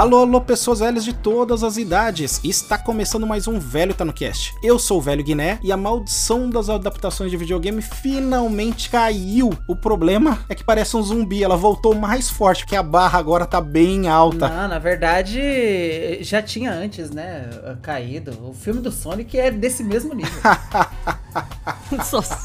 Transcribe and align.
Alô, 0.00 0.20
alô, 0.20 0.40
pessoas 0.40 0.78
velhas 0.78 1.04
de 1.04 1.12
todas 1.12 1.62
as 1.62 1.76
idades. 1.76 2.40
Está 2.42 2.78
começando 2.78 3.26
mais 3.26 3.46
um 3.46 3.58
Velho 3.58 3.92
Tá 3.92 4.02
no 4.02 4.14
Cast. 4.14 4.54
Eu 4.62 4.78
sou 4.78 4.96
o 4.96 5.00
Velho 5.02 5.22
Guiné 5.22 5.58
e 5.62 5.70
a 5.70 5.76
maldição 5.76 6.48
das 6.48 6.70
adaptações 6.70 7.30
de 7.30 7.36
videogame 7.36 7.82
finalmente 7.82 8.88
caiu. 8.88 9.50
O 9.68 9.76
problema 9.76 10.42
é 10.48 10.54
que 10.54 10.64
parece 10.64 10.96
um 10.96 11.02
zumbi, 11.02 11.44
ela 11.44 11.54
voltou 11.54 11.94
mais 11.94 12.30
forte, 12.30 12.64
porque 12.64 12.76
a 12.76 12.82
barra 12.82 13.18
agora 13.18 13.44
tá 13.44 13.60
bem 13.60 14.08
alta. 14.08 14.48
Não, 14.48 14.68
na 14.68 14.78
verdade, 14.78 16.18
já 16.22 16.40
tinha 16.40 16.72
antes, 16.72 17.10
né, 17.10 17.50
caído. 17.82 18.30
O 18.42 18.54
filme 18.54 18.80
do 18.80 18.90
Sonic 18.90 19.38
é 19.38 19.50
desse 19.50 19.84
mesmo 19.84 20.14
nível. 20.14 20.40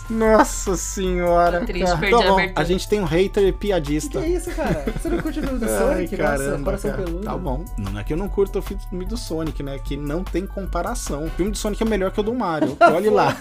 Nossa 0.09 0.76
senhora. 0.76 1.59
Tô 1.59 1.66
triste, 1.66 1.85
cara. 1.85 1.98
perdi 1.98 2.23
Tá 2.23 2.52
a 2.55 2.62
a 2.62 2.63
gente 2.63 2.88
tem 2.88 2.99
um 2.99 3.05
hater 3.05 3.45
que 3.45 3.52
piadista. 3.53 4.20
que 4.20 4.26
é 4.26 4.30
isso, 4.30 4.52
cara? 4.52 4.85
Você 4.91 5.09
não 5.09 5.20
curte 5.20 5.40
o 5.40 5.44
filme 5.44 5.59
do 5.59 5.66
Ai, 5.66 5.77
Sonic? 5.77 6.17
Nossa, 6.17 6.38
caramba, 6.38 6.63
coração 6.63 6.91
cara. 6.91 7.03
peludo. 7.03 7.23
Tá 7.23 7.38
bom. 7.45 7.63
Não 7.77 7.99
é 7.99 8.04
que 8.04 8.12
eu 8.12 8.17
não 8.17 8.27
curto 8.27 8.58
o 8.58 8.62
filme 8.62 9.05
do 9.05 9.16
Sonic, 9.16 9.62
né? 9.62 9.77
Que 9.77 9.95
não 9.95 10.23
tem 10.23 10.48
comparação. 10.48 11.26
O 11.26 11.30
filme 11.30 11.52
do 11.52 11.58
Sonic 11.58 11.84
é 11.84 11.85
melhor 11.85 12.12
que 12.12 12.20
o 12.20 12.23
do 12.23 12.34
Mario. 12.34 12.76
Olhe 12.81 13.12
lá. 13.12 13.38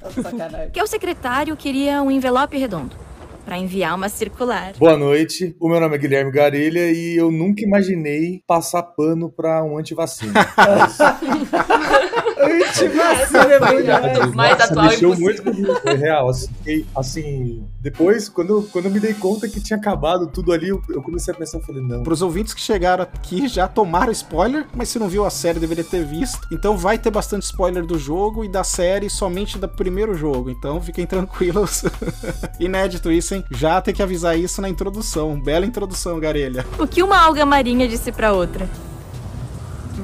Tá 0.00 0.10
sacanagem. 0.10 0.70
que 0.70 0.82
o 0.82 0.86
secretário 0.86 1.54
queria 1.54 2.02
um 2.02 2.10
envelope 2.10 2.56
redondo 2.56 2.96
para 3.44 3.58
enviar 3.58 3.94
uma 3.94 4.08
circular. 4.08 4.72
Boa 4.78 4.96
noite, 4.96 5.54
o 5.60 5.68
meu 5.68 5.78
nome 5.78 5.94
é 5.94 5.98
Guilherme 5.98 6.30
Garilha 6.30 6.90
e 6.90 7.16
eu 7.16 7.30
nunca 7.30 7.62
imaginei 7.62 8.42
passar 8.46 8.82
pano 8.82 9.30
pra 9.30 9.62
um 9.62 9.76
antivacina. 9.76 10.32
Antivacina 12.40 13.52
é 13.54 13.58
bom 13.60 13.82
demais. 13.82 14.34
Mais 14.34 14.52
Nossa, 14.58 14.64
atual 14.72 14.86
mexeu 14.86 15.08
impossível. 15.14 15.24
muito 15.24 15.42
comigo, 15.42 15.80
foi 15.80 15.94
real. 15.94 16.28
Assim, 16.28 16.48
fiquei, 16.58 16.86
assim, 16.96 17.68
depois, 17.80 18.28
quando, 18.28 18.50
eu- 18.50 18.62
quando 18.72 18.84
eu 18.86 18.90
me 18.90 19.00
dei 19.00 19.14
conta 19.14 19.48
que 19.48 19.60
tinha 19.60 19.76
acabado 19.76 20.26
tudo 20.28 20.52
ali, 20.52 20.68
eu, 20.68 20.82
eu 20.90 21.02
comecei 21.02 21.32
a 21.32 21.36
pensar, 21.36 21.60
falei, 21.60 21.82
não. 21.82 22.02
Pros 22.02 22.22
ouvintes 22.22 22.54
que 22.54 22.60
chegaram 22.60 23.02
aqui 23.04 23.48
já 23.48 23.66
tomaram 23.68 24.12
spoiler, 24.12 24.66
mas 24.74 24.88
se 24.88 24.98
não 24.98 25.08
viu 25.08 25.24
a 25.24 25.30
série 25.30 25.58
deveria 25.58 25.84
ter 25.84 26.04
visto. 26.04 26.38
Então 26.52 26.76
vai 26.76 26.98
ter 26.98 27.10
bastante 27.10 27.42
spoiler 27.44 27.84
do 27.84 27.98
jogo 27.98 28.44
e 28.44 28.48
da 28.48 28.64
série 28.64 29.08
somente 29.10 29.58
do 29.58 29.68
primeiro 29.68 30.14
jogo. 30.14 30.50
Então 30.50 30.80
fiquem 30.80 31.06
tranquilos. 31.06 31.84
Inédito 32.60 33.10
isso, 33.10 33.34
hein? 33.34 33.44
Já 33.50 33.80
tem 33.80 33.94
que 33.94 34.02
avisar 34.02 34.38
isso 34.38 34.60
na 34.60 34.68
introdução. 34.68 35.40
Bela 35.40 35.66
introdução, 35.66 36.18
Garelha. 36.20 36.66
O 36.78 36.86
que 36.86 37.02
uma 37.02 37.18
alga 37.18 37.44
marinha 37.46 37.86
disse 37.88 38.10
para 38.12 38.32
outra? 38.32 38.68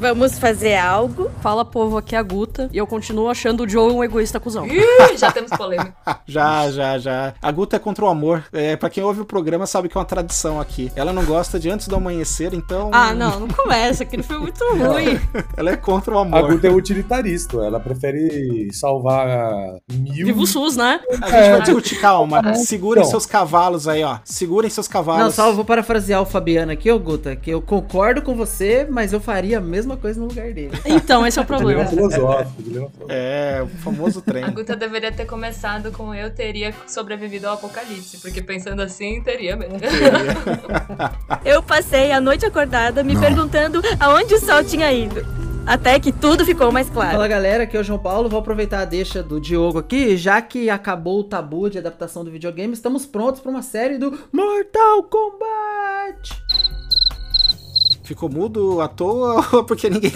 Vamos 0.01 0.39
fazer 0.39 0.77
algo? 0.77 1.31
Fala, 1.41 1.65
povo, 1.65 1.97
aqui 1.97 2.15
é 2.15 2.19
a 2.19 2.23
Guta. 2.23 2.69
E 2.73 2.79
eu 2.79 2.87
continuo 2.87 3.29
achando 3.29 3.63
o 3.65 3.69
Joe 3.69 3.93
um 3.93 4.03
egoísta 4.03 4.41
cuzão. 4.41 4.67
Ih, 4.67 5.17
já 5.17 5.31
temos 5.31 5.51
polêmica. 5.51 5.95
Já, 6.27 6.71
já, 6.71 6.99
já. 6.99 7.35
A 7.41 7.53
Guta 7.53 7.77
é 7.77 7.79
contra 7.79 8.05
o 8.05 8.09
amor. 8.09 8.45
É, 8.53 8.77
pra 8.77 8.89
quem 8.91 9.03
ouve 9.05 9.21
o 9.21 9.25
programa 9.25 9.67
sabe 9.67 9.89
que 9.89 9.97
é 9.97 10.01
uma 10.01 10.05
tradição 10.07 10.59
aqui. 10.61 10.91
Ela 10.97 11.13
não 11.13 11.25
gosta 11.25 11.59
de 11.61 11.71
antes 11.71 11.87
do 11.87 11.97
amanhecer, 11.97 12.55
então. 12.55 12.91
Ah, 12.93 13.13
não, 13.13 13.41
não 13.41 13.49
começa. 13.49 14.03
Aquele 14.05 14.23
foi 14.23 14.39
muito 14.39 14.59
ruim. 14.75 15.19
Ela 15.57 15.71
é 15.73 15.77
contra 15.77 16.15
o 16.15 16.19
A 16.19 16.23
amor. 16.23 16.53
Guta 16.53 16.67
é 16.67 16.71
utilitarista, 16.71 17.59
ela 17.59 17.79
prefere 17.79 18.69
salvar 18.73 19.77
mil. 19.93 20.27
Viva 20.27 20.41
o 20.41 20.47
SUS, 20.47 20.77
né? 20.77 21.01
A 21.11 21.15
gente 21.15 21.51
vai 21.51 21.61
discutir, 21.63 22.01
calma. 22.01 22.55
Segurem 22.55 23.03
Então. 23.03 23.11
seus 23.11 23.27
cavalos 23.27 23.87
aí, 23.87 24.03
ó. 24.03 24.19
Segurem 24.25 24.71
seus 24.71 24.89
cavalos. 24.89 25.23
Não, 25.25 25.31
só 25.31 25.49
eu 25.49 25.55
vou 25.55 25.65
parafrasear 25.65 26.23
o 26.23 26.27
Fabiano 26.27 26.73
aqui, 26.73 26.91
ô 26.91 26.99
Guta, 26.99 27.37
que 27.37 27.51
eu 27.51 27.61
concordo 27.63 28.23
com 28.23 28.35
você, 28.35 28.87
mas 28.91 29.13
eu 29.13 29.21
faria 29.21 29.59
a 29.59 29.61
mesma 29.85 29.97
coisa 29.97 30.19
no 30.21 30.27
lugar 30.27 30.53
dele. 30.53 30.73
Então, 30.87 31.27
esse 31.27 31.39
é 31.39 31.43
o 31.43 31.45
Dilema 31.45 31.85
problema. 31.85 31.87
filosófico, 31.87 32.63
dilema 32.63 32.89
filosófico. 32.91 33.13
É, 33.13 33.63
o 33.63 33.69
famoso 33.83 34.23
trem. 34.23 34.45
A 34.45 34.51
Guta 34.51 34.75
deveria 34.77 35.13
ter 35.13 35.27
começado 35.27 35.93
com 35.93 36.15
eu 36.15 36.31
teria 36.31 36.75
sobrevivido 36.87 37.47
ao 37.47 37.55
apocalipse, 37.55 38.19
porque 38.19 38.41
pensando 38.41 38.81
assim, 38.81 39.23
teria 39.23 39.57
mesmo. 39.57 39.77
Eu 41.45 41.63
passei 41.63 42.13
a 42.13 42.21
noite 42.21 42.47
acordada 42.47 43.03
me 43.03 43.19
perguntando 43.19 43.83
aonde 44.01 44.35
o 44.35 44.41
sol 44.41 44.65
tinha 44.65 44.93
ido. 44.93 45.25
Até 45.67 45.99
que 45.99 46.13
tudo 46.13 46.45
ficou 46.45 46.71
mais 46.71 46.91
claro. 46.91 47.13
Fala 47.13 47.27
galera, 47.27 47.65
aqui 47.65 47.77
é 47.77 47.81
o 47.81 47.85
João 47.85 47.99
Paulo, 47.99 48.29
vou 48.29 48.39
aproveitar 48.39 48.81
a 48.81 48.85
deixa 48.85 49.23
do 49.23 49.41
Diogo 49.41 49.79
aqui, 49.79 50.15
já 50.17 50.43
que 50.43 50.69
acabou 50.69 51.21
o 51.21 51.25
tabu 51.25 51.71
de 51.71 51.79
adaptação 51.79 52.23
do 52.23 52.31
videogame, 52.31 52.75
estamos 52.75 53.07
prontos 53.07 53.41
para 53.41 53.51
uma 53.51 53.63
série 53.63 53.97
do 53.97 54.13
Mortal 54.31 55.03
Kombat! 55.05 56.84
Ficou 58.05 58.29
mudo 58.29 58.83
à 58.83 58.87
toa 58.87 59.45
ou 59.57 59.65
porque 59.65 59.89
ninguém. 59.89 60.13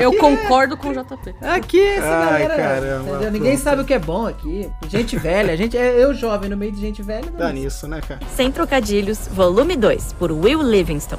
Eu 0.00 0.16
concordo 0.16 0.78
com 0.78 0.88
o 0.88 0.92
JP. 0.92 1.34
Aqui, 1.42 1.78
essa 1.80 2.06
Ai, 2.06 2.42
galera. 2.42 2.56
caramba? 2.56 3.30
Ninguém 3.30 3.52
pronto. 3.52 3.62
sabe 3.62 3.82
o 3.82 3.84
que 3.84 3.92
é 3.92 3.98
bom 3.98 4.26
aqui. 4.26 4.70
Gente 4.88 5.14
velha, 5.16 5.54
gente, 5.58 5.76
é 5.76 6.02
eu 6.02 6.14
jovem 6.14 6.48
no 6.48 6.56
meio 6.56 6.72
de 6.72 6.80
gente 6.80 7.02
velha. 7.02 7.30
Dá 7.30 7.52
nisso, 7.52 7.86
né, 7.86 8.00
cara? 8.00 8.20
Sem 8.34 8.50
Trocadilhos, 8.50 9.28
volume 9.28 9.76
2, 9.76 10.14
por 10.14 10.32
Will 10.32 10.62
Livingston. 10.62 11.18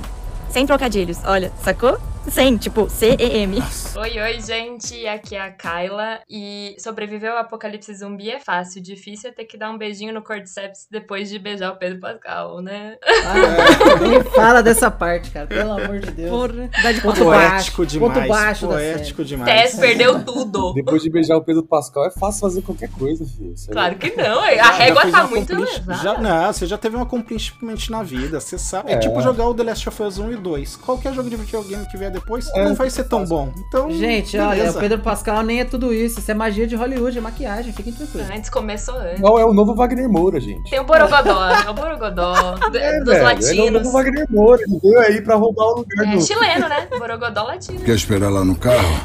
Sem 0.49 0.65
trocadilhos, 0.65 1.19
olha, 1.25 1.51
sacou? 1.61 1.99
Sem, 2.29 2.57
tipo, 2.57 2.89
C-E-M. 2.89 3.57
Oi, 3.95 4.19
oi, 4.19 4.41
gente. 4.41 5.07
Aqui 5.07 5.35
é 5.35 5.41
a 5.41 5.49
Kyla. 5.51 6.19
E 6.29 6.75
sobreviver 6.77 7.31
ao 7.31 7.37
apocalipse 7.37 7.93
zumbi 7.95 8.29
é 8.29 8.39
fácil. 8.39 8.81
Difícil 8.83 9.29
é 9.29 9.33
ter 9.33 9.45
que 9.45 9.57
dar 9.57 9.71
um 9.71 9.77
beijinho 9.77 10.13
no 10.13 10.21
Cordyceps 10.21 10.87
depois 10.91 11.29
de 11.29 11.39
beijar 11.39 11.71
o 11.71 11.77
Pedro 11.77 11.99
Pascal, 12.01 12.61
né? 12.61 12.97
Ah, 13.01 13.99
nem 14.01 14.21
fala 14.23 14.61
dessa 14.61 14.91
parte, 14.91 15.31
cara, 15.31 15.47
pelo 15.47 15.71
amor 15.71 15.99
de 15.99 16.11
Deus. 16.11 16.29
Porra. 16.29 16.69
Dá 16.83 16.91
de 16.91 17.01
Ponto 17.01 17.23
Poético 17.23 17.77
baixo, 17.77 17.85
demais. 17.85 18.13
ponto 18.13 18.27
baixo 18.27 18.67
da 18.67 18.73
poético 18.73 19.23
demais. 19.25 19.61
Tess 19.71 19.79
perdeu 19.79 20.23
tudo. 20.23 20.73
Depois 20.73 21.01
de 21.01 21.09
beijar 21.09 21.37
o 21.37 21.43
Pedro 21.43 21.63
Pascal, 21.63 22.05
é 22.05 22.11
fácil 22.11 22.41
fazer 22.41 22.61
qualquer 22.61 22.89
coisa, 22.91 23.25
filho. 23.25 23.53
Claro 23.71 23.95
que 23.95 24.15
não. 24.15 24.41
A 24.41 24.53
Já- 24.53 24.71
régua 24.71 25.01
já 25.05 25.11
tá 25.11 25.19
uma 25.21 25.27
muito 25.29 25.53
elevada. 25.53 26.03
já, 26.03 26.17
Não, 26.19 26.53
você 26.53 26.65
já 26.67 26.77
teve 26.77 26.95
um 26.97 27.01
accomplishment 27.01 27.77
na 27.89 28.03
vida, 28.03 28.39
você 28.39 28.57
sabe. 28.57 28.91
É. 28.91 28.95
É. 28.95 28.99
tipo 28.99 29.19
jogar 29.21 29.47
o 29.47 29.53
The 29.53 29.63
Last 29.63 29.87
of 29.89 30.03
Us 30.03 30.17
1 30.19 30.33
e 30.33 30.35
2. 30.35 30.75
Qualquer 30.75 31.13
jogo 31.13 31.29
de 31.29 31.35
videogame 31.37 31.85
que 31.87 31.97
vier 31.97 32.11
depois 32.19 32.47
É, 32.53 32.63
não 32.65 32.73
vai 32.75 32.89
ser 32.89 33.03
tão 33.05 33.25
bom. 33.25 33.51
Então, 33.67 33.91
Gente, 33.91 34.37
olha, 34.37 34.55
beleza. 34.55 34.77
o 34.77 34.81
Pedro 34.81 34.99
Pascal 34.99 35.41
nem 35.43 35.59
é 35.61 35.65
tudo 35.65 35.93
isso. 35.93 36.19
Isso 36.19 36.29
é 36.31 36.33
magia 36.33 36.65
de 36.67 36.75
Hollywood, 36.75 37.17
é 37.17 37.21
maquiagem, 37.21 37.71
fiquem 37.73 37.93
tranquilos. 37.93 38.29
Antes 38.29 38.49
começou 38.49 38.95
antes. 38.95 39.19
Não, 39.19 39.37
é 39.37 39.45
o 39.45 39.53
novo 39.53 39.75
Wagner 39.75 40.09
Moura, 40.09 40.39
gente. 40.39 40.69
Tem 40.69 40.79
o 40.79 40.83
Borogodó, 40.83 41.49
é 41.49 41.69
o 41.69 41.73
Borogodó 41.73 42.55
do- 42.55 42.77
É, 42.77 42.99
dos 42.99 43.13
velho, 43.13 43.17
Ele 43.17 43.19
é 43.19 43.21
o 43.21 43.23
latinos. 43.23 43.71
novo 43.83 43.91
Wagner 43.91 44.25
Moura, 44.29 44.61
ele 44.61 44.79
veio 44.81 44.99
aí 44.99 45.21
pra 45.21 45.35
roubar 45.35 45.65
o 45.65 45.75
lugar 45.77 46.07
É 46.07 46.15
do... 46.15 46.21
chileno, 46.21 46.67
né? 46.67 46.87
Borogodó 46.97 47.43
latino. 47.43 47.79
Quer 47.81 47.95
esperar 47.95 48.29
lá 48.31 48.43
no 48.43 48.55
carro? 48.55 48.99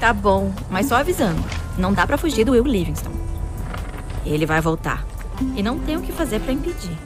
Tá 0.00 0.12
bom, 0.12 0.52
mas 0.70 0.86
só 0.86 0.96
avisando. 0.96 1.42
Não 1.76 1.92
dá 1.92 2.06
pra 2.06 2.16
fugir 2.16 2.44
do 2.44 2.52
Will 2.52 2.64
Livingston. 2.64 3.10
Ele 4.24 4.46
vai 4.46 4.60
voltar. 4.60 5.04
E 5.56 5.62
não 5.62 5.78
tem 5.78 5.96
o 5.96 6.00
que 6.02 6.12
fazer 6.12 6.40
pra 6.40 6.52
impedir. 6.52 6.96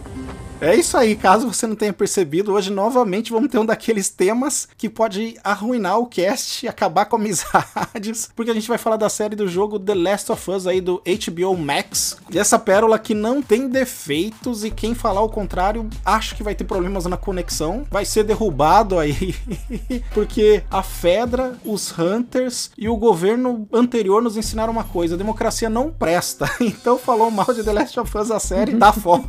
É 0.62 0.76
isso 0.76 0.96
aí, 0.96 1.16
caso 1.16 1.52
você 1.52 1.66
não 1.66 1.74
tenha 1.74 1.92
percebido, 1.92 2.52
hoje 2.52 2.70
novamente 2.70 3.32
vamos 3.32 3.50
ter 3.50 3.58
um 3.58 3.66
daqueles 3.66 4.08
temas 4.08 4.68
que 4.78 4.88
pode 4.88 5.36
arruinar 5.42 5.98
o 5.98 6.06
cast 6.06 6.64
e 6.64 6.68
acabar 6.68 7.06
com 7.06 7.16
amizades, 7.16 8.30
porque 8.36 8.52
a 8.52 8.54
gente 8.54 8.68
vai 8.68 8.78
falar 8.78 8.96
da 8.96 9.08
série 9.08 9.34
do 9.34 9.48
jogo 9.48 9.76
The 9.76 9.92
Last 9.92 10.30
of 10.30 10.50
Us 10.52 10.68
aí 10.68 10.80
do 10.80 11.02
HBO 11.04 11.56
Max. 11.56 12.16
E 12.30 12.38
essa 12.38 12.60
pérola 12.60 12.96
que 12.96 13.12
não 13.12 13.42
tem 13.42 13.68
defeitos 13.68 14.62
e 14.62 14.70
quem 14.70 14.94
falar 14.94 15.22
o 15.22 15.28
contrário, 15.28 15.90
acho 16.04 16.36
que 16.36 16.44
vai 16.44 16.54
ter 16.54 16.62
problemas 16.62 17.06
na 17.06 17.16
conexão, 17.16 17.84
vai 17.90 18.04
ser 18.04 18.22
derrubado 18.22 19.00
aí, 19.00 19.34
porque 20.14 20.62
a 20.70 20.84
Fedra, 20.84 21.58
os 21.64 21.92
Hunters 21.98 22.70
e 22.78 22.88
o 22.88 22.96
governo 22.96 23.66
anterior 23.72 24.22
nos 24.22 24.36
ensinaram 24.36 24.72
uma 24.72 24.84
coisa, 24.84 25.16
a 25.16 25.18
democracia 25.18 25.68
não 25.68 25.90
presta. 25.90 26.48
Então 26.82 26.98
falou 26.98 27.30
mal 27.30 27.52
de 27.52 27.62
The 27.62 27.72
Last 27.72 27.98
of 27.98 28.16
Us 28.16 28.30
a 28.30 28.38
série, 28.40 28.76
tá 28.76 28.92
fora. 28.92 29.22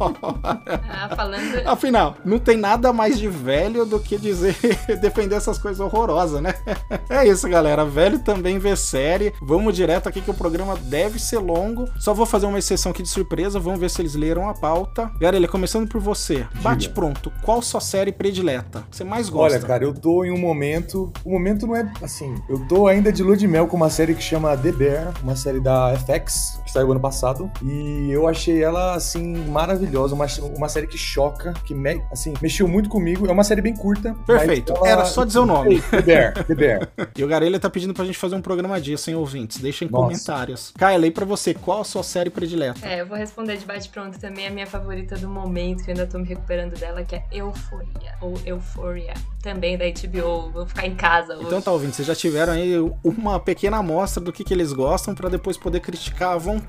Ah, 0.89 1.22
falando. 1.23 1.67
Afinal, 1.67 2.15
não 2.25 2.39
tem 2.39 2.57
nada 2.57 2.91
mais 2.91 3.17
de 3.17 3.27
velho 3.27 3.85
do 3.85 3.99
que 3.99 4.17
dizer 4.17 4.55
defender 5.01 5.35
essas 5.35 5.57
coisas 5.57 5.79
horrorosas, 5.79 6.41
né? 6.41 6.53
É 7.09 7.27
isso, 7.27 7.47
galera. 7.47 7.85
Velho 7.85 8.19
também 8.19 8.57
vê 8.57 8.75
série. 8.75 9.33
Vamos 9.41 9.75
direto 9.75 10.07
aqui 10.07 10.21
que 10.21 10.31
o 10.31 10.33
programa 10.33 10.75
deve 10.75 11.19
ser 11.19 11.37
longo. 11.37 11.85
Só 11.99 12.13
vou 12.13 12.25
fazer 12.25 12.45
uma 12.45 12.57
exceção 12.57 12.91
aqui 12.91 13.03
de 13.03 13.09
surpresa. 13.09 13.59
Vamos 13.59 13.79
ver 13.79 13.89
se 13.89 14.01
eles 14.01 14.15
leram 14.15 14.49
a 14.49 14.53
pauta. 14.53 15.11
Garelha, 15.19 15.47
começando 15.47 15.87
por 15.87 16.01
você. 16.01 16.45
Bate 16.61 16.89
pronto. 16.89 17.31
Qual 17.43 17.61
sua 17.61 17.81
série 17.81 18.11
predileta? 18.11 18.83
Você 18.89 19.03
mais 19.03 19.29
gosta? 19.29 19.57
Olha, 19.57 19.67
cara, 19.67 19.83
eu 19.83 19.93
tô 19.93 20.23
em 20.23 20.31
um 20.31 20.37
momento. 20.37 21.11
O 21.23 21.31
momento 21.31 21.67
não 21.67 21.75
é 21.75 21.91
assim. 22.01 22.35
Eu 22.49 22.59
tô 22.67 22.87
ainda 22.87 23.11
de 23.11 23.21
lua 23.21 23.37
de 23.37 23.47
mel 23.47 23.67
com 23.67 23.77
uma 23.77 23.89
série 23.89 24.15
que 24.15 24.23
chama 24.23 24.55
The 24.57 24.71
Bear, 24.71 25.13
uma 25.21 25.35
série 25.35 25.59
da 25.59 25.93
FX, 25.95 26.59
saiu 26.73 26.91
ano 26.91 26.99
passado. 26.99 27.49
E 27.61 28.09
eu 28.11 28.27
achei 28.27 28.63
ela, 28.63 28.95
assim, 28.95 29.35
maravilhosa. 29.49 30.15
Uma, 30.15 30.25
uma 30.55 30.67
série 30.69 30.87
que 30.87 30.97
choca, 30.97 31.53
que 31.65 31.73
me, 31.73 32.01
assim, 32.11 32.33
mexeu 32.41 32.67
muito 32.67 32.89
comigo. 32.89 33.27
É 33.27 33.31
uma 33.31 33.43
série 33.43 33.61
bem 33.61 33.75
curta. 33.75 34.13
Perfeito. 34.25 34.73
ela- 34.75 34.87
Era 34.89 35.05
só 35.05 35.23
dizer 35.23 35.39
o 35.39 35.45
nome. 35.45 35.81
The 35.81 36.01
Bear, 36.01 36.33
The 36.45 36.55
Bear. 36.55 36.89
E 37.15 37.23
o 37.23 37.27
Garelha 37.27 37.59
tá 37.59 37.69
pedindo 37.69 37.93
pra 37.93 38.03
gente 38.05 38.17
fazer 38.17 38.35
um 38.35 38.41
programa 38.41 38.81
disso, 38.81 39.09
hein, 39.09 39.15
ouvintes? 39.15 39.57
Deixem 39.59 39.87
Nossa. 39.87 40.03
comentários. 40.05 40.73
Kyla, 40.77 41.05
e 41.07 41.11
pra 41.11 41.25
você, 41.25 41.53
qual 41.53 41.81
a 41.81 41.83
sua 41.83 42.01
série 42.03 42.29
predileta? 42.29 42.79
É, 42.87 43.01
eu 43.01 43.05
vou 43.07 43.17
responder 43.17 43.55
de 43.57 43.65
bate-pronto 43.65 44.19
também. 44.19 44.47
A 44.47 44.49
minha 44.49 44.65
favorita 44.65 45.15
do 45.17 45.29
momento, 45.29 45.83
que 45.83 45.91
eu 45.91 45.93
ainda 45.95 46.07
tô 46.07 46.17
me 46.17 46.25
recuperando 46.27 46.73
dela, 46.77 47.03
que 47.03 47.15
é 47.15 47.23
Euforia. 47.31 48.15
Ou 48.21 48.33
Euphoria. 48.45 49.13
Também 49.41 49.77
da 49.77 49.85
HBO. 49.85 50.49
Vou 50.51 50.65
ficar 50.65 50.87
em 50.87 50.95
casa 50.95 51.35
hoje. 51.35 51.45
Então 51.45 51.61
tá 51.61 51.71
ouvindo, 51.71 51.93
vocês 51.93 52.07
já 52.07 52.15
tiveram 52.15 52.53
aí 52.53 52.73
uma 53.03 53.39
pequena 53.39 53.77
amostra 53.77 54.23
do 54.23 54.31
que, 54.31 54.43
que 54.43 54.53
eles 54.53 54.71
gostam 54.73 55.13
pra 55.13 55.29
depois 55.29 55.57
poder 55.57 55.79
criticar 55.81 56.31
à 56.33 56.37
vontade. 56.37 56.62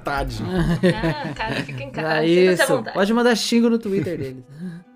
Ah, 0.44 1.32
cara, 1.35 1.55
fica 1.56 1.82
em 1.82 1.91
casa. 1.91 2.25
Isso. 2.25 2.67
vontade. 2.76 2.94
Pode 2.94 3.14
mandar 3.14 3.37
xingo 3.37 3.69
no 3.70 3.79
Twitter 3.79 4.19
deles. 4.19 4.44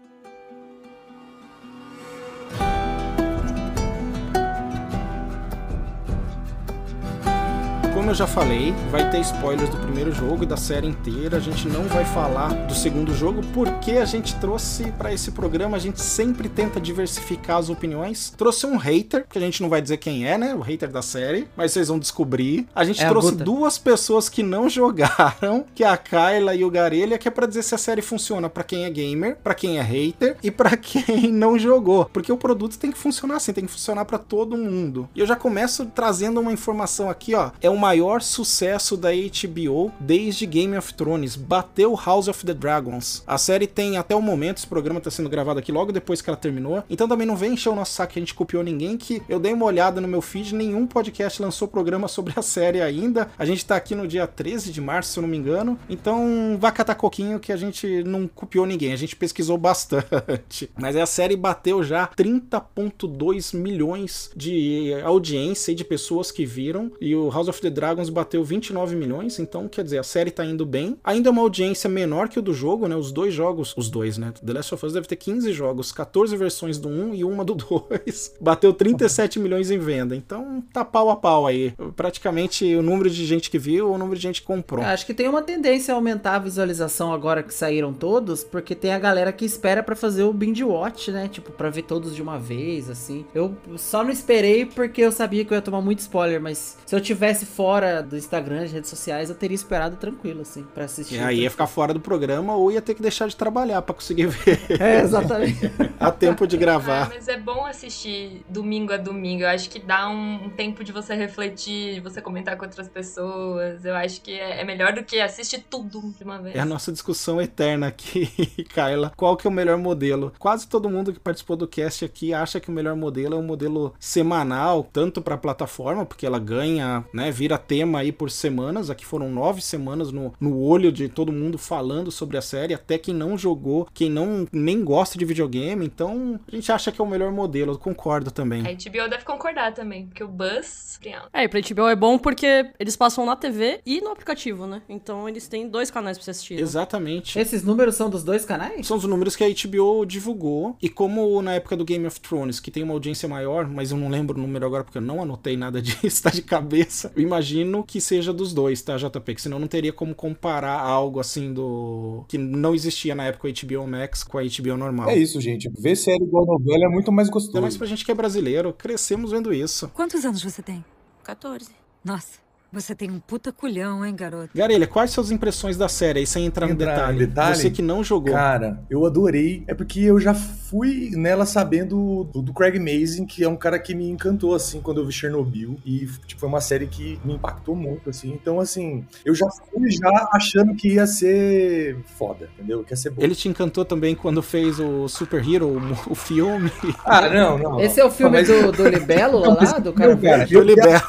Como 8.09 8.15
eu 8.15 8.21
já 8.21 8.27
falei, 8.27 8.73
vai 8.91 9.11
ter 9.11 9.21
spoilers 9.21 9.69
do 9.69 9.77
primeiro 9.77 10.11
jogo 10.13 10.43
e 10.43 10.47
da 10.47 10.57
série 10.57 10.87
inteira. 10.87 11.37
A 11.37 11.41
gente 11.41 11.69
não 11.69 11.85
vai 11.85 12.07
falar 12.07 12.55
do 12.67 12.75
segundo 12.75 13.15
jogo 13.15 13.43
porque 13.53 13.93
a 13.99 14.07
gente 14.07 14.35
trouxe 14.37 14.91
para 14.93 15.13
esse 15.13 15.31
programa, 15.33 15.77
a 15.77 15.79
gente 15.79 16.01
sempre 16.01 16.49
tenta 16.49 16.81
diversificar 16.81 17.59
as 17.59 17.69
opiniões. 17.69 18.33
Trouxe 18.35 18.65
um 18.65 18.79
hater, 18.79 19.27
que 19.29 19.37
a 19.37 19.41
gente 19.43 19.61
não 19.61 19.69
vai 19.69 19.83
dizer 19.83 19.99
quem 19.99 20.27
é, 20.27 20.39
né? 20.39 20.55
O 20.55 20.61
hater 20.61 20.91
da 20.91 21.03
série, 21.03 21.47
mas 21.55 21.73
vocês 21.73 21.89
vão 21.89 21.99
descobrir. 21.99 22.67
A 22.75 22.83
gente 22.83 23.03
É 23.03 23.05
a 23.05 23.11
trouxe 23.11 23.33
Guta. 23.33 23.45
duas 23.45 23.77
pessoas 23.77 24.31
que 24.31 24.43
não 24.43 24.71
jogaram, 24.71 25.67
que 25.75 25.85
é 25.85 25.89
a 25.89 25.99
Kyla 25.99 26.55
e 26.55 26.65
o 26.65 26.71
Garelha, 26.71 27.19
que 27.19 27.29
é 27.29 27.31
pra 27.31 27.47
dizer 27.47 27.63
se 27.63 27.75
a 27.75 27.79
série 27.79 28.01
funciona 28.01 28.49
pra 28.49 28.65
quem 28.65 28.87
é 28.87 28.91
gamer, 28.91 29.37
pra 29.45 29.53
quem 29.53 29.79
é 29.79 29.83
hater 29.83 30.39
e 30.43 30.51
pra 30.51 30.75
quem 30.79 31.31
não 31.31 31.59
jogou. 31.59 32.07
Porque 32.07 32.33
o 32.33 32.39
produto 32.39 32.79
tem 32.79 32.91
que 32.91 32.97
funcionar 32.97 33.37
assim, 33.37 33.53
tem 33.53 33.67
que 33.67 33.71
funcionar 33.73 34.07
pra 34.07 34.17
todo 34.17 34.57
mundo. 34.57 35.11
E 35.15 35.21
eu 35.21 35.27
já 35.27 35.37
começo 35.37 35.85
trazendo 35.95 36.41
uma 36.41 36.55
informação 36.55 37.11
aqui, 37.11 37.35
ó. 37.35 37.51
É 37.61 37.69
o 37.69 37.77
maior 37.77 37.98
sucesso 38.23 38.97
da 38.97 39.11
HBO 39.11 39.93
desde 39.99 40.47
Game 40.47 40.77
of 40.77 40.95
Thrones. 40.95 41.37
Bateu 41.37 41.95
House 41.95 42.29
of 42.29 42.45
the 42.45 42.55
Dragons. 42.55 43.23
A 43.27 43.39
série 43.39 43.67
tem 43.67 43.97
até 43.97 44.15
o 44.15 44.23
momento, 44.23 44.59
esse 44.59 44.67
programa 44.67 45.01
tá 45.01 45.11
sendo 45.11 45.29
gravado 45.29 45.59
aqui 45.59 45.73
logo 45.73 45.93
depois 45.93 46.21
que 46.21 46.31
ela 46.31 46.37
terminou. 46.37 46.83
Então 46.89 47.09
também 47.09 47.27
não 47.27 47.37
vem 47.37 47.55
encher 47.55 47.71
o 47.71 47.75
nosso 47.75 47.93
saco 47.93 48.13
que 48.13 48.19
a 48.19 48.23
gente 48.23 48.35
copiou 48.35 48.63
ninguém, 48.63 48.97
que 48.97 49.23
eu 49.29 49.39
dei 49.39 49.53
uma 49.53 49.67
olhada 49.67 50.01
no 50.01 50.09
meu 50.09 50.21
feed, 50.21 50.55
nenhum 50.55 50.87
podcast 50.87 51.41
lançou 51.43 51.69
programa 51.69 52.07
sobre 52.09 52.35
a 52.37 52.43
série 52.43 52.81
ainda. 52.81 53.29
A 53.39 53.45
gente 53.45 53.65
tá 53.65 53.77
aqui 53.77 53.95
no 53.95 54.07
dia 54.07 54.27
13 54.27 54.73
de 54.73 54.81
março, 54.81 55.13
se 55.13 55.19
eu 55.19 55.23
não 55.23 55.29
me 55.29 55.37
engano. 55.37 55.79
Então 55.89 56.57
vá 56.61 56.71
catar 56.71 56.95
coquinho 56.95 57.41
que 57.41 57.53
a 57.53 57.57
gente 57.57 58.03
não 58.05 58.27
copiou 58.29 58.67
ninguém, 58.67 58.93
a 58.93 58.97
gente 58.97 59.17
pesquisou 59.17 59.59
bastante. 59.59 60.71
Mas 60.79 60.97
a 60.97 61.07
série 61.07 61.37
bateu 61.37 61.83
já 61.83 62.09
30.2 62.09 63.57
milhões 63.57 64.31
de 64.37 64.95
audiência 65.05 65.73
e 65.73 65.75
de 65.75 65.85
pessoas 65.85 66.31
que 66.31 66.45
viram. 66.45 66.93
E 67.01 67.15
o 67.15 67.31
House 67.31 67.49
of 67.49 67.61
the 67.61 67.71
Dragons 67.71 67.88
bateu 68.11 68.43
29 68.45 68.97
milhões. 68.97 69.39
Então, 69.39 69.69
quer 69.69 69.85
dizer, 69.85 69.99
a 69.99 70.03
série 70.03 70.31
tá 70.31 70.45
indo 70.45 70.65
bem. 70.67 70.97
Ainda 71.05 71.29
é 71.29 71.33
uma 71.33 71.43
audiência 71.43 71.89
menor 71.89 72.29
que 72.29 72.39
o 72.39 72.43
do 72.43 72.53
jogo, 72.53 72.89
né? 72.89 72.97
Os 72.97 73.13
dois 73.13 73.33
jogos, 73.35 73.75
os 73.77 73.89
dois, 73.91 74.19
né? 74.19 74.33
The 74.45 74.53
Last 74.53 74.75
of 74.75 74.87
Us 74.87 74.93
deve 74.93 75.07
ter 75.07 75.17
15 75.17 75.53
jogos, 75.53 75.93
14 75.93 76.37
versões 76.37 76.79
do 76.79 76.89
1 76.89 77.15
e 77.15 77.25
uma 77.25 77.45
do 77.45 77.55
2. 77.89 78.37
Bateu 78.41 78.73
37 78.73 79.39
milhões 79.39 79.71
em 79.71 79.79
venda. 79.79 80.15
Então, 80.15 80.63
tá 80.73 80.85
pau 80.85 81.11
a 81.11 81.17
pau 81.17 81.47
aí. 81.47 81.73
Praticamente 81.97 82.75
o 82.75 82.83
número 82.83 83.11
de 83.11 83.25
gente 83.27 83.51
que 83.51 83.59
viu 83.59 83.93
o 83.93 83.99
número 83.99 84.17
de 84.17 84.23
gente 84.23 84.41
que 84.41 84.47
comprou. 84.47 84.85
Acho 84.85 85.07
que 85.07 85.15
tem 85.15 85.29
uma 85.29 85.43
tendência 85.43 85.93
a 85.93 85.97
aumentar 85.97 86.37
a 86.37 86.39
visualização 86.39 87.13
agora 87.13 87.43
que 87.43 87.53
saíram 87.53 87.93
todos, 87.93 88.45
porque 88.45 88.75
tem 88.75 88.93
a 88.93 88.99
galera 88.99 89.33
que 89.33 89.45
espera 89.45 89.83
pra 89.83 89.97
fazer 89.97 90.23
o 90.23 90.33
binge 90.33 90.65
watch, 90.65 91.11
né? 91.11 91.29
Tipo, 91.29 91.51
pra 91.53 91.71
ver 91.71 91.83
todos 91.83 92.15
de 92.15 92.23
uma 92.23 92.39
vez, 92.39 92.89
assim. 92.91 93.25
Eu 93.35 93.57
só 93.77 94.03
não 94.03 94.11
esperei 94.11 94.65
porque 94.67 95.03
eu 95.03 95.13
sabia 95.13 95.45
que 95.45 95.53
eu 95.53 95.57
ia 95.57 95.63
tomar 95.63 95.81
muito 95.81 96.01
spoiler, 96.01 96.41
mas 96.41 96.77
se 96.87 96.95
eu 96.95 97.01
tivesse 97.01 97.47
fora 97.47 97.78
do 98.03 98.17
Instagram, 98.17 98.61
das 98.63 98.73
redes 98.73 98.91
sociais, 98.91 99.29
eu 99.31 99.35
teria 99.37 99.55
esperado 99.55 99.97
tranquilo, 99.97 100.43
assim, 100.43 100.63
pra 100.75 100.85
assistir. 100.85 101.17
E 101.17 101.19
aí 101.19 101.41
ia 101.41 101.51
ficar 101.51 101.67
fora 101.67 101.93
do 101.95 102.01
programa 102.01 102.55
ou 102.55 102.71
ia 102.73 102.83
ter 102.83 102.95
que 102.95 103.03
deixar 103.03 103.27
de 103.29 103.37
trabalhar 103.37 103.81
pra 103.83 103.95
conseguir 103.95 104.27
ver 104.29 104.59
É, 104.81 105.01
exatamente. 105.01 105.71
a 105.99 106.11
tempo 106.11 106.47
de 106.47 106.57
Ah, 106.57 106.59
gravar. 106.59 107.09
mas 107.09 107.29
é 107.29 107.39
bom 107.39 107.65
assistir 107.67 108.43
domingo 108.49 108.93
a 108.93 108.97
domingo. 108.97 109.43
Eu 109.43 109.49
acho 109.49 109.71
que 109.71 109.79
dá 109.79 110.09
um, 110.09 110.47
um 110.47 110.51
tempo 110.51 110.83
de 110.85 110.93
você 110.93 111.15
refletir, 111.15 111.95
de 111.95 112.01
você 112.01 112.21
comentar 112.21 112.57
com 112.57 112.65
outras 112.65 112.89
pessoas. 112.89 113.85
Eu 113.85 113.95
acho 113.95 114.21
que 114.21 114.33
é, 114.33 114.61
é 114.61 114.65
melhor 114.65 114.93
do 114.93 115.03
que 115.05 115.21
assistir 115.21 115.65
tudo 115.69 116.13
de 116.17 116.25
uma 116.25 116.39
vez. 116.41 116.55
É 116.57 116.61
a 116.61 116.65
nossa 116.65 116.91
discussão 116.93 117.41
eterna 117.41 117.89
aqui, 117.89 118.27
Kyla. 118.73 119.13
Qual 119.17 119.37
que 119.37 119.47
é 119.47 119.51
o 119.51 119.53
melhor 119.53 119.77
modelo? 119.79 120.33
Quase 120.39 120.67
todo 120.69 120.89
mundo 120.91 121.13
que 121.13 121.19
participou 121.21 121.57
do 121.57 121.67
cast 121.67 122.05
aqui 122.05 122.33
acha 122.35 122.61
que 122.61 122.69
o 122.69 122.73
melhor 122.73 122.97
modelo 122.97 123.35
é 123.35 123.39
um 123.39 123.43
modelo 123.43 123.95
semanal, 123.99 124.89
tanto 124.93 125.21
para 125.21 125.35
a 125.35 125.39
plataforma, 125.39 126.05
porque 126.07 126.27
ela 126.27 126.39
ganha, 126.39 127.05
né, 127.13 127.31
vira 127.31 127.58
tema 127.59 128.01
aí 128.01 128.13
por 128.13 128.31
semanas. 128.31 128.91
Aqui 128.91 129.05
foram 129.05 129.29
nove 129.31 129.61
semanas 129.61 130.13
no, 130.13 130.33
no 130.41 130.59
olho 130.61 130.91
de 130.93 131.09
todo 131.09 131.33
mundo 131.33 131.59
falando 131.59 132.11
sobre 132.11 132.37
a 132.37 132.43
série, 132.43 132.75
até 132.75 132.99
quem 132.99 133.15
não 133.15 133.37
jogou, 133.37 133.87
quem 133.93 134.11
não 134.11 134.47
nem 134.53 134.83
gosta 134.85 135.19
de 135.19 135.25
videogame. 135.25 135.85
Então, 135.85 136.39
a 136.51 136.55
gente 136.55 136.71
acha 136.73 136.91
que 136.93 137.01
é 137.01 137.05
o 137.05 137.07
melhor 137.09 137.33
modelo. 137.33 137.73
Eu 137.73 137.79
concordo 137.79 138.31
também. 138.31 138.63
A 138.67 138.73
HBO 138.73 139.09
deve 139.11 139.25
concordar 139.25 139.73
também, 139.75 140.07
porque 140.07 140.23
o 140.23 140.29
Buzz. 140.29 140.89
É, 141.33 141.45
e 141.45 141.49
pra 141.49 141.61
HBO 141.61 141.89
é 141.89 141.95
bom 141.97 142.19
porque 142.19 142.71
eles 142.79 142.97
passam 142.97 143.25
na 143.25 143.37
TV 143.37 143.81
e 143.87 144.01
no 144.01 144.11
aplicativo, 144.11 144.67
né? 144.67 144.83
Então 144.89 145.29
eles 145.29 145.47
têm 145.47 145.69
dois 145.69 145.91
canais 145.91 146.19
pra 146.19 146.25
você 146.25 146.31
assistir. 146.33 146.55
né? 146.57 146.61
Exatamente. 146.61 147.39
Esses 147.39 147.63
números 147.63 147.95
são 147.95 148.11
dos 148.11 148.25
dois 148.25 148.45
canais? 148.45 148.87
São 148.87 148.97
os 148.97 149.05
números 149.05 149.37
que 149.37 149.45
a 149.45 149.49
HBO 149.49 150.05
divulgou. 150.05 150.77
E 150.83 150.89
como 150.89 151.41
na 151.41 151.55
época 151.55 151.77
do 151.77 151.85
Game 151.85 152.05
of 152.07 152.21
Thrones, 152.21 152.59
que 152.61 152.71
tem 152.71 152.83
uma 152.83 152.95
audiência 152.95 153.29
maior, 153.29 153.67
mas 153.69 153.91
eu 153.91 153.97
não 153.97 154.09
lembro 154.09 154.37
o 154.37 154.41
número 154.41 154.67
agora 154.67 154.83
porque 154.85 154.99
eu 154.99 155.03
não 155.03 155.23
anotei 155.23 155.57
nada 155.57 155.81
disso, 155.83 156.23
tá 156.23 156.31
de 156.31 156.43
cabeça. 156.43 157.13
Eu 157.15 157.23
imagino 157.23 157.48
que 157.83 158.01
seja 158.01 158.33
dos 158.33 158.53
dois, 158.53 158.83
tá, 158.83 158.97
JP? 158.97 159.35
Que 159.35 159.43
senão 159.43 159.59
não 159.59 159.67
teria 159.69 159.93
como 159.93 160.15
comparar 160.15 160.81
algo 160.81 161.21
assim 161.21 161.53
do. 161.53 162.25
que 162.29 162.37
não 162.39 162.75
existia 162.75 163.15
na 163.15 163.25
época 163.25 163.49
o 163.49 163.53
HBO 163.53 163.87
Max 163.87 164.23
com 164.23 164.39
a 164.39 164.43
HBO 164.43 164.77
normal. 164.77 165.09
É 165.11 165.17
isso, 165.17 165.41
gente. 165.41 165.71
Ver 165.79 165.97
série 165.97 166.23
igual 166.25 166.47
novela 166.47 166.85
é 166.85 166.89
muito 166.89 167.13
mais 167.13 167.29
Ainda 167.29 167.61
mais 167.61 167.75
gostoso. 167.75 167.79
pra 167.79 167.87
gente 167.87 168.05
que 168.05 168.11
é 168.11 168.15
brasileiro, 168.15 168.73
crescemos 168.73 169.31
vendo 169.31 169.53
isso. 169.53 169.89
Quantos 169.95 170.25
anos 170.25 170.43
você 170.43 170.63
tem? 170.63 170.85
14. 171.25 171.71
Nossa, 172.05 172.39
você 172.73 172.95
tem 172.95 173.11
um 173.11 173.19
puta 173.19 173.51
culhão, 173.53 174.05
hein, 174.05 174.15
garoto? 174.15 174.51
Garelha, 174.55 174.87
quais 174.87 175.11
suas 175.11 175.31
impressões 175.31 175.77
da 175.77 175.89
série 175.89 176.21
aí, 176.21 176.27
sem 176.27 176.45
entrar 176.47 176.67
no 176.67 176.73
Entrar 176.75 176.95
detalhe? 176.97 177.17
em 177.17 177.27
detalhe? 177.27 177.57
Você 177.57 177.71
que 177.71 177.83
não 177.83 178.05
jogou. 178.05 178.33
Cara, 178.35 178.81
eu 178.91 179.05
adorei. 179.07 179.65
É 179.67 179.75
porque 179.75 180.01
eu 180.01 180.21
já 180.21 180.35
fui 180.35 181.11
nela 181.15 181.47
sabendo 181.47 182.29
do, 182.33 182.43
do 182.43 182.53
Craig 182.53 182.79
Mazin, 182.79 183.25
que 183.27 183.43
é 183.43 183.49
um 183.49 183.57
cara 183.57 183.79
que 183.79 183.95
me 183.95 184.09
encantou, 184.09 184.55
assim, 184.55 184.81
quando 184.81 185.01
eu 185.01 185.07
vi 185.07 185.13
Chernobyl. 185.13 185.79
E, 185.85 186.07
tipo, 186.27 186.41
foi 186.41 186.49
uma 186.49 186.61
série 186.61 186.87
que 186.87 187.19
me 187.25 187.35
impactou 187.35 187.75
muito, 187.75 188.11
assim. 188.11 188.31
Então, 188.33 188.61
assim, 188.61 189.05
eu 189.25 189.35
já 189.35 189.47
fui 189.51 189.91
já 189.91 190.29
achando 190.33 190.75
que 190.75 190.95
ia 190.95 191.07
ser 191.07 191.97
foda, 192.17 192.49
entendeu? 192.55 192.85
Que 192.85 192.93
ia 192.93 192.97
ser 192.97 193.11
bom. 193.11 193.23
Ele 193.23 193.35
te 193.35 193.49
encantou 193.49 193.85
também 193.85 194.15
quando 194.15 194.43
fez 194.43 194.79
o 194.79 195.09
Super 195.09 195.43
Hero, 195.47 195.69
o, 195.69 196.13
o 196.13 196.15
filme 196.15 196.71
Ah, 197.05 197.29
não, 197.29 197.59
não. 197.59 197.81
Esse 197.81 198.01
é 198.01 198.05
o 198.05 198.11
filme 198.11 198.37
Mas- 198.39 198.49
do, 198.49 198.73
do 198.73 198.89
Libélula 198.89 199.55
Mas- 199.59 199.73
lá, 199.73 199.79
do 199.79 199.93
cara 199.93 200.15
Não, 200.15 200.21
cara, 200.21 200.47
do 200.47 200.53
eu 200.55 200.65
dei 200.65 200.75
a- 200.75 200.87
Libel. 200.87 201.01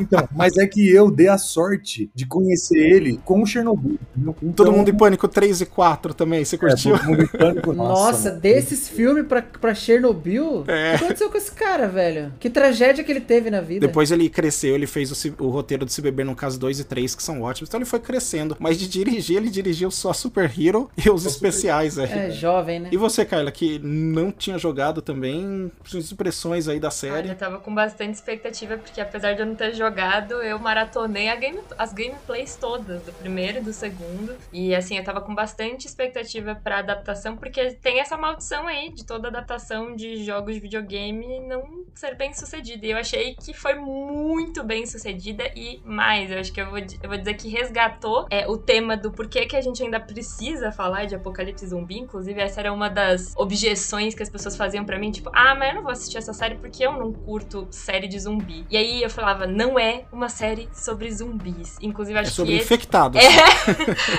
Então, 0.00 0.28
mas 0.34 0.56
é 0.56 0.66
que 0.66 0.87
eu 0.94 1.10
dei 1.10 1.28
a 1.28 1.38
sorte 1.38 2.10
de 2.14 2.26
conhecer 2.26 2.78
ele 2.78 3.18
com 3.24 3.42
o 3.42 3.46
Chernobyl. 3.46 3.98
entendeu? 4.16 4.34
Todo 4.34 4.48
Então, 4.68 4.72
mundo 4.72 4.88
em 4.90 4.96
Pânico 4.96 5.26
3 5.28 5.60
e 5.62 5.66
4 5.66 6.14
também, 6.14 6.44
você 6.44 6.56
é, 6.56 6.58
curtiu? 6.58 6.98
todo 6.98 7.06
mundo 7.06 7.22
em 7.22 7.26
pânico. 7.26 7.72
Nossa, 7.74 8.30
desses 8.30 8.88
filmes 8.88 9.26
pra, 9.26 9.42
pra 9.42 9.74
Chernobyl? 9.74 10.64
É. 10.66 10.94
O 10.94 10.98
que 10.98 11.04
aconteceu 11.04 11.30
com 11.30 11.38
esse 11.38 11.52
cara, 11.52 11.88
velho? 11.88 12.32
Que 12.38 12.50
tragédia 12.50 13.02
que 13.04 13.10
ele 13.12 13.20
teve 13.20 13.50
na 13.50 13.60
vida. 13.60 13.86
Depois 13.86 14.10
ele 14.10 14.28
cresceu, 14.28 14.74
ele 14.74 14.86
fez 14.86 15.10
o, 15.10 15.44
o 15.44 15.48
roteiro 15.48 15.84
de 15.84 15.92
Se 15.92 16.00
Beber 16.02 16.24
no 16.24 16.34
Caso 16.36 16.58
2 16.58 16.80
e 16.80 16.84
3, 16.84 17.14
que 17.14 17.22
são 17.22 17.42
ótimos. 17.42 17.68
Então 17.68 17.78
ele 17.78 17.84
foi 17.84 18.00
crescendo. 18.00 18.56
Mas 18.58 18.78
de 18.78 18.88
dirigir, 18.88 19.36
ele 19.36 19.50
dirigiu 19.50 19.90
só 19.90 20.12
Super 20.12 20.50
Hero 20.58 20.90
e 20.96 21.10
os 21.10 21.24
especiais 21.26 21.98
aí. 21.98 22.10
É, 22.10 22.30
jovem, 22.30 22.80
né? 22.80 22.88
E 22.92 22.96
você, 22.96 23.24
Kyla, 23.24 23.50
que 23.50 23.78
não 23.82 24.30
tinha 24.30 24.58
jogado 24.58 25.00
também, 25.02 25.70
suas 25.84 26.10
impressões 26.12 26.68
aí 26.68 26.78
da 26.80 26.90
série. 26.90 27.28
eu 27.28 27.34
tava 27.36 27.58
com 27.58 27.74
bastante 27.74 28.14
expectativa, 28.14 28.76
porque 28.76 29.00
apesar 29.00 29.34
de 29.34 29.40
eu 29.40 29.46
não 29.46 29.54
ter 29.54 29.74
jogado, 29.74 30.34
eu 30.34 30.58
maratonei 30.78 31.34
game, 31.36 31.60
as 31.76 31.92
gameplays 31.92 32.56
todas, 32.56 33.02
do 33.02 33.12
primeiro 33.12 33.58
e 33.58 33.62
do 33.62 33.72
segundo. 33.72 34.38
E 34.52 34.74
assim, 34.74 34.96
eu 34.96 35.04
tava 35.04 35.20
com 35.20 35.34
bastante 35.34 35.86
expectativa 35.86 36.54
pra 36.54 36.78
adaptação, 36.78 37.36
porque 37.36 37.72
tem 37.74 38.00
essa 38.00 38.16
maldição 38.16 38.66
aí 38.66 38.92
de 38.92 39.04
toda 39.04 39.28
adaptação 39.28 39.94
de 39.96 40.24
jogos 40.24 40.54
de 40.54 40.60
videogame 40.60 41.40
não 41.40 41.62
ser 41.94 42.16
bem 42.16 42.32
sucedida. 42.32 42.86
E 42.86 42.90
eu 42.90 42.98
achei 42.98 43.34
que 43.34 43.52
foi 43.52 43.74
muito 43.74 44.62
bem 44.64 44.86
sucedida 44.86 45.44
e 45.56 45.80
mais, 45.84 46.30
eu 46.30 46.38
acho 46.38 46.52
que 46.52 46.60
eu 46.60 46.70
vou, 46.70 46.78
eu 46.78 47.08
vou 47.08 47.18
dizer 47.18 47.34
que 47.34 47.48
resgatou 47.48 48.26
é, 48.30 48.46
o 48.46 48.56
tema 48.56 48.96
do 48.96 49.12
porquê 49.12 49.46
que 49.46 49.56
a 49.56 49.60
gente 49.60 49.82
ainda 49.82 49.98
precisa 49.98 50.70
falar 50.70 51.06
de 51.06 51.14
apocalipse 51.14 51.66
zumbi. 51.66 51.98
Inclusive, 51.98 52.40
essa 52.40 52.60
era 52.60 52.72
uma 52.72 52.88
das 52.88 53.32
objeções 53.36 54.14
que 54.14 54.22
as 54.22 54.30
pessoas 54.30 54.56
faziam 54.56 54.84
pra 54.84 54.98
mim, 54.98 55.10
tipo, 55.10 55.30
ah, 55.34 55.54
mas 55.54 55.70
eu 55.70 55.74
não 55.76 55.82
vou 55.82 55.92
assistir 55.92 56.18
essa 56.18 56.32
série 56.32 56.56
porque 56.56 56.84
eu 56.84 56.92
não 56.92 57.12
curto 57.12 57.68
série 57.70 58.06
de 58.06 58.18
zumbi. 58.18 58.66
E 58.70 58.76
aí 58.76 59.02
eu 59.02 59.10
falava, 59.10 59.46
não 59.46 59.78
é 59.78 60.06
uma 60.12 60.28
série 60.28 60.67
sobre 60.72 61.10
zumbis. 61.12 61.76
Inclusive, 61.80 62.18
É 62.18 62.22
acho 62.22 62.30
sobre 62.32 62.52
que 62.52 62.56
esse 62.58 62.64
infectados. 62.64 63.20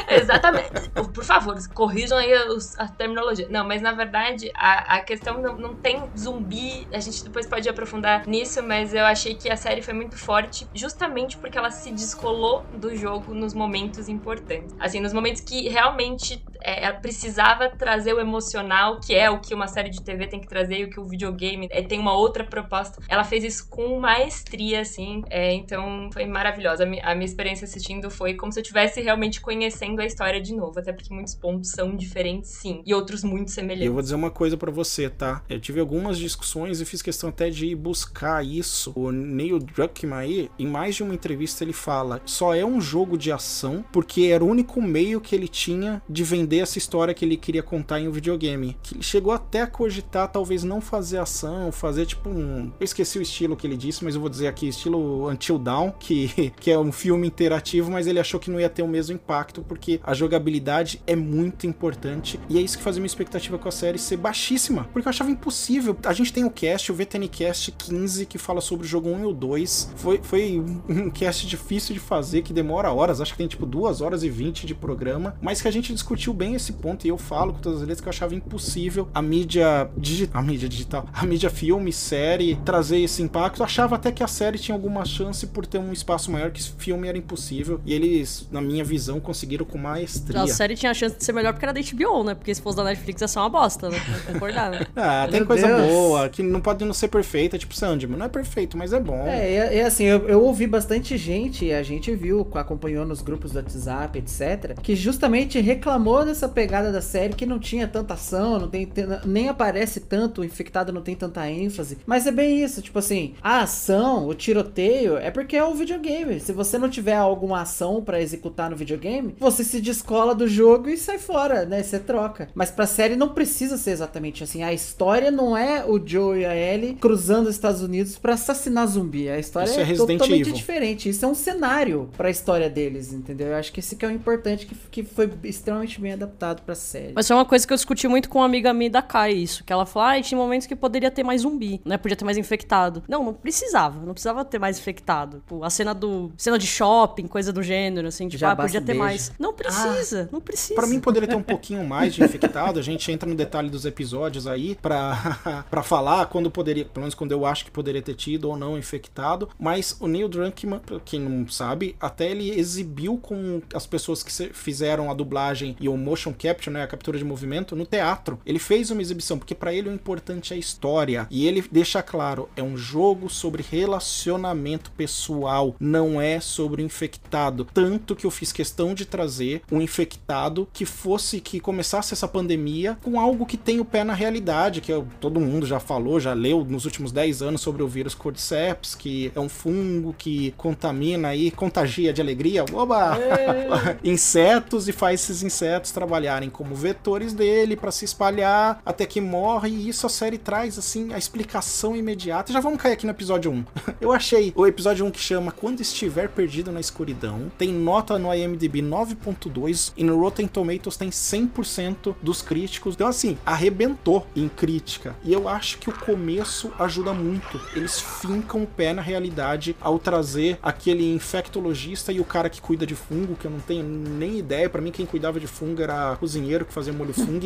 é, 0.07 0.15
exatamente. 0.19 0.89
Por 1.13 1.23
favor, 1.23 1.55
corrijam 1.73 2.17
aí 2.17 2.33
os- 2.49 2.77
a 2.77 2.87
terminologia. 2.87 3.47
Não, 3.49 3.65
mas 3.67 3.81
na 3.81 3.91
verdade, 3.91 4.51
a, 4.55 4.95
a 4.97 5.01
questão 5.01 5.41
não, 5.41 5.57
não 5.57 5.75
tem 5.75 6.09
zumbi. 6.17 6.87
A 6.91 6.99
gente 6.99 7.23
depois 7.23 7.47
pode 7.47 7.67
aprofundar 7.67 8.25
nisso, 8.27 8.61
mas 8.63 8.93
eu 8.93 9.05
achei 9.05 9.35
que 9.35 9.49
a 9.49 9.55
série 9.57 9.81
foi 9.81 9.93
muito 9.93 10.17
forte, 10.17 10.67
justamente 10.73 11.37
porque 11.37 11.57
ela 11.57 11.71
se 11.71 11.91
descolou 11.91 12.67
do 12.73 12.95
jogo 12.95 13.33
nos 13.33 13.53
momentos 13.53 14.07
importantes. 14.07 14.73
Assim, 14.79 14.99
nos 14.99 15.13
momentos 15.13 15.41
que 15.41 15.67
realmente 15.69 16.43
é, 16.61 16.85
ela 16.85 16.97
precisava 16.97 17.69
trazer 17.69 18.13
o 18.13 18.19
emocional, 18.19 18.99
que 18.99 19.15
é 19.15 19.29
o 19.29 19.39
que 19.39 19.53
uma 19.53 19.67
série 19.67 19.89
de 19.89 20.01
TV 20.01 20.27
tem 20.27 20.39
que 20.39 20.47
trazer 20.47 20.79
e 20.79 20.83
o 20.85 20.89
que 20.89 20.99
o 20.99 21.05
videogame 21.05 21.67
é, 21.71 21.81
tem 21.81 21.99
uma 21.99 22.13
outra 22.13 22.43
proposta. 22.43 23.01
Ela 23.07 23.23
fez 23.23 23.43
isso 23.43 23.67
com 23.69 23.99
maestria, 23.99 24.81
assim, 24.81 25.23
é, 25.29 25.53
então 25.53 26.09
foi 26.11 26.25
maravilhosa. 26.25 26.83
A, 26.83 26.85
mi, 26.85 26.99
a 27.01 27.13
minha 27.15 27.25
experiência 27.25 27.65
assistindo 27.65 28.09
foi 28.09 28.33
como 28.33 28.51
se 28.51 28.59
eu 28.59 28.61
estivesse 28.61 29.01
realmente 29.01 29.41
conhecendo 29.41 30.01
a 30.01 30.05
história 30.05 30.41
de 30.41 30.53
novo, 30.53 30.79
até 30.79 30.91
porque 30.93 31.13
muitos 31.13 31.35
pontos 31.35 31.71
são 31.71 31.95
diferentes, 31.95 32.51
sim, 32.51 32.81
e 32.85 32.93
outros 32.93 33.23
muito 33.23 33.51
semelhantes. 33.51 33.87
Eu 33.87 33.93
vou 33.93 34.01
dizer 34.01 34.15
uma 34.15 34.31
coisa 34.31 34.57
para 34.57 34.71
você, 34.71 35.09
tá? 35.09 35.43
Eu 35.49 35.59
tive 35.59 35.79
algumas 35.79 36.17
discussões 36.17 36.81
e 36.81 36.85
fiz 36.85 37.01
questão 37.01 37.29
até 37.29 37.49
de 37.49 37.67
ir 37.67 37.75
buscar 37.75 38.45
isso. 38.45 38.91
O 38.95 39.11
Neil 39.11 39.59
Druckmann 39.59 40.19
aí, 40.19 40.51
em 40.57 40.67
mais 40.67 40.95
de 40.95 41.03
uma 41.03 41.13
entrevista, 41.13 41.63
ele 41.63 41.73
fala: 41.73 42.21
só 42.25 42.53
é 42.53 42.65
um 42.65 42.81
jogo 42.81 43.17
de 43.17 43.31
ação 43.31 43.83
porque 43.91 44.23
era 44.23 44.43
o 44.43 44.47
único 44.47 44.81
meio 44.81 45.21
que 45.21 45.35
ele 45.35 45.47
tinha 45.47 46.01
de 46.09 46.23
vender 46.23 46.48
essa 46.57 46.77
história 46.77 47.13
que 47.13 47.23
ele 47.23 47.37
queria 47.37 47.61
contar 47.61 47.99
em 47.99 48.07
um 48.07 48.11
videogame. 48.11 48.77
Que 48.81 48.95
ele 48.95 49.03
chegou 49.03 49.31
até 49.31 49.61
a 49.61 49.67
cogitar, 49.67 50.27
talvez 50.27 50.63
não 50.63 50.81
fazer 50.81 51.19
ação, 51.19 51.71
fazer 51.71 52.05
tipo 52.05 52.29
um. 52.29 52.71
Eu 52.79 52.83
esqueci 52.83 53.19
o 53.19 53.21
estilo 53.21 53.55
que 53.55 53.67
ele 53.67 53.77
disse, 53.77 54.03
mas 54.03 54.15
eu 54.15 54.21
vou 54.21 54.29
dizer 54.29 54.47
aqui: 54.47 54.67
estilo 54.67 55.29
Until 55.29 55.57
Dawn, 55.57 55.91
que, 55.99 56.51
que 56.59 56.71
é 56.71 56.79
um 56.79 56.91
filme 56.91 57.27
interativo, 57.27 57.91
mas 57.91 58.07
ele 58.07 58.19
achou 58.19 58.39
que 58.39 58.49
não 58.49 58.59
ia 58.59 58.69
ter 58.69 58.81
o 58.81 58.87
mesmo 58.87 59.15
impacto 59.15 59.61
porque 59.61 59.99
a 60.03 60.13
jogabilidade 60.13 61.01
é 61.05 61.15
muito 61.15 61.67
importante 61.67 62.39
e 62.49 62.57
é 62.57 62.61
isso 62.61 62.77
que 62.77 62.83
fazia 62.83 62.99
minha 62.99 63.07
expectativa 63.07 63.57
com 63.57 63.67
a 63.67 63.71
série 63.71 63.97
ser 63.97 64.17
baixíssima, 64.17 64.85
porque 64.91 65.07
eu 65.07 65.09
achava 65.09 65.29
impossível. 65.29 65.95
A 66.03 66.13
gente 66.13 66.33
tem 66.33 66.43
o 66.43 66.49
cast, 66.49 66.91
o 66.91 66.95
VTNcast 66.95 67.71
15, 67.71 68.25
que 68.25 68.37
fala 68.37 68.61
sobre 68.61 68.85
o 68.85 68.89
jogo 68.89 69.09
1 69.09 69.21
e 69.21 69.25
o 69.25 69.33
2. 69.33 69.93
Foi, 69.95 70.19
foi 70.21 70.59
um 70.87 71.09
cast 71.11 71.45
difícil 71.45 71.93
de 71.93 71.99
fazer, 71.99 72.41
que 72.41 72.53
demora 72.53 72.91
horas, 72.91 73.21
acho 73.21 73.33
que 73.33 73.37
tem 73.37 73.47
tipo 73.47 73.65
2 73.65 74.01
horas 74.01 74.23
e 74.23 74.29
20 74.29 74.65
de 74.65 74.75
programa, 74.75 75.35
mas 75.41 75.61
que 75.61 75.67
a 75.67 75.71
gente 75.71 75.93
discutiu 75.93 76.33
bem 76.39 76.55
esse 76.55 76.71
ponto 76.71 77.05
e 77.05 77.09
eu 77.09 77.17
falo 77.17 77.51
com 77.51 77.59
todas 77.59 77.81
as 77.81 77.87
letras 77.87 77.99
que 77.99 78.07
eu 78.07 78.11
achava 78.11 78.33
impossível 78.33 79.09
a 79.13 79.21
mídia 79.21 79.89
digital, 79.97 80.41
a 80.41 80.43
mídia 80.43 80.69
digital, 80.69 81.05
a 81.11 81.25
mídia 81.25 81.49
filme, 81.49 81.91
série, 81.91 82.55
trazer 82.63 82.99
esse 83.01 83.21
impacto. 83.21 83.59
Eu 83.59 83.65
achava 83.65 83.95
até 83.95 84.09
que 84.09 84.23
a 84.23 84.27
série 84.27 84.57
tinha 84.57 84.73
alguma 84.73 85.03
chance 85.03 85.45
por 85.45 85.65
ter 85.65 85.77
um 85.79 85.91
espaço 85.91 86.31
maior, 86.31 86.49
que 86.49 86.63
filme 86.63 87.09
era 87.09 87.17
impossível. 87.17 87.81
E 87.85 87.93
eles, 87.93 88.47
na 88.49 88.61
minha 88.61 88.85
visão, 88.85 89.19
conseguiram 89.19 89.65
com 89.65 89.77
maestria. 89.77 90.41
A 90.41 90.47
série 90.47 90.77
tinha 90.77 90.91
a 90.91 90.93
chance 90.93 91.17
de 91.17 91.23
ser 91.23 91.33
melhor 91.33 91.51
porque 91.51 91.65
era 91.65 91.73
da 91.73 91.81
HBO, 91.81 92.23
né? 92.23 92.35
Porque 92.35 92.55
se 92.55 92.61
fosse 92.61 92.77
da 92.77 92.85
Netflix 92.85 93.21
ia 93.21 93.27
ser 93.27 93.39
uma 93.39 93.49
bosta, 93.49 93.89
né? 93.89 93.99
Vou 93.99 94.33
concordar, 94.33 94.71
né? 94.71 94.79
Ah, 94.95 95.27
tem 95.29 95.39
Meu 95.39 95.47
coisa 95.47 95.67
Deus. 95.67 95.87
boa, 95.87 96.29
que 96.29 96.43
não 96.43 96.61
pode 96.61 96.83
não 96.85 96.93
ser 96.93 97.07
perfeita, 97.07 97.57
tipo 97.57 97.75
Sandman. 97.75 98.17
Não 98.17 98.25
é 98.25 98.29
perfeito, 98.29 98.77
mas 98.77 98.93
é 98.93 98.99
bom. 98.99 99.25
É, 99.27 99.53
é, 99.53 99.77
é 99.79 99.85
assim, 99.85 100.03
eu, 100.03 100.27
eu 100.27 100.43
ouvi 100.43 100.67
bastante 100.67 101.17
gente, 101.17 101.65
e 101.65 101.73
a 101.73 101.81
gente 101.83 102.13
viu, 102.15 102.47
acompanhou 102.53 103.05
nos 103.05 103.21
grupos 103.21 103.51
do 103.51 103.57
WhatsApp, 103.57 104.19
etc., 104.19 104.79
que 104.81 104.95
justamente 104.95 105.59
reclamou 105.59 106.25
dessa 106.29 106.47
pegada 106.47 106.91
da 106.91 107.01
série, 107.01 107.33
que 107.33 107.45
não 107.45 107.59
tinha 107.59 107.87
tanta 107.87 108.13
ação, 108.13 108.59
não 108.59 108.67
tem, 108.69 108.85
tem- 108.85 109.05
nem 109.25 109.49
aparece 109.49 109.99
tanto, 109.99 110.41
o 110.41 110.45
infectado 110.45 110.91
não 110.91 111.01
tem 111.01 111.15
tanta 111.15 111.49
ênfase. 111.49 111.97
Mas 112.05 112.25
é 112.25 112.31
bem 112.31 112.63
isso, 112.63 112.81
tipo 112.81 112.97
assim, 112.99 113.33
a 113.41 113.61
ação, 113.61 114.27
o 114.27 114.33
tiroteio, 114.33 115.17
é 115.17 115.29
porque 115.31 115.55
é 115.57 115.63
o 115.63 115.73
videogame. 115.73 116.39
Se 116.39 116.51
você 116.53 116.77
não 116.77 116.89
tiver 116.89 117.15
alguma 117.15 117.61
ação 117.61 118.01
pra 118.03 118.21
executar 118.21 118.69
no 118.69 118.75
videogame, 118.75 119.35
você 119.39 119.63
se 119.63 119.81
descola 119.81 120.33
do 120.33 120.47
jogo 120.47 120.89
e 120.89 120.97
sai 120.97 121.17
fora, 121.17 121.65
né? 121.65 121.83
Você 121.83 121.99
troca. 121.99 122.49
Mas 122.53 122.71
pra 122.71 122.85
série 122.85 123.15
não 123.15 123.29
precisa 123.29 123.77
ser 123.77 123.91
exatamente 123.91 124.43
assim. 124.43 124.63
A 124.63 124.73
história 124.73 125.31
não 125.31 125.55
é 125.57 125.85
o 125.85 125.99
Joe 126.05 126.39
e 126.39 126.45
a 126.45 126.55
Ellie 126.55 126.95
cruzando 126.95 127.47
os 127.47 127.55
Estados 127.55 127.81
Unidos 127.81 128.17
pra 128.17 128.33
assassinar 128.33 128.87
zumbi. 128.87 129.29
A 129.29 129.39
história 129.39 129.69
Isso 129.69 129.79
é 129.79 129.83
é, 129.83 129.95
totalmente 129.95 130.41
Evil. 130.41 130.53
diferente. 130.53 131.09
Isso 131.09 131.25
é 131.25 131.27
um 131.27 131.35
cenário 131.35 132.09
pra 132.15 132.29
história 132.29 132.69
deles, 132.69 133.11
entendeu? 133.13 133.47
Eu 133.47 133.55
acho 133.55 133.71
que 133.71 133.79
esse 133.79 133.95
que 133.95 134.05
é 134.05 134.07
o 134.07 134.11
importante, 134.11 134.65
que, 134.65 134.75
que 134.91 135.03
foi 135.03 135.29
extremamente 135.43 135.99
bem 135.99 136.11
adaptado 136.23 136.61
pra 136.63 136.75
série. 136.75 137.13
Mas 137.15 137.27
foi 137.27 137.35
uma 137.35 137.45
coisa 137.45 137.65
que 137.65 137.73
eu 137.73 137.75
discuti 137.77 138.07
muito 138.07 138.29
com 138.29 138.39
uma 138.39 138.45
amiga 138.45 138.73
minha 138.73 138.89
da 138.89 139.01
Kai, 139.01 139.33
isso. 139.33 139.63
Que 139.63 139.73
ela 139.73 139.85
falou, 139.85 140.09
ah, 140.09 140.21
tinha 140.21 140.37
momentos 140.37 140.67
que 140.67 140.75
poderia 140.75 141.09
ter 141.11 141.23
mais 141.23 141.41
zumbi, 141.41 141.81
né? 141.85 141.97
Podia 141.97 142.15
ter 142.15 142.25
mais 142.25 142.37
infectado. 142.37 143.03
Não, 143.07 143.23
não 143.23 143.33
precisava. 143.33 143.99
Não 144.05 144.13
precisava 144.13 144.43
ter 144.45 144.59
mais 144.59 144.77
infectado. 144.79 145.37
Tipo, 145.39 145.63
a 145.63 145.69
cena 145.69 145.93
do... 145.93 146.31
Cena 146.37 146.57
de 146.57 146.67
shopping, 146.67 147.27
coisa 147.27 147.51
do 147.53 147.61
gênero, 147.63 148.07
assim. 148.07 148.27
Tipo, 148.27 148.39
Já 148.39 148.51
ah, 148.51 148.55
podia 148.55 148.79
ter 148.81 148.87
beijo. 148.87 148.99
mais. 148.99 149.31
Não 149.39 149.53
precisa, 149.53 150.29
não 150.31 150.39
precisa. 150.41 150.75
Pra 150.75 150.87
mim 150.87 150.99
poderia 150.99 151.27
ter 151.27 151.35
um 151.35 151.43
pouquinho 151.43 151.83
mais 151.85 152.13
de 152.13 152.23
infectado, 152.23 152.79
a 152.79 152.81
gente 152.83 153.11
entra 153.11 153.27
no 153.29 153.35
detalhe 153.35 153.69
dos 153.69 153.85
episódios 153.85 154.47
aí 154.47 154.75
pra, 154.75 155.65
pra 155.69 155.83
falar 155.83 156.25
quando 156.27 156.49
poderia, 156.51 156.85
pelo 156.85 157.01
menos 157.01 157.15
quando 157.15 157.31
eu 157.31 157.45
acho 157.45 157.65
que 157.65 157.71
poderia 157.71 158.01
ter 158.01 158.13
tido 158.15 158.49
ou 158.49 158.57
não 158.57 158.77
infectado, 158.77 159.49
mas 159.59 159.95
o 159.99 160.07
Neil 160.07 160.27
Druckmann, 160.29 160.79
pra 160.79 160.99
quem 160.99 161.19
não 161.19 161.47
sabe, 161.47 161.95
até 161.99 162.29
ele 162.31 162.49
exibiu 162.59 163.17
com 163.17 163.61
as 163.73 163.85
pessoas 163.85 164.23
que 164.23 164.31
se- 164.31 164.49
fizeram 164.53 165.09
a 165.09 165.13
dublagem 165.13 165.75
e 165.79 165.87
o 165.89 165.95
motion 166.09 166.33
capture, 166.33 166.73
né, 166.73 166.83
a 166.83 166.87
captura 166.87 167.17
de 167.17 167.23
movimento 167.23 167.75
no 167.75 167.85
teatro. 167.85 168.39
Ele 168.45 168.59
fez 168.59 168.89
uma 168.89 169.01
exibição 169.01 169.37
porque 169.37 169.53
pra 169.55 169.73
ele 169.73 169.89
o 169.89 169.93
importante 169.93 170.53
é 170.53 170.55
a 170.55 170.59
história 170.59 171.27
e 171.29 171.47
ele 171.47 171.63
deixa 171.71 172.01
claro, 172.01 172.49
é 172.55 172.63
um 172.63 172.75
jogo 172.77 173.29
sobre 173.29 173.63
relacionamento 173.69 174.91
pessoal, 174.91 175.75
não 175.79 176.19
é 176.19 176.39
sobre 176.39 176.81
o 176.81 176.85
infectado. 176.85 177.67
Tanto 177.73 178.15
que 178.15 178.25
eu 178.25 178.31
fiz 178.31 178.51
questão 178.51 178.93
de 178.93 179.05
trazer 179.05 179.61
um 179.71 179.81
infectado 179.81 180.67
que 180.73 180.85
fosse 180.85 181.39
que 181.39 181.59
começasse 181.59 182.13
essa 182.13 182.27
pandemia 182.27 182.97
com 183.03 183.19
algo 183.19 183.45
que 183.45 183.57
tem 183.57 183.79
o 183.79 183.85
pé 183.85 184.03
na 184.03 184.13
realidade, 184.13 184.81
que 184.81 184.91
eu- 184.91 185.07
todo 185.19 185.39
mundo 185.39 185.65
já 185.65 185.79
falou, 185.79 186.19
já 186.19 186.33
leu 186.33 186.65
nos 186.65 186.85
últimos 186.85 187.11
10 187.11 187.41
anos 187.41 187.61
sobre 187.61 187.83
o 187.83 187.87
vírus 187.87 188.15
Cordyceps, 188.15 188.95
que 188.95 189.31
é 189.35 189.39
um 189.39 189.49
fungo 189.49 190.13
que 190.17 190.51
contamina 190.57 191.35
e 191.35 191.51
contagia 191.51 192.11
de 192.11 192.21
alegria. 192.21 192.65
Oba! 192.73 193.17
insetos 194.03 194.87
e 194.87 194.91
faz 194.91 195.21
esses 195.21 195.43
insetos 195.43 195.88
trabalharem 195.91 196.49
como 196.49 196.75
vetores 196.75 197.33
dele 197.33 197.75
para 197.75 197.91
se 197.91 198.05
espalhar 198.05 198.81
até 198.85 199.05
que 199.05 199.21
morre 199.21 199.69
e 199.69 199.89
isso 199.89 200.05
a 200.05 200.09
série 200.09 200.37
traz 200.37 200.77
assim 200.77 201.13
a 201.13 201.17
explicação 201.17 201.95
imediata. 201.95 202.53
Já 202.53 202.59
vamos 202.59 202.81
cair 202.81 202.93
aqui 202.93 203.05
no 203.05 203.11
episódio 203.11 203.51
1. 203.51 203.65
Eu 203.99 204.11
achei 204.11 204.53
o 204.55 204.65
episódio 204.65 205.05
1 205.05 205.11
que 205.11 205.19
chama 205.19 205.51
Quando 205.51 205.81
estiver 205.81 206.29
perdido 206.29 206.71
na 206.71 206.79
escuridão, 206.79 207.51
tem 207.57 207.73
nota 207.73 208.17
no 208.17 208.33
IMDb 208.33 208.81
9.2 208.81 209.93
e 209.95 210.03
no 210.03 210.19
Rotten 210.19 210.47
Tomatoes 210.47 210.97
tem 210.97 211.09
100% 211.09 212.15
dos 212.21 212.41
críticos. 212.41 212.95
Então 212.95 213.07
assim, 213.07 213.37
arrebentou 213.45 214.25
em 214.35 214.47
crítica. 214.47 215.15
E 215.23 215.33
eu 215.33 215.47
acho 215.47 215.77
que 215.77 215.89
o 215.89 215.93
começo 215.93 216.71
ajuda 216.79 217.13
muito. 217.13 217.59
Eles 217.75 217.99
fincam 217.99 218.63
o 218.63 218.67
pé 218.67 218.93
na 218.93 219.01
realidade 219.01 219.75
ao 219.81 219.99
trazer 219.99 220.57
aquele 220.61 221.13
infectologista 221.13 222.11
e 222.11 222.19
o 222.19 222.25
cara 222.25 222.49
que 222.49 222.61
cuida 222.61 222.85
de 222.85 222.95
fungo, 222.95 223.35
que 223.35 223.45
eu 223.45 223.51
não 223.51 223.59
tenho 223.59 223.83
nem 223.83 224.37
ideia. 224.37 224.69
Pra 224.69 224.81
mim, 224.81 224.91
quem 224.91 225.05
cuidava 225.05 225.39
de 225.39 225.47
fungo 225.47 225.78
era 225.83 226.15
cozinheiro 226.17 226.65
que 226.65 226.73
fazia 226.73 226.93
molho 226.93 227.13
fungo. 227.13 227.39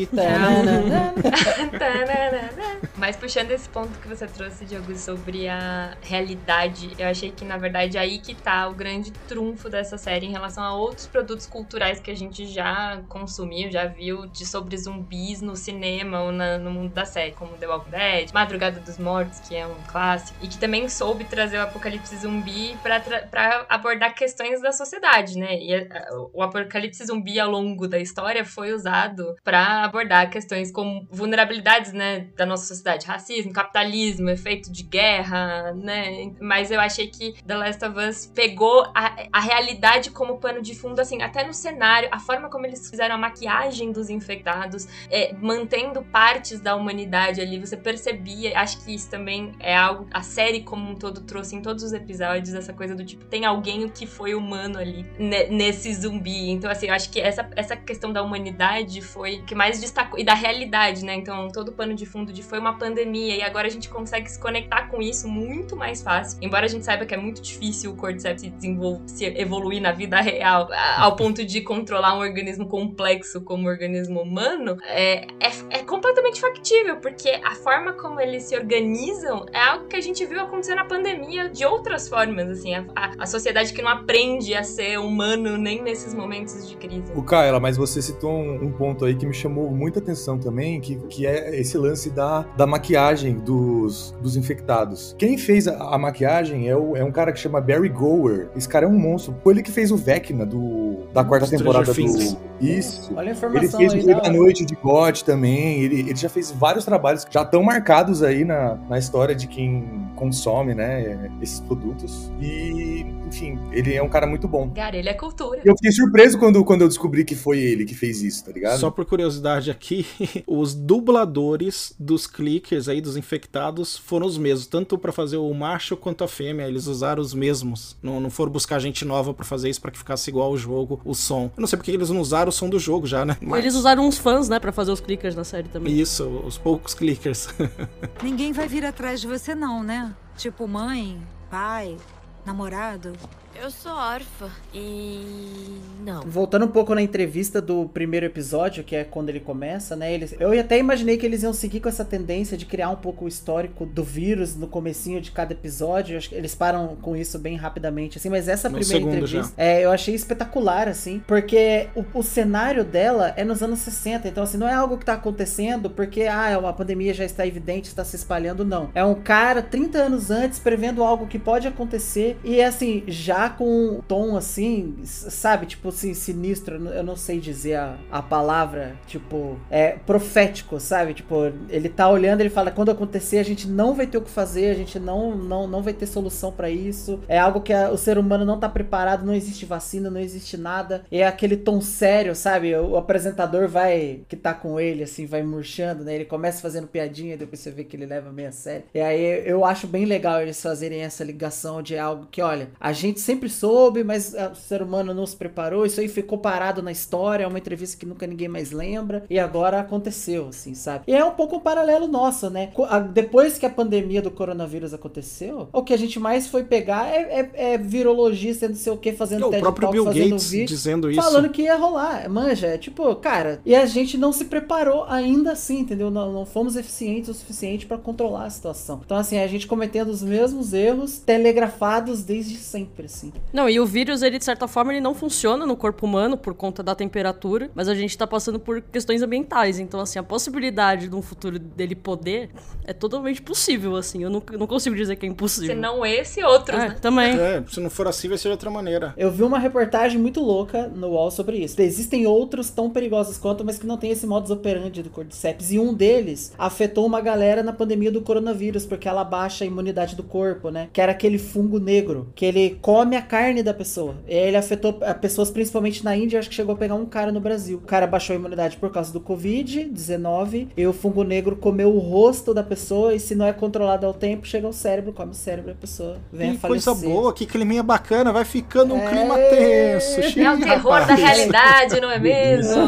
Mas 2.96 3.16
puxando 3.16 3.50
esse 3.50 3.68
ponto 3.68 3.98
que 3.98 4.08
você 4.08 4.26
trouxe, 4.26 4.64
Diogo, 4.64 4.94
sobre 4.96 5.48
a 5.48 5.96
realidade, 6.02 6.90
eu 6.98 7.06
achei 7.08 7.30
que, 7.30 7.44
na 7.44 7.56
verdade, 7.56 7.98
aí 7.98 8.18
que 8.18 8.34
tá 8.34 8.68
o 8.68 8.74
grande 8.74 9.10
trunfo 9.28 9.68
dessa 9.68 9.98
série 9.98 10.26
em 10.26 10.30
relação 10.32 10.62
a 10.64 10.74
outros 10.74 11.06
produtos 11.06 11.46
culturais 11.46 12.00
que 12.00 12.10
a 12.10 12.16
gente 12.16 12.46
já 12.46 13.00
consumiu, 13.08 13.70
já 13.70 13.86
viu 13.86 14.26
de 14.26 14.46
sobre 14.46 14.76
zumbis 14.76 15.40
no 15.40 15.56
cinema 15.56 16.22
ou 16.22 16.32
na- 16.32 16.58
no 16.58 16.70
mundo 16.70 16.92
da 16.92 17.04
série, 17.04 17.32
como 17.32 17.56
The 17.56 17.66
Walking 17.66 17.90
Dead, 17.90 18.32
Madrugada 18.32 18.80
dos 18.80 18.98
Mortos, 18.98 19.40
que 19.40 19.54
é 19.54 19.66
um 19.66 19.74
clássico, 19.88 20.38
e 20.42 20.48
que 20.48 20.58
também 20.58 20.88
soube 20.88 21.24
trazer 21.24 21.58
o 21.58 21.62
apocalipse 21.62 22.16
zumbi 22.16 22.76
pra 22.82 23.66
abordar 23.68 24.14
questões 24.14 24.60
da 24.62 24.72
sociedade, 24.72 25.38
né? 25.38 25.58
E 25.58 25.74
a- 25.74 26.08
o 26.32 26.42
apocalipse 26.42 27.04
zumbi 27.06 27.38
ao 27.38 27.50
longo 27.50 27.86
da 27.88 27.98
história 27.98 28.23
foi 28.44 28.72
usado 28.72 29.34
pra 29.44 29.84
abordar 29.84 30.30
questões 30.30 30.70
como 30.72 31.06
vulnerabilidades, 31.10 31.92
né, 31.92 32.28
da 32.36 32.46
nossa 32.46 32.66
sociedade, 32.66 33.06
racismo, 33.06 33.52
capitalismo, 33.52 34.30
efeito 34.30 34.70
de 34.70 34.82
guerra, 34.82 35.72
né? 35.74 36.32
Mas 36.40 36.70
eu 36.70 36.80
achei 36.80 37.06
que 37.08 37.34
The 37.46 37.54
Last 37.56 37.84
of 37.84 37.98
Us 37.98 38.26
pegou 38.34 38.82
a, 38.94 39.14
a 39.32 39.40
realidade 39.40 40.10
como 40.10 40.38
pano 40.38 40.62
de 40.62 40.74
fundo, 40.74 41.00
assim, 41.00 41.22
até 41.22 41.44
no 41.44 41.52
cenário, 41.52 42.08
a 42.12 42.18
forma 42.18 42.48
como 42.48 42.66
eles 42.66 42.88
fizeram 42.88 43.14
a 43.14 43.18
maquiagem 43.18 43.92
dos 43.92 44.08
infectados, 44.08 44.86
é, 45.10 45.34
mantendo 45.40 46.02
partes 46.04 46.60
da 46.60 46.74
humanidade 46.76 47.40
ali, 47.40 47.58
você 47.58 47.76
percebia, 47.76 48.58
acho 48.58 48.84
que 48.84 48.94
isso 48.94 49.10
também 49.10 49.52
é 49.60 49.76
algo, 49.76 50.06
a 50.12 50.22
série 50.22 50.62
como 50.62 50.90
um 50.90 50.94
todo 50.94 51.20
trouxe 51.22 51.56
em 51.56 51.62
todos 51.62 51.82
os 51.84 51.92
episódios, 51.92 52.54
essa 52.54 52.72
coisa 52.72 52.94
do 52.94 53.04
tipo, 53.04 53.24
tem 53.26 53.44
alguém 53.44 53.88
que 53.88 54.06
foi 54.06 54.34
humano 54.34 54.78
ali, 54.78 55.04
ne- 55.18 55.48
nesse 55.48 55.92
zumbi, 55.94 56.50
então 56.50 56.70
assim, 56.70 56.86
eu 56.86 56.94
acho 56.94 57.10
que 57.10 57.20
essa, 57.20 57.48
essa 57.56 57.76
questão 57.76 58.12
da 58.14 58.22
humanidade 58.22 59.02
foi 59.02 59.36
o 59.38 59.44
que 59.44 59.54
mais 59.54 59.80
destacou, 59.80 60.18
e 60.18 60.24
da 60.24 60.34
realidade, 60.34 61.04
né, 61.04 61.14
então 61.14 61.48
todo 61.48 61.68
o 61.68 61.72
pano 61.72 61.94
de 61.94 62.06
fundo 62.06 62.32
de 62.32 62.42
foi 62.42 62.58
uma 62.58 62.78
pandemia, 62.78 63.36
e 63.36 63.42
agora 63.42 63.66
a 63.66 63.70
gente 63.70 63.88
consegue 63.88 64.30
se 64.30 64.38
conectar 64.38 64.88
com 64.88 65.02
isso 65.02 65.28
muito 65.28 65.76
mais 65.76 66.02
fácil, 66.02 66.38
embora 66.40 66.64
a 66.64 66.68
gente 66.68 66.84
saiba 66.84 67.04
que 67.04 67.14
é 67.14 67.16
muito 67.16 67.42
difícil 67.42 67.92
o 67.92 67.96
Cordyceps 67.96 68.42
se 68.42 68.50
desenvolver, 68.50 69.02
se 69.06 69.24
evoluir 69.24 69.80
na 69.80 69.92
vida 69.92 70.20
real, 70.20 70.68
ao 70.96 71.14
ponto 71.16 71.44
de 71.44 71.60
controlar 71.60 72.14
um 72.14 72.20
organismo 72.20 72.66
complexo 72.66 73.40
como 73.40 73.66
o 73.66 73.70
organismo 73.70 74.20
humano, 74.20 74.76
é, 74.84 75.26
é, 75.40 75.50
é 75.70 75.78
completamente 75.82 76.40
factível, 76.40 76.96
porque 76.96 77.40
a 77.42 77.54
forma 77.56 77.92
como 77.94 78.20
eles 78.20 78.44
se 78.44 78.56
organizam 78.56 79.46
é 79.52 79.60
algo 79.60 79.88
que 79.88 79.96
a 79.96 80.00
gente 80.00 80.24
viu 80.24 80.40
acontecer 80.40 80.74
na 80.74 80.84
pandemia 80.84 81.48
de 81.48 81.64
outras 81.64 82.08
formas, 82.08 82.48
assim, 82.48 82.74
a, 82.74 82.84
a, 82.94 83.12
a 83.20 83.26
sociedade 83.26 83.72
que 83.72 83.82
não 83.82 83.90
aprende 83.90 84.54
a 84.54 84.62
ser 84.62 84.98
humano 84.98 85.56
nem 85.56 85.82
nesses 85.82 86.14
momentos 86.14 86.68
de 86.68 86.76
crise. 86.76 87.12
O 87.14 87.22
Kaela, 87.22 87.58
mas 87.58 87.76
você 87.76 88.02
citou 88.04 88.32
um, 88.32 88.64
um 88.64 88.72
ponto 88.72 89.04
aí 89.04 89.14
que 89.14 89.26
me 89.26 89.34
chamou 89.34 89.70
muita 89.70 89.98
atenção 89.98 90.38
também, 90.38 90.80
que, 90.80 90.96
que 91.08 91.26
é 91.26 91.58
esse 91.58 91.76
lance 91.76 92.10
da, 92.10 92.42
da 92.56 92.66
maquiagem 92.66 93.34
dos, 93.38 94.14
dos 94.20 94.36
infectados. 94.36 95.14
Quem 95.18 95.36
fez 95.38 95.66
a, 95.68 95.94
a 95.94 95.98
maquiagem 95.98 96.68
é, 96.68 96.76
o, 96.76 96.96
é 96.96 97.04
um 97.04 97.12
cara 97.12 97.32
que 97.32 97.38
chama 97.38 97.60
Barry 97.60 97.88
Gower. 97.88 98.48
Esse 98.56 98.68
cara 98.68 98.86
é 98.86 98.88
um 98.88 98.98
monstro. 98.98 99.34
Foi 99.42 99.54
ele 99.54 99.62
que 99.62 99.70
fez 99.70 99.90
o 99.90 99.96
Vecna 99.96 100.44
do, 100.44 101.06
da 101.12 101.24
quarta 101.24 101.46
Stranger 101.46 101.66
temporada 101.66 101.92
do. 101.92 102.54
Isso. 102.60 103.12
Olha 103.12 103.20
a 103.20 103.22
Ele 103.22 103.30
informação 103.32 103.78
fez 103.80 103.92
o 103.92 103.96
Rei 103.96 104.14
da. 104.14 104.30
Noite 104.30 104.64
de 104.64 104.74
God 104.76 105.20
também. 105.22 105.82
Ele, 105.82 106.00
ele 106.00 106.16
já 106.16 106.28
fez 106.28 106.50
vários 106.50 106.84
trabalhos 106.84 107.24
que 107.24 107.32
já 107.32 107.42
estão 107.42 107.62
marcados 107.62 108.22
aí 108.22 108.44
na, 108.44 108.76
na 108.88 108.98
história 108.98 109.34
de 109.34 109.46
quem 109.46 110.04
consome, 110.14 110.74
né, 110.74 111.30
esses 111.40 111.60
produtos. 111.60 112.30
E, 112.40 113.04
enfim, 113.26 113.58
ele 113.72 113.94
é 113.94 114.02
um 114.02 114.08
cara 114.08 114.26
muito 114.26 114.48
bom. 114.48 114.70
Cara, 114.70 114.96
ele 114.96 115.08
é 115.08 115.14
cultura. 115.14 115.60
Eu 115.64 115.74
fiquei 115.76 115.92
surpreso 115.92 116.38
quando, 116.38 116.64
quando 116.64 116.82
eu 116.82 116.88
descobri 116.88 117.24
que 117.24 117.34
foi 117.34 117.58
ele 117.58 117.84
que 117.84 117.93
fez 117.94 118.22
isso, 118.22 118.44
tá 118.44 118.52
ligado? 118.52 118.78
Só 118.78 118.90
por 118.90 119.04
curiosidade 119.04 119.70
aqui, 119.70 120.06
os 120.46 120.74
dubladores 120.74 121.94
dos 121.98 122.26
clickers 122.26 122.88
aí, 122.88 123.00
dos 123.00 123.16
infectados, 123.16 123.96
foram 123.96 124.26
os 124.26 124.36
mesmos, 124.36 124.66
tanto 124.66 124.98
pra 124.98 125.12
fazer 125.12 125.36
o 125.36 125.52
macho 125.54 125.96
quanto 125.96 126.24
a 126.24 126.28
fêmea, 126.28 126.66
eles 126.68 126.86
usaram 126.86 127.22
os 127.22 127.32
mesmos. 127.34 127.96
Não, 128.02 128.20
não 128.20 128.30
foram 128.30 128.50
buscar 128.52 128.78
gente 128.78 129.04
nova 129.04 129.32
pra 129.32 129.44
fazer 129.44 129.68
isso, 129.70 129.80
pra 129.80 129.90
que 129.90 129.98
ficasse 129.98 130.30
igual 130.30 130.48
ao 130.48 130.56
jogo, 130.56 131.00
o 131.04 131.14
som. 131.14 131.50
Eu 131.56 131.60
não 131.60 131.66
sei 131.66 131.76
porque 131.76 131.90
eles 131.90 132.10
não 132.10 132.20
usaram 132.20 132.48
o 132.48 132.52
som 132.52 132.68
do 132.68 132.78
jogo 132.78 133.06
já, 133.06 133.24
né? 133.24 133.36
Mas- 133.40 133.60
Eles 133.60 133.74
usaram 133.74 134.06
uns 134.06 134.18
fãs, 134.18 134.48
né, 134.48 134.58
pra 134.58 134.72
fazer 134.72 134.92
os 134.92 135.00
clickers 135.00 135.34
na 135.34 135.44
série 135.44 135.68
também. 135.68 135.98
Isso, 135.98 136.24
os 136.46 136.58
poucos 136.58 136.94
clickers. 136.94 137.48
Ninguém 138.22 138.52
vai 138.52 138.68
vir 138.68 138.84
atrás 138.84 139.20
de 139.20 139.26
você, 139.26 139.54
não, 139.54 139.82
né? 139.82 140.14
Tipo 140.36 140.66
mãe, 140.66 141.18
pai, 141.50 141.96
namorado. 142.44 143.12
Eu 143.60 143.70
sou 143.70 143.92
órfã 143.92 144.50
e. 144.74 145.78
não. 146.04 146.22
Voltando 146.22 146.66
um 146.66 146.68
pouco 146.68 146.94
na 146.94 147.00
entrevista 147.00 147.62
do 147.62 147.88
primeiro 147.88 148.26
episódio, 148.26 148.82
que 148.82 148.96
é 148.96 149.04
quando 149.04 149.28
ele 149.28 149.40
começa, 149.40 149.94
né? 149.94 150.12
Eles, 150.12 150.34
eu 150.38 150.58
até 150.58 150.78
imaginei 150.78 151.16
que 151.16 151.24
eles 151.24 151.42
iam 151.42 151.52
seguir 151.52 151.80
com 151.80 151.88
essa 151.88 152.04
tendência 152.04 152.56
de 152.56 152.66
criar 152.66 152.90
um 152.90 152.96
pouco 152.96 153.24
o 153.24 153.28
histórico 153.28 153.86
do 153.86 154.02
vírus 154.02 154.56
no 154.56 154.66
comecinho 154.66 155.20
de 155.20 155.30
cada 155.30 155.52
episódio. 155.52 156.14
Eu 156.14 156.18
Acho 156.18 156.28
que 156.28 156.34
eles 156.34 156.54
param 156.54 156.96
com 157.00 157.16
isso 157.16 157.38
bem 157.38 157.56
rapidamente, 157.56 158.18
assim. 158.18 158.28
Mas 158.28 158.48
essa 158.48 158.68
No 158.68 158.78
primeira 158.78 159.04
entrevista, 159.04 159.54
é, 159.56 159.84
eu 159.84 159.92
achei 159.92 160.14
espetacular, 160.14 160.88
assim, 160.88 161.22
porque 161.26 161.88
o, 161.94 162.04
o 162.18 162.22
cenário 162.22 162.84
dela 162.84 163.32
é 163.36 163.44
nos 163.44 163.62
anos 163.62 163.78
60. 163.78 164.26
Então, 164.28 164.42
assim, 164.42 164.58
não 164.58 164.68
é 164.68 164.74
algo 164.74 164.98
que 164.98 165.04
tá 165.04 165.14
acontecendo 165.14 165.88
porque, 165.88 166.24
ah, 166.24 166.58
uma 166.58 166.72
pandemia 166.72 167.14
já 167.14 167.24
está 167.24 167.46
evidente, 167.46 167.88
está 167.88 168.04
se 168.04 168.16
espalhando, 168.16 168.64
não. 168.64 168.90
É 168.94 169.04
um 169.04 169.14
cara 169.14 169.62
30 169.62 169.98
anos 169.98 170.30
antes 170.30 170.58
prevendo 170.58 171.04
algo 171.04 171.26
que 171.26 171.38
pode 171.38 171.68
acontecer 171.68 172.36
e, 172.42 172.60
assim, 172.60 173.04
já 173.06 173.43
com 173.50 173.64
um 173.98 174.00
tom, 174.00 174.36
assim, 174.36 174.96
sabe, 175.04 175.66
tipo 175.66 175.88
assim, 175.88 176.14
sinistro. 176.14 176.76
Eu 176.88 177.02
não 177.02 177.16
sei 177.16 177.38
dizer 177.40 177.74
a, 177.76 177.96
a 178.10 178.22
palavra, 178.22 178.96
tipo, 179.06 179.58
é 179.70 179.92
profético, 180.06 180.78
sabe? 180.80 181.14
Tipo, 181.14 181.52
ele 181.68 181.88
tá 181.88 182.08
olhando, 182.08 182.40
ele 182.40 182.50
fala: 182.50 182.70
quando 182.70 182.90
acontecer, 182.90 183.38
a 183.38 183.42
gente 183.42 183.66
não 183.68 183.94
vai 183.94 184.06
ter 184.06 184.18
o 184.18 184.22
que 184.22 184.30
fazer, 184.30 184.70
a 184.70 184.74
gente 184.74 184.98
não, 184.98 185.34
não, 185.36 185.66
não 185.66 185.82
vai 185.82 185.92
ter 185.92 186.06
solução 186.06 186.52
pra 186.52 186.70
isso. 186.70 187.20
É 187.28 187.38
algo 187.38 187.60
que 187.60 187.72
a- 187.72 187.90
o 187.90 187.96
ser 187.98 188.18
humano 188.18 188.44
não 188.44 188.58
tá 188.58 188.68
preparado, 188.68 189.24
não 189.24 189.34
existe 189.34 189.64
vacina, 189.66 190.10
não 190.10 190.20
existe 190.20 190.56
nada. 190.56 191.04
É 191.10 191.26
aquele 191.26 191.56
tom 191.56 191.80
sério, 191.80 192.34
sabe? 192.34 192.74
O, 192.76 192.90
o 192.90 192.96
apresentador 192.96 193.68
vai, 193.68 194.20
que 194.28 194.36
tá 194.36 194.54
com 194.54 194.78
ele, 194.78 195.02
assim, 195.02 195.26
vai 195.26 195.42
murchando, 195.42 196.04
né? 196.04 196.14
Ele 196.14 196.24
começa 196.24 196.60
fazendo 196.62 196.86
piadinha, 196.86 197.36
depois 197.36 197.60
você 197.60 197.70
vê 197.70 197.84
que 197.84 197.96
ele 197.96 198.06
leva 198.06 198.30
meio 198.32 198.48
a 198.48 198.52
sério. 198.52 198.84
E 198.94 199.00
aí 199.00 199.42
eu 199.48 199.64
acho 199.64 199.86
bem 199.86 200.04
legal 200.04 200.40
eles 200.40 200.60
fazerem 200.60 201.00
essa 201.02 201.24
ligação 201.24 201.82
de 201.82 201.96
algo 201.98 202.26
que, 202.30 202.40
olha, 202.42 202.68
a 202.78 202.92
gente 202.92 203.20
sempre 203.20 203.33
soube, 203.48 204.02
mas 204.02 204.34
ah, 204.34 204.50
o 204.52 204.56
ser 204.56 204.82
humano 204.82 205.14
não 205.14 205.26
se 205.26 205.36
preparou, 205.36 205.86
isso 205.86 206.00
aí 206.00 206.08
ficou 206.08 206.38
parado 206.38 206.82
na 206.82 206.92
história, 206.92 207.44
é 207.44 207.46
uma 207.46 207.58
entrevista 207.58 207.96
que 207.96 208.06
nunca 208.06 208.26
ninguém 208.26 208.48
mais 208.48 208.70
lembra, 208.70 209.24
e 209.28 209.38
agora 209.38 209.80
aconteceu, 209.80 210.48
assim, 210.48 210.74
sabe? 210.74 211.04
E 211.06 211.14
é 211.14 211.24
um 211.24 211.32
pouco 211.32 211.56
um 211.56 211.60
paralelo 211.60 212.08
nosso, 212.08 212.50
né? 212.50 212.70
Depois 213.12 213.58
que 213.58 213.66
a 213.66 213.70
pandemia 213.70 214.22
do 214.22 214.30
coronavírus 214.30 214.94
aconteceu, 214.94 215.68
o 215.72 215.82
que 215.82 215.92
a 215.92 215.98
gente 215.98 216.18
mais 216.18 216.46
foi 216.46 216.64
pegar 216.64 217.08
é, 217.08 217.50
é, 217.56 217.72
é 217.74 217.78
virologista, 217.78 218.68
não 218.68 218.76
sei 218.76 218.92
o 218.92 218.96
que, 218.96 219.12
fazendo 219.12 219.46
o 219.46 219.50
TED 219.50 219.62
próprio 219.62 219.88
Talk, 219.88 220.12
Bill 220.12 220.28
Gates 220.28 220.50
vídeo, 220.50 220.66
dizendo 220.66 221.10
isso. 221.10 221.20
falando 221.20 221.48
que 221.48 221.62
ia 221.62 221.76
rolar, 221.76 222.28
manja, 222.28 222.68
é 222.68 222.78
tipo, 222.78 223.14
cara, 223.16 223.60
e 223.64 223.74
a 223.74 223.86
gente 223.86 224.16
não 224.16 224.32
se 224.32 224.46
preparou 224.46 225.04
ainda 225.04 225.52
assim, 225.52 225.80
entendeu? 225.80 226.10
Não, 226.10 226.32
não 226.32 226.46
fomos 226.46 226.76
eficientes 226.76 227.30
o 227.30 227.34
suficiente 227.34 227.86
pra 227.86 227.98
controlar 227.98 228.44
a 228.44 228.50
situação. 228.50 229.00
Então, 229.04 229.16
assim, 229.16 229.38
a 229.38 229.46
gente 229.46 229.66
cometendo 229.66 230.08
os 230.08 230.22
mesmos 230.22 230.72
erros 230.72 231.18
telegrafados 231.18 232.22
desde 232.22 232.56
sempre, 232.56 233.06
assim. 233.06 233.23
Não, 233.52 233.68
e 233.68 233.78
o 233.78 233.86
vírus, 233.86 234.22
ele, 234.22 234.38
de 234.38 234.44
certa 234.44 234.66
forma, 234.66 234.92
ele 234.92 235.00
não 235.00 235.14
funciona 235.14 235.64
no 235.66 235.76
corpo 235.76 236.06
humano 236.06 236.36
por 236.36 236.54
conta 236.54 236.82
da 236.82 236.94
temperatura, 236.94 237.70
mas 237.74 237.88
a 237.88 237.94
gente 237.94 238.16
tá 238.16 238.26
passando 238.26 238.58
por 238.58 238.80
questões 238.80 239.22
ambientais. 239.22 239.78
Então, 239.78 240.00
assim, 240.00 240.18
a 240.18 240.22
possibilidade 240.22 241.08
de 241.08 241.14
um 241.14 241.22
futuro 241.22 241.58
dele 241.58 241.94
poder 241.94 242.50
é 242.84 242.92
totalmente 242.92 243.40
possível, 243.42 243.96
assim. 243.96 244.22
Eu 244.22 244.30
não, 244.30 244.42
não 244.58 244.66
consigo 244.66 244.94
dizer 244.94 245.16
que 245.16 245.26
é 245.26 245.28
impossível. 245.28 245.74
Se 245.74 245.80
não 245.80 246.04
esse, 246.04 246.42
outros, 246.42 246.78
É, 246.78 246.88
né? 246.88 246.96
também. 247.00 247.38
É, 247.38 247.62
se 247.68 247.80
não 247.80 247.90
for 247.90 248.06
assim, 248.08 248.28
vai 248.28 248.38
ser 248.38 248.48
de 248.48 248.52
outra 248.52 248.70
maneira. 248.70 249.14
Eu 249.16 249.30
vi 249.30 249.42
uma 249.42 249.58
reportagem 249.58 250.20
muito 250.20 250.40
louca 250.40 250.88
no 250.88 251.08
UOL 251.08 251.30
sobre 251.30 251.58
isso. 251.58 251.80
Existem 251.80 252.26
outros 252.26 252.70
tão 252.70 252.90
perigosos 252.90 253.38
quanto, 253.38 253.64
mas 253.64 253.78
que 253.78 253.86
não 253.86 253.96
tem 253.96 254.10
esse 254.10 254.26
modus 254.26 254.50
operandi 254.50 255.02
do 255.02 255.10
Cordyceps. 255.10 255.72
E 255.72 255.78
um 255.78 255.92
deles 255.94 256.52
afetou 256.58 257.06
uma 257.06 257.20
galera 257.20 257.62
na 257.62 257.72
pandemia 257.72 258.10
do 258.10 258.20
coronavírus, 258.20 258.86
porque 258.86 259.08
ela 259.08 259.24
baixa 259.24 259.64
a 259.64 259.66
imunidade 259.66 260.16
do 260.16 260.22
corpo, 260.22 260.70
né? 260.70 260.88
Que 260.92 261.00
era 261.00 261.12
aquele 261.12 261.38
fungo 261.38 261.78
negro, 261.78 262.28
que 262.34 262.44
ele 262.44 262.78
come 262.82 263.13
a 263.16 263.22
carne 263.22 263.62
da 263.62 263.72
pessoa. 263.74 264.14
Ele 264.26 264.56
afetou 264.56 264.92
pessoas 265.20 265.50
principalmente 265.50 266.04
na 266.04 266.16
Índia, 266.16 266.38
acho 266.38 266.48
que 266.48 266.54
chegou 266.54 266.74
a 266.74 266.78
pegar 266.78 266.94
um 266.94 267.06
cara 267.06 267.30
no 267.32 267.40
Brasil. 267.40 267.78
O 267.78 267.86
cara 267.86 268.06
baixou 268.06 268.34
a 268.34 268.38
imunidade 268.38 268.76
por 268.76 268.90
causa 268.90 269.12
do 269.12 269.20
Covid-19, 269.20 270.68
e 270.76 270.86
o 270.86 270.92
fungo 270.92 271.22
negro 271.24 271.56
comeu 271.56 271.94
o 271.94 271.98
rosto 271.98 272.52
da 272.54 272.62
pessoa, 272.62 273.14
e 273.14 273.20
se 273.20 273.34
não 273.34 273.46
é 273.46 273.52
controlado 273.52 274.06
ao 274.06 274.14
tempo, 274.14 274.46
chega 274.46 274.66
ao 274.66 274.72
cérebro, 274.72 275.12
come 275.12 275.32
o 275.32 275.34
cérebro 275.34 275.72
da 275.72 275.78
pessoa. 275.78 276.16
Vem 276.32 276.52
Que 276.52 276.56
a 276.56 276.60
falecer. 276.60 276.92
coisa 276.94 277.08
boa, 277.08 277.32
que 277.32 277.46
climinha 277.46 277.82
bacana, 277.82 278.32
vai 278.32 278.44
ficando 278.44 278.94
um 278.94 278.98
É. 278.98 279.10
clima 279.10 279.34
tenso. 279.38 280.20
É 280.40 280.52
o 280.52 280.58
terror 280.58 280.92
rapaz. 280.92 281.06
da 281.08 281.14
realidade, 281.14 282.00
não 282.00 282.10
é 282.10 282.18
mesmo? 282.18 282.82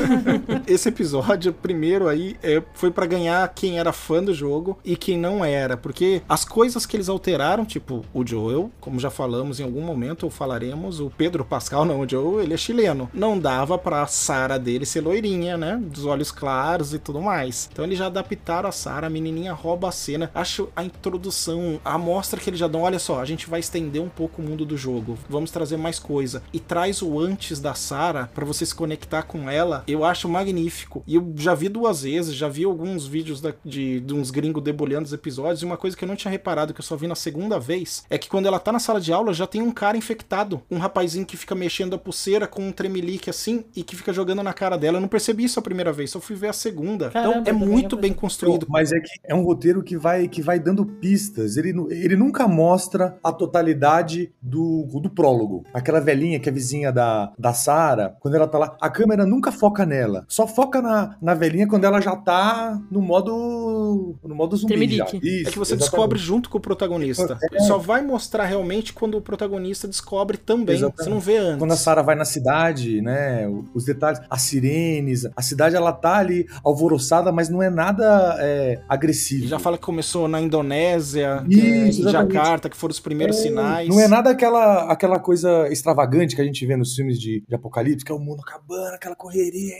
Esse 0.66 0.88
episódio, 0.88 1.52
primeiro 1.52 2.08
aí, 2.08 2.36
é, 2.42 2.62
foi 2.74 2.90
pra 2.90 3.06
ganhar 3.06 3.46
quem 3.54 3.78
era 3.78 3.92
fã 3.92 4.22
do 4.22 4.32
jogo 4.34 4.78
e 4.84 4.96
quem 4.96 5.18
não 5.18 5.44
era. 5.44 5.76
Porque 5.76 6.22
as 6.28 6.44
coisas 6.44 6.86
que 6.86 6.96
eles 6.96 7.08
alteraram, 7.08 7.64
tipo, 7.64 8.04
o 8.12 8.26
Joel, 8.26 8.70
como 8.80 8.98
já 8.98 9.10
falamos 9.10 9.57
em 9.60 9.64
algum 9.64 9.80
momento, 9.82 10.28
falaremos, 10.30 11.00
o 11.00 11.10
Pedro 11.10 11.44
Pascal, 11.44 11.84
não, 11.84 12.00
o 12.00 12.08
Joel, 12.08 12.40
ele 12.42 12.54
é 12.54 12.56
chileno. 12.56 13.10
Não 13.12 13.38
dava 13.38 13.76
pra 13.78 14.06
Sara 14.06 14.58
dele 14.58 14.84
ser 14.86 15.00
loirinha, 15.00 15.56
né? 15.56 15.76
Dos 15.82 16.04
olhos 16.04 16.30
claros 16.32 16.92
e 16.94 16.98
tudo 16.98 17.20
mais. 17.20 17.68
Então 17.72 17.84
eles 17.84 17.98
já 17.98 18.06
adaptaram 18.06 18.68
a 18.68 18.72
Sara, 18.72 19.06
a 19.06 19.10
menininha 19.10 19.52
rouba 19.52 19.88
a 19.88 19.92
cena. 19.92 20.30
Acho 20.34 20.68
a 20.74 20.82
introdução, 20.84 21.80
a 21.84 21.94
amostra 21.94 22.40
que 22.40 22.48
eles 22.50 22.60
já 22.60 22.68
dão, 22.68 22.82
olha 22.82 22.98
só, 22.98 23.20
a 23.20 23.24
gente 23.24 23.48
vai 23.48 23.60
estender 23.60 24.00
um 24.00 24.08
pouco 24.08 24.40
o 24.40 24.44
mundo 24.44 24.64
do 24.64 24.76
jogo. 24.76 25.18
Vamos 25.28 25.50
trazer 25.50 25.76
mais 25.76 25.98
coisa. 25.98 26.42
E 26.52 26.60
traz 26.60 27.02
o 27.02 27.18
antes 27.18 27.60
da 27.60 27.74
Sara 27.74 28.30
pra 28.34 28.44
você 28.44 28.64
se 28.64 28.74
conectar 28.74 29.22
com 29.22 29.48
ela. 29.50 29.82
Eu 29.86 30.04
acho 30.04 30.28
magnífico. 30.28 31.02
E 31.06 31.14
eu 31.16 31.32
já 31.36 31.54
vi 31.54 31.68
duas 31.68 32.02
vezes, 32.02 32.34
já 32.34 32.48
vi 32.48 32.64
alguns 32.64 33.06
vídeos 33.06 33.40
da- 33.40 33.54
de, 33.64 34.00
de 34.00 34.14
uns 34.14 34.30
gringos 34.30 34.62
debulhando 34.62 35.06
os 35.06 35.12
episódios. 35.12 35.62
E 35.62 35.64
uma 35.64 35.76
coisa 35.76 35.96
que 35.96 36.04
eu 36.04 36.08
não 36.08 36.16
tinha 36.16 36.30
reparado, 36.30 36.72
que 36.74 36.80
eu 36.80 36.84
só 36.84 36.96
vi 36.96 37.06
na 37.06 37.14
segunda 37.14 37.58
vez, 37.58 38.04
é 38.10 38.18
que 38.18 38.28
quando 38.28 38.46
ela 38.46 38.58
tá 38.58 38.70
na 38.72 38.78
sala 38.78 39.00
de 39.00 39.12
aula, 39.12 39.32
já 39.38 39.46
tem 39.46 39.62
um 39.62 39.70
cara 39.70 39.96
infectado. 39.96 40.60
Um 40.70 40.78
rapazinho 40.78 41.24
que 41.24 41.36
fica 41.36 41.54
mexendo 41.54 41.94
a 41.94 41.98
pulseira 41.98 42.46
com 42.46 42.66
um 42.66 42.72
tremelique 42.72 43.30
assim 43.30 43.64
e 43.74 43.82
que 43.82 43.96
fica 43.96 44.12
jogando 44.12 44.42
na 44.42 44.52
cara 44.52 44.76
dela. 44.76 44.98
Eu 44.98 45.00
não 45.00 45.08
percebi 45.08 45.44
isso 45.44 45.58
a 45.58 45.62
primeira 45.62 45.92
vez, 45.92 46.10
só 46.10 46.20
fui 46.20 46.36
ver 46.36 46.48
a 46.48 46.52
segunda. 46.52 47.10
Caramba, 47.10 47.38
então 47.38 47.50
é 47.50 47.52
muito 47.52 47.96
bem 47.96 48.12
construído. 48.12 48.66
Mas 48.68 48.92
é 48.92 49.00
que 49.00 49.08
é 49.24 49.34
um 49.34 49.42
roteiro 49.42 49.82
que 49.82 49.96
vai, 49.96 50.28
que 50.28 50.42
vai 50.42 50.58
dando 50.58 50.84
pistas. 50.84 51.56
Ele, 51.56 51.74
ele 51.90 52.16
nunca 52.16 52.46
mostra 52.48 53.18
a 53.22 53.32
totalidade 53.32 54.32
do, 54.42 54.84
do 55.00 55.10
prólogo. 55.10 55.64
Aquela 55.72 56.00
velhinha 56.00 56.40
que 56.40 56.48
é 56.48 56.52
vizinha 56.52 56.92
da, 56.92 57.32
da 57.38 57.52
Sarah, 57.52 58.16
quando 58.20 58.34
ela 58.34 58.46
tá 58.46 58.58
lá, 58.58 58.76
a 58.80 58.90
câmera 58.90 59.24
nunca 59.24 59.52
foca 59.52 59.86
nela. 59.86 60.24
Só 60.28 60.46
foca 60.46 60.82
na, 60.82 61.16
na 61.20 61.34
velhinha 61.34 61.66
quando 61.66 61.84
ela 61.84 62.00
já 62.00 62.16
tá 62.16 62.80
no 62.90 63.00
modo. 63.00 64.16
no 64.22 64.34
modo 64.34 64.56
zumbi. 64.56 64.78
Isso, 64.86 65.02
É 65.02 65.50
que 65.50 65.58
você 65.58 65.74
exatamente. 65.74 65.78
descobre 65.78 66.18
junto 66.18 66.50
com 66.50 66.58
o 66.58 66.60
protagonista. 66.60 67.38
É. 67.52 67.60
Só 67.60 67.78
vai 67.78 68.02
mostrar 68.02 68.44
realmente 68.44 68.92
quando 68.92 69.16
o 69.16 69.20
protagonista 69.28 69.86
descobre 69.86 70.36
também. 70.36 70.74
Exatamente. 70.76 71.04
Você 71.04 71.10
não 71.10 71.20
vê 71.20 71.36
antes. 71.36 71.58
Quando 71.58 71.72
a 71.72 71.76
Sarah 71.76 72.02
vai 72.02 72.16
na 72.16 72.24
cidade, 72.24 73.00
né? 73.00 73.46
Os 73.74 73.84
detalhes, 73.84 74.20
as 74.28 74.42
sirenes, 74.42 75.26
a 75.36 75.42
cidade 75.42 75.76
ela 75.76 75.92
tá 75.92 76.16
ali 76.16 76.46
alvoroçada, 76.64 77.30
mas 77.30 77.48
não 77.48 77.62
é 77.62 77.70
nada 77.70 78.36
é, 78.40 78.80
agressivo. 78.88 79.46
Já 79.46 79.58
fala 79.58 79.76
que 79.78 79.84
começou 79.84 80.26
na 80.26 80.40
Indonésia, 80.40 81.44
que 81.48 81.60
é, 81.60 81.88
Isso, 81.88 82.08
em. 82.08 82.10
Jacarta, 82.10 82.68
que 82.68 82.76
foram 82.76 82.90
os 82.92 83.00
primeiros 83.00 83.36
sinais. 83.36 83.88
Não 83.88 84.00
é 84.00 84.08
nada 84.08 84.30
aquela, 84.30 84.90
aquela 84.90 85.18
coisa 85.20 85.68
extravagante 85.70 86.34
que 86.34 86.42
a 86.42 86.44
gente 86.44 86.64
vê 86.66 86.76
nos 86.76 86.94
filmes 86.96 87.20
de, 87.20 87.42
de 87.46 87.54
apocalipse, 87.54 88.04
que 88.04 88.10
é 88.10 88.14
o 88.14 88.18
mundo 88.18 88.40
acabando, 88.40 88.94
aquela 88.94 89.14
correria. 89.14 89.74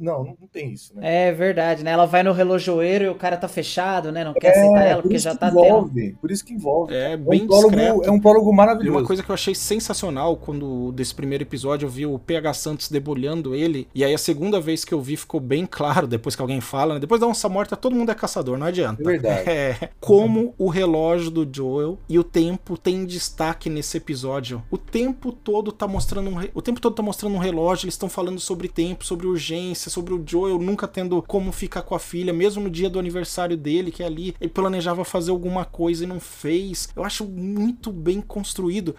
Não, 0.00 0.24
não, 0.24 0.36
não 0.40 0.48
tem 0.50 0.72
isso, 0.72 0.94
né? 0.96 1.28
É 1.28 1.32
verdade, 1.32 1.84
né? 1.84 1.90
Ela 1.90 2.06
vai 2.06 2.22
no 2.22 2.32
relojoeiro 2.32 3.04
e 3.04 3.08
o 3.08 3.14
cara 3.14 3.36
tá 3.36 3.48
fechado, 3.48 4.10
né? 4.10 4.24
Não 4.24 4.32
quer 4.34 4.50
aceitar 4.50 4.82
ela 4.82 4.96
por 4.96 5.02
porque 5.02 5.16
isso 5.16 5.24
já 5.24 5.34
tá 5.36 5.50
tendo. 5.50 5.64
envolve, 5.64 6.16
Por 6.20 6.30
isso 6.30 6.44
que 6.44 6.54
envolve. 6.54 6.94
É 6.94 7.12
É 7.12 7.16
bem 7.16 7.42
um 7.42 7.46
prólogo, 7.46 7.70
discreto. 7.70 8.04
é 8.04 8.10
um 8.10 8.20
prólogo 8.20 8.52
maravilhoso. 8.66 8.98
uma 8.98 9.06
coisa 9.06 9.22
que 9.22 9.30
eu 9.30 9.34
achei 9.34 9.54
sensacional 9.54 10.36
quando 10.36 10.92
desse 10.92 11.14
primeiro 11.14 11.42
episódio 11.44 11.86
eu 11.86 11.90
vi 11.90 12.06
o 12.06 12.18
PH 12.18 12.54
Santos 12.54 12.88
debulhando 12.88 13.54
ele, 13.54 13.88
e 13.94 14.04
aí 14.04 14.14
a 14.14 14.18
segunda 14.18 14.60
vez 14.60 14.84
que 14.84 14.92
eu 14.94 15.00
vi 15.00 15.16
ficou 15.16 15.40
bem 15.40 15.66
claro, 15.66 16.06
depois 16.06 16.34
que 16.36 16.42
alguém 16.42 16.60
fala, 16.60 16.94
né? 16.94 17.00
Depois 17.00 17.20
da 17.20 17.26
onça 17.26 17.48
morta, 17.48 17.76
todo 17.76 17.94
mundo 17.96 18.10
é 18.10 18.14
caçador, 18.14 18.56
não 18.58 18.66
adianta. 18.66 19.02
É 19.02 19.04
verdade. 19.04 19.42
É, 19.52 19.90
como 20.00 20.54
o 20.58 20.68
relógio 20.68 21.30
do 21.30 21.48
Joel 21.50 21.98
e 22.08 22.18
o 22.18 22.24
tempo 22.24 22.76
tem 22.78 23.04
destaque 23.04 23.68
nesse 23.68 23.96
episódio. 23.96 24.62
O 24.70 24.78
tempo 24.78 25.32
todo 25.32 25.72
tá 25.72 25.86
mostrando 25.86 26.30
um 26.30 26.34
re- 26.34 26.50
o 26.54 26.62
tempo 26.62 26.80
todo 26.80 26.94
tá 26.94 27.02
mostrando 27.02 27.34
um 27.34 27.38
relógio, 27.38 27.84
eles 27.86 27.94
estão 27.94 28.08
falando 28.08 28.38
sobre 28.40 28.68
tempo, 28.68 29.04
sobre 29.04 29.26
urgência, 29.26 29.90
sobre 29.90 30.14
o 30.14 30.22
Joel 30.24 30.58
nunca 30.58 30.86
tendo 30.88 31.22
como 31.22 31.50
ficar 31.52 31.82
com 31.82 31.94
a 31.94 31.98
filha, 31.98 32.32
mesmo 32.32 32.62
no 32.62 32.70
dia 32.70 32.88
do 32.88 32.98
aniversário 32.98 33.56
dele, 33.56 33.90
que 33.90 34.02
é 34.02 34.06
ali 34.06 34.34
ele 34.40 34.50
planejava 34.50 35.04
fazer 35.04 35.30
alguma 35.30 35.64
coisa 35.64 36.04
e 36.04 36.06
não 36.06 36.20
fez. 36.20 36.88
Eu 36.94 37.04
acho 37.04 37.24
muito 37.26 37.90
bem 37.92 38.20
construído. 38.20 38.51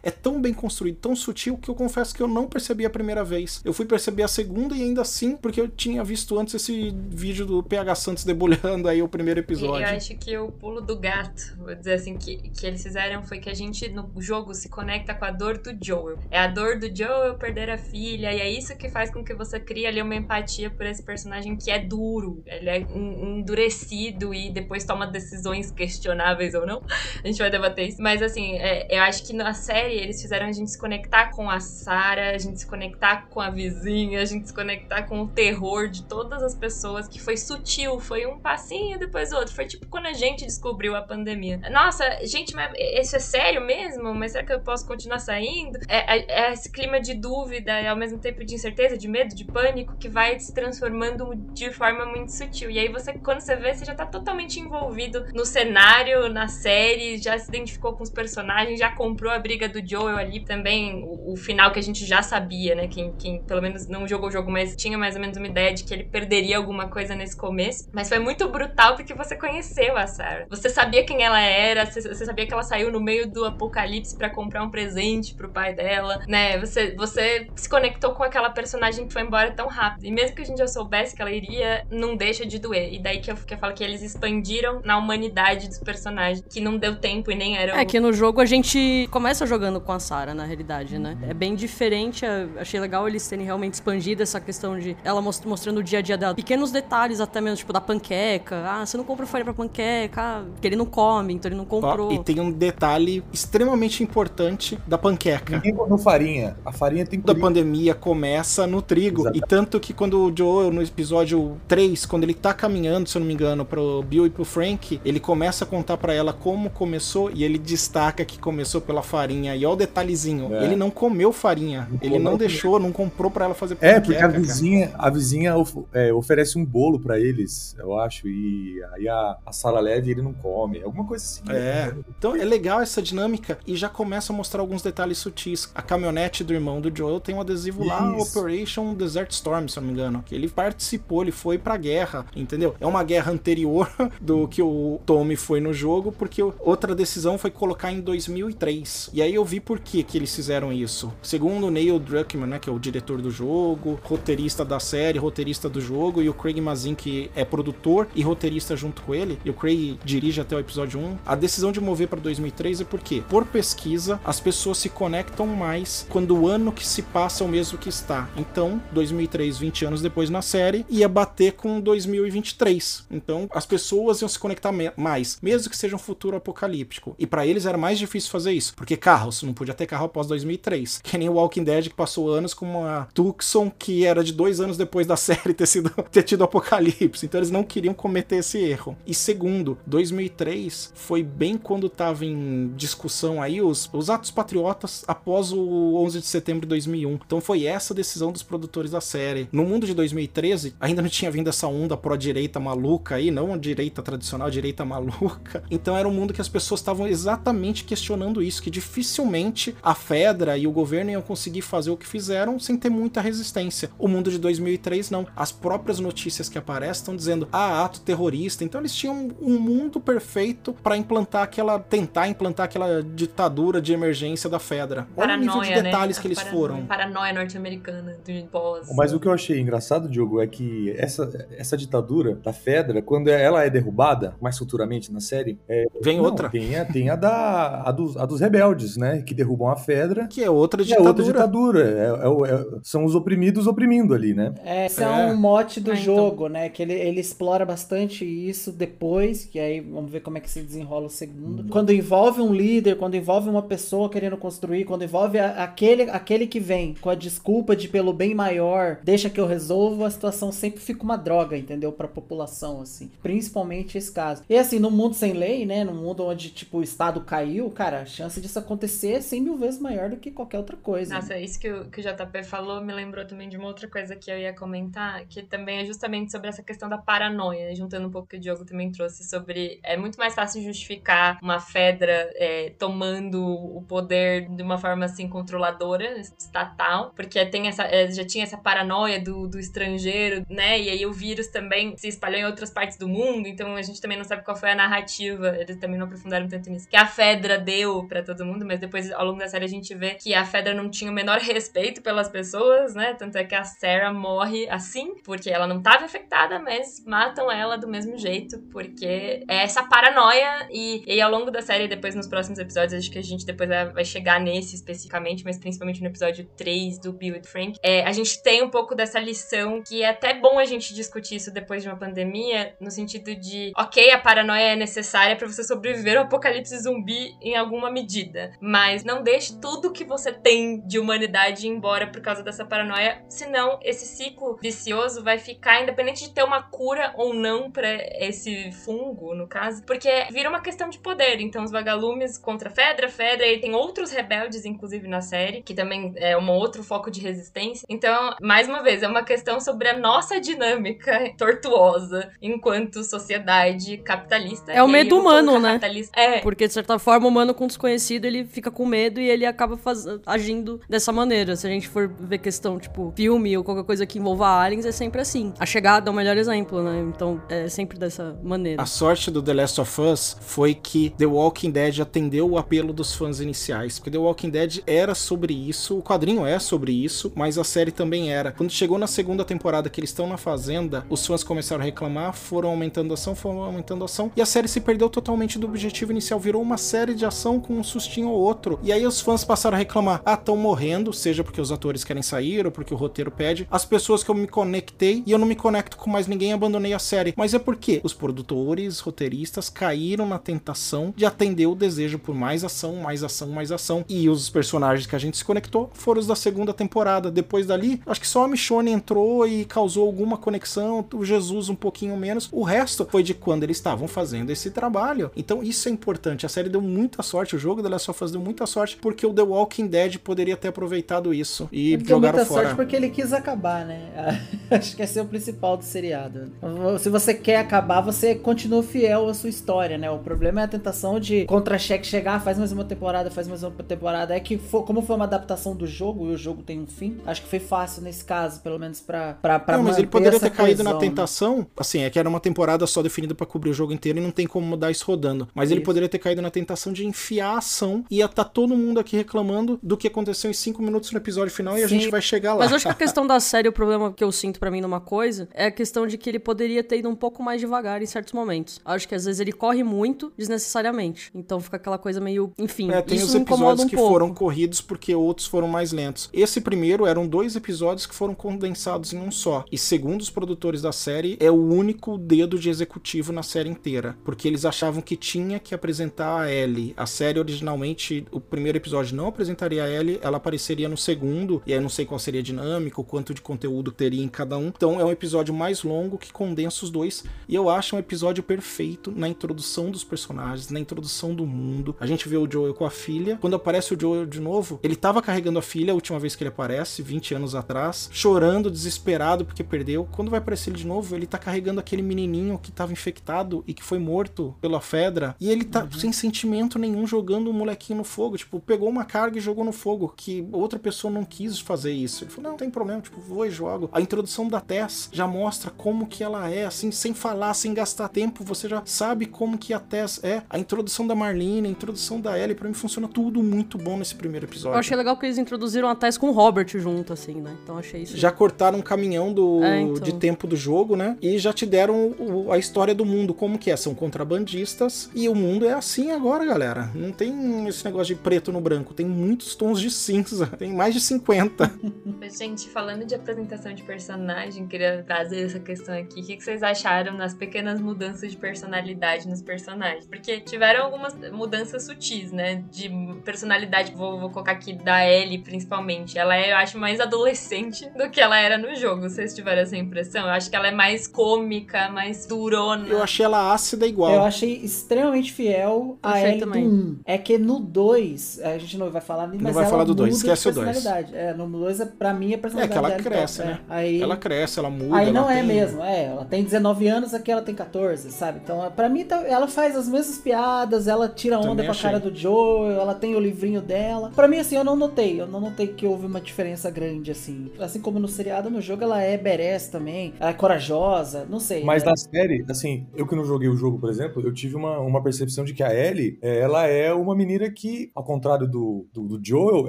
É 0.03 0.11
tão 0.11 0.41
bem 0.41 0.53
construído, 0.53 0.97
tão 0.97 1.15
sutil 1.15 1.57
que 1.57 1.69
eu 1.69 1.75
confesso 1.75 2.13
que 2.15 2.21
eu 2.21 2.27
não 2.27 2.47
percebi 2.47 2.85
a 2.85 2.89
primeira 2.89 3.23
vez. 3.23 3.61
Eu 3.63 3.73
fui 3.73 3.85
perceber 3.85 4.23
a 4.23 4.27
segunda 4.27 4.75
e 4.75 4.81
ainda 4.83 5.01
assim, 5.01 5.35
porque 5.37 5.59
eu 5.61 5.67
tinha 5.67 6.03
visto 6.03 6.37
antes 6.39 6.53
esse 6.55 6.93
vídeo 7.09 7.45
do 7.45 7.61
PH 7.63 7.95
Santos 7.95 8.23
debulhando 8.23 8.87
aí 8.87 9.01
o 9.01 9.07
primeiro 9.07 9.39
episódio. 9.39 9.85
eu 9.87 9.97
acho 9.97 10.15
que 10.17 10.37
o 10.37 10.51
pulo 10.51 10.81
do 10.81 10.97
gato, 10.97 11.55
vou 11.57 11.75
dizer 11.75 11.93
assim, 11.93 12.17
que, 12.17 12.37
que 12.49 12.65
eles 12.65 12.81
fizeram 12.81 13.23
foi 13.23 13.39
que 13.39 13.49
a 13.49 13.53
gente 13.53 13.87
no 13.89 14.09
jogo 14.19 14.53
se 14.53 14.69
conecta 14.69 15.13
com 15.13 15.25
a 15.25 15.31
dor 15.31 15.57
do 15.57 15.71
Joel. 15.81 16.17
É 16.31 16.39
a 16.39 16.47
dor 16.47 16.79
do 16.79 16.93
Joel 16.95 17.35
perder 17.35 17.69
a 17.69 17.77
filha, 17.77 18.31
e 18.33 18.39
é 18.39 18.49
isso 18.49 18.75
que 18.77 18.89
faz 18.89 19.11
com 19.11 19.23
que 19.23 19.33
você 19.33 19.59
crie 19.59 19.85
ali 19.85 20.01
uma 20.01 20.15
empatia 20.15 20.69
por 20.69 20.85
esse 20.85 21.03
personagem 21.03 21.55
que 21.55 21.69
é 21.69 21.79
duro. 21.79 22.41
Ele 22.45 22.69
é 22.69 22.79
en- 22.79 23.39
endurecido 23.39 24.33
e 24.33 24.49
depois 24.51 24.83
toma 24.83 25.05
decisões 25.07 25.71
questionáveis 25.71 26.53
ou 26.53 26.65
não. 26.65 26.81
A 27.23 27.27
gente 27.27 27.37
vai 27.37 27.49
debater 27.49 27.89
isso. 27.89 28.01
Mas 28.01 28.21
assim, 28.21 28.55
é, 28.57 28.87
eu 28.95 29.01
acho 29.03 29.23
que 29.25 29.33
na 29.43 29.53
série 29.53 29.95
eles 29.95 30.21
fizeram 30.21 30.47
a 30.47 30.51
gente 30.51 30.71
se 30.71 30.77
conectar 30.77 31.29
com 31.31 31.49
a 31.49 31.59
Sarah, 31.59 32.31
a 32.31 32.37
gente 32.37 32.59
se 32.59 32.67
conectar 32.67 33.27
com 33.29 33.39
a 33.39 33.49
vizinha, 33.49 34.21
a 34.21 34.25
gente 34.25 34.47
se 34.47 34.53
conectar 34.53 35.03
com 35.03 35.21
o 35.21 35.27
terror 35.27 35.87
de 35.89 36.03
todas 36.03 36.41
as 36.41 36.55
pessoas, 36.55 37.07
que 37.07 37.19
foi 37.19 37.37
sutil, 37.37 37.99
foi 37.99 38.25
um 38.25 38.39
passinho 38.39 38.97
depois 38.97 39.29
do 39.29 39.37
outro. 39.37 39.53
Foi 39.53 39.65
tipo 39.65 39.87
quando 39.87 40.07
a 40.07 40.13
gente 40.13 40.45
descobriu 40.45 40.95
a 40.95 41.01
pandemia. 41.01 41.59
Nossa, 41.71 42.03
gente, 42.25 42.55
mas 42.55 42.71
isso 42.99 43.15
é 43.15 43.19
sério 43.19 43.61
mesmo? 43.61 44.13
Mas 44.13 44.31
será 44.31 44.43
que 44.43 44.53
eu 44.53 44.59
posso 44.61 44.85
continuar 44.87 45.19
saindo? 45.19 45.79
É, 45.87 46.17
é- 46.17 46.25
é 46.49 46.53
esse 46.53 46.71
clima 46.71 46.99
de 46.99 47.13
dúvida 47.13 47.81
e 47.81 47.87
ao 47.87 47.95
mesmo 47.95 48.19
tempo 48.19 48.43
de 48.43 48.55
incerteza, 48.55 48.97
de 48.97 49.07
medo, 49.07 49.35
de 49.35 49.45
pânico, 49.45 49.95
que 49.97 50.07
vai 50.09 50.39
se 50.39 50.53
transformando 50.53 51.33
de 51.53 51.71
forma 51.71 52.05
muito 52.05 52.31
sutil. 52.31 52.69
E 52.69 52.79
aí 52.79 52.87
você, 52.89 53.13
quando 53.13 53.41
você 53.41 53.55
vê, 53.55 53.73
você 53.73 53.85
já 53.85 53.93
tá 53.95 54.05
totalmente 54.05 54.59
envolvido 54.59 55.25
no 55.33 55.45
cenário, 55.45 56.29
na 56.29 56.47
série, 56.47 57.17
já 57.17 57.37
se 57.37 57.49
identificou 57.49 57.93
com 57.93 58.03
os 58.03 58.09
personagens, 58.09 58.79
já 58.79 58.91
comprou 58.91 59.31
a 59.33 59.39
briga 59.39 59.67
do 59.67 59.85
Joel 59.85 60.17
ali 60.17 60.39
também, 60.41 61.03
o, 61.03 61.33
o 61.33 61.35
final 61.35 61.71
que 61.71 61.79
a 61.79 61.83
gente 61.83 62.05
já 62.05 62.21
sabia, 62.21 62.75
né? 62.75 62.87
Quem, 62.87 63.13
quem 63.13 63.41
pelo 63.43 63.61
menos 63.61 63.87
não 63.87 64.07
jogou 64.07 64.29
o 64.29 64.31
jogo, 64.31 64.51
mas 64.51 64.75
tinha 64.75 64.97
mais 64.97 65.15
ou 65.15 65.21
menos 65.21 65.37
uma 65.37 65.47
ideia 65.47 65.73
de 65.73 65.83
que 65.83 65.93
ele 65.93 66.03
perderia 66.03 66.57
alguma 66.57 66.87
coisa 66.87 67.15
nesse 67.15 67.35
começo. 67.35 67.89
Mas 67.91 68.09
foi 68.09 68.19
muito 68.19 68.47
brutal 68.49 68.95
porque 68.95 69.13
você 69.13 69.35
conheceu 69.35 69.97
a 69.97 70.07
Sarah. 70.07 70.45
Você 70.49 70.69
sabia 70.69 71.05
quem 71.05 71.23
ela 71.23 71.39
era, 71.39 71.85
você, 71.85 72.25
sabia 72.25 72.45
que 72.45 72.53
ela 72.53 72.63
saiu 72.63 72.91
no 72.91 73.01
meio 73.01 73.29
do 73.29 73.45
apocalipse 73.45 74.15
pra 74.15 74.29
comprar 74.29 74.63
um 74.63 74.69
presente 74.69 75.33
pro 75.35 75.49
pai 75.49 75.73
dela, 75.73 76.19
né? 76.27 76.57
Você, 76.59 76.95
você 76.95 77.47
se 77.55 77.67
conectou 77.69 78.11
com 78.13 78.23
aquela 78.23 78.49
personagem 78.49 79.07
que 79.07 79.13
foi 79.13 79.23
embora 79.23 79.51
tão 79.51 79.67
rápido. 79.67 80.05
E 80.05 80.11
mesmo 80.11 80.35
que 80.35 80.41
a 80.41 80.45
gente 80.45 80.57
já 80.57 80.67
soubesse 80.67 81.15
que 81.15 81.21
ela 81.21 81.31
iria, 81.31 81.85
não 81.89 82.15
deixa 82.15 82.45
de 82.45 82.59
doer. 82.59 82.93
E 82.93 82.99
daí 82.99 83.19
que 83.19 83.31
eu, 83.31 83.35
que 83.35 83.53
eu 83.53 83.57
falo 83.57 83.73
que 83.73 83.83
eles 83.83 84.01
expandiram 84.01 84.81
na 84.83 84.97
humanidade 84.97 85.67
dos 85.67 85.79
personagens, 85.79 86.43
que 86.49 86.59
não 86.59 86.77
deu 86.77 86.95
tempo 86.95 87.31
e 87.31 87.35
nem 87.35 87.57
era 87.57 87.79
É 87.79 87.85
que 87.85 87.99
no 87.99 88.13
jogo 88.13 88.41
a 88.41 88.45
gente 88.45 89.07
começa 89.23 89.47
jogando 89.47 89.79
com 89.79 89.93
a 89.93 89.99
Sarah, 90.01 90.33
na 90.33 90.43
realidade, 90.43 90.99
né? 90.99 91.17
É 91.29 91.33
bem 91.33 91.55
diferente. 91.55 92.25
é- 92.25 92.45
Achei 92.59 92.77
legal 92.77 93.07
eles 93.07 93.25
terem 93.25 93.45
realmente 93.45 93.75
expandido 93.75 94.21
essa 94.21 94.37
questão 94.37 94.77
de 94.77 94.97
ela 95.01 95.21
most- 95.21 95.47
mostrando 95.47 95.77
o 95.77 95.83
dia 95.83 95.99
a 95.99 96.01
dia 96.01 96.17
dela. 96.17 96.35
Pequenos 96.35 96.71
detalhes 96.71 97.21
até 97.21 97.39
mesmo, 97.39 97.55
tipo, 97.55 97.71
da 97.71 97.79
panqueca. 97.79 98.65
Ah, 98.67 98.85
você 98.85 98.97
não 98.97 99.05
compra 99.05 99.25
farinha 99.25 99.45
pra 99.45 99.53
panqueca. 99.53 100.21
Ah, 100.21 100.43
porque 100.51 100.67
ele 100.67 100.75
não 100.75 100.85
come, 100.85 101.33
então 101.33 101.47
ele 101.49 101.55
não 101.55 101.63
comprou. 101.63 102.11
e 102.11 102.19
tem 102.21 102.41
um 102.41 102.51
detalhe 102.51 103.23
extremamente 103.31 104.03
importante 104.03 104.77
da 104.85 104.97
panqueca. 104.97 105.55
Ninguém 105.55 105.73
comeu 105.73 105.97
farinha. 105.97 106.57
A 106.65 106.73
farinha 106.73 107.05
tem 107.05 107.21
da 107.21 107.33
que 107.33 107.39
pandemia 107.39 107.95
começa 107.95 108.67
no 108.67 108.81
trigo. 108.81 109.21
Exato. 109.21 109.37
E 109.37 109.41
tanto 109.41 109.79
que 109.79 109.93
quando 109.93 110.19
o 110.25 110.33
Joel, 110.37 110.69
no 110.69 110.81
episódio 110.83 111.55
3, 111.65 112.05
quando 112.05 112.23
ele 112.23 112.33
tá 112.33 112.53
caminhando, 112.53 113.07
se 113.07 113.17
eu 113.17 113.21
não 113.21 113.27
me 113.27 113.33
engano, 113.33 113.63
pro 113.63 114.03
Bill 114.03 114.25
e 114.25 114.29
pro 114.29 114.43
Frank, 114.43 114.99
ele 115.05 115.19
começa 115.21 115.63
a 115.63 115.67
contar 115.67 115.95
pra 115.95 116.13
ela 116.13 116.33
como 116.33 116.69
começou 116.69 117.31
e 117.33 117.45
ele 117.45 117.57
destaca 117.57 118.25
que 118.25 118.37
começou 118.37 118.81
pela 118.81 119.01
farinha. 119.13 119.55
E 119.55 119.65
olha 119.65 119.73
o 119.73 119.77
detalhezinho, 119.77 120.53
É. 120.55 120.63
ele 120.65 120.75
não 120.75 120.89
comeu 120.89 121.31
farinha. 121.31 121.87
Não 121.91 121.99
ele 122.01 122.17
não 122.19 122.35
deixou, 122.35 122.79
não 122.79 122.91
comprou 122.91 123.29
pra 123.29 123.45
ela 123.45 123.53
fazer 123.53 123.75
É, 123.79 123.93
panqueca, 123.99 124.01
porque 124.01 124.17
a 124.17 124.27
cara. 124.27 124.39
vizinha, 124.39 124.91
a 124.97 125.09
vizinha 125.09 125.55
of- 125.55 125.83
é, 125.93 126.11
oferece 126.11 126.57
um 126.57 126.65
bolo 126.65 126.99
pra 126.99 127.19
eles, 127.19 127.75
eu 127.77 127.99
acho, 127.99 128.27
e 128.27 128.81
aí 128.93 129.07
a, 129.07 129.37
a 129.45 129.51
Sara 129.51 129.79
leve 129.79 130.09
ele 130.11 130.21
não 130.23 130.33
come. 130.33 130.81
Alguma 130.81 131.05
coisa 131.05 131.23
assim. 131.23 131.41
É, 131.49 131.93
então 132.17 132.35
é 132.35 132.43
legal 132.43 132.81
essa 132.81 133.01
dinâmica 133.01 133.57
e 133.67 133.75
já 133.75 133.87
começa 133.89 134.33
a 134.33 134.35
mostrar 134.35 134.61
alguns 134.61 134.81
detalhes 134.81 135.17
sutis. 135.19 135.69
A 135.75 135.81
caminhonete 135.81 136.43
do 136.43 136.53
irmão 136.53 136.81
do 136.81 136.91
Joel 136.95 137.19
tem 137.19 137.35
um 137.35 137.41
adesivo 137.41 137.83
lá, 137.85 138.15
Isso. 138.17 138.39
Operation 138.39 138.93
Desert 138.95 139.29
Storm, 139.31 139.67
se 139.67 139.77
eu 139.77 139.81
não 139.81 139.87
me 139.89 139.93
engano, 139.93 140.23
que 140.25 140.33
ele 140.33 140.49
participou, 140.49 141.21
ele 141.21 141.31
foi 141.31 141.57
pra 141.57 141.77
guerra, 141.77 142.25
entendeu? 142.35 142.73
É 142.79 142.85
uma 142.87 143.03
guerra 143.03 143.31
anterior 143.31 143.87
do 144.19 144.47
que 144.47 144.61
o 144.61 144.99
Tommy 145.05 145.35
foi 145.35 145.59
no 145.61 145.73
jogo, 145.73 146.11
porque 146.11 146.41
outra 146.59 146.95
decisão 146.95 147.37
foi 147.37 147.51
colocar 147.51 147.91
em 147.91 147.99
2003. 148.01 149.02
E 149.13 149.21
aí 149.21 149.33
eu 149.35 149.43
vi 149.43 149.59
por 149.59 149.79
que 149.79 150.03
que 150.03 150.17
eles 150.17 150.35
fizeram 150.35 150.71
isso. 150.71 151.13
Segundo 151.21 151.71
Neil 151.71 151.99
Druckmann, 151.99 152.49
né, 152.49 152.59
que 152.59 152.69
é 152.69 152.73
o 152.73 152.79
diretor 152.79 153.21
do 153.21 153.31
jogo, 153.31 153.99
roteirista 154.03 154.63
da 154.63 154.79
série, 154.79 155.19
roteirista 155.19 155.69
do 155.69 155.81
jogo, 155.81 156.21
e 156.21 156.29
o 156.29 156.33
Craig 156.33 156.59
Mazin, 156.61 156.95
que 156.95 157.29
é 157.35 157.43
produtor 157.43 158.07
e 158.15 158.21
roteirista 158.21 158.75
junto 158.75 159.01
com 159.01 159.15
ele, 159.15 159.39
e 159.43 159.49
o 159.49 159.53
Craig 159.53 159.97
dirige 160.03 160.41
até 160.41 160.55
o 160.55 160.59
episódio 160.59 160.99
1. 160.99 161.17
A 161.25 161.35
decisão 161.35 161.71
de 161.71 161.81
mover 161.81 162.07
para 162.07 162.19
2003 162.19 162.81
é 162.81 162.83
porque, 162.83 163.21
por 163.29 163.45
pesquisa, 163.45 164.19
as 164.23 164.39
pessoas 164.39 164.77
se 164.77 164.89
conectam 164.89 165.47
mais 165.47 166.05
quando 166.09 166.35
o 166.37 166.47
ano 166.47 166.71
que 166.71 166.85
se 166.85 167.01
passa 167.01 167.43
é 167.43 167.47
o 167.47 167.49
mesmo 167.49 167.77
que 167.77 167.89
está. 167.89 168.29
Então, 168.37 168.81
2003, 168.91 169.57
20 169.57 169.85
anos 169.85 170.01
depois 170.01 170.29
na 170.29 170.41
série, 170.41 170.85
ia 170.89 171.07
bater 171.07 171.53
com 171.53 171.79
2023. 171.79 173.05
Então, 173.11 173.47
as 173.51 173.65
pessoas 173.65 174.21
iam 174.21 174.27
se 174.27 174.39
conectar 174.39 174.73
mais, 174.95 175.37
mesmo 175.41 175.69
que 175.69 175.77
seja 175.77 175.95
um 175.95 175.99
futuro 175.99 176.37
apocalíptico. 176.37 177.15
E 177.17 177.25
para 177.25 177.45
eles 177.45 177.65
era 177.65 177.77
mais 177.77 177.97
difícil 177.97 178.31
fazer 178.31 178.51
isso, 178.51 178.73
porque 178.83 178.97
carros, 178.97 179.41
não 179.43 179.53
podia 179.53 179.73
ter 179.73 179.85
carro 179.85 180.07
após 180.07 180.27
2003. 180.27 180.99
Que 181.01 181.17
nem 181.17 181.29
o 181.29 181.35
Walking 181.35 181.63
Dead 181.63 181.87
que 181.87 181.93
passou 181.95 182.29
anos 182.29 182.53
com 182.53 182.65
uma 182.65 183.07
Tucson 183.13 183.71
que 183.71 184.05
era 184.05 184.21
de 184.21 184.33
dois 184.33 184.59
anos 184.59 184.75
depois 184.75 185.07
da 185.07 185.15
série 185.17 185.53
ter, 185.53 185.65
sido, 185.65 185.89
ter 186.11 186.23
tido 186.23 186.43
apocalipse. 186.43 187.25
Então 187.25 187.39
eles 187.39 187.49
não 187.49 187.63
queriam 187.63 187.93
cometer 187.93 188.35
esse 188.35 188.57
erro. 188.57 188.97
E 189.07 189.13
segundo, 189.13 189.77
2003 189.87 190.91
foi 190.95 191.23
bem 191.23 191.57
quando 191.57 191.87
tava 191.87 192.25
em 192.25 192.73
discussão 192.75 193.41
aí 193.41 193.61
os, 193.61 193.89
os 193.93 194.09
atos 194.09 194.31
patriotas 194.31 195.05
após 195.07 195.53
o 195.53 195.95
11 195.95 196.19
de 196.19 196.25
setembro 196.25 196.63
de 196.63 196.67
2001. 196.67 197.19
Então 197.25 197.39
foi 197.39 197.63
essa 197.63 197.93
decisão 197.93 198.33
dos 198.33 198.43
produtores 198.43 198.91
da 198.91 198.99
série. 198.99 199.47
No 199.49 199.63
mundo 199.63 199.87
de 199.87 199.93
2013, 199.93 200.75
ainda 200.77 201.01
não 201.01 201.09
tinha 201.09 201.31
vindo 201.31 201.47
essa 201.47 201.67
onda 201.67 201.95
pró-direita 201.95 202.59
maluca 202.59 203.15
aí, 203.15 203.31
não 203.31 203.53
a 203.53 203.57
direita 203.57 204.01
tradicional, 204.01 204.47
a 204.47 204.51
direita 204.51 204.83
maluca. 204.83 205.63
Então 205.71 205.97
era 205.97 206.05
um 206.05 206.13
mundo 206.13 206.33
que 206.33 206.41
as 206.41 206.49
pessoas 206.49 206.81
estavam 206.81 207.07
exatamente 207.07 207.85
questionando 207.85 208.43
isso, 208.43 208.61
que 208.61 208.72
dificilmente 208.73 209.75
a 209.81 209.93
Fedra 209.93 210.57
e 210.57 210.65
o 210.65 210.71
governo 210.71 211.11
iam 211.11 211.21
conseguir 211.21 211.61
fazer 211.61 211.91
o 211.91 211.97
que 211.97 212.07
fizeram 212.07 212.59
sem 212.59 212.77
ter 212.77 212.89
muita 212.89 213.21
resistência. 213.21 213.89
O 213.97 214.07
mundo 214.07 214.31
de 214.31 214.37
2003 214.37 215.09
não. 215.11 215.27
As 215.35 215.51
próprias 215.51 215.99
notícias 215.99 216.49
que 216.49 216.57
aparecem 216.57 216.93
estão 217.01 217.15
dizendo, 217.15 217.47
ah, 217.51 217.83
ato 217.83 218.01
terrorista. 218.01 218.63
Então 218.63 218.81
eles 218.81 218.93
tinham 218.95 219.29
um 219.41 219.59
mundo 219.59 219.99
perfeito 219.99 220.73
para 220.83 220.97
implantar 220.97 221.43
aquela, 221.43 221.79
tentar 221.79 222.27
implantar 222.27 222.65
aquela 222.65 223.03
ditadura 223.03 223.81
de 223.81 223.93
emergência 223.93 224.49
da 224.49 224.59
Fedra. 224.59 225.07
Olha 225.15 225.35
o 225.35 225.37
nível 225.37 225.61
de 225.61 225.67
Paranoia, 225.67 225.83
detalhes 225.83 226.17
né? 226.17 226.21
que 226.21 226.27
eles 226.27 226.37
paranoia- 226.39 226.59
foram. 226.59 226.85
Paranoia 226.85 227.33
norte-americana 227.33 228.17
do 228.25 228.47
pós. 228.47 228.87
Mas 228.95 229.13
o 229.13 229.19
que 229.19 229.27
eu 229.27 229.33
achei 229.33 229.59
engraçado, 229.59 230.07
Diogo, 230.09 230.41
é 230.41 230.47
que 230.47 230.93
essa, 230.97 231.47
essa 231.57 231.77
ditadura 231.77 232.35
da 232.35 232.53
Fedra, 232.53 233.01
quando 233.01 233.27
ela 233.29 233.63
é 233.63 233.69
derrubada, 233.69 234.35
mais 234.41 234.57
futuramente 234.57 235.11
na 235.11 235.19
série, 235.19 235.59
é, 235.67 235.85
Vem 236.01 236.17
não, 236.17 236.25
outra, 236.25 236.49
Tem 236.49 236.75
a, 236.75 236.85
tem 236.85 237.09
a, 237.09 237.15
da, 237.15 237.83
a, 237.85 237.91
dos, 237.91 238.17
a 238.17 238.25
dos 238.25 238.39
rebeldes, 238.39 238.62
né? 238.97 239.21
Que 239.21 239.33
derrubam 239.33 239.67
a 239.69 239.75
Fedra. 239.75 240.27
que 240.27 240.43
é 240.43 240.49
outra 240.49 240.81
E 240.81 240.85
é 240.85 240.87
ditadura. 240.87 241.09
outra 241.09 241.23
ditadura. 241.25 241.81
É- 241.81 242.49
é 242.49 242.53
é- 242.53 242.65
são 242.83 243.05
os 243.05 243.15
oprimidos 243.15 243.67
oprimindo 243.67 244.13
ali, 244.13 244.33
né? 244.33 244.53
É, 244.63 244.85
esse 244.85 245.03
é, 245.03 245.05
É. 245.05 245.25
um 245.31 245.37
mote 245.37 245.79
do 245.79 245.91
Ah, 245.91 245.93
então. 245.93 246.03
jogo, 246.03 246.47
né? 246.47 246.69
Que 246.69 246.81
ele, 246.81 246.93
ele 246.93 247.19
explora 247.19 247.65
bastante 247.65 248.25
isso 248.25 248.71
depois, 248.71 249.45
que 249.45 249.59
aí 249.59 249.79
vamos 249.81 250.11
ver 250.11 250.21
como 250.21 250.37
é 250.37 250.41
que 250.41 250.49
se 250.49 250.61
desenrola 250.61 251.07
o 251.07 251.09
segundo. 251.09 251.65
Quando 251.69 251.91
envolve 251.91 252.41
um 252.41 252.53
líder, 252.53 252.95
quando 252.97 253.15
envolve 253.15 253.49
uma 253.49 253.61
pessoa 253.61 254.09
querendo 254.09 254.37
construir, 254.37 254.85
quando 254.85 255.03
envolve 255.03 255.39
a- 255.39 255.63
aquele, 255.63 256.03
aquele 256.03 256.47
que 256.47 256.59
vem 256.59 256.95
com 256.99 257.09
a 257.09 257.15
desculpa 257.15 257.75
de 257.75 257.87
pelo 257.87 258.13
bem 258.13 258.33
maior, 258.33 258.97
deixa 259.03 259.29
que 259.29 259.39
eu 259.39 259.45
resolvo, 259.47 260.05
a 260.05 260.09
situação 260.09 260.51
sempre 260.51 260.79
fica 260.79 261.03
uma 261.03 261.17
droga, 261.17 261.57
entendeu? 261.57 261.91
Pra 261.91 262.07
população, 262.07 262.81
assim. 262.81 263.09
Principalmente 263.21 263.97
esse 263.97 264.11
caso. 264.11 264.43
E 264.49 264.55
assim, 264.57 264.79
no 264.79 264.91
mundo 264.91 265.15
sem 265.15 265.33
lei, 265.33 265.65
né? 265.65 265.83
No 265.83 265.93
mundo 265.93 266.23
onde, 266.23 266.49
tipo, 266.49 266.77
o 266.79 266.83
Estado 266.83 267.21
caiu, 267.21 267.69
cara, 267.69 268.01
a 268.01 268.05
chance 268.05 268.39
disso 268.53 268.59
acontecer 268.59 269.13
é 269.13 269.21
100 269.21 269.41
mil 269.41 269.57
vezes 269.57 269.79
maior 269.79 270.09
do 270.09 270.17
que 270.17 270.31
qualquer 270.31 270.57
outra 270.57 270.77
coisa. 270.77 271.15
Nossa, 271.15 271.37
isso 271.37 271.59
que 271.59 271.69
o, 271.69 271.89
que 271.89 271.99
o 271.99 272.03
JP 272.03 272.43
falou 272.43 272.81
me 272.81 272.93
lembrou 272.93 273.25
também 273.25 273.49
de 273.49 273.57
uma 273.57 273.67
outra 273.67 273.87
coisa 273.87 274.15
que 274.15 274.29
eu 274.29 274.37
ia 274.37 274.53
comentar, 274.53 275.25
que 275.25 275.41
também 275.41 275.79
é 275.79 275.85
justamente 275.85 276.31
sobre 276.31 276.49
essa 276.49 276.61
questão 276.61 276.87
da 276.87 276.97
paranoia, 276.97 277.73
juntando 277.75 278.07
um 278.07 278.11
pouco 278.11 278.27
que 278.27 278.37
o 278.37 278.39
Diogo 278.39 278.65
também 278.65 278.91
trouxe 278.91 279.23
sobre. 279.23 279.79
É 279.83 279.97
muito 279.97 280.17
mais 280.17 280.35
fácil 280.35 280.61
justificar 280.61 281.39
uma 281.41 281.59
Fedra 281.59 282.31
é, 282.35 282.73
tomando 282.77 283.43
o 283.43 283.81
poder 283.81 284.47
de 284.49 284.61
uma 284.61 284.77
forma 284.77 285.05
assim 285.05 285.27
controladora, 285.27 286.19
estatal, 286.19 287.11
porque 287.15 287.43
tem 287.45 287.67
essa, 287.67 287.83
é, 287.83 288.11
já 288.11 288.25
tinha 288.25 288.43
essa 288.43 288.57
paranoia 288.57 289.19
do, 289.19 289.47
do 289.47 289.59
estrangeiro, 289.59 290.45
né? 290.49 290.79
E 290.79 290.89
aí 290.89 291.05
o 291.05 291.13
vírus 291.13 291.47
também 291.47 291.97
se 291.97 292.07
espalhou 292.07 292.39
em 292.39 292.45
outras 292.45 292.69
partes 292.69 292.97
do 292.97 293.07
mundo, 293.07 293.47
então 293.47 293.75
a 293.75 293.81
gente 293.81 294.01
também 294.01 294.17
não 294.17 294.25
sabe 294.25 294.43
qual 294.43 294.55
foi 294.55 294.71
a 294.71 294.75
narrativa, 294.75 295.55
eles 295.57 295.77
também 295.77 295.97
não 295.97 296.05
aprofundaram 296.05 296.47
tanto 296.47 296.69
nisso, 296.69 296.87
que 296.87 296.95
a 296.95 297.05
Fedra 297.05 297.57
deu 297.57 298.05
para 298.07 298.21
todo 298.21 298.42
mundo, 298.45 298.65
mas 298.65 298.79
depois 298.79 299.11
ao 299.11 299.25
longo 299.25 299.39
da 299.39 299.47
série 299.47 299.65
a 299.65 299.69
gente 299.69 299.93
vê 299.95 300.15
que 300.15 300.33
a 300.33 300.45
Fedra 300.45 300.73
não 300.73 300.89
tinha 300.89 301.09
o 301.09 301.13
menor 301.13 301.39
respeito 301.39 302.01
pelas 302.01 302.29
pessoas, 302.29 302.93
né? 302.93 303.13
Tanto 303.13 303.37
é 303.37 303.43
que 303.43 303.55
a 303.55 303.63
Sarah 303.63 304.13
morre 304.13 304.67
assim, 304.69 305.15
porque 305.23 305.49
ela 305.49 305.67
não 305.67 305.77
estava 305.77 306.05
infectada, 306.05 306.59
mas 306.59 307.03
matam 307.05 307.51
ela 307.51 307.77
do 307.77 307.87
mesmo 307.87 308.17
jeito, 308.17 308.59
porque 308.71 309.43
é 309.47 309.63
essa 309.63 309.83
paranoia 309.83 310.67
e, 310.71 311.03
e 311.07 311.21
ao 311.21 311.31
longo 311.31 311.51
da 311.51 311.61
série, 311.61 311.87
depois 311.87 312.15
nos 312.15 312.27
próximos 312.27 312.59
episódios, 312.59 312.93
acho 312.93 313.11
que 313.11 313.19
a 313.19 313.23
gente 313.23 313.45
depois 313.45 313.69
vai 313.69 314.05
chegar 314.05 314.39
nesse 314.39 314.75
especificamente, 314.75 315.43
mas 315.43 315.57
principalmente 315.57 316.01
no 316.01 316.07
episódio 316.07 316.45
3 316.57 316.99
do 316.99 317.13
Bill 317.13 317.35
e 317.35 317.43
Frank, 317.43 317.79
é, 317.81 318.03
a 318.03 318.11
gente 318.11 318.41
tem 318.41 318.63
um 318.63 318.69
pouco 318.69 318.95
dessa 318.95 319.19
lição 319.19 319.81
que 319.81 320.03
é 320.03 320.09
até 320.09 320.33
bom 320.33 320.59
a 320.59 320.65
gente 320.65 320.93
discutir 320.93 321.35
isso 321.35 321.51
depois 321.51 321.83
de 321.83 321.89
uma 321.89 321.97
pandemia, 321.97 322.75
no 322.79 322.91
sentido 322.91 323.35
de, 323.35 323.71
ok, 323.77 324.11
a 324.11 324.19
paranoia 324.19 324.73
é 324.73 324.75
necessária 324.75 325.35
para 325.35 325.47
você 325.47 325.63
sobreviver 325.63 326.17
ao 326.17 326.25
apocalipse 326.25 326.77
zumbi 326.79 327.35
em 327.41 327.55
alguma 327.55 327.91
medida, 327.91 328.32
mas 328.59 329.03
não 329.03 329.23
deixe 329.23 329.59
tudo 329.59 329.91
que 329.91 330.03
você 330.03 330.31
tem 330.31 330.81
de 330.85 330.99
humanidade 330.99 331.67
ir 331.67 331.69
embora 331.69 332.07
por 332.07 332.21
causa 332.21 332.43
dessa 332.43 332.65
paranoia, 332.65 333.23
senão 333.27 333.79
esse 333.81 334.05
ciclo 334.05 334.57
vicioso 334.61 335.23
vai 335.23 335.37
ficar 335.37 335.81
independente 335.81 336.23
de 336.23 336.33
ter 336.33 336.43
uma 336.43 336.61
cura 336.61 337.13
ou 337.15 337.33
não 337.33 337.71
para 337.71 337.89
esse 338.19 338.71
fungo, 338.71 339.33
no 339.35 339.47
caso, 339.47 339.83
porque 339.83 340.09
vira 340.31 340.49
uma 340.49 340.61
questão 340.61 340.89
de 340.89 340.99
poder. 340.99 341.39
Então 341.39 341.63
os 341.63 341.71
vagalumes 341.71 342.37
contra 342.37 342.69
Fedra, 342.69 343.09
Fedra, 343.09 343.47
e 343.47 343.59
tem 343.59 343.73
outros 343.73 344.11
rebeldes 344.11 344.65
inclusive 344.65 345.07
na 345.07 345.21
série, 345.21 345.61
que 345.61 345.73
também 345.73 346.13
é 346.17 346.37
um 346.37 346.49
outro 346.49 346.83
foco 346.83 347.09
de 347.09 347.21
resistência. 347.21 347.85
Então, 347.89 348.35
mais 348.41 348.67
uma 348.67 348.81
vez, 348.81 349.03
é 349.03 349.07
uma 349.07 349.23
questão 349.23 349.59
sobre 349.59 349.87
a 349.89 349.97
nossa 349.97 350.39
dinâmica 350.39 351.33
tortuosa 351.37 352.31
enquanto 352.41 353.03
sociedade 353.03 353.97
capitalista. 353.97 354.71
É 354.71 354.81
o 354.83 354.87
medo 354.87 355.17
humano, 355.17 355.59
né? 355.59 355.79
É. 356.15 356.39
Porque, 356.39 356.67
de 356.67 356.73
certa 356.73 356.99
forma, 356.99 357.25
o 357.25 357.29
humano 357.29 357.53
com 357.53 357.67
desconhecido, 357.67 358.22
ele 358.25 358.45
fica 358.45 358.71
com 358.71 358.85
medo 358.85 359.19
e 359.19 359.29
ele 359.29 359.45
acaba 359.45 359.77
faz... 359.77 360.05
agindo 360.25 360.79
dessa 360.89 361.11
maneira. 361.11 361.55
Se 361.55 361.67
a 361.67 361.69
gente 361.69 361.87
for 361.87 362.07
ver 362.07 362.37
questão, 362.39 362.79
tipo, 362.79 363.13
filme 363.15 363.57
ou 363.57 363.63
qualquer 363.63 363.83
coisa 363.83 364.05
que 364.05 364.19
envolva 364.19 364.47
aliens, 364.47 364.85
é 364.85 364.91
sempre 364.91 365.21
assim. 365.21 365.53
A 365.59 365.65
chegada 365.65 366.09
é 366.09 366.11
o 366.11 366.15
melhor 366.15 366.37
exemplo, 366.37 366.81
né? 366.83 367.01
Então, 367.13 367.41
é 367.49 367.67
sempre 367.67 367.97
dessa 367.97 368.37
maneira. 368.43 368.81
A 368.81 368.85
sorte 368.85 369.29
do 369.31 369.41
The 369.41 369.53
Last 369.53 369.81
of 369.81 370.01
Us 370.01 370.37
foi 370.41 370.73
que 370.73 371.11
The 371.17 371.25
Walking 371.25 371.71
Dead 371.71 371.99
atendeu 371.99 372.49
o 372.49 372.57
apelo 372.57 372.93
dos 372.93 373.13
fãs 373.15 373.39
iniciais. 373.39 373.99
Porque 373.99 374.11
The 374.11 374.17
Walking 374.17 374.49
Dead 374.49 374.79
era 374.85 375.15
sobre 375.15 375.53
isso, 375.53 375.97
o 375.97 376.03
quadrinho 376.03 376.45
é 376.45 376.59
sobre 376.59 376.91
isso, 376.91 377.31
mas 377.35 377.57
a 377.57 377.63
série 377.63 377.91
também 377.91 378.31
era. 378.31 378.51
Quando 378.51 378.71
chegou 378.71 378.97
na 378.97 379.07
segunda 379.07 379.43
temporada 379.45 379.89
que 379.89 379.99
eles 379.99 380.09
estão 380.09 380.27
na 380.27 380.37
fazenda, 380.37 381.05
os 381.09 381.25
fãs 381.25 381.43
começaram 381.43 381.81
a 381.81 381.85
reclamar, 381.85 382.33
foram 382.33 382.69
aumentando 382.69 383.11
a 383.11 383.15
ação, 383.15 383.35
foram 383.35 383.63
aumentando 383.63 384.03
a 384.03 384.05
ação, 384.05 384.31
e 384.35 384.41
a 384.41 384.45
série 384.45 384.67
se 384.67 384.81
perdeu 384.81 385.09
totalmente 385.09 385.57
do 385.59 385.67
objetivo 385.67 386.11
inicial, 386.11 386.39
virou 386.39 386.61
uma 386.61 386.77
série 386.77 387.13
de 387.13 387.25
ação 387.25 387.59
com 387.59 387.73
um 387.73 387.83
sustinho 388.13 388.29
ou 388.29 388.39
outro. 388.39 388.79
E 388.83 388.91
aí 388.91 389.05
os 389.05 389.19
fãs 389.19 389.43
passaram 389.43 389.75
a 389.75 389.79
reclamar: 389.79 390.21
ah, 390.25 390.33
estão 390.33 390.55
morrendo, 390.55 391.11
seja 391.11 391.43
porque 391.43 391.59
os 391.59 391.71
atores 391.71 392.03
querem 392.03 392.21
sair 392.21 392.65
ou 392.65 392.71
porque 392.71 392.93
o 392.93 392.97
roteiro 392.97 393.31
pede. 393.31 393.67
As 393.71 393.85
pessoas 393.85 394.23
que 394.23 394.29
eu 394.29 394.35
me 394.35 394.47
conectei 394.47 395.23
e 395.25 395.31
eu 395.31 395.39
não 395.39 395.47
me 395.47 395.55
conecto 395.55 395.97
com 395.97 396.09
mais 396.09 396.27
ninguém, 396.27 396.53
abandonei 396.53 396.93
a 396.93 396.99
série. 396.99 397.33
Mas 397.35 397.53
é 397.53 397.59
porque 397.59 397.99
os 398.03 398.13
produtores, 398.13 398.99
roteiristas 398.99 399.69
caíram 399.69 400.27
na 400.27 400.37
tentação 400.37 401.13
de 401.15 401.25
atender 401.25 401.65
o 401.65 401.75
desejo 401.75 402.19
por 402.19 402.35
mais 402.35 402.63
ação, 402.63 402.97
mais 402.97 403.23
ação, 403.23 403.49
mais 403.49 403.71
ação. 403.71 404.05
E 404.07 404.29
os 404.29 404.49
personagens 404.49 405.07
que 405.07 405.15
a 405.15 405.19
gente 405.19 405.37
se 405.37 405.45
conectou 405.45 405.89
foram 405.93 406.19
os 406.19 406.27
da 406.27 406.35
segunda 406.35 406.73
temporada. 406.73 407.31
Depois 407.31 407.65
dali, 407.65 408.01
acho 408.05 408.21
que 408.21 408.27
só 408.27 408.43
a 408.43 408.47
Michonne 408.47 408.91
entrou 408.91 409.47
e 409.47 409.65
causou 409.65 410.05
alguma 410.05 410.37
conexão, 410.37 411.05
o 411.13 411.25
Jesus 411.25 411.69
um 411.69 411.75
pouquinho 411.75 412.15
menos. 412.17 412.49
O 412.51 412.63
resto 412.63 413.07
foi 413.09 413.23
de 413.23 413.33
quando 413.33 413.63
eles 413.63 413.77
estavam 413.77 414.07
fazendo 414.07 414.51
esse 414.51 414.69
trabalho. 414.69 415.31
Então 415.35 415.63
isso 415.63 415.87
é 415.87 415.91
importante. 415.91 416.45
A 416.45 416.49
série 416.49 416.69
deu 416.69 416.81
muita 416.81 417.23
sorte, 417.23 417.55
o 417.55 417.59
jogo 417.59 417.81
da 417.81 417.89
Last 417.93 418.09
of 418.11 418.23
Us 418.23 418.31
deu 418.31 418.41
muita 418.41 418.65
sorte 418.65 418.97
porque 418.97 419.25
o 419.25 419.33
The 419.33 419.41
Walking 419.41 419.87
Dead 419.87 420.17
poderia 420.17 420.55
ter 420.57 420.69
aproveitado 420.69 421.33
isso 421.33 421.67
e 421.71 421.93
Ele 421.93 422.03
deu 422.03 422.15
jogaram 422.17 422.37
muita 422.37 422.49
fora. 422.49 422.63
sorte 422.63 422.75
porque 422.75 422.95
ele 422.95 423.09
quis 423.09 423.31
acabar, 423.33 423.85
né? 423.85 424.41
Acho 424.69 424.95
que 424.95 425.01
esse 425.01 425.17
é 425.17 425.21
o 425.21 425.25
principal 425.25 425.77
do 425.77 425.83
seriado. 425.83 426.51
Se 426.99 427.09
você 427.09 427.33
quer 427.33 427.57
acabar, 427.57 428.01
você 428.01 428.35
continua 428.35 428.83
fiel 428.83 429.27
à 429.27 429.33
sua 429.33 429.49
história, 429.49 429.97
né? 429.97 430.09
O 430.09 430.19
problema 430.19 430.61
é 430.61 430.63
a 430.65 430.67
tentação 430.67 431.19
de 431.19 431.45
contra-cheque 431.45 432.05
chegar, 432.05 432.41
faz 432.43 432.57
mais 432.57 432.71
uma 432.71 432.83
temporada, 432.83 433.29
faz 433.31 433.47
mais 433.47 433.63
uma 433.63 433.71
temporada. 433.71 434.35
É 434.35 434.39
que, 434.39 434.57
for, 434.57 434.83
como 434.83 435.01
foi 435.01 435.15
uma 435.15 435.25
adaptação 435.25 435.75
do 435.75 435.85
jogo 435.85 436.29
e 436.29 436.33
o 436.33 436.37
jogo 436.37 436.63
tem 436.63 436.79
um 436.79 436.87
fim, 436.87 437.17
acho 437.25 437.41
que 437.41 437.47
foi 437.47 437.59
fácil 437.59 438.01
nesse 438.01 438.23
caso, 438.25 438.61
pelo 438.61 438.79
menos 438.79 438.99
pra, 438.99 439.33
pra, 439.41 439.59
pra 439.59 439.77
não, 439.77 439.83
mas 439.83 439.97
ele 439.97 440.07
poderia 440.07 440.39
ter 440.39 440.49
caído 440.49 440.83
na 440.83 440.91
coesão, 440.91 441.01
né? 441.01 441.09
tentação, 441.09 441.67
assim, 441.77 442.01
é 442.03 442.09
que 442.09 442.17
era 442.19 442.27
uma 442.27 442.39
temporada 442.39 442.85
só 442.87 443.01
definida 443.01 443.35
pra 443.35 443.45
cobrir 443.45 443.69
o 443.69 443.73
jogo 443.73 443.93
inteiro 443.93 444.19
e 444.19 444.21
não 444.21 444.31
tem 444.31 444.47
como 444.47 444.65
mudar 444.65 444.91
isso 444.91 445.05
rodando. 445.05 445.47
Mas 445.53 445.71
ele 445.71 445.79
Isso. 445.79 445.85
poderia 445.85 446.09
ter 446.09 446.19
caído 446.19 446.41
na 446.41 446.49
tentação 446.49 446.93
de 446.93 447.05
enfiar 447.05 447.55
a 447.55 447.57
ação 447.57 447.82
e 448.09 448.17
ia 448.17 448.25
estar 448.25 448.43
todo 448.45 448.75
mundo 448.75 448.99
aqui 448.99 449.15
reclamando 449.15 449.79
do 449.81 449.97
que 449.97 450.07
aconteceu 450.07 450.49
em 450.49 450.53
cinco 450.53 450.81
minutos 450.81 451.11
no 451.11 451.17
episódio 451.17 451.53
final 451.53 451.77
e 451.77 451.83
a 451.83 451.87
Sim. 451.87 451.99
gente 451.99 452.09
vai 452.11 452.21
chegar 452.21 452.53
lá. 452.53 452.59
Mas 452.59 452.71
eu 452.71 452.75
acho 452.77 452.85
que 452.85 452.91
a 452.91 452.95
questão 453.05 453.25
da 453.27 453.39
série, 453.39 453.67
o 453.67 453.71
problema 453.73 454.11
que 454.13 454.23
eu 454.23 454.31
sinto 454.31 454.59
pra 454.59 454.71
mim 454.71 454.81
numa 454.81 454.99
coisa, 455.01 455.47
é 455.53 455.65
a 455.65 455.71
questão 455.71 456.07
de 456.07 456.17
que 456.17 456.29
ele 456.29 456.39
poderia 456.39 456.83
ter 456.83 456.99
ido 456.99 457.09
um 457.09 457.15
pouco 457.15 457.41
mais 457.43 457.59
devagar 457.59 458.01
em 458.01 458.05
certos 458.05 458.33
momentos. 458.33 458.79
Acho 458.85 459.07
que 459.07 459.15
às 459.15 459.25
vezes 459.25 459.39
ele 459.39 459.51
corre 459.51 459.83
muito 459.83 460.31
desnecessariamente. 460.37 461.31
Então 461.35 461.59
fica 461.59 461.77
aquela 461.77 461.97
coisa 461.97 462.19
meio. 462.19 462.51
Enfim, 462.57 462.91
É, 462.91 463.01
tem 463.01 463.17
isso 463.17 463.27
os 463.27 463.35
episódios 463.35 463.85
um 463.85 463.89
que 463.89 463.95
pouco. 463.95 464.11
foram 464.11 464.33
corridos 464.33 464.81
porque 464.81 465.13
outros 465.15 465.47
foram 465.47 465.67
mais 465.67 465.91
lentos. 465.91 466.29
Esse 466.33 466.61
primeiro 466.61 467.05
eram 467.05 467.27
dois 467.27 467.55
episódios 467.55 468.05
que 468.05 468.15
foram 468.15 468.33
condensados 468.33 469.13
em 469.13 469.19
um 469.19 469.31
só. 469.31 469.65
E 469.71 469.77
segundo 469.77 470.21
os 470.21 470.29
produtores 470.29 470.81
da 470.81 470.91
série, 470.91 471.37
é 471.39 471.49
o 471.51 471.55
único 471.55 472.17
dedo 472.17 472.57
de 472.57 472.69
executivo 472.69 473.31
na 473.31 473.43
série 473.43 473.69
inteira. 473.69 474.15
Porque 474.23 474.47
eles 474.47 474.65
achavam 474.65 475.01
que 475.01 475.15
tinha 475.15 475.59
que 475.59 475.73
apresentar 475.75 476.41
a 476.41 476.51
Ellie. 476.51 476.93
A 476.95 477.05
série 477.05 477.39
originalmente, 477.73 478.25
o 478.31 478.39
primeiro 478.39 478.77
episódio 478.77 479.15
não 479.15 479.27
apresentaria 479.27 479.83
a 479.83 479.89
Ellie, 479.89 480.19
ela 480.21 480.37
apareceria 480.37 480.87
no 480.87 480.97
segundo. 480.97 481.61
E 481.65 481.73
aí 481.73 481.79
não 481.79 481.89
sei 481.89 482.05
qual 482.05 482.19
seria 482.19 482.39
a 482.39 482.43
dinâmica, 482.43 483.01
o 483.01 483.03
quanto 483.03 483.33
de 483.33 483.41
conteúdo 483.41 483.91
teria 483.91 484.23
em 484.23 484.27
cada 484.27 484.57
um. 484.57 484.67
Então 484.67 484.99
é 484.99 485.05
um 485.05 485.11
episódio 485.11 485.53
mais 485.53 485.83
longo 485.83 486.17
que 486.17 486.31
condensa 486.31 486.85
os 486.85 486.91
dois. 486.91 487.23
E 487.47 487.55
eu 487.55 487.69
acho 487.69 487.95
um 487.95 487.99
episódio 487.99 488.43
perfeito 488.43 489.11
na 489.15 489.27
introdução 489.27 489.89
dos 489.89 490.03
personagens, 490.03 490.69
na 490.69 490.79
introdução 490.79 491.33
do 491.33 491.45
mundo. 491.45 491.95
A 491.99 492.05
gente 492.05 492.29
vê 492.29 492.37
o 492.37 492.49
Joel 492.49 492.73
com 492.73 492.85
a 492.85 492.91
filha. 492.91 493.37
Quando 493.41 493.55
aparece 493.55 493.93
o 493.93 493.99
Joel 493.99 494.25
de 494.25 494.39
novo, 494.39 494.79
ele 494.83 494.95
tava 494.95 495.21
carregando 495.21 495.59
a 495.59 495.61
filha 495.61 495.91
a 495.91 495.95
última 495.95 496.19
vez 496.19 496.35
que 496.35 496.43
ele 496.43 496.49
aparece, 496.49 497.01
20 497.01 497.35
anos 497.35 497.55
atrás, 497.55 498.09
chorando, 498.11 498.69
desesperado 498.69 499.45
porque 499.45 499.63
perdeu. 499.63 500.07
Quando 500.11 500.29
vai 500.29 500.39
aparecer 500.39 500.69
ele 500.69 500.77
de 500.77 500.87
novo, 500.87 501.15
ele 501.15 501.25
tá 501.25 501.37
carregando 501.37 501.79
aquele 501.79 502.01
menininho 502.01 502.59
que 502.59 502.71
tava 502.71 502.91
infectado 502.91 503.63
e 503.67 503.73
que 503.73 503.83
foi 503.83 503.99
morto 503.99 504.55
pela 504.61 504.79
Fedra. 504.79 505.35
E 505.39 505.49
ele 505.49 505.63
tá 505.63 505.87
sem 505.97 506.11
sentimento 506.11 506.77
nenhum 506.77 507.05
jogando 507.07 507.49
o 507.49 507.53
molequinho 507.63 507.97
no 507.99 508.03
fogo. 508.03 508.37
Tipo, 508.37 508.59
pegou 508.59 508.89
uma 508.89 509.05
carga 509.05 509.37
e 509.37 509.41
jogou 509.41 509.63
no 509.65 509.71
fogo. 509.71 510.13
Que 510.15 510.47
outra 510.51 510.77
pessoa 510.79 511.11
não 511.11 511.23
quis 511.23 511.59
fazer 511.59 511.91
isso. 511.91 512.23
Ele 512.23 512.31
falou: 512.31 512.43
não, 512.43 512.51
não 512.51 512.57
tem 512.57 512.69
problema, 512.69 513.01
tipo, 513.01 513.19
vou 513.21 513.45
e 513.45 513.49
jogo. 513.51 513.89
A 513.91 513.99
introdução 514.01 514.47
da 514.47 514.59
Tess 514.61 515.09
já 515.11 515.27
mostra 515.27 515.71
como 515.71 516.05
que 516.07 516.23
ela 516.23 516.49
é, 516.49 516.65
assim, 516.65 516.91
sem 516.91 517.13
falar, 517.13 517.53
sem 517.53 517.73
gastar 517.73 518.07
tempo, 518.09 518.43
você 518.43 518.67
já 518.69 518.81
sabe 518.85 519.25
como 519.25 519.57
que 519.57 519.73
a 519.73 519.79
Tess 519.79 520.19
é. 520.23 520.41
A 520.49 520.59
introdução 520.59 521.05
da 521.07 521.15
Marlene, 521.15 521.67
a 521.67 521.71
introdução 521.71 522.19
da 522.21 522.37
Ellie, 522.37 522.55
pra 522.55 522.67
mim 522.67 522.73
funciona 522.73 523.07
tudo 523.07 523.41
muito 523.41 523.77
bom 523.77 523.97
nesse 523.97 524.15
primeiro 524.15 524.45
episódio. 524.45 524.75
Eu 524.75 524.79
achei 524.79 524.95
legal 524.97 525.17
que 525.17 525.25
eles 525.25 525.37
introduziram 525.37 525.87
a 525.87 525.95
Tess 525.95 526.17
com 526.17 526.29
o 526.29 526.31
Robert 526.31 526.67
junto, 526.77 527.13
assim, 527.13 527.35
né? 527.41 527.55
Então 527.63 527.77
achei 527.77 528.01
isso. 528.03 528.15
Já 528.17 528.31
cortaram 528.31 528.79
um 528.79 528.81
caminhão 528.81 529.33
do, 529.33 529.63
É, 529.63 529.81
então. 529.81 530.03
de 530.03 530.13
tempo 530.13 530.45
do 530.47 530.55
jogo, 530.55 530.95
né? 530.95 531.17
E 531.21 531.37
já 531.37 531.51
te 531.53 531.65
deram 531.65 532.13
o- 532.19 532.51
a 532.51 532.57
história 532.57 532.93
do 532.93 533.05
mundo, 533.05 533.33
como 533.33 533.57
que 533.57 533.71
é. 533.71 533.75
São 533.77 533.93
contrabandistas 533.95 535.09
e 535.15 535.27
o 535.29 535.35
mundo 535.35 535.65
é 535.65 535.73
assim 535.73 536.11
agora, 536.11 536.45
galera. 536.45 536.89
Não 536.95 537.11
tem 537.11 537.31
esse 537.67 537.83
negócio 537.85 538.15
de 538.15 538.21
preto 538.21 538.51
no 538.51 538.61
branco, 538.61 538.93
tem 538.93 539.05
muitos 539.05 539.55
tons 539.55 539.79
de 539.79 539.89
cinza, 539.89 540.47
tem 540.47 540.73
mais 540.73 540.93
de 540.93 540.99
50. 540.99 541.71
Mas, 542.19 542.37
gente, 542.37 542.69
falando 542.69 543.05
de 543.05 543.15
apresentação 543.15 543.73
de 543.73 543.83
personagem, 543.83 544.67
queria 544.67 545.03
trazer 545.05 545.45
essa 545.45 545.59
questão 545.59 545.97
aqui. 545.97 546.21
O 546.21 546.25
que 546.25 546.41
vocês 546.41 546.63
acharam 546.63 547.13
nas 547.17 547.33
pequenas 547.33 547.79
mudanças 547.79 548.31
de 548.31 548.37
personalidade 548.37 549.27
nos 549.27 549.41
personagens? 549.41 550.05
Porque 550.05 550.39
tiveram 550.39 550.85
algumas 550.85 551.15
mudanças 551.31 551.85
sutis, 551.85 552.31
né? 552.31 552.63
De 552.71 552.89
personalidade, 553.23 553.93
vou, 553.95 554.19
vou 554.19 554.29
colocar 554.29 554.53
aqui 554.53 554.73
da 554.73 555.07
Ellie, 555.07 555.39
principalmente. 555.39 556.17
Ela 556.17 556.35
é, 556.35 556.51
eu 556.51 556.57
acho, 556.57 556.77
mais 556.77 556.99
adolescente 556.99 557.89
do 557.97 558.09
que 558.09 558.19
ela 558.19 558.37
era 558.37 558.57
no 558.57 558.75
jogo. 558.75 559.01
Vocês 559.01 559.33
tiveram 559.33 559.61
essa 559.61 559.77
impressão? 559.77 560.23
Eu 560.23 560.31
acho 560.31 560.49
que 560.49 560.55
ela 560.55 560.67
é 560.67 560.71
mais 560.71 561.07
cômica, 561.07 561.89
mais 561.89 562.25
durona. 562.25 562.87
Eu 562.87 563.01
achei 563.01 563.25
ela 563.25 563.53
ácida 563.53 563.85
igual. 563.85 564.13
Eu 564.13 564.23
achei 564.23 564.57
extremamente 564.57 565.31
fiel 565.31 565.97
a 566.01 566.11
Achei 566.11 566.29
Ellie 566.29 566.39
também. 566.39 566.69
do 566.69 566.75
1. 566.75 566.99
É 567.05 567.17
que 567.17 567.37
no 567.43 567.59
2, 567.59 568.39
a 568.43 568.57
gente 568.57 568.77
não 568.77 568.89
vai 568.89 569.01
falar, 569.01 569.27
mas 569.27 569.41
vai 569.53 569.63
ela 569.63 569.65
falar 569.71 569.83
do 569.83 569.93
dois, 569.93 570.11
muda 570.13 570.17
esquece 570.33 570.43
de 570.43 570.49
o 570.49 570.63
dois. 570.63 570.77
personalidade. 570.77 571.15
É, 571.15 571.33
no 571.33 571.47
2, 571.47 571.79
é- 571.79 571.85
pra 571.85 572.13
mim, 572.13 572.31
a 572.31 572.35
É 572.35 572.37
personalidade 572.37 572.71
que 572.73 572.77
ela 572.77 572.87
dela, 572.89 572.99
então, 573.01 573.11
cresce, 573.11 573.41
é. 573.41 573.45
né? 573.45 573.59
Aí, 573.69 574.01
Ela 574.01 574.17
cresce, 574.17 574.59
ela 574.59 574.69
muda. 574.69 574.95
Aí 574.97 575.09
ela 575.09 575.13
não 575.21 575.29
é 575.29 575.35
tem- 575.35 575.43
mesmo, 575.47 575.83
é. 575.83 576.05
Ela 576.05 576.25
tem 576.25 576.43
19 576.43 576.87
anos, 576.87 577.13
aqui 577.13 577.31
ela 577.31 577.41
tem 577.41 577.53
14, 577.55 578.11
sabe? 578.11 578.39
Então, 578.43 578.71
pra 578.75 578.89
mim, 578.89 579.03
tá- 579.03 579.23
ela 579.27 579.47
faz 579.47 579.75
as 579.75 579.87
mesmas 579.87 580.17
piadas, 580.17 580.87
ela 580.87 581.07
tira 581.09 581.37
onda 581.37 581.47
Também 581.49 581.65
com 581.65 581.71
a 581.71 581.75
achei. 581.75 581.89
cara 581.91 581.99
do 581.99 582.15
Joe, 582.15 582.73
ela 582.73 582.93
tem 582.93 583.15
o 583.15 583.19
livrinho 583.19 583.61
dela. 583.61 584.11
Pra 584.15 584.27
mim, 584.27 584.37
assim, 584.39 584.55
eu 584.55 584.63
não 584.63 584.75
notei. 584.75 585.19
Eu 585.21 585.27
não 585.27 585.39
notei 585.41 585.67
que 585.67 585.85
houve 585.85 586.05
uma 586.05 586.21
diferença 586.21 586.69
grande, 586.71 587.11
assim. 587.11 587.51
Assim 587.59 587.79
como 587.81 587.99
no 587.99 588.07
seriado, 588.07 588.49
no 588.49 588.61
jogo, 588.61 588.83
ela 588.83 589.01
é 589.01 589.17
badass 589.17 589.67
também. 589.67 590.13
Ela 590.19 590.29
é 590.29 590.33
corajosa, 590.33 591.25
não 591.29 591.39
sei. 591.39 591.63
Mas 591.63 591.83
né? 591.83 591.89
na 591.91 591.97
série, 591.97 592.45
assim, 592.49 592.85
eu 592.95 593.05
que 593.07 593.15
não 593.15 593.25
joguei 593.25 593.49
o 593.49 593.55
jogo, 593.55 593.77
por 593.79 593.89
exemplo, 593.89 594.21
eu 594.25 594.33
tive 594.33 594.55
uma, 594.55 594.79
uma 594.79 595.01
percepção 595.01 595.43
de 595.43 595.53
que 595.53 595.63
a 595.63 595.73
Ellie, 595.73 596.17
ela 596.21 596.67
é 596.67 596.93
uma 596.93 597.15
menina 597.15 597.32
que, 597.51 597.91
ao 597.95 598.03
contrário 598.03 598.47
do, 598.47 598.87
do, 598.93 599.07
do 599.07 599.19
Joel, 599.23 599.67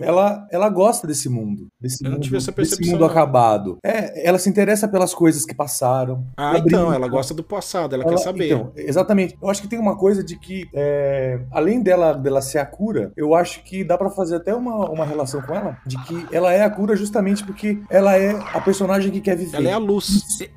ela, 0.03 0.46
ela 0.50 0.68
gosta 0.68 1.07
desse 1.07 1.29
mundo. 1.29 1.68
Desse 1.81 2.05
Eu 2.05 2.09
não 2.11 2.16
mundo, 2.16 2.24
tive 2.24 2.37
essa 2.37 2.53
desse 2.53 2.85
mundo 2.90 3.00
não. 3.00 3.07
acabado. 3.07 3.79
É, 3.85 4.27
ela 4.29 4.38
se 4.38 4.48
interessa 4.48 4.87
pelas 4.88 5.14
coisas 5.14 5.44
que 5.44 5.55
passaram. 5.55 6.27
Ah, 6.37 6.50
Ela 6.50 6.59
então, 6.59 6.83
brinca. 6.88 6.96
ela 6.96 7.09
gosta 7.09 7.35
do 7.35 7.42
passado, 7.44 7.94
ela, 7.94 8.05
Ela- 8.05 8.12
quer 8.14 8.18
saber. 8.18 8.46
Então, 8.53 8.72
exatamente. 8.77 9.37
Eu 9.40 9.48
acho 9.48 9.62
que 9.62 9.68
tem 9.68 9.79
uma 9.79 9.96
coisa 9.96 10.22
de 10.22 10.38
que, 10.38 10.66
é, 10.74 11.40
além 11.50 11.83
dela, 11.83 12.12
dela 12.14 12.40
ser 12.42 12.59
a 12.59 12.66
cura, 12.66 13.12
eu 13.16 13.35
acho 13.35 13.62
que 13.64 13.85
dá 13.85 13.96
pra 13.96 14.11
fazer 14.11 14.37
até 14.37 14.55
uma, 14.55 14.90
uma 14.90 15.05
relação 15.05 15.40
com 15.42 15.55
ela, 15.55 15.79
de 15.87 15.96
que 16.05 16.27
ela 16.33 16.53
é 16.53 16.62
a 16.62 16.70
cura 16.70 16.96
justamente 16.96 17.44
porque 17.44 17.79
ela 17.90 18.16
é 18.16 18.31
a 18.53 18.61
personagem 18.61 19.11
que 19.11 19.20
quer 19.20 19.37
viver. 19.37 19.57
Ela 19.57 19.68
é 19.70 19.72
a 19.72 19.79
luz. 19.79 20.05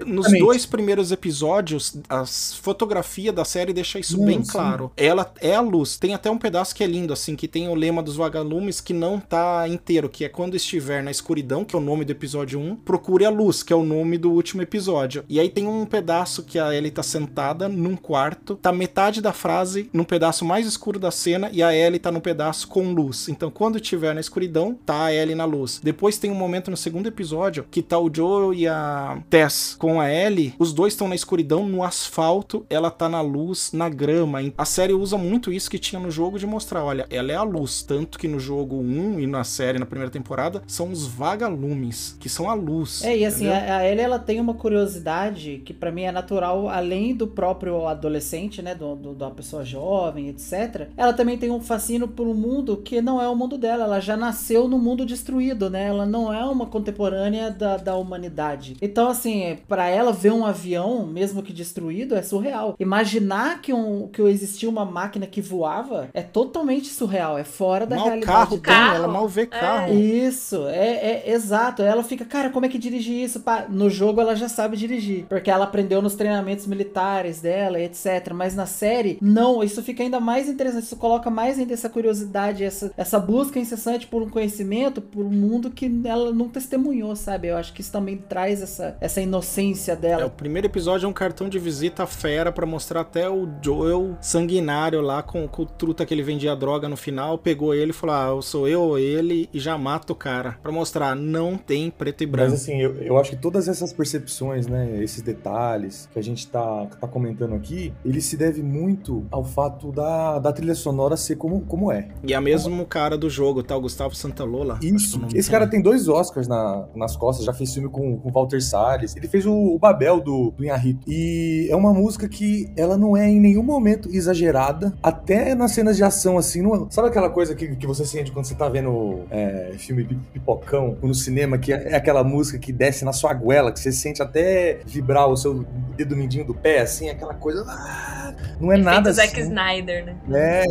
Nos 0.06 0.26
Exatamente. 0.28 0.39
dois 0.39 0.65
primeiros 0.65 1.12
episódios, 1.12 2.00
a 2.10 2.26
fotografia 2.62 3.32
da 3.32 3.46
série 3.46 3.74
deixa 3.74 4.00
isso 4.00 4.17
Não, 4.17 4.26
bem 4.26 4.43
sim. 4.43 4.52
claro. 4.52 4.91
Ela 4.98 5.32
é 5.41 5.56
a 5.56 5.62
luz. 5.62 5.98
Tem 5.98 6.13
até 6.13 6.30
um 6.30 6.38
pedaço 6.38 6.76
que 6.76 6.84
é 6.84 6.88
lindo, 6.88 6.96
assim, 7.13 7.36
que 7.36 7.47
tem 7.47 7.67
o 7.69 7.75
lema 7.75 8.01
dos 8.01 8.15
vagalumes 8.15 8.81
que 8.81 8.93
não 8.93 9.19
tá 9.19 9.67
inteiro, 9.67 10.10
que 10.10 10.25
é 10.25 10.29
quando 10.29 10.55
estiver 10.55 11.03
na 11.03 11.12
escuridão, 11.12 11.63
que 11.63 11.75
é 11.75 11.79
o 11.79 11.81
nome 11.81 12.05
do 12.05 12.12
episódio 12.12 12.60
1, 12.60 12.75
procure 12.77 13.25
a 13.25 13.29
luz, 13.29 13.63
que 13.63 13.73
é 13.73 13.75
o 13.75 13.83
nome 13.83 14.17
do 14.17 14.31
último 14.31 14.62
episódio. 14.62 15.23
E 15.29 15.39
aí 15.39 15.49
tem 15.49 15.67
um 15.67 15.86
pedaço 15.86 16.43
que 16.43 16.60
a 16.60 16.73
Ellie 16.73 16.91
tá 16.91 17.03
sentada 17.03 17.67
num 17.69 17.95
quarto, 17.95 18.55
tá 18.55 18.71
metade 18.71 19.21
da 19.21 19.33
frase 19.33 19.89
num 19.93 20.03
pedaço 20.03 20.45
mais 20.45 20.65
escuro 20.65 20.99
da 20.99 21.12
cena 21.12 21.49
e 21.51 21.62
a 21.62 21.75
Ellie 21.75 21.99
tá 21.99 22.12
num 22.12 22.19
pedaço 22.19 22.67
com 22.67 22.93
luz. 22.93 23.27
Então 23.29 23.51
quando 23.51 23.77
estiver 23.77 24.13
na 24.13 24.21
escuridão, 24.21 24.73
tá 24.86 25.05
a 25.05 25.13
Ellie 25.13 25.36
na 25.36 25.45
luz. 25.45 25.79
Depois 25.83 26.17
tem 26.17 26.31
um 26.31 26.36
momento 26.36 26.71
no 26.71 26.77
segundo 26.77 27.07
episódio 27.07 27.65
que 27.69 27.81
tá 27.81 27.99
o 27.99 28.13
Joel 28.13 28.53
e 28.53 28.67
a 28.67 29.21
Tess 29.29 29.75
com 29.77 29.99
a 29.99 30.12
Ellie, 30.12 30.53
os 30.57 30.73
dois 30.73 30.93
estão 30.93 31.07
na 31.07 31.15
escuridão, 31.15 31.67
no 31.67 31.83
asfalto, 31.83 32.65
ela 32.69 32.89
tá 32.89 33.10
na 33.10 33.21
luz, 33.21 33.71
na 33.71 33.89
grama. 33.89 34.39
A 34.57 34.65
série 34.65 34.93
usa 34.93 35.17
muito 35.17 35.51
isso 35.51 35.69
que 35.69 35.79
tinha 35.79 35.99
no 35.99 36.12
jogo 36.12 36.39
de 36.39 36.45
mostrar, 36.45 36.77
olha, 36.84 37.06
ela 37.10 37.32
é 37.32 37.36
a 37.36 37.44
luz, 37.44 37.82
tanto 37.84 38.18
que 38.18 38.28
no 38.28 38.40
jogo 38.40 38.76
1 38.78 39.20
e 39.20 39.28
na 39.28 39.44
série 39.44 39.80
na 39.80 39.86
primeira 39.86 40.12
temporada 40.12 40.62
são 40.68 40.92
os 40.92 41.06
vagalumes, 41.08 42.16
que 42.20 42.30
são 42.30 42.50
a 42.50 42.54
luz. 42.54 43.04
É, 43.04 43.18
e 43.18 43.26
assim, 43.26 43.48
entendeu? 43.48 43.74
a, 43.74 43.78
a 43.78 43.88
Ellie, 43.88 44.02
ela 44.04 44.20
tem 44.20 44.40
uma 44.40 44.54
curiosidade 44.54 45.62
que 45.66 45.74
pra 45.74 45.92
mim 45.92 46.04
é 46.04 46.12
natural, 46.12 46.68
além 46.70 47.16
do 47.16 47.28
próprio 47.28 47.88
adolescente, 47.88 48.62
né, 48.62 48.74
do, 48.76 48.96
do- 48.96 49.13
da 49.13 49.30
pessoa 49.30 49.63
jovem, 49.66 50.30
etc. 50.30 50.88
Ela 50.96 51.13
também 51.13 51.38
tem 51.38 51.50
um 51.52 51.60
fascínio 51.62 52.08
por 52.08 52.28
um 52.28 52.34
mundo 52.34 52.78
que 52.78 53.02
não 53.02 53.22
é 53.22 53.28
o 53.28 53.36
mundo 53.36 53.58
dela, 53.58 53.84
ela 53.86 54.00
já 54.00 54.16
nasceu 54.18 54.68
no 54.68 54.78
mundo 54.78 55.06
destruído, 55.06 55.70
né, 55.70 55.88
ela 55.88 56.06
não 56.06 56.32
é 56.34 56.44
uma 56.46 56.66
contemporânea 56.66 57.50
da, 57.52 57.78
da 57.78 57.96
humanidade. 57.96 58.78
Então, 58.82 59.08
assim, 59.08 59.58
pra 59.68 59.88
ela 59.88 60.12
ver 60.12 60.32
um 60.32 60.46
avião, 60.46 61.06
mesmo 61.06 61.42
que 61.44 61.54
destruído, 61.54 62.16
é 62.16 62.22
surreal. 62.22 62.76
Imaginar 62.80 63.62
que, 63.62 63.74
um, 63.74 64.08
que 64.08 64.22
existia 64.24 64.70
uma 64.70 64.86
máquina 64.86 65.26
que 65.26 65.42
voava 65.42 66.10
é 66.13 66.22
totalmente 66.22 66.66
surreal, 66.84 67.38
é 67.38 67.43
fora 67.43 67.86
da 67.86 67.95
Mal 67.95 68.06
realidade 68.06 68.32
carro 68.34 68.58
tem, 68.60 68.73
ela 68.73 69.08
mal 69.08 69.27
vê 69.27 69.45
carro. 69.45 69.93
Isso, 69.93 70.67
é, 70.67 71.23
é 71.25 71.32
exato. 71.32 71.82
Ela 71.82 72.03
fica, 72.03 72.25
cara, 72.25 72.49
como 72.49 72.65
é 72.65 72.69
que 72.69 72.77
dirige 72.77 73.12
isso? 73.13 73.39
Pá, 73.41 73.65
No 73.69 73.89
jogo 73.89 74.21
ela 74.21 74.36
já 74.36 74.47
sabe 74.49 74.77
dirigir, 74.77 75.25
porque 75.27 75.49
ela 75.49 75.65
aprendeu 75.65 76.01
nos 76.01 76.15
treinamentos 76.15 76.65
militares 76.67 77.41
dela, 77.41 77.80
etc. 77.80 78.32
Mas 78.34 78.56
na 78.56 78.65
série, 78.65 79.17
não, 79.21 79.63
isso 79.63 79.82
fica 79.84 80.03
ainda 80.03 80.19
mais 80.19 80.47
interessante. 80.49 80.84
Isso 80.84 80.95
coloca 80.97 81.30
mais 81.30 81.58
ainda 81.60 81.73
essa 81.73 81.89
curiosidade, 81.89 82.63
essa, 82.63 82.91
essa 82.97 83.19
busca 83.19 83.60
incessante 83.60 84.08
por 84.08 84.21
um 84.21 84.30
conhecimento, 84.30 85.01
por 85.01 85.25
um 85.25 85.30
mundo 85.32 85.69
que 85.71 86.01
ela 86.06 86.32
não 86.32 86.49
testemunhou, 86.49 87.15
sabe? 87.15 87.47
Eu 87.47 87.58
acho 87.58 87.73
que 87.73 87.82
isso 87.82 87.91
também 87.91 88.17
traz 88.17 88.62
essa, 88.62 88.97
essa 88.99 89.21
inocência 89.21 89.93
É, 89.93 89.95
dela. 89.95 90.25
o 90.25 90.30
primeiro 90.30 90.67
episódio 90.67 91.06
é 91.06 91.10
um 91.10 91.13
cartão 91.13 91.47
de 91.49 91.60
visita 91.60 92.06
fera 92.06 92.51
pra 92.51 92.65
mostrar 92.65 93.01
até 93.01 93.30
o 93.30 93.47
Joel 93.62 94.17
sanguinário 94.21 95.01
lá 95.01 95.21
com, 95.23 95.47
com 95.47 95.62
o 95.63 95.65
truta 95.65 96.06
que 96.06 96.13
ele 96.13 96.23
vendia 96.23 96.56
droga 96.58 96.89
no 96.89 96.98
final, 96.98 97.38
pegou 97.38 97.74
ele 97.74 97.91
e 97.91 97.93
falou: 97.93 98.15
Ah, 98.15 98.28
eu 98.30 98.41
sou 98.41 98.67
eu 98.67 98.82
ou 98.82 99.00
ele 99.00 99.50
e 99.54 99.60
já 99.60 99.78
mata 99.78 100.12
o 100.12 100.15
cara. 100.15 100.58
Pra 100.62 100.72
mostrar, 100.72 101.15
não 101.15 101.58
tem 101.58 101.89
preto 101.89 102.24
e 102.24 102.26
branco. 102.28 102.52
Mas 102.52 102.62
assim, 102.62 102.82
eu, 102.82 102.96
eu 102.98 103.17
acho 103.17 103.30
que 103.32 103.36
todas 103.38 103.67
essas 103.70 103.93
percepções, 103.93 104.67
né, 104.67 105.02
esses 105.02 105.22
detalhes 105.22 106.10
que 106.12 106.20
a 106.20 106.22
gente 106.24 106.48
tá, 106.48 106.86
tá 107.00 107.08
comentando 107.08 107.56
aqui, 107.56 107.93
ele 108.04 108.20
se 108.22 108.36
deve 108.36 108.62
muito 108.62 109.26
ao 109.32 109.43
fato 109.43 109.91
da, 109.91 110.39
da 110.39 110.52
trilha 110.52 110.76
sonora 110.76 111.15
ser 111.15 111.36
como, 111.36 111.62
como 111.62 111.91
é. 111.91 112.08
E 112.24 112.34
é 112.34 112.39
mesmo 112.39 112.86
cara 112.86 113.17
do 113.17 113.30
jogo, 113.30 113.63
tá? 113.63 113.76
O 113.78 113.82
Gustavo 113.82 114.15
Santalola. 114.15 114.80
Isso, 114.82 115.20
o 115.20 115.28
esse 115.38 115.50
cara 115.50 115.67
tem 115.67 115.82
dois 115.82 116.08
Oscars 116.08 116.48
na- 116.48 116.86
nas 116.96 117.15
costas, 117.15 117.46
já 117.46 117.54
fez 117.54 117.74
filme 117.74 117.89
com, 117.89 118.17
com 118.17 118.32
Walter 118.32 118.62
Salles, 118.62 119.15
ele 119.15 119.28
fez 119.28 119.46
o, 119.46 119.54
o 119.54 119.78
Babel 119.80 120.20
do, 120.20 120.52
do 120.52 120.63
Inharito. 120.63 121.02
E 121.08 121.67
é 121.70 121.76
uma 121.76 121.93
música 121.93 122.28
que 122.28 122.72
ela 122.76 122.98
não 122.98 123.15
é 123.15 123.28
em 123.30 123.39
nenhum 123.39 123.63
momento 123.63 124.10
exagerada, 124.12 124.93
até 125.02 125.54
nas 125.56 125.72
cenas 125.72 125.96
de 125.98 126.04
ação, 126.04 126.38
assim, 126.38 126.46
não- 126.55 126.89
sabe 126.89 127.07
aquela 127.10 127.29
coisa 127.29 127.53
que, 127.55 127.75
que 127.75 127.86
você 127.88 128.05
sente 128.05 128.31
quando 128.31 128.45
você 128.45 128.55
tá 128.55 128.67
vendo 128.69 129.21
é, 129.31 129.73
filme 129.77 130.03
pi- 130.03 130.17
pipocão 130.33 130.97
no 131.01 131.13
cinema, 131.13 131.57
que 131.57 131.71
é 131.73 131.95
aquela 131.95 132.23
música 132.23 132.57
que 132.57 132.71
desce 132.71 133.03
na 133.05 133.13
sua 133.13 133.33
goela, 133.33 133.71
que 133.71 133.79
você 133.79 133.91
sente 133.91 134.21
até 134.21 134.79
vibrar 134.86 135.27
o 135.27 135.36
seu 135.38 135.65
dedo 135.95 136.15
mindinho 136.15 136.45
do 136.45 136.53
pé, 136.53 136.79
assim, 136.81 137.10
aquela 137.10 137.33
coisa... 137.33 137.65
ah, 137.67 138.33
não 138.60 138.71
é 138.71 138.75
Efeito 138.75 138.86
nada 138.86 139.12
Zack 139.12 139.31
assim. 139.39 139.41
Snyder, 139.49 140.05
né? 140.05 140.15
É, 140.33 140.63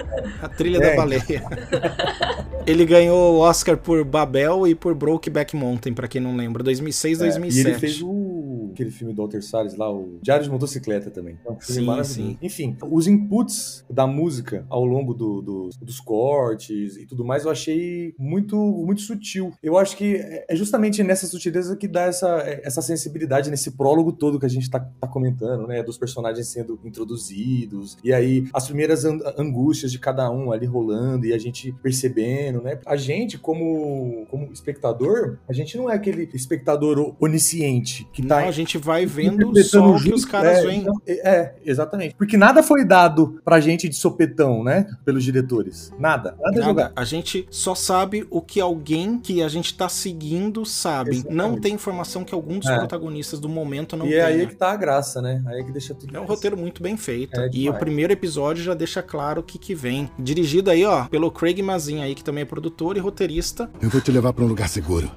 A 0.42 0.48
trilha 0.48 0.78
É. 0.78 0.90
da 0.90 0.96
baleia. 0.96 1.22
ele 2.66 2.84
ganhou 2.84 3.34
o 3.34 3.38
Oscar 3.40 3.76
por 3.76 4.04
Babel 4.04 4.66
e 4.66 4.74
por 4.74 4.94
Brokeback 4.94 5.54
Mountain, 5.56 5.92
pra 5.94 6.08
quem 6.08 6.20
não 6.20 6.36
lembra. 6.36 6.62
2006, 6.62 7.20
É, 7.20 7.24
2007. 7.24 7.66
E 7.66 7.70
ele 7.70 7.78
fez 7.78 8.02
o 8.02 8.33
aquele 8.74 8.90
filme 8.90 9.14
do 9.14 9.22
Walter 9.22 9.42
Salles 9.42 9.74
lá, 9.76 9.90
o 9.90 10.18
Diário 10.22 10.44
de 10.44 10.50
Motocicleta 10.50 11.10
também. 11.10 11.38
É 11.46 11.50
um 11.50 11.58
filme 11.60 12.04
Sim, 12.04 12.04
sim. 12.04 12.38
Enfim, 12.42 12.76
os 12.90 13.06
inputs 13.06 13.84
da 13.88 14.06
música 14.06 14.66
ao 14.68 14.84
longo 14.84 15.14
do- 15.14 15.40
do- 15.42 15.70
dos 15.80 16.00
cortes 16.00 16.96
e 16.96 17.06
tudo 17.06 17.24
mais, 17.24 17.44
eu 17.44 17.50
achei 17.50 18.14
muito, 18.18 18.56
muito 18.56 19.00
sutil. 19.00 19.52
Eu 19.62 19.78
acho 19.78 19.96
que 19.96 20.16
é 20.48 20.54
justamente 20.54 21.02
nessa 21.02 21.26
sutileza 21.26 21.76
que 21.76 21.88
dá 21.88 22.02
essa, 22.02 22.42
essa 22.62 22.82
sensibilidade 22.82 23.50
nesse 23.50 23.70
prólogo 23.72 24.12
todo 24.12 24.38
que 24.38 24.46
a 24.46 24.50
gente 24.50 24.68
tá, 24.70 24.80
tá 24.80 25.06
comentando, 25.08 25.66
né? 25.66 25.82
Dos 25.82 25.96
personagens 25.96 26.46
sendo 26.48 26.78
introduzidos, 26.84 27.96
e 28.02 28.12
aí 28.12 28.46
as 28.52 28.66
primeiras 28.66 29.04
an- 29.04 29.20
angústias 29.38 29.90
de 29.92 29.98
cada 29.98 30.30
um 30.30 30.52
ali 30.52 30.66
rolando, 30.66 31.26
e 31.26 31.32
a 31.32 31.38
gente 31.38 31.72
percebendo, 31.82 32.60
né? 32.60 32.78
A 32.86 32.96
gente, 32.96 33.38
como, 33.38 34.26
como 34.30 34.52
espectador, 34.52 35.38
a 35.48 35.52
gente 35.52 35.76
não 35.76 35.88
é 35.90 35.94
aquele 35.94 36.28
espectador 36.34 37.14
onisciente 37.20 38.06
que 38.12 38.22
tá 38.26 38.40
Não, 38.40 38.48
gente 38.64 38.78
vai 38.78 39.06
vendo 39.06 39.54
só 39.64 39.94
o 39.94 40.02
que 40.02 40.12
os 40.12 40.24
caras 40.24 40.58
é, 40.58 40.62
veem. 40.66 40.80
então, 40.80 40.94
é, 41.06 41.28
é, 41.28 41.54
exatamente. 41.64 42.14
Porque 42.14 42.36
nada 42.36 42.62
foi 42.62 42.84
dado 42.84 43.40
pra 43.44 43.60
gente 43.60 43.88
de 43.88 43.96
sopetão, 43.96 44.64
né? 44.64 44.86
Pelos 45.04 45.22
diretores. 45.24 45.92
Nada. 45.98 46.14
Nada, 46.14 46.36
é 46.40 46.44
Nada. 46.50 46.62
jogado. 46.62 46.92
A 46.96 47.04
gente 47.04 47.46
só 47.50 47.74
sabe 47.74 48.26
o 48.30 48.40
que 48.40 48.60
alguém 48.60 49.18
que 49.18 49.42
a 49.42 49.48
gente 49.48 49.74
tá 49.74 49.88
seguindo 49.88 50.64
sabe. 50.64 51.10
Exatamente. 51.10 51.36
Não 51.36 51.60
tem 51.60 51.74
informação 51.74 52.24
que 52.24 52.34
algum 52.34 52.58
dos 52.58 52.68
É. 52.68 52.76
protagonistas 52.76 53.38
do 53.38 53.48
momento 53.48 53.96
não 53.96 54.06
e 54.06 54.10
tem. 54.10 54.18
é 54.18 54.24
aí 54.24 54.38
né? 54.38 54.46
que 54.46 54.54
tá 54.54 54.72
a 54.72 54.76
graça, 54.76 55.20
né? 55.20 55.42
Aí 55.46 55.60
é 55.60 55.62
que 55.62 55.72
deixa 55.72 55.94
tudo. 55.94 56.16
É 56.16 56.20
um 56.20 56.24
roteiro 56.24 56.56
muito 56.56 56.82
bem 56.82 56.96
feito. 56.96 57.38
É 57.40 57.48
e 57.52 57.68
o 57.68 57.74
primeiro 57.74 58.12
episódio 58.12 58.62
já 58.62 58.74
deixa 58.74 59.02
claro 59.02 59.40
o 59.40 59.44
que, 59.44 59.58
que 59.58 59.74
vem. 59.74 60.10
Dirigido 60.18 60.70
aí, 60.70 60.84
ó, 60.84 61.04
pelo 61.06 61.30
Craig 61.30 61.60
Mazin 61.62 62.00
aí, 62.00 62.14
que 62.14 62.24
também 62.24 62.42
é 62.42 62.44
produtor 62.44 62.96
e 62.96 63.00
roteirista. 63.00 63.70
Eu 63.80 63.90
vou 63.90 64.00
te 64.00 64.10
levar 64.10 64.32
para 64.32 64.44
um 64.44 64.48
lugar 64.48 64.68
seguro. 64.68 65.10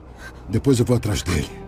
Depois 0.50 0.80
eu 0.80 0.86
vou 0.86 0.98
atrás 0.98 1.22
dele. 1.22 1.67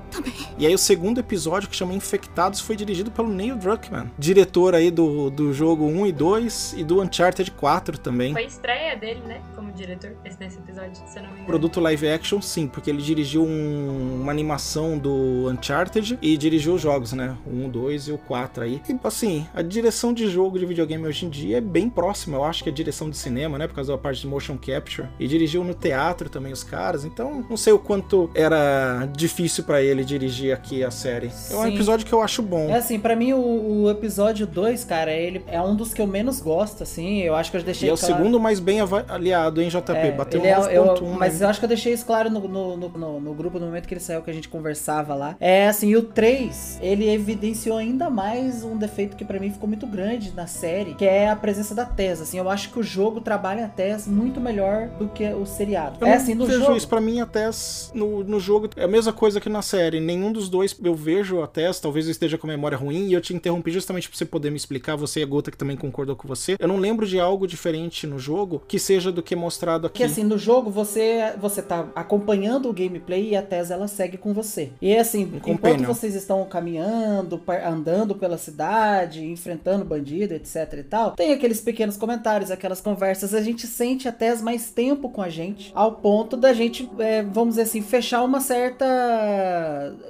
E 0.58 0.66
aí 0.66 0.74
o 0.74 0.78
segundo 0.78 1.20
episódio, 1.20 1.70
que 1.70 1.76
chama 1.76 1.94
Infectados, 1.94 2.60
foi 2.60 2.76
dirigido 2.76 3.10
pelo 3.12 3.30
Neil 3.30 3.56
Druckmann. 3.56 4.12
Diretor 4.18 4.76
aí 4.76 4.92
do, 4.92 5.30
do 5.30 5.54
jogo 5.54 5.86
1 5.86 6.08
e 6.08 6.12
2 6.12 6.76
e 6.78 6.84
do 6.84 7.02
Uncharted 7.02 7.52
4 7.52 7.98
também. 7.98 8.34
Foi 8.34 8.44
a 8.44 8.48
estreia 8.48 8.96
dele, 8.98 9.22
né? 9.26 9.42
Como 9.56 9.72
diretor, 9.72 10.12
esse 10.26 10.40
nesse 10.40 10.58
episódio, 10.58 10.96
se 10.96 11.18
eu 11.18 11.24
não 11.24 11.30
me 11.30 11.36
engano. 11.36 11.46
Produto 11.48 11.80
live 11.80 12.08
action, 12.10 12.42
sim, 12.42 12.68
porque 12.68 12.90
ele 12.90 13.02
dirigiu 13.02 13.44
um- 13.44 14.20
uma 14.22 14.32
animação 14.32 14.98
do 14.98 15.50
Uncharted 15.50 16.18
e 16.22 16.38
dirigiu 16.38 16.74
os 16.76 16.82
jogos, 16.82 17.14
né? 17.14 17.38
O 17.46 17.66
1, 17.66 17.70
2 17.70 18.08
e 18.08 18.12
o 18.12 18.18
4 18.18 18.64
aí. 18.64 18.82
E, 18.90 19.00
assim, 19.04 19.48
a 19.54 19.62
direção 19.62 20.14
de 20.14 20.28
jogo 20.30 20.58
de 20.60 20.66
videogame 20.66 21.06
hoje 21.08 21.26
em 21.26 21.30
dia 21.30 21.58
é 21.58 21.62
bem 21.62 21.90
próxima, 21.90 22.38
eu 22.38 22.44
acho 22.44 22.64
que 22.64 22.70
é 22.70 22.72
direção 22.72 23.10
de 23.10 23.18
cinema, 23.18 23.58
né? 23.58 23.68
Por 23.68 23.76
causa 23.76 23.92
da 23.92 23.98
parte 23.98 24.22
de 24.22 24.28
motion 24.28 24.58
capture. 24.58 25.08
E 25.20 25.28
dirigiu 25.28 25.64
no 25.64 25.74
teatro 25.74 26.30
também 26.30 26.52
os 26.52 26.64
caras, 26.64 27.06
então 27.06 27.46
não 27.50 27.58
sei 27.58 27.74
o 27.74 27.80
quanto 27.80 28.30
era 28.36 29.08
difícil 29.16 29.64
pra 29.64 29.82
ele 29.82 29.99
ele 30.00 30.06
dirigir 30.06 30.54
aqui 30.54 30.84
a 30.84 30.92
série. 30.92 31.28
É 31.52 31.56
um 31.56 31.64
Sim. 31.64 31.74
episódio 31.76 32.06
que 32.06 32.14
eu 32.14 32.22
acho 32.22 32.42
bom. 32.42 32.70
É 32.70 32.78
assim, 32.78 33.00
pra 33.00 33.16
mim 33.16 33.34
o, 33.34 33.84
o 33.84 33.90
episódio 33.90 34.48
2, 34.48 34.84
cara, 34.86 35.12
ele 35.12 35.44
é 35.48 35.62
um 35.62 35.76
dos 35.76 35.94
que 35.94 36.02
eu 36.02 36.08
menos 36.08 36.40
gosto, 36.42 36.84
assim. 36.84 37.20
Eu 37.20 37.36
acho 37.36 37.52
que 37.52 37.58
eu 37.58 37.62
E 37.62 37.64
deixei 37.64 37.90
é 37.90 37.94
o 37.94 37.98
claro- 37.98 38.16
segundo 38.16 38.40
mais 38.40 38.60
bem 38.60 38.80
avaliado, 38.82 39.62
hein, 39.62 39.70
JP? 39.70 39.92
É, 39.98 40.12
Bateu 40.12 40.40
ele 40.42 40.48
é- 40.48 40.56
9.1. 40.58 40.72
eu- 40.74 41.02
né? 41.12 41.16
mas 41.20 41.42
eu 41.42 41.48
acho 41.48 41.60
que 41.60 41.66
eu 41.66 41.70
deixei 41.70 41.94
isso 41.94 42.06
claro 42.06 42.30
no, 42.30 42.40
no, 42.48 42.78
no, 42.78 42.90
no- 42.90 43.20
no 43.20 43.34
grupo 43.34 43.60
no 43.60 43.66
momento 43.66 43.88
que 43.88 43.94
ele 43.94 44.02
saiu, 44.02 44.22
que 44.22 44.30
a 44.32 44.34
gente 44.34 44.48
conversava 44.50 45.14
lá. 45.16 45.36
É 45.40 45.68
assim, 45.68 45.90
e 45.90 45.98
o 45.98 46.04
3, 46.04 46.80
ele 46.82 47.10
evidenciou 47.10 47.78
ainda 47.78 48.10
mais 48.10 48.64
um 48.64 48.78
defeito 48.78 49.16
que 49.18 49.26
pra 49.26 49.40
mim 49.40 49.52
ficou 49.52 49.68
muito 49.68 49.86
grande 49.88 50.32
na 50.36 50.48
série, 50.48 50.94
que 50.96 51.06
é 51.06 51.30
a 51.30 51.36
presença 51.36 51.74
da 51.76 51.86
Tess. 51.86 52.22
Assim, 52.22 52.38
eu 52.38 52.50
acho 52.50 52.70
que 52.72 52.80
o 52.80 52.84
jogo 52.84 53.22
trabalha 53.22 53.66
a 53.66 53.68
Tess 53.70 54.08
muito 54.08 54.40
melhor 54.40 54.88
do 55.00 55.08
que 55.08 55.28
o 55.34 55.46
seriado. 55.46 55.98
Eu 56.02 56.08
é 56.08 56.14
assim, 56.14 56.34
no 56.34 56.46
vejo 56.46 56.60
jogo. 56.60 56.78
isso. 56.78 56.88
Pra 56.88 57.02
mim, 57.02 57.20
a 57.20 57.26
Tess 57.26 57.92
no, 57.94 58.24
no 58.24 58.40
jogo 58.40 58.70
é 58.76 58.84
a 58.84 58.88
mesma 58.88 59.12
coisa 59.14 59.40
que 59.40 59.50
na 59.50 59.62
série. 59.62 59.89
Nenhum 59.98 60.32
dos 60.32 60.50
dois 60.50 60.76
eu 60.84 60.94
vejo 60.94 61.42
a 61.42 61.48
Tess. 61.48 61.80
Talvez 61.80 62.06
eu 62.06 62.12
esteja 62.12 62.38
com 62.38 62.48
a 62.48 62.50
memória 62.50 62.78
ruim. 62.78 63.08
E 63.08 63.14
eu 63.14 63.22
te 63.22 63.34
interrompi 63.34 63.72
justamente 63.72 64.10
pra 64.10 64.18
você 64.18 64.26
poder 64.26 64.50
me 64.50 64.58
explicar. 64.58 64.96
Você 64.98 65.22
e 65.22 65.24
a 65.24 65.26
Gota 65.26 65.50
que 65.50 65.58
também 65.58 65.78
concordou 65.78 66.16
com 66.16 66.28
você. 66.28 66.56
Eu 66.60 66.68
não 66.68 66.78
lembro 66.78 67.08
de 67.08 67.20
algo 67.20 67.48
diferente 67.48 68.06
no 68.06 68.20
jogo 68.20 68.62
que 68.68 68.78
seja 68.78 69.12
do 69.12 69.24
que 69.24 69.36
mostrado 69.36 69.88
aqui. 69.88 70.00
Que 70.00 70.04
assim, 70.04 70.24
no 70.24 70.38
jogo 70.38 70.70
você 70.70 71.34
você 71.40 71.62
tá 71.62 71.88
acompanhando 71.96 72.70
o 72.70 72.74
gameplay 72.74 73.30
e 73.30 73.36
a 73.36 73.42
Tess 73.42 73.72
ela 73.72 73.88
segue 73.88 74.18
com 74.18 74.34
você. 74.34 74.72
E 74.82 74.96
assim, 74.96 75.32
enquanto 75.46 75.84
vocês 75.84 76.16
estão 76.16 76.44
caminhando, 76.46 77.42
andando 77.66 78.16
pela 78.16 78.38
cidade, 78.38 79.24
enfrentando 79.26 79.86
bandido, 79.86 80.34
etc 80.34 80.74
e 80.74 80.84
tal, 80.84 81.12
tem 81.12 81.32
aqueles 81.32 81.62
pequenos 81.62 81.98
comentários, 81.98 82.52
aquelas 82.52 82.82
conversas, 82.82 83.34
a 83.34 83.42
gente 83.42 83.68
sente 83.68 84.08
a 84.08 84.12
Tess 84.12 84.42
mais 84.42 84.70
tempo 84.70 85.10
com 85.10 85.22
a 85.22 85.30
gente, 85.30 85.72
ao 85.76 85.94
ponto 85.94 86.36
da 86.36 86.54
gente, 86.54 86.90
é, 87.00 87.22
vamos 87.22 87.50
dizer 87.50 87.64
assim, 87.64 87.82
fechar 87.82 88.24
uma 88.24 88.42
certa, 88.42 88.86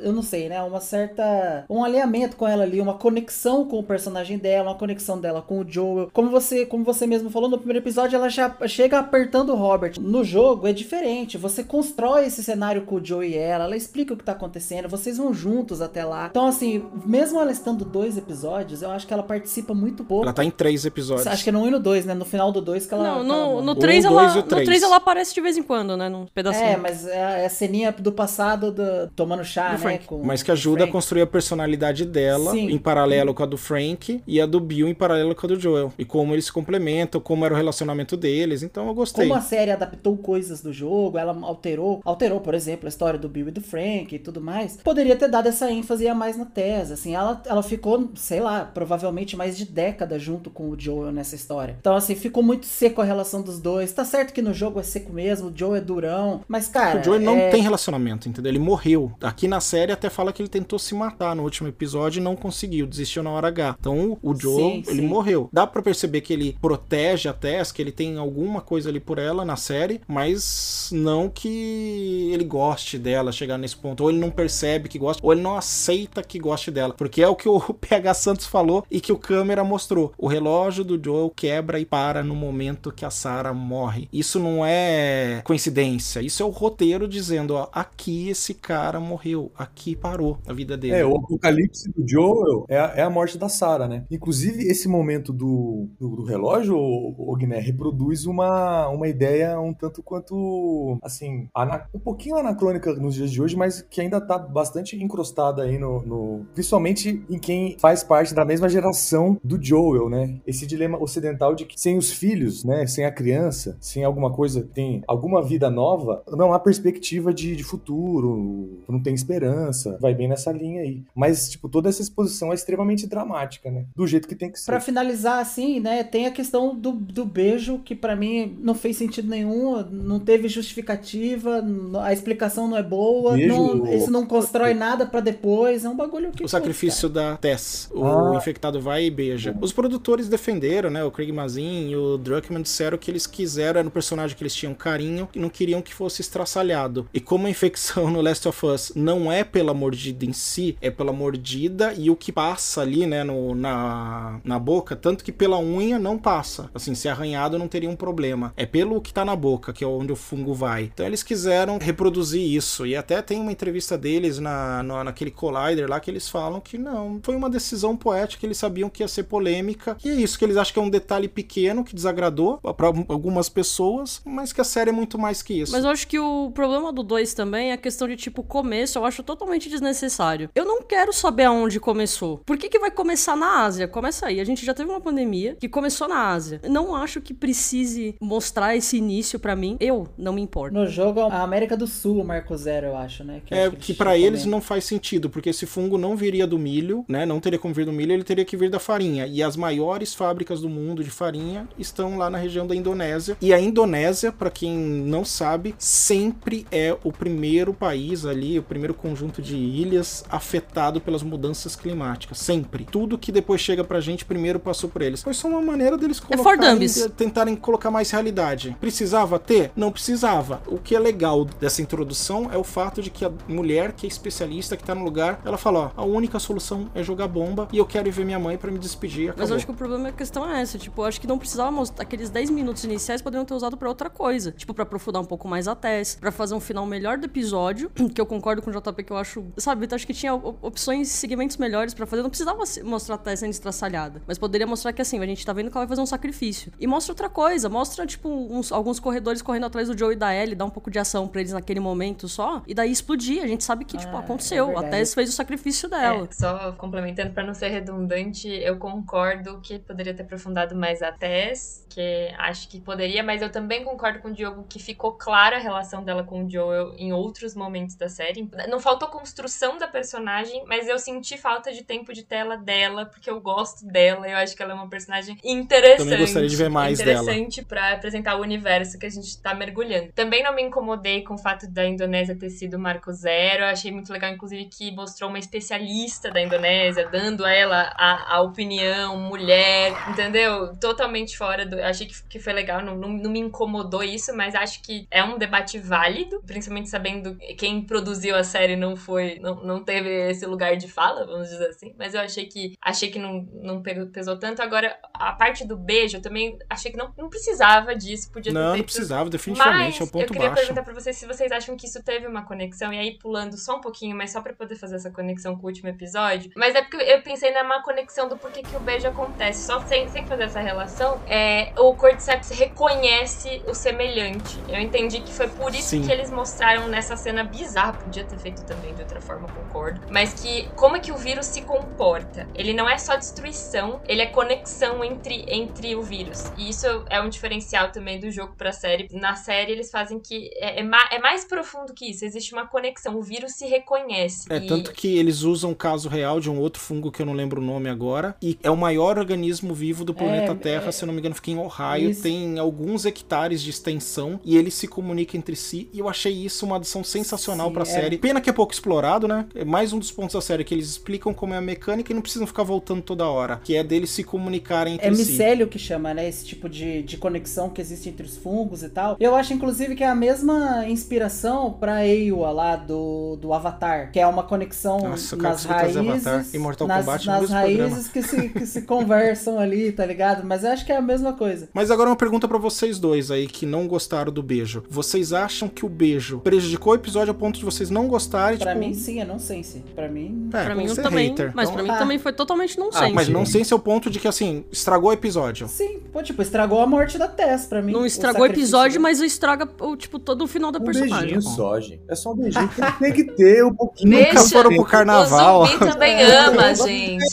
eu 0.01 0.11
não 0.11 0.21
sei, 0.21 0.49
né, 0.49 0.61
uma 0.61 0.79
certa, 0.79 1.65
um 1.69 1.83
alinhamento 1.83 2.35
com 2.35 2.47
ela 2.47 2.63
ali, 2.63 2.79
uma 2.81 2.95
conexão 2.95 3.65
com 3.65 3.79
o 3.79 3.83
personagem 3.83 4.37
dela, 4.37 4.69
uma 4.69 4.77
conexão 4.77 5.19
dela 5.19 5.41
com 5.41 5.59
o 5.59 5.65
Joel. 5.69 6.09
Como 6.13 6.29
você, 6.29 6.65
como 6.65 6.83
você 6.83 7.05
mesmo 7.05 7.29
falou 7.29 7.49
no 7.49 7.57
primeiro 7.57 7.79
episódio, 7.79 8.15
ela 8.15 8.29
já 8.29 8.55
chega 8.67 8.99
apertando 8.99 9.49
o 9.49 9.55
Robert. 9.55 9.93
No 9.99 10.23
jogo 10.23 10.67
é 10.67 10.73
diferente, 10.73 11.37
você 11.37 11.63
constrói 11.63 12.25
esse 12.25 12.43
cenário 12.43 12.83
com 12.83 12.95
o 12.95 13.05
Joel 13.05 13.29
e 13.29 13.37
ela, 13.37 13.65
ela 13.65 13.77
explica 13.77 14.13
o 14.13 14.17
que 14.17 14.23
tá 14.23 14.31
acontecendo, 14.31 14.89
vocês 14.89 15.17
vão 15.17 15.33
juntos 15.33 15.81
até 15.81 16.03
lá. 16.03 16.27
Então 16.29 16.47
assim, 16.47 16.83
mesmo 17.05 17.39
ela 17.39 17.51
estando 17.51 17.85
dois 17.85 18.17
episódios, 18.17 18.81
eu 18.81 18.91
acho 18.91 19.05
que 19.07 19.13
ela 19.13 19.23
participa 19.23 19.73
muito 19.73 20.03
pouco. 20.03 20.23
Ela 20.25 20.33
tá 20.33 20.43
em 20.43 20.51
três 20.51 20.85
episódios. 20.85 21.27
Acho 21.27 21.43
que 21.43 21.49
é 21.49 21.53
no 21.53 21.61
1 21.61 21.67
e 21.67 21.71
no 21.71 21.79
2, 21.79 22.05
né? 22.05 22.13
No 22.13 22.25
final 22.25 22.51
do 22.51 22.61
2 22.61 22.85
que 22.85 22.93
ela. 22.93 23.03
Não, 23.03 23.15
ela 23.15 23.23
no, 23.23 23.61
no 23.61 23.71
Um, 23.73 23.75
3 23.75 24.03
dois 24.03 24.15
ela, 24.15 24.35
no 24.35 24.43
três. 24.43 24.65
3 24.65 24.83
ela 24.83 24.95
aparece 24.97 25.33
de 25.33 25.41
vez 25.41 25.57
em 25.57 25.63
quando, 25.63 25.95
né? 25.95 26.09
Num 26.09 26.25
pedacinho. 26.27 26.65
É, 26.65 26.77
mas 26.77 27.07
é 27.07 27.23
a, 27.23 27.29
é 27.39 27.45
a 27.45 27.49
ceninha 27.49 27.91
do 27.91 28.11
passado 28.11 28.71
do, 28.71 29.07
tomando 29.15 29.43
chá, 29.43 29.58
Do 29.67 29.71
né? 29.73 29.77
Frank. 29.77 30.05
com 30.05 30.23
Mas 30.23 30.43
que 30.43 30.51
ajuda 30.51 30.77
Frank. 30.79 30.89
a 30.89 30.93
construir 30.93 31.21
a 31.21 31.27
personalidade 31.27 32.05
dela 32.05 32.51
Sim. 32.51 32.69
em 32.71 32.77
paralelo 32.77 33.33
com 33.33 33.43
a 33.43 33.45
do 33.45 33.57
Frank 33.57 34.21
e 34.25 34.41
a 34.41 34.45
do 34.45 34.59
Bill 34.59 34.87
em 34.87 34.93
paralelo 34.93 35.33
com 35.35 35.45
a 35.45 35.49
do 35.49 35.59
Joel. 35.59 35.91
E 35.97 36.05
como 36.05 36.33
eles 36.33 36.45
se 36.45 36.51
complementam, 36.51 37.19
como 37.21 37.45
era 37.45 37.53
o 37.53 37.57
relacionamento 37.57 38.15
deles. 38.17 38.63
Então 38.63 38.87
eu 38.87 38.93
gostei. 38.93 39.27
Como 39.27 39.37
a 39.37 39.41
série 39.41 39.71
adaptou 39.71 40.17
coisas 40.17 40.61
do 40.61 40.71
jogo, 40.73 41.17
ela 41.17 41.37
alterou, 41.43 42.01
alterou, 42.05 42.39
por 42.39 42.53
exemplo, 42.53 42.87
a 42.87 42.89
história 42.89 43.19
do 43.19 43.27
Bill 43.29 43.47
e 43.49 43.51
do 43.51 43.61
Frank 43.61 44.13
e 44.13 44.19
tudo 44.19 44.41
mais, 44.41 44.77
poderia 44.77 45.15
ter 45.15 45.27
dado 45.29 45.47
essa 45.47 45.71
ênfase 45.71 46.07
a 46.07 46.15
mais 46.15 46.37
na 46.37 46.45
Tess, 46.45 46.91
assim, 46.91 47.15
ela, 47.15 47.41
ela 47.45 47.61
ficou, 47.63 48.09
sei 48.15 48.39
lá, 48.39 48.65
provavelmente 48.65 49.35
mais 49.35 49.57
de 49.57 49.65
década 49.65 50.17
junto 50.17 50.49
com 50.49 50.69
o 50.69 50.79
Joel 50.79 51.11
nessa 51.11 51.35
história. 51.35 51.75
Então, 51.79 51.95
assim, 51.95 52.15
ficou 52.15 52.41
muito 52.41 52.65
seco 52.65 53.01
a 53.01 53.05
relação 53.05 53.41
dos 53.41 53.59
dois. 53.59 53.91
Tá 53.91 54.03
certo 54.05 54.33
que 54.33 54.41
no 54.41 54.53
jogo 54.53 54.79
é 54.79 54.83
seco 54.83 55.11
mesmo, 55.13 55.49
o 55.49 55.51
Joel 55.55 55.75
é 55.75 55.81
durão, 55.81 56.41
mas, 56.47 56.67
cara... 56.67 56.99
O 56.99 57.03
Joel 57.03 57.19
não 57.19 57.35
é- 57.37 57.49
tem 57.49 57.61
relacionamento, 57.61 58.27
entendeu? 58.27 58.51
Ele 58.51 58.59
morreu. 58.59 59.11
Aqui 59.21 59.47
na 59.49 59.59
série 59.59 59.91
até 59.91 60.09
fala 60.09 60.31
que 60.31 60.41
ele 60.41 60.49
tentou 60.49 60.79
se 60.79 60.95
matar 60.95 61.35
no 61.35 61.43
último 61.43 61.67
episódio 61.67 62.19
e 62.19 62.23
não 62.23 62.35
conseguiu, 62.35 62.87
desistiu 62.87 63.23
na 63.23 63.31
hora 63.31 63.47
H. 63.47 63.75
Então 63.79 64.17
o 64.21 64.35
Joel, 64.35 64.57
Sim, 64.57 64.83
ele 64.87 65.01
sim. 65.01 65.07
morreu. 65.07 65.49
Dá 65.51 65.65
pra 65.67 65.81
perceber 65.81 66.21
que 66.21 66.31
ele 66.33 66.57
protege 66.61 67.27
a 67.27 67.33
Tess, 67.33 67.71
que 67.71 67.81
ele 67.81 67.91
tem 67.91 68.17
alguma 68.17 68.61
coisa 68.61 68.89
ali 68.89 68.99
por 68.99 69.17
ela 69.19 69.43
na 69.43 69.55
série, 69.55 70.01
mas 70.07 70.89
não 70.93 71.29
que 71.29 72.29
ele 72.31 72.43
goste 72.43 72.97
dela 72.97 73.31
chegar 73.31 73.57
nesse 73.57 73.75
ponto. 73.75 74.03
Ou 74.03 74.09
ele 74.09 74.19
não 74.19 74.29
percebe 74.31 74.87
que 74.89 74.99
gosta, 74.99 75.25
ou 75.25 75.31
ele 75.33 75.41
não 75.41 75.55
aceita 75.55 76.23
que 76.23 76.39
goste 76.39 76.71
dela. 76.71 76.93
Porque 76.93 77.21
é 77.21 77.27
o 77.27 77.35
que 77.35 77.49
o 77.49 77.59
PH 77.73 78.13
Santos 78.13 78.45
falou 78.45 78.85
e 78.89 79.01
que 79.01 79.11
o 79.11 79.17
câmera 79.17 79.63
mostrou. 79.63 80.13
O 80.17 80.27
relógio 80.27 80.83
do 80.83 81.01
Joel 81.03 81.31
quebra 81.35 81.79
e 81.79 81.85
para 81.85 82.23
no 82.23 82.35
momento 82.35 82.91
que 82.91 83.05
a 83.05 83.09
Sarah 83.09 83.53
morre. 83.53 84.07
Isso 84.11 84.39
não 84.39 84.65
é 84.65 85.41
coincidência. 85.43 86.21
Isso 86.21 86.43
é 86.43 86.45
o 86.45 86.49
roteiro 86.49 87.07
dizendo, 87.07 87.55
ó, 87.55 87.67
aqui 87.71 88.29
esse 88.29 88.53
cara 88.53 88.99
morreu, 88.99 89.38
aqui 89.55 89.95
parou 89.95 90.37
a 90.47 90.53
vida 90.53 90.77
dele. 90.77 90.95
É, 90.95 91.05
o 91.05 91.15
apocalipse 91.17 91.89
do 91.91 92.07
Joel 92.07 92.65
é 92.69 92.77
a, 92.79 92.93
é 92.97 93.01
a 93.01 93.09
morte 93.09 93.37
da 93.37 93.49
Sarah, 93.49 93.87
né? 93.87 94.05
Inclusive, 94.11 94.63
esse 94.63 94.87
momento 94.87 95.31
do, 95.33 95.87
do, 95.99 96.15
do 96.17 96.23
relógio, 96.23 96.75
o, 96.77 97.35
Guiné, 97.35 97.59
reproduz 97.59 98.25
uma, 98.25 98.87
uma 98.89 99.07
ideia 99.07 99.59
um 99.59 99.73
tanto 99.73 100.03
quanto, 100.03 100.97
assim, 101.01 101.47
um 101.93 101.99
pouquinho 101.99 102.35
anacrônica 102.37 102.93
nos 102.95 103.15
dias 103.15 103.31
de 103.31 103.41
hoje, 103.41 103.55
mas 103.55 103.81
que 103.81 104.01
ainda 104.01 104.19
tá 104.19 104.37
bastante 104.37 104.95
encrostada 105.01 105.63
aí 105.63 105.77
no, 105.77 106.01
no- 106.01 106.45
Principalmente 106.53 107.23
em 107.29 107.39
quem 107.39 107.77
faz 107.79 108.03
parte 108.03 108.33
da 108.33 108.43
mesma 108.45 108.67
geração 108.69 109.39
do 109.43 109.61
Joel, 109.63 110.09
né? 110.09 110.39
Esse 110.45 110.65
dilema 110.65 111.01
ocidental 111.01 111.55
de 111.55 111.65
que 111.65 111.79
sem 111.79 111.97
os 111.97 112.11
filhos, 112.11 112.63
né? 112.63 112.85
Sem 112.87 113.05
a 113.05 113.11
criança, 113.11 113.77
sem 113.79 114.03
alguma 114.03 114.31
coisa, 114.31 114.61
tem 114.73 115.03
alguma 115.07 115.41
vida 115.41 115.69
nova, 115.69 116.23
não 116.29 116.53
há 116.53 116.59
perspectiva 116.59 117.33
de, 117.33 117.55
de 117.55 117.63
futuro, 117.63 118.83
não 118.87 119.01
tem 119.01 119.13
esperança. 119.33 119.97
Vai 120.01 120.13
bem 120.13 120.27
nessa 120.27 120.51
linha 120.51 120.81
aí. 120.81 121.03
Mas, 121.15 121.49
tipo, 121.49 121.69
toda 121.69 121.87
essa 121.89 122.01
exposição 122.01 122.51
é 122.51 122.55
extremamente 122.55 123.07
dramática, 123.07 123.69
né? 123.69 123.85
Do 123.95 124.07
jeito 124.07 124.27
que 124.27 124.35
tem 124.35 124.51
que 124.51 124.59
ser. 124.59 124.65
Pra 124.71 124.79
finalizar, 124.81 125.39
assim, 125.39 125.79
né, 125.79 126.03
tem 126.03 126.25
a 126.25 126.31
questão 126.31 126.75
do, 126.75 126.91
do 126.91 127.25
beijo, 127.25 127.79
que 127.79 127.95
pra 127.95 128.15
mim 128.15 128.57
não 128.61 128.73
fez 128.73 128.97
sentido 128.97 129.29
nenhum, 129.29 129.83
não 129.91 130.19
teve 130.19 130.47
justificativa, 130.47 131.63
a 132.01 132.11
explicação 132.11 132.67
não 132.67 132.77
é 132.77 132.83
boa, 132.83 133.33
Beijo- 133.35 133.55
não- 133.75 133.93
isso 133.93 134.11
não 134.11 134.25
constrói 134.25 134.73
nada 134.73 135.05
pra 135.05 135.19
depois, 135.19 135.85
é 135.85 135.89
um 135.89 135.95
bagulho 135.95 136.31
que... 136.31 136.43
O 136.43 136.47
sacrifício 136.49 137.07
da 137.09 137.37
Tess. 137.37 137.89
O 137.93 138.03
Ah. 138.05 138.35
infectado 138.35 138.79
vai 138.81 139.05
e 139.05 139.11
beija. 139.11 139.55
Os 139.61 139.71
produtores 139.71 140.27
defenderam, 140.27 140.89
né? 140.89 141.03
O 141.03 141.11
Craig 141.11 141.31
Mazin 141.31 141.89
e 141.89 141.95
o 141.95 142.17
Druckmann 142.17 142.61
disseram 142.63 142.97
que 142.97 143.09
eles 143.11 143.27
quiseram, 143.27 143.79
era 143.79 143.87
um 143.87 143.91
personagem 143.91 144.35
que 144.35 144.43
eles 144.43 144.55
tinham 144.55 144.73
carinho 144.73 145.27
e 145.35 145.39
não 145.39 145.49
queriam 145.49 145.81
que 145.81 145.93
fosse 145.93 146.21
estraçalhado. 146.21 147.07
E 147.13 147.19
como 147.19 147.47
a 147.47 147.49
infecção 147.49 148.09
no 148.11 148.21
Last 148.21 148.47
of 148.47 148.65
Us 148.65 148.91
não 148.95 149.08
é 149.31 149.43
pela 149.43 149.73
mordida 149.73 150.25
em 150.25 150.33
si, 150.33 150.77
é 150.81 150.89
pela 150.91 151.11
mordida 151.13 151.93
e 151.97 152.09
o 152.09 152.15
que 152.15 152.31
passa 152.31 152.81
ali, 152.81 153.05
né, 153.05 153.23
no, 153.23 153.55
na, 153.55 154.39
na 154.43 154.59
boca, 154.59 154.95
tanto 154.95 155.23
que 155.23 155.31
pela 155.31 155.59
unha 155.59 155.97
não 155.99 156.17
passa. 156.17 156.69
Assim, 156.73 156.93
se 156.95 157.07
arranhado 157.07 157.57
não 157.57 157.67
teria 157.67 157.89
um 157.89 157.95
problema. 157.95 158.53
É 158.57 158.65
pelo 158.65 159.01
que 159.01 159.13
tá 159.13 159.23
na 159.25 159.35
boca, 159.35 159.73
que 159.73 159.83
é 159.83 159.87
onde 159.87 160.11
o 160.11 160.15
fungo 160.15 160.53
vai. 160.53 160.83
Então 160.93 161.05
eles 161.05 161.23
quiseram 161.23 161.77
reproduzir 161.79 162.41
isso. 162.41 162.85
E 162.85 162.95
até 162.95 163.21
tem 163.21 163.39
uma 163.39 163.51
entrevista 163.51 163.97
deles 163.97 164.39
na, 164.39 164.83
na- 164.83 165.03
naquele 165.05 165.31
Collider 165.31 165.89
lá 165.89 165.99
que 165.99 166.11
eles 166.11 166.27
falam 166.29 166.59
que 166.59 166.77
não, 166.77 167.19
foi 167.23 167.35
uma 167.35 167.49
decisão 167.49 167.95
poética, 167.95 168.45
eles 168.45 168.57
sabiam 168.57 168.89
que 168.89 169.03
ia 169.03 169.07
ser 169.07 169.23
polêmica. 169.23 169.97
E 170.03 170.09
é 170.09 170.13
isso, 170.13 170.37
que 170.37 170.45
eles 170.45 170.57
acham 170.57 170.73
que 170.73 170.79
é 170.79 170.81
um 170.83 170.89
detalhe 170.89 171.27
pequeno 171.27 171.83
que 171.83 171.95
desagradou 171.95 172.57
pra 172.75 172.87
algumas 173.07 173.49
pessoas, 173.49 174.21
mas 174.25 174.51
que 174.53 174.61
a 174.61 174.63
série 174.63 174.89
é 174.89 174.93
muito 174.93 175.17
mais 175.17 175.41
que 175.41 175.53
isso. 175.53 175.71
Mas 175.71 175.83
eu 175.83 175.89
acho 175.89 176.07
que 176.07 176.19
o 176.19 176.51
problema 176.51 176.91
do 176.91 177.03
2 177.03 177.33
também 177.33 177.69
é 177.71 177.73
a 177.73 177.77
questão 177.77 178.07
de, 178.07 178.15
tipo, 178.15 178.43
começo, 178.43 178.98
eu 178.99 179.05
acho 179.05 179.23
totalmente 179.23 179.69
desnecessário. 179.69 180.49
Eu 180.53 180.65
não 180.65 180.81
quero 180.81 181.11
saber 181.13 181.45
aonde 181.45 181.79
começou. 181.79 182.39
Por 182.45 182.57
que, 182.57 182.69
que 182.69 182.79
vai 182.79 182.91
começar 182.91 183.35
na 183.35 183.63
Ásia? 183.63 183.87
Começa 183.87 184.27
aí. 184.27 184.39
A 184.39 184.43
gente 184.43 184.65
já 184.65 184.73
teve 184.73 184.89
uma 184.89 185.01
pandemia 185.01 185.55
que 185.59 185.69
começou 185.69 186.07
na 186.07 186.29
Ásia. 186.29 186.61
Não 186.67 186.95
acho 186.95 187.21
que 187.21 187.33
precise 187.33 188.15
mostrar 188.21 188.75
esse 188.75 188.97
início 188.97 189.39
pra 189.39 189.55
mim. 189.55 189.77
Eu 189.79 190.07
não 190.17 190.33
me 190.33 190.41
importo. 190.41 190.73
No 190.73 190.85
jogo, 190.87 191.21
a 191.21 191.41
América 191.41 191.75
do 191.75 191.87
Sul, 191.87 192.21
o 192.21 192.25
Marco 192.25 192.55
Zero, 192.55 192.87
eu 192.87 192.97
acho, 192.97 193.23
né? 193.23 193.41
É 193.49 193.65
acho 193.65 193.75
que 193.77 193.91
eles 193.91 193.97
pra 193.97 194.17
eles 194.17 194.45
não 194.45 194.61
faz 194.61 194.83
sentido, 194.85 195.29
porque 195.29 195.49
esse 195.49 195.65
fungo 195.65 195.97
não 195.97 196.15
viria 196.15 196.45
do 196.45 196.59
milho, 196.59 197.05
né? 197.07 197.25
Não 197.25 197.39
teria 197.39 197.59
como 197.59 197.73
vir 197.73 197.85
do 197.85 197.93
milho, 197.93 198.13
ele 198.13 198.23
teria 198.23 198.45
que 198.45 198.57
vir 198.57 198.69
da 198.69 198.79
farinha. 198.79 199.25
E 199.25 199.41
as 199.41 199.55
maiores 199.55 200.13
fábricas 200.13 200.61
do 200.61 200.69
mundo 200.69 201.03
de 201.03 201.09
farinha 201.09 201.67
estão 201.77 202.17
lá 202.17 202.29
na 202.29 202.37
região 202.37 202.67
da 202.67 202.75
Indonésia. 202.75 203.37
E 203.41 203.53
a 203.53 203.59
Indonésia, 203.59 204.31
pra 204.31 204.49
quem 204.49 204.77
não 204.77 205.23
sabe, 205.23 205.75
sempre 205.77 206.65
é 206.71 206.95
o 207.03 207.11
primeiro 207.11 207.73
país 207.73 208.25
ali, 208.25 208.59
o 208.59 208.63
primeiro 208.63 208.88
conjunto 208.93 209.41
de 209.41 209.55
ilhas 209.55 210.23
afetado 210.29 211.01
pelas 211.01 211.23
mudanças 211.23 211.75
climáticas. 211.75 212.37
Sempre. 212.39 212.85
Tudo 212.85 213.17
que 213.17 213.31
depois 213.31 213.61
chega 213.61 213.83
pra 213.83 213.99
gente 213.99 214.25
primeiro 214.25 214.59
passou 214.59 214.89
por 214.89 215.01
eles. 215.01 215.21
Foi 215.21 215.33
só 215.33 215.47
uma 215.47 215.61
maneira 215.61 215.97
deles 215.97 216.19
for 216.19 216.27
colocarem, 216.27 216.73
dummies. 216.73 217.09
tentarem 217.17 217.55
colocar 217.55 217.91
mais 217.91 218.09
realidade. 218.11 218.75
Precisava 218.79 219.39
ter? 219.39 219.71
Não 219.75 219.91
precisava. 219.91 220.61
O 220.67 220.77
que 220.77 220.95
é 220.95 220.99
legal 220.99 221.45
dessa 221.45 221.81
introdução 221.81 222.49
é 222.51 222.57
o 222.57 222.63
fato 222.63 223.01
de 223.01 223.09
que 223.09 223.25
a 223.25 223.31
mulher 223.47 223.93
que 223.93 224.05
é 224.05 224.09
especialista, 224.09 224.75
que 224.77 224.83
tá 224.83 224.95
no 224.95 225.03
lugar, 225.03 225.41
ela 225.45 225.57
fala, 225.57 225.91
ó, 225.95 226.01
a 226.01 226.05
única 226.05 226.39
solução 226.39 226.89
é 226.93 227.03
jogar 227.03 227.27
bomba 227.27 227.67
e 227.71 227.77
eu 227.77 227.85
quero 227.85 228.07
ir 228.07 228.11
ver 228.11 228.25
minha 228.25 228.39
mãe 228.39 228.57
pra 228.57 228.71
me 228.71 228.79
despedir. 228.79 229.27
Mas 229.27 229.35
Acabou. 229.35 229.49
eu 229.49 229.55
acho 229.57 229.65
que 229.65 229.71
o 229.71 229.75
problema, 229.75 230.09
a 230.09 230.11
questão 230.11 230.49
é 230.49 230.61
essa. 230.61 230.77
Tipo, 230.77 231.01
eu 231.01 231.05
acho 231.05 231.19
que 231.19 231.27
não 231.27 231.37
precisava 231.37 231.71
mostrar. 231.71 232.03
Aqueles 232.03 232.29
10 232.29 232.49
minutos 232.49 232.83
iniciais 232.83 233.21
poderiam 233.21 233.45
ter 233.45 233.53
usado 233.53 233.77
pra 233.77 233.87
outra 233.89 234.09
coisa. 234.09 234.51
Tipo, 234.51 234.73
pra 234.73 234.83
aprofundar 234.83 235.21
um 235.21 235.25
pouco 235.25 235.47
mais 235.47 235.67
a 235.67 235.75
Tess, 235.75 236.17
pra 236.19 236.31
fazer 236.31 236.55
um 236.55 236.59
final 236.59 236.85
melhor 236.85 237.17
do 237.17 237.25
episódio, 237.25 237.89
que 238.13 238.19
eu 238.19 238.25
concordo 238.25 238.61
com 238.61 238.69
o 238.69 238.73
JP 238.81 239.03
que 239.03 239.11
eu 239.11 239.17
acho, 239.17 239.45
sabe, 239.57 239.85
eu 239.89 239.95
acho 239.95 240.05
que 240.07 240.13
tinha 240.13 240.33
op- 240.33 240.57
opções 240.61 241.07
e 241.09 241.11
segmentos 241.11 241.57
melhores 241.57 241.93
pra 241.93 242.05
fazer. 242.05 242.21
Não 242.23 242.29
precisava 242.29 242.63
mostrar 242.83 243.15
a 243.15 243.17
Tess 243.17 243.39
sendo 243.39 243.51
estraçalhada, 243.51 244.21
mas 244.27 244.37
poderia 244.37 244.67
mostrar 244.67 244.93
que 244.93 245.01
assim, 245.01 245.19
a 245.19 245.25
gente 245.25 245.45
tá 245.45 245.53
vendo 245.53 245.69
que 245.71 245.77
ela 245.77 245.85
vai 245.85 245.89
fazer 245.89 246.01
um 246.01 246.05
sacrifício. 246.05 246.71
E 246.79 246.87
mostra 246.87 247.11
outra 247.13 247.29
coisa, 247.29 247.69
mostra, 247.69 248.05
tipo, 248.05 248.29
uns- 248.29 248.71
alguns 248.71 248.99
corredores 248.99 249.41
correndo 249.41 249.65
atrás 249.65 249.87
do 249.87 249.97
Joe 249.97 250.13
e 250.13 250.15
da 250.17 250.33
Ellie, 250.33 250.55
dá 250.55 250.65
um 250.65 250.69
pouco 250.69 250.89
de 250.91 250.99
ação 250.99 251.27
pra 251.27 251.41
eles 251.41 251.53
naquele 251.53 251.79
momento 251.79 252.27
só, 252.27 252.61
e 252.67 252.73
daí 252.73 252.91
explodir. 252.91 253.43
A 253.43 253.47
gente 253.47 253.63
sabe 253.63 253.85
que, 253.85 253.97
tipo, 253.97 254.15
Ah, 254.15 254.19
aconteceu. 254.19 254.71
é 254.71 254.85
a. 254.85 254.89
Tess 254.89 255.13
fez 255.13 255.29
o 255.29 255.33
sacrifício 255.33 255.87
dela. 255.89 256.27
É, 256.29 256.33
só 256.33 256.71
complementando 256.73 257.31
pra 257.33 257.43
não 257.43 257.53
ser 257.53 257.69
redundante, 257.69 258.47
eu 258.47 258.77
concordo 258.77 259.59
que 259.61 259.79
poderia 259.79 260.13
ter 260.13 260.23
aprofundado 260.23 260.75
mais 260.75 261.01
a 261.01 261.11
Tess, 261.11 261.85
que 261.89 262.33
acho 262.37 262.67
que 262.69 262.79
poderia, 262.79 263.23
mas 263.23 263.41
eu 263.41 263.49
também 263.51 263.83
concordo 263.83 264.19
com 264.19 264.29
o 264.29 264.33
Diogo 264.33 264.65
que 264.67 264.79
ficou 264.79 265.13
clara 265.13 265.57
a 265.57 265.59
relação 265.59 266.03
dela 266.03 266.23
com 266.23 266.45
o 266.45 266.49
Joel 266.49 266.93
em 266.97 267.11
outros 267.13 267.55
momentos 267.55 267.95
da 267.95 268.09
série. 268.09 268.49
Não 268.69 268.79
faltou 268.79 269.07
construção 269.07 269.77
da 269.77 269.87
personagem, 269.87 270.63
mas 270.67 270.87
eu 270.87 270.97
senti 270.99 271.37
falta 271.37 271.71
de 271.71 271.83
tempo 271.83 272.13
de 272.13 272.23
tela 272.23 272.57
dela, 272.57 273.05
porque 273.05 273.29
eu 273.29 273.39
gosto 273.39 273.85
dela, 273.85 274.27
eu 274.27 274.37
acho 274.37 274.55
que 274.55 274.61
ela 274.61 274.73
é 274.73 274.75
uma 274.75 274.89
personagem 274.89 275.37
interessante. 275.43 276.09
Também 276.09 276.19
gostaria 276.19 276.49
de 276.49 276.55
ver 276.55 276.69
mais 276.69 276.97
dela. 276.97 277.23
interessante 277.23 277.63
pra 277.63 277.93
apresentar 277.93 278.35
o 278.35 278.41
universo 278.41 278.97
que 278.97 279.05
a 279.05 279.09
gente 279.09 279.37
tá 279.41 279.53
mergulhando. 279.53 280.11
Também 280.13 280.43
não 280.43 280.53
me 280.53 280.61
incomodei 280.61 281.23
com 281.23 281.35
o 281.35 281.37
fato 281.37 281.67
da 281.67 281.85
Indonésia 281.85 282.35
ter 282.35 282.49
sido 282.49 282.77
marco 282.77 283.11
zero. 283.11 283.63
Eu 283.63 283.67
achei 283.67 283.91
muito 283.91 284.11
legal, 284.11 284.31
inclusive, 284.31 284.65
que 284.65 284.91
mostrou 284.91 285.29
uma 285.29 285.39
especialista 285.39 286.29
da 286.31 286.41
Indonésia, 286.41 287.07
dando 287.07 287.45
a 287.45 287.51
ela 287.51 287.93
a, 287.95 288.35
a 288.35 288.41
opinião, 288.41 289.17
mulher, 289.17 289.93
entendeu? 290.09 290.75
Totalmente 290.77 291.37
fora 291.37 291.65
do. 291.65 291.81
Achei 291.81 292.07
que, 292.07 292.21
que 292.23 292.39
foi 292.39 292.53
legal, 292.53 292.81
não, 292.81 292.95
não, 292.95 293.09
não 293.09 293.31
me 293.31 293.39
incomodou 293.39 294.03
isso, 294.03 294.35
mas 294.35 294.55
acho 294.55 294.81
que 294.81 295.07
é 295.09 295.23
um 295.23 295.37
debate 295.37 295.79
válido, 295.79 296.41
principalmente 296.45 296.89
sabendo 296.89 297.35
quem 297.57 297.81
produziu 297.81 298.35
a 298.35 298.43
série 298.43 298.58
não 298.75 298.95
foi. 298.95 299.39
Não, 299.39 299.55
não 299.63 299.83
teve 299.83 300.09
esse 300.29 300.45
lugar 300.45 300.75
de 300.77 300.87
fala, 300.87 301.25
vamos 301.25 301.49
dizer 301.49 301.67
assim. 301.69 301.93
Mas 301.97 302.13
eu 302.13 302.21
achei 302.21 302.45
que 302.45 302.75
achei 302.81 303.09
que 303.09 303.19
não, 303.19 303.47
não 303.53 303.81
pe- 303.81 304.05
pesou 304.07 304.37
tanto. 304.37 304.61
Agora, 304.61 304.95
a 305.13 305.33
parte 305.33 305.65
do 305.65 305.77
beijo, 305.77 306.17
eu 306.17 306.21
também 306.21 306.57
achei 306.69 306.91
que 306.91 306.97
não, 306.97 307.13
não 307.17 307.29
precisava 307.29 307.95
disso, 307.95 308.31
podia 308.31 308.51
ter 308.51 308.57
Não, 308.59 308.75
não 308.77 308.83
precisava, 308.83 309.29
definitivamente, 309.29 309.99
mas 309.99 310.01
é 310.01 310.03
o 310.03 310.07
ponto 310.11 310.23
eu 310.23 310.27
queria 310.27 310.49
baixo. 310.49 310.61
perguntar 310.61 310.83
pra 310.83 310.93
vocês 310.93 311.15
se 311.17 311.25
vocês 311.25 311.51
acham 311.51 311.75
que 311.77 311.85
isso 311.87 312.03
teve 312.03 312.27
uma 312.27 312.45
conexão, 312.45 312.91
e 312.93 312.97
aí 312.99 313.17
pulando 313.17 313.57
só 313.57 313.77
um 313.77 313.81
pouquinho, 313.81 314.15
mas 314.15 314.31
só 314.31 314.41
pra 314.41 314.53
poder 314.53 314.75
fazer 314.75 314.95
essa 314.95 315.11
conexão 315.11 315.55
com 315.55 315.63
o 315.63 315.65
último 315.67 315.89
episódio. 315.89 316.51
Mas 316.55 316.75
é 316.75 316.81
porque 316.81 316.97
eu 316.97 317.21
pensei 317.21 317.51
numa 317.53 317.81
conexão 317.83 318.27
do 318.27 318.37
porquê 318.37 318.61
que 318.61 318.75
o 318.75 318.79
beijo 318.79 319.07
acontece. 319.07 319.65
Só 319.65 319.79
sem, 319.81 320.07
sem 320.09 320.25
fazer 320.25 320.43
essa 320.43 320.59
relação, 320.59 321.19
é, 321.27 321.71
o 321.77 321.93
Cordyceps 321.95 322.49
reconhece 322.49 323.61
o 323.67 323.73
semelhante. 323.73 324.57
Eu 324.67 324.79
entendi 324.79 325.21
que 325.21 325.31
foi 325.31 325.47
por 325.47 325.73
isso 325.73 325.89
Sim. 325.89 326.01
que 326.05 326.11
eles 326.11 326.29
mostraram 326.31 326.87
nessa 326.87 327.15
cena 327.15 327.43
bizarra. 327.43 327.93
Podia 327.93 328.23
ter 328.23 328.37
feito 328.37 328.48
também 328.65 328.93
de 328.93 329.01
outra 329.01 329.21
forma, 329.21 329.47
concordo. 329.47 330.01
Mas 330.09 330.33
que 330.33 330.67
como 330.75 330.95
é 330.95 330.99
que 330.99 331.11
o 331.11 331.17
vírus 331.17 331.45
se 331.45 331.61
comporta? 331.61 332.47
Ele 332.55 332.73
não 332.73 332.89
é 332.89 332.97
só 332.97 333.15
destruição, 333.15 334.01
ele 334.07 334.21
é 334.21 334.25
conexão 334.25 335.03
entre, 335.03 335.45
entre 335.47 335.95
o 335.95 336.01
vírus. 336.01 336.51
E 336.57 336.69
isso 336.69 336.85
é 337.09 337.21
um 337.21 337.29
diferencial 337.29 337.91
também 337.91 338.19
do 338.19 338.29
jogo 338.31 338.53
pra 338.57 338.71
série. 338.71 339.07
Na 339.11 339.35
série, 339.35 339.71
eles 339.71 339.89
fazem 339.91 340.19
que 340.19 340.49
é, 340.55 340.79
é, 340.79 340.83
ma- 340.83 341.09
é 341.11 341.19
mais 341.19 341.45
profundo 341.45 341.93
que 341.93 342.09
isso. 342.09 342.25
Existe 342.25 342.53
uma 342.53 342.67
conexão. 342.67 343.15
O 343.15 343.21
vírus 343.21 343.53
se 343.53 343.65
reconhece. 343.65 344.51
É, 344.51 344.57
E- 344.57 344.67
tanto 344.67 344.91
que 344.91 345.17
eles 345.17 345.41
usam 345.41 345.71
um 345.71 345.73
caso 345.75 346.09
real 346.09 346.39
de 346.39 346.49
um 346.49 346.59
outro 346.59 346.81
fungo 346.81 347.11
que 347.11 347.21
eu 347.21 347.25
não 347.25 347.33
lembro 347.33 347.61
o 347.61 347.65
nome 347.65 347.89
agora. 347.89 348.35
E 348.41 348.57
é 348.63 348.69
o 348.69 348.77
maior 348.77 349.17
organismo 349.17 349.73
vivo 349.73 350.03
do 350.05 350.13
planeta 350.13 350.51
É, 350.51 350.55
Terra, 350.55 350.87
é. 350.89 350.91
se 350.91 351.03
eu 351.03 351.07
não 351.07 351.13
me 351.13 351.19
engano, 351.19 351.35
fica 351.35 351.51
em 351.51 351.57
Ohio. 351.57 352.09
Isso. 352.11 352.23
Tem 352.23 352.57
alguns 352.59 353.05
hectares 353.05 353.61
de 353.61 353.69
extensão 353.69 354.39
e 354.43 354.57
eles 354.57 354.73
se 354.73 354.87
comunicam 354.87 355.37
entre 355.39 355.55
si. 355.55 355.89
E 355.93 355.99
eu 355.99 356.07
achei 356.09 356.33
isso 356.33 356.65
uma 356.65 356.75
adição 356.77 357.03
sensacional 357.03 357.67
Sim, 357.67 357.73
pra 357.73 357.81
é. 357.83 357.85
série. 357.85 358.17
Pena 358.17 358.38
que 358.39 358.49
é 358.49 358.53
pouco 358.53 358.73
explorado, 358.73 359.27
né? 359.27 359.45
É 359.55 359.65
mais 359.65 359.93
um 359.93 359.99
dos 359.99 360.11
pontos 360.11 360.33
da 360.33 360.41
série 360.41 360.63
que 360.63 360.73
eles 360.73 360.89
explicam 360.89 361.33
como 361.33 361.53
é 361.53 361.57
a 361.57 361.61
mecânica 361.61 362.11
e 362.11 362.15
não 362.15 362.21
precisam 362.21 362.47
ficar 362.47 362.63
voltando 362.63 363.01
toda 363.01 363.25
hora. 363.27 363.59
Que 363.63 363.75
é 363.75 363.83
deles 363.83 364.09
se 364.09 364.23
comunicarem 364.23 364.95
entre 364.95 365.07
É 365.07 365.13
si. 365.13 365.17
micélio 365.31 365.67
que 365.67 365.79
chama, 365.79 366.13
né? 366.13 366.27
Esse 366.27 366.45
tipo 366.45 366.67
de, 366.69 367.03
de 367.03 367.17
conexão 367.17 367.69
que 367.69 367.81
existe 367.81 368.09
entre 368.09 368.25
os 368.25 368.37
fungos 368.37 368.83
e 368.83 368.89
tal. 368.89 369.17
Eu 369.19 369.35
acho, 369.35 369.53
inclusive, 369.53 369.95
que 369.95 370.03
é 370.03 370.07
a 370.07 370.15
mesma 370.15 370.85
inspiração 370.87 371.73
pra 371.73 372.05
Eiwa 372.05 372.51
lá 372.51 372.75
do, 372.75 373.37
do 373.37 373.53
Avatar, 373.53 374.11
que 374.11 374.19
é 374.19 374.27
uma 374.27 374.43
conexão 374.43 374.99
Nossa, 374.99 375.35
nas 375.35 375.65
raízes, 375.65 375.97
Avatar 375.97 376.45
e 376.53 376.57
Mortal 376.59 376.87
nas, 376.87 377.05
Kombat 377.05 377.27
nas 377.27 377.49
raízes 377.49 378.07
que 378.07 378.21
se, 378.21 378.49
que 378.49 378.65
se 378.65 378.81
conversam 378.83 379.59
ali, 379.59 379.91
tá 379.91 380.05
ligado? 380.05 380.45
Mas 380.45 380.63
eu 380.63 380.71
acho 380.71 380.85
que 380.85 380.91
é 380.91 380.97
a 380.97 381.01
mesma 381.01 381.33
coisa. 381.33 381.69
Mas 381.73 381.91
agora 381.91 382.09
uma 382.09 382.15
pergunta 382.15 382.47
pra 382.47 382.57
vocês 382.57 382.99
dois 382.99 383.31
aí 383.31 383.47
que 383.47 383.65
não 383.65 383.87
gostaram 383.87 384.31
do 384.31 384.43
beijo. 384.43 384.83
Vocês 384.89 385.33
acham 385.33 385.67
que 385.67 385.85
o 385.85 385.89
beijo 385.89 386.39
prejudicou 386.39 386.93
o 386.93 386.95
episódio 386.95 387.31
a 387.31 387.33
ponto 387.33 387.57
de 387.59 387.65
vocês 387.65 387.89
não 387.89 388.07
gostarem? 388.07 388.28
Pra 388.29 388.57
tipo, 388.57 388.75
mim, 388.79 388.93
sim, 388.93 389.19
é 389.19 389.25
nonsense. 389.25 389.83
Pra 389.95 390.07
mim... 390.07 390.49
É, 390.53 390.63
pra 390.65 390.75
mim 390.75 390.85
é 390.85 390.95
também. 390.95 391.29
hater. 391.29 391.51
Mas 391.55 391.69
Então- 391.69 391.75
pra 391.75 391.83
mim 391.83 391.89
Ah. 391.89 391.97
também 391.99 392.19
foi 392.19 392.33
totalmente 392.33 392.77
não 392.77 392.89
Ah, 392.93 393.09
Mas 393.13 393.27
Sim. 393.27 393.33
não 393.33 393.45
sei 393.45 393.63
se 393.63 393.73
é 393.73 393.75
o 393.75 393.79
ponto 393.79 394.09
de 394.09 394.19
que, 394.19 394.27
assim, 394.27 394.63
estragou 394.71 395.09
o 395.09 395.13
episódio. 395.13 395.67
Sim, 395.67 395.99
pô, 396.11 396.21
tipo, 396.23 396.41
estragou 396.41 396.81
a 396.81 396.87
morte 396.87 397.17
da 397.17 397.27
Tess 397.27 397.65
pra 397.65 397.81
mim. 397.81 397.91
Não 397.93 398.05
estragou 398.05 398.41
o 398.41 398.45
episódio, 398.45 398.99
mas 399.01 399.19
estraga 399.21 399.67
o, 399.81 399.95
tipo, 399.95 400.19
todo 400.19 400.43
o 400.43 400.47
final 400.47 400.71
da 400.71 400.79
Um 400.79 400.83
personagem. 400.83 401.19
beijinho 401.19 401.41
só, 401.41 401.79
gente. 401.79 402.01
É 402.09 402.15
só 402.15 402.31
um 402.31 402.35
beijinho. 402.35 402.69
Tem, 402.75 402.91
tem 402.99 403.13
que 403.13 403.23
ter 403.33 403.63
um 403.65 403.73
pouquinho. 403.73 404.09
Deixa. 404.11 404.33
Nunca 404.33 404.49
foram 404.49 404.75
pro 404.75 404.85
carnaval. 404.85 405.63
O 405.63 405.65
zumbi 405.67 405.79
também 405.91 406.21
ama, 406.23 406.75
gente. 406.75 407.23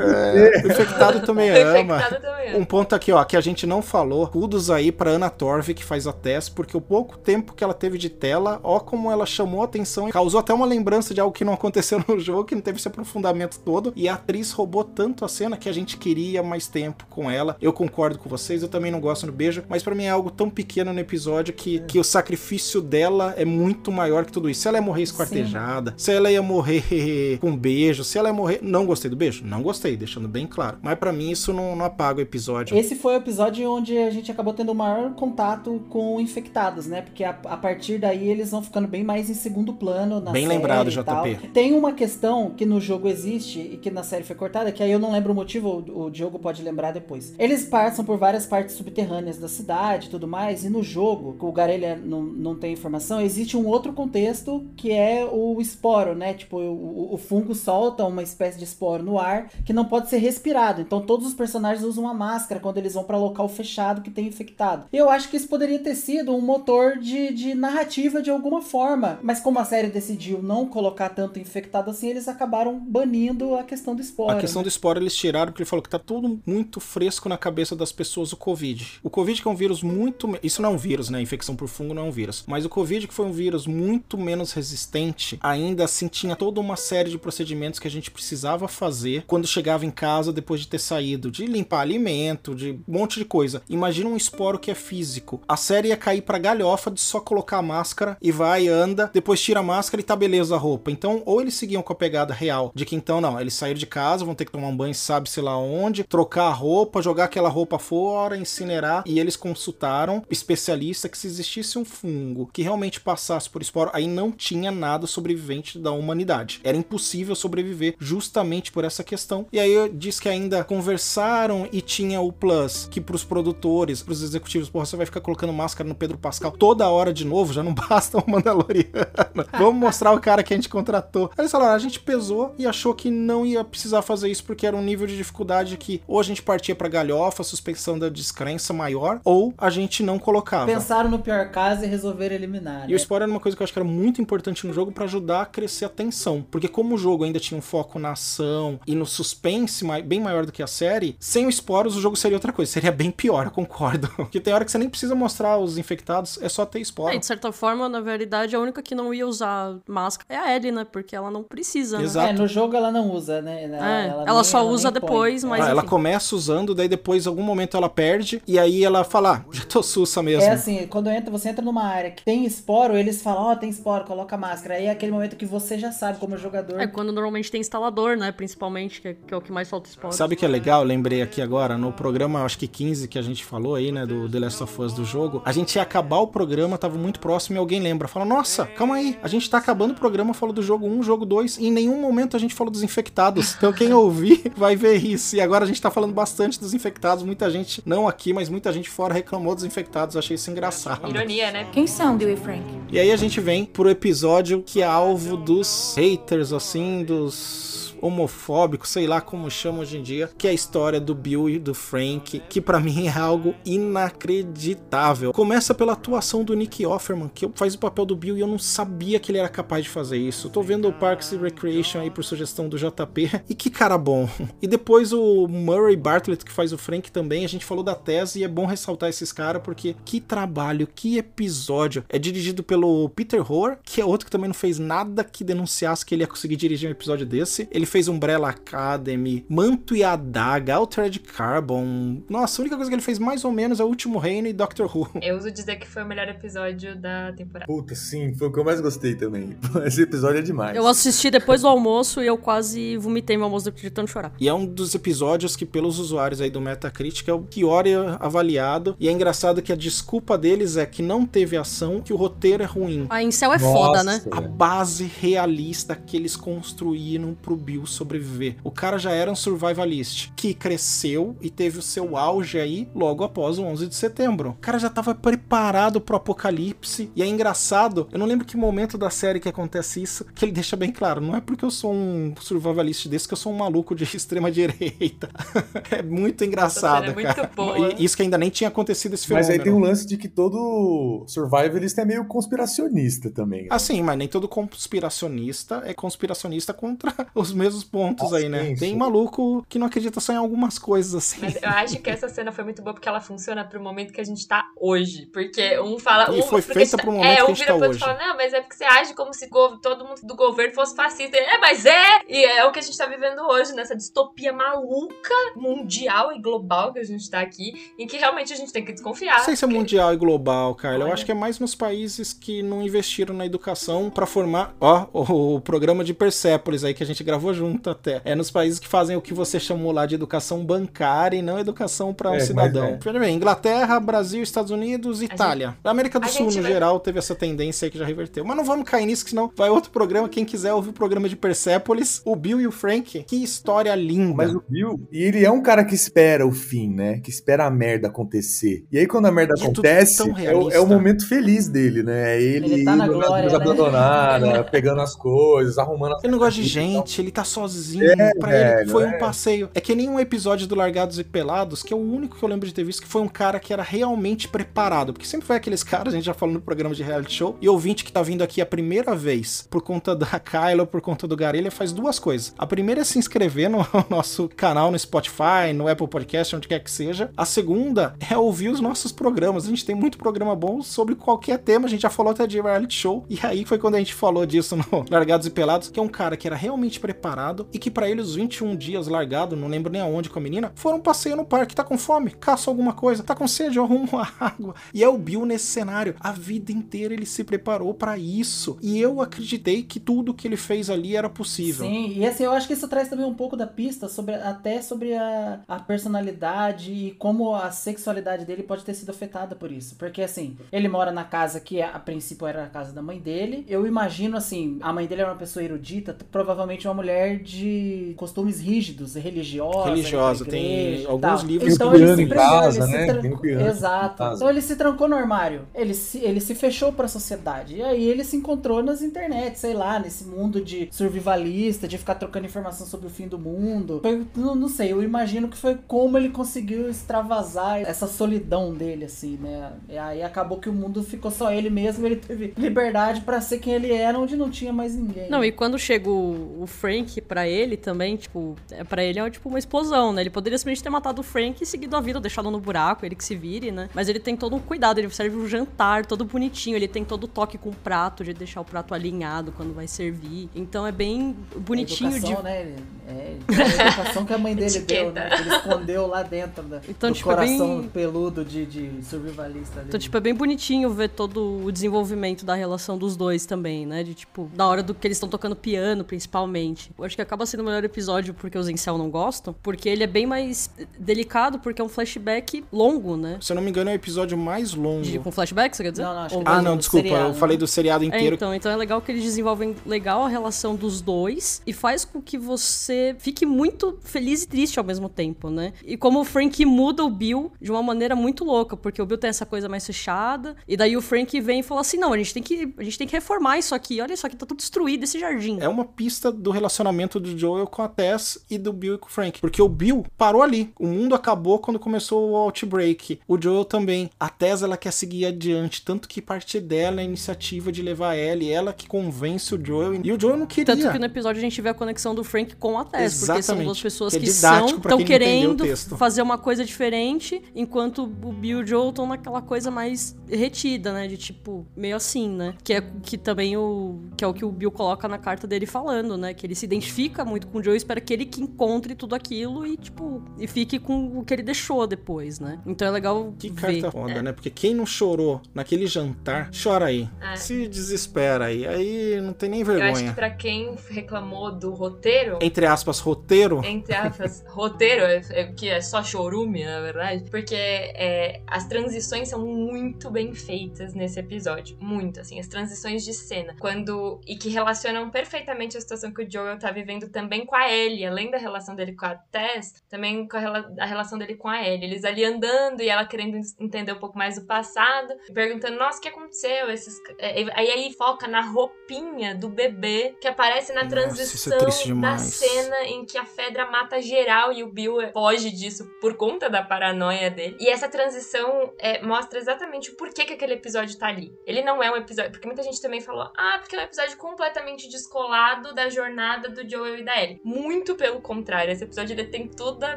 É, 0.00 0.62
o 0.64 0.70
infectado 0.70 1.20
também 1.20 1.50
O 1.50 1.54
ama. 1.80 1.96
infectado 1.96 2.20
também 2.22 2.48
ama. 2.50 2.58
Um 2.58 2.64
ponto 2.64 2.94
aqui, 2.94 3.12
ó, 3.12 3.22
que 3.24 3.36
a 3.36 3.40
gente 3.40 3.66
não 3.66 3.82
falou. 3.82 4.26
Kudos 4.28 4.70
aí 4.70 4.90
pra 4.92 5.10
Ana 5.10 5.30
Torv, 5.30 5.68
que 5.74 5.84
faz 5.84 6.06
a 6.06 6.12
Tess, 6.12 6.48
porque 6.48 6.76
o 6.76 6.80
pouco 6.80 7.16
tempo 7.18 7.54
que 7.54 7.62
ela 7.64 7.74
teve 7.74 7.98
de 7.98 8.08
tela, 8.08 8.60
ó 8.62 8.78
como 8.78 9.10
ela 9.10 9.26
chamou 9.26 9.62
a 9.62 9.64
atenção 9.64 10.08
e 10.08 10.12
causou 10.12 10.35
até 10.38 10.52
uma 10.52 10.66
lembrança 10.66 11.14
de 11.14 11.20
algo 11.20 11.34
que 11.34 11.44
não 11.44 11.54
aconteceu 11.54 12.02
no 12.06 12.18
jogo, 12.18 12.44
que 12.44 12.54
não 12.54 12.62
teve 12.62 12.78
esse 12.78 12.88
aprofundamento 12.88 13.58
todo. 13.60 13.92
E 13.96 14.08
a 14.08 14.14
atriz 14.14 14.52
roubou 14.52 14.84
tanto 14.84 15.24
a 15.24 15.28
cena 15.28 15.56
que 15.56 15.68
a 15.68 15.72
gente 15.72 15.96
queria 15.96 16.42
mais 16.42 16.66
tempo 16.66 17.06
com 17.08 17.30
ela. 17.30 17.56
Eu 17.60 17.72
concordo 17.72 18.18
com 18.18 18.28
vocês, 18.28 18.62
eu 18.62 18.68
também 18.68 18.90
não 18.90 19.00
gosto 19.00 19.26
do 19.26 19.32
beijo, 19.32 19.64
mas 19.68 19.82
pra 19.82 19.94
mim 19.94 20.04
é 20.04 20.10
algo 20.10 20.30
tão 20.30 20.50
pequeno 20.50 20.92
no 20.92 21.00
episódio 21.00 21.54
que, 21.54 21.80
que 21.80 21.98
o 21.98 22.04
sacrifício 22.04 22.80
dela 22.80 23.34
é 23.36 23.44
muito 23.44 23.90
maior 23.92 24.24
que 24.24 24.32
tudo 24.32 24.50
isso. 24.50 24.60
Se 24.62 24.68
ela 24.68 24.78
ia 24.78 24.82
morrer 24.82 25.02
esquartejada, 25.02 25.94
se 25.96 26.12
ela 26.12 26.30
ia 26.30 26.42
morrer 26.42 27.38
com 27.40 27.56
beijo, 27.56 28.04
se 28.04 28.18
ela 28.18 28.28
ia 28.28 28.34
morrer. 28.34 28.60
Não 28.62 28.86
gostei 28.86 29.10
do 29.10 29.16
beijo? 29.16 29.44
Não 29.44 29.62
gostei, 29.62 29.96
deixando 29.96 30.28
bem 30.28 30.46
claro. 30.46 30.78
Mas 30.82 30.98
pra 30.98 31.12
mim 31.12 31.30
isso 31.30 31.52
não, 31.52 31.76
não 31.76 31.84
apaga 31.84 32.18
o 32.18 32.22
episódio. 32.22 32.76
Esse 32.76 32.94
foi 32.94 33.14
o 33.14 33.16
episódio 33.16 33.70
onde 33.70 33.96
a 33.96 34.10
gente 34.10 34.30
acabou 34.30 34.54
tendo 34.54 34.72
o 34.72 34.74
maior 34.74 35.12
contato 35.14 35.82
com 35.88 36.20
infectados, 36.20 36.86
né? 36.86 37.02
Porque 37.02 37.24
a, 37.24 37.30
a 37.44 37.56
partir 37.56 37.98
daí 37.98 38.28
eles 38.28 38.50
vão 38.50 38.62
ficando 38.62 38.88
bem 38.88 39.04
mais 39.04 39.30
em 39.30 39.34
segundo 39.34 39.72
plano 39.72 40.20
na 40.26 40.32
Bem 40.32 40.42
série 40.46 40.56
lembrado, 40.56 40.90
e 40.90 41.04
tal. 41.04 41.24
JP. 41.26 41.48
Tem 41.48 41.72
uma 41.72 41.92
questão 41.92 42.50
que 42.50 42.66
no 42.66 42.80
jogo 42.80 43.08
existe 43.08 43.60
e 43.60 43.76
que 43.76 43.90
na 43.90 44.02
série 44.02 44.24
foi 44.24 44.34
cortada, 44.36 44.72
que 44.72 44.82
aí 44.82 44.90
eu 44.90 44.98
não 44.98 45.12
lembro 45.12 45.32
o 45.32 45.34
motivo, 45.34 45.84
o, 45.88 46.10
Diogo 46.10 46.38
pode 46.38 46.62
lembrar 46.62 46.90
depois. 46.92 47.32
Eles 47.38 47.64
passam 47.64 48.04
por 48.04 48.18
várias 48.18 48.44
partes 48.46 48.74
subterrâneas 48.74 49.38
da 49.38 49.48
cidade 49.48 50.08
e 50.08 50.10
tudo 50.10 50.26
mais, 50.26 50.64
e 50.64 50.68
no 50.70 50.82
jogo, 50.82 51.36
o 51.40 51.52
Garelha 51.52 51.96
não, 52.02 52.22
não 52.22 52.56
tem 52.56 52.72
informação, 52.72 53.20
existe 53.20 53.56
um 53.56 53.66
outro 53.66 53.92
contexto 53.92 54.66
que 54.76 54.90
é 54.92 55.24
o 55.30 55.60
esporo, 55.60 56.14
né? 56.14 56.34
Tipo, 56.34 56.58
o, 56.58 57.14
o- 57.14 57.16
fungo 57.18 57.54
solta 57.54 58.04
uma 58.04 58.22
espécie 58.22 58.58
de 58.58 58.64
esporo 58.64 59.02
no 59.02 59.18
ar 59.18 59.48
que 59.64 59.72
não 59.72 59.84
pode 59.84 60.08
ser 60.10 60.18
respirado. 60.18 60.80
Então 60.80 61.00
todos 61.00 61.26
os 61.26 61.34
personagens 61.34 61.84
usam 61.84 62.04
uma 62.04 62.14
máscara 62.14 62.60
quando 62.60 62.78
eles 62.78 62.94
vão 62.94 63.04
pra 63.04 63.16
local 63.16 63.48
fechado 63.48 64.00
que 64.02 64.10
tem 64.10 64.26
infectado. 64.26 64.86
E 64.92 64.96
eu 64.96 65.08
acho 65.08 65.28
que 65.28 65.36
isso 65.36 65.48
poderia 65.48 65.78
ter 65.78 65.94
sido 65.94 66.34
um 66.34 66.40
motor 66.40 66.98
de, 66.98 67.32
de 67.32 67.54
narrativa 67.54 68.20
de 68.22 68.30
alguma 68.30 68.60
forma. 68.60 69.18
Mas 69.22 69.40
como 69.40 69.58
a 69.58 69.64
série 69.64 69.88
decidiu 69.88 70.15
não 70.42 70.66
colocar 70.66 71.10
tanto 71.10 71.38
infectado 71.38 71.90
assim, 71.90 72.08
eles 72.08 72.28
acabaram 72.28 72.78
banindo 72.78 73.54
a 73.54 73.62
questão 73.62 73.94
do 73.94 74.02
esporo. 74.02 74.36
A 74.36 74.40
questão 74.40 74.60
né? 74.60 74.64
do 74.64 74.68
esporo 74.68 74.98
eles 74.98 75.14
tiraram 75.14 75.52
porque 75.52 75.62
ele 75.62 75.68
falou 75.68 75.82
que 75.82 75.88
tá 75.88 75.98
tudo 75.98 76.40
muito 76.46 76.80
fresco 76.80 77.28
na 77.28 77.38
cabeça 77.38 77.74
das 77.74 77.92
pessoas 77.92 78.32
o 78.32 78.36
Covid. 78.36 79.00
O 79.02 79.10
Covid 79.10 79.40
que 79.40 79.48
é 79.48 79.50
um 79.50 79.56
vírus 79.56 79.82
muito. 79.82 80.38
Isso 80.42 80.62
não 80.62 80.70
é 80.70 80.72
um 80.72 80.78
vírus, 80.78 81.10
né? 81.10 81.20
Infecção 81.20 81.56
por 81.56 81.68
fungo 81.68 81.94
não 81.94 82.02
é 82.02 82.06
um 82.06 82.10
vírus. 82.10 82.44
Mas 82.46 82.64
o 82.64 82.68
Covid, 82.68 83.06
que 83.06 83.14
foi 83.14 83.26
um 83.26 83.32
vírus 83.32 83.66
muito 83.66 84.16
menos 84.18 84.52
resistente, 84.52 85.38
ainda 85.42 85.84
assim 85.84 86.08
tinha 86.08 86.36
toda 86.36 86.60
uma 86.60 86.76
série 86.76 87.10
de 87.10 87.18
procedimentos 87.18 87.80
que 87.80 87.88
a 87.88 87.90
gente 87.90 88.10
precisava 88.10 88.68
fazer 88.68 89.24
quando 89.26 89.46
chegava 89.46 89.84
em 89.84 89.90
casa 89.90 90.32
depois 90.32 90.60
de 90.60 90.68
ter 90.68 90.78
saído. 90.78 91.30
De 91.30 91.46
limpar 91.46 91.80
alimento, 91.80 92.54
de 92.54 92.72
um 92.72 92.92
monte 92.92 93.18
de 93.18 93.24
coisa. 93.24 93.62
Imagina 93.68 94.08
um 94.08 94.16
esporo 94.16 94.58
que 94.58 94.70
é 94.70 94.74
físico. 94.74 95.40
A 95.48 95.56
série 95.56 95.88
ia 95.88 95.96
cair 95.96 96.22
pra 96.22 96.38
galhofa 96.38 96.90
de 96.90 97.00
só 97.00 97.20
colocar 97.20 97.58
a 97.58 97.62
máscara 97.62 98.16
e 98.20 98.30
vai, 98.30 98.68
anda, 98.68 99.10
depois 99.12 99.40
tira 99.40 99.60
a 99.60 99.62
máscara 99.62 100.00
e 100.00 100.04
tá 100.06 100.16
beleza 100.16 100.54
a 100.54 100.58
roupa. 100.58 100.90
Então, 100.90 101.22
ou 101.24 101.40
eles 101.40 101.54
seguiam 101.54 101.82
com 101.82 101.92
a 101.92 101.96
pegada 101.96 102.32
real 102.32 102.72
de 102.74 102.84
que 102.84 102.96
então, 102.96 103.20
não, 103.20 103.40
eles 103.40 103.54
saíram 103.54 103.78
de 103.78 103.86
casa, 103.86 104.24
vão 104.24 104.34
ter 104.34 104.44
que 104.44 104.52
tomar 104.52 104.68
um 104.68 104.76
banho, 104.76 104.94
sabe-se 104.94 105.40
lá 105.40 105.56
onde, 105.56 106.04
trocar 106.04 106.48
a 106.48 106.52
roupa, 106.52 107.02
jogar 107.02 107.24
aquela 107.24 107.48
roupa 107.48 107.78
fora, 107.78 108.36
incinerar. 108.36 109.02
E 109.06 109.18
eles 109.18 109.36
consultaram 109.36 110.22
especialista 110.30 111.08
que 111.08 111.18
se 111.18 111.26
existisse 111.26 111.78
um 111.78 111.84
fungo 111.84 112.48
que 112.52 112.62
realmente 112.62 113.00
passasse 113.00 113.48
por 113.48 113.62
esporo, 113.62 113.90
aí 113.92 114.06
não 114.06 114.30
tinha 114.30 114.70
nada 114.70 115.06
sobrevivente 115.06 115.78
da 115.78 115.90
humanidade. 115.90 116.60
Era 116.64 116.76
impossível 116.76 117.34
sobreviver 117.34 117.94
justamente 117.98 118.72
por 118.72 118.84
essa 118.84 119.04
questão. 119.04 119.46
E 119.52 119.58
aí 119.58 119.90
diz 119.92 120.20
que 120.20 120.28
ainda 120.28 120.64
conversaram 120.64 121.68
e 121.72 121.80
tinha 121.80 122.20
o 122.20 122.32
plus, 122.32 122.88
que 122.90 123.00
pros 123.00 123.24
produtores, 123.24 124.02
pros 124.02 124.22
executivos, 124.22 124.68
porra, 124.68 124.86
você 124.86 124.96
vai 124.96 125.06
ficar 125.06 125.20
colocando 125.20 125.52
máscara 125.52 125.88
no 125.88 125.94
Pedro 125.94 126.18
Pascal 126.18 126.52
toda 126.52 126.88
hora 126.88 127.12
de 127.12 127.24
novo, 127.24 127.52
já 127.52 127.62
não 127.62 127.74
basta 127.74 128.18
o 128.18 128.30
Mandaloriano. 128.30 128.90
Vamos 129.58 129.80
castrar 129.96 130.14
o 130.14 130.20
cara 130.20 130.42
que 130.42 130.52
a 130.52 130.56
gente 130.56 130.68
contratou. 130.68 131.30
Aí 131.36 131.42
eles 131.42 131.50
falaram, 131.50 131.74
a 131.74 131.78
gente 131.78 132.00
pesou 132.00 132.54
e 132.58 132.66
achou 132.66 132.94
que 132.94 133.10
não 133.10 133.46
ia 133.46 133.64
precisar 133.64 134.02
fazer 134.02 134.28
isso 134.28 134.44
porque 134.44 134.66
era 134.66 134.76
um 134.76 134.82
nível 134.82 135.06
de 135.06 135.16
dificuldade 135.16 135.76
que 135.76 136.02
ou 136.06 136.20
a 136.20 136.22
gente 136.22 136.42
partia 136.42 136.74
pra 136.74 136.88
galhofa, 136.88 137.42
suspensão 137.42 137.98
da 137.98 138.08
descrença 138.08 138.72
maior, 138.72 139.20
ou 139.24 139.54
a 139.56 139.70
gente 139.70 140.02
não 140.02 140.18
colocava. 140.18 140.66
Pensaram 140.66 141.08
no 141.08 141.18
pior 141.18 141.50
caso 141.50 141.84
e 141.84 141.86
resolveram 141.86 142.34
eliminar. 142.34 142.84
E 142.84 142.88
né? 142.88 142.94
o 142.94 142.96
spoiler 142.96 143.24
era 143.24 143.32
uma 143.32 143.40
coisa 143.40 143.56
que 143.56 143.62
eu 143.62 143.64
acho 143.64 143.72
que 143.72 143.78
era 143.78 143.88
muito 143.88 144.20
importante 144.20 144.66
no 144.66 144.72
jogo 144.72 144.92
pra 144.92 145.04
ajudar 145.04 145.42
a 145.42 145.46
crescer 145.46 145.86
a 145.86 145.88
tensão. 145.88 146.44
Porque 146.50 146.68
como 146.68 146.94
o 146.94 146.98
jogo 146.98 147.24
ainda 147.24 147.40
tinha 147.40 147.56
um 147.56 147.62
foco 147.62 147.98
na 147.98 148.12
ação 148.12 148.78
e 148.86 148.94
no 148.94 149.06
suspense 149.06 149.84
bem 150.04 150.20
maior 150.20 150.44
do 150.44 150.52
que 150.52 150.62
a 150.62 150.66
série, 150.66 151.16
sem 151.18 151.46
o 151.46 151.48
esporos 151.48 151.96
o 151.96 152.00
jogo 152.00 152.16
seria 152.16 152.36
outra 152.36 152.52
coisa. 152.52 152.70
Seria 152.70 152.92
bem 152.92 153.10
pior, 153.10 153.46
eu 153.46 153.50
concordo. 153.50 154.08
Porque 154.16 154.40
tem 154.40 154.52
hora 154.52 154.64
que 154.64 154.70
você 154.70 154.78
nem 154.78 154.88
precisa 154.88 155.14
mostrar 155.14 155.56
os 155.58 155.78
infectados, 155.78 156.38
é 156.42 156.48
só 156.48 156.66
ter 156.66 156.78
É, 156.78 156.82
esporo. 156.82 157.18
de 157.18 157.26
certa 157.26 157.50
forma, 157.50 157.88
na 157.88 158.00
verdade, 158.00 158.54
a 158.54 158.60
única 158.60 158.82
que 158.82 158.94
não 158.94 159.14
ia 159.14 159.26
usar 159.26 159.76
máscara 159.88 160.26
é 160.34 160.36
a 160.36 160.54
Ellie, 160.56 160.72
né? 160.72 160.84
Porque 160.90 161.14
ela 161.14 161.30
não 161.30 161.42
precisa, 161.42 161.98
né? 161.98 162.04
Exato. 162.04 162.28
É, 162.28 162.32
no 162.32 162.46
jogo 162.46 162.76
ela 162.76 162.90
não 162.90 163.10
usa, 163.10 163.40
né? 163.40 163.64
É, 163.64 164.08
ela 164.08 164.24
nem- 164.34 164.44
só 164.44 164.62
nem 164.62 164.70
usa 164.70 164.90
põe. 164.92 165.00
depois, 165.00 165.44
mas 165.44 165.64
Ah, 165.64 165.68
ela 165.70 165.82
começa 165.82 166.34
usando, 166.34 166.74
daí 166.74 166.88
depois, 166.88 167.26
em 167.26 167.28
algum 167.28 167.42
momento, 167.42 167.76
ela 167.76 167.88
perde, 167.88 168.42
e 168.46 168.58
aí 168.58 168.84
ela 168.84 169.04
fala, 169.04 169.44
ah, 169.48 169.52
já 169.52 169.64
tô 169.64 169.82
sussa 169.82 170.22
mesmo. 170.22 170.42
É 170.42 170.50
assim, 170.50 170.86
quando 170.86 171.08
entra, 171.10 171.30
você 171.30 171.48
entra 171.48 171.64
numa 171.64 171.84
área 171.84 172.10
que 172.10 172.24
tem 172.24 172.44
esporo, 172.44 172.96
eles 172.96 173.22
falam, 173.22 173.44
ó, 173.44 173.56
tem 173.56 173.68
esporo, 173.70 174.04
coloca 174.04 174.34
a 174.34 174.38
máscara. 174.38 174.74
Aí 174.74 174.86
é 174.86 174.90
aquele 174.90 175.12
momento 175.12 175.36
que 175.36 175.46
você 175.46 175.78
já 175.78 175.92
sabe 175.92 176.18
como 176.18 176.36
jogador. 176.36 176.80
É 176.80 176.86
quando 176.86 177.12
normalmente 177.12 177.50
tem 177.50 177.60
instalador, 177.60 178.16
né? 178.16 178.32
Principalmente, 178.32 179.00
que 179.00 179.08
é, 179.08 179.14
que 179.26 179.32
é 179.34 179.36
o 179.36 179.40
que 179.40 179.52
mais 179.52 179.68
falta 179.68 179.88
esporte. 179.88 180.16
Sabe 180.16 180.34
o 180.34 180.36
que 180.36 180.44
é 180.44 180.48
legal? 180.48 180.80
Eu 180.82 180.86
lembrei 180.86 181.22
aqui 181.22 181.40
agora, 181.40 181.76
no 181.78 181.92
programa, 181.92 182.42
acho 182.44 182.58
que 182.58 182.66
15 182.66 183.08
que 183.08 183.18
a 183.18 183.22
gente 183.22 183.44
falou 183.44 183.74
aí, 183.74 183.92
né, 183.92 184.04
do 184.06 184.28
The 184.28 184.38
Last 184.40 184.62
of 184.62 184.80
Us 184.82 184.92
do 184.92 185.04
jogo, 185.04 185.42
a 185.44 185.52
gente 185.52 185.76
ia 185.76 185.82
acabar 185.82 186.18
o 186.18 186.26
programa, 186.26 186.76
tava 186.78 186.96
muito 186.98 187.20
próximo 187.20 187.56
e 187.56 187.58
alguém 187.58 187.80
lembra. 187.80 188.08
Fala, 188.08 188.24
nossa, 188.24 188.66
calma 188.66 188.96
aí, 188.96 189.18
a 189.22 189.28
gente 189.28 189.48
tá 189.48 189.58
acabando 189.58 189.75
o 189.84 189.94
programa, 189.94 190.34
falou 190.34 190.54
do 190.54 190.62
jogo 190.62 190.86
1, 190.86 191.02
jogo 191.02 191.24
2, 191.24 191.58
e 191.58 191.66
em 191.66 191.72
nenhum 191.72 192.00
momento 192.00 192.36
a 192.36 192.40
gente 192.40 192.54
falou 192.54 192.70
dos 192.70 192.82
infectados. 192.82 193.54
Então 193.56 193.72
quem 193.72 193.92
ouvir 193.92 194.52
vai 194.56 194.76
ver 194.76 194.96
isso. 194.96 195.36
E 195.36 195.40
agora 195.40 195.64
a 195.64 195.66
gente 195.66 195.80
tá 195.80 195.90
falando 195.90 196.12
bastante 196.12 196.58
dos 196.58 196.74
infectados, 196.74 197.24
muita 197.24 197.50
gente, 197.50 197.82
não 197.84 198.08
aqui, 198.08 198.32
mas 198.32 198.48
muita 198.48 198.72
gente 198.72 198.88
fora 198.88 199.14
reclamou 199.14 199.54
dos 199.54 199.64
infectados, 199.64 200.14
eu 200.14 200.18
achei 200.18 200.34
isso 200.34 200.50
engraçado. 200.50 201.08
Ironia, 201.08 201.50
né? 201.50 201.66
Quem 201.72 201.86
são 201.86 202.16
e 202.16 202.36
Frank? 202.36 202.64
E 202.90 202.98
aí 202.98 203.10
a 203.10 203.16
gente 203.16 203.40
vem 203.40 203.64
pro 203.64 203.90
episódio 203.90 204.62
que 204.64 204.80
é 204.80 204.86
alvo 204.86 205.36
dos 205.36 205.94
haters, 205.96 206.52
assim, 206.52 207.04
dos 207.04 207.85
homofóbicos, 208.00 208.90
sei 208.90 209.06
lá 209.06 209.20
como 209.20 209.50
chama 209.50 209.80
hoje 209.80 209.98
em 209.98 210.02
dia, 210.02 210.30
que 210.36 210.46
é 210.46 210.50
a 210.50 210.54
história 210.54 211.00
do 211.00 211.14
Bill 211.14 211.48
e 211.48 211.58
do 211.58 211.74
Frank, 211.74 212.42
que 212.48 212.60
pra 212.60 212.80
mim 212.80 213.06
é 213.06 213.18
algo 213.18 213.54
inacreditável. 213.64 215.32
Começa 215.32 215.74
pela 215.74 215.92
atuação 215.92 216.44
do 216.44 216.54
Nick 216.54 216.84
Offerman, 216.84 217.30
que 217.34 217.48
faz 217.54 217.74
o 217.74 217.78
papel 217.78 218.04
do 218.04 218.16
Bill 218.16 218.36
e 218.36 218.40
eu 218.40 218.46
não 218.46 218.58
sabia 218.58 219.18
que 219.18 219.30
ele 219.30 219.38
era 219.38 219.48
capaz 219.48 219.84
de 219.84 219.90
fazer 219.90 220.16
isso. 220.16 220.50
Tô 220.50 220.62
vendo 220.62 220.88
o 220.88 220.92
Parks 220.92 221.32
and 221.32 221.40
Recreation 221.40 222.00
aí 222.00 222.10
por 222.10 222.24
sugestão 222.24 222.68
do 222.68 222.78
JP, 222.78 223.30
e 223.48 223.54
que 223.54 223.70
cara 223.70 223.98
bom. 223.98 224.28
E 224.62 224.66
depois 224.66 225.12
o 225.12 225.46
Murray 225.46 225.96
Bartlett, 225.96 226.44
que 226.44 226.50
faz 226.50 226.72
o 226.72 226.78
Frank 226.78 227.12
também, 227.12 227.44
a 227.44 227.48
gente 227.48 227.64
falou 227.64 227.84
da 227.84 227.94
tese 227.94 228.40
e 228.40 228.44
é 228.44 228.48
bom 228.48 228.64
ressaltar 228.64 229.08
esses 229.08 229.30
caras, 229.30 229.62
porque 229.62 229.94
que 230.04 230.20
trabalho, 230.20 230.88
que 230.92 231.18
episódio. 231.18 232.04
É 232.08 232.18
dirigido 232.18 232.62
pelo 232.62 233.08
Peter 233.10 233.52
Hoare, 233.52 233.78
que 233.84 234.00
é 234.00 234.04
outro 234.04 234.26
que 234.26 234.30
também 234.30 234.48
não 234.48 234.54
fez 234.54 234.78
nada 234.78 235.22
que 235.22 235.44
denunciasse 235.44 236.04
que 236.04 236.14
ele 236.14 236.22
ia 236.22 236.26
conseguir 236.26 236.56
dirigir 236.56 236.88
um 236.88 236.92
episódio 236.92 237.26
desse. 237.26 237.68
Ele 237.70 237.85
fez 237.86 238.08
Umbrella 238.08 238.50
Academy, 238.50 239.44
Manto 239.48 239.94
e 239.94 240.02
Adaga, 240.02 240.74
Altered 240.74 241.18
Carbon. 241.20 242.22
Nossa, 242.28 242.60
a 242.60 242.62
única 242.62 242.76
coisa 242.76 242.90
que 242.90 242.94
ele 242.94 243.02
fez 243.02 243.18
mais 243.18 243.44
ou 243.44 243.52
menos 243.52 243.80
é 243.80 243.84
O 243.84 243.86
Último 243.86 244.18
Reino 244.18 244.48
e 244.48 244.52
Doctor 244.52 244.94
Who. 244.94 245.08
Eu 245.22 245.36
uso 245.36 245.50
dizer 245.50 245.76
que 245.76 245.86
foi 245.86 246.02
o 246.02 246.06
melhor 246.06 246.28
episódio 246.28 246.96
da 246.96 247.32
temporada. 247.32 247.66
Puta, 247.66 247.94
sim, 247.94 248.34
foi 248.34 248.48
o 248.48 248.52
que 248.52 248.58
eu 248.58 248.64
mais 248.64 248.80
gostei 248.80 249.14
também. 249.14 249.56
Esse 249.86 250.02
episódio 250.02 250.38
é 250.38 250.42
demais. 250.42 250.76
Eu 250.76 250.86
assisti 250.86 251.30
depois 251.30 251.62
do 251.62 251.68
almoço 251.68 252.22
e 252.22 252.26
eu 252.26 252.36
quase 252.36 252.96
vomitei 252.96 253.36
meu 253.36 253.44
almoço 253.44 253.70
de 253.70 253.90
tanto 253.90 254.10
chorar. 254.10 254.32
E 254.40 254.48
é 254.48 254.54
um 254.54 254.66
dos 254.66 254.94
episódios 254.94 255.54
que, 255.56 255.64
pelos 255.64 255.98
usuários 255.98 256.40
aí 256.40 256.50
do 256.50 256.60
Metacritic, 256.60 257.28
é 257.28 257.32
o 257.32 257.40
pior 257.40 257.86
avaliado. 258.20 258.96
E 258.98 259.08
é 259.08 259.12
engraçado 259.12 259.62
que 259.62 259.72
a 259.72 259.76
desculpa 259.76 260.36
deles 260.36 260.76
é 260.76 260.86
que 260.86 261.02
não 261.02 261.26
teve 261.26 261.56
ação, 261.56 262.00
que 262.00 262.12
o 262.12 262.16
roteiro 262.16 262.62
é 262.62 262.66
ruim. 262.66 263.06
A 263.10 263.22
Incel 263.22 263.52
é 263.52 263.58
foda, 263.58 264.02
né? 264.02 264.22
A 264.30 264.40
base 264.40 265.04
realista 265.04 265.94
que 265.94 266.16
eles 266.16 266.36
construíram 266.36 267.34
pro 267.34 267.56
Bill 267.56 267.75
sobreviver. 267.84 268.56
O 268.62 268.70
cara 268.70 268.96
já 268.96 269.10
era 269.10 269.30
um 269.30 269.34
survivalist 269.34 270.30
que 270.36 270.54
cresceu 270.54 271.36
e 271.40 271.50
teve 271.50 271.78
o 271.78 271.82
seu 271.82 272.16
auge 272.16 272.58
aí 272.60 272.88
logo 272.94 273.24
após 273.24 273.58
o 273.58 273.64
11 273.64 273.88
de 273.88 273.94
setembro. 273.96 274.50
O 274.50 274.54
cara 274.60 274.78
já 274.78 274.88
tava 274.88 275.14
preparado 275.14 276.00
pro 276.00 276.14
apocalipse. 276.16 277.10
E 277.16 277.22
é 277.22 277.26
engraçado, 277.26 278.06
eu 278.12 278.18
não 278.18 278.26
lembro 278.26 278.46
que 278.46 278.56
momento 278.56 278.96
da 278.96 279.10
série 279.10 279.40
que 279.40 279.48
acontece 279.48 280.00
isso, 280.02 280.24
que 280.34 280.44
ele 280.44 280.52
deixa 280.52 280.76
bem 280.76 280.92
claro, 280.92 281.20
não 281.20 281.34
é 281.34 281.40
porque 281.40 281.64
eu 281.64 281.70
sou 281.70 281.92
um 281.92 282.32
survivalist 282.40 283.08
desse 283.08 283.26
que 283.26 283.34
eu 283.34 283.38
sou 283.38 283.52
um 283.52 283.56
maluco 283.56 283.94
de 283.94 284.04
extrema 284.16 284.50
direita. 284.50 285.28
é 285.90 286.02
muito 286.02 286.44
engraçado, 286.44 287.06
série 287.06 287.20
é 287.20 287.24
cara. 287.24 287.42
muito 287.42 287.56
boa. 287.56 287.94
E 287.98 288.04
Isso 288.04 288.16
que 288.16 288.22
ainda 288.22 288.38
nem 288.38 288.50
tinha 288.50 288.68
acontecido 288.68 289.14
esse 289.14 289.30
Mas 289.32 289.46
fenômeno. 289.46 289.52
aí 289.52 289.64
tem 289.64 289.72
um 289.72 289.84
lance 289.84 290.06
de 290.06 290.16
que 290.16 290.28
todo 290.28 291.24
survivalista 291.26 292.02
é 292.02 292.04
meio 292.04 292.24
conspiracionista 292.26 293.30
também. 293.30 293.62
né? 293.62 293.68
Assim, 293.70 294.02
mas 294.02 294.16
nem 294.16 294.28
todo 294.28 294.46
conspiracionista 294.48 295.82
é 295.84 295.92
conspiracionista 295.94 296.72
contra 296.72 297.12
os 297.34 297.52
mesmos 297.52 297.65
pontos 297.84 298.32
Ah, 298.32 298.36
aí, 298.38 298.48
né? 298.48 298.74
sim. 298.76 298.96
maluco 298.96 299.64
que 299.68 299.78
não 299.78 299.86
acredita 299.86 300.20
só 300.20 300.32
em 300.32 300.36
algumas 300.36 300.78
coisas 300.78 301.14
assim. 301.14 301.40
Mas 301.40 301.56
eu 301.62 301.68
acho 301.68 301.98
que 302.00 302.10
essa 302.10 302.28
cena 302.28 302.52
foi 302.52 302.64
muito 302.64 302.82
boa 302.82 302.94
porque 302.94 303.08
ela 303.08 303.20
funciona 303.20 303.64
pro 303.64 303.80
momento 303.80 304.12
que 304.12 304.20
a 304.20 304.24
gente 304.24 304.46
tá 304.46 304.64
hoje. 304.80 305.26
Porque 305.32 305.78
um 305.80 305.98
fala. 305.98 306.34
E 306.34 306.40
um, 306.40 306.42
foi 306.42 306.60
porque 306.62 306.74
feita 306.78 306.96
tá- 306.96 307.02
pro 307.02 307.12
momento 307.12 307.26
é, 307.30 307.36
que 307.36 307.40
a 307.40 307.44
um 307.44 307.48
gente 307.48 307.58
vira 307.58 307.72
tá 307.72 307.78
pro 307.78 307.88
outro 307.88 307.90
hoje. 307.90 307.98
e 307.98 308.16
fala, 308.16 308.28
não, 308.28 308.36
mas 308.36 308.52
é 308.52 308.60
porque 308.60 308.76
você 308.76 308.84
age 308.84 309.14
como 309.14 309.32
se 309.34 309.48
todo 309.82 310.04
mundo 310.06 310.20
do 310.22 310.36
governo 310.36 310.74
fosse 310.74 310.94
fascista. 310.94 311.36
É, 311.36 311.58
mas 311.58 311.84
é! 311.86 312.20
E 312.28 312.44
é 312.44 312.64
o 312.64 312.72
que 312.72 312.78
a 312.78 312.82
gente 312.82 312.96
tá 312.96 313.06
vivendo 313.06 313.40
hoje, 313.42 313.72
nessa 313.74 313.94
distopia 313.96 314.52
maluca, 314.52 315.34
mundial 315.56 316.32
e 316.32 316.40
global 316.40 316.92
que 316.92 316.98
a 316.98 317.04
gente 317.04 317.28
tá 317.30 317.40
aqui, 317.40 317.92
em 317.98 318.06
que 318.06 318.16
realmente 318.16 318.52
a 318.52 318.56
gente 318.56 318.72
tem 318.72 318.84
que 318.84 318.92
desconfiar. 318.92 319.38
Não 319.38 319.44
sei 319.44 319.56
se 319.56 319.64
é 319.64 319.68
mundial 319.68 320.12
e 320.12 320.16
global, 320.16 320.74
Carla. 320.74 321.06
Eu 321.06 321.12
acho 321.12 321.24
que 321.24 321.32
é 321.32 321.34
mais 321.34 321.58
nos 321.58 321.74
países 321.74 322.32
que 322.32 322.62
não 322.62 322.82
investiram 322.82 323.34
na 323.34 323.46
educação 323.46 324.10
pra 324.10 324.26
formar. 324.26 324.74
Ó, 324.80 325.06
o, 325.12 325.56
o 325.56 325.60
programa 325.60 326.04
de 326.04 326.12
Persépolis 326.14 326.84
aí 326.84 326.94
que 326.94 327.02
a 327.02 327.06
gente 327.06 327.22
gravou 327.24 327.52
junto 327.56 327.90
até. 327.90 328.20
É 328.24 328.34
nos 328.34 328.50
países 328.50 328.78
que 328.78 328.86
fazem 328.86 329.16
o 329.16 329.20
que 329.20 329.34
você 329.34 329.58
chamou 329.58 329.90
lá 329.92 330.06
de 330.06 330.14
educação 330.14 330.64
bancária 330.64 331.36
e 331.36 331.42
não 331.42 331.58
educação 331.58 332.12
pra 332.14 332.30
um 332.30 332.34
É, 332.34 332.40
cidadão. 332.40 332.98
é. 333.04 333.18
Bem, 333.18 333.34
Inglaterra, 333.34 333.98
Brasil, 333.98 334.42
Estados 334.42 334.70
Unidos, 334.70 335.22
Itália. 335.22 335.76
A 335.82 335.90
América 335.90 336.20
do 336.20 336.26
a 336.26 336.28
Sul, 336.28 336.46
gente 336.46 336.56
no 336.58 336.62
vai- 336.62 336.72
geral, 336.72 337.00
teve 337.00 337.18
essa 337.18 337.34
tendência 337.34 337.86
aí 337.86 337.90
que 337.90 337.98
já 337.98 338.04
reverteu. 338.04 338.44
Mas 338.44 338.56
não 338.56 338.64
vamos 338.64 338.88
cair 338.88 339.06
nisso, 339.06 339.24
que 339.24 339.30
senão 339.30 339.50
vai 339.56 339.70
outro 339.70 339.90
programa. 339.90 340.28
Quem 340.28 340.44
quiser 340.44 340.72
ouvir 340.74 340.90
o 340.90 340.92
programa 340.92 341.28
de 341.28 341.36
Persépolis, 341.36 342.20
o 342.24 342.36
Bill 342.36 342.60
e 342.60 342.66
o 342.66 342.72
Frank. 342.72 343.24
Que 343.24 343.36
história 343.42 343.94
linda. 343.94 344.34
Mas 344.36 344.54
o 344.54 344.62
Bill, 344.68 345.08
e 345.10 345.22
ele 345.22 345.44
é 345.44 345.50
um 345.50 345.62
cara 345.62 345.84
que 345.84 345.94
espera 345.94 346.46
o 346.46 346.52
fim, 346.52 346.88
né? 346.90 347.18
Que 347.20 347.30
espera 347.30 347.64
a 347.66 347.70
merda 347.70 348.08
acontecer. 348.08 348.84
E 348.92 348.98
aí, 348.98 349.06
quando 349.06 349.26
a 349.26 349.32
merda 349.32 349.54
E 349.56 349.62
acontece, 349.62 350.22
é, 350.44 350.54
o, 350.54 350.70
é 350.70 350.78
o 350.80 350.86
momento 350.86 351.26
feliz 351.26 351.68
dele, 351.68 352.02
né? 352.02 352.40
Ele, 352.42 352.72
Ele 352.74 352.84
tá 352.84 352.94
na 352.96 353.06
glória, 353.08 353.44
nas 353.44 353.52
né? 353.52 353.58
abandonadas, 353.58 354.66
pegando 354.70 355.00
as 355.00 355.14
coisas, 355.14 355.78
arrumando 355.78 356.14
as 356.16 356.24
Ele 356.24 356.32
não 356.32 356.38
gosta 356.38 356.60
de 356.60 356.66
gente, 356.66 357.20
ele 357.20 357.30
tá 357.30 357.44
sozinho. 357.46 358.10
É, 358.10 358.34
pra 358.34 358.54
ele 358.54 358.64
velho, 358.76 358.90
foi 358.90 359.04
é. 359.04 359.06
um 359.06 359.18
passeio. 359.18 359.70
É 359.74 359.80
que 359.80 359.94
nem 359.94 360.08
um 360.08 360.20
episódio 360.20 360.66
do 360.66 360.74
Largados 360.74 361.18
e 361.18 361.24
Pelados, 361.24 361.82
que 361.82 361.92
é 361.92 361.96
o 361.96 362.00
único 362.00 362.36
que 362.36 362.42
eu 362.42 362.48
lembro 362.48 362.66
de 362.66 362.74
ter 362.74 362.84
visto, 362.84 363.02
que 363.02 363.08
foi 363.08 363.22
um 363.22 363.28
cara 363.28 363.58
que 363.58 363.72
era 363.72 363.82
realmente 363.82 364.48
preparado. 364.48 365.12
Porque 365.12 365.26
sempre 365.26 365.46
foi 365.46 365.56
aqueles 365.56 365.82
caras, 365.82 366.12
a 366.12 366.16
gente 366.16 366.26
já 366.26 366.34
falou 366.34 366.54
no 366.54 366.60
programa 366.60 366.94
de 366.94 367.02
reality 367.02 367.34
show, 367.34 367.56
e 367.60 367.68
ouvinte 367.68 368.04
que 368.04 368.12
tá 368.12 368.22
vindo 368.22 368.42
aqui 368.42 368.60
a 368.60 368.66
primeira 368.66 369.14
vez 369.14 369.66
por 369.70 369.82
conta 369.82 370.14
da 370.14 370.26
Kyla 370.40 370.86
por 370.86 371.00
conta 371.00 371.26
do 371.26 371.36
Garelha, 371.36 371.70
faz 371.70 371.92
duas 371.92 372.18
coisas. 372.18 372.54
A 372.58 372.66
primeira 372.66 373.00
é 373.00 373.04
se 373.04 373.18
inscrever 373.18 373.70
no 373.70 373.86
nosso 374.10 374.48
canal 374.56 374.90
no 374.90 374.98
Spotify, 374.98 375.72
no 375.74 375.88
Apple 375.88 376.08
Podcast, 376.08 376.56
onde 376.56 376.68
quer 376.68 376.80
que 376.80 376.90
seja. 376.90 377.30
A 377.36 377.44
segunda 377.44 378.14
é 378.30 378.36
ouvir 378.36 378.68
os 378.68 378.80
nossos 378.80 379.12
programas. 379.12 379.66
A 379.66 379.68
gente 379.68 379.84
tem 379.84 379.94
muito 379.94 380.18
programa 380.18 380.54
bom 380.54 380.82
sobre 380.82 381.14
qualquer 381.14 381.58
tema. 381.58 381.86
A 381.86 381.88
gente 381.88 382.02
já 382.02 382.10
falou 382.10 382.32
até 382.32 382.46
de 382.46 382.60
reality 382.60 382.94
show. 382.94 383.24
E 383.28 383.38
aí 383.42 383.64
foi 383.64 383.78
quando 383.78 383.94
a 383.94 383.98
gente 383.98 384.14
falou 384.14 384.44
disso 384.44 384.76
no 384.76 385.04
Largados 385.10 385.46
e 385.46 385.50
Pelados, 385.50 385.88
que 385.88 385.98
é 385.98 386.02
um 386.02 386.08
cara 386.08 386.36
que 386.36 386.46
era 386.46 386.56
realmente 386.56 386.98
preparado 387.00 387.35
e 387.72 387.78
que 387.78 387.90
pra 387.90 388.08
ele 388.08 388.20
os 388.20 388.34
21 388.34 388.76
dias 388.76 389.08
largado, 389.08 389.56
não 389.56 389.68
lembro 389.68 389.92
nem 389.92 390.00
aonde 390.00 390.30
com 390.30 390.38
a 390.38 390.42
menina, 390.42 390.72
foram 390.74 390.98
um 390.98 391.00
passeio 391.02 391.36
no 391.36 391.44
parque. 391.44 391.74
Tá 391.74 391.84
com 391.84 391.98
fome? 391.98 392.30
Caça 392.30 392.70
alguma 392.70 392.92
coisa. 392.92 393.22
Tá 393.22 393.34
com 393.34 393.46
sede? 393.46 393.76
Eu 393.76 393.84
arrumo 393.84 394.08
uma 394.12 394.28
água. 394.38 394.74
E 394.92 395.02
é 395.02 395.08
o 395.08 395.18
Bill 395.18 395.44
nesse 395.44 395.66
cenário. 395.66 396.14
A 396.20 396.32
vida 396.32 396.72
inteira 396.72 397.14
ele 397.14 397.26
se 397.26 397.44
preparou 397.44 397.92
pra 397.94 398.18
isso. 398.18 398.78
E 398.82 399.00
eu 399.00 399.20
acreditei 399.20 399.82
que 399.82 400.00
tudo 400.00 400.34
que 400.34 400.46
ele 400.46 400.56
fez 400.56 400.90
ali 400.90 401.16
era 401.16 401.28
possível. 401.28 401.86
Sim, 401.86 402.14
e 402.16 402.26
assim, 402.26 402.44
eu 402.44 402.52
acho 402.52 402.66
que 402.66 402.72
isso 402.72 402.88
traz 402.88 403.08
também 403.08 403.26
um 403.26 403.34
pouco 403.34 403.56
da 403.56 403.66
pista 403.66 404.08
sobre 404.08 404.34
até 404.34 404.80
sobre 404.80 405.14
a, 405.14 405.60
a 405.66 405.78
personalidade 405.80 406.92
e 406.92 407.10
como 407.12 407.54
a 407.54 407.70
sexualidade 407.70 408.44
dele 408.44 408.62
pode 408.62 408.84
ter 408.84 408.94
sido 408.94 409.10
afetada 409.10 409.54
por 409.54 409.70
isso. 409.70 409.96
Porque 409.96 410.22
assim, 410.22 410.56
ele 410.72 410.88
mora 410.88 411.12
na 411.12 411.24
casa 411.24 411.60
que 411.60 411.80
a, 411.82 411.98
princípio 411.98 412.46
era 412.46 412.64
a 412.64 412.68
casa 412.68 412.92
da 412.92 413.02
mãe 413.02 413.18
dele. 413.18 413.64
Eu 413.68 413.86
imagino 413.86 414.36
assim, 414.36 414.78
a 414.80 414.92
mãe 414.92 415.06
dele 415.06 415.22
era 415.22 415.30
uma 415.30 415.38
pessoa 415.38 415.64
erudita, 415.64 416.16
provavelmente 416.30 416.86
uma 416.86 416.94
mulher 416.94 417.25
de 417.34 418.14
costumes 418.16 418.60
rígidos, 418.60 419.14
religiosa. 419.14 419.88
Religiosa, 419.90 420.44
tem 420.44 421.04
alguns 421.06 421.42
livros 421.42 421.74
então 421.74 421.90
que 421.90 421.96
ele 421.96 422.14
se 422.16 422.22
em 422.22 422.28
casa, 422.28 422.78
ele 422.78 422.86
se 422.86 422.92
né? 422.92 423.06
trancou- 423.06 423.46
Exato. 423.46 424.14
em 424.14 424.16
casa. 424.18 424.36
Então 424.36 424.50
ele 424.50 424.60
se 424.62 424.76
trancou 424.76 425.08
no 425.08 425.16
armário. 425.16 425.62
Ele 425.74 425.94
se, 425.94 426.18
ele 426.18 426.40
se 426.40 426.54
fechou 426.54 426.92
pra 426.92 427.08
sociedade. 427.08 427.76
E 427.76 427.82
aí 427.82 428.04
ele 428.04 428.24
se 428.24 428.36
encontrou 428.36 428.82
nas 428.82 429.02
internet, 429.02 429.58
sei 429.58 429.74
lá, 429.74 429.98
nesse 429.98 430.24
mundo 430.24 430.60
de 430.60 430.88
survivalista, 430.92 431.88
de 431.88 431.98
ficar 431.98 432.14
trocando 432.16 432.46
informação 432.46 432.86
sobre 432.86 433.06
o 433.06 433.10
fim 433.10 433.26
do 433.28 433.38
mundo. 433.38 434.00
Foi- 434.02 434.24
não, 434.36 434.54
não 434.54 434.68
sei, 434.68 434.92
eu 434.92 435.02
imagino 435.02 435.48
que 435.48 435.56
foi 435.56 435.76
como 435.86 436.16
ele 436.18 436.28
conseguiu 436.30 436.88
extravasar 436.90 437.80
essa 437.80 438.06
solidão 438.06 438.72
dele, 438.74 439.04
assim, 439.04 439.38
né? 439.40 439.72
E 439.88 439.96
aí 439.98 440.22
acabou 440.22 440.58
que 440.58 440.68
o 440.68 440.72
mundo 440.72 441.02
ficou 441.02 441.30
só 441.30 441.50
ele 441.52 441.70
mesmo, 441.70 442.04
ele 442.06 442.16
teve 442.16 442.52
liberdade 442.56 443.20
pra 443.22 443.40
ser 443.40 443.58
quem 443.58 443.72
ele 443.74 443.92
era, 443.92 444.18
onde 444.18 444.36
não 444.36 444.50
tinha 444.50 444.72
mais 444.72 444.94
ninguém. 444.94 445.30
Não, 445.30 445.44
e 445.44 445.50
quando 445.52 445.78
chega 445.78 446.08
o, 446.10 446.62
o 446.62 446.66
Frank 446.66 447.05
pra 447.22 447.48
ele 447.48 447.76
também, 447.76 448.16
tipo, 448.16 448.54
é, 448.70 448.84
pra 448.84 449.02
ele 449.02 449.18
é 449.18 449.30
tipo 449.30 449.48
uma 449.48 449.58
explosão, 449.58 450.12
né? 450.12 450.22
Ele 450.22 450.30
poderia 450.30 450.58
simplesmente 450.58 450.82
ter 450.82 450.90
matado 450.90 451.20
o 451.20 451.24
Frank 451.24 451.62
e 451.62 451.66
seguido 451.66 451.96
a 451.96 452.00
vida, 452.00 452.20
deixado 452.20 452.50
no 452.50 452.60
buraco, 452.60 453.04
ele 453.06 453.14
que 453.14 453.24
se 453.24 453.34
vire, 453.34 453.70
né? 453.70 453.88
Mas 453.94 454.08
ele 454.08 454.18
tem 454.20 454.36
todo 454.36 454.54
um 454.56 454.58
cuidado, 454.60 454.98
ele 454.98 455.08
serve 455.10 455.36
um 455.36 455.46
jantar 455.48 456.04
todo 456.06 456.24
bonitinho, 456.24 456.76
ele 456.76 456.88
tem 456.88 457.04
todo 457.04 457.24
o 457.24 457.28
toque 457.28 457.56
com 457.58 457.70
o 457.70 457.74
prato, 457.74 458.22
de 458.24 458.32
deixar 458.34 458.60
o 458.60 458.64
prato 458.64 458.94
alinhado 458.94 459.52
quando 459.52 459.74
vai 459.74 459.86
servir. 459.86 460.48
Então 460.54 460.86
é 460.86 460.92
bem 460.92 461.36
bonitinho 461.56 462.10
de. 462.10 462.16
educação, 462.18 462.42
né? 462.42 462.60
Ele- 462.62 462.96
É, 463.08 463.36
a 463.48 463.86
educação 463.86 464.24
que 464.24 464.32
a 464.34 464.38
mãe 464.38 464.52
dele 464.56 464.80
deu, 464.80 465.12
né? 465.12 465.28
Que 465.30 465.42
ele 465.42 465.50
escondeu 465.54 466.06
lá 466.08 466.24
dentro 466.24 466.64
da, 466.64 466.80
Então, 466.88 467.10
do 467.10 467.14
tipo, 467.14 467.30
é 467.30 467.34
coração 467.36 467.78
bem- 467.82 467.88
peludo 467.88 468.44
de, 468.44 468.66
de 468.66 469.04
survivalista 469.04 469.78
ali. 469.78 469.88
Então, 469.88 470.00
tipo, 470.00 470.16
é 470.16 470.20
bem 470.20 470.34
bonitinho 470.34 470.90
ver 470.90 471.10
todo 471.10 471.64
o 471.64 471.70
desenvolvimento 471.70 472.44
da 472.44 472.56
relação 472.56 472.98
dos 472.98 473.16
dois 473.16 473.46
também, 473.46 473.86
né? 473.86 474.02
De, 474.02 474.12
tipo, 474.12 474.50
na 474.56 474.66
hora 474.66 474.82
do 474.82 474.92
que 474.92 475.06
eles 475.06 475.16
estão 475.18 475.28
tocando 475.28 475.54
piano, 475.54 476.02
principalmente. 476.04 476.90
Eu 476.98 477.04
acho 477.04 477.14
que 477.14 477.22
acaba 477.22 477.44
sendo 477.46 477.60
o 477.60 477.64
melhor 477.64 477.84
episódio 477.84 478.32
porque 478.34 478.56
os 478.56 478.68
incel 478.68 478.96
não 478.96 479.10
gostam, 479.10 479.54
porque 479.62 479.88
ele 479.88 480.02
é 480.02 480.06
bem 480.06 480.26
mais 480.26 480.70
delicado, 480.98 481.58
porque 481.58 481.80
é 481.80 481.84
um 481.84 481.88
flashback 481.88 482.64
longo, 482.72 483.16
né? 483.16 483.38
Se 483.40 483.52
eu 483.52 483.56
não 483.56 483.62
me 483.62 483.70
engano, 483.70 483.90
é 483.90 483.92
o 483.92 483.96
episódio 483.96 484.36
mais 484.36 484.72
longo. 484.74 485.02
De, 485.02 485.18
com 485.18 485.30
flashback, 485.30 485.76
você 485.76 485.82
quer 485.82 485.90
dizer? 485.90 486.04
Não, 486.04 486.14
não, 486.14 486.20
acho 486.22 486.38
que 486.38 486.42
Ah, 486.46 486.56
do 486.58 486.62
não, 486.62 486.76
desculpa, 486.76 487.08
seriado, 487.08 487.28
eu 487.30 487.34
falei 487.34 487.56
do 487.56 487.66
seriado 487.66 488.04
É, 488.04 488.06
inteiro. 488.06 488.34
então, 488.36 488.54
então 488.54 488.72
é 488.72 488.76
legal 488.76 489.00
que 489.02 489.12
eles 489.12 489.22
desenvolvem 489.22 489.76
legal 489.84 490.24
a 490.24 490.28
relação 490.28 490.74
dos 490.74 491.00
dois 491.00 491.60
e 491.66 491.72
faz 491.72 492.04
com 492.04 492.20
que 492.20 492.38
você 492.38 493.14
fique 493.18 493.44
muito 493.44 493.98
feliz 494.02 494.42
e 494.44 494.48
triste 494.48 494.78
ao 494.78 494.84
mesmo 494.84 495.08
tempo, 495.08 495.50
né? 495.50 495.74
E 495.84 495.96
como 495.96 496.20
o 496.20 496.24
Frank 496.24 496.64
muda 496.64 497.04
o 497.04 497.10
Bill 497.10 497.52
de 497.60 497.70
uma 497.70 497.82
maneira 497.82 498.16
muito 498.16 498.42
louca, 498.44 498.76
porque 498.76 499.02
o 499.02 499.06
Bill 499.06 499.18
tem 499.18 499.28
essa 499.28 499.44
coisa 499.44 499.68
mais 499.68 499.84
fechada, 499.86 500.56
e 500.66 500.76
daí 500.76 500.96
o 500.96 501.02
Frank 501.02 501.38
vem 501.40 501.60
e 501.60 501.62
fala 501.62 501.82
assim: 501.82 501.98
"Não, 501.98 502.12
a 502.12 502.16
gente 502.16 502.32
tem 502.32 502.42
que 502.42 502.72
a 502.78 502.82
gente 502.82 502.96
tem 502.96 503.06
que 503.06 503.12
reformar 503.14 503.58
isso 503.58 503.74
aqui. 503.74 504.00
Olha 504.00 504.16
só 504.16 504.28
que 504.28 504.36
tá 504.36 504.46
tudo 504.46 504.58
destruído 504.58 505.04
esse 505.04 505.18
jardim". 505.18 505.58
É 505.60 505.68
uma 505.68 505.84
pista 505.84 506.32
do 506.32 506.50
relacionamento 506.50 506.85
do 507.20 507.38
Joel 507.38 507.66
com 507.66 507.82
a 507.82 507.88
Tess 507.88 508.44
e 508.50 508.58
do 508.58 508.72
Bill 508.72 508.94
e 508.94 508.98
com 508.98 509.06
o 509.06 509.10
Frank. 509.10 509.40
Porque 509.40 509.60
o 509.60 509.68
Bill 509.68 510.04
parou 510.16 510.42
ali. 510.42 510.72
O 510.78 510.86
mundo 510.86 511.14
acabou 511.14 511.58
quando 511.58 511.78
começou 511.78 512.30
o 512.30 512.36
Outbreak. 512.36 513.20
O 513.26 513.40
Joel 513.40 513.64
também. 513.64 514.10
A 514.18 514.28
Tess, 514.28 514.62
ela 514.62 514.76
quer 514.76 514.92
seguir 514.92 515.26
adiante. 515.26 515.82
Tanto 515.82 516.08
que 516.08 516.20
parte 516.20 516.60
dela 516.60 517.00
é 517.00 517.02
a 517.02 517.04
iniciativa 517.04 517.70
de 517.70 517.82
levar 517.82 518.14
ela. 518.14 518.42
E 518.42 518.50
ela 518.50 518.72
que 518.72 518.86
convence 518.86 519.54
o 519.54 519.64
Joel. 519.64 520.00
E 520.02 520.12
o 520.12 520.20
Joel 520.20 520.36
não 520.36 520.46
queria. 520.46 520.74
Tanto 520.74 520.90
que 520.90 520.98
no 520.98 521.06
episódio 521.06 521.38
a 521.38 521.42
gente 521.42 521.60
vê 521.60 521.68
a 521.68 521.74
conexão 521.74 522.14
do 522.14 522.24
Frank 522.24 522.56
com 522.56 522.78
a 522.78 522.84
Tess, 522.84 523.14
porque 523.14 523.26
são 523.26 523.36
Exatamente. 523.36 523.64
duas 523.66 523.80
pessoas 523.80 524.12
Que 524.12 524.18
é 524.18 524.20
que, 524.20 524.30
são 524.32 524.66
estão 524.66 525.04
querendo 525.04 525.64
fazer 525.96 526.22
uma 526.22 526.38
coisa 526.38 526.64
diferente, 526.64 527.42
enquanto 527.54 528.04
o 528.04 528.32
Bill 528.32 528.60
e 528.60 528.62
o 528.62 528.66
Joel 528.66 528.90
estão 528.90 529.06
naquela 529.06 529.42
coisa 529.42 529.70
mais 529.70 530.16
retida, 530.28 530.92
né, 530.92 531.06
de 531.06 531.16
tipo, 531.16 531.66
meio 531.76 531.96
assim, 531.96 532.28
né? 532.28 532.54
Que 532.62 532.74
é 532.74 532.80
que 533.02 533.18
também 533.18 533.56
o 533.56 534.00
que 534.16 534.24
é 534.24 534.26
o 534.26 534.34
que 534.34 534.44
o 534.44 534.50
Bill 534.50 534.70
coloca 534.70 535.08
na 535.08 535.18
carta 535.18 535.46
dele 535.46 535.66
falando, 535.66 536.16
né, 536.16 536.34
que 536.34 536.46
ele 536.46 536.54
se 536.54 536.66
identifica 536.76 537.24
muito 537.24 537.46
com 537.46 537.58
o 537.58 537.62
Joel 537.64 537.74
e 537.74 537.78
espera 537.78 538.00
que 538.00 538.12
ele 538.12 538.24
que 538.26 538.40
encontre 538.42 538.94
tudo 538.94 539.14
aquilo 539.14 539.66
e 539.66 539.76
tipo, 539.76 540.22
e 540.38 540.46
fique 540.46 540.78
com 540.78 541.18
o 541.18 541.24
que 541.24 541.34
ele 541.34 541.42
deixou 541.42 541.86
depois, 541.86 542.38
né? 542.38 542.60
Então 542.66 542.86
é 542.86 542.90
legal 542.90 543.34
Que 543.38 543.48
ver. 543.50 543.60
carta 543.80 543.90
foda, 543.90 544.22
né? 544.22 544.32
Porque 544.32 544.50
quem 544.50 544.74
não 544.74 544.86
chorou 544.86 545.40
naquele 545.54 545.86
jantar, 545.86 546.50
chora 546.52 546.86
aí. 546.86 547.08
É. 547.20 547.36
Se 547.36 547.66
desespera 547.66 548.46
aí. 548.46 548.66
Aí 548.66 549.20
não 549.20 549.32
tem 549.32 549.48
nem 549.48 549.60
Eu 549.60 549.66
acho 549.66 549.76
que 549.78 549.82
vergonha. 549.92 550.12
pra 550.12 550.30
quem 550.30 550.74
reclamou 550.90 551.50
do 551.52 551.72
roteiro, 551.72 552.38
Entre 552.40 552.66
aspas, 552.66 552.98
roteiro. 553.00 553.60
entre 553.64 553.94
aspas, 553.94 554.44
roteiro, 554.48 555.02
é- 555.02 555.22
é- 555.30 555.46
que 555.52 555.68
é 555.68 555.80
só 555.80 556.02
chorume, 556.02 556.64
na 556.64 556.80
verdade, 556.80 557.24
porque 557.30 557.54
é, 557.54 558.40
as 558.46 558.66
transições 558.66 559.28
são 559.28 559.44
muito 559.46 560.10
bem 560.10 560.34
feitas 560.34 560.92
nesse 560.94 561.18
episódio. 561.18 561.76
Muito, 561.80 562.20
assim, 562.20 562.38
as 562.38 562.46
transições 562.46 563.04
de 563.04 563.12
cena. 563.14 563.54
Quando. 563.58 564.20
E 564.26 564.36
que 564.36 564.48
relacionam 564.48 565.08
perfeitamente 565.10 565.76
a 565.76 565.80
situação 565.80 566.10
que 566.12 566.22
o 566.22 566.30
Joel 566.30 566.58
tá 566.58 566.65
vivendo 566.70 567.10
também 567.10 567.44
com 567.44 567.54
a 567.54 567.70
Ellie, 567.70 568.06
além 568.06 568.30
da 568.30 568.38
relação 568.38 568.74
dele 568.74 568.94
com 568.94 569.06
a 569.06 569.14
Tess, 569.14 569.82
também 569.88 570.26
com 570.28 570.36
a, 570.36 570.40
rela- 570.40 570.74
a 570.78 570.86
relação 570.86 571.18
dele 571.18 571.34
com 571.36 571.48
a 571.48 571.62
Ellie. 571.62 571.84
Eles 571.84 572.04
ali 572.04 572.24
andando 572.24 572.80
e 572.82 572.88
ela 572.88 573.04
querendo 573.04 573.38
entender 573.58 573.92
um 573.92 573.98
pouco 573.98 574.16
mais 574.18 574.38
do 574.38 574.46
passado, 574.46 575.14
perguntando, 575.32 575.78
nossa, 575.78 575.98
o 575.98 576.02
que 576.02 576.08
aconteceu? 576.08 576.70
Esses... 576.70 577.00
é, 577.18 577.46
Aí 577.54 577.70
aí 577.70 577.92
foca 577.92 578.26
na 578.26 578.40
roupinha 578.40 579.34
do 579.34 579.48
bebê 579.48 580.16
que 580.20 580.28
aparece 580.28 580.72
na 580.72 580.84
Nossa, 580.84 580.96
é 580.96 581.02
transição 581.02 581.58
triste 581.58 581.94
da 581.94 582.18
cena 582.18 582.84
em 582.84 583.04
que 583.04 583.18
a 583.18 583.24
Fedra 583.24 583.66
mata 583.70 584.00
geral 584.00 584.52
e 584.52 584.62
o 584.62 584.72
Bill 584.72 584.96
foge 585.12 585.50
disso 585.50 585.88
por 586.00 586.14
conta 586.16 586.48
da 586.48 586.62
paranoia 586.62 587.30
dele. 587.30 587.56
E 587.60 587.68
essa 587.68 587.88
transição 587.88 588.72
é, 588.78 589.02
mostra 589.02 589.38
exatamente 589.38 589.90
o 589.90 589.96
porquê 589.96 590.24
que 590.24 590.32
aquele 590.32 590.54
episódio 590.54 590.98
tá 590.98 591.06
ali. 591.08 591.32
Ele 591.46 591.62
não 591.62 591.82
é 591.82 591.90
um 591.90 591.96
episódio. 591.96 592.30
Porque 592.32 592.46
muita 592.46 592.62
gente 592.62 592.80
também 592.80 593.00
falou, 593.00 593.30
ah, 593.36 593.58
porque 593.60 593.76
é 593.76 593.80
um 593.80 593.82
episódio 593.82 594.16
completamente 594.16 594.88
descolado 594.88 595.74
da 595.74 595.88
jornada 595.88 596.48
do 596.56 596.68
Joel 596.68 596.98
e 596.98 597.04
da 597.04 597.22
Ellie. 597.22 597.40
Muito 597.44 597.94
pelo 597.94 598.20
contrário. 598.20 598.72
Esse 598.72 598.84
episódio 598.84 599.12
ele 599.12 599.24
tem 599.24 599.46
tudo 599.46 599.84
a 599.84 599.96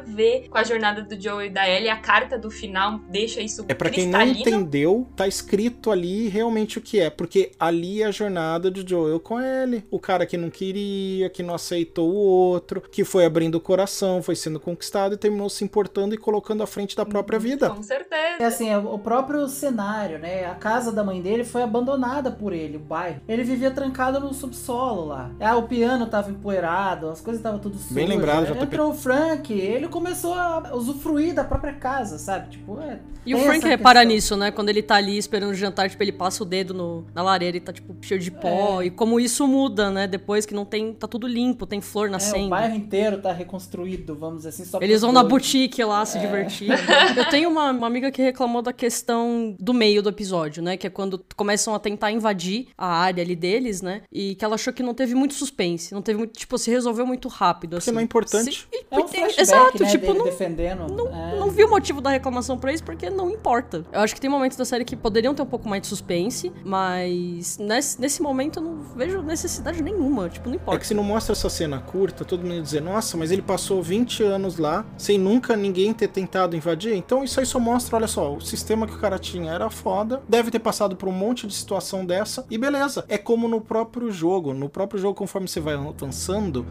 ver 0.00 0.48
com 0.48 0.58
a 0.58 0.64
jornada 0.64 1.02
do 1.02 1.20
Joel 1.20 1.46
e 1.46 1.50
da 1.50 1.68
Ellie. 1.68 1.88
A 1.88 1.96
carta 1.96 2.38
do 2.38 2.50
final 2.50 2.98
deixa 3.08 3.40
isso 3.40 3.64
É 3.68 3.74
pra 3.74 3.90
quem 3.90 4.06
não 4.06 4.22
entendeu, 4.22 5.06
tá 5.16 5.26
escrito 5.26 5.90
ali 5.90 6.28
realmente 6.28 6.78
o 6.78 6.80
que 6.80 7.00
é, 7.00 7.10
porque 7.10 7.52
ali 7.58 8.02
é 8.02 8.06
a 8.06 8.10
jornada 8.10 8.70
de 8.70 8.88
Joel 8.88 9.18
com 9.20 9.40
ele, 9.40 9.84
o 9.90 9.98
cara 9.98 10.26
que 10.26 10.36
não 10.36 10.50
queria, 10.50 11.30
que 11.30 11.42
não 11.42 11.54
aceitou 11.54 12.10
o 12.10 12.16
outro, 12.16 12.80
que 12.80 13.04
foi 13.04 13.24
abrindo 13.24 13.56
o 13.56 13.60
coração, 13.60 14.22
foi 14.22 14.36
sendo 14.36 14.60
conquistado 14.60 15.14
e 15.14 15.18
terminou 15.18 15.48
se 15.48 15.64
importando 15.64 16.14
e 16.14 16.18
colocando 16.18 16.62
à 16.62 16.66
frente 16.66 16.96
da 16.96 17.06
própria 17.06 17.38
vida. 17.38 17.70
Com 17.70 17.82
certeza. 17.82 18.36
É 18.40 18.44
assim, 18.44 18.68
é 18.68 18.78
o 18.78 18.98
próprio 18.98 19.48
cenário, 19.48 20.18
né? 20.18 20.46
A 20.46 20.54
casa 20.54 20.92
da 20.92 21.02
mãe 21.02 21.20
dele 21.20 21.44
foi 21.44 21.62
abandonada 21.62 22.30
por 22.30 22.52
ele, 22.52 22.76
o 22.76 22.80
bairro. 22.80 23.20
Ele 23.28 23.42
vivia 23.42 23.70
trancado 23.70 24.20
no 24.20 24.34
subsolo 24.34 25.06
lá. 25.06 25.30
Ah, 25.40 25.56
o 25.56 25.64
piano 25.64 26.06
tava 26.06 26.30
empoeirado, 26.50 27.08
as 27.08 27.20
coisas 27.20 27.38
estavam 27.40 27.58
tudo 27.58 27.76
sujas. 27.76 27.92
Bem 27.92 28.06
lembrado, 28.06 28.46
JP. 28.46 28.62
Entrou 28.64 28.90
o 28.90 28.94
Frank, 28.94 29.52
ele 29.52 29.88
começou 29.88 30.34
a 30.34 30.74
usufruir 30.74 31.34
da 31.34 31.44
própria 31.44 31.72
casa, 31.74 32.18
sabe? 32.18 32.50
Tipo, 32.50 32.80
é, 32.80 32.98
E 33.24 33.34
o 33.34 33.38
Frank 33.38 33.64
repara 33.66 34.00
questão. 34.00 34.14
nisso, 34.14 34.36
né? 34.36 34.50
Quando 34.50 34.68
ele 34.68 34.82
tá 34.82 34.96
ali 34.96 35.16
esperando 35.16 35.50
o 35.50 35.54
jantar, 35.54 35.88
tipo, 35.88 36.02
ele 36.02 36.12
passa 36.12 36.42
o 36.42 36.46
dedo 36.46 36.74
no, 36.74 37.04
na 37.14 37.22
lareira 37.22 37.56
e 37.56 37.60
tá, 37.60 37.72
tipo, 37.72 37.94
cheio 38.02 38.20
de 38.20 38.30
pó. 38.30 38.82
É. 38.82 38.86
E 38.86 38.90
como 38.90 39.20
isso 39.20 39.46
muda, 39.46 39.90
né? 39.90 40.06
Depois 40.06 40.44
que 40.44 40.54
não 40.54 40.64
tem. 40.64 40.92
Tá 40.92 41.06
tudo 41.06 41.26
limpo, 41.26 41.66
tem 41.66 41.80
flor 41.80 42.06
É, 42.06 42.08
o 42.08 42.12
nascendo. 42.12 42.48
bairro 42.48 42.74
inteiro 42.74 43.18
tá 43.18 43.32
reconstruído, 43.32 44.14
vamos 44.16 44.38
dizer 44.38 44.48
assim, 44.50 44.64
só 44.64 44.78
Eles 44.80 45.00
vão 45.02 45.12
na 45.12 45.22
boutique 45.22 45.82
lá 45.84 46.04
se 46.04 46.18
divertir. 46.18 46.70
Eu 47.16 47.28
tenho 47.28 47.48
uma, 47.48 47.70
uma 47.70 47.86
amiga 47.86 48.10
que 48.10 48.22
reclamou 48.22 48.62
da 48.62 48.72
questão 48.72 49.54
do 49.58 49.72
meio 49.72 50.02
do 50.02 50.08
episódio, 50.08 50.62
né? 50.62 50.76
Que 50.76 50.86
é 50.86 50.90
quando 50.90 51.22
começam 51.36 51.74
a 51.74 51.78
tentar 51.78 52.10
invadir 52.10 52.68
a 52.76 52.86
área 52.86 53.22
ali 53.22 53.36
deles, 53.36 53.82
né? 53.82 54.02
E 54.10 54.34
que 54.34 54.44
ela 54.44 54.54
achou 54.54 54.72
que 54.72 54.82
não 54.82 54.94
teve 54.94 55.14
muito 55.14 55.34
suspense. 55.34 55.92
Não 55.94 56.02
teve 56.02 56.18
muito. 56.18 56.39
Tipo, 56.40 56.56
se 56.56 56.70
resolveu 56.70 57.04
muito 57.06 57.28
rápido. 57.28 57.72
Porque 57.72 57.82
Assim. 57.90 57.92
não 57.92 58.00
é 58.00 58.02
importante. 58.02 58.60
Sim, 58.62 58.66
e- 58.72 58.86
É 58.90 58.98
um 58.98 59.02
tem- 59.04 59.20
flashback, 59.20 59.40
Exato, 59.42 59.82
né, 59.82 59.90
tipo, 59.90 60.14
não, 60.14 60.24
defendendo. 60.24 61.08
é. 61.08 61.38
não 61.38 61.50
vi 61.50 61.64
o 61.64 61.68
motivo 61.68 62.00
da 62.00 62.08
reclamação 62.08 62.56
pra 62.58 62.72
isso, 62.72 62.82
porque 62.82 63.10
não 63.10 63.28
importa. 63.30 63.84
Eu 63.92 64.00
acho 64.00 64.14
que 64.14 64.20
tem 64.22 64.30
momentos 64.30 64.56
da 64.56 64.64
série 64.64 64.82
que 64.84 64.96
poderiam 64.96 65.34
ter 65.34 65.42
um 65.42 65.46
pouco 65.46 65.68
mais 65.68 65.82
de 65.82 65.88
suspense, 65.88 66.50
mas 66.64 67.58
nesse, 67.58 68.00
nesse 68.00 68.22
momento 68.22 68.58
eu 68.58 68.62
não 68.62 68.80
vejo 68.96 69.20
necessidade 69.20 69.82
nenhuma. 69.82 70.30
Tipo, 70.30 70.48
não 70.48 70.54
É 70.54 70.56
importa. 70.56 70.80
que 70.80 70.86
se 70.86 70.94
não 70.94 71.02
mostra 71.04 71.32
essa 71.34 71.50
cena 71.50 71.78
curta, 71.78 72.24
todo 72.24 72.40
mundo 72.40 72.54
ia 72.54 72.62
dizer, 72.62 72.80
nossa, 72.80 73.18
mas 73.18 73.30
ele 73.30 73.42
passou 73.42 73.82
20 73.82 74.22
anos 74.22 74.56
lá 74.56 74.86
sem 74.96 75.18
nunca 75.18 75.54
ninguém 75.56 75.92
ter 75.92 76.08
tentado 76.08 76.56
invadir. 76.56 76.94
Então 76.94 77.22
isso 77.22 77.38
aí 77.38 77.44
só 77.44 77.60
mostra, 77.60 77.96
olha 77.96 78.08
só, 78.08 78.34
o 78.34 78.40
sistema 78.40 78.86
que 78.86 78.94
o 78.94 78.98
cara 78.98 79.18
tinha 79.18 79.52
era 79.52 79.68
foda, 79.68 80.22
deve 80.26 80.50
ter 80.50 80.58
passado 80.58 80.96
por 80.96 81.06
um 81.06 81.12
monte 81.12 81.46
de 81.46 81.52
situação 81.54 82.06
dessa, 82.06 82.46
e 82.50 82.56
beleza. 82.56 83.04
É 83.10 83.18
como 83.18 83.46
no 83.46 83.60
próprio 83.60 84.10
jogo. 84.10 84.54
No 84.54 84.70
próprio 84.70 84.98
jogo, 84.98 85.14
conforme 85.14 85.46
você 85.46 85.60
vai 85.60 85.74
avançando, 85.74 86.19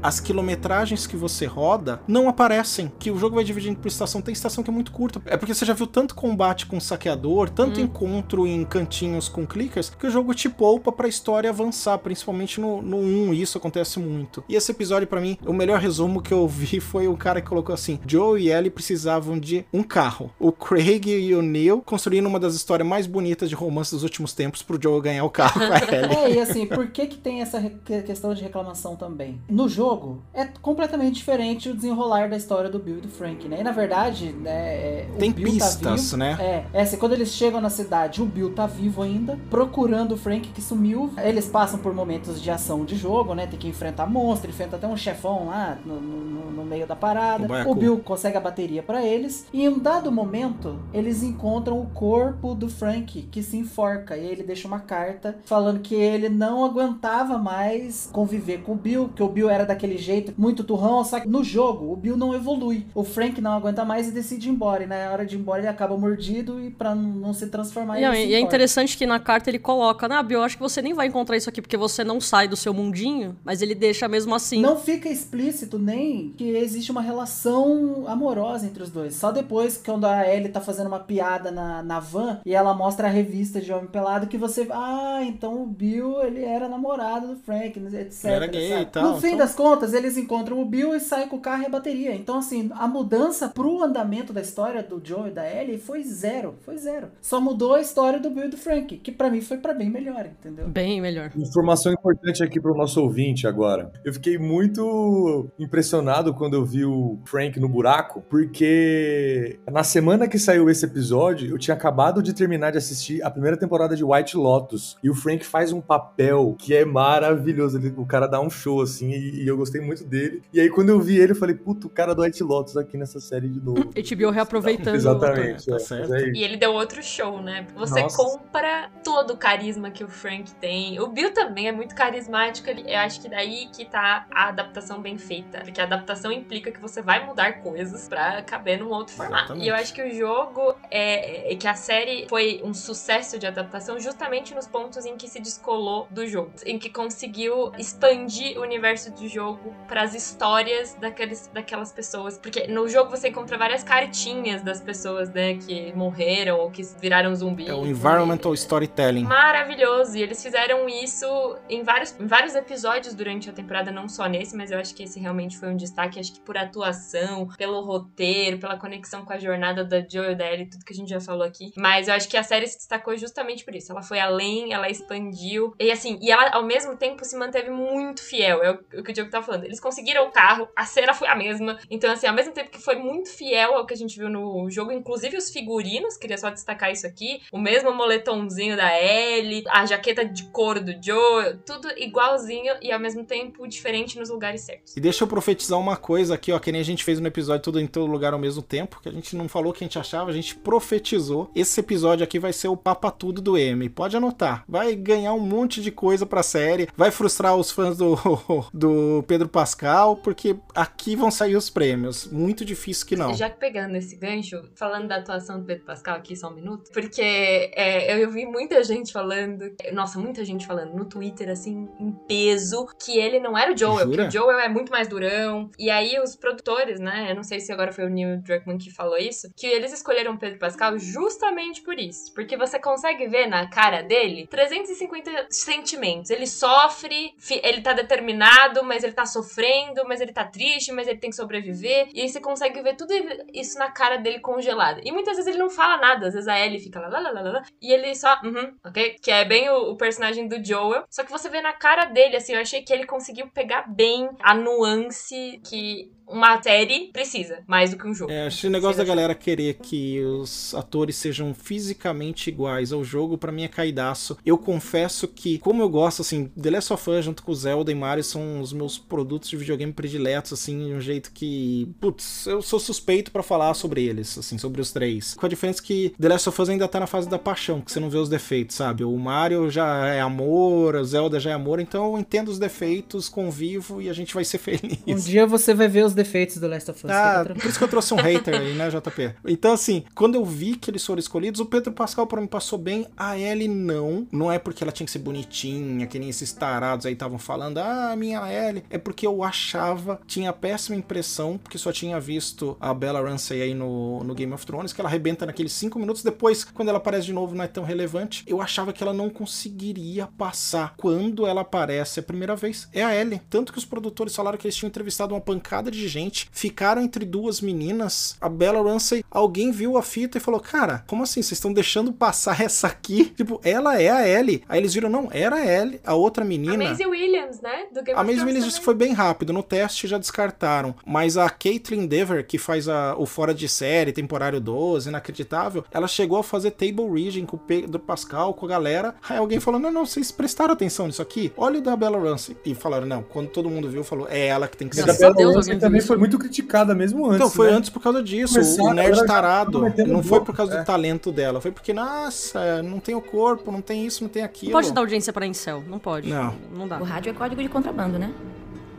as 0.01 0.19
quilometragens 0.19 1.07
que 1.07 1.17
você 1.17 1.45
roda 1.45 2.01
não 2.07 2.29
aparecem. 2.29 2.91
Que 2.99 3.11
o 3.11 3.17
jogo 3.17 3.35
vai 3.35 3.43
dividindo 3.43 3.79
por 3.79 3.87
estação. 3.87 4.21
Tem 4.21 4.33
estação 4.33 4.63
que 4.63 4.69
é 4.69 4.73
muito 4.73 4.91
curta. 4.91 5.21
É 5.25 5.37
porque 5.37 5.53
você 5.53 5.65
já 5.65 5.73
viu 5.73 5.87
tanto 5.87 6.15
combate 6.15 6.65
com 6.65 6.79
saqueador, 6.79 7.49
tanto 7.49 7.79
encontro 7.79 8.45
em 8.45 8.63
cantinhos 8.63 9.27
com 9.27 9.45
clickers, 9.45 9.89
que 9.89 10.07
o 10.07 10.11
jogo 10.11 10.33
te 10.33 10.49
poupa 10.49 10.91
pra 10.91 11.07
história 11.07 11.49
avançar, 11.49 11.97
principalmente 11.99 12.59
no, 12.59 12.81
no 12.81 12.97
1, 12.97 13.33
e 13.33 13.41
isso 13.41 13.57
acontece 13.57 13.99
muito. 13.99 14.43
E 14.47 14.55
esse 14.55 14.71
episódio, 14.71 15.07
pra 15.07 15.21
mim, 15.21 15.37
o 15.45 15.53
melhor 15.53 15.79
resumo 15.79 16.21
que 16.21 16.33
eu 16.33 16.47
vi 16.47 16.79
foi 16.81 17.07
o 17.07 17.17
cara 17.17 17.41
que 17.41 17.47
colocou 17.47 17.73
assim: 17.73 17.99
Joe 18.05 18.41
e 18.41 18.51
Ellie 18.51 18.69
precisavam 18.69 19.39
de 19.39 19.65
um 19.73 19.83
carro. 19.83 20.31
O 20.39 20.51
Craig 20.51 21.07
e 21.07 21.33
o 21.33 21.41
Neil 21.41 21.81
construindo 21.81 22.25
uma 22.25 22.39
das 22.39 22.53
histórias 22.53 22.87
mais 22.87 23.07
bonitas 23.07 23.49
de 23.49 23.55
romance 23.55 23.91
dos 23.91 24.03
últimos 24.03 24.33
tempos 24.33 24.61
pro 24.61 24.79
Joe 24.81 25.01
ganhar 25.01 25.23
o 25.23 25.29
carro 25.29 25.59
com 25.59 25.73
a 25.73 25.77
Ellie. 25.95 26.15
É, 26.15 26.31
e 26.35 26.39
assim, 26.39 26.65
por 26.65 26.87
que 26.87 27.07
que 27.07 27.17
tem 27.17 27.41
essa 27.41 27.61
questão 28.05 28.33
de 28.33 28.41
reclamação 28.41 28.95
também? 28.95 29.38
No 29.47 29.67
jogo 29.69 30.21
é 30.33 30.45
completamente 30.61 31.15
diferente 31.15 31.69
o 31.69 31.75
desenrolar 31.75 32.29
da 32.29 32.37
história 32.37 32.69
do 32.69 32.79
Bill 32.79 32.97
e 32.97 33.01
do 33.01 33.07
Frank, 33.09 33.47
né? 33.47 33.61
E 33.61 33.63
na 33.63 33.71
verdade, 33.71 34.31
né, 34.31 34.51
é, 34.75 35.07
o 35.13 35.17
Tem 35.17 35.31
Bill 35.31 35.51
pistas, 35.51 35.75
tá 35.77 35.95
vivo. 35.95 36.17
né? 36.17 36.37
É, 36.39 36.65
é 36.79 36.81
assim, 36.81 36.97
quando 36.97 37.13
eles 37.13 37.29
chegam 37.33 37.61
na 37.61 37.69
cidade, 37.69 38.21
o 38.21 38.25
Bill 38.25 38.53
tá 38.53 38.65
vivo 38.67 39.01
ainda, 39.01 39.37
procurando 39.49 40.13
o 40.13 40.17
Frank 40.17 40.49
que 40.49 40.61
sumiu. 40.61 41.11
Eles 41.23 41.47
passam 41.47 41.79
por 41.79 41.93
momentos 41.93 42.41
de 42.41 42.49
ação 42.51 42.83
de 42.85 42.95
jogo, 42.95 43.33
né? 43.33 43.47
Tem 43.47 43.59
que 43.59 43.67
enfrentar 43.67 44.05
monstro, 44.07 44.49
enfrenta 44.49 44.75
até 44.75 44.87
um 44.87 44.97
chefão 44.97 45.47
lá 45.47 45.77
no, 45.85 45.99
no- 45.99 46.49
no 46.51 46.65
meio 46.65 46.85
da 46.87 46.95
parada. 46.95 47.45
O 47.45 47.47
baiacu. 47.47 47.71
O 47.71 47.75
Bill 47.75 47.99
consegue 47.99 48.37
a 48.37 48.41
bateria 48.41 48.83
pra 48.83 49.03
eles. 49.05 49.45
E 49.53 49.63
em 49.63 49.69
um 49.69 49.79
dado 49.79 50.11
momento, 50.11 50.77
eles 50.93 51.23
encontram 51.23 51.79
o 51.79 51.85
corpo 51.87 52.53
do 52.53 52.67
Frank 52.69 53.21
que 53.31 53.41
se 53.43 53.57
enforca. 53.57 54.17
E 54.17 54.25
ele 54.25 54.43
deixa 54.43 54.67
uma 54.67 54.79
carta 54.79 55.37
falando 55.45 55.79
que 55.79 55.95
ele 55.95 56.27
não 56.29 56.65
aguentava 56.65 57.37
mais 57.37 58.09
conviver 58.11 58.61
com 58.63 58.73
o 58.73 58.75
Bill, 58.75 59.09
que 59.15 59.23
o 59.23 59.28
Bill 59.29 59.49
era 59.49 59.65
daquele 59.65 59.97
jeito, 59.97 60.33
muito 60.37 60.63
turrão. 60.63 61.03
Só 61.03 61.19
que 61.19 61.27
no 61.27 61.43
jogo, 61.43 61.91
o 61.91 61.95
Bill 61.95 62.17
não 62.17 62.33
evolui. 62.33 62.85
O 62.93 63.03
Frank 63.03 63.39
não 63.41 63.53
aguenta 63.53 63.85
mais 63.85 64.07
e 64.07 64.11
decide 64.11 64.47
ir 64.47 64.51
embora. 64.51 64.83
E 64.83 64.87
na 64.87 65.11
hora 65.11 65.25
de 65.25 65.35
ir 65.35 65.39
embora, 65.39 65.59
ele 65.59 65.67
acaba 65.67 65.97
mordido 65.97 66.59
e 66.63 66.69
pra 66.69 66.95
não, 66.95 67.33
se 67.33 67.47
transformar 67.47 67.99
Não, 67.99 68.13
ele 68.13 68.23
se 68.23 68.29
e 68.29 68.35
é 68.35 68.39
interessante 68.39 68.97
que 68.97 69.05
na 69.05 69.19
carta 69.19 69.49
ele 69.49 69.59
coloca, 69.59 70.07
né, 70.07 70.21
Bill, 70.23 70.39
eu 70.39 70.43
acho 70.43 70.57
que 70.57 70.63
você 70.63 70.81
nem 70.81 70.93
vai 70.93 71.07
encontrar 71.07 71.37
isso 71.37 71.49
aqui 71.49 71.61
porque 71.61 71.77
você 71.77 72.03
não 72.03 72.19
sai 72.19 72.47
do 72.47 72.55
seu 72.55 72.73
mundinho, 72.73 73.37
mas 73.43 73.61
ele 73.61 73.75
deixa 73.75 74.07
mesmo 74.07 74.33
assim. 74.35 74.61
Não 74.61 74.77
fica 74.77 75.09
explícito 75.09 75.77
nem 75.77 76.33
que 76.37 76.49
existe 76.49 76.91
uma 76.91 77.01
relação 77.01 78.05
amorosa 78.07 78.65
entre 78.65 78.83
os 78.83 78.89
dois. 78.89 79.15
Só 79.15 79.31
depois, 79.31 79.81
quando 79.83 80.05
a 80.05 80.27
Ellie 80.27 80.49
tá 80.49 80.61
fazendo 80.61 80.87
uma 80.87 80.99
piada 80.99 81.51
na, 81.51 81.81
na 81.83 81.99
van 81.99 82.39
e 82.45 82.53
ela 82.53 82.73
mostra 82.73 83.07
a 83.07 83.09
revista 83.09 83.61
de 83.61 83.71
Homem 83.71 83.87
Pelado, 83.87 84.27
que 84.27 84.37
você. 84.37 84.67
Ah, 84.71 85.19
então 85.23 85.63
o 85.63 85.65
Bill 85.65 86.21
ele 86.23 86.43
era 86.43 86.67
namorado 86.67 87.27
do 87.27 87.35
Frank, 87.35 87.79
etc. 87.79 88.25
Era 88.25 88.47
gay 88.47 88.69
sabe? 88.69 88.81
e 88.81 88.85
tal, 88.85 89.03
No 89.03 89.18
fim 89.19 89.27
então- 89.27 89.39
das 89.39 89.55
contas, 89.55 89.93
eles 89.93 90.17
encontram 90.17 90.61
o 90.61 90.65
Bill 90.65 90.95
e 90.95 90.99
saem 90.99 91.27
com 91.27 91.37
o 91.37 91.39
carro 91.41 91.63
e 91.63 91.65
a 91.65 91.69
bateria. 91.69 92.13
Então, 92.15 92.37
assim, 92.37 92.69
a 92.73 92.87
mudança 92.87 93.49
pro 93.49 93.83
andamento 93.83 94.31
da 94.33 94.41
história 94.41 94.81
do 94.83 95.01
Joe 95.03 95.29
e 95.29 95.33
da 95.33 95.47
Ellie 95.49 95.77
foi 95.77 96.03
zero. 96.03 96.55
Foi 96.65 96.77
zero. 96.77 97.07
Só 97.21 97.39
mudou 97.39 97.73
a 97.75 97.81
história 97.81 98.19
do 98.19 98.29
Bill 98.29 98.45
e 98.45 98.49
do 98.49 98.57
Frank, 98.57 98.97
que 98.97 99.11
pra 99.11 99.29
mim 99.29 99.41
foi 99.41 99.57
pra 99.57 99.73
bem 99.73 99.89
melhor, 99.89 100.25
entendeu? 100.25 100.67
Bem 100.67 101.01
melhor. 101.01 101.31
Informação 101.35 101.91
importante 101.91 102.43
aqui 102.43 102.59
para 102.59 102.71
o 102.71 102.77
nosso 102.77 103.01
ouvinte 103.01 103.47
agora. 103.47 103.91
Eu 104.03 104.13
fiquei 104.13 104.37
muito 104.37 105.47
impressionado 105.59 106.33
quando 106.33 106.53
eu 106.55 106.65
vi 106.65 106.85
o 106.85 107.17
Frank 107.25 107.59
no 107.59 107.67
buraco, 107.69 108.23
porque 108.29 109.59
na 109.71 109.83
semana 109.83 110.27
que 110.27 110.39
saiu 110.39 110.69
esse 110.69 110.85
episódio, 110.85 111.49
eu 111.49 111.57
tinha 111.57 111.75
acabado 111.75 112.21
de 112.21 112.33
terminar 112.33 112.71
de 112.71 112.77
assistir 112.77 113.21
a 113.23 113.29
primeira 113.29 113.57
temporada 113.57 113.95
de 113.95 114.03
White 114.03 114.37
Lotus. 114.37 114.97
E 115.03 115.09
o 115.09 115.15
Frank 115.15 115.45
faz 115.45 115.71
um 115.71 115.81
papel 115.81 116.55
que 116.57 116.73
é 116.73 116.85
maravilhoso. 116.85 117.77
Ele- 117.77 117.93
o 117.97 118.05
cara 118.05 118.27
dá 118.27 118.39
um 118.39 118.49
show 118.49 118.81
assim, 118.81 119.08
e, 119.11 119.43
e 119.43 119.47
eu 119.47 119.57
gostei 119.57 119.81
muito 119.81 120.03
dele. 120.03 120.41
E 120.53 120.59
aí 120.59 120.69
quando 120.69 120.89
eu 120.89 120.99
vi 120.99 121.17
ele, 121.17 121.31
eu 121.31 121.35
falei, 121.35 121.55
puto, 121.55 121.87
o 121.87 121.89
cara 121.89 122.13
do 122.13 122.21
White 122.21 122.43
Lotus 122.43 122.77
aqui 122.77 122.97
nessa 122.97 123.19
série 123.19 123.47
de 123.49 123.59
novo. 123.59 123.89
HBO 123.93 124.29
reaproveitando. 124.31 124.95
Exatamente. 124.95 125.65
tá 125.65 125.75
é, 125.75 125.79
certo. 125.79 126.13
é. 126.15 126.29
E 126.29 126.43
ele 126.43 126.57
deu 126.57 126.73
outro 126.73 127.01
show, 127.03 127.41
né? 127.41 127.67
Você 127.75 128.01
Nossa. 128.01 128.17
compra 128.17 128.89
todo 129.03 129.33
o 129.33 129.37
carisma 129.37 129.91
que 129.91 130.03
o 130.03 130.07
Frank 130.07 130.53
tem. 130.55 130.99
O 130.99 131.07
Bill 131.07 131.33
também 131.33 131.67
é 131.67 131.71
muito 131.71 131.95
carismático. 131.95 132.69
ele- 132.69 132.83
Eu 132.91 132.99
acho 132.99 133.21
que 133.21 133.29
daí 133.29 133.67
que 133.73 133.85
tá 133.85 134.25
a 134.31 134.49
adaptação 134.49 135.01
bem 135.01 135.17
feita. 135.17 135.61
Porque 135.61 135.79
a 135.79 135.83
adaptação 135.83 136.31
implica 136.31 136.71
que 136.71 136.79
você 136.79 137.01
vai 137.01 137.25
mudar 137.25 137.61
coisas 137.61 138.07
pra 138.07 138.41
caber 138.41 138.79
num 138.79 138.89
outro 138.89 139.13
formato. 139.15 139.53
Exatamente. 139.53 139.65
E 139.65 139.69
eu 139.69 139.75
acho 139.75 139.93
que 139.93 140.01
o 140.03 140.11
jogo 140.13 140.75
é, 140.91 141.51
é 141.53 141.55
que 141.55 141.67
a 141.67 141.73
série 141.75 142.25
foi 142.29 142.61
um 142.63 142.73
sucesso 142.73 143.37
de 143.39 143.45
adaptação 143.47 143.99
justamente 143.99 144.53
nos 144.55 144.67
pontos 144.67 145.05
em 145.05 145.15
que 145.15 145.27
se 145.27 145.39
descolou 145.39 146.07
do 146.09 146.25
jogo. 146.27 146.51
Em 146.65 146.77
que 146.79 146.89
conseguiu 146.89 147.71
expandir 147.77 148.57
o 148.57 148.61
universo 148.61 148.98
do 149.07 149.27
jogo 149.27 149.73
pras 149.87 150.13
histórias 150.13 150.95
daqueles, 150.95 151.49
daquelas 151.53 151.91
pessoas. 151.91 152.37
Porque 152.37 152.67
no 152.67 152.87
jogo 152.87 153.09
você 153.09 153.29
encontra 153.29 153.57
várias 153.57 153.83
cartinhas 153.83 154.61
das 154.61 154.81
pessoas, 154.81 155.29
né, 155.29 155.55
que 155.55 155.93
morreram 155.93 156.59
ou 156.59 156.71
que 156.71 156.81
viraram 156.99 157.33
zumbi. 157.35 157.67
É 157.67 157.73
o 157.73 157.85
environmental 157.85 158.53
storytelling. 158.53 159.23
Maravilhoso! 159.23 160.17
E 160.17 160.21
eles 160.21 160.41
fizeram 160.41 160.89
isso 160.89 161.27
em 161.69 161.83
vários, 161.83 162.15
em 162.19 162.27
vários 162.27 162.55
episódios 162.55 163.13
durante 163.13 163.49
a 163.49 163.53
temporada, 163.53 163.91
não 163.91 164.09
só 164.09 164.27
nesse, 164.27 164.55
mas 164.55 164.71
eu 164.71 164.79
acho 164.79 164.95
que 164.95 165.03
esse 165.03 165.19
realmente 165.19 165.57
foi 165.57 165.69
um 165.69 165.75
destaque. 165.75 166.19
Acho 166.19 166.33
que 166.33 166.39
por 166.41 166.57
atuação, 166.57 167.47
pelo 167.57 167.81
roteiro, 167.81 168.57
pela 168.57 168.77
conexão 168.77 169.23
com 169.23 169.33
a 169.33 169.37
jornada 169.37 169.83
da 169.83 169.99
Joe 169.99 170.31
e 170.31 170.35
da 170.35 170.51
Ellie, 170.51 170.69
tudo 170.69 170.83
que 170.83 170.93
a 170.93 170.95
gente 170.95 171.09
já 171.09 171.19
falou 171.19 171.43
aqui. 171.43 171.71
Mas 171.77 172.07
eu 172.07 172.13
acho 172.13 172.27
que 172.27 172.37
a 172.37 172.43
série 172.43 172.67
se 172.67 172.77
destacou 172.77 173.15
justamente 173.17 173.63
por 173.63 173.75
isso. 173.75 173.91
Ela 173.91 174.01
foi 174.01 174.19
além, 174.19 174.73
ela 174.73 174.89
expandiu. 174.89 175.73
E 175.79 175.91
assim, 175.91 176.17
e 176.21 176.31
ela 176.31 176.49
ao 176.51 176.63
mesmo 176.63 176.95
tempo 176.95 177.23
se 177.23 177.37
manteve 177.37 177.69
muito 177.69 178.21
fiel. 178.23 178.63
É 178.63 178.71
o, 178.71 178.79
o 178.93 179.03
que 179.03 179.11
o 179.11 179.13
Diogo 179.13 179.29
tá 179.29 179.41
falando. 179.41 179.63
Eles 179.63 179.79
conseguiram 179.79 180.27
o 180.27 180.31
carro, 180.31 180.67
a 180.75 180.85
cena 180.85 181.13
foi 181.13 181.27
a 181.27 181.35
mesma. 181.35 181.79
Então, 181.89 182.11
assim, 182.11 182.27
ao 182.27 182.33
mesmo 182.33 182.53
tempo 182.53 182.71
que 182.71 182.81
foi 182.81 182.95
muito 182.95 183.29
fiel 183.29 183.75
ao 183.75 183.85
que 183.85 183.93
a 183.93 183.97
gente 183.97 184.17
viu 184.17 184.29
no 184.29 184.69
jogo, 184.69 184.91
inclusive 184.91 185.37
os 185.37 185.49
figurinos, 185.49 186.17
queria 186.17 186.37
só 186.37 186.49
destacar 186.49 186.91
isso 186.91 187.05
aqui. 187.05 187.41
O 187.51 187.59
mesmo 187.59 187.93
moletomzinho 187.93 188.75
da 188.75 188.99
Ellie, 189.01 189.63
a 189.69 189.85
jaqueta 189.85 190.25
de 190.25 190.43
couro 190.51 190.83
do 190.83 190.93
Joe, 191.03 191.57
tudo 191.65 191.89
igualzinho 191.97 192.75
e 192.81 192.91
ao 192.91 192.99
mesmo 192.99 193.23
tempo 193.23 193.67
diferente 193.67 194.17
nos 194.17 194.29
lugares 194.29 194.61
certos. 194.61 194.95
E 194.95 194.99
deixa 194.99 195.23
eu 195.23 195.27
profetizar 195.27 195.79
uma 195.79 195.97
coisa 195.97 196.35
aqui, 196.35 196.51
ó, 196.51 196.59
que 196.59 196.71
nem 196.71 196.81
a 196.81 196.85
gente 196.85 197.03
fez 197.03 197.19
no 197.19 197.27
episódio 197.27 197.63
Tudo 197.63 197.79
em 197.79 197.87
Todo 197.87 198.11
Lugar 198.11 198.33
ao 198.33 198.39
mesmo 198.39 198.61
tempo, 198.61 198.99
que 199.01 199.09
a 199.09 199.11
gente 199.11 199.35
não 199.35 199.47
falou 199.47 199.71
o 199.71 199.73
que 199.73 199.83
a 199.83 199.87
gente 199.87 199.99
achava, 199.99 200.29
a 200.29 200.33
gente 200.33 200.55
profetizou. 200.55 201.51
Esse 201.55 201.79
episódio 201.79 202.23
aqui 202.23 202.39
vai 202.39 202.53
ser 202.53 202.67
o 202.67 202.77
papa 202.77 203.11
tudo 203.11 203.41
do 203.41 203.57
M. 203.57 203.89
Pode 203.89 204.15
anotar. 204.15 204.63
Vai 204.67 204.95
ganhar 204.95 205.33
um 205.33 205.39
monte 205.39 205.81
de 205.81 205.91
coisa 205.91 206.25
pra 206.25 206.43
série, 206.43 206.87
vai 206.95 207.11
frustrar 207.11 207.55
os 207.55 207.71
fãs 207.71 207.97
do, 207.97 208.17
do 208.79 209.23
Pedro 209.27 209.49
Pascal, 209.49 210.15
porque 210.15 210.57
aqui 210.73 211.15
vão 211.15 211.29
sair 211.29 211.55
os 211.55 211.69
prêmios. 211.69 212.27
Muito 212.27 212.63
difícil 212.63 213.05
que 213.05 213.15
não. 213.15 213.33
Já 213.33 213.49
que 213.49 213.59
pegando 213.59 213.95
esse 213.95 214.15
gancho, 214.15 214.63
falando 214.75 215.07
da 215.07 215.17
atuação 215.17 215.59
do 215.59 215.65
Pedro 215.65 215.85
Pascal 215.85 216.15
aqui 216.15 216.35
só 216.35 216.49
um 216.49 216.55
minuto, 216.55 216.89
porque 216.91 217.21
é, 217.21 218.23
eu 218.23 218.29
vi 218.31 218.45
muita 218.45 218.83
gente 218.83 219.11
falando, 219.11 219.71
nossa, 219.91 220.17
muita 220.17 220.45
gente 220.45 220.65
falando 220.65 220.93
no 220.93 221.05
Twitter, 221.05 221.49
assim, 221.49 221.89
em 221.99 222.11
peso, 222.27 222.87
que 223.03 223.17
ele 223.17 223.39
não 223.39 223.57
era 223.57 223.73
o 223.73 223.77
Joel, 223.77 224.05
Jura? 224.05 224.23
que 224.23 224.29
o 224.29 224.31
Joel 224.31 224.59
é 224.59 224.69
muito 224.69 224.91
mais 224.91 225.07
durão. 225.07 225.69
E 225.77 225.89
aí 225.89 226.19
os 226.19 226.35
produtores, 226.35 226.99
né, 226.99 227.27
eu 227.29 227.35
não 227.35 227.43
sei 227.43 227.59
se 227.59 227.71
agora 227.71 227.91
foi 227.91 228.05
o 228.05 228.09
Neil 228.09 228.41
Druckmann 228.41 228.77
que 228.77 228.91
falou 228.91 229.17
isso, 229.17 229.49
que 229.55 229.67
eles 229.67 229.91
escolheram 229.91 230.33
o 230.33 230.37
Pedro 230.37 230.59
Pascal 230.59 230.97
justamente 230.97 231.81
por 231.81 231.99
isso. 231.99 232.33
Porque 232.33 232.55
você 232.55 232.79
consegue 232.79 233.27
ver 233.27 233.47
na 233.47 233.67
cara 233.67 234.01
dele 234.01 234.47
350 234.47 235.47
sentimentos. 235.49 236.29
Ele 236.29 236.47
sofre, 236.47 237.33
ele 237.63 237.81
tá 237.81 237.93
determinado, 237.93 238.68
mas 238.83 239.03
ele 239.03 239.13
tá 239.13 239.25
sofrendo, 239.25 240.03
mas 240.07 240.21
ele 240.21 240.31
tá 240.31 240.45
triste, 240.45 240.91
mas 240.91 241.07
ele 241.07 241.19
tem 241.19 241.29
que 241.29 241.35
sobreviver. 241.35 242.09
E 242.13 242.21
aí 242.21 242.29
você 242.29 242.39
consegue 242.39 242.81
ver 242.81 242.95
tudo 242.95 243.13
isso 243.53 243.77
na 243.77 243.91
cara 243.91 244.17
dele 244.17 244.39
congelada. 244.39 245.01
E 245.03 245.11
muitas 245.11 245.35
vezes 245.35 245.47
ele 245.47 245.59
não 245.59 245.69
fala 245.69 245.97
nada. 245.97 246.27
Às 246.27 246.33
vezes 246.33 246.47
a 246.47 246.59
Ellie 246.59 246.79
fica 246.79 246.99
lá, 246.99 247.07
lá, 247.07 247.19
lá, 247.19 247.31
lá, 247.31 247.41
lá, 247.41 247.63
e 247.81 247.91
ele 247.91 248.13
só, 248.15 248.39
uhum, 248.43 248.75
ok? 248.85 249.17
Que 249.21 249.31
é 249.31 249.45
bem 249.45 249.69
o, 249.69 249.91
o 249.91 249.97
personagem 249.97 250.47
do 250.47 250.63
Joel. 250.63 251.03
Só 251.09 251.23
que 251.23 251.31
você 251.31 251.49
vê 251.49 251.61
na 251.61 251.73
cara 251.73 252.05
dele, 252.05 252.35
assim, 252.35 252.53
eu 252.53 252.61
achei 252.61 252.81
que 252.81 252.93
ele 252.93 253.05
conseguiu 253.05 253.47
pegar 253.47 253.83
bem 253.87 254.29
a 254.41 254.53
nuance 254.53 255.61
que 255.67 256.11
uma 256.29 256.61
série 256.61 257.09
precisa, 257.11 257.63
mais 257.67 257.89
do 257.89 257.97
que 257.97 258.07
um 258.07 258.13
jogo. 258.13 258.31
É, 258.31 258.47
esse 258.47 258.69
negócio 258.69 258.97
da 258.97 259.03
galera 259.03 259.33
querer 259.33 259.75
que 259.75 260.21
os 260.21 260.75
atores 260.75 261.15
sejam 261.15 261.53
fisicamente 261.53 262.49
iguais 262.49 262.93
ao 262.93 263.03
jogo, 263.03 263.37
pra 263.37 263.51
mim 263.51 263.63
é 263.63 263.67
caidaço. 263.67 264.37
Eu 264.45 264.57
confesso 264.57 265.27
que, 265.27 265.57
como 265.57 265.81
eu 265.81 265.89
gosto, 265.89 266.21
assim, 266.21 266.47
The 266.49 266.69
Last 266.69 266.93
of 266.93 267.09
Us 267.09 267.25
junto 267.25 267.41
com 267.41 267.53
Zelda 267.53 267.91
e 267.91 267.95
Mario 267.95 268.23
são 268.23 268.41
os 268.59 268.73
meus 268.73 268.97
produtos 268.97 269.49
de 269.49 269.57
videogame 269.57 269.93
prediletos, 269.93 270.53
assim, 270.53 270.87
de 270.87 270.93
um 270.93 271.01
jeito 271.01 271.31
que, 271.31 271.87
putz, 271.99 272.47
eu 272.47 272.61
sou 272.61 272.79
suspeito 272.79 273.31
pra 273.31 273.43
falar 273.43 273.73
sobre 273.73 274.03
eles, 274.05 274.37
assim, 274.37 274.57
sobre 274.57 274.81
os 274.81 274.91
três. 274.91 275.33
Com 275.35 275.45
a 275.45 275.49
diferença 275.49 275.81
que 275.81 276.13
The 276.19 276.29
Last 276.29 276.49
of 276.49 276.61
Us 276.61 276.69
ainda 276.69 276.87
tá 276.87 276.99
na 276.99 277.07
fase 277.07 277.27
da 277.29 277.37
paixão, 277.37 277.81
que 277.81 277.91
você 277.91 277.99
não 277.99 278.09
vê 278.09 278.17
os 278.17 278.29
defeitos, 278.29 278.75
sabe? 278.75 279.03
O 279.03 279.17
Mario 279.17 279.69
já 279.69 280.07
é 280.07 280.21
amor, 280.21 280.95
o 280.95 281.03
Zelda 281.03 281.39
já 281.39 281.51
é 281.51 281.53
amor, 281.53 281.79
então 281.79 282.13
eu 282.13 282.19
entendo 282.19 282.49
os 282.49 282.59
defeitos, 282.59 283.27
convivo 283.29 284.01
e 284.01 284.09
a 284.09 284.13
gente 284.13 284.33
vai 284.33 284.43
ser 284.43 284.57
feliz. 284.59 284.99
Um 285.05 285.15
dia 285.15 285.45
você 285.45 285.73
vai 285.73 285.87
ver 285.87 286.05
os 286.05 286.13
defeitos 286.13 286.57
do 286.57 286.67
Last 286.67 286.91
of 286.91 287.05
Us. 287.05 287.11
Ah, 287.11 287.33
tranquilo. 287.43 287.59
por 287.59 287.69
isso 287.69 287.77
que 287.77 287.83
eu 287.83 287.87
trouxe 287.89 288.13
um 288.13 288.17
hater 288.17 288.59
aí, 288.59 288.73
né, 288.73 288.89
JP? 288.89 289.35
Então, 289.47 289.73
assim, 289.73 290.03
quando 290.15 290.35
eu 290.35 290.45
vi 290.45 290.75
que 290.75 290.89
eles 290.89 291.05
foram 291.05 291.19
escolhidos, 291.19 291.59
o 291.59 291.65
Pedro 291.65 291.91
Pascal 291.91 292.27
pra 292.27 292.39
mim 292.39 292.47
passou 292.47 292.77
bem, 292.79 293.07
a 293.17 293.37
Ellie 293.37 293.67
não. 293.67 294.27
Não 294.31 294.51
é 294.51 294.59
porque 294.59 294.83
ela 294.83 294.91
tinha 294.91 295.05
que 295.05 295.11
ser 295.11 295.19
bonitinha, 295.19 296.07
que 296.07 296.19
nem 296.19 296.29
esses 296.29 296.51
tarados 296.53 297.05
aí 297.05 297.13
estavam 297.13 297.37
falando, 297.37 297.77
ah, 297.79 298.15
minha 298.15 298.38
Ellie. 298.47 298.83
É 298.89 298.97
porque 298.97 299.25
eu 299.25 299.43
achava, 299.43 300.19
tinha 300.27 300.53
péssima 300.53 300.95
impressão, 300.95 301.57
porque 301.57 301.77
só 301.77 301.91
tinha 301.91 302.19
visto 302.19 302.77
a 302.79 302.93
Bella 302.93 303.21
Ramsey 303.21 303.61
aí 303.61 303.73
no, 303.73 304.23
no 304.23 304.35
Game 304.35 304.53
of 304.53 304.65
Thrones, 304.65 304.93
que 304.93 305.01
ela 305.01 305.09
arrebenta 305.09 305.45
naqueles 305.45 305.73
cinco 305.73 305.99
minutos. 305.99 306.23
Depois, 306.23 306.63
quando 306.63 306.89
ela 306.89 306.97
aparece 306.97 307.25
de 307.25 307.33
novo, 307.33 307.55
não 307.55 307.63
é 307.63 307.67
tão 307.67 307.83
relevante. 307.83 308.43
Eu 308.47 308.61
achava 308.61 308.93
que 308.93 309.03
ela 309.03 309.13
não 309.13 309.29
conseguiria 309.29 310.27
passar. 310.37 310.93
Quando 310.97 311.47
ela 311.47 311.61
aparece 311.61 312.19
a 312.19 312.23
primeira 312.23 312.55
vez, 312.55 312.87
é 312.93 313.03
a 313.03 313.15
Ellie. 313.15 313.41
Tanto 313.49 313.71
que 313.71 313.79
os 313.79 313.85
produtores 313.85 314.35
falaram 314.35 314.57
que 314.57 314.67
eles 314.67 314.75
tinham 314.75 314.89
entrevistado 314.89 315.33
uma 315.33 315.41
pancada 315.41 315.89
de 315.89 316.07
gente, 316.07 316.49
ficaram 316.51 317.01
entre 317.01 317.25
duas 317.25 317.61
meninas. 317.61 318.37
A 318.39 318.49
Bella 318.49 318.81
Ramsey, 318.81 319.23
alguém 319.29 319.71
viu 319.71 319.97
a 319.97 320.03
fita 320.03 320.37
e 320.37 320.41
falou: 320.41 320.59
Cara, 320.59 321.03
como 321.07 321.23
assim? 321.23 321.41
Vocês 321.41 321.53
estão 321.53 321.73
deixando 321.73 322.11
passar 322.11 322.59
essa 322.61 322.87
aqui? 322.87 323.25
Tipo, 323.25 323.59
ela 323.63 324.01
é 324.01 324.09
a 324.09 324.27
Ellie. 324.27 324.63
Aí 324.67 324.79
eles 324.79 324.93
viram: 324.93 325.09
Não, 325.09 325.29
era 325.31 325.57
a 325.57 325.65
Ellie, 325.65 326.01
a 326.03 326.13
outra 326.13 326.43
A 326.43 326.47
menina. 326.47 326.77
Maisie 326.77 327.05
Williams, 327.05 327.61
né? 327.61 327.87
Do 327.93 328.03
Game 328.03 328.19
A 328.19 328.23
Reese 328.29 328.45
Witherspoon 328.45 328.69
também. 328.71 328.83
foi 328.83 328.93
bem 328.95 329.13
rápido. 329.13 329.53
No 329.53 329.63
teste 329.63 330.07
já 330.07 330.17
descartaram. 330.17 330.95
Mas 331.05 331.37
a 331.37 331.49
Caitlyn 331.49 332.05
Dever, 332.07 332.45
que 332.45 332.57
faz 332.57 332.87
a- 332.87 333.15
o 333.17 333.25
Fora 333.25 333.53
de 333.53 333.67
Série, 333.67 334.11
temporário 334.11 334.59
12, 334.59 335.09
inacreditável, 335.09 335.83
ela 335.91 336.07
chegou 336.07 336.39
a 336.39 336.43
fazer 336.43 336.71
Table 336.71 337.07
Reading 337.11 337.45
com 337.45 337.55
o 337.55 337.59
Pedro 337.59 337.99
Pascal, 337.99 338.53
com 338.53 338.65
a 338.65 338.69
galera. 338.69 339.15
Aí 339.27 339.37
alguém 339.37 339.59
falou: 339.59 339.79
não, 339.79 339.91
não, 339.91 340.05
vocês 340.05 340.31
prestaram 340.31 340.73
atenção 340.73 341.07
nisso 341.07 341.21
aqui? 341.21 341.51
Olha 341.57 341.79
o 341.79 341.81
da 341.81 341.95
Bella 341.95 342.19
Ramsey. 342.19 342.55
E 342.65 342.73
falaram: 342.75 343.05
não, 343.05 343.23
quando 343.23 343.49
todo 343.49 343.69
mundo 343.69 343.89
viu, 343.89 344.03
falou: 344.03 344.27
é 344.29 344.47
ela 344.47 344.67
que 344.67 344.77
tem 344.77 344.87
que 344.87 344.95
ser. 344.95 345.03
Graças 345.03 345.21
Mas 345.21 345.31
a 345.31 345.33
Bella 345.33 345.53
Ramsey 345.53 345.77
também 345.77 346.01
foi 346.01 346.17
muito 346.17 346.37
criticada 346.37 346.93
mesmo 346.95 347.25
antes. 347.25 347.37
Então, 347.37 347.49
foi 347.49 347.67
né? 347.71 347.77
antes 347.77 347.89
por 347.89 348.01
causa 348.01 348.21
disso. 348.21 348.53
Começaram, 348.53 348.89
o 348.89 348.93
nerd 348.93 349.25
tarado. 349.25 349.81
metendo 349.81 350.13
Não 350.13 350.23
foi 350.23 350.41
por 350.41 350.55
causa 350.55 350.75
é. 350.75 350.79
do 350.79 350.85
talento 350.85 351.31
dela. 351.31 351.61
Foi 351.61 351.71
porque, 351.71 351.93
nossa, 351.93 352.83
não 352.83 352.99
tem 352.99 353.15
o 353.15 353.21
corpo, 353.21 353.71
não 353.71 353.81
tem 353.81 354.05
isso, 354.05 354.23
não 354.23 354.29
tem 354.29 354.43
aquilo. 354.43 354.71
Não 354.73 354.79
pode 354.81 354.91
dar 354.93 355.01
audiência 355.01 355.31
pra 355.33 355.45
incel, 355.45 355.83
não 355.87 355.97
pode. 355.99 356.29
Não. 356.29 356.55
Não 356.75 356.87
dá. 356.87 356.99
O 356.99 357.03
rádio 357.03 357.29
é 357.29 357.33
código 357.33 357.61
de 357.61 357.69
contrabando, 357.69 358.18
né? 358.19 358.31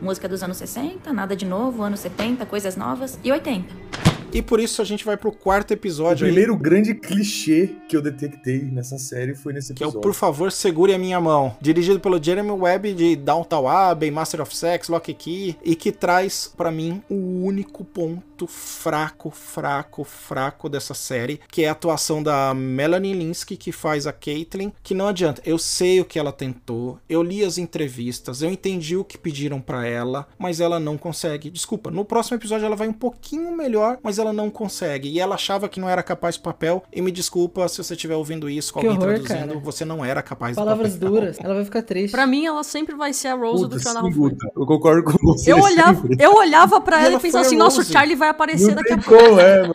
Música 0.03 0.29
dos 0.29 0.43
anos 0.43 0.57
60, 0.57 1.13
nada 1.13 1.37
de 1.37 1.45
novo, 1.45 1.83
anos 1.83 2.01
70, 2.01 2.47
coisas 2.47 2.75
novas 2.75 3.19
e 3.23 3.31
80. 3.31 3.91
E 4.33 4.41
por 4.41 4.61
isso 4.61 4.81
a 4.81 4.85
gente 4.85 5.05
vai 5.05 5.17
pro 5.17 5.33
quarto 5.33 5.73
O 5.73 5.75
episódio 5.75 6.25
aí. 6.25 6.33
primeiro 6.33 6.57
grande 6.57 6.95
clichê 6.95 7.71
que 7.89 7.97
eu 7.97 8.01
detectei 8.01 8.63
nessa 8.63 8.97
série 8.97 9.35
foi 9.35 9.53
nesse 9.53 9.75
Que 9.75 9.83
é 9.83 9.87
o 9.87 9.89
episódio. 9.89 10.01
Por 10.09 10.15
Favor, 10.15 10.53
Segure 10.53 10.95
a 10.95 10.99
Minha 10.99 11.21
Mão. 11.21 11.57
Dirigido 11.61 11.99
pelo 11.99 12.23
Jeremy 12.23 12.53
Webb 12.53 12.95
de 12.95 13.17
Downtown 13.17 13.67
Abbey, 13.69 14.11
Master 14.11 14.41
of 14.41 14.57
Sex, 14.57 14.89
Lock 14.89 15.13
Key. 15.15 15.57
E 15.65 15.75
que 15.75 15.91
traz, 15.91 16.53
pra 16.57 16.71
mim, 16.71 17.03
o 17.11 17.45
único 17.45 17.85
ponto 17.85 18.23
fraco, 18.47 19.31
fraco, 19.31 20.05
fraco 20.05 20.69
dessa 20.69 20.95
série. 20.95 21.41
Que 21.51 21.65
é 21.65 21.69
a 21.69 21.73
atuação 21.73 22.23
da 22.23 22.53
Melanie 22.55 23.13
Linsky, 23.15 23.57
que 23.57 23.73
faz 23.73 24.07
a 24.07 24.13
Caitlyn. 24.13 24.73
Que 24.83 24.95
não 24.95 25.09
adianta. 25.09 25.43
Eu 25.45 25.59
sei 25.59 26.01
o 26.01 26.05
que 26.05 26.19
ela 26.19 26.33
tentou. 26.33 26.99
Eu 27.09 27.23
li 27.23 27.45
as 27.45 27.59
entrevistas. 27.59 28.43
Eu 28.43 28.51
entendi 28.51 28.97
o 28.97 29.05
que 29.05 29.19
pediram 29.19 29.61
pra 29.61 29.87
ela. 29.87 30.27
Mas 30.39 30.61
ela 30.61 30.79
não 30.81 30.97
consegue. 30.97 31.51
Desculpa, 31.51 31.91
no 31.91 32.05
próximo 32.05 32.37
episódio 32.37 32.67
ela 32.67 32.77
vai 32.77 32.89
um 32.89 32.93
pouquinho 32.93 33.55
melhor. 33.57 33.99
Mas 34.03 34.19
ela 34.19 34.33
não 34.33 34.51
consegue. 34.51 35.09
E 35.09 35.21
ela 35.21 35.35
achava 35.35 35.69
que 35.69 35.81
não 35.81 35.89
era 35.89 36.03
capaz 36.03 36.37
do 36.37 36.43
papel. 36.43 36.83
E 36.93 37.01
me 37.03 37.11
desculpa 37.11 37.69
se 37.69 37.83
você 37.83 37.95
estiver 37.95 38.15
ouvindo 38.17 38.49
isso 38.49 38.73
com 38.73 38.81
Que 38.81 38.87
alguém 38.87 39.03
horror, 39.03 39.19
traduzindo. 39.25 39.49
cara. 39.55 39.61
Você 39.61 39.85
não 39.85 40.05
era 40.05 40.23
capaz 40.23 40.57
Palavras 40.57 40.95
do 40.95 41.01
papel. 41.01 41.11
duras. 41.21 41.39
Ela 41.41 41.55
vai 41.55 41.65
ficar 41.65 41.83
triste. 41.83 42.13
Pra 42.13 42.27
mim, 42.27 42.47
ela 42.47 42.63
sempre 42.63 42.95
vai 42.95 43.13
ser 43.13 43.29
a 43.29 43.35
Rose 43.35 43.65
Puta, 43.65 43.77
do 43.77 43.81
sim. 43.83 44.11
Guta, 44.13 44.47
Eu 44.57 44.67
concordo 44.67 45.05
com 45.05 45.19
você. 45.27 45.53
Eu 45.53 45.61
olhava, 45.61 46.09
eu 46.19 46.35
olhava 46.35 46.81
pra 46.81 46.97
E 46.97 47.01
ela 47.01 47.09
ela 47.11 47.19
e 47.19 47.23
pensava 47.23 47.45
assim, 47.47 47.57
nossa, 47.57 47.81
o. 47.81 47.85
Charlie 47.85 48.17
vai 48.17 48.29
aparecer 48.31 48.69
Não 48.69 48.75
daqui 48.75 48.93
a 48.93 48.99
pouco. 48.99 49.39
é, 49.41 49.63
mano. 49.63 49.75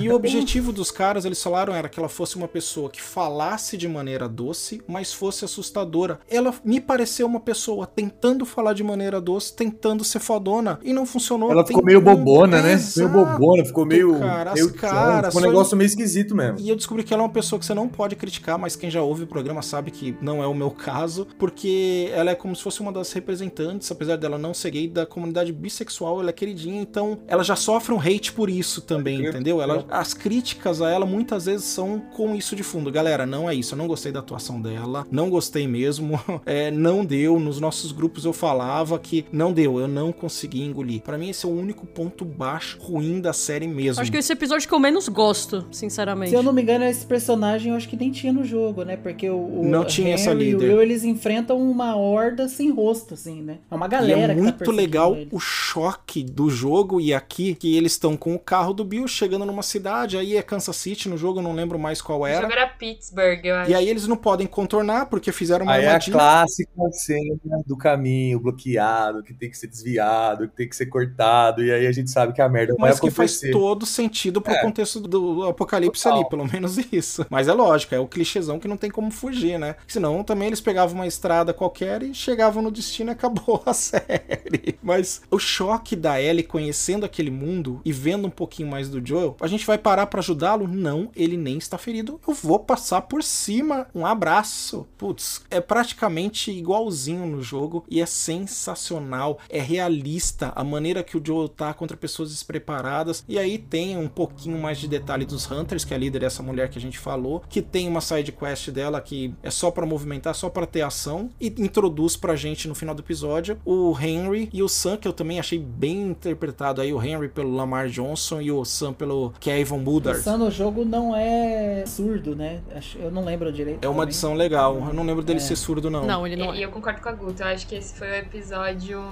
E 0.00 0.08
o 0.08 0.14
objetivo 0.14 0.72
dos 0.72 0.90
caras, 0.90 1.24
eles 1.24 1.42
falaram, 1.42 1.74
era 1.74 1.88
que 1.88 1.98
ela 1.98 2.08
fosse 2.08 2.36
uma 2.36 2.48
pessoa 2.48 2.88
que 2.90 3.00
falasse 3.00 3.76
de 3.76 3.88
maneira 3.88 4.28
doce, 4.28 4.82
mas 4.86 5.12
fosse 5.12 5.44
assustadora. 5.44 6.20
Ela 6.28 6.54
me 6.64 6.80
pareceu 6.80 7.26
uma 7.26 7.40
pessoa 7.40 7.86
tentando 7.86 8.44
falar 8.46 8.72
de 8.72 8.82
maneira 8.82 9.20
doce, 9.20 9.54
tentando 9.54 10.04
ser 10.04 10.20
fodona, 10.20 10.78
e 10.82 10.92
não 10.92 11.04
funcionou. 11.06 11.50
Ela 11.50 11.66
ficou 11.66 11.84
meio 11.84 12.00
bobona, 12.00 12.62
né? 12.62 12.72
Exato, 12.72 13.10
Meio 13.10 13.26
bobona, 13.26 13.64
ficou 13.64 13.84
meio. 13.86 14.18
cara, 14.18 14.54
meio 14.54 14.72
caras, 14.74 15.34
ficou 15.34 15.42
um 15.42 15.50
negócio 15.50 15.76
meio 15.76 15.86
esquisito 15.86 16.34
mesmo. 16.34 16.58
E 16.58 16.68
eu 16.68 16.76
descobri 16.76 17.02
que 17.04 17.12
ela 17.12 17.22
é 17.22 17.26
uma 17.26 17.32
pessoa 17.32 17.58
que 17.58 17.66
você 17.66 17.74
não 17.74 17.88
pode 17.88 18.16
criticar, 18.16 18.58
mas 18.58 18.76
quem 18.76 18.90
já 18.90 19.02
ouve 19.02 19.24
o 19.24 19.26
programa 19.26 19.62
sabe 19.62 19.90
que 19.90 20.16
não 20.20 20.42
é 20.42 20.46
o 20.46 20.54
meu 20.54 20.70
caso, 20.70 21.26
porque 21.38 22.10
ela 22.14 22.30
é 22.30 22.34
como 22.34 22.54
se 22.54 22.62
fosse 22.62 22.80
uma 22.80 22.92
das 22.92 23.12
representantes, 23.12 23.90
apesar 23.90 24.16
dela 24.16 24.38
não 24.38 24.52
ser 24.54 24.70
gay, 24.70 24.88
da 24.88 25.04
comunidade 25.06 25.52
bissexual, 25.52 26.20
ela 26.20 26.30
é 26.30 26.32
queridinha, 26.32 26.80
então 26.80 27.18
ela 27.26 27.42
já 27.42 27.56
sofre 27.56 27.79
um 27.94 27.98
hate 28.00 28.32
por 28.32 28.48
isso 28.50 28.80
também, 28.82 29.26
entendeu? 29.26 29.60
Ela, 29.60 29.84
as 29.90 30.12
críticas 30.14 30.80
a 30.82 30.90
ela 30.90 31.06
muitas 31.06 31.46
vezes 31.46 31.66
são 31.66 32.00
com 32.14 32.34
isso 32.34 32.54
de 32.54 32.62
fundo. 32.62 32.90
Galera, 32.90 33.26
não 33.26 33.48
é 33.48 33.54
isso, 33.54 33.74
eu 33.74 33.78
não 33.78 33.86
gostei 33.86 34.12
da 34.12 34.20
atuação 34.20 34.60
dela, 34.60 35.06
não 35.10 35.30
gostei 35.30 35.66
mesmo, 35.66 36.20
é, 36.46 36.70
não 36.70 37.04
deu, 37.04 37.38
nos 37.40 37.60
nossos 37.60 37.92
grupos 37.92 38.24
eu 38.24 38.32
falava 38.32 38.98
que 38.98 39.24
não 39.32 39.52
deu, 39.52 39.78
eu 39.78 39.88
não 39.88 40.12
consegui 40.12 40.62
engolir. 40.62 41.00
Pra 41.02 41.16
mim 41.18 41.30
esse 41.30 41.46
é 41.46 41.48
o 41.48 41.52
único 41.52 41.86
ponto 41.86 42.24
baixo, 42.24 42.78
ruim 42.80 43.20
da 43.20 43.32
série 43.32 43.66
mesmo. 43.66 44.02
Acho 44.02 44.10
que 44.10 44.18
esse 44.18 44.32
episódio 44.32 44.68
que 44.68 44.74
eu 44.74 44.78
menos 44.78 45.08
gosto, 45.08 45.66
sinceramente. 45.72 46.30
Se 46.30 46.36
eu 46.36 46.42
não 46.42 46.52
me 46.52 46.62
engano, 46.62 46.84
esse 46.84 47.04
personagem 47.06 47.70
eu 47.72 47.76
acho 47.76 47.88
que 47.88 47.96
nem 47.96 48.10
tinha 48.10 48.32
no 48.32 48.44
jogo, 48.44 48.82
né? 48.84 48.96
Porque 48.96 49.28
o, 49.28 49.36
o 49.36 49.64
Não 49.64 49.84
tinha 49.84 50.14
essa 50.14 50.32
Henry 50.32 50.50
e 50.50 50.54
o 50.54 50.58
líder. 50.58 50.70
Will, 50.72 50.82
eles 50.82 51.04
enfrentam 51.04 51.58
uma 51.60 51.96
horda 51.96 52.48
sem 52.48 52.70
rosto, 52.70 53.14
assim, 53.14 53.42
né? 53.42 53.58
É 53.70 53.74
uma 53.74 53.86
E 53.86 53.88
galera 53.88 54.32
é 54.32 54.34
que 54.34 54.34
tá 54.36 54.42
muito 54.42 54.58
perseguindo 54.58 54.76
legal 54.80 55.14
eles. 55.16 55.28
o 55.32 55.38
choque 55.38 56.22
do 56.22 56.50
jogo 56.50 57.00
e 57.00 57.12
aqui, 57.14 57.54
que 57.54 57.69
eles 57.76 57.92
estão 57.92 58.16
com 58.16 58.34
o 58.34 58.38
carro 58.38 58.72
do 58.72 58.84
Bill 58.84 59.06
chegando 59.08 59.44
numa 59.46 59.62
cidade, 59.62 60.16
aí 60.16 60.36
é 60.36 60.42
Kansas 60.42 60.76
City 60.76 61.08
no 61.08 61.16
jogo, 61.18 61.38
eu 61.38 61.42
não 61.42 61.52
lembro 61.54 61.78
mais 61.78 62.00
qual 62.02 62.20
O 62.20 62.26
era. 62.26 62.42
jogo 62.42 62.52
era 62.52 62.66
Pittsburgh, 62.68 63.44
eu 63.44 63.56
acho. 63.56 63.70
E 63.70 63.74
aí 63.74 63.88
eles 63.88 64.06
não 64.06 64.16
podem 64.16 64.46
contornar 64.46 65.06
porque 65.06 65.32
fizeram 65.32 65.64
uma 65.66 65.72
Aí 65.74 65.84
é 65.84 65.86
a 65.88 65.90
armadilha. 65.94 66.12
clássica 66.16 66.70
cena 66.92 67.36
do 67.66 67.76
caminho 67.76 68.40
bloqueado, 68.40 69.22
que 69.22 69.32
tem 69.34 69.50
que 69.50 69.56
ser 69.58 69.66
desviado, 69.66 70.48
que 70.48 70.56
tem 70.56 70.68
que 70.68 70.76
ser 70.76 70.86
cortado, 70.86 71.62
e 71.64 71.70
aí 71.72 71.86
a 71.86 71.92
gente 71.92 72.10
sabe 72.10 72.32
que 72.32 72.40
a 72.42 72.48
merda 72.48 72.74
vai 72.78 72.90
Mas 72.90 73.00
que 73.00 73.10
faz 73.10 73.32
acontecer. 73.32 73.50
todo 73.52 73.84
sentido 73.86 74.40
pro 74.40 74.52
É. 74.54 74.60
contexto 74.62 75.00
do 75.00 75.44
apocalipse 75.44 76.02
Total. 76.02 76.18
ali, 76.20 76.28
pelo 76.28 76.44
menos 76.50 76.76
isso. 76.92 77.26
Mas 77.30 77.48
é 77.48 77.52
lógico, 77.52 77.94
é 77.94 77.98
o 78.00 78.06
clichêzão 78.08 78.58
que 78.58 78.68
não 78.68 78.76
tem 78.76 78.90
como 78.90 79.10
fugir, 79.10 79.58
né? 79.58 79.76
Senão 79.86 80.22
também 80.24 80.48
eles 80.48 80.60
pegavam 80.60 80.94
uma 80.94 81.06
estrada 81.06 81.52
qualquer 81.52 82.02
e 82.02 82.14
chegavam 82.14 82.62
no 82.62 82.70
destino 82.70 83.10
e 83.10 83.12
acabou 83.12 83.62
a 83.66 83.74
série. 83.74 84.78
Mas 84.82 85.22
o 85.30 85.38
choque 85.38 85.94
da 85.96 86.20
Ellie 86.20 86.42
conhecendo 86.42 87.04
aquele 87.04 87.30
mundo 87.30 87.59
e 87.84 87.92
vendo 87.92 88.26
um 88.26 88.30
pouquinho 88.30 88.68
mais 88.68 88.88
do 88.88 89.04
Joel, 89.04 89.36
a 89.40 89.46
gente 89.46 89.66
vai 89.66 89.78
parar 89.78 90.06
pra 90.06 90.20
ajudá-lo? 90.20 90.66
Não, 90.66 91.10
ele 91.14 91.36
nem 91.36 91.58
está 91.58 91.76
ferido. 91.76 92.20
Eu 92.26 92.34
vou 92.34 92.58
passar 92.58 93.02
por 93.02 93.22
cima. 93.22 93.86
Um 93.94 94.06
abraço. 94.06 94.86
Putz, 94.96 95.42
é 95.50 95.60
praticamente 95.60 96.50
igualzinho 96.50 97.26
no 97.26 97.42
jogo 97.42 97.84
e 97.88 98.00
é 98.00 98.06
sensacional. 98.06 99.38
É 99.48 99.60
realista 99.60 100.52
a 100.54 100.64
maneira 100.64 101.02
que 101.02 101.16
o 101.16 101.22
Joel 101.24 101.48
tá 101.48 101.72
contra 101.74 101.96
pessoas 101.96 102.30
despreparadas. 102.30 103.24
E 103.28 103.38
aí 103.38 103.58
tem 103.58 103.96
um 103.96 104.08
pouquinho 104.08 104.58
mais 104.58 104.78
de 104.78 104.88
detalhe 104.88 105.24
dos 105.24 105.50
Hunters, 105.50 105.84
que 105.84 105.92
é 105.92 105.96
a 105.96 106.00
líder 106.00 106.20
dessa 106.20 106.42
mulher 106.42 106.68
que 106.68 106.78
a 106.78 106.80
gente 106.80 106.98
falou, 106.98 107.42
que 107.48 107.62
tem 107.62 107.88
uma 107.88 108.00
side 108.00 108.32
quest 108.32 108.70
dela 108.70 109.00
que 109.00 109.34
é 109.42 109.50
só 109.50 109.70
pra 109.70 109.86
movimentar, 109.86 110.34
só 110.34 110.48
pra 110.48 110.66
ter 110.66 110.82
ação 110.82 111.30
e 111.40 111.48
introduz 111.58 112.16
pra 112.16 112.36
gente 112.36 112.68
no 112.68 112.74
final 112.74 112.94
do 112.94 113.02
episódio 113.02 113.58
o 113.64 113.96
Henry 113.98 114.48
e 114.52 114.62
o 114.62 114.68
Sam, 114.68 114.96
que 114.96 115.08
eu 115.08 115.12
também 115.12 115.38
achei 115.38 115.58
bem 115.58 116.02
interpretado 116.08 116.80
aí, 116.80 116.92
o 116.92 117.02
Henry 117.02 117.28
pelo 117.40 117.54
Lamar 117.56 117.88
Johnson 117.88 118.40
e 118.42 118.52
o 118.52 118.62
Sam 118.64 118.92
pelo 118.92 119.32
Kevin 119.40 119.82
Woodard. 119.84 120.20
O 120.20 120.22
Sam 120.22 120.36
no 120.36 120.50
jogo 120.50 120.84
não 120.84 121.16
é 121.16 121.84
surdo, 121.86 122.36
né? 122.36 122.60
Eu 122.96 123.10
não 123.10 123.24
lembro 123.24 123.50
direito. 123.50 123.82
É 123.82 123.88
uma 123.88 123.94
também. 123.94 124.08
adição 124.08 124.34
legal. 124.34 124.76
Eu 124.88 124.92
não 124.94 125.04
lembro 125.04 125.22
dele 125.24 125.38
É. 125.38 125.42
ser 125.42 125.56
surdo, 125.56 125.88
não. 125.90 126.04
Não, 126.06 126.26
ele 126.26 126.36
não 126.36 126.54
E 126.54 126.60
é. 126.62 126.64
eu 126.66 126.70
concordo 126.70 127.00
com 127.00 127.08
a 127.08 127.12
Guto, 127.12 127.42
eu 127.42 127.46
acho 127.46 127.66
que 127.66 127.74
esse 127.74 127.94
foi 127.94 128.08
o 128.10 128.14
episódio 128.14 129.02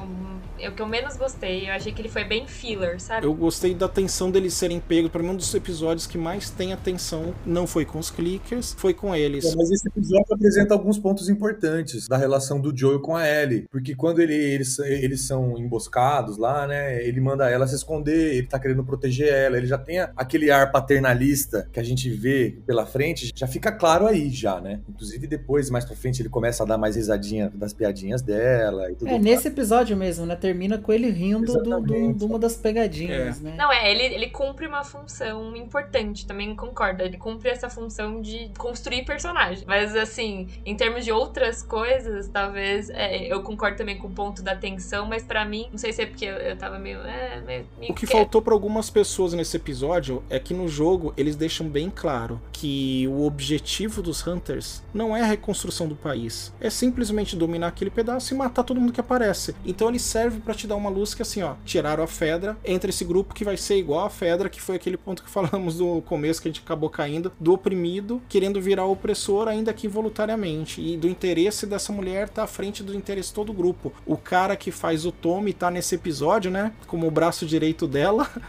é 0.58 0.68
o 0.68 0.72
que 0.74 0.82
eu 0.82 0.86
menos 0.86 1.16
gostei. 1.16 1.68
Eu 1.68 1.72
achei 1.72 1.92
que 1.92 2.02
ele 2.02 2.08
foi 2.08 2.24
bem 2.24 2.46
filler, 2.46 3.00
sabe? 3.00 3.24
Eu 3.26 3.32
gostei 3.32 3.74
da 3.74 3.88
tensão 3.88 4.30
deles 4.30 4.52
serem 4.54 4.78
pegos. 4.80 5.10
Pra 5.10 5.22
mim, 5.22 5.30
um 5.30 5.36
dos 5.36 5.54
episódios 5.54 6.06
que 6.06 6.18
mais 6.18 6.50
tem 6.50 6.72
atenção 6.72 7.32
não 7.46 7.66
foi 7.66 7.84
com 7.84 7.98
os 7.98 8.10
clickers, 8.10 8.74
foi 8.76 8.92
com 8.92 9.14
eles. 9.14 9.44
É, 9.44 9.56
Mas 9.56 9.70
esse 9.70 9.88
episódio 9.88 10.26
apresenta 10.34 10.74
alguns 10.74 10.98
pontos 10.98 11.28
importantes 11.30 12.06
da 12.08 12.16
relação 12.16 12.60
do 12.60 12.76
Joel 12.76 13.00
com 13.00 13.16
a 13.16 13.26
Ellie. 13.26 13.66
Porque 13.70 13.94
quando 13.94 14.18
ele- 14.20 14.34
eles, 14.34 14.78
eles 14.80 15.26
são 15.26 15.56
emboscados 15.58 16.36
lá, 16.36 16.66
né? 16.66 17.02
Ele 17.06 17.20
manda 17.20 17.48
ela 17.48 17.66
se 17.66 17.74
esconder, 17.76 18.17
ele 18.18 18.46
tá 18.46 18.58
querendo 18.58 18.84
proteger 18.84 19.28
ela. 19.32 19.56
Ele 19.56 19.66
já 19.66 19.78
tem 19.78 19.98
aquele 20.16 20.50
ar 20.50 20.70
paternalista 20.70 21.68
que 21.72 21.80
a 21.80 21.82
gente 21.82 22.08
vê 22.10 22.56
pela 22.66 22.84
frente, 22.86 23.32
já 23.34 23.46
fica 23.46 23.70
claro 23.72 24.06
aí 24.06 24.30
já, 24.30 24.60
né? 24.60 24.80
Inclusive 24.88 25.26
depois, 25.26 25.70
mais 25.70 25.84
pra 25.84 25.96
frente, 25.96 26.20
ele 26.22 26.28
começa 26.28 26.62
a 26.62 26.66
dar 26.66 26.78
mais 26.78 26.96
risadinha 26.96 27.50
das 27.54 27.72
piadinhas 27.72 28.22
dela 28.22 28.90
e 28.90 28.94
tudo 28.94 29.08
É, 29.08 29.12
mais. 29.12 29.24
nesse 29.24 29.48
episódio 29.48 29.96
mesmo, 29.96 30.26
né? 30.26 30.36
Termina 30.36 30.78
com 30.78 30.92
ele 30.92 31.10
rindo 31.10 31.52
do, 31.62 31.80
do- 31.80 32.12
de 32.14 32.24
uma 32.24 32.38
das 32.38 32.56
pegadinhas, 32.56 33.40
né? 33.40 33.54
Não, 33.56 33.72
é, 33.72 33.90
ele, 33.90 34.02
ele 34.14 34.30
cumpre 34.30 34.66
uma 34.66 34.84
função 34.84 35.54
importante, 35.56 36.26
também 36.26 36.54
concordo. 36.54 37.02
Ele 37.02 37.16
cumpre 37.16 37.48
essa 37.50 37.68
função 37.70 38.20
de 38.20 38.50
construir 38.58 39.04
personagem. 39.04 39.64
Mas, 39.66 39.94
assim, 39.96 40.48
em 40.64 40.76
termos 40.76 41.04
de 41.04 41.12
outras 41.12 41.62
coisas, 41.62 42.28
talvez. 42.28 42.90
é, 42.90 43.26
eu 43.32 43.42
concordo 43.42 43.76
também 43.76 43.96
com 43.98 44.08
o 44.08 44.10
ponto 44.10 44.42
da 44.42 44.54
tensão, 44.56 45.06
mas 45.06 45.22
pra 45.22 45.44
mim, 45.44 45.68
não 45.70 45.78
sei 45.78 45.92
se 45.92 46.02
é 46.02 46.06
porque 46.06 46.24
eu, 46.24 46.34
eu 46.34 46.56
tava 46.56 46.78
meio. 46.78 46.98
É, 47.00 47.40
meio, 47.46 47.66
meio 47.78 47.92
O 47.92 47.94
que- 47.94 48.06
faltou 48.08 48.42
pra 48.42 48.54
algumas 48.54 48.90
pessoas 48.90 49.32
nesse 49.32 49.56
episódio 49.56 50.22
é 50.28 50.38
que 50.38 50.54
no 50.54 50.68
jogo 50.68 51.12
eles 51.16 51.36
deixam 51.36 51.68
bem 51.68 51.90
claro 51.94 52.40
que 52.52 53.06
o 53.08 53.24
objetivo 53.24 54.02
dos 54.02 54.26
Hunters 54.26 54.82
não 54.92 55.16
é 55.16 55.22
a 55.22 55.26
reconstrução 55.26 55.86
do 55.86 55.94
país, 55.94 56.52
é 56.60 56.70
simplesmente 56.70 57.36
dominar 57.36 57.68
aquele 57.68 57.90
pedaço 57.90 58.32
e 58.32 58.36
matar 58.36 58.62
todo 58.62 58.80
mundo 58.80 58.92
que 58.92 59.00
aparece. 59.00 59.54
Então 59.64 59.88
ele 59.88 59.98
serve 59.98 60.40
pra 60.40 60.54
te 60.54 60.66
dar 60.66 60.76
uma 60.76 60.90
luz 60.90 61.14
que 61.14 61.22
assim, 61.22 61.42
ó, 61.42 61.54
tiraram 61.64 62.02
a 62.02 62.06
Fedra, 62.06 62.56
entra 62.64 62.90
esse 62.90 63.04
grupo 63.04 63.34
que 63.34 63.44
vai 63.44 63.56
ser 63.56 63.76
igual 63.76 64.06
a 64.06 64.10
Fedra, 64.10 64.48
que 64.48 64.60
foi 64.60 64.76
aquele 64.76 64.96
ponto 64.96 65.22
que 65.22 65.30
falamos 65.30 65.78
no 65.78 66.02
começo 66.02 66.40
que 66.40 66.48
a 66.48 66.50
gente 66.50 66.62
acabou 66.64 66.90
caindo, 66.90 67.32
do 67.38 67.52
oprimido 67.52 68.20
querendo 68.28 68.60
virar 68.60 68.86
opressor, 68.86 69.48
ainda 69.48 69.72
que 69.72 69.86
involuntariamente. 69.86 70.80
E 70.80 70.96
do 70.96 71.08
interesse 71.08 71.66
dessa 71.66 71.92
mulher 71.92 72.28
tá 72.28 72.44
à 72.44 72.46
frente 72.46 72.82
do 72.82 72.94
interesse 72.94 73.32
todo 73.32 73.50
o 73.50 73.54
grupo. 73.54 73.92
O 74.06 74.16
cara 74.16 74.56
que 74.56 74.70
faz 74.70 75.04
o 75.04 75.12
Tommy 75.12 75.52
tá 75.52 75.70
nesse 75.70 75.94
episódio, 75.94 76.50
né? 76.50 76.72
Como 76.86 77.06
o 77.06 77.10
braço 77.10 77.46
direito 77.46 77.86
dela. 77.86 77.97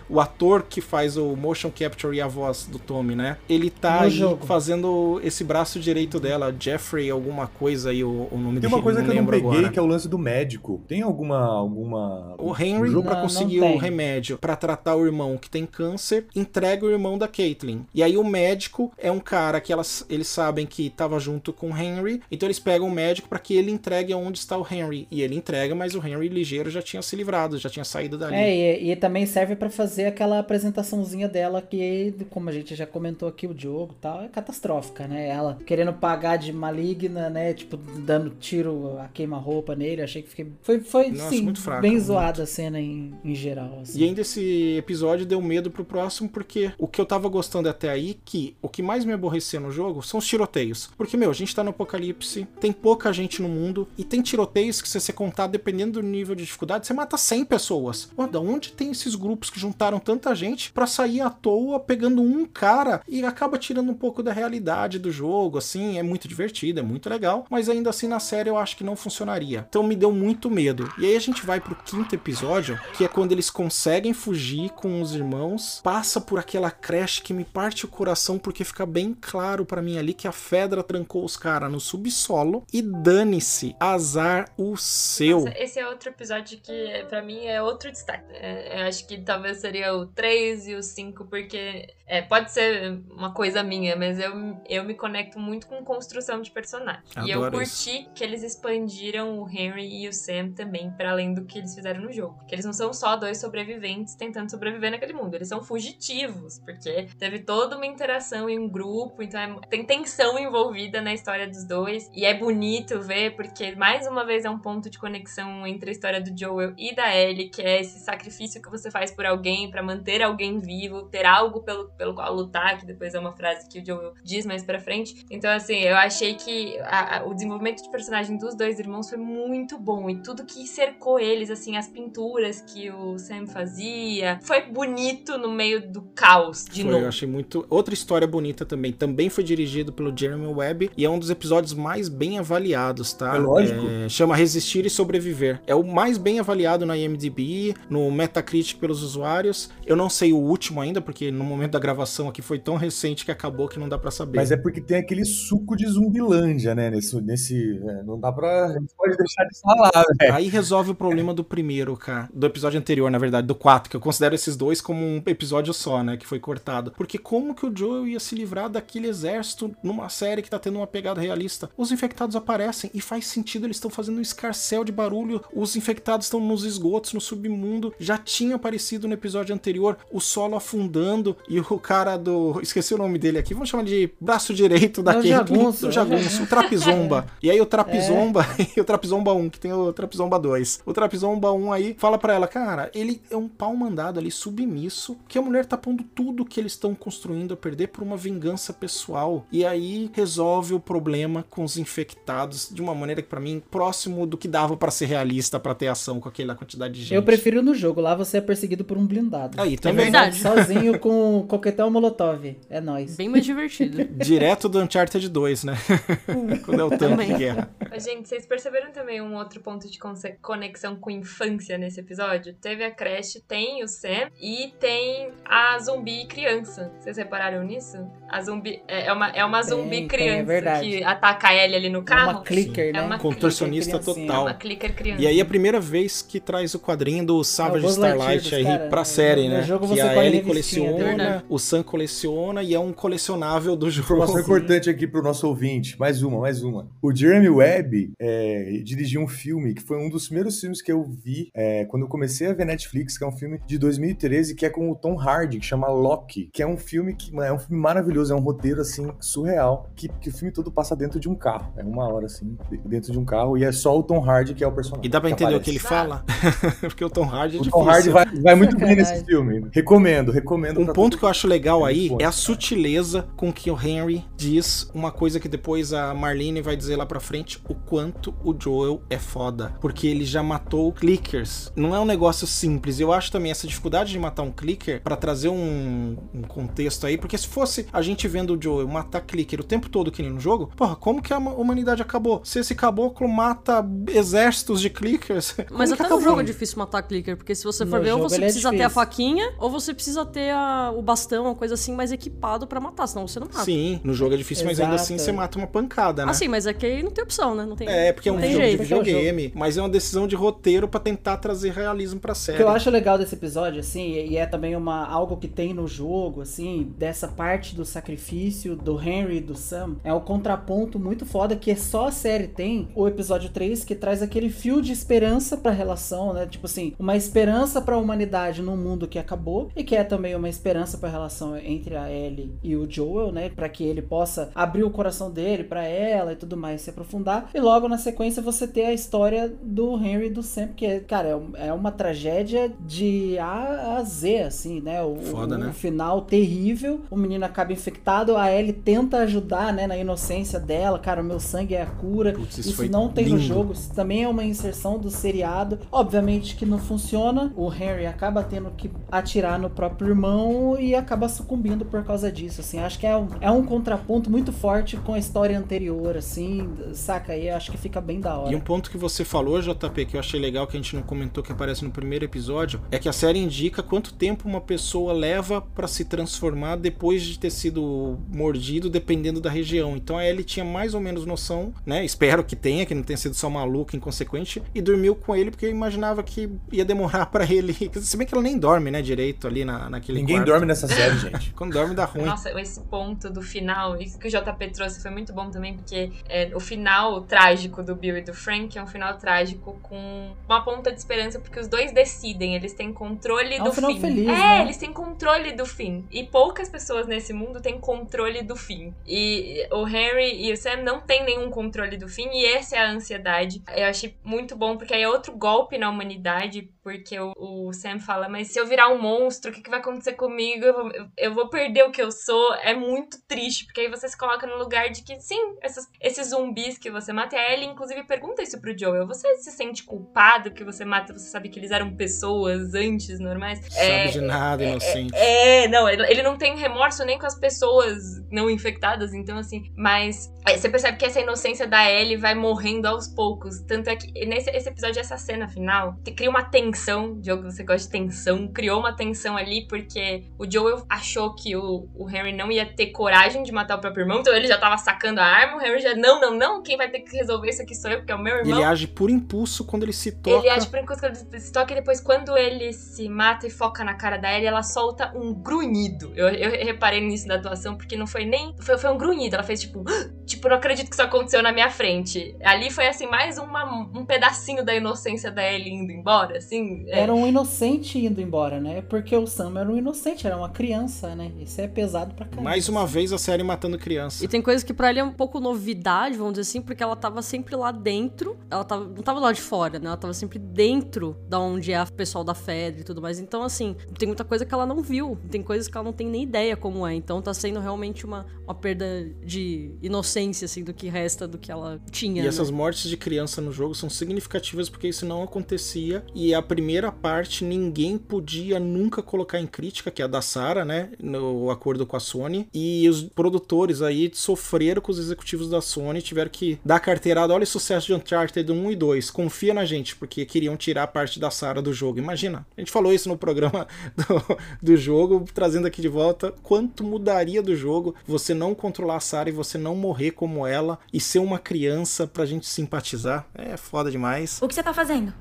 O 0.10 0.20
ator 0.20 0.64
que 0.70 0.82
faz 0.82 1.18
o 1.18 1.36
motion 1.36 1.72
capture 1.72 2.16
e 2.16 2.22
a 2.22 2.28
voz 2.28 2.66
do 2.66 2.80
Tommy, 2.80 3.16
né? 3.16 3.38
Ele 3.50 3.70
tá 3.70 4.02
fazendo 4.46 5.20
esse 5.24 5.44
braço 5.44 5.80
direito 5.80 6.20
dela, 6.20 6.54
Jeffrey, 6.60 7.10
alguma 7.10 7.48
coisa 7.48 7.90
aí, 7.92 8.04
o, 8.04 8.28
o 8.32 8.38
nome 8.38 8.54
Tem 8.60 8.62
dele. 8.62 8.74
uma 8.74 8.82
coisa 8.82 9.04
que 9.04 9.10
eu 9.10 9.16
não 9.16 9.26
peguei, 9.26 9.50
agora. 9.50 9.70
que 9.70 9.80
é 9.80 9.82
o 9.82 9.86
lance 9.86 10.08
do 10.08 10.18
médico. 10.18 10.82
Tem 10.88 11.02
alguma. 11.02 11.38
alguma... 11.46 12.36
O 12.38 12.54
Henry, 12.56 12.92
pra 13.02 13.16
Não, 13.16 13.22
conseguir 13.22 13.60
o 13.60 13.64
tem. 13.64 13.78
remédio 13.80 14.38
pra 14.38 14.56
tratar 14.56 14.96
o 14.96 15.06
irmão 15.06 15.38
que 15.38 15.50
tem 15.50 15.66
câncer, 15.66 16.26
entrega 16.36 16.86
o 16.86 16.90
irmão 16.90 17.18
da 17.18 17.28
Caitlyn. 17.28 17.82
E 17.94 18.04
aí 18.04 18.18
o 18.18 18.24
médico 18.24 18.92
é 18.98 19.12
um 19.12 19.20
cara 19.20 19.60
que 19.62 19.72
elas, 19.72 20.06
eles 20.10 20.28
sabem 20.28 20.66
que 20.66 20.90
tava 20.90 21.20
junto 21.20 21.54
com 21.54 21.72
o 21.72 21.78
Henry, 21.78 22.22
então 22.32 22.48
eles 22.48 22.60
pegam 22.60 22.88
o 22.88 22.92
médico 22.92 23.28
pra 23.30 23.40
que 23.40 23.54
ele 23.56 23.72
entregue 23.72 24.14
aonde 24.14 24.40
está 24.40 24.58
o 24.58 24.66
Henry. 24.70 25.08
E 25.12 25.22
ele 25.22 25.36
entrega, 25.36 25.74
mas 25.76 25.96
o 25.96 26.06
Henry 26.06 26.28
ligeiro 26.28 26.70
já 26.70 26.82
tinha 26.82 27.02
se 27.02 27.16
livrado, 27.16 27.58
já 27.58 27.70
tinha 27.70 27.86
saído 27.86 28.18
dali. 28.18 28.36
É, 28.36 28.82
e, 28.82 28.92
e 28.92 28.96
também 28.96 29.26
serve 29.40 29.56
pra 29.56 29.70
fazer 29.70 30.06
aquela 30.06 30.40
apresentaçãozinha 30.40 31.28
dela 31.30 31.62
que, 31.62 32.14
como 32.30 32.50
a 32.50 32.52
gente 32.52 32.76
já 32.76 32.86
comentou 32.86 33.30
aqui, 33.30 33.48
o 33.48 33.54
Diogo 33.54 33.96
tal, 34.02 34.24
é 34.24 34.28
catastrófica, 34.28 35.08
né? 35.08 35.30
Ela 35.30 35.58
querendo 35.66 35.94
pagar 35.94 36.36
de 36.36 36.52
maligna, 36.52 37.30
né? 37.30 37.54
Tipo, 37.54 37.78
dando 37.78 38.32
tiro 38.32 39.00
a 39.00 39.08
queima-roupa 39.08 39.76
nele. 39.76 40.02
Achei 40.02 40.22
que 40.22 40.30
fiquei. 40.30 40.52
Foi, 40.62 40.82
foi 40.82 41.12
Nossa, 41.12 41.30
sim, 41.30 41.56
fraca, 41.56 41.82
bem 41.82 41.92
muito. 41.92 42.04
zoada 42.04 42.44
a 42.44 42.46
cena 42.46 42.82
em, 42.82 43.14
em 43.24 43.34
geral. 43.34 43.80
assim. 43.82 44.00
E 44.00 44.04
ainda 44.04 44.20
esse 44.22 44.76
episódio 44.78 45.26
deu 45.26 45.42
medo 45.42 45.72
pro 45.72 45.86
próximo, 45.86 46.28
porque 46.28 46.74
o 46.78 46.88
que 46.88 47.00
eu 47.00 47.06
tava 47.06 47.30
gostando 47.30 47.70
até 47.70 47.90
aí, 47.90 48.20
que 48.26 48.58
o 48.62 48.68
que 48.68 48.82
mais 48.82 49.06
me 49.06 49.14
aborrecia 49.14 49.60
no 49.60 49.72
jogo 49.72 50.02
são 50.02 50.18
os 50.18 50.28
tiroteios. 50.28 50.90
Porque, 50.98 51.16
meu, 51.16 51.30
a 51.30 51.34
gente 51.34 51.56
tá 51.56 51.64
no 51.64 51.70
apocalipse, 51.70 52.46
tem 52.60 52.74
pouca 52.74 53.14
gente 53.14 53.42
no 53.42 53.48
mundo, 53.48 53.88
e 53.98 54.04
tem 54.04 54.22
tiroteios 54.22 54.82
que 54.82 54.90
se 54.90 55.00
você 55.00 55.14
contar, 55.14 55.48
dependendo 55.48 56.02
do 56.02 56.06
nível 56.06 56.36
de 56.36 56.44
dificuldade, 56.44 56.86
você 56.86 56.94
mata 56.94 57.16
100 57.16 57.46
pessoas. 57.46 58.10
Pô, 58.14 58.28
da 58.28 58.42
onde 58.42 58.74
tem 58.74 58.92
esses 58.92 59.16
grupos 59.16 59.29
que 59.38 59.60
juntaram 59.60 60.00
tanta 60.00 60.34
gente 60.36 60.72
pra 60.72 60.88
sair 60.88 61.22
à 61.22 61.30
toa 61.30 61.80
pegando 61.80 62.22
um 62.22 62.46
cara 62.46 63.02
e 63.08 63.24
acaba 63.26 63.58
tirando 63.58 63.92
um 63.92 63.96
pouco 63.96 64.24
da 64.24 64.34
realidade 64.34 65.00
do 65.00 65.12
jogo, 65.12 65.58
assim, 65.58 65.98
é 65.98 66.04
muito 66.04 66.28
divertido, 66.28 66.80
é 66.80 66.84
muito 66.84 67.10
legal, 67.10 67.46
mas 67.50 67.70
ainda 67.70 67.90
assim 67.90 68.08
na 68.08 68.20
série 68.20 68.50
eu 68.50 68.58
acho 68.58 68.78
que 68.78 68.84
não 68.84 68.96
funcionaria. 68.96 69.66
Então 69.70 69.84
me 69.84 69.96
deu 69.96 70.12
muito 70.12 70.50
medo. 70.50 70.92
E 70.98 71.06
aí 71.06 71.16
a 71.16 71.22
gente 71.22 71.46
vai 71.46 71.60
pro 71.60 71.76
quinto 71.76 72.16
episódio, 72.16 72.80
que 72.94 73.04
é 73.04 73.08
quando 73.08 73.32
eles 73.32 73.50
conseguem 73.50 74.14
fugir 74.14 74.70
com 74.72 75.02
os 75.02 75.14
irmãos, 75.14 75.82
passa 75.84 76.20
por 76.22 76.40
aquela 76.40 76.72
creche 76.72 77.22
que 77.22 77.34
me 77.34 77.44
parte 77.44 77.86
o 77.86 77.88
coração 77.88 78.38
porque 78.38 78.64
fica 78.64 78.86
bem 78.86 79.16
claro 79.20 79.66
pra 79.66 79.82
mim 79.82 79.98
ali 79.98 80.14
que 80.14 80.28
a 80.28 80.32
Fedra 80.32 80.84
trancou 80.84 81.24
os 81.24 81.36
caras 81.36 81.72
no 81.72 81.80
subsolo 81.80 82.64
e 82.72 82.82
dane-se, 82.82 83.76
azar 83.80 84.52
o 84.58 84.76
seu. 84.78 85.42
Nossa, 85.42 85.58
esse 85.58 85.80
é 85.80 85.88
outro 85.88 86.10
episódio 86.10 86.60
que, 86.62 87.06
pra 87.10 87.22
mim, 87.22 87.46
é 87.46 87.62
outro 87.62 87.92
destaque. 87.92 88.26
É, 88.32 88.82
eu 88.82 88.88
acho 88.88 89.08
que 89.08 89.18
talvez 89.22 89.58
seria 89.58 89.94
o 89.94 90.06
3 90.06 90.68
e 90.68 90.76
o 90.76 90.84
5, 90.84 91.26
porque 91.26 91.94
é, 92.08 92.22
pode 92.22 92.52
ser 92.52 93.02
uma 93.12 93.34
coisa 93.34 93.62
minha, 93.64 93.96
mas 93.96 94.20
eu, 94.20 94.58
eu 94.68 94.84
me 94.84 94.94
conecto 94.96 95.40
muito 95.40 95.68
com 95.68 95.84
construção 95.84 96.42
de 96.42 96.50
personagem. 96.52 97.02
e 97.26 97.30
eu 97.32 97.40
Adoro 97.44 97.58
curti 97.58 98.08
que 98.16 98.24
eles 98.24 98.42
expandiram 98.44 99.40
o 99.40 99.50
Henry 99.50 100.04
e 100.04 100.08
o 100.08 100.14
Sam 100.14 100.52
também, 100.52 100.92
para 100.92 101.12
além 101.12 101.34
do 101.34 101.46
que 101.46 101.60
eles 101.60 101.74
fizeram 101.76 102.02
no 102.02 102.12
jogo. 102.12 102.40
Que 102.48 102.56
eles 102.56 102.66
não 102.66 102.74
são 102.74 102.94
só 102.94 103.16
dois 103.16 103.40
sobreviventes 103.40 104.16
tentando 104.16 104.50
sobreviver 104.50 104.92
naquele 104.92 105.14
mundo, 105.14 105.36
eles 105.36 105.48
são 105.48 105.64
fugitivos, 105.64 106.60
porque 106.60 107.08
teve 107.18 107.40
toda 107.40 107.76
uma 107.76 107.86
interação 107.86 108.50
em 108.50 108.58
um 108.60 108.68
grupo, 108.70 109.22
então 109.22 109.40
é- 109.40 109.68
tem 109.68 109.84
tensão 109.86 110.38
envolvida 110.40 111.02
na 111.02 111.14
história 111.14 111.48
dos 111.48 111.64
dois. 111.66 112.10
E 112.14 112.26
é 112.26 112.34
bonito 112.34 113.00
ver, 113.02 113.36
porque 113.36 113.76
mais 113.76 114.08
uma 114.08 114.26
vez 114.26 114.46
é 114.46 114.50
um 114.50 114.60
ponto 114.60 114.90
de 114.90 114.98
conexão 114.98 115.66
entre 115.68 115.90
a 115.90 115.94
história 115.94 116.22
do 116.22 116.38
Joel 116.38 116.74
e 116.78 116.94
da 116.96 117.16
Ellie, 117.16 117.50
que 117.50 117.62
é 117.62 117.80
esse 117.82 118.00
sacrifício 118.00 118.62
que 118.62 118.70
você 118.70 118.90
faz 118.90 119.09
por 119.12 119.26
alguém 119.26 119.70
pra 119.70 119.82
manter 119.84 120.22
alguém 120.22 120.60
vivo, 120.60 121.04
ter 121.04 121.26
algo 121.26 121.62
pelo, 121.62 121.90
pelo 121.98 122.14
qual 122.14 122.34
lutar, 122.34 122.78
que 122.80 122.86
depois 122.86 123.14
é 123.14 123.20
uma 123.20 123.32
frase 123.32 123.68
que 123.70 123.80
o 123.80 123.86
Joel 123.86 124.14
diz 124.24 124.46
mais 124.46 124.64
pra 124.64 124.80
frente. 124.80 125.26
Então, 125.30 125.50
assim, 125.52 125.80
eu 125.80 125.96
achei 125.96 126.36
que 126.36 126.78
a- 126.80 127.20
a- 127.20 127.26
o 127.26 127.34
desenvolvimento 127.34 127.82
de 127.84 127.90
personagem 127.92 128.38
dos 128.38 128.56
dois 128.56 128.80
irmãos 128.80 129.10
foi 129.10 129.18
muito 129.18 129.78
bom. 129.80 130.10
E 130.10 130.22
tudo 130.22 130.46
que 130.46 130.66
cercou 130.68 131.20
eles, 131.20 131.50
assim, 131.50 131.78
as 131.78 131.88
pinturas 131.88 132.62
que 132.62 132.90
o 132.92 133.18
Sam 133.18 133.46
fazia, 133.48 134.40
foi 134.42 134.62
bonito 134.64 135.38
no 135.38 135.52
meio 135.52 135.92
do 135.92 136.02
caos, 136.16 136.66
de 136.66 136.82
Foi, 136.84 136.92
novo. 136.92 137.04
eu 137.06 137.10
achei 137.10 137.28
muito. 137.28 137.66
Outra 137.70 137.94
história 137.94 138.28
bonita 138.28 138.66
também. 138.66 138.92
Também 138.92 139.30
foi 139.30 139.44
dirigido 139.44 139.92
pelo 139.94 140.16
Jeremy 140.16 140.48
Webb 140.48 140.92
e 140.98 141.06
é 141.06 141.10
um 141.10 141.20
dos 141.20 141.30
episódios 141.30 141.74
mais 141.74 142.10
bem 142.10 142.40
avaliados, 142.40 143.14
tá? 143.14 143.36
É 143.36 143.40
lógico. 143.40 143.86
É, 143.88 144.10
chama 144.10 144.36
Resistir 144.36 144.86
e 144.86 144.90
Sobreviver. 144.90 145.62
É 145.68 145.76
o 145.76 145.84
mais 145.84 146.18
bem 146.18 146.40
avaliado 146.40 146.86
na 146.86 146.98
IMDb, 146.98 147.74
no 147.90 148.10
Metacritic 148.12 148.78
pelos 148.90 149.04
usuários. 149.04 149.70
Eu 149.86 149.96
não 149.96 150.10
sei 150.10 150.34
o 150.34 150.38
último 150.38 150.82
ainda, 150.82 151.00
porque 151.00 151.30
no 151.30 151.44
momento 151.44 151.72
da 151.72 151.80
gravação 151.80 152.28
aqui 152.28 152.42
foi 152.42 152.58
tão 152.58 152.76
recente 152.76 153.24
que 153.24 153.32
acabou 153.32 153.68
que 153.68 153.78
não 153.78 153.88
dá 153.88 154.00
pra 154.00 154.10
saber. 154.10 154.38
Mas 154.38 154.52
é 154.52 154.58
porque 154.58 154.82
tem 154.82 154.98
aquele 154.98 155.24
suco 155.24 155.76
de 155.76 155.86
zumbilândia, 155.86 156.74
né? 156.74 156.90
Nesse. 156.90 157.22
nesse 157.22 157.80
é, 157.88 158.04
não 158.04 158.20
dá 158.20 158.32
pra. 158.32 158.66
A 158.66 158.80
gente 158.80 158.96
pode 158.98 159.16
deixar 159.16 159.44
de 159.44 159.60
falar, 159.60 160.06
velho. 160.20 160.34
Aí 160.34 160.48
resolve 160.48 160.92
o 160.92 160.96
problema 160.96 161.34
do 161.34 161.44
primeiro, 161.44 161.96
cara. 161.96 162.30
Do 162.34 162.48
episódio 162.48 162.80
anterior, 162.80 163.12
na 163.12 163.20
verdade, 163.20 163.46
do 163.46 163.54
4, 163.54 163.92
que 163.92 163.96
eu 163.96 164.02
considero 164.02 164.34
esses 164.34 164.56
dois 164.56 164.82
como 164.82 165.06
um 165.06 165.22
episódio 165.28 165.72
só, 165.72 166.04
né? 166.04 166.18
Que 166.18 166.26
foi 166.26 166.40
cortado. 166.40 166.92
Porque 166.98 167.20
como 167.20 167.54
que 167.54 167.66
o 167.66 167.76
Joel 167.76 168.08
ia 168.08 168.20
se 168.20 168.34
livrar 168.34 168.70
daquele 168.70 169.08
exército 169.08 169.76
numa 169.84 170.10
série 170.10 170.42
que 170.42 170.50
tá 170.50 170.58
tendo 170.58 170.78
uma 170.78 170.88
pegada 170.88 171.22
realista? 171.22 171.70
Os 171.78 171.92
infectados 171.92 172.36
aparecem 172.36 172.90
e 172.94 173.02
faz 173.02 173.28
sentido, 173.28 173.68
eles 173.68 173.78
estão 173.78 173.92
fazendo 173.92 174.18
um 174.18 174.22
escarcel 174.22 174.84
de 174.84 174.92
barulho. 174.92 175.44
Os 175.54 175.76
infectados 175.76 176.26
estão 176.26 176.40
nos 176.40 176.64
esgotos, 176.64 177.14
no 177.14 177.22
submundo. 177.22 177.94
Já 178.00 178.18
tinha 178.18 178.56
aparecido 178.56 178.79
no 179.08 179.14
episódio 179.14 179.54
anterior 179.54 179.98
o 180.12 180.20
solo 180.20 180.56
afundando 180.56 181.36
e 181.48 181.60
o 181.60 181.80
cara 181.80 182.18
do. 182.18 182.60
Esqueci 182.62 182.94
o 182.94 182.98
nome 182.98 183.20
dele 183.20 183.38
aqui. 183.38 183.54
Vamos 183.54 183.70
chamar 183.70 183.84
de 183.84 184.10
braço 184.20 184.54
direito 184.54 185.04
da 185.04 185.14
É 185.14 185.18
o 185.18 185.24
jagunço, 185.28 185.86
O 185.86 185.88
é 185.88 185.90
o 185.90 185.92
jagunço, 185.92 186.44
o 186.44 186.48
Trapizomba. 186.48 187.28
E 187.42 187.50
aí 187.50 187.60
o 187.62 187.66
Trapizomba 187.66 188.46
e 188.76 188.80
o 188.80 188.84
Trapizomba 188.84 189.34
1, 189.34 189.50
que 189.50 189.60
tem 189.60 189.72
o 189.72 189.94
Trapizomba 189.94 190.40
2. 190.40 190.82
O 190.86 190.94
Trapizomba 190.94 191.52
1 191.52 191.72
aí 191.72 191.96
fala 191.98 192.18
pra 192.18 192.34
ela, 192.34 192.48
cara, 192.48 192.92
ele 192.94 193.22
é 193.30 193.38
um 193.38 193.48
pau 193.48 193.76
mandado 193.76 194.20
ali, 194.20 194.30
submisso, 194.30 195.18
que 195.28 195.38
a 195.38 195.42
mulher 195.42 195.66
tá 195.66 195.78
pondo 195.78 196.04
tudo 196.04 196.46
que 196.46 196.60
eles 196.60 196.74
estão 196.74 196.94
construindo 196.94 197.54
a 197.54 197.58
perder 197.58 197.88
por 197.88 198.04
uma 198.04 198.18
vingança 198.18 198.74
pessoal. 198.74 199.46
E 199.52 199.66
aí 199.66 200.10
resolve 200.14 200.74
o 200.74 200.80
problema 200.80 201.46
com 201.50 201.64
os 201.64 201.78
infectados 201.78 202.70
de 202.72 202.82
uma 202.82 202.94
maneira 202.94 203.22
que 203.22 203.28
pra 203.28 203.40
mim 203.40 203.62
próximo 203.72 204.26
do 204.26 204.38
que 204.38 204.48
dava 204.48 204.76
pra 204.76 204.92
ser 204.92 205.06
realista 205.06 205.60
pra 205.60 205.74
ter 205.74 205.88
ação 205.88 206.20
com 206.20 206.30
aquela 206.30 206.56
quantidade 206.56 206.94
de 206.94 207.02
gente. 207.02 207.14
Eu 207.14 207.24
prefiro 207.24 207.62
no 207.62 207.74
jogo, 207.74 208.02
lá 208.02 208.16
você 208.16 208.38
é 208.38 208.42
perseguido 208.42 208.69
por 208.84 208.98
um 208.98 209.06
blindado. 209.06 209.60
Aí, 209.62 209.74
É 209.74 209.78
também. 209.78 210.06
verdade. 210.06 210.38
Sozinho 210.40 210.98
com 211.00 211.46
coquetel 211.48 211.90
molotov. 211.90 212.56
É 212.70 212.80
nóis. 212.80 213.16
Bem 213.16 213.28
mais 213.30 213.44
divertido. 213.46 214.06
Direto 214.24 214.70
do 214.70 214.80
Uncharted 214.80 215.28
2, 215.28 215.64
né? 215.64 215.74
Quando 216.66 216.80
é 216.80 216.84
o 216.84 216.90
tanque 216.90 217.00
Também. 217.06 217.28
de 217.28 217.34
guerra. 217.36 217.70
Mas, 217.90 218.04
gente, 218.06 218.28
vocês 218.30 218.46
perceberam 218.46 218.92
também 218.92 219.22
um 219.22 219.36
outro 219.36 219.60
ponto 219.62 219.90
de 219.90 219.98
conexão 220.42 220.96
com 220.96 221.10
infância 221.12 221.78
nesse 221.78 222.00
episódio? 222.00 222.54
Teve 222.54 222.84
a 222.84 222.92
creche, 222.92 223.42
tem 223.48 223.84
o 223.84 223.88
Sam 223.88 224.30
e 224.40 224.72
tem 224.80 225.32
a 225.46 225.78
zumbi 225.80 226.26
criança. 226.28 226.92
Vocês 227.00 227.18
repararam 227.18 227.64
nisso? 227.64 227.98
A 228.30 228.42
zumbi 228.42 228.82
é 228.88 229.00
é 229.10 229.14
uma, 229.14 229.30
é 229.30 229.44
uma 229.44 229.62
Tem, 229.62 229.70
zumbi 229.70 229.90
tem, 229.90 230.04
é 230.04 230.08
criança 230.08 230.44
verdade. 230.46 230.88
que 230.90 231.04
ataca 231.04 231.48
a 231.48 231.56
Ellie 231.56 231.76
ali 231.78 231.90
no 231.90 232.00
É 232.00 232.04
carro. 232.04 232.32
uma 232.32 232.42
clicker, 232.44 232.94
né? 232.94 233.00
É 233.00 233.02
uma 233.02 233.18
Contorcionista 233.18 233.98
total. 233.98 234.44
Uma 234.44 234.54
clicker 234.54 234.94
criança. 234.94 235.22
E 235.22 235.26
aí 235.28 235.40
é 235.40 235.42
a 235.42 235.46
primeira 235.46 235.80
vez 235.80 236.22
que 236.22 236.40
traz 236.40 236.76
o 236.76 236.80
quadrinho 236.80 237.26
do 237.26 237.44
Savage 237.44 237.86
É 237.86 237.90
Starlight 237.90 238.56
cara. 238.64 238.90
pra 238.90 239.00
No- 239.02 239.06
série, 239.06 239.48
no 239.48 239.56
né? 239.56 239.64
jogo 239.64 239.88
que 239.88 239.96
você 239.96 240.02
a 240.02 240.26
Ellie 240.26 240.42
revistinha, 240.42 240.92
coleciona, 240.92 241.44
o 241.50 241.58
Sam 241.60 241.84
coleciona 241.84 242.64
e 242.64 242.74
é 242.74 242.80
um 242.80 242.92
colecionável 242.94 243.76
do 243.76 243.90
jogo. 243.90 244.06
Informação 244.06 244.40
importante 244.40 244.90
aqui 244.90 245.08
pro 245.08 245.22
nosso 245.22 245.48
ouvinte. 245.48 245.98
Mais 246.00 246.22
uma, 246.24 246.40
mais 246.40 246.64
uma. 246.64 246.88
O 247.02 247.14
Jeremy 247.16 247.50
Webb 247.50 248.14
é, 248.20 248.82
dirigiu 248.84 249.22
um 249.22 249.28
filme 249.28 249.74
que 249.74 249.82
foi 249.82 249.98
um 249.98 250.10
dos 250.10 250.26
primeiros 250.28 250.60
filmes 250.60 250.82
que 250.82 250.92
eu 250.92 251.04
vi 251.04 251.50
é, 251.54 251.86
quando 251.86 252.04
eu 252.04 252.10
comecei 252.10 252.48
a 252.48 252.54
ver 252.54 252.66
Netflix, 252.66 253.18
que 253.18 253.24
é 253.24 253.28
um 253.28 253.32
filme 253.32 253.60
de 253.68 253.78
2013, 253.78 254.56
que 254.56 254.66
é 254.66 254.70
com 254.70 254.90
o 254.92 254.96
Tom 254.96 255.20
Hardy, 255.20 255.60
que 255.60 255.66
chama 255.66 255.88
Loki, 255.88 256.50
que 256.54 256.62
é 256.64 256.68
um 256.68 256.78
filme 256.78 257.16
que 257.16 257.34
mano, 257.34 257.48
é 257.48 257.54
um 257.54 257.60
filme 257.60 257.82
maravilhoso, 257.82 258.34
é 258.34 258.36
um 258.36 258.40
roteiro 258.40 258.82
assim 258.82 259.08
surreal, 259.20 259.90
que, 259.96 260.08
que 260.08 260.30
o 260.30 260.32
filme 260.34 260.52
todo 260.54 260.72
passa 260.72 260.96
dentro 260.96 261.20
de 261.20 261.30
um 261.30 261.36
carro. 261.36 261.74
É 261.78 261.84
uma 261.84 262.08
hora 262.12 262.26
assim, 262.26 262.58
dentro 262.86 263.12
de 263.12 263.20
um 263.20 263.26
carro, 263.26 263.58
e 263.58 263.64
é 263.64 263.72
só 263.72 263.98
o 263.98 264.04
Tom 264.04 264.24
Hardy 264.24 264.54
que 264.54 264.64
é 264.64 264.68
o 264.68 264.72
personagem. 264.72 265.06
E 265.06 265.10
dá 265.10 265.20
pra 265.22 265.30
entender 265.30 265.56
o 265.56 265.60
que 265.60 265.70
ele 265.70 265.80
aparece. 265.80 265.88
fala? 266.08 266.26
Porque 266.82 267.04
o 267.04 267.10
Tom 267.10 267.24
Hardy 267.26 267.58
é 267.58 267.60
O 267.60 267.64
difícil. 267.64 267.72
Tom 267.84 267.90
Hardy 267.90 268.10
vai, 268.10 268.26
vai 268.26 268.49
muito 268.56 268.78
bem 268.78 268.96
nesse 268.96 269.24
filme. 269.26 269.68
Recomendo, 269.72 270.32
recomendo. 270.32 270.80
Um 270.80 270.86
ponto 270.88 271.18
que 271.18 271.24
eu 271.24 271.30
acho 271.30 271.48
legal 271.48 271.86
É 271.88 271.92
aí 271.92 272.10
bom. 272.10 272.18
é 272.20 272.26
a 272.26 272.32
sutileza 272.32 273.28
com 273.36 273.52
que 273.52 273.70
o 273.72 273.80
Henry 273.80 274.24
diz 274.36 274.90
uma 274.94 275.12
coisa 275.12 275.40
que 275.40 275.48
depois 275.48 275.94
a 275.94 276.14
Marlene 276.14 276.62
vai 276.62 276.76
dizer 276.76 276.96
lá 276.96 277.06
pra 277.06 277.20
frente, 277.20 277.62
o 277.68 277.76
quanto 277.76 278.34
o 278.44 278.56
Joel 278.58 279.02
é 279.10 279.18
foda. 279.18 279.74
Porque 279.82 280.08
ele 280.08 280.26
já 280.26 280.42
matou 280.44 280.92
clickers. 280.94 281.72
Não 281.76 281.94
é 281.96 282.00
um 282.00 282.06
negócio 282.06 282.46
simples. 282.48 283.00
Eu 283.00 283.12
acho 283.14 283.32
também 283.32 283.52
essa 283.52 283.68
dificuldade 283.68 284.12
de 284.12 284.20
matar 284.20 284.44
um 284.44 284.52
clicker 284.52 285.02
pra 285.02 285.16
trazer 285.16 285.50
um, 285.50 286.18
um 286.34 286.42
contexto 286.44 287.06
aí, 287.06 287.18
porque 287.18 287.38
se 287.38 287.48
fosse 287.48 287.88
a 287.92 288.02
gente 288.02 288.28
vendo 288.28 288.56
o 288.56 288.62
Joel 288.62 288.88
matar 288.88 289.22
clicker 289.22 289.60
o 289.60 289.64
tempo 289.64 289.90
todo 289.90 290.12
que 290.12 290.22
nem 290.22 290.32
no 290.32 290.40
jogo, 290.40 290.72
porra, 290.76 290.96
como 290.96 291.22
que 291.22 291.34
a 291.34 291.38
humanidade 291.38 292.02
acabou? 292.02 292.42
Se 292.44 292.60
esse 292.60 292.76
caboclo 292.76 293.28
mata 293.28 293.86
exércitos 294.14 294.82
de 294.82 294.90
clickers, 294.90 295.56
Mas 295.72 295.92
até 295.92 296.08
no 296.08 296.22
jogo 296.22 296.42
é 296.42 296.44
difícil 296.44 296.78
matar 296.78 297.02
clicker, 297.04 297.38
porque 297.38 297.54
se 297.56 297.64
você 297.64 297.86
for 297.86 298.00
No 298.00 298.06
ver, 298.06 298.16
você 298.16 298.39
ele 298.40 298.46
é 298.46 298.48
precisa 298.50 298.72
ter 298.72 298.84
a 298.84 298.90
faquinha, 298.90 299.54
ou 299.60 299.70
você 299.70 299.94
precisa 299.94 300.26
ter 300.26 300.52
a- 300.52 300.92
o 300.96 301.02
bastão, 301.02 301.46
uma 301.46 301.56
coisa 301.56 301.74
assim, 301.76 301.94
mais 301.94 302.12
equipado 302.12 302.66
pra 302.68 302.80
matar, 302.80 303.08
senão 303.08 303.28
você 303.28 303.40
não 303.40 303.48
mata. 303.48 303.64
Sim, 303.64 304.00
no 304.04 304.14
jogo 304.14 304.34
é 304.34 304.38
difícil, 304.38 304.66
mas 304.66 304.80
ainda 304.80 304.96
assim 304.96 305.14
Exato. 305.16 305.26
você 305.26 305.32
mata 305.32 305.58
uma 305.58 305.68
pancada, 305.68 306.26
né? 306.26 306.32
Ah, 306.32 306.34
sim, 306.34 306.48
mas 306.48 306.66
é 306.66 306.74
que 306.74 306.86
aí 306.86 307.04
não 307.04 307.12
tem 307.12 307.24
opção, 307.24 307.54
né? 307.56 307.66
Não 307.66 307.76
tem, 307.76 307.88
É, 307.88 308.12
porque 308.14 308.30
é 308.30 308.32
um 308.32 308.36
não 308.36 308.42
tem 308.42 308.52
jogo 308.52 308.64
jeito. 308.64 308.78
de 308.78 308.84
videogame, 308.84 309.52
mas 309.56 309.78
é 309.78 309.82
uma 309.82 309.90
decisão 309.90 310.28
de 310.28 310.36
roteiro 310.36 310.88
pra 310.88 311.00
tentar 311.00 311.38
trazer 311.38 311.72
realismo 311.72 312.20
pra 312.20 312.34
O 312.34 312.36
série. 312.36 312.58
que 312.58 312.64
eu 312.64 312.70
acho 312.70 312.90
legal 312.90 313.18
desse 313.18 313.36
episódio, 313.36 313.80
assim, 313.80 314.14
e 314.14 314.38
é 314.38 314.46
também 314.46 314.76
uma, 314.76 315.06
algo 315.06 315.38
que 315.38 315.48
tem 315.48 315.74
no 315.74 315.88
jogo, 315.88 316.42
assim, 316.42 316.92
dessa 316.98 317.28
parte 317.28 317.76
do 317.76 317.86
sacrifício 317.86 318.76
do 318.76 319.00
Henry 319.02 319.38
e 319.38 319.42
do 319.42 319.56
Sam, 319.56 319.96
é 320.04 320.14
o 320.14 320.22
contraponto 320.22 321.00
muito 321.00 321.26
foda 321.26 321.56
que 321.56 321.76
só 321.76 322.08
a 322.08 322.12
série 322.12 322.48
tem, 322.48 322.90
o 322.96 323.08
episódio 323.08 323.50
3, 323.50 323.84
que 323.84 323.96
traz 323.96 324.22
aquele 324.22 324.50
fio 324.50 324.82
de 324.82 324.92
esperança 324.92 325.58
pra 325.58 325.72
relação, 325.72 326.34
né? 326.34 326.46
Tipo 326.46 326.66
assim, 326.66 326.94
uma 327.00 327.16
esperança 327.16 327.82
pra 327.82 327.98
humanidade 327.98 328.29
num 328.64 328.78
mundo 328.78 329.08
que 329.08 329.18
acabou, 329.20 329.70
e 329.76 329.84
que 329.84 329.96
é 329.96 330.04
também 330.04 330.36
uma 330.36 330.50
esperança 330.50 330.98
pra 330.98 331.10
relação 331.10 331.58
entre 331.58 331.96
a 331.96 332.12
Ellie 332.12 332.54
e 332.64 332.76
o 332.76 332.90
Joel, 332.90 333.32
né? 333.32 333.50
Pra 333.50 333.68
que 333.70 333.84
ele 333.84 334.02
possa 334.02 334.50
abrir 334.56 334.84
o 334.84 334.90
coração 334.90 335.32
dele 335.32 335.64
pra 335.64 335.84
ela 335.84 336.34
e 336.34 336.36
tudo 336.36 336.56
mais, 336.56 336.82
se 336.82 336.90
aprofundar. 336.90 337.50
E 337.54 337.60
logo 337.60 337.88
na 337.88 337.98
sequência 337.98 338.42
você 338.42 338.68
ter 338.68 338.86
a 338.86 338.94
história 338.94 339.52
do 339.62 339.96
Henry 339.98 340.28
e 340.28 340.30
do 340.30 340.44
Sam, 340.44 340.70
que 340.76 340.86
é, 340.86 341.00
cara, 341.00 341.30
é 341.30 341.36
um- 341.36 341.52
é 341.56 341.74
uma 341.74 341.92
tragédia 341.92 342.72
de 342.86 343.38
A 343.40 343.98
a 343.98 344.04
Z, 344.04 344.44
assim, 344.44 344.82
né? 344.82 345.02
O, 345.04 345.16
Foda, 345.18 345.56
o- 345.56 345.58
né? 345.58 345.72
final 345.74 346.22
terrível, 346.22 347.02
o 347.10 347.16
menino 347.18 347.46
acaba 347.46 347.74
infectado, 347.74 348.36
a 348.38 348.52
Ellie 348.52 348.74
tenta 348.74 349.18
ajudar, 349.20 349.74
né, 349.74 349.88
na 349.88 349.98
inocência 349.98 350.60
dela, 350.60 351.00
cara, 351.00 351.22
o 351.22 351.26
meu 351.26 351.40
sangue 351.40 351.76
é 351.76 351.82
a 351.82 351.86
cura. 351.86 352.34
Putz, 352.34 352.58
isso 352.60 352.70
isso 352.84 352.92
não 352.92 353.10
tem 353.10 353.26
no 353.26 353.36
lindo. 353.38 353.42
jogo, 353.48 353.74
isso 353.74 353.94
também 353.94 354.24
é 354.24 354.28
uma 354.28 354.44
inserção 354.44 354.98
do 355.00 355.10
seriado. 355.10 355.80
Obviamente 355.92 356.56
que 356.56 356.66
não 356.66 356.78
funciona, 356.80 357.52
o 357.56 357.72
Henry 357.74 358.06
acaba 358.20 358.44
tendo 358.44 358.70
que 358.72 358.92
atirar 359.10 359.58
no 359.58 359.70
próprio 359.70 360.10
irmão 360.10 360.78
e 360.78 360.94
acaba 360.94 361.30
sucumbindo 361.30 361.86
por 361.86 362.04
causa 362.04 362.30
disso, 362.30 362.60
assim. 362.60 362.78
Acho 362.80 363.00
que 363.00 363.08
é 363.08 363.16
um, 363.16 363.28
é 363.40 363.50
um 363.50 363.64
contraponto 363.64 364.30
muito 364.30 364.52
forte 364.52 364.98
com 364.98 365.14
a 365.14 365.20
história 365.20 365.58
anterior, 365.58 366.18
assim, 366.18 366.70
saca? 366.94 367.30
aí 367.32 367.50
acho 367.50 367.72
que 367.72 367.78
fica 367.78 368.02
bem 368.02 368.20
da 368.20 368.38
hora. 368.38 368.52
E 368.52 368.56
um 368.56 368.60
ponto 368.60 368.92
que 368.92 368.98
você 368.98 369.24
falou, 369.24 369.62
JP, 369.62 370.06
que 370.06 370.16
eu 370.16 370.20
achei 370.20 370.40
legal 370.40 370.68
que 370.68 370.76
a 370.76 370.82
gente 370.82 370.96
não 370.96 371.02
comentou 371.02 371.42
que 371.42 371.52
aparece 371.52 371.84
no 371.84 371.92
primeiro 371.92 372.26
episódio, 372.26 372.82
é 372.92 373.00
que 373.00 373.08
a 373.08 373.14
série 373.14 373.40
indica 373.40 373.82
quanto 373.82 374.14
tempo 374.14 374.48
uma 374.48 374.60
pessoa 374.60 375.14
leva 375.14 375.62
pra 375.62 375.88
se 375.88 376.04
transformar 376.04 376.76
depois 376.76 377.24
de 377.24 377.40
ter 377.40 377.52
sido 377.52 378.20
mordido, 378.28 378.90
dependendo 378.90 379.40
da 379.40 379.50
região. 379.50 379.96
Então 379.96 380.18
a 380.18 380.26
Ellie 380.26 380.44
tinha 380.44 380.66
mais 380.66 380.94
ou 380.94 381.00
menos 381.00 381.26
noção, 381.26 381.74
né? 381.86 382.04
Espero 382.04 382.44
que 382.44 382.56
tenha, 382.56 382.86
que 382.86 382.94
não 382.94 383.04
tenha 383.04 383.18
sido 383.18 383.36
só 383.36 383.50
maluca, 383.50 383.96
inconsequente, 383.96 384.62
e 384.76 384.82
dormiu 384.82 385.16
com 385.16 385.36
ele 385.36 385.52
porque 385.52 385.70
imaginava 385.70 386.22
que 386.22 386.50
ia 386.72 386.84
demorar 386.84 387.28
pra 387.32 387.46
ele. 387.50 387.90
Se 388.10 388.18
bem 388.18 388.26
que 388.26 388.34
ela 388.34 388.42
nem 388.42 388.58
dorme, 388.58 388.90
né, 388.90 389.04
direito 389.04 389.46
ali 389.46 389.64
na, 389.64 389.88
naquele 389.88 390.18
Ninguém 390.18 390.38
quarto. 390.38 390.48
dorme 390.48 390.66
nessa 390.66 390.88
série, 390.88 391.16
gente. 391.20 391.54
Quando 391.54 391.74
dorme 391.74 391.94
dá 391.94 392.06
ruim. 392.06 392.26
Nossa, 392.26 392.50
esse 392.60 392.82
ponto 392.82 393.30
do 393.30 393.40
final, 393.40 394.02
isso 394.02 394.18
que 394.18 394.28
o 394.28 394.32
JP 394.32 394.72
trouxe 394.72 395.00
foi 395.00 395.12
muito 395.12 395.32
bom 395.32 395.52
também, 395.52 395.76
porque 395.76 396.12
é, 396.28 396.50
o 396.56 396.60
final 396.60 397.22
trágico 397.22 397.84
do 397.84 397.96
Bill 397.96 398.18
e 398.18 398.24
do 398.24 398.34
Frank 398.34 398.76
é 398.76 398.82
um 398.82 398.88
final 398.88 399.16
trágico 399.20 399.80
com 399.84 400.34
uma 400.48 400.66
ponta 400.66 400.92
de 400.92 400.98
esperança, 400.98 401.40
porque 401.40 401.60
os 401.60 401.68
dois 401.68 401.92
decidem, 401.92 402.56
eles 402.56 402.74
têm 402.74 402.92
controle 402.92 403.54
É 403.54 403.62
um 403.62 403.66
do 403.66 403.74
final 403.74 403.92
fim. 403.92 404.00
feliz, 404.02 404.28
é, 404.28 404.32
né? 404.32 404.62
eles 404.64 404.78
têm 404.78 404.92
controle 404.92 405.52
do 405.52 405.68
fim. 405.68 406.04
E 406.10 406.24
poucas 406.24 406.68
pessoas 406.68 407.06
nesse 407.06 407.32
mundo 407.32 407.62
têm 407.62 407.80
controle 407.80 408.42
do 408.42 408.56
fim. 408.56 408.92
E 409.06 409.68
o 409.72 409.84
Harry 409.84 410.48
e 410.48 410.52
o 410.52 410.58
Sam 410.58 410.78
não 410.78 411.00
têm 411.00 411.24
nenhum 411.26 411.52
controle 411.52 411.96
do 411.96 412.10
fim, 412.10 412.28
e 412.34 412.44
essa 412.48 412.76
é 412.76 412.80
a 412.80 412.90
ansiedade. 412.90 413.62
Eu 413.78 413.86
achei 413.86 414.18
muito 414.24 414.56
bom, 414.56 414.78
porque 414.78 414.96
aí 414.96 415.04
é 415.04 415.08
outro 415.08 415.32
golpe 415.38 415.78
na 415.78 415.92
humanidade, 415.92 416.72
porque 416.82 417.20
o, 417.20 417.34
o 417.38 417.72
Sam 417.72 417.89
fala, 417.98 418.28
mas 418.28 418.50
se 418.50 418.60
eu 418.60 418.68
virar 418.68 418.90
um 418.90 419.02
monstro, 419.02 419.50
o 419.50 419.54
que, 419.54 419.62
que 419.62 419.70
vai 419.70 419.80
acontecer 419.80 420.14
comigo? 420.14 420.66
Eu 420.66 420.74
vou, 420.74 420.92
eu- 421.18 421.34
vou 421.34 421.50
perder 421.50 421.84
o 421.86 421.92
que 421.92 422.02
eu 422.02 422.12
sou. 422.12 422.54
É 422.56 422.74
muito 422.76 423.18
triste, 423.26 423.66
porque 423.66 423.80
aí 423.82 423.90
você 423.90 424.10
se 424.10 424.18
coloca 424.18 424.46
no 424.46 424.58
lugar 424.58 424.90
de 424.90 425.02
que, 425.02 425.18
sim, 425.22 425.56
essas- 425.62 425.88
esses 426.02 426.32
zumbis 426.32 426.78
que 426.78 426.92
você 426.92 427.14
mata, 427.14 427.36
e 427.36 427.40
a 427.40 427.54
Ellie, 427.54 427.68
inclusive, 427.70 428.04
pergunta 428.04 428.44
isso 428.44 428.60
pro 428.60 428.78
Joel. 428.78 429.08
Você 429.08 429.34
se 429.38 429.52
sente 429.52 429.84
culpado 429.84 430.52
que 430.52 430.64
você 430.66 430.84
mata, 430.84 431.14
você 431.14 431.30
sabe 431.30 431.48
que 431.48 431.58
eles 431.58 431.72
eram 431.72 431.96
pessoas 431.96 432.74
antes, 432.74 433.20
normais? 433.20 433.60
Sabe 433.72 434.12
de 434.12 434.22
nada, 434.22 434.64
inocente. 434.64 435.16
É, 435.16 435.68
não, 435.70 435.88
ele 435.88 436.22
não 436.22 436.38
tem 436.38 436.58
remorso 436.58 437.06
nem 437.06 437.18
com 437.18 437.26
as 437.26 437.40
pessoas 437.40 438.04
não 438.30 438.50
infectadas, 438.50 439.14
então 439.14 439.38
assim, 439.38 439.72
mas 439.78 440.30
é, 440.48 440.58
você 440.58 440.68
percebe 440.70 440.98
que 440.98 441.06
essa 441.06 441.22
inocência 441.22 441.66
da 441.68 441.90
Ellie 441.90 442.18
vai 442.18 442.36
morrendo 442.36 442.88
aos 442.88 443.08
poucos. 443.08 443.62
Tanto 443.62 443.90
é 443.90 443.96
que 443.96 444.12
nesse 444.26 444.50
esse 444.50 444.68
episódio, 444.68 445.00
essa 445.00 445.18
cena 445.18 445.48
final, 445.48 445.96
cria 446.18 446.30
uma 446.30 446.44
tensão, 446.44 447.20
Diogo, 447.22 447.44
você 447.44 447.64
gosta 447.64 447.79
de 447.80 447.90
tensão, 447.90 448.48
criou 448.48 448.80
uma 448.80 448.94
tensão 448.94 449.36
ali, 449.38 449.68
porque 449.68 450.26
o 450.38 450.50
Joel 450.50 450.86
achou 450.90 451.34
que 451.34 451.56
o, 451.56 451.88
o 451.96 452.10
Henry 452.10 452.34
não 452.34 452.52
ia 452.52 452.66
ter 452.66 452.88
coragem 452.88 453.44
de 453.44 453.52
matar 453.52 453.78
o 453.78 453.82
próprio 453.82 454.04
irmão, 454.04 454.20
então 454.20 454.34
ele 454.34 454.48
já 454.48 454.58
tava 454.58 454.78
sacando 454.78 455.20
a 455.20 455.26
arma, 455.26 455.58
o 455.58 455.62
Henry 455.62 455.80
já, 455.80 455.96
não, 455.96 456.20
não, 456.20 456.36
não, 456.36 456.62
quem 456.62 456.78
vai 456.78 456.90
ter 456.90 457.00
que 457.00 457.16
resolver 457.16 457.50
isso 457.50 457.62
aqui 457.62 457.76
sou 457.76 457.90
eu, 457.90 458.00
porque 458.00 458.12
é 458.12 458.16
o 458.16 458.22
meu 458.22 458.38
irmão. 458.38 458.58
ele 458.58 458.64
age 458.64 458.88
por 458.88 459.10
impulso 459.10 459.66
quando 459.66 459.84
ele 459.84 459.94
se 459.94 460.12
toca. 460.12 460.38
Ele 460.38 460.50
acha 460.50 460.68
por 460.68 460.80
enquanto 460.80 461.00
que 461.00 461.06
ele 461.06 461.40
se 461.40 461.52
toca 461.52 461.72
e 461.72 461.76
depois, 461.76 462.02
quando 462.02 462.38
ele 462.38 462.74
se 462.74 463.08
mata 463.08 463.48
e 463.48 463.50
foca 463.50 463.84
na 463.84 463.94
cara 463.94 464.18
da 464.18 464.34
Ellie, 464.34 464.48
ela 464.48 464.64
solta 464.64 465.12
um 465.16 465.34
grunhido. 465.34 466.12
Eu, 466.16 466.30
eu 466.30 466.66
reparei 466.66 467.02
nisso 467.02 467.28
da 467.28 467.36
atuação, 467.36 467.76
porque 467.76 467.96
não 467.96 468.08
foi 468.08 468.26
nem. 468.26 468.56
Foi, 468.60 468.78
foi 468.78 468.90
um 468.90 468.98
grunhido. 468.98 469.36
Ela 469.36 469.44
fez 469.44 469.62
tipo. 469.62 469.84
Tipo, 470.30 470.48
não 470.48 470.58
acredito 470.58 470.90
que 470.90 470.94
isso 470.94 471.02
aconteceu 471.02 471.42
na 471.42 471.52
minha 471.52 471.72
frente. 471.72 472.38
Ali 472.44 472.70
foi 472.70 472.86
assim, 472.86 473.08
mais 473.08 473.40
uma, 473.40 473.66
um 473.66 474.06
pedacinho 474.06 474.64
da 474.64 474.76
inocência 474.76 475.32
da 475.32 475.44
Ellie 475.44 475.74
indo 475.74 475.92
embora, 475.92 476.38
assim. 476.38 476.86
é. 476.88 477.00
Era 477.00 477.14
um 477.16 477.26
inocente 477.26 477.69
indo 477.76 478.22
embora, 478.22 478.60
né? 478.60 478.82
Porque 478.82 479.16
o 479.16 479.26
Sam 479.28 479.60
era 479.60 479.70
um 479.70 479.78
inocente, 479.78 480.26
era 480.26 480.38
uma 480.38 480.50
criança, 480.50 481.16
né? 481.16 481.32
Isso 481.40 481.60
é 481.62 481.68
pesado 481.68 482.14
pra 482.14 482.26
caramba. 482.26 482.44
Mais 482.44 482.70
uma 482.70 482.86
vez 482.86 483.12
a 483.14 483.18
série 483.18 483.44
matando 483.44 483.78
criança. 483.78 484.24
E 484.24 484.28
tem 484.28 484.42
coisa 484.42 484.66
que 484.66 484.74
pra 484.74 484.90
ele 484.90 485.00
é 485.00 485.04
um 485.04 485.12
pouco 485.12 485.40
novidade, 485.40 486.18
vamos 486.18 486.34
dizer 486.34 486.42
assim, 486.42 486.62
porque 486.62 486.82
ela 486.82 486.96
tava 486.96 487.22
sempre 487.22 487.56
lá 487.56 487.72
dentro. 487.72 488.38
Ela 488.50 488.64
tava, 488.64 488.86
não 488.86 489.04
tava 489.04 489.20
lá 489.20 489.32
de 489.32 489.42
fora, 489.42 489.80
né? 489.80 489.88
Ela 489.88 489.98
tava 489.98 490.14
sempre 490.14 490.40
dentro 490.40 491.16
da 491.28 491.40
onde 491.40 491.72
é 491.72 491.82
o 491.82 491.94
pessoal 491.94 492.24
da 492.24 492.34
Fedra 492.34 492.82
e 492.82 492.84
tudo 492.84 493.02
mais. 493.02 493.20
Então, 493.20 493.44
assim, 493.44 493.76
tem 493.98 494.08
muita 494.08 494.24
coisa 494.24 494.46
que 494.46 494.54
ela 494.54 494.66
não 494.66 494.82
viu. 494.82 495.18
Tem 495.30 495.42
coisas 495.42 495.68
que 495.68 495.78
ela 495.78 495.84
não 495.84 495.94
tem 495.94 496.08
nem 496.08 496.24
ideia 496.24 496.56
como 496.56 496.86
é. 496.86 496.94
Então 496.94 497.22
tá 497.22 497.34
sendo 497.34 497.60
realmente 497.60 498.06
uma, 498.06 498.26
uma 498.44 498.56
perda 498.56 499.10
de 499.24 499.72
inocência, 499.82 500.46
assim, 500.46 500.64
do 500.64 500.74
que 500.74 500.88
resta 500.88 501.28
do 501.28 501.38
que 501.38 501.52
ela 501.52 501.80
tinha. 501.92 502.22
E 502.22 502.24
né? 502.24 502.28
essas 502.28 502.50
mortes 502.50 502.90
de 502.90 502.98
criança 502.98 503.42
no 503.42 503.52
jogo 503.52 503.76
são 503.76 503.90
significativas 503.90 504.70
porque 504.70 504.88
isso 504.88 505.06
não 505.06 505.24
acontecia. 505.24 506.04
E 506.14 506.34
a 506.34 506.42
primeira 506.42 506.92
parte 506.92 507.44
ninguém 507.44 507.59
podia 508.08 508.60
nunca 508.60 509.02
colocar 509.02 509.40
em 509.40 509.48
crítica, 509.48 509.92
que 509.92 510.02
é 510.02 510.06
a 510.06 510.08
da 510.08 510.22
Sarah, 510.22 510.66
né? 510.66 510.90
No 511.00 511.50
acordo 511.50 511.86
com 511.86 511.96
a 511.96 512.00
Sony. 512.00 512.48
E 512.54 512.88
os 512.90 513.04
produtores 513.04 513.82
aí 513.82 514.12
sofreram 514.14 514.82
com 514.82 514.92
os 514.92 515.00
executivos 515.00 515.50
da 515.50 515.62
Sony, 515.62 516.02
tiveram 516.02 516.30
que 516.30 516.60
dar 516.64 516.80
carteirada. 516.80 517.34
Olha 517.34 517.44
o 517.44 517.48
sucesso 517.48 517.88
de 517.88 517.94
Uncharted 517.94 518.52
1 518.52 518.72
e 518.72 518.76
2. 518.76 519.12
Confia 519.12 519.54
na 519.54 519.66
gente, 519.66 519.96
porque 519.96 520.26
queriam 520.26 520.56
tirar 520.56 520.84
a 520.84 520.88
parte 520.88 521.20
da 521.20 521.32
Sarah 521.32 521.62
do 521.62 521.74
jogo. 521.74 522.00
Imagina, 522.00 522.46
a 522.58 522.62
gente 522.62 522.72
falou 522.72 522.94
isso 522.94 523.10
no 523.10 523.18
programa 523.18 523.68
do, 523.96 524.38
do 524.62 524.78
jogo, 524.78 525.26
trazendo 525.34 525.68
aqui 525.68 525.82
de 525.82 525.88
volta 525.88 526.34
quanto 526.44 526.84
mudaria 526.84 527.42
do 527.42 527.56
jogo 527.56 527.96
você 528.08 528.34
não 528.34 528.56
controlar 528.56 528.98
a 528.98 529.00
Sarah 529.00 529.30
e 529.30 529.34
você 529.34 529.58
não 529.58 529.76
morrer 529.76 530.12
como 530.12 530.46
ela 530.46 530.80
e 530.94 531.00
ser 531.00 531.20
uma 531.20 531.40
criança 531.40 532.08
pra 532.08 532.26
gente 532.26 532.48
simpatizar. 532.48 533.28
É 533.34 533.58
foda 533.58 533.92
demais. 533.92 534.40
O 534.42 534.48
que 534.48 534.54
você 534.54 534.64
tá 534.64 534.74
fazendo? 534.74 535.14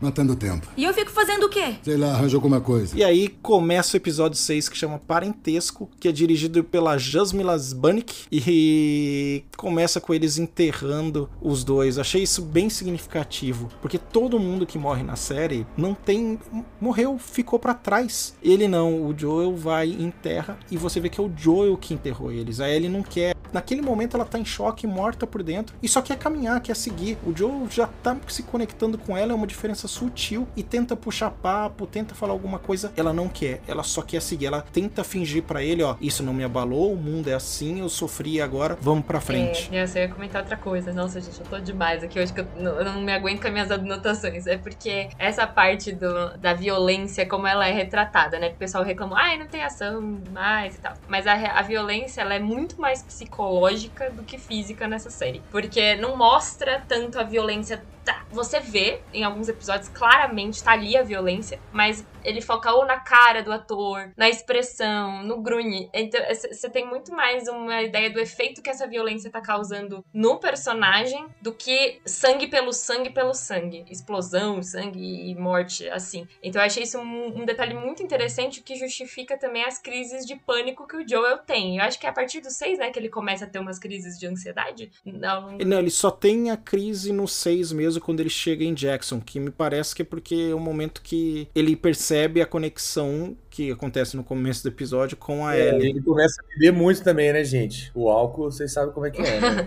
Matando 0.00 0.36
tempo. 0.36 0.66
E 0.76 0.84
eu 0.84 0.92
fico 0.92 1.10
fazendo 1.10 1.44
o 1.44 1.48
quê? 1.48 1.76
Sei 1.82 1.96
lá, 1.96 2.12
arranja 2.12 2.36
alguma 2.36 2.60
coisa. 2.60 2.96
E 2.96 3.02
aí 3.02 3.28
começa 3.28 3.96
o 3.96 3.96
episódio 3.96 4.36
6 4.36 4.68
que 4.68 4.76
chama 4.76 4.98
Parentesco, 4.98 5.88
que 5.98 6.08
é 6.08 6.12
dirigido 6.12 6.62
pela 6.64 6.98
Jasmila 6.98 7.56
Zbanik 7.56 8.26
e 8.30 9.44
começa 9.56 10.00
com 10.00 10.12
eles 10.12 10.38
enterrando 10.38 11.28
os 11.40 11.64
dois. 11.64 11.98
Achei 11.98 12.22
isso 12.22 12.42
bem 12.42 12.68
significativo, 12.68 13.70
porque 13.80 13.98
todo 13.98 14.38
mundo 14.38 14.66
que 14.66 14.78
morre 14.78 15.02
na 15.02 15.16
série 15.16 15.66
não 15.76 15.94
tem 15.94 16.38
morreu, 16.80 17.18
ficou 17.18 17.58
pra 17.58 17.74
trás. 17.74 18.34
Ele 18.42 18.68
não, 18.68 19.06
o 19.06 19.14
Joel 19.16 19.56
vai 19.56 19.88
e 19.88 20.02
enterra 20.02 20.58
e 20.70 20.76
você 20.76 21.00
vê 21.00 21.08
que 21.08 21.20
é 21.20 21.24
o 21.24 21.32
Joel 21.36 21.76
que 21.76 21.94
enterrou 21.94 22.30
eles. 22.30 22.60
A 22.60 22.68
Ellie 22.68 22.88
não 22.88 23.02
quer. 23.02 23.34
Naquele 23.52 23.80
momento 23.80 24.16
ela 24.16 24.24
tá 24.24 24.38
em 24.38 24.44
choque, 24.44 24.86
morta 24.86 25.26
por 25.26 25.42
dentro 25.42 25.76
e 25.82 25.88
só 25.88 26.02
quer 26.02 26.18
caminhar, 26.18 26.60
quer 26.60 26.74
seguir. 26.74 27.16
O 27.24 27.34
Joel 27.34 27.68
já 27.70 27.86
tá 27.86 28.16
se 28.28 28.42
conectando 28.42 28.98
com 28.98 29.16
ela, 29.16 29.32
é 29.32 29.34
uma 29.34 29.46
diferença 29.46 29.83
conversa 29.84 29.88
sutil 29.88 30.48
e 30.56 30.62
tenta 30.62 30.96
puxar 30.96 31.30
papo, 31.30 31.86
tenta 31.86 32.14
falar 32.14 32.32
alguma 32.32 32.58
coisa. 32.58 32.92
Ela 32.96 33.12
não 33.12 33.28
quer, 33.28 33.60
ela 33.66 33.82
só 33.82 34.02
quer 34.02 34.20
seguir. 34.20 34.46
Ela 34.46 34.62
tenta 34.62 35.04
fingir 35.04 35.42
para 35.42 35.62
ele, 35.62 35.82
ó, 35.82 35.96
isso 36.00 36.22
não 36.22 36.32
me 36.32 36.44
abalou, 36.44 36.92
o 36.92 36.96
mundo 36.96 37.28
é 37.28 37.34
assim, 37.34 37.80
eu 37.80 37.88
sofri 37.88 38.40
agora, 38.40 38.76
vamos 38.80 39.04
pra 39.04 39.20
frente. 39.20 39.68
É, 39.72 39.84
eu 39.84 40.02
ia 40.02 40.08
comentar 40.08 40.42
outra 40.42 40.56
coisa. 40.56 40.92
Nossa, 40.92 41.20
gente, 41.20 41.38
eu 41.40 41.46
tô 41.46 41.58
demais 41.58 42.02
aqui 42.02 42.18
hoje 42.18 42.32
que 42.32 42.40
eu 42.40 42.46
não, 42.56 42.72
eu 42.72 42.84
não 42.84 43.00
me 43.00 43.12
aguento 43.12 43.40
com 43.40 43.46
as 43.46 43.52
minhas 43.52 43.70
anotações. 43.70 44.46
É 44.46 44.56
porque 44.56 45.08
essa 45.18 45.46
parte 45.46 45.92
do, 45.92 46.36
da 46.38 46.54
violência, 46.54 47.26
como 47.26 47.46
ela 47.46 47.66
é 47.66 47.72
retratada, 47.72 48.38
né? 48.38 48.48
O 48.48 48.54
pessoal 48.54 48.84
reclama, 48.84 49.16
ai, 49.18 49.38
não 49.38 49.46
tem 49.46 49.62
ação 49.62 50.20
mais 50.32 50.76
e 50.76 50.78
tal. 50.78 50.94
Mas 51.08 51.26
a, 51.26 51.34
a 51.34 51.62
violência, 51.62 52.20
ela 52.20 52.34
é 52.34 52.38
muito 52.38 52.80
mais 52.80 53.02
psicológica 53.02 54.10
do 54.10 54.22
que 54.22 54.38
física 54.38 54.86
nessa 54.88 55.10
série. 55.10 55.42
Porque 55.50 55.96
não 55.96 56.16
mostra 56.16 56.82
tanto 56.88 57.18
a 57.18 57.22
violência 57.22 57.82
tá, 58.04 58.24
você 58.30 58.60
vê 58.60 59.00
em 59.12 59.24
alguns 59.24 59.48
episódios 59.48 59.88
claramente 59.88 60.62
tá 60.62 60.72
ali 60.72 60.96
a 60.96 61.02
violência, 61.02 61.58
mas 61.72 62.04
ele 62.24 62.40
foca 62.40 62.72
ou 62.72 62.84
na 62.86 62.98
cara 62.98 63.42
do 63.42 63.52
ator, 63.52 64.10
na 64.16 64.28
expressão, 64.28 65.22
no 65.22 65.40
grunhe. 65.40 65.90
Então 65.92 66.20
você 66.50 66.68
tem 66.70 66.86
muito 66.86 67.12
mais 67.12 67.48
uma 67.48 67.82
ideia 67.82 68.10
do 68.10 68.18
efeito 68.18 68.62
que 68.62 68.70
essa 68.70 68.86
violência 68.86 69.30
tá 69.30 69.40
causando 69.40 70.04
no 70.12 70.38
personagem 70.38 71.26
do 71.40 71.52
que 71.52 72.00
sangue 72.04 72.46
pelo 72.46 72.72
sangue 72.72 73.10
pelo 73.10 73.34
sangue, 73.34 73.84
explosão, 73.90 74.62
sangue 74.62 75.30
e 75.30 75.34
morte, 75.34 75.88
assim. 75.90 76.26
Então 76.42 76.60
eu 76.60 76.66
achei 76.66 76.82
isso 76.82 76.98
um, 76.98 77.42
um 77.42 77.44
detalhe 77.44 77.74
muito 77.74 78.02
interessante 78.02 78.62
que 78.62 78.74
justifica 78.76 79.38
também 79.38 79.64
as 79.64 79.78
crises 79.78 80.26
de 80.26 80.36
pânico 80.36 80.86
que 80.86 80.96
o 80.96 81.08
Joel 81.08 81.38
tem. 81.38 81.78
Eu 81.78 81.84
acho 81.84 81.98
que 81.98 82.06
é 82.06 82.08
a 82.08 82.12
partir 82.12 82.40
dos 82.40 82.54
seis, 82.54 82.78
né, 82.78 82.90
que 82.90 82.98
ele 82.98 83.08
começa 83.08 83.44
a 83.44 83.48
ter 83.48 83.58
umas 83.58 83.78
crises 83.78 84.18
de 84.18 84.26
ansiedade. 84.26 84.90
Não, 85.04 85.52
não 85.58 85.78
ele 85.78 85.90
só 85.90 86.10
tem 86.10 86.50
a 86.50 86.56
crise 86.56 87.12
no 87.12 87.28
seis 87.28 87.72
mesmo 87.72 87.93
quando 88.00 88.20
ele 88.20 88.30
chega 88.30 88.64
em 88.64 88.74
Jackson, 88.74 89.20
que 89.20 89.38
me 89.40 89.50
parece 89.50 89.94
que 89.94 90.02
é 90.02 90.04
porque 90.04 90.48
é 90.50 90.54
o 90.54 90.60
momento 90.60 91.02
que 91.02 91.48
ele 91.54 91.76
percebe 91.76 92.40
a 92.40 92.46
conexão 92.46 93.36
que 93.54 93.70
acontece 93.70 94.16
no 94.16 94.24
começo 94.24 94.64
do 94.64 94.68
episódio 94.68 95.16
com 95.16 95.46
a 95.46 95.56
é, 95.56 95.68
Ellie. 95.68 95.90
Ele 95.90 96.02
começa 96.02 96.42
a 96.42 96.44
beber 96.48 96.72
muito 96.72 97.04
também, 97.04 97.32
né, 97.32 97.44
gente? 97.44 97.92
O 97.94 98.10
álcool, 98.10 98.50
vocês 98.50 98.72
sabem 98.72 98.92
como 98.92 99.06
é 99.06 99.10
que 99.10 99.22
é, 99.22 99.40
né? 99.40 99.64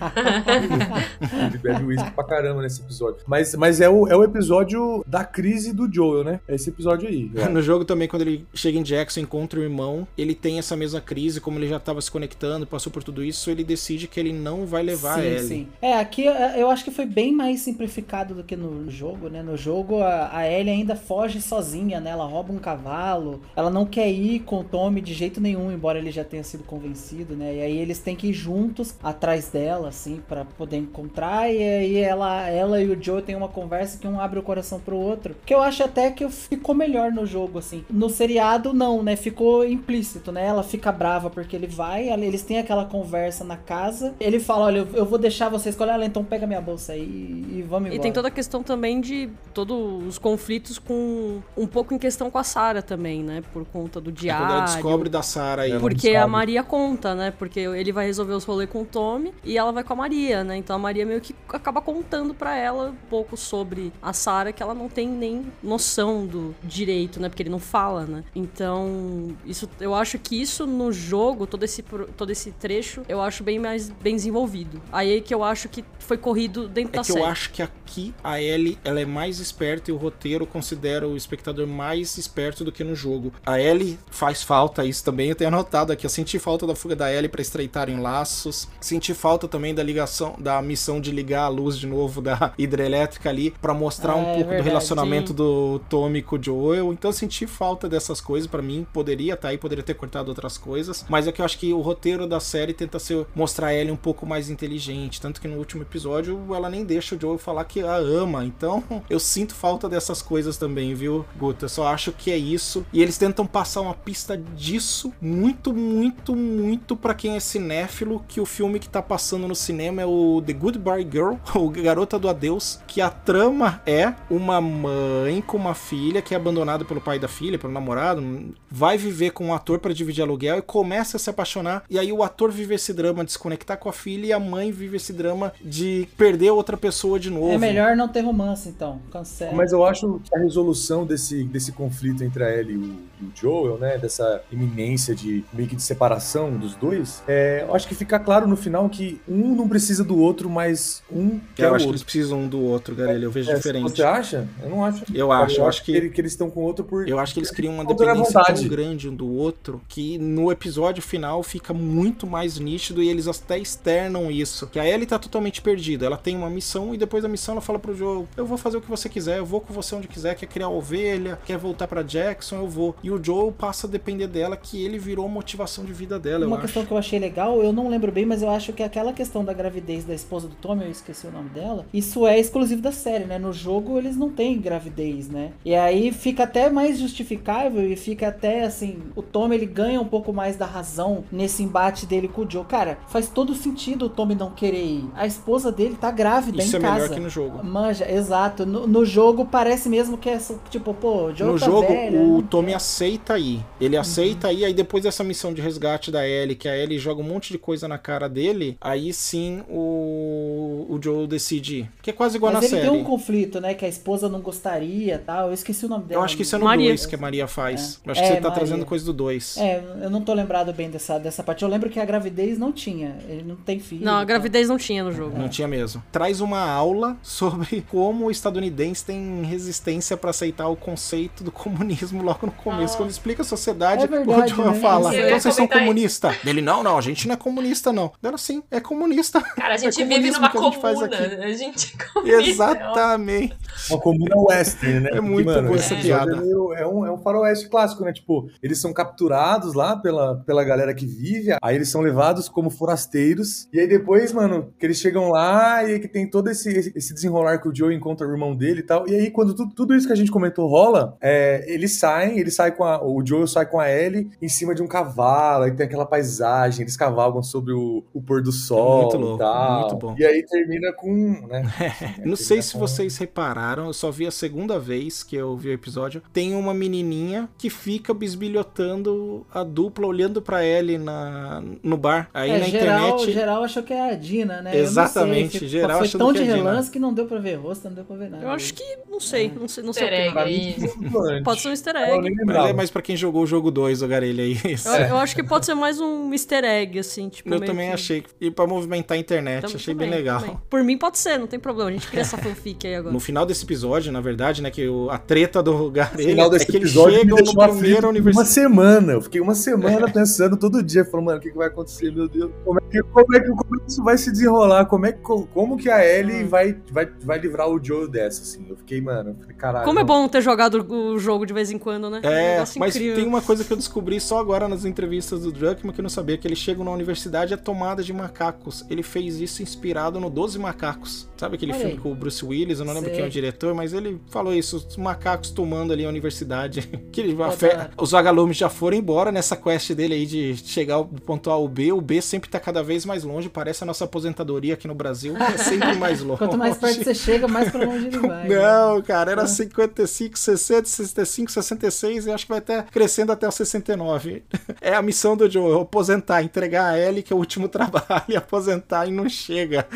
ele 1.48 1.58
bebe 1.58 1.86
uísque 1.86 2.12
pra 2.12 2.26
caramba 2.26 2.62
nesse 2.62 2.82
episódio. 2.82 3.22
Mas, 3.26 3.56
mas 3.56 3.80
é, 3.80 3.88
o, 3.88 4.06
é 4.10 4.16
o 4.16 4.26
episódio 4.26 5.06
da 5.08 5.24
crise 5.24 5.72
do 5.72 5.92
Joel, 5.92 6.26
né? 6.26 6.42
É 6.50 6.56
esse 6.56 6.70
episódio 6.70 7.08
aí. 7.08 7.32
É. 7.38 7.48
No 7.48 7.62
jogo 7.62 7.86
também, 7.86 8.08
quando 8.08 8.24
ele 8.24 8.48
chega 8.54 8.80
em 8.80 8.84
Jackson, 8.84 9.20
encontra 9.20 9.60
o 9.60 9.64
irmão, 9.64 10.08
ele 10.18 10.34
tem 10.34 10.58
essa 10.58 10.76
mesma 10.76 11.00
crise, 11.00 11.40
como 11.40 11.60
ele 11.60 11.68
já 11.68 11.80
tava 11.80 12.02
se 12.02 12.10
conectando, 12.10 12.66
passou 12.66 12.92
por 12.92 13.04
tudo 13.04 13.24
isso, 13.24 13.52
ele 13.52 13.64
decide 13.64 14.08
que 14.08 14.20
ele 14.20 14.34
não 14.34 14.66
vai 14.66 14.82
levar 14.82 15.16
sim, 15.16 15.22
a 15.22 15.26
Ellie. 15.26 15.48
Sim. 15.48 15.68
É, 15.80 15.94
aqui 16.00 16.28
é, 16.28 16.60
eu 16.60 16.70
acho 16.70 16.84
que 16.84 16.90
foi 16.90 17.06
bem 17.06 17.32
mais 17.32 17.62
simplificado 17.62 18.34
do 18.34 18.44
que 18.44 18.56
no 18.56 18.90
jogo, 18.90 19.30
né? 19.30 19.44
No 19.44 19.56
jogo, 19.56 20.02
a, 20.02 20.36
a 20.36 20.52
Ellie 20.52 20.72
ainda 20.72 20.96
foge 20.96 21.40
sozinha, 21.40 22.00
né? 22.00 22.10
Ela 22.10 22.26
rouba 22.26 22.52
um 22.52 22.58
cavalo, 22.58 23.42
ela 23.56 23.70
não 23.70 23.77
quer 23.86 24.10
ir 24.10 24.42
com 24.42 24.60
o 24.60 24.64
Tommy 24.64 25.02
de 25.02 25.14
jeito 25.14 25.42
nenhum, 25.42 25.72
embora 25.72 26.00
ele 26.00 26.12
já 26.12 26.24
tenha 26.24 26.44
sido 26.44 26.64
convencido, 26.64 27.36
né? 27.36 27.56
E 27.56 27.62
aí 27.62 27.78
eles 27.78 28.00
têm 28.00 28.16
que 28.16 28.28
ir 28.28 28.34
juntos 28.34 28.96
atrás 29.04 29.50
dela, 29.50 29.90
assim, 29.90 30.22
para 30.28 30.46
poder 30.46 30.78
encontrar. 30.78 31.52
E 31.52 31.62
aí 31.62 31.98
ela, 31.98 32.48
ela 32.50 32.82
e 32.82 32.90
o 32.90 33.02
Joe 33.02 33.22
têm 33.22 33.36
uma 33.36 33.48
conversa 33.48 33.98
que 33.98 34.08
um 34.08 34.20
abre 34.20 34.40
o 34.40 34.44
coração 34.44 34.80
pro 34.80 34.96
outro. 34.96 35.36
Que 35.46 35.54
eu 35.54 35.62
acho 35.62 35.84
até 35.84 36.12
que 36.12 36.28
ficou 36.30 36.74
melhor 36.74 37.12
no 37.12 37.26
jogo, 37.26 37.60
assim. 37.60 37.86
No 37.90 38.10
seriado, 38.10 38.74
não, 38.74 39.04
né? 39.04 39.16
Ficou 39.16 39.66
implícito, 39.66 40.32
né? 40.32 40.46
Ela 40.46 40.64
fica 40.64 40.92
brava 40.92 41.30
porque 41.30 41.56
ele 41.56 41.68
vai, 41.68 42.10
eles 42.10 42.42
têm 42.42 42.60
aquela 42.60 42.86
conversa 42.86 43.44
na 43.44 43.58
casa. 43.58 44.14
Ele 44.20 44.40
fala: 44.40 44.66
Olha, 44.66 44.88
eu 44.94 45.06
vou 45.06 45.18
deixar 45.18 45.50
você 45.50 45.70
escolher 45.70 45.92
ela, 45.92 46.06
então 46.06 46.24
pega 46.24 46.48
minha 46.48 46.62
bolsa 46.62 46.94
aí 46.94 47.02
e 47.02 47.62
vamos 47.68 47.88
embora. 47.88 47.96
E 47.96 48.00
tem 48.00 48.12
toda 48.12 48.28
a 48.28 48.32
questão 48.32 48.64
também 48.64 49.00
de 49.02 49.30
todos 49.54 50.06
os 50.08 50.18
conflitos 50.18 50.80
com 50.80 51.42
um 51.56 51.68
pouco 51.68 51.94
em 51.94 51.98
questão 51.98 52.30
com 52.30 52.38
a 52.38 52.44
Sara 52.44 52.82
também, 52.82 53.24
né? 53.24 53.44
Por 53.54 53.66
conta 53.72 54.02
do 54.02 54.12
diário. 54.12 54.44
É 54.44 54.48
quando 54.48 54.58
ela 54.58 54.66
descobre 54.66 55.10
da 55.10 55.22
Sara 55.22 55.64
aí. 55.64 55.80
Porque 55.80 56.16
a 56.16 56.28
Maria 56.28 56.64
conta, 56.64 57.14
né? 57.16 57.32
Porque 57.32 57.60
ele 57.60 57.92
vai 57.92 58.06
resolver 58.06 58.34
os 58.34 58.44
rolês 58.44 58.70
com 58.70 58.82
o 58.82 58.86
Tommy 58.86 59.34
e 59.44 59.58
ela 59.58 59.72
vai 59.72 59.84
com 59.84 59.94
a 59.94 59.96
Maria, 59.96 60.44
né? 60.44 60.58
Então 60.58 60.76
a 60.76 60.80
Maria 60.80 61.06
meio 61.06 61.22
que 61.22 61.36
acaba 61.50 61.82
contando 61.82 62.34
para 62.34 62.56
ela 62.56 62.90
um 62.90 63.10
pouco 63.10 63.38
sobre 63.38 63.92
a 64.02 64.14
Sara 64.14 64.52
que 64.52 64.64
ela 64.64 64.74
não 64.74 64.90
tem 64.90 65.08
nem 65.08 65.46
noção 65.62 66.26
do 66.26 66.56
direito, 66.64 67.20
né? 67.20 67.30
Porque 67.30 67.44
ele 67.44 67.50
não 67.50 67.60
fala, 67.60 68.06
né? 68.06 68.24
Então, 68.36 69.36
isso 69.46 69.70
eu 69.80 69.94
acho 69.94 70.18
que 70.20 70.40
isso 70.42 70.66
no 70.66 70.92
jogo, 70.92 71.46
todo 71.46 71.64
esse 71.64 71.84
todo 72.16 72.32
esse 72.32 72.52
trecho, 72.52 73.04
eu 73.08 73.22
acho 73.22 73.44
bem 73.44 73.60
mais 73.60 73.90
bem 73.90 74.16
desenvolvido. 74.16 74.82
Aí 74.92 75.18
é 75.18 75.22
que 75.22 75.34
eu 75.34 75.44
acho 75.44 75.70
que 75.70 75.84
foi 76.08 76.18
corrido 76.18 76.70
dentro 76.70 76.94
é 76.94 76.96
da 76.98 77.02
que 77.02 77.08
série. 77.08 77.20
eu 77.20 77.26
acho 77.26 77.52
que 77.52 77.62
aqui 77.62 78.14
a 78.24 78.42
Ellie, 78.42 78.78
ela 78.84 79.02
é 79.02 79.06
mais 79.06 79.40
esperta 79.40 79.92
e 79.92 79.94
o 79.94 79.98
roteiro 79.98 80.46
considera 80.46 81.08
o 81.08 81.18
espectador 81.18 81.68
mais 81.68 82.18
esperto 82.18 82.64
do 82.64 82.72
que 82.72 82.84
no 82.84 82.96
jogo. 82.96 83.34
A 83.46 83.60
Ellie 83.60 84.00
faz 84.10 84.42
falta 84.42 84.86
isso 84.86 85.04
também, 85.04 85.30
eu 85.30 85.36
tenho 85.36 85.50
anotado 85.50 85.92
aqui, 85.92 86.06
eu 86.06 86.10
senti 86.10 86.40
falta 86.40 86.66
da 86.66 86.76
fuga 86.76 86.96
da 86.96 87.14
Ellie 87.14 87.28
para 87.28 87.42
estreitarem 87.42 88.00
laços, 88.00 88.70
senti 88.80 89.14
falta 89.14 89.48
também 89.48 89.76
da 89.76 89.84
ligação, 89.84 90.36
da 90.40 90.62
missão 90.62 91.02
de 91.02 91.12
ligar 91.12 91.44
a 91.44 91.48
luz 91.50 91.78
de 91.78 91.86
novo 91.86 92.22
da 92.22 92.54
hidrelétrica 92.58 93.30
ali 93.30 93.52
para 93.52 93.74
mostrar 93.74 94.16
um 94.16 94.22
é, 94.22 94.24
pouco 94.26 94.38
verdade, 94.40 94.62
do 94.62 94.66
relacionamento 94.66 95.30
sim. 95.30 95.36
do 95.36 95.82
Tommy 95.90 96.22
com 96.22 96.38
o 96.38 96.44
Joel. 96.44 96.94
Então 96.94 97.10
eu 97.10 97.14
senti 97.14 97.46
falta 97.46 97.90
dessas 97.90 98.22
coisas 98.22 98.50
para 98.50 98.62
mim, 98.62 98.88
poderia 98.94 99.34
estar 99.34 99.48
tá 99.48 99.52
aí, 99.52 99.58
poderia 99.58 99.84
ter 99.84 99.94
cortado 99.94 100.30
outras 100.30 100.58
coisas, 100.58 101.06
mas 101.10 101.28
é 101.28 101.32
que 101.34 101.42
eu 101.42 101.46
acho 101.46 101.60
que 101.60 101.74
o 101.74 101.82
roteiro 101.82 102.26
da 102.26 102.40
série 102.40 102.74
tenta 102.74 102.98
ser 102.98 103.26
mostrar 103.36 103.68
a 103.68 103.76
Ellie 103.76 103.92
um 103.92 103.98
pouco 103.98 104.26
mais 104.26 104.50
inteligente, 104.50 105.20
tanto 105.20 105.42
que 105.42 105.48
no 105.48 105.58
último 105.58 105.84
episódio 105.84 105.97
ela 106.06 106.70
nem 106.70 106.84
deixa 106.84 107.16
o 107.16 107.20
Joel 107.20 107.38
falar 107.38 107.66
que 107.66 107.82
a 107.82 107.96
ama. 107.96 108.46
Então 108.46 108.84
eu 109.10 109.20
sinto 109.20 109.56
falta 109.56 109.90
dessas 109.90 110.22
coisas 110.22 110.58
também, 110.58 110.94
viu, 110.94 111.26
Guta? 111.38 111.66
Eu 111.66 111.70
só 111.70 111.88
acho 111.88 112.12
que 112.12 112.32
é 112.32 112.38
isso 112.38 112.86
e 112.92 113.02
eles 113.02 113.18
tentam 113.18 113.46
passar 113.46 113.82
uma 113.82 113.94
pista 113.94 114.38
disso 114.38 115.14
muito, 115.22 115.74
muito, 115.74 116.36
muito 116.36 116.96
para 116.96 117.14
quem 117.14 117.36
é 117.36 117.40
cinéfilo, 117.40 118.24
que 118.28 118.40
o 118.40 118.46
filme 118.46 118.80
que 118.80 118.90
tá 118.90 119.02
passando 119.02 119.48
no 119.48 119.56
cinema 119.56 120.02
é 120.02 120.06
o 120.06 120.42
The 120.46 120.54
Goodbye 120.54 121.08
Girl, 121.10 121.36
ou 121.54 121.70
Garota 121.70 122.20
do 122.20 122.30
Adeus, 122.30 122.80
que 122.88 123.02
a 123.02 123.10
trama 123.10 123.82
é 123.86 124.14
uma 124.30 124.60
mãe 124.62 125.42
com 125.42 125.58
uma 125.58 125.74
filha 125.74 126.22
que 126.22 126.34
é 126.34 126.38
abandonada 126.38 126.86
pelo 126.86 127.02
pai 127.02 127.20
da 127.20 127.28
filha, 127.28 127.60
pelo 127.60 127.74
namorado, 127.74 128.54
vai 128.70 128.98
viver 128.98 129.32
com 129.32 129.48
um 129.48 129.54
ator 129.54 129.80
para 129.80 129.94
dividir 129.94 130.22
aluguel 130.22 130.58
e 130.58 130.62
começa 130.62 131.18
a 131.18 131.20
se 131.20 131.30
apaixonar, 131.30 131.84
e 131.90 131.98
aí 131.98 132.12
o 132.12 132.24
ator 132.24 132.52
vive 132.52 132.76
esse 132.76 132.94
drama 132.94 133.24
de 133.24 133.32
se 133.32 133.40
conectar 133.40 133.78
com 133.78 133.90
a 133.90 133.94
filha 133.94 134.28
e 134.28 134.34
a 134.34 134.40
mãe 134.40 134.72
vive 134.72 134.98
esse 134.98 135.14
drama 135.14 135.54
de 135.64 135.87
perder 136.18 136.52
outra 136.52 136.78
pessoa 136.78 137.20
de 137.20 137.30
novo. 137.30 137.52
É 137.52 137.58
melhor 137.58 137.96
não 137.96 138.08
ter 138.08 138.22
romance, 138.22 138.70
então. 138.70 139.00
Cancela. 139.12 139.54
Mas 139.54 139.72
eu 139.72 139.86
acho 139.86 140.22
que 140.24 140.36
a 140.36 140.40
resolução 140.40 141.06
desse, 141.06 141.44
desse 141.44 141.72
conflito 141.72 142.24
entre 142.24 142.44
a 142.44 142.56
Ellie 142.56 142.76
e 142.76 142.78
o, 142.78 142.96
e 143.22 143.26
o 143.26 143.32
Joel, 143.36 143.78
né? 143.78 143.98
Dessa 143.98 144.42
iminência 144.52 145.14
de 145.16 145.44
meio 145.54 145.68
que 145.68 145.76
de 145.76 145.82
separação 145.84 146.52
dos 146.58 146.76
dois, 146.76 147.24
é, 147.28 147.64
eu 147.68 147.76
acho 147.76 147.88
que 147.88 147.96
fica 147.96 148.20
claro 148.20 148.48
no 148.48 148.56
final 148.58 148.88
que 148.90 149.20
um 149.28 149.56
não 149.56 149.68
precisa 149.68 150.04
do 150.04 150.18
outro, 150.18 150.50
mas 150.50 151.04
um 151.12 151.40
quer 151.56 151.66
eu 151.68 151.72
o 151.72 151.76
acho 151.76 151.86
outro. 151.86 151.88
que 151.88 151.90
eles 151.92 152.04
precisam 152.04 152.40
um 152.42 152.48
do 152.48 152.60
outro, 152.62 152.96
Galileu. 152.96 153.28
Eu 153.28 153.32
vejo 153.32 153.52
É, 153.52 153.56
diferente. 153.56 153.90
Você 153.92 154.04
acha? 154.04 154.48
Eu 154.62 154.70
não 154.70 154.84
acho. 154.86 155.04
Eu 155.14 155.32
acho, 155.32 155.60
eu 155.62 155.68
acho 155.68 155.84
que- 155.84 156.10
que 156.10 156.22
eles 156.22 156.32
estão 156.34 156.50
com 156.50 156.62
o 156.62 156.64
outro 156.64 156.84
por. 156.86 157.08
Eu 157.08 157.20
acho 157.20 157.34
que 157.34 157.40
eles 157.40 157.52
criam 157.52 157.74
uma 157.74 157.86
dependência 157.86 158.42
tão 158.44 158.68
grande 158.68 159.10
um 159.10 159.16
do 159.16 159.28
outro 159.32 159.82
que 159.88 160.18
no 160.18 160.52
episódio 160.52 161.02
final 161.02 161.42
fica 161.44 161.74
muito 161.74 162.26
mais 162.28 162.58
nítido 162.60 163.02
e 163.04 163.10
eles 163.10 163.28
até 163.28 163.58
externam 163.58 164.30
isso. 164.32 164.68
Que 164.68 164.80
a 164.80 164.88
Ellie 164.88 165.06
tá 165.06 165.18
totalmente 165.20 165.62
perdida. 165.62 166.06
Ela 166.06 166.18
tem 166.18 166.36
uma 166.38 166.50
missão 166.50 166.94
e 166.94 166.98
depois 166.98 167.24
da 167.24 167.30
missão 167.30 167.54
ela 167.54 167.62
fala 167.62 167.80
pro 167.80 167.96
Joe: 167.96 168.26
Eu 168.36 168.46
vou 168.46 168.58
fazer 168.58 168.78
o 168.78 168.82
que 168.82 168.90
você 168.90 169.10
quiser, 169.10 169.38
eu 169.40 169.46
vou 169.46 169.62
com 169.62 169.74
você 169.74 169.96
onde 169.96 170.08
quiser. 170.08 170.36
Quer 170.36 170.46
criar 170.48 170.70
ovelha, 170.70 171.40
quer 171.46 171.58
voltar 171.58 171.88
pra 171.88 172.02
Jackson, 172.04 172.58
eu 172.58 172.68
vou. 172.68 172.96
E 173.04 173.07
o 173.12 173.24
Joe 173.24 173.52
passa 173.52 173.88
a 173.88 173.90
depender 173.90 174.28
dela, 174.28 174.56
que 174.58 174.84
ele 174.84 174.98
virou 174.98 175.26
a 175.26 175.30
motivação 175.30 175.84
de 175.84 175.94
vida 175.94 176.20
dela. 176.20 176.46
Uma 176.46 176.60
questão 176.60 176.82
acho. 176.82 176.88
que 176.88 176.94
eu 176.94 176.98
achei 176.98 177.20
legal, 177.20 177.62
eu 177.62 177.72
não 177.72 177.90
lembro 177.90 178.12
bem, 178.12 178.26
mas 178.26 178.42
eu 178.42 178.50
acho 178.50 178.74
que 178.74 178.84
aquela 178.84 179.14
questão 179.14 179.44
da 179.44 179.54
gravidez 179.54 180.04
da 180.06 180.14
esposa 180.14 180.48
do 180.48 180.56
Tommy, 180.56 180.86
eu 180.86 180.92
esqueci 180.92 181.28
o 181.28 181.32
nome 181.32 181.50
dela, 181.50 181.86
isso 181.94 182.26
é 182.26 182.40
exclusivo 182.40 182.82
da 182.82 182.92
série, 182.92 183.26
né? 183.26 183.38
No 183.38 183.54
jogo 183.54 183.98
eles 183.98 184.16
não 184.16 184.30
têm 184.30 184.60
gravidez, 184.60 185.30
né? 185.30 185.52
E 185.64 185.76
aí 185.76 186.12
fica 186.12 186.44
até 186.44 186.70
mais 186.70 187.00
justificável 187.00 187.90
e 187.90 187.96
fica 187.96 188.28
até 188.28 188.64
assim, 188.64 189.00
o 189.16 189.22
Tommy 189.22 189.56
ele 189.56 189.66
ganha 189.66 190.00
um 190.00 190.06
pouco 190.06 190.34
mais 190.34 190.56
da 190.56 190.66
razão 190.66 191.24
nesse 191.32 191.64
embate 191.64 192.06
dele 192.06 192.28
com 192.28 192.42
o 192.42 192.50
Joe. 192.50 192.66
Cara, 192.66 192.98
faz 193.08 193.30
todo 193.30 193.54
sentido 193.56 194.06
o 194.06 194.10
Tommy 194.10 194.36
não 194.36 194.52
querer 194.52 194.84
ir. 194.84 195.06
A 195.16 195.26
esposa 195.26 195.72
dele 195.72 195.98
tá 196.00 196.12
grávida 196.12 196.62
Isso 196.62 196.76
em 196.76 196.80
é 196.80 196.82
casa. 196.82 196.94
melhor 196.96 197.10
que 197.14 197.20
no 197.20 197.30
jogo. 197.30 197.64
Manja, 197.64 198.10
exato. 198.10 198.66
No, 198.66 198.88
no 198.88 199.06
jogo 199.06 199.46
parece 199.46 199.90
mesmo 199.90 200.18
que 200.18 200.30
é 200.30 200.40
tipo, 200.70 200.94
pô, 200.94 201.28
o 201.28 201.36
Joe 201.36 201.54
No 201.54 201.60
tá 201.60 201.66
jogo, 201.66 201.88
velho, 201.88 202.36
o 202.36 202.44
Tommy 202.44 202.68
quer. 202.68 202.80
Aceita 202.98 203.38
ir. 203.38 203.64
Ele 203.80 203.96
aceita 203.96 204.52
ir, 204.52 204.66
aí 204.66 204.74
depois 204.74 205.04
dessa 205.04 205.24
missão 205.24 205.54
de 205.54 205.62
resgate 205.62 206.10
da 206.10 206.28
Ellie, 206.28 206.56
que 206.56 206.68
a 206.68 206.76
Ellie 206.76 206.98
joga 206.98 207.22
um 207.22 207.26
monte 207.26 207.52
de 207.52 207.60
coisa 207.60 207.88
na 207.88 207.98
cara 208.00 208.28
dele, 208.28 208.76
aí 208.82 209.14
sim 209.14 209.62
o, 209.70 210.88
o 210.90 211.00
Joe 211.02 211.28
decide 211.28 211.76
ir. 211.82 211.92
Que 212.02 212.10
é 212.10 212.14
quase 212.14 212.38
igual 212.38 212.52
Mas 212.52 212.62
na 212.64 212.68
ele 212.68 212.76
série. 212.76 212.90
tem 212.92 213.00
um 213.00 213.04
conflito, 213.04 213.62
né? 213.62 213.76
Que 213.76 213.86
a 213.86 213.88
esposa 213.88 214.28
não 214.28 214.42
gostaria 214.42 215.16
e 215.16 215.18
tal. 215.20 215.48
Eu 215.50 215.54
esqueci 215.54 215.86
o 215.86 215.90
nome 215.90 216.06
dela. 216.06 216.22
Eu 216.22 216.26
acho 216.26 216.36
que 216.36 216.42
isso 216.42 216.56
é 216.56 216.60
no 216.60 216.66
Maria. 216.66 216.90
2 216.90 217.06
que 217.06 217.16
a 217.16 217.18
Maria 217.20 217.48
faz. 217.48 218.02
Eu 218.04 218.12
acho 218.12 218.22
É, 218.22 218.24
que 218.24 218.30
você 218.30 218.36
tá 218.42 218.50
Maria. 218.50 218.56
trazendo 218.56 218.86
coisa 218.86 219.06
do 219.06 219.14
2. 219.14 219.58
É, 219.58 219.84
eu 220.02 220.10
não 220.10 220.22
tô 220.22 220.34
lembrado 220.34 220.74
bem 220.74 220.90
dessa, 220.90 221.20
dessa 221.20 221.44
parte. 221.44 221.64
Eu 221.64 221.70
lembro 221.70 221.90
que 221.90 222.00
a 222.00 222.06
gravidez 222.06 222.58
não 222.58 222.72
tinha. 222.72 223.16
Ele 223.30 223.44
não 223.44 223.56
tem 223.56 223.80
filho. 223.80 224.04
Não, 224.04 224.16
a 224.16 224.26
gravidez 224.26 224.68
não 224.68 224.78
tinha 224.78 225.04
no 225.04 225.12
jogo. 225.12 225.38
Não 225.38 225.50
tinha 225.50 225.68
mesmo. 225.68 226.04
Traz 226.12 226.42
uma 226.42 226.68
aula 226.68 227.16
sobre 227.22 227.82
como 227.90 228.26
o 228.26 228.32
estadunidense 228.32 229.06
tem 229.06 229.44
resistência 229.44 230.18
pra 230.18 230.32
aceitar 230.32 230.68
o 230.68 230.76
conceito 230.76 231.44
do 231.44 231.52
comunismo 231.52 232.24
logo 232.24 232.48
no 232.48 232.52
começo. 232.52 232.87
Quando 232.96 233.10
explica 233.10 233.42
a 233.42 233.46
sociedade, 233.46 234.04
É 234.04 234.08
verdade, 234.08 234.54
o 234.54 234.56
Joel 234.56 234.72
né? 234.72 234.80
fala: 234.80 235.14
Eu 235.16 235.28
então 235.28 235.40
vocês 235.40 235.56
são 235.56 235.68
comunistas. 235.68 236.36
Dele, 236.44 236.62
não, 236.62 236.84
não, 236.84 236.98
a 236.98 237.02
gente 237.02 237.28
não 237.28 237.34
é 237.34 237.38
comunista, 237.38 237.92
não. 237.92 238.12
Dela, 238.22 238.38
sim, 238.38 238.62
é 238.72 238.80
comunista. 238.80 239.42
Cara, 239.42 239.74
a 239.74 239.78
gente 239.78 240.02
É 240.02 240.06
vive 240.06 240.32
numa 240.32 240.50
que 240.50 240.58
a 240.58 240.62
gente 240.62 240.80
faz 240.80 240.96
comuna. 241.00 241.16
aqui. 241.16 241.36
A 241.44 241.54
gente 241.54 241.96
é 242.00 242.04
comunista, 242.14 242.42
Exatamente. 242.50 243.56
Uma 243.90 244.00
comuna 244.00 244.36
western, 244.38 245.00
né? 245.02 245.10
É 245.14 245.22
muito 245.22 245.46
boa 245.46 245.76
esse 245.76 245.86
essa 245.86 245.94
episódio 245.96 246.26
piada. 246.26 246.38
É, 246.38 246.42
meio- 246.46 246.74
é 246.74 246.88
um, 246.88 247.06
é 247.06 247.12
um 247.12 247.18
faroeste 247.18 247.70
clássico, 247.70 248.04
né? 248.04 248.12
Tipo, 248.14 248.50
eles 248.62 248.80
são 248.80 248.94
capturados 248.94 249.74
lá 249.74 249.96
pela, 249.96 250.36
pela 250.46 250.64
galera 250.64 250.94
que 250.94 251.06
vive, 251.06 251.56
aí 251.62 251.76
eles 251.76 251.90
são 251.90 252.02
levados 252.02 252.48
como 252.50 252.70
forasteiros, 252.70 253.68
e 253.74 253.80
aí 253.80 253.88
depois, 253.88 254.32
mano, 254.34 254.74
que 254.80 254.86
eles 254.86 254.98
chegam 254.98 255.30
lá 255.30 255.84
e 255.90 256.00
que 256.00 256.08
tem 256.08 256.30
todo 256.30 256.50
esse, 256.50 256.92
esse- 256.96 257.14
desenrolar 257.14 257.58
que 257.60 257.68
o 257.68 257.76
Joe 257.76 257.94
encontra 257.96 258.28
o 258.28 258.32
irmão 258.32 258.56
dele 258.56 258.80
e 258.80 258.84
tal, 258.84 259.08
e 259.08 259.16
aí 259.16 259.32
quando 259.32 259.54
tu- 259.54 259.70
tudo 259.76 259.96
isso 259.96 260.08
que 260.08 260.14
a 260.14 260.16
gente 260.16 260.32
comentou 260.32 260.68
rola, 260.68 261.16
é, 261.22 261.64
eles 261.68 261.98
saem, 262.00 262.40
ele 262.40 262.52
sai 262.52 262.72
com 262.72 262.84
a, 262.84 263.04
o 263.04 263.26
Joe 263.26 263.48
sai 263.48 263.66
com 263.66 263.80
a 263.80 263.90
Ellie 263.92 264.30
em 264.42 264.50
cima 264.50 264.74
de 264.76 264.82
um 264.82 264.88
cavalo, 264.88 265.64
aí 265.66 265.72
tem 265.72 265.86
aquela 265.86 266.06
paisagem, 266.06 266.82
eles 266.82 266.98
cavalgam 266.98 267.42
sobre 267.44 267.74
o, 267.74 268.04
o 268.14 268.22
pôr 268.22 268.42
do 268.42 268.52
sol 268.52 269.04
muito 269.04 269.18
louco, 269.18 269.36
e 269.36 269.40
tal. 269.46 269.80
muito 269.82 269.96
bom. 269.98 270.16
E 270.18 270.26
aí 270.26 270.44
termina 270.46 270.92
com, 270.94 271.14
né? 271.48 271.64
Não 272.26 272.36
sei 272.36 272.62
se 272.62 272.78
vocês 272.78 273.18
repararam, 273.18 273.77
eu 273.86 273.94
só 273.94 274.12
vi 274.12 274.26
a 274.28 274.32
segunda 274.32 274.80
vez 274.80 275.24
que 275.24 275.36
eu 275.36 275.56
vi 275.56 275.70
o 275.70 275.74
episódio. 275.74 276.22
Tem 276.34 276.56
uma 276.56 276.74
menininha 276.74 277.50
que 277.58 277.70
fica 277.70 278.14
bisbilhotando 278.14 279.46
a 279.54 279.64
dupla, 279.64 280.08
olhando 280.08 280.42
pra 280.42 280.64
Ellie 280.66 280.98
na, 280.98 281.64
no 281.84 281.98
bar. 281.98 282.30
Aí 282.34 282.50
É, 282.52 282.60
na 282.60 282.66
geral, 282.66 283.08
internet. 283.16 283.32
geral 283.34 283.64
achou 283.64 283.84
que 283.84 283.94
é 283.94 284.12
a 284.12 284.16
Dina, 284.16 284.62
né? 284.62 284.78
Exatamente, 284.78 285.60
sei, 285.60 285.68
geral 285.68 286.00
Foi 286.00 286.08
tão 286.10 286.34
que 286.34 286.40
de 286.40 286.40
é 286.50 286.52
a 286.54 286.56
Dina. 286.56 286.70
relance 286.70 286.92
que 286.92 287.00
não 287.00 287.14
deu 287.14 287.26
pra 287.26 287.40
ver 287.40 287.56
rosto, 287.56 287.86
não 287.86 287.94
deu 287.94 288.04
pra 288.04 288.16
ver 288.16 288.30
nada. 288.30 288.44
Eu 288.44 288.50
acho 288.52 288.74
que, 288.74 288.84
não 289.10 289.20
sei, 289.20 289.52
não 289.52 289.68
sei, 289.68 289.84
não 289.84 289.94
sei 289.94 290.04
Easter 290.08 290.30
o 290.32 290.34
que. 290.34 290.40
egg 290.40 290.40
aí. 290.40 291.44
Pode 291.44 291.62
ser 291.62 291.68
um 291.70 291.72
easter 291.72 291.96
egg. 291.96 292.36
Mas 292.46 292.70
é 292.70 292.74
mais 292.74 292.90
pra 292.90 293.02
quem 293.02 293.16
jogou 293.16 293.44
o 293.44 293.48
jogo 293.48 293.72
2, 293.72 294.02
o 294.02 294.08
Garelha 294.08 294.44
aí. 294.44 294.58
Eu, 294.86 295.08
eu 295.10 295.18
acho 295.18 295.36
que 295.36 295.44
pode 295.44 295.66
ser 295.66 295.74
mais 295.74 296.00
um 296.00 296.32
easter 296.34 296.64
egg, 296.64 297.00
assim, 297.00 297.30
tipo. 297.30 297.54
Eu 297.54 297.60
também 297.62 297.88
que- 297.90 297.94
achei. 297.94 298.24
E 298.40 298.50
pra 298.52 298.66
movimentar 298.68 299.16
a 299.18 299.20
internet, 299.20 299.62
Tam- 299.62 299.76
achei 299.76 299.94
também, 299.94 300.10
bem 300.10 300.18
legal. 300.20 300.40
também. 300.40 300.58
Por 300.70 300.84
mim 300.84 300.98
pode 300.98 301.18
ser, 301.18 301.38
não 301.38 301.48
tem 301.48 301.60
problema. 301.60 301.90
A 301.90 301.94
gente 301.94 302.08
cria 302.08 302.22
essa 302.22 302.38
fanfic 302.38 302.86
aí 302.88 302.96
agora. 302.96 303.14
No 303.14 303.20
final 303.20 303.46
desse 303.46 303.66
episódio, 303.68 304.12
na 304.12 304.22
verdade, 304.22 304.62
né, 304.62 304.72
que 304.72 304.88
o- 304.88 305.10
a 305.10 305.18
treta 305.18 305.62
do 305.62 305.74
No 305.74 305.92
Garelha 305.92 306.30
final 306.30 306.48
é 306.48 306.50
desse 306.52 306.66
que 306.66 306.78
eles 306.78 306.92
chegam 306.92 307.38
no 307.38 307.54
primeiro 307.78 308.14
por 308.24 308.32
uma 308.32 308.46
semana. 308.46 309.14
Eu 309.14 309.22
fiquei 309.22 309.42
uma 309.42 309.54
semana 309.56 310.10
pensando 310.12 310.58
todo 310.58 310.82
dia, 310.82 311.04
falando, 311.06 311.26
mano, 311.28 311.38
o 311.40 311.42
que, 311.42 311.52
que 311.52 311.58
vai 311.58 311.68
acontecer, 311.68 312.12
meu 312.12 312.28
Deus? 312.28 312.52
Como 312.64 312.80
é 312.80 312.84
que, 312.90 313.04
como 313.04 313.36
é 313.36 313.40
que, 313.40 313.48
como 313.50 313.76
é 313.76 313.80
que 313.86 313.92
isso 313.92 314.04
vai 314.04 314.18
se 314.18 314.32
desenrolar? 314.32 314.86
Como 314.86 315.06
é 315.06 315.12
que, 315.12 315.20
como 315.22 315.78
que 315.78 315.90
a 315.90 316.06
Ellie 316.06 316.44
vai, 316.46 316.78
vai, 316.92 317.08
vai 317.24 317.38
livrar 317.40 317.70
o 317.70 317.84
Joe 317.84 318.10
dessa, 318.10 318.42
assim? 318.42 318.66
Eu 318.70 318.78
fiquei, 318.78 319.02
mano, 319.02 319.36
eu 319.48 319.56
caralho. 319.56 319.86
Como 319.86 320.00
é 320.00 320.04
não. 320.04 320.08
bom 320.08 320.28
ter 320.28 320.42
jogado 320.42 320.86
o 320.90 321.20
jogo 321.20 321.46
de 321.46 321.54
vez 321.54 321.70
em 321.72 321.78
quando, 321.78 322.10
né? 322.10 322.22
um 322.24 322.28
É, 322.28 322.54
negócio 322.54 322.80
mas 322.80 322.96
incrível. 322.96 323.16
tem 323.16 323.26
uma 323.28 323.42
coisa 323.42 323.64
que 323.64 323.72
eu 323.72 323.78
descobri 323.78 324.20
só 324.20 324.40
agora 324.40 324.68
nas 324.68 324.86
entrevistas 324.86 325.42
do 325.42 325.52
Druckmann 325.52 325.94
que 325.94 326.00
eu 326.00 326.04
não 326.04 326.10
sabia, 326.10 326.38
que 326.38 326.48
eles 326.48 326.58
chegam 326.60 326.86
na 326.86 326.92
universidade 326.92 327.54
é 327.54 327.58
tomada 327.58 328.02
de 328.04 328.14
macacos. 328.14 328.86
Ele 328.90 329.04
fez 329.04 329.40
isso 329.40 329.62
inspirado 329.64 330.20
no 330.20 330.30
12 330.30 330.60
Macacos. 330.60 331.28
Sabe 331.38 331.56
aquele 331.56 331.72
Olha 331.72 331.80
filme 331.82 331.96
aí. 331.96 332.00
com 332.00 332.12
o 332.12 332.16
Bruce 332.16 332.44
Willis? 332.46 332.80
Eu 332.80 332.86
não 332.86 332.94
lembro 332.94 333.10
Sei. 333.10 333.16
quem 333.18 333.26
é 333.26 333.28
o 333.28 333.32
diretor, 333.32 333.57
mas 333.76 333.94
ele 333.94 334.20
falou 334.30 334.54
isso, 334.54 334.78
os 334.78 334.98
macacos 334.98 335.50
tomando 335.52 335.94
ali 335.94 336.06
a 336.06 336.10
universidade. 336.10 336.82
que 337.12 337.24
fe- 337.24 337.68
da 337.70 337.74
hora. 337.76 337.92
os 337.98 338.12
vagalumes 338.12 338.58
já 338.58 338.70
foram 338.70 338.98
embora 338.98 339.32
nessa 339.32 339.56
quest 339.56 339.92
dele 339.94 340.14
aí 340.14 340.26
de 340.26 340.56
chegar 340.58 340.96
ao 340.96 341.06
ponto 341.06 341.50
A 341.50 341.54
ao 341.54 341.68
B. 341.68 341.92
O 341.92 342.02
B 342.02 342.22
sempre 342.22 342.50
tá 342.50 342.60
cada 342.60 342.84
vez 342.84 343.06
mais 343.06 343.24
longe, 343.24 343.50
parece 343.50 343.84
a 343.84 343.88
nossa 343.88 344.06
aposentadoria 344.06 344.74
aqui 344.74 344.88
no 344.88 344.96
Brasil, 344.96 345.36
é 345.38 345.58
sempre 345.58 345.96
mais 345.96 346.22
longe. 346.22 346.40
Quanto 346.40 346.58
mais 346.58 346.78
perto 346.78 347.04
você 347.04 347.16
chega, 347.16 347.48
mais 347.48 347.70
pra 347.72 347.86
longe 347.86 348.08
ele 348.08 348.20
vai. 348.20 348.48
né? 348.48 348.56
Não, 348.62 349.02
cara, 349.02 349.32
era 349.32 349.44
Ah. 349.44 349.48
55, 349.48 350.38
60, 350.38 350.88
65, 350.88 351.52
66 351.52 352.26
e 352.28 352.32
acho 352.32 352.46
que 352.46 352.50
vai 352.50 352.60
até 352.60 352.84
crescendo 352.84 353.32
até 353.32 353.48
o 353.48 353.52
69. 353.52 354.44
É 354.82 354.94
a 354.94 355.02
missão 355.02 355.36
do 355.38 355.50
Joe, 355.50 355.82
aposentar, 355.82 356.44
entregar 356.44 356.86
a 356.94 357.00
Ellie, 357.00 357.24
que 357.24 357.32
é 357.34 357.36
o 357.36 357.40
último 357.40 357.68
trabalho, 357.70 358.24
e 358.30 358.36
aposentar 358.36 359.08
e 359.08 359.12
não 359.12 359.28
chega. 359.30 359.88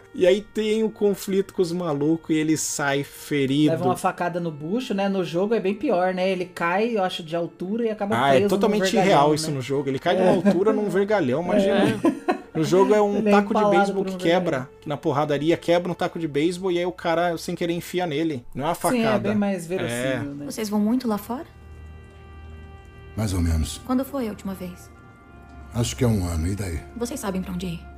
e 0.14 0.26
aí 0.26 0.40
tem 0.42 0.82
o 0.82 0.90
conflito 0.90 1.54
com 1.54 1.62
os 1.62 1.72
malucos 1.72 2.30
e 2.34 2.38
ele 2.38 2.56
sai 2.56 3.02
ferido. 3.02 3.70
Leva 3.72 3.84
uma 3.84 3.96
facada 3.96 4.38
no 4.40 4.50
bucho, 4.50 4.94
né? 4.94 5.08
No 5.08 5.24
jogo 5.24 5.54
é 5.54 5.60
bem 5.60 5.74
pior, 5.74 6.14
né? 6.14 6.28
Ele 6.30 6.44
cai, 6.44 6.96
eu 6.96 7.02
acho, 7.02 7.22
de 7.22 7.34
altura 7.34 7.86
e 7.86 7.90
acaba 7.90 8.16
Ah, 8.16 8.30
preso 8.30 8.46
é 8.46 8.48
totalmente 8.48 8.96
irreal 8.96 9.34
isso 9.34 9.50
né? 9.50 9.56
no 9.56 9.62
jogo. 9.62 9.88
Ele 9.88 9.98
cai 9.98 10.16
de 10.16 10.22
uma 10.22 10.32
altura 10.32 10.72
num 10.72 10.88
vergalhão, 10.88 11.42
imagina. 11.42 12.00
No 12.54 12.62
jogo 12.64 12.94
é 12.94 13.00
um 13.00 13.16
Ele 13.16 13.28
é 13.30 13.32
taco 13.32 13.46
de 13.54 13.60
empalado 13.60 13.76
beisebol 13.78 14.04
que 14.04 14.14
um 14.14 14.18
quebra, 14.18 14.68
que 14.82 14.86
na 14.86 14.94
porradaria 14.94 15.56
quebra 15.56 15.90
um 15.90 15.94
taco 15.94 16.18
de 16.18 16.28
beisebol 16.28 16.70
e 16.70 16.78
aí 16.78 16.84
o 16.84 16.92
cara 16.92 17.38
sem 17.38 17.54
querer 17.54 17.72
enfia 17.72 18.06
nele. 18.06 18.44
Não 18.54 18.64
é 18.66 18.68
uma 18.68 18.74
facada. 18.74 19.00
Sim, 19.00 19.08
é 19.08 19.18
bem 19.18 19.34
mais 19.34 19.64
É. 19.64 19.68
verossímil, 19.68 20.34
né? 20.34 20.44
Vocês 20.44 20.68
vão 20.68 20.78
muito 20.78 21.08
lá 21.08 21.16
fora? 21.16 21.46
Mais 23.16 23.32
ou 23.32 23.40
menos. 23.40 23.80
Quando 23.86 24.04
foi 24.04 24.26
a 24.26 24.30
última 24.30 24.52
vez? 24.52 24.90
Acho 25.74 25.96
que 25.96 26.04
é 26.04 26.06
um 26.06 26.26
ano. 26.26 26.46
E 26.46 26.54
daí? 26.54 26.78
Vocês 26.94 27.18
sabem 27.18 27.40
pra 27.40 27.52
onde 27.54 27.66
ir. 27.66 27.91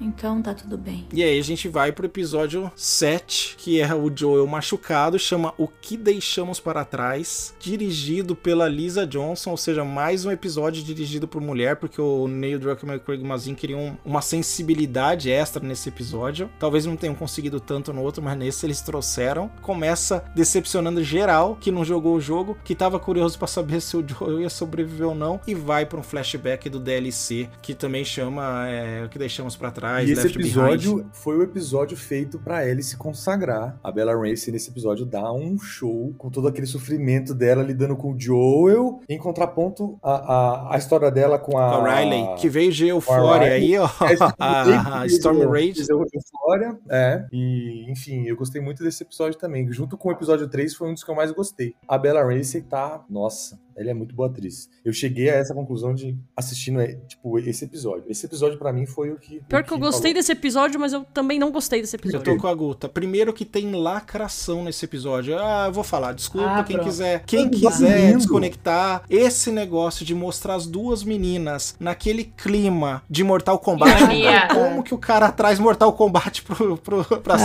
Então 0.00 0.40
tá 0.40 0.54
tudo 0.54 0.78
bem. 0.78 1.06
E 1.12 1.22
aí 1.22 1.38
a 1.38 1.42
gente 1.42 1.68
vai 1.68 1.92
pro 1.92 2.06
episódio 2.06 2.72
7, 2.74 3.56
que 3.58 3.80
é 3.80 3.94
o 3.94 4.10
Joel 4.14 4.46
machucado, 4.46 5.18
chama 5.18 5.52
O 5.58 5.68
Que 5.68 5.96
Deixamos 5.96 6.58
Para 6.58 6.84
Trás, 6.84 7.54
dirigido 7.60 8.34
pela 8.34 8.66
Lisa 8.66 9.06
Johnson, 9.06 9.50
ou 9.50 9.56
seja, 9.56 9.84
mais 9.84 10.24
um 10.24 10.30
episódio 10.30 10.82
dirigido 10.82 11.28
por 11.28 11.42
mulher, 11.42 11.76
porque 11.76 12.00
o 12.00 12.26
Neil 12.26 12.58
Druckmann 12.58 12.94
e 12.94 12.98
o 12.98 13.00
Craig 13.00 13.22
Mazin 13.22 13.54
queriam 13.54 13.98
uma 14.04 14.22
sensibilidade 14.22 15.30
extra 15.30 15.62
nesse 15.62 15.90
episódio. 15.90 16.50
Talvez 16.58 16.86
não 16.86 16.96
tenham 16.96 17.14
conseguido 17.14 17.60
tanto 17.60 17.92
no 17.92 18.02
outro, 18.02 18.22
mas 18.22 18.38
nesse 18.38 18.64
eles 18.64 18.80
trouxeram. 18.80 19.50
Começa 19.60 20.24
decepcionando 20.34 21.04
geral, 21.04 21.56
que 21.60 21.70
não 21.70 21.84
jogou 21.84 22.16
o 22.16 22.20
jogo, 22.20 22.56
que 22.64 22.74
tava 22.74 22.98
curioso 22.98 23.36
para 23.36 23.48
saber 23.48 23.80
se 23.82 23.96
o 23.96 24.06
Joel 24.06 24.40
ia 24.40 24.50
sobreviver 24.50 25.08
ou 25.08 25.14
não, 25.14 25.40
e 25.46 25.54
vai 25.54 25.84
para 25.84 26.00
um 26.00 26.02
flashback 26.02 26.70
do 26.70 26.80
DLC, 26.80 27.48
que 27.60 27.74
também 27.74 28.04
chama 28.04 28.66
é, 28.66 29.04
O 29.04 29.08
Que 29.08 29.18
Deixamos 29.18 29.56
Para 29.56 29.70
Trás, 29.70 29.89
E 30.02 30.10
esse 30.12 30.22
Left 30.22 30.38
episódio 30.38 30.96
Behind. 30.96 31.10
foi 31.12 31.36
o 31.36 31.42
episódio 31.42 31.96
feito 31.96 32.38
pra 32.38 32.66
Ellie 32.66 32.82
se 32.82 32.96
consagrar. 32.96 33.78
A 33.82 33.90
Bella 33.90 34.14
Ramsey 34.14 34.52
nesse 34.52 34.70
episódio 34.70 35.04
dá 35.04 35.32
um 35.32 35.58
show 35.58 36.14
com 36.18 36.30
todo 36.30 36.48
aquele 36.48 36.66
sofrimento 36.66 37.34
dela 37.34 37.62
lidando 37.62 37.96
com 37.96 38.12
o 38.12 38.20
Joel, 38.20 39.00
em 39.08 39.18
contraponto 39.18 39.98
a, 40.02 40.12
a, 40.12 40.74
a 40.74 40.78
história 40.78 41.10
dela 41.10 41.38
com 41.38 41.58
a, 41.58 41.76
a 41.76 42.00
Riley, 42.00 42.36
que 42.36 42.48
veio 42.48 42.70
de 42.72 42.88
Euphoria 42.88 43.52
aí, 43.52 43.76
ó. 43.78 43.88
É, 44.10 44.16
A, 44.38 45.00
a 45.02 45.06
Storm 45.06 45.48
Rage. 45.50 45.84
Euphoria, 45.88 46.78
é. 46.90 47.26
E, 47.32 47.90
enfim, 47.90 48.24
eu 48.26 48.36
gostei 48.36 48.60
muito 48.60 48.82
desse 48.82 49.02
episódio 49.02 49.38
também. 49.38 49.70
Junto 49.72 49.96
com 49.96 50.08
o 50.08 50.12
episódio 50.12 50.48
3, 50.48 50.74
foi 50.74 50.88
um 50.88 50.94
dos 50.94 51.04
que 51.04 51.10
eu 51.10 51.14
mais 51.14 51.30
gostei. 51.30 51.74
A 51.86 51.96
Bella 51.98 52.22
Ramsey 52.22 52.62
tá. 52.62 53.04
Nossa, 53.08 53.58
ela 53.80 53.90
é 53.90 53.94
muito 53.94 54.14
boa 54.14 54.28
atriz. 54.28 54.68
Eu 54.84 54.92
cheguei 54.92 55.30
a 55.30 55.34
essa 55.34 55.54
conclusão 55.54 55.94
de 55.94 56.14
assistindo, 56.36 56.80
é, 56.80 56.94
tipo, 57.08 57.38
esse 57.38 57.64
episódio. 57.64 58.04
Esse 58.08 58.26
episódio, 58.26 58.58
pra 58.58 58.72
mim, 58.72 58.84
foi 58.86 59.10
o 59.10 59.16
que. 59.16 59.40
Pior 59.48 59.62
o 59.62 59.64
que 59.64 59.72
eu 59.72 59.78
gostei 59.78 60.12
desse 60.12 60.30
episódio, 60.32 60.78
mas 60.78 60.92
eu 60.92 61.04
também 61.14 61.38
não 61.38 61.50
gostei 61.50 61.80
desse 61.80 61.96
Eu 61.96 62.00
episódio. 62.00 62.34
tô 62.36 62.40
com 62.40 62.46
a 62.46 62.54
Guta. 62.54 62.88
Primeiro 62.88 63.32
que 63.32 63.44
tem 63.44 63.72
lacração 63.72 64.62
nesse 64.64 64.84
episódio. 64.84 65.36
Ah, 65.38 65.64
eu 65.68 65.72
vou 65.72 65.82
falar. 65.82 66.12
Desculpa 66.12 66.46
Ah, 66.46 66.64
quem 66.64 66.76
pronto. 66.76 66.88
quiser. 66.88 67.22
Quem 67.26 67.48
Tá 67.48 67.56
quiser 67.58 68.16
desconectar 68.16 69.02
esse 69.08 69.50
negócio 69.50 70.04
de 70.04 70.14
mostrar 70.14 70.54
as 70.56 70.66
duas 70.66 71.02
meninas 71.02 71.74
naquele 71.80 72.24
clima 72.24 73.02
de 73.08 73.24
Mortal 73.24 73.58
Kombat. 73.58 74.02
Ironia. 74.02 74.48
Como 74.48 74.82
que 74.82 74.92
o 74.94 74.98
cara 74.98 75.32
traz 75.32 75.58
Mortal 75.58 75.92
Kombat 75.94 76.42
pro, 76.42 76.76
pro, 76.76 77.04
pra 77.20 77.34
Ah, 77.36 77.38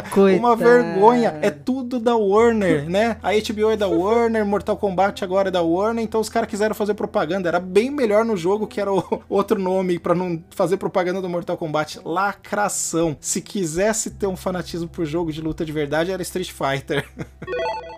série, 0.00 0.10
coitado. 0.10 0.40
Uma 0.46 0.56
vergonha. 0.56 1.38
É 1.42 1.50
tudo 1.50 2.00
da 2.00 2.16
Warner, 2.16 2.88
né? 2.90 3.18
A 3.22 3.30
HBO 3.32 3.70
é 3.70 3.76
da 3.76 3.86
Warner, 3.88 4.44
Mortal 4.44 4.76
Kombat 4.76 5.22
agora 5.22 5.48
é 5.48 5.50
da 5.50 5.62
Warner. 5.62 5.75
Warner, 5.76 6.04
então 6.04 6.20
os 6.20 6.28
caras 6.28 6.48
quiseram 6.48 6.74
fazer 6.74 6.94
propaganda. 6.94 7.48
Era 7.48 7.60
bem 7.60 7.90
melhor 7.90 8.24
no 8.24 8.36
jogo, 8.36 8.66
que 8.66 8.80
era 8.80 8.92
o 8.92 9.02
outro 9.28 9.60
nome 9.60 9.98
pra 9.98 10.14
não 10.14 10.42
fazer 10.50 10.76
propaganda 10.76 11.20
do 11.20 11.28
Mortal 11.28 11.56
Kombat. 11.56 12.00
Lacração. 12.04 13.16
Se 13.20 13.40
quisesse 13.40 14.10
ter 14.10 14.26
um 14.26 14.36
fanatismo 14.36 14.88
por 14.88 15.04
jogo 15.04 15.32
de 15.32 15.40
luta 15.40 15.64
de 15.64 15.72
verdade, 15.72 16.10
era 16.10 16.22
Street 16.22 16.50
Fighter. 16.50 17.06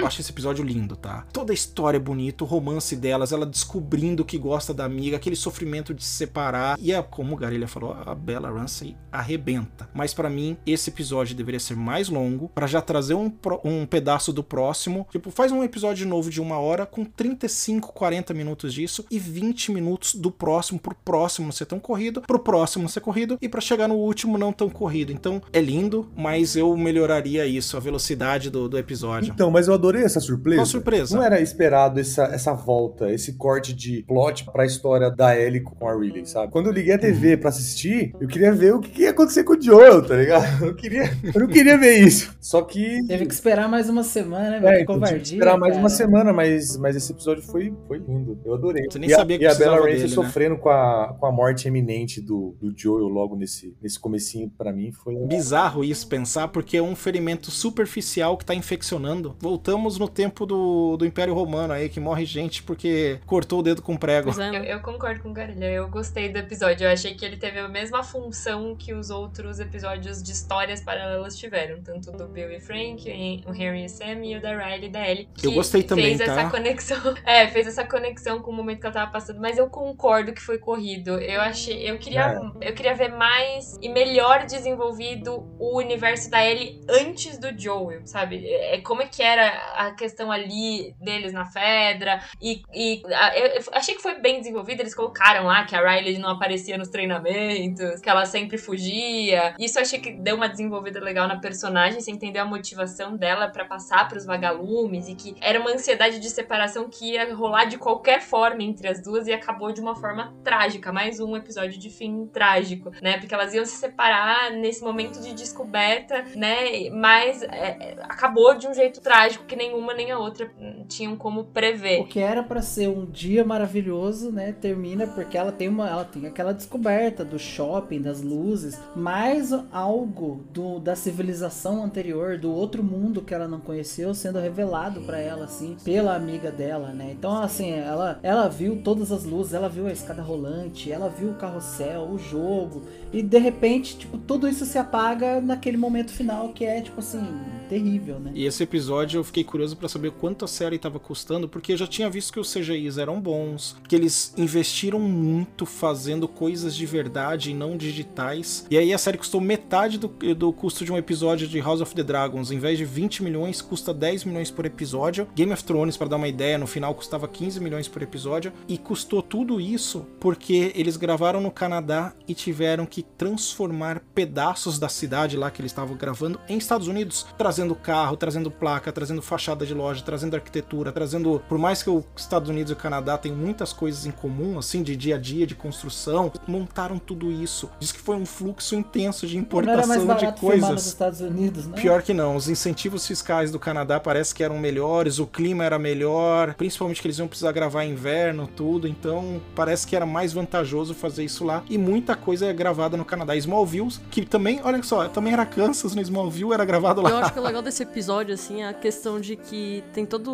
Eu 0.00 0.06
acho 0.06 0.20
esse 0.20 0.32
episódio 0.32 0.64
lindo, 0.64 0.96
tá? 0.96 1.24
Toda 1.32 1.52
a 1.52 1.54
história 1.54 1.96
é 1.96 2.00
bonita, 2.00 2.42
o 2.42 2.46
romance 2.46 2.96
delas, 2.96 3.30
ela 3.30 3.46
descobrindo 3.46 4.24
que 4.24 4.36
gosta 4.36 4.74
da 4.74 4.84
amiga, 4.84 5.16
aquele 5.16 5.36
sofrimento 5.36 5.94
de 5.94 6.02
se 6.02 6.10
separar. 6.10 6.76
E 6.80 6.92
é, 6.92 7.00
como 7.00 7.34
o 7.34 7.36
Garilha 7.36 7.68
falou, 7.68 7.96
a 8.04 8.16
Bella 8.16 8.50
Ramsey 8.50 8.96
arrebenta. 9.12 9.88
Mas 9.94 10.12
pra 10.12 10.28
mim, 10.28 10.56
esse 10.66 10.90
episódio 10.90 11.36
deveria 11.36 11.60
ser 11.60 11.76
mais 11.76 12.08
longo, 12.08 12.48
pra 12.48 12.66
já 12.66 12.80
trazer 12.80 13.14
um, 13.14 13.32
um 13.64 13.86
pedaço 13.86 14.32
do 14.32 14.42
próximo. 14.42 15.06
Tipo, 15.12 15.30
faz 15.30 15.52
um 15.52 15.62
episódio 15.62 16.04
novo 16.04 16.28
de 16.28 16.40
uma 16.40 16.58
hora 16.62 16.86
com 16.86 17.04
35, 17.04 17.92
40 17.92 18.32
minutos 18.34 18.72
disso 18.72 19.04
e 19.10 19.18
20 19.18 19.72
minutos 19.72 20.14
do 20.14 20.30
próximo 20.30 20.78
pro 20.78 20.94
próximo 20.94 21.46
não 21.46 21.52
ser 21.52 21.66
tão 21.66 21.78
corrido, 21.78 22.22
pro 22.22 22.38
próximo 22.38 22.88
ser 22.88 23.00
corrido 23.00 23.38
e 23.40 23.48
pra 23.48 23.60
chegar 23.60 23.88
no 23.88 23.96
último 23.96 24.38
não 24.38 24.52
tão 24.52 24.68
corrido. 24.68 25.12
Então, 25.12 25.42
é 25.52 25.60
lindo, 25.60 26.08
mas 26.16 26.56
eu 26.56 26.76
melhoraria 26.76 27.46
isso, 27.46 27.76
a 27.76 27.80
velocidade 27.80 28.50
do, 28.50 28.68
do 28.68 28.78
episódio. 28.78 29.32
Então, 29.32 29.50
mas 29.50 29.68
eu 29.68 29.74
adorei 29.74 30.02
essa 30.02 30.20
surpresa. 30.20 30.58
Qual 30.60 30.66
surpresa? 30.66 31.16
Não 31.16 31.24
era 31.24 31.40
esperado 31.40 32.00
essa, 32.00 32.24
essa 32.24 32.52
volta, 32.52 33.12
esse 33.12 33.34
corte 33.34 33.72
de 33.72 34.04
plot 34.06 34.44
pra 34.52 34.64
história 34.64 35.10
da 35.10 35.38
Ellie 35.38 35.60
com 35.60 35.88
a 35.88 35.94
Riley, 35.94 36.26
sabe? 36.26 36.52
Quando 36.52 36.66
eu 36.66 36.72
liguei 36.72 36.94
a 36.94 36.98
TV 36.98 37.36
pra 37.36 37.48
assistir, 37.48 38.14
eu 38.20 38.28
queria 38.28 38.52
ver 38.52 38.74
o 38.74 38.80
que 38.80 39.02
ia 39.02 39.10
acontecer 39.10 39.44
com 39.44 39.54
o 39.54 39.60
Joel, 39.60 40.02
tá 40.02 40.16
ligado? 40.16 40.42
Eu, 40.62 40.74
queria, 40.74 41.04
eu 41.34 41.40
não 41.40 41.48
queria 41.48 41.76
ver 41.76 41.98
isso. 41.98 42.34
Só 42.40 42.62
que. 42.62 43.04
Teve 43.06 43.26
que 43.26 43.34
esperar 43.34 43.68
mais 43.68 43.88
uma 43.88 44.02
semana, 44.02 44.60
né? 44.60 44.78
É, 44.78 44.82
então 44.82 44.94
covardia. 44.94 45.34
esperar 45.34 45.58
mais 45.58 45.72
cara. 45.72 45.82
uma 45.82 45.88
semana, 45.88 46.32
mas, 46.32 46.51
mas 46.78 46.96
esse 46.96 47.12
episódio 47.12 47.42
foi, 47.42 47.74
foi 47.86 47.98
lindo. 47.98 48.38
Eu 48.44 48.54
adorei. 48.54 48.84
Você 48.90 48.98
nem 48.98 49.10
e 49.10 49.14
a, 49.14 49.16
sabia 49.16 49.38
que 49.38 49.44
e 49.44 49.46
a 49.46 49.54
Bella 49.54 49.76
Ramsey 49.76 49.92
dele, 49.92 50.08
né? 50.08 50.14
sofrendo 50.14 50.56
com, 50.56 50.68
a, 50.68 51.14
com 51.18 51.26
a 51.26 51.32
morte 51.32 51.68
eminente 51.68 52.20
do, 52.20 52.56
do 52.60 52.72
Joel 52.76 53.08
logo 53.08 53.36
nesse, 53.36 53.76
nesse 53.80 53.98
comecinho, 53.98 54.50
pra 54.50 54.72
mim, 54.72 54.92
foi... 54.92 55.14
Bizarro 55.26 55.84
isso 55.84 56.06
pensar, 56.06 56.48
porque 56.48 56.76
é 56.76 56.82
um 56.82 56.96
ferimento 56.96 57.50
superficial 57.50 58.36
que 58.36 58.44
tá 58.44 58.54
infeccionando. 58.54 59.36
Voltamos 59.40 59.98
no 59.98 60.08
tempo 60.08 60.46
do, 60.46 60.96
do 60.96 61.06
Império 61.06 61.34
Romano 61.34 61.72
aí, 61.72 61.88
que 61.88 62.00
morre 62.00 62.24
gente 62.24 62.62
porque 62.62 63.18
cortou 63.26 63.60
o 63.60 63.62
dedo 63.62 63.82
com 63.82 63.96
prego. 63.96 64.30
É, 64.40 64.58
Eu, 64.58 64.64
eu 64.64 64.80
concordo 64.80 65.20
com 65.20 65.30
o 65.30 65.32
Garilha, 65.32 65.70
eu 65.70 65.88
gostei 65.88 66.28
do 66.28 66.38
episódio. 66.38 66.84
Eu 66.84 66.90
achei 66.90 67.14
que 67.14 67.24
ele 67.24 67.36
teve 67.36 67.58
a 67.58 67.68
mesma 67.68 68.02
função 68.02 68.74
que 68.76 68.92
os 68.92 69.10
outros 69.10 69.60
episódios 69.60 70.22
de 70.22 70.32
histórias 70.32 70.80
paralelas 70.80 71.36
tiveram. 71.36 71.80
Tanto 71.82 72.10
do 72.12 72.26
Bill 72.26 72.50
e 72.50 72.60
Frank, 72.60 73.44
o 73.46 73.52
Harry 73.52 73.84
e 73.84 73.88
Sam 73.88 74.24
e 74.24 74.36
o 74.36 74.42
da 74.42 74.56
Riley 74.56 74.88
e 74.88 74.92
da 74.92 75.08
Ellie. 75.08 75.28
Que 75.34 75.46
Eu 75.46 75.52
gostei 75.52 75.82
também, 75.82 76.16
fez 76.16 76.28
tá? 76.28 76.41
Essa 76.42 76.50
conexão. 76.50 77.02
É, 77.24 77.46
fez 77.48 77.66
essa 77.66 77.84
conexão 77.84 78.40
com 78.40 78.50
o 78.50 78.54
momento 78.54 78.80
que 78.80 78.86
ela 78.86 78.94
tava 78.94 79.10
passando. 79.10 79.40
Mas 79.40 79.56
eu 79.58 79.68
concordo 79.68 80.32
que 80.32 80.40
foi 80.40 80.58
corrido. 80.58 81.18
Eu 81.20 81.40
achei. 81.40 81.88
Eu 81.88 81.98
queria, 81.98 82.40
eu 82.60 82.74
queria 82.74 82.94
ver 82.94 83.08
mais 83.10 83.78
e 83.80 83.88
melhor 83.88 84.44
desenvolvido 84.44 85.48
o 85.58 85.78
universo 85.78 86.30
da 86.30 86.44
Ellie 86.44 86.80
antes 86.88 87.38
do 87.38 87.56
Joel, 87.58 88.06
sabe? 88.06 88.46
É, 88.46 88.80
como 88.80 89.02
é 89.02 89.06
que 89.06 89.22
era 89.22 89.48
a 89.76 89.92
questão 89.92 90.30
ali 90.30 90.94
deles 91.00 91.32
na 91.32 91.44
Fedra. 91.44 92.20
E, 92.40 92.62
e 92.74 93.02
a- 93.12 93.36
eu, 93.38 93.62
achei 93.72 93.94
que 93.94 94.02
foi 94.02 94.20
bem 94.20 94.38
desenvolvido. 94.38 94.80
Eles 94.80 94.94
colocaram 94.94 95.44
lá 95.44 95.64
que 95.64 95.76
a 95.76 95.80
Riley 95.80 96.18
não 96.18 96.30
aparecia 96.30 96.76
nos 96.78 96.88
treinamentos, 96.88 98.00
que 98.00 98.08
ela 98.08 98.24
sempre 98.24 98.58
fugia. 98.58 99.54
Isso 99.58 99.78
eu 99.78 99.82
achei 99.82 100.00
que 100.00 100.12
deu 100.12 100.36
uma 100.36 100.48
desenvolvida 100.48 101.00
legal 101.00 101.28
na 101.28 101.38
personagem. 101.38 102.00
Você 102.00 102.10
entendeu 102.10 102.42
a 102.42 102.46
motivação 102.46 103.16
dela 103.16 103.48
pra 103.48 103.64
passar 103.64 104.08
pros 104.08 104.24
vagalumes 104.24 105.08
e 105.08 105.14
que 105.14 105.36
era 105.40 105.60
uma 105.60 105.70
ansiedade 105.70 106.18
de 106.18 106.30
separação 106.32 106.88
que 106.88 107.12
ia 107.12 107.34
rolar 107.34 107.66
de 107.66 107.78
qualquer 107.78 108.20
forma 108.20 108.62
entre 108.62 108.88
as 108.88 109.02
duas 109.02 109.26
e 109.26 109.32
acabou 109.32 109.72
de 109.72 109.80
uma 109.80 109.94
forma 109.94 110.34
trágica. 110.42 110.92
Mais 110.92 111.20
um 111.20 111.36
episódio 111.36 111.78
de 111.78 111.90
fim 111.90 112.26
trágico, 112.26 112.90
né? 113.00 113.18
Porque 113.18 113.34
elas 113.34 113.54
iam 113.54 113.64
se 113.64 113.76
separar 113.76 114.50
nesse 114.52 114.82
momento 114.82 115.20
de 115.20 115.32
descoberta, 115.34 116.24
né? 116.34 116.90
Mas 116.90 117.42
é, 117.42 117.96
acabou 118.02 118.54
de 118.54 118.66
um 118.66 118.74
jeito 118.74 119.00
trágico 119.00 119.44
que 119.44 119.56
nenhuma 119.56 119.94
nem 119.94 120.10
a 120.10 120.18
outra 120.18 120.50
hum, 120.58 120.84
tinham 120.88 121.16
como 121.16 121.44
prever. 121.44 122.00
O 122.00 122.06
que 122.06 122.20
era 122.20 122.42
pra 122.42 122.62
ser 122.62 122.88
um 122.88 123.04
dia 123.04 123.44
maravilhoso, 123.44 124.30
né, 124.30 124.52
termina 124.52 125.06
porque 125.06 125.36
ela 125.36 125.52
tem 125.52 125.68
uma, 125.68 125.88
ela 125.88 126.04
tem 126.04 126.26
aquela 126.26 126.52
descoberta 126.52 127.24
do 127.24 127.38
shopping, 127.38 128.00
das 128.00 128.22
luzes, 128.22 128.78
mais 128.94 129.52
algo 129.72 130.44
do, 130.52 130.78
da 130.78 130.94
civilização 130.94 131.84
anterior, 131.84 132.38
do 132.38 132.52
outro 132.52 132.82
mundo 132.82 133.22
que 133.22 133.34
ela 133.34 133.48
não 133.48 133.60
conheceu 133.60 134.14
sendo 134.14 134.38
revelado 134.38 135.00
pra 135.02 135.18
ela 135.18 135.44
assim, 135.44 135.76
pela 135.84 136.18
amiga 136.22 136.50
dela, 136.50 136.92
né? 136.92 137.12
Então 137.12 137.42
assim, 137.42 137.70
ela 137.72 138.18
ela 138.22 138.48
viu 138.48 138.80
todas 138.82 139.10
as 139.12 139.24
luzes, 139.24 139.52
ela 139.52 139.68
viu 139.68 139.86
a 139.86 139.92
escada 139.92 140.22
rolante, 140.22 140.90
ela 140.90 141.08
viu 141.08 141.30
o 141.30 141.34
carrossel, 141.34 142.08
o 142.08 142.18
jogo, 142.18 142.82
e 143.12 143.22
de 143.22 143.38
repente, 143.38 143.98
tipo, 143.98 144.16
tudo 144.18 144.48
isso 144.48 144.64
se 144.64 144.78
apaga 144.78 145.40
naquele 145.40 145.76
momento 145.76 146.10
final 146.10 146.48
que 146.52 146.64
é 146.64 146.80
tipo 146.80 147.00
assim, 147.00 147.22
terrível, 147.68 148.18
né? 148.18 148.32
E 148.34 148.44
esse 148.44 148.62
episódio 148.62 149.18
eu 149.18 149.24
fiquei 149.24 149.44
curioso 149.44 149.76
pra 149.76 149.88
saber 149.88 150.12
quanto 150.12 150.44
a 150.44 150.48
série 150.48 150.78
tava 150.78 150.98
custando, 150.98 151.48
porque 151.48 151.72
eu 151.72 151.76
já 151.76 151.86
tinha 151.86 152.08
visto 152.08 152.32
que 152.32 152.40
os 152.40 152.52
CGIs 152.52 152.98
eram 152.98 153.20
bons, 153.20 153.76
que 153.88 153.94
eles 153.94 154.32
investiram 154.36 154.98
muito 154.98 155.64
fazendo 155.64 156.28
coisas 156.28 156.74
de 156.74 156.86
verdade 156.86 157.50
e 157.50 157.54
não 157.54 157.76
digitais. 157.76 158.66
E 158.70 158.76
aí 158.76 158.92
a 158.92 158.98
série 158.98 159.18
custou 159.18 159.40
metade 159.40 159.98
do, 159.98 160.08
do 160.08 160.52
custo 160.52 160.84
de 160.84 160.92
um 160.92 160.96
episódio 160.96 161.48
de 161.48 161.60
House 161.60 161.80
of 161.80 161.94
the 161.94 162.02
Dragons. 162.02 162.50
Em 162.50 162.58
vez 162.58 162.78
de 162.78 162.84
20 162.84 163.22
milhões, 163.22 163.60
custa 163.60 163.94
10 163.94 164.24
milhões 164.24 164.50
por 164.50 164.64
episódio. 164.64 165.26
Game 165.34 165.52
of 165.52 165.64
Thrones, 165.64 165.96
pra 165.96 166.08
dar 166.08 166.16
uma 166.16 166.28
ideia, 166.28 166.58
no 166.58 166.66
final 166.66 166.94
custava 166.94 167.28
15 167.28 167.60
milhões 167.60 167.88
por 167.88 168.02
episódio. 168.02 168.52
E 168.68 168.78
custou 168.78 169.22
tudo 169.22 169.60
isso 169.60 170.06
porque 170.20 170.72
eles 170.74 170.96
gravaram 170.96 171.40
no 171.40 171.50
Canadá 171.50 172.14
e 172.26 172.34
tiveram 172.34 172.86
que 172.86 173.01
transformar 173.16 174.00
pedaços 174.14 174.78
da 174.78 174.88
cidade 174.88 175.36
lá 175.36 175.50
que 175.50 175.60
eles 175.60 175.72
estavam 175.72 175.96
gravando 175.96 176.38
em 176.48 176.58
Estados 176.58 176.88
Unidos, 176.88 177.26
trazendo 177.36 177.74
carro, 177.74 178.16
trazendo 178.16 178.50
placa, 178.50 178.92
trazendo 178.92 179.22
fachada 179.22 179.66
de 179.66 179.74
loja, 179.74 180.02
trazendo 180.04 180.34
arquitetura, 180.34 180.92
trazendo. 180.92 181.42
Por 181.48 181.58
mais 181.58 181.82
que 181.82 181.90
os 181.90 182.04
Estados 182.16 182.48
Unidos 182.48 182.70
e 182.70 182.74
o 182.74 182.76
Canadá 182.76 183.16
tenham 183.18 183.36
muitas 183.36 183.72
coisas 183.72 184.06
em 184.06 184.10
comum, 184.10 184.58
assim, 184.58 184.82
de 184.82 184.96
dia 184.96 185.16
a 185.16 185.18
dia, 185.18 185.46
de 185.46 185.54
construção, 185.54 186.32
montaram 186.46 186.98
tudo 186.98 187.30
isso. 187.30 187.70
Diz 187.78 187.92
que 187.92 188.00
foi 188.00 188.16
um 188.16 188.26
fluxo 188.26 188.74
intenso 188.74 189.26
de 189.26 189.36
importação 189.36 190.16
de 190.16 190.32
coisas. 190.32 190.86
Estados 190.86 191.20
Unidos, 191.20 191.66
né? 191.66 191.80
Pior 191.80 192.02
que 192.02 192.12
não, 192.14 192.36
os 192.36 192.48
incentivos 192.48 193.06
fiscais 193.06 193.50
do 193.50 193.58
Canadá 193.58 193.98
parece 193.98 194.34
que 194.34 194.42
eram 194.42 194.58
melhores, 194.58 195.18
o 195.18 195.26
clima 195.26 195.64
era 195.64 195.78
melhor, 195.78 196.54
principalmente 196.54 197.00
que 197.00 197.06
eles 197.06 197.18
iam 197.18 197.28
precisar 197.28 197.52
gravar 197.52 197.84
inverno, 197.84 198.46
tudo, 198.46 198.86
então 198.86 199.40
parece 199.54 199.86
que 199.86 199.96
era 199.96 200.06
mais 200.06 200.32
vantajoso 200.32 200.94
fazer 200.94 201.24
isso 201.24 201.44
lá. 201.44 201.62
E 201.68 201.78
muita 201.78 202.14
coisa 202.14 202.46
é 202.46 202.52
gravada 202.52 202.91
no 202.96 203.04
Canadá. 203.04 203.34
Smallville, 203.36 203.88
que 204.10 204.24
também, 204.24 204.60
olha 204.62 204.82
só, 204.82 205.08
também 205.08 205.32
era 205.32 205.44
Kansas 205.46 205.94
no 205.94 206.02
Smallville, 206.02 206.52
era 206.52 206.64
gravado 206.64 207.00
lá. 207.00 207.10
Eu 207.10 207.16
acho 207.18 207.32
que 207.32 207.38
o 207.38 207.42
legal 207.42 207.62
desse 207.62 207.82
episódio, 207.82 208.34
assim, 208.34 208.62
é 208.62 208.68
a 208.68 208.74
questão 208.74 209.20
de 209.20 209.36
que 209.36 209.82
tem 209.92 210.04
toda 210.06 210.30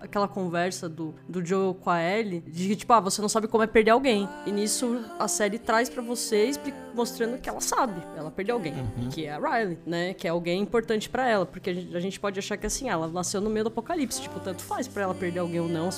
aquela 0.00 0.28
conversa 0.28 0.88
do, 0.88 1.14
do 1.28 1.44
Joel 1.44 1.74
com 1.74 1.90
a 1.90 2.02
Ellie, 2.02 2.40
de 2.46 2.68
que, 2.68 2.76
tipo, 2.76 2.92
ah, 2.92 3.00
você 3.00 3.20
não 3.20 3.28
sabe 3.28 3.48
como 3.48 3.62
é 3.62 3.66
perder 3.66 3.90
alguém. 3.92 4.28
E 4.46 4.50
nisso 4.52 5.00
a 5.18 5.28
série 5.28 5.58
traz 5.58 5.88
pra 5.88 6.02
você, 6.02 6.44
expli- 6.46 6.74
mostrando 6.94 7.38
que 7.38 7.48
ela 7.48 7.60
sabe, 7.60 8.02
ela 8.16 8.30
perdeu 8.30 8.56
alguém, 8.56 8.74
que 9.12 9.24
é 9.26 9.32
a 9.32 9.38
Riley, 9.38 9.78
né? 9.86 10.14
Que 10.14 10.26
é 10.26 10.30
alguém 10.30 10.60
importante 10.60 11.08
pra 11.08 11.28
ela, 11.28 11.46
porque 11.46 11.70
a 11.70 12.00
gente, 12.00 12.18
pode 12.18 12.38
achar 12.38 12.56
que, 12.56 12.66
assim, 12.66 12.88
ela 12.88 13.06
nasceu 13.06 13.40
no 13.40 13.48
meio 13.48 13.64
do 13.64 13.68
apocalipse, 13.68 14.20
tipo, 14.20 14.40
tanto 14.40 14.62
faz 14.62 14.88
pra 14.88 15.04
ela 15.04 15.14
perder 15.14 15.38
alguém 15.40 15.60
ou 15.60 15.68
não, 15.68 15.88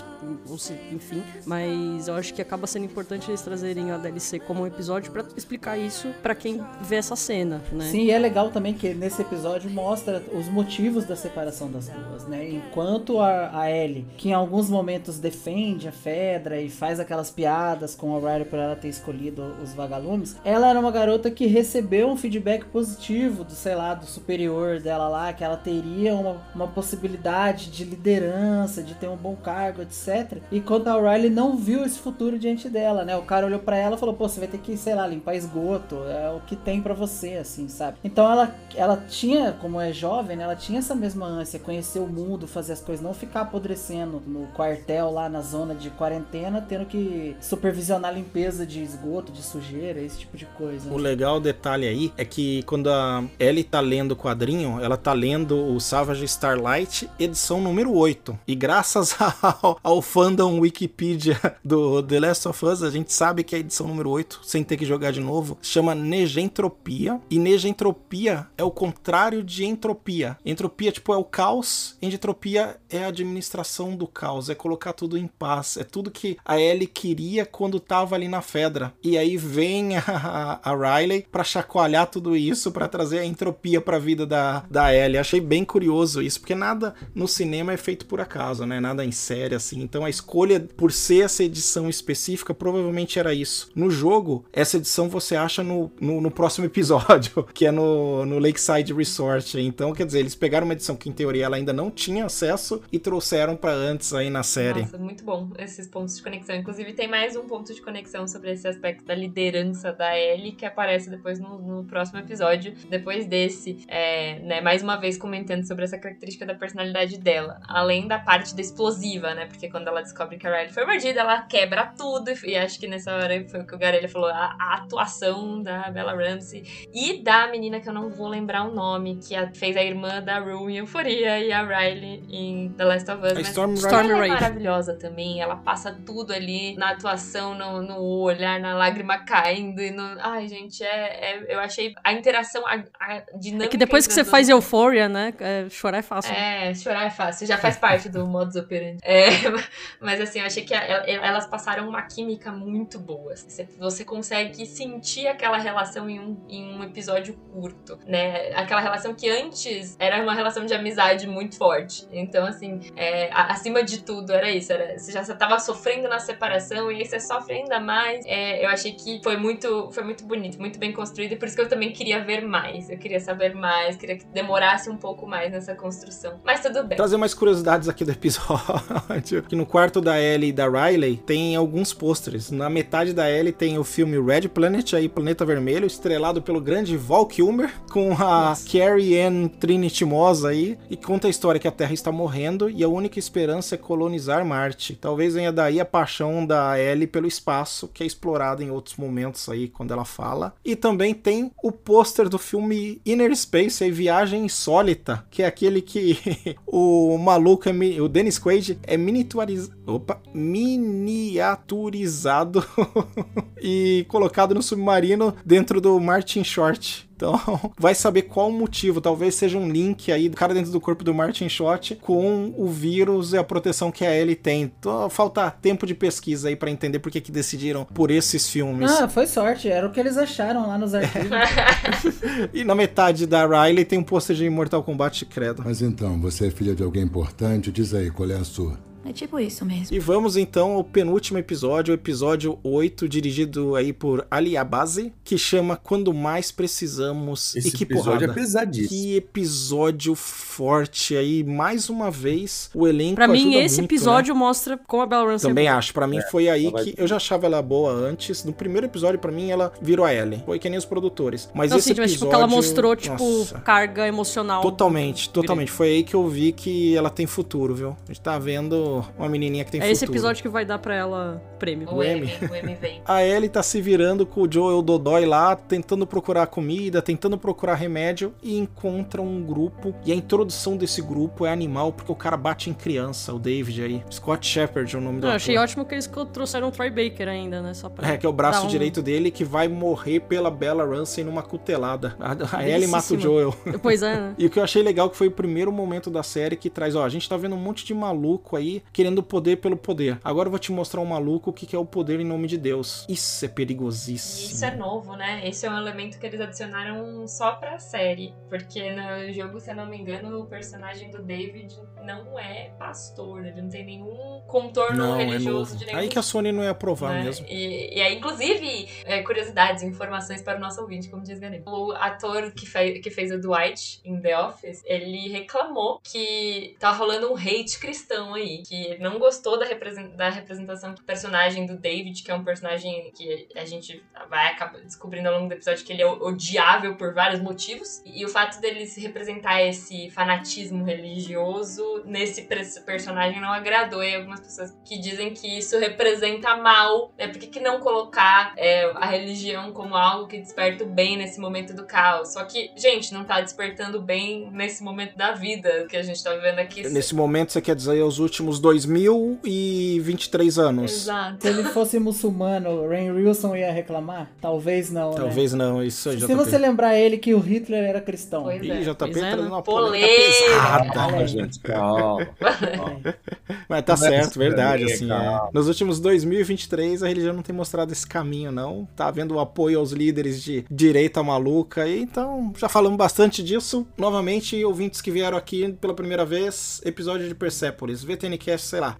ou 0.49 0.59
se, 0.59 0.75
enfim. 0.93 1.23
Mas 1.47 2.09
eu 2.09 2.15
acho 2.15 2.35
que 2.35 2.43
acaba 2.43 2.67
sendo 2.67 2.85
importante 2.85 3.31
eles 3.31 3.41
trazerem 3.41 3.91
a 3.91 3.97
DLC 3.97 4.39
como 4.41 4.63
um 4.63 4.67
episódio 4.67 5.11
pra 5.11 5.25
explicar 5.37 5.79
isso 5.79 6.00
pra 6.23 6.35
quem 6.35 6.61
vê 6.83 6.97
essa 6.97 7.17
cena, 7.17 7.63
né? 7.73 7.85
Sim, 7.87 8.05
e 8.05 8.11
é 8.11 8.19
legal 8.19 8.51
também 8.51 8.75
que 8.75 8.95
nesse 8.95 9.23
episódio 9.23 9.71
mostra 9.71 10.23
os 10.33 10.49
motivos 10.49 11.05
da 11.05 11.17
separação 11.17 11.71
das 11.71 11.89
duas, 11.89 12.27
né? 12.27 12.49
Enquanto 12.51 13.21
a, 13.21 13.61
a 13.61 13.71
Ellie, 13.71 14.07
que 14.17 14.31
em 14.31 14.33
alguns 14.33 14.69
momentos 14.69 15.19
defende 15.19 15.89
a 15.89 15.93
Fedra 15.93 16.61
e 16.61 16.69
faz 16.69 17.01
aquelas 17.01 17.31
piadas 17.31 17.95
com 17.95 18.17
a 18.17 18.19
Riley 18.19 18.45
por 18.45 18.59
ela 18.59 18.77
ter 18.77 18.89
escolhido 18.89 19.55
os 19.63 19.73
vagalumes, 19.73 20.37
ela 20.45 20.69
era 20.69 20.79
uma 20.79 20.91
garota 20.91 21.31
que 21.31 21.47
recebeu 21.47 22.09
um 22.09 22.17
feedback 22.17 22.65
positivo 22.67 23.45
do, 23.45 23.53
sei 23.53 23.75
lá, 23.75 23.95
do 23.95 24.07
superior 24.07 24.81
dela 24.81 25.09
lá, 25.09 25.33
que 25.33 25.45
ela 25.45 25.57
teria 25.57 26.15
uma, 26.15 26.43
uma 26.55 26.69
possibilidade 26.69 27.71
de 27.71 27.85
liderança, 27.85 28.83
de 28.83 28.95
ter 28.95 29.09
um 29.09 29.17
bom 29.17 29.37
cargo, 29.37 29.83
etc. 29.83 30.39
Enquanto 30.51 30.89
a 30.89 31.01
Riley 31.01 31.31
não 31.31 31.57
viu 31.57 31.85
esse 31.85 31.99
futuro 31.99 32.39
diante 32.39 32.69
dela, 32.69 33.05
né? 33.05 33.17
O 33.17 33.23
cara 33.23 33.47
olhou 33.47 33.61
pra 33.61 33.77
ela 33.77 33.97
e 33.97 33.99
falou: 33.99 34.15
pô, 34.15 34.29
você 34.29 34.41
vai 34.41 34.49
ter 34.49 34.59
que, 34.59 34.77
sei 34.77 34.95
lá, 34.95 35.07
limpar 35.07 35.35
esgoto, 35.35 35.90
é 35.97 36.31
o 36.31 36.41
que 36.41 36.57
tem 36.57 36.81
pra 36.81 36.95
você, 36.95 37.35
assim, 37.35 37.69
sabe? 37.69 37.99
Então 38.03 38.31
ela, 38.31 38.55
ela 38.75 38.97
tinha, 39.09 39.53
como 39.53 39.81
é 39.81 39.93
jovem, 39.93 40.37
né? 40.37 40.45
Ela 40.45 40.57
tinha 40.57 40.79
essa 40.79 40.95
mesma 40.95 41.27
ânsia, 41.27 41.59
conhecer 41.59 41.99
o 41.99 42.07
mundo, 42.07 42.47
fazer 42.47 42.73
as 42.73 42.81
coisas, 42.81 43.05
não 43.05 43.15
ficar 43.15 43.43
apodrecendo 43.43 44.23
no 44.27 44.47
quartel 44.49 45.11
lá 45.11 45.29
na 45.29 45.41
zona 45.41 45.75
de 45.75 45.91
quarentena, 45.91 46.65
tendo 46.67 46.87
que 46.87 47.37
supervisionar 47.41 48.11
a 48.11 48.15
limpeza 48.15 48.67
de 48.67 48.83
esgoto, 48.83 49.33
de 49.33 49.43
sujeira, 49.43 50.01
esse 50.01 50.19
tipo 50.19 50.37
de 50.37 50.47
coisa. 50.47 50.91
O 50.91 50.97
legal 50.97 51.41
detalhe 51.41 51.87
aí 51.87 52.13
é 52.17 52.25
que 52.25 52.63
quando 52.65 52.91
a 52.91 53.25
Ellie 53.39 53.65
tá 53.65 53.81
lendo 53.81 54.13
o 54.13 54.17
quadrinho, 54.17 54.81
ela 54.81 54.97
tá 54.97 55.13
lendo 55.13 55.57
o 55.75 55.81
Savage 55.81 56.25
Starlight, 56.25 57.09
edição 57.19 57.61
número 57.61 57.95
8. 57.95 58.39
E 58.47 58.55
graças 58.55 59.17
ao, 59.63 59.79
ao 59.83 60.03
fandom 60.03 60.61
Wikipedia 60.61 61.39
do 61.65 62.03
The 62.03 62.21
Last 62.21 62.49
of 62.49 62.65
Us, 62.65 62.83
a 62.83 62.91
gente 62.91 63.13
sabe 63.13 63.45
que 63.45 63.55
é 63.55 63.59
a 63.59 63.61
edição 63.61 63.87
número 63.87 64.11
8, 64.11 64.41
sem 64.43 64.63
ter 64.63 64.77
que 64.77 64.85
jogar 64.85 65.13
de 65.13 65.21
novo, 65.21 65.59
chama 65.71 65.95
Negentropia. 65.95 67.21
E 67.31 67.39
Negentropia 67.39 68.47
é 68.59 68.65
o 68.65 68.71
contrário 68.71 69.43
de 69.43 69.65
entropia. 69.65 70.37
Entropia, 70.45 70.93
tipo, 70.93 71.13
é 71.13 71.17
o 71.17 71.25
caos, 71.25 71.97
entropia 72.03 72.77
é 72.89 73.05
a 73.05 73.09
administração 73.09 73.95
do 73.95 74.07
caos, 74.07 74.51
é 74.51 74.55
colocar 74.55 74.93
tudo 74.93 75.17
em 75.17 75.27
paz, 75.27 75.77
é 75.77 75.85
tudo 75.85 76.11
que 76.11 76.37
a 76.45 76.61
Ellie 76.61 76.87
queria 76.87 77.47
quando 77.47 77.79
tava 77.79 78.15
ali 78.15 78.29
na 78.29 78.43
Fedra. 78.43 78.93
E 79.03 79.17
aí 79.17 79.37
vem 79.37 79.97
a, 79.97 80.61
a 80.63 80.99
Riley 80.99 81.27
pra 81.31 81.45
chacoalhar 81.45 82.07
tudo 82.07 82.37
isso, 82.37 82.73
para 82.73 82.89
trazer 82.89 83.21
a 83.21 83.25
entropia 83.25 83.81
pra 83.81 83.99
vida 83.99 84.27
da, 84.27 84.65
da 84.71 84.95
Ellie. 84.95 85.19
Achei 85.19 85.41
bem 85.41 85.65
curioso 85.65 86.21
isso, 86.21 86.41
porque 86.41 86.55
nada 86.55 86.95
no 87.15 87.29
cinema 87.29 87.73
é 87.73 87.77
feito 87.77 88.07
por 88.07 88.21
acaso, 88.21 88.67
né? 88.67 88.81
Nada 88.81 89.05
em 89.05 89.13
série, 89.13 89.55
assim. 89.55 89.81
Então 89.81 90.05
a 90.05 90.11
escolha 90.11 90.61
por 90.77 90.93
ser 90.93 91.25
essa 91.25 91.45
edição 91.45 91.89
específica 91.89 92.53
provavelmente 92.53 93.19
era 93.19 93.33
isso. 93.33 93.71
No 93.75 93.91
jogo, 93.91 94.45
essa 94.53 94.77
edição 94.77 95.09
você 95.09 95.37
acha 95.37 95.60
no, 95.63 95.91
no, 96.01 96.21
no 96.21 96.31
próximo 96.31 96.67
episódio, 96.67 97.43
que 97.55 97.67
é 97.67 97.71
no, 97.71 98.25
no 98.25 98.39
Lakeside 98.39 98.93
Resort. 98.93 99.61
Então, 99.61 99.93
quer 99.93 100.07
dizer, 100.07 100.21
eles 100.21 100.35
pegaram 100.35 100.67
uma 100.67 100.75
edição 100.75 100.97
que 100.97 101.09
em 101.09 101.13
teoria 101.13 101.45
ela 101.45 101.57
ainda 101.57 101.73
não 101.73 101.91
tinha 101.91 102.25
acesso 102.25 102.83
e 102.93 102.99
trouxeram 102.99 103.57
para 103.57 103.73
antes 103.73 104.13
aí 104.13 104.31
na 104.31 104.43
série. 104.43 104.81
Nossa, 104.81 104.99
muito 104.99 105.25
bom 105.25 105.51
esses 105.59 105.87
pontos 105.87 106.17
de 106.17 106.23
conexão. 106.23 106.57
Inclusive, 106.57 106.93
tem 106.93 107.09
mais 107.09 107.37
um 107.37 107.47
ponto 107.47 107.73
de 107.75 107.81
conexão 107.83 108.27
sobre 108.27 108.53
esse 108.53 108.67
aspecto 108.67 109.05
da 109.05 109.15
liderança 109.15 109.93
da 109.93 110.19
Ellie 110.19 110.53
que 110.53 110.65
aparece 110.65 111.11
depois 111.11 111.39
no, 111.39 111.59
no 111.59 111.85
próximo 111.85 112.19
episódio. 112.19 112.75
Depois 112.89 113.27
desse, 113.27 113.85
é, 113.89 114.39
né, 114.41 114.61
mais 114.61 114.83
uma 114.83 114.97
vez 114.97 115.17
comentando 115.17 115.67
sobre 115.67 115.85
essa 115.85 115.99
característica 115.99 116.47
da 116.47 116.55
personalidade 116.55 117.19
dela. 117.19 117.61
Além 117.69 118.07
da 118.07 118.19
parte 118.19 118.55
da 118.55 118.61
explosiva, 118.61 119.35
né? 119.35 119.47
Porque 119.47 119.69
quando 119.69 119.89
ela 119.89 120.03
descobre 120.03 120.37
que 120.37 120.47
a 120.47 120.51
Riley 120.51 120.73
foi 120.73 120.85
mordida, 120.85 121.21
ela 121.21 121.43
quebra 121.43 121.87
tudo. 121.87 122.31
E 122.45 122.57
acho 122.57 122.79
que 122.79 122.87
nessa 122.87 123.15
hora 123.15 123.45
foi 123.49 123.61
o 123.61 123.67
que 123.67 123.75
o 123.75 123.79
Garelha 123.79 124.09
falou: 124.09 124.29
a, 124.29 124.57
a 124.59 124.75
atuação 124.75 125.50
da 125.63 125.91
Bella 125.91 126.15
Ramsey 126.15 126.63
e 126.93 127.23
da 127.23 127.49
menina 127.49 127.81
que 127.81 127.89
eu 127.89 127.93
não 127.93 128.11
vou 128.11 128.29
lembrar 128.29 128.65
o 128.69 128.75
nome, 128.75 129.17
que 129.17 129.35
a, 129.35 129.53
fez 129.55 129.77
a 129.77 129.83
irmã 129.83 130.23
da 130.23 130.39
Rue 130.39 130.73
em 130.73 130.77
Euphoria 130.79 131.39
e 131.41 131.53
a 131.53 131.63
Riley 131.65 132.23
em 132.31 132.69
The 132.77 132.85
Last 132.85 133.11
of 133.11 133.27
Us. 133.27 133.33
A 133.37 133.41
Storm 133.41 133.75
ela 133.77 134.15
Riley. 134.15 134.31
é 134.31 134.35
maravilhosa 134.35 134.95
também. 134.95 135.41
Ela 135.41 135.57
passa 135.57 135.99
tudo 136.07 136.33
ali 136.33 136.77
na 136.77 136.91
atuação, 136.91 137.55
no, 137.55 137.83
no 137.83 138.01
olhar, 138.21 138.61
na 138.61 138.75
lágrima 138.75 139.19
caindo. 139.19 139.81
E 139.81 139.91
no... 139.91 140.03
Ai, 140.21 140.47
gente, 140.49 140.83
é, 140.85 141.33
é- 141.49 141.55
eu 141.55 141.61
achei 141.61 141.95
a 142.05 142.13
interação, 142.13 142.65
a, 142.67 142.83
a 143.01 143.23
dinâmica. 143.39 143.67
É 143.67 143.69
que 143.69 143.77
depois 143.77 144.07
que 144.07 144.13
você 144.13 144.25
faz 144.25 144.49
Euphoria, 144.49 145.09
né? 145.09 145.33
é, 145.41 145.69
chorar 145.71 145.99
é 145.99 146.03
fácil. 146.03 146.33
é, 146.35 146.75
chorar 146.75 147.07
é 147.07 147.11
fácil, 147.11 147.47
já 147.47 147.57
faz 147.59 147.77
parte 147.77 148.09
do 148.09 148.27
modus 148.27 148.57
operandi. 148.57 148.99
É, 149.03 149.29
mas 150.01 150.21
assim, 150.21 150.41
eu 150.41 150.47
achei 150.47 150.65
que 150.65 150.75
a- 150.75 151.07
el- 151.09 151.23
elas 151.23 151.47
passaram 151.47 151.89
uma 151.89 152.03
química 152.03 152.51
muito 152.53 152.99
boa. 152.99 153.35
Você, 153.37 153.69
você 153.79 154.05
consegue 154.05 154.67
sentir 154.67 155.27
aquela 155.41 155.57
relação 155.57 156.09
em 156.09 156.21
um, 156.21 156.37
em 156.49 156.75
um 156.75 156.85
episódio 156.85 157.35
curto, 157.53 157.99
né? 158.07 158.53
Aquela 158.55 158.81
relação 158.81 159.15
que 159.15 159.29
antes 159.31 159.97
era 159.99 160.23
uma 160.23 160.35
relação 160.35 160.67
de 160.67 160.75
amizade 160.75 161.27
muito 161.27 161.57
forte. 161.57 162.07
Então, 162.13 162.45
assim, 162.47 162.81
é, 162.95 163.31
acima 163.33 163.83
de 163.83 164.03
tudo 164.03 164.33
era 164.33 164.51
isso. 164.51 164.71
Era, 164.71 164.99
você 164.99 165.11
já 165.11 165.25
tava 165.35 165.59
sofrendo 165.59 166.09
na 166.09 166.19
separação 166.19 166.93
e 166.93 166.97
aí 166.97 167.07
você 167.07 167.19
sofre 167.19 167.55
ainda 167.55 167.81
mais. 167.81 168.25
É, 168.27 168.63
eu 168.65 168.69
achei 168.69 168.93
que 168.93 169.21
foi 169.23 169.39
muito, 169.39 169.91
foi 169.93 170.05
muito 170.05 170.25
bonito, 170.25 170.59
muito 170.59 170.79
bem 170.79 170.93
construído. 170.93 171.33
E 171.33 171.37
por 171.37 171.49
isso 171.49 171.57
que 171.57 171.63
eu 171.63 171.69
também 171.69 171.91
queria 171.91 172.23
ver 172.23 172.43
mais. 172.43 172.91
Eu 172.91 172.99
queria 172.99 173.21
saber 173.21 173.55
mais, 173.55 173.97
queria 173.97 174.19
que 174.19 174.27
demorasse 174.27 174.91
um 174.91 174.97
pouco 174.97 175.27
mais 175.27 175.51
nessa 175.51 175.75
construção. 175.75 176.39
Mas 176.45 176.61
tudo 176.61 176.85
bem. 176.85 176.97
Trazer 176.97 177.17
mais 177.17 177.33
curiosidades 177.33 177.89
aqui 177.89 178.05
do 178.05 178.13
episódio. 178.13 179.43
Que 179.49 179.57
no 179.57 179.65
quarto 179.65 180.01
da 180.01 180.21
Ellie 180.21 180.51
e 180.51 180.53
da 180.53 180.69
Riley 180.69 181.17
tem 181.17 181.57
alguns 181.57 181.95
pôsteres. 181.95 182.51
Na 182.51 182.69
metade 182.69 183.15
da 183.15 183.31
Ellie 183.31 183.53
tem 183.53 183.79
o 183.79 183.85
filme 183.85 184.21
Red 184.21 184.49
Planet, 184.49 184.93
aí 184.95 185.09
Planeta 185.31 185.47
Vermelho, 185.47 185.87
estrelado 185.87 186.43
pelo 186.43 186.61
grande 186.61 186.97
Val 186.97 187.25
Kilmer, 187.25 187.73
com 187.93 188.13
a 188.15 188.53
Carrie 188.71 189.17
Ann 189.21 189.47
Trinity 189.47 190.05
Moss 190.05 190.45
aí, 190.45 190.77
e 190.91 190.97
conta 190.97 191.29
a 191.29 191.31
história 191.31 191.61
que 191.61 191.69
a 191.69 191.71
Terra 191.71 191.93
está 191.93 192.11
morrendo 192.11 192.69
e 192.69 192.83
a 192.83 192.89
única 192.89 193.17
esperança 193.17 193.77
é 193.77 193.79
colonizar 193.79 194.45
Marte. 194.45 194.99
Talvez 195.01 195.35
venha 195.35 195.53
daí 195.53 195.79
a 195.79 195.85
paixão 195.85 196.45
da 196.45 196.81
Ellie 196.81 197.07
pelo 197.07 197.29
espaço, 197.29 197.87
que 197.87 198.03
é 198.03 198.07
explorado 198.07 198.61
em 198.61 198.73
outros 198.73 198.97
momentos 198.97 199.49
aí, 199.49 199.69
quando 199.69 199.93
ela 199.93 200.05
fala. 200.05 200.53
E 200.65 200.75
também 200.75 201.15
tem 201.15 201.53
o 201.63 201.71
pôster 201.71 202.29
do 202.29 202.39
filme 202.39 203.01
Inner 203.07 203.35
Space, 203.37 203.85
aí 203.85 203.91
Viagem 203.93 204.47
Insólita, 204.47 205.25
que 205.31 205.45
é 205.45 205.47
aquele 205.47 205.81
que 205.81 206.19
o 206.67 207.17
maluco, 207.19 207.69
é, 207.69 208.01
o 208.01 208.09
Dennis 208.09 208.37
Quaid, 208.37 208.81
é 208.83 208.97
miniaturizado, 208.97 209.77
opa, 209.91 210.21
miniaturizado 210.33 212.65
e 213.61 214.07
colocado 214.09 214.55
no 214.55 214.63
submarino 214.63 215.35
dentro 215.45 215.81
do 215.81 216.01
Martin 216.01 216.45
Short. 216.45 217.11
Então, 217.21 217.39
vai 217.79 217.95
saber 217.95 218.23
qual 218.23 218.49
o 218.49 218.53
motivo. 218.53 218.99
Talvez 218.99 219.35
seja 219.35 219.59
um 219.59 219.69
link 219.69 220.11
aí 220.11 220.31
do 220.31 220.37
cara 220.37 220.55
dentro 220.55 220.73
do 220.73 220.81
corpo 220.81 221.05
do 221.05 221.13
Martin 221.13 221.51
Short 221.51 221.97
com 221.97 222.55
o 222.57 222.67
vírus 222.67 223.35
e 223.35 223.37
a 223.37 223.45
proteção 223.45 223.93
que 223.93 224.07
a 224.07 224.17
Ellie 224.17 224.35
tem. 224.35 224.63
Então, 224.63 225.11
falta 225.11 225.51
tempo 225.51 225.87
de 225.87 225.95
pesquisa 225.95 226.49
aí 226.49 226.57
pra 226.57 226.71
entender 226.71 226.99
por 226.99 227.13
que 227.13 227.21
que 227.21 227.31
decidiram 227.31 227.85
por 227.85 228.11
esses 228.11 228.49
filmes. 228.49 228.91
Ah, 228.91 229.07
foi 229.07 229.27
sorte. 229.27 229.69
Era 229.69 229.87
o 229.87 229.93
que 229.93 230.01
eles 230.01 230.17
acharam 230.17 230.67
lá 230.67 230.79
nos 230.79 230.95
arquivos. 230.95 231.31
E 232.55 232.65
na 232.65 232.75
metade 232.75 233.27
da 233.27 233.47
Riley 233.47 233.85
tem 233.85 233.99
um 233.99 234.03
pôster 234.03 234.35
de 234.35 234.49
Mortal 234.49 234.83
Kombat 234.83 235.27
credo. 235.27 235.63
Mas 235.65 235.83
então, 235.83 236.19
você 236.21 236.47
é 236.47 236.51
filha 236.51 236.75
de 236.75 236.83
alguém 236.83 237.03
importante? 237.03 237.71
Diz 237.71 237.93
aí, 237.93 238.11
qual 238.11 238.31
é 238.31 238.35
a 238.35 238.45
sua? 238.45 238.79
É 239.05 239.13
tipo 239.13 239.39
isso 239.41 239.65
mesmo. 239.65 239.95
E 239.97 239.99
vamos 239.99 240.37
então 240.37 240.73
ao 240.73 240.85
penúltimo 240.85 241.39
episódio, 241.39 241.93
o 241.93 241.95
episódio 241.95 242.59
8, 242.63 243.09
dirigido 243.09 243.75
aí 243.75 243.93
por 243.93 244.27
Ali 244.31 244.57
Abazi, 244.57 245.13
que 245.25 245.39
chama 245.39 245.75
Quando 245.77 246.13
Mais 246.13 246.51
Precisamos 246.53 247.57
Esse 247.57 247.69
e 247.69 247.73
que 247.73 247.85
episódio 247.85 248.13
porrada. 248.27 248.33
é 248.33 248.35
pesadíssimo. 248.35 248.89
Que 248.91 249.17
episódio 249.17 250.15
forte 250.15 251.17
aí, 251.17 251.43
mais 251.43 251.89
uma 251.89 252.11
vez, 252.11 252.71
o 252.75 252.87
elenco 252.87 253.15
Pra 253.17 253.27
mim, 253.27 253.41
ajuda 253.51 253.57
esse 253.65 253.77
muito, 253.81 253.91
né? 253.91 253.97
episódio 253.97 254.37
mostra 254.37 254.79
como 254.87 255.03
a 255.03 255.07
Bella 255.07 255.31
Ramsey 255.31 255.49
Também 255.49 255.67
é 255.67 255.71
acho. 255.71 255.95
Pra 255.95 256.07
mim 256.07 256.21
foi 256.31 256.49
aí 256.49 256.71
vai- 256.71 256.85
que 256.85 256.95
eu 256.99 257.07
já 257.07 257.17
achava 257.17 257.47
ela 257.47 257.63
boa 257.63 257.93
antes. 257.93 258.45
No 258.45 258.53
primeiro 258.53 258.87
episódio, 258.87 259.19
pra 259.19 259.33
mim, 259.33 259.51
ela 259.51 259.73
virou 259.81 260.05
a 260.05 260.13
Ellie. 260.15 260.43
Foi 260.45 260.59
que 260.59 260.69
nem 260.69 260.79
os 260.79 260.85
produtores. 260.85 261.49
Mas 261.55 261.71
Não, 261.71 261.79
esse 261.79 261.89
sim, 261.89 261.95
mas 261.99 262.11
episódio... 262.13 262.19
tipo, 262.19 262.29
que 262.29 262.35
ela 262.35 262.47
mostrou, 262.47 262.95
tipo, 262.97 263.23
Nossa. 263.39 263.59
carga 263.61 264.07
emocional. 264.07 264.61
Totalmente, 264.63 265.31
totalmente. 265.31 265.71
Foi 265.71 265.89
aí 265.89 266.03
que 266.03 266.15
eu 266.15 266.27
vi 266.29 266.53
que 266.53 266.95
ela 266.97 267.09
tem 267.09 267.27
futuro, 267.27 267.75
viu? 267.75 267.97
A 268.05 268.13
gente 268.13 268.21
tá 268.21 268.39
vendo 268.39 268.90
uma 269.19 269.29
menininha 269.29 269.65
que 269.65 269.71
tem 269.71 269.81
É 269.81 269.85
futuro. 269.85 269.93
esse 269.93 270.05
episódio 270.05 270.43
que 270.43 270.49
vai 270.49 270.65
dar 270.65 270.79
pra 270.79 270.95
ela 270.95 271.43
prêmio. 271.59 271.89
O 271.93 272.03
M, 272.03 272.27
o 272.51 272.55
M 272.55 272.75
vem. 272.75 273.03
A 273.07 273.23
Ellie 273.25 273.49
tá 273.49 273.63
se 273.63 273.81
virando 273.81 274.25
com 274.27 274.43
o 274.43 274.53
Joel 274.53 274.81
Dodói 274.83 275.25
lá, 275.27 275.55
tentando 275.57 276.07
procurar 276.07 276.47
comida, 276.47 277.03
tentando 277.03 277.37
procurar 277.37 277.75
remédio 277.75 278.35
e 278.43 278.57
encontra 278.59 279.21
um 279.21 279.43
grupo. 279.43 279.95
E 280.05 280.13
a 280.13 280.15
introdução 280.15 280.77
desse 280.77 281.03
grupo 281.03 281.45
é 281.47 281.53
animal, 281.53 281.93
porque 281.93 282.11
o 282.11 282.15
cara 282.15 282.37
bate 282.37 282.71
em 282.71 282.73
criança, 282.75 283.33
o 283.35 283.39
David 283.39 283.83
aí. 283.83 284.03
Scott 284.11 284.47
Shepard 284.47 284.95
é 284.95 284.99
o 284.99 285.03
nome 285.03 285.21
do 285.21 285.23
Não, 285.25 285.31
eu 285.31 285.37
achei 285.37 285.55
ator. 285.57 285.65
ótimo 285.65 285.85
que 285.85 285.95
eles 285.95 286.11
trouxeram 286.33 286.69
o 286.69 286.71
Troy 286.71 286.91
Baker 286.91 287.29
ainda, 287.29 287.61
né? 287.61 287.75
Só 287.75 287.89
pra 287.89 288.09
É, 288.13 288.17
que 288.17 288.25
é 288.25 288.29
o 288.29 288.33
braço 288.33 288.65
um- 288.65 288.69
direito 288.69 289.03
dele 289.03 289.31
que 289.31 289.45
vai 289.45 289.69
morrer 289.69 290.21
pela 290.21 290.51
Bella 290.51 290.85
Ramsey 290.85 291.23
numa 291.25 291.43
cutelada. 291.43 292.17
A, 292.19 292.59
a 292.59 292.69
Ellie 292.69 292.87
mata 292.89 293.15
o. 293.15 293.19
Joel. 293.19 293.55
Pois 293.83 294.03
é, 294.03 294.15
né? 294.17 294.35
E 294.39 294.47
o 294.47 294.51
que 294.51 294.59
eu 294.59 294.63
achei 294.65 294.83
legal 294.83 295.11
que 295.11 295.17
foi 295.17 295.27
o 295.29 295.31
primeiro 295.31 295.71
momento 295.71 296.11
da 296.11 296.23
série 296.23 296.57
que 296.57 296.71
traz, 296.71 296.97
ó, 296.97 297.05
a 297.05 297.09
gente 297.09 297.29
tá 297.29 297.37
vendo 297.37 297.55
um 297.55 297.59
monte 297.59 297.85
de 297.85 297.93
maluco 297.93 298.57
aí 298.57 298.80
querendo 298.93 299.23
poder 299.23 299.57
pelo 299.57 299.77
poder. 299.77 300.19
Agora 300.23 300.47
eu 300.47 300.51
vou 300.51 300.59
te 300.59 300.73
mostrar 300.73 301.01
um 301.01 301.07
maluco 301.07 301.51
o 301.51 301.53
que 301.53 301.67
que 301.67 301.77
é 301.77 301.79
o 301.79 301.85
poder 301.85 302.21
em 302.21 302.25
nome 302.25 302.47
de 302.47 302.59
Deus. 302.59 303.07
Isso 303.09 303.45
é 303.45 303.49
perigosíssimo. 303.49 304.53
isso 304.53 304.65
é 304.65 304.75
novo, 304.77 305.17
né? 305.17 305.47
Esse 305.47 305.67
é 305.67 305.71
um 305.71 305.77
elemento 305.77 306.19
que 306.19 306.27
eles 306.27 306.41
adicionaram 306.41 307.27
só 307.27 307.53
pra 307.53 307.79
série. 307.79 308.35
Porque 308.49 308.93
no 308.93 309.33
jogo, 309.33 309.61
se 309.61 309.71
eu 309.71 309.77
não 309.77 309.87
me 309.87 309.97
engano, 309.99 310.41
o 310.41 310.47
personagem 310.47 311.11
do 311.11 311.23
David 311.23 311.77
não 312.05 312.39
é 312.39 312.71
pastor. 312.79 313.45
Ele 313.45 313.63
não 313.63 313.69
tem 313.69 313.85
nenhum 313.85 314.43
contorno 314.47 314.97
Não, 314.97 315.21
é 315.21 315.25
religioso 315.25 315.73
novo. 315.73 315.77
de 315.77 315.87
nenhum 315.87 315.99
Aí 315.99 316.09
que 316.09 316.19
a 316.19 316.23
Sony 316.23 316.53
não 316.53 316.63
ia 316.63 316.71
aprovar 316.71 317.15
né? 317.15 317.25
mesmo. 317.25 317.47
E, 317.49 317.97
e 317.97 318.01
aí, 318.01 318.17
inclusive, 318.17 318.89
é, 319.05 319.23
curiosidades, 319.23 319.83
informações 319.83 320.43
para 320.43 320.57
o 320.57 320.61
nosso 320.61 320.81
ouvinte, 320.81 321.09
como 321.09 321.23
diz 321.23 321.39
Ganem. 321.39 321.63
O 321.67 321.93
ator 321.93 322.53
que, 322.53 322.67
fe 322.67 323.01
que 323.01 323.11
fez 323.11 323.31
o 323.33 323.39
Dwight 323.41 324.01
em 324.05 324.21
The 324.21 324.39
Office, 324.39 324.83
ele 324.85 325.29
reclamou 325.29 326.01
que 326.03 326.77
tá 326.79 326.91
rolando 326.93 327.33
um 327.33 327.37
hate 327.37 327.79
cristão 327.79 328.35
aí, 328.35 328.63
que 328.71 328.97
não 329.01 329.19
gostou 329.19 329.59
da, 329.59 329.65
represen- 329.65 330.15
da 330.15 330.31
representação 330.31 330.95
do 330.95 331.03
personagem 331.03 331.67
do 331.67 331.77
David, 331.77 332.23
que 332.23 332.31
é 332.31 332.35
um 332.35 332.45
personagem 332.45 333.11
que 333.17 333.49
a 333.57 333.65
gente 333.65 334.01
vai 334.29 334.57
descobrindo 334.85 335.29
ao 335.29 335.35
longo 335.35 335.49
do 335.49 335.55
episódio 335.55 335.85
que 335.85 335.93
ele 335.93 336.03
é 336.03 336.07
odiável 336.07 336.95
por 336.95 337.13
vários 337.13 337.41
motivos. 337.41 338.01
E 338.07 338.25
o 338.25 338.29
fato 338.29 338.61
dele 338.61 338.87
se 338.87 339.01
representar 339.01 339.61
esse 339.61 340.09
fanatismo 340.11 340.85
religioso 340.85 341.83
nesse 342.05 342.43
personagem 342.87 343.41
não 343.41 343.51
agradou. 343.53 344.05
E 344.05 344.15
algumas 344.15 344.39
pessoas 344.39 344.73
que 344.85 344.99
dizem 344.99 345.35
que 345.35 345.59
isso 345.59 345.77
representa 345.77 346.57
mal, 346.57 347.13
né? 347.19 347.27
Por 347.27 347.39
que, 347.41 347.49
que 347.49 347.59
não 347.59 347.81
colocar 347.81 348.55
é, 348.57 348.85
a 348.95 349.07
religião 349.07 349.73
como 349.73 349.97
algo 349.97 350.29
que 350.29 350.39
desperta 350.39 350.85
o 350.85 350.87
bem 350.87 351.17
nesse 351.17 351.41
momento 351.41 351.75
do 351.75 351.85
caos? 351.85 352.35
Só 352.35 352.45
que, 352.45 352.71
gente, 352.77 353.13
não 353.13 353.25
tá 353.25 353.41
despertando 353.41 354.01
bem 354.01 354.49
nesse 354.53 354.85
momento 354.85 355.17
da 355.17 355.33
vida 355.33 355.87
que 355.89 355.97
a 355.97 356.03
gente 356.05 356.23
tá 356.23 356.33
vivendo 356.33 356.61
aqui. 356.61 356.89
Nesse 356.89 357.17
momento, 357.17 357.51
você 357.51 357.61
quer 357.61 357.75
dizer 357.75 358.01
os 358.03 358.21
últimos 358.21 358.60
2023 358.61 360.59
anos. 360.59 360.93
Exato. 360.93 361.37
Se 361.41 361.49
ele 361.49 361.65
fosse 361.65 361.99
muçulmano, 361.99 362.89
Rain 362.89 363.11
Wilson 363.11 363.57
ia 363.57 363.73
reclamar? 363.73 364.31
Talvez 364.41 364.91
não, 364.91 365.11
né? 365.11 365.17
Talvez 365.17 365.53
não, 365.53 365.83
isso 365.83 366.09
aí, 366.11 366.21
Se 366.21 366.27
JP. 366.27 366.35
você 366.35 366.59
lembrar 366.59 366.97
ele 366.97 367.19
que 367.19 367.35
o 367.35 367.39
Hitler 367.41 367.85
era 367.85 368.01
cristão. 368.01 368.45
Pois 368.45 368.63
Ih, 368.63 368.71
é. 368.71 368.81
JP 368.81 368.95
Pois 368.99 369.17
é, 369.17 369.21
trazendo 369.21 369.43
né? 369.43 369.49
uma 369.49 369.63
polêmica 369.63 370.07
pesada. 370.07 370.93
Calma, 370.93 371.27
gente, 371.27 371.59
calma. 371.61 372.29
Mas 373.69 373.85
tá 373.85 373.97
Não 373.97 374.07
é 374.07 374.11
certo, 374.11 374.39
verdade, 374.39 374.85
assim. 374.85 375.11
é. 375.11 375.41
Nos 375.53 375.69
últimos 375.69 376.01
2023, 376.01 377.03
a 377.03 377.09
religião 377.09 377.35
não 377.35 377.43
tem 377.43 377.55
mostrado 377.55 377.93
esse 377.93 378.07
caminho, 378.07 378.51
não. 378.53 378.89
Tá 378.97 379.07
havendo 379.09 379.35
o 379.35 379.41
apoio 379.41 379.79
aos 379.79 379.93
líderes 379.93 380.43
de 380.43 380.65
direita 380.71 381.23
maluca. 381.23 381.87
E 381.87 382.01
então, 382.01 382.53
já 382.57 382.69
falamos 382.69 382.97
bastante 382.99 383.43
disso. 383.43 383.87
Novamente, 383.97 384.63
ouvintes 384.65 385.01
que 385.01 385.11
vieram 385.11 385.37
aqui 385.37 385.73
pela 385.81 385.95
primeira 385.95 386.25
vez, 386.25 386.81
episódio 386.85 387.29
de 387.29 387.35
Persepolis. 387.35 388.03
VTNcast, 388.51 388.67
sei 388.67 388.81
lá, 388.81 388.97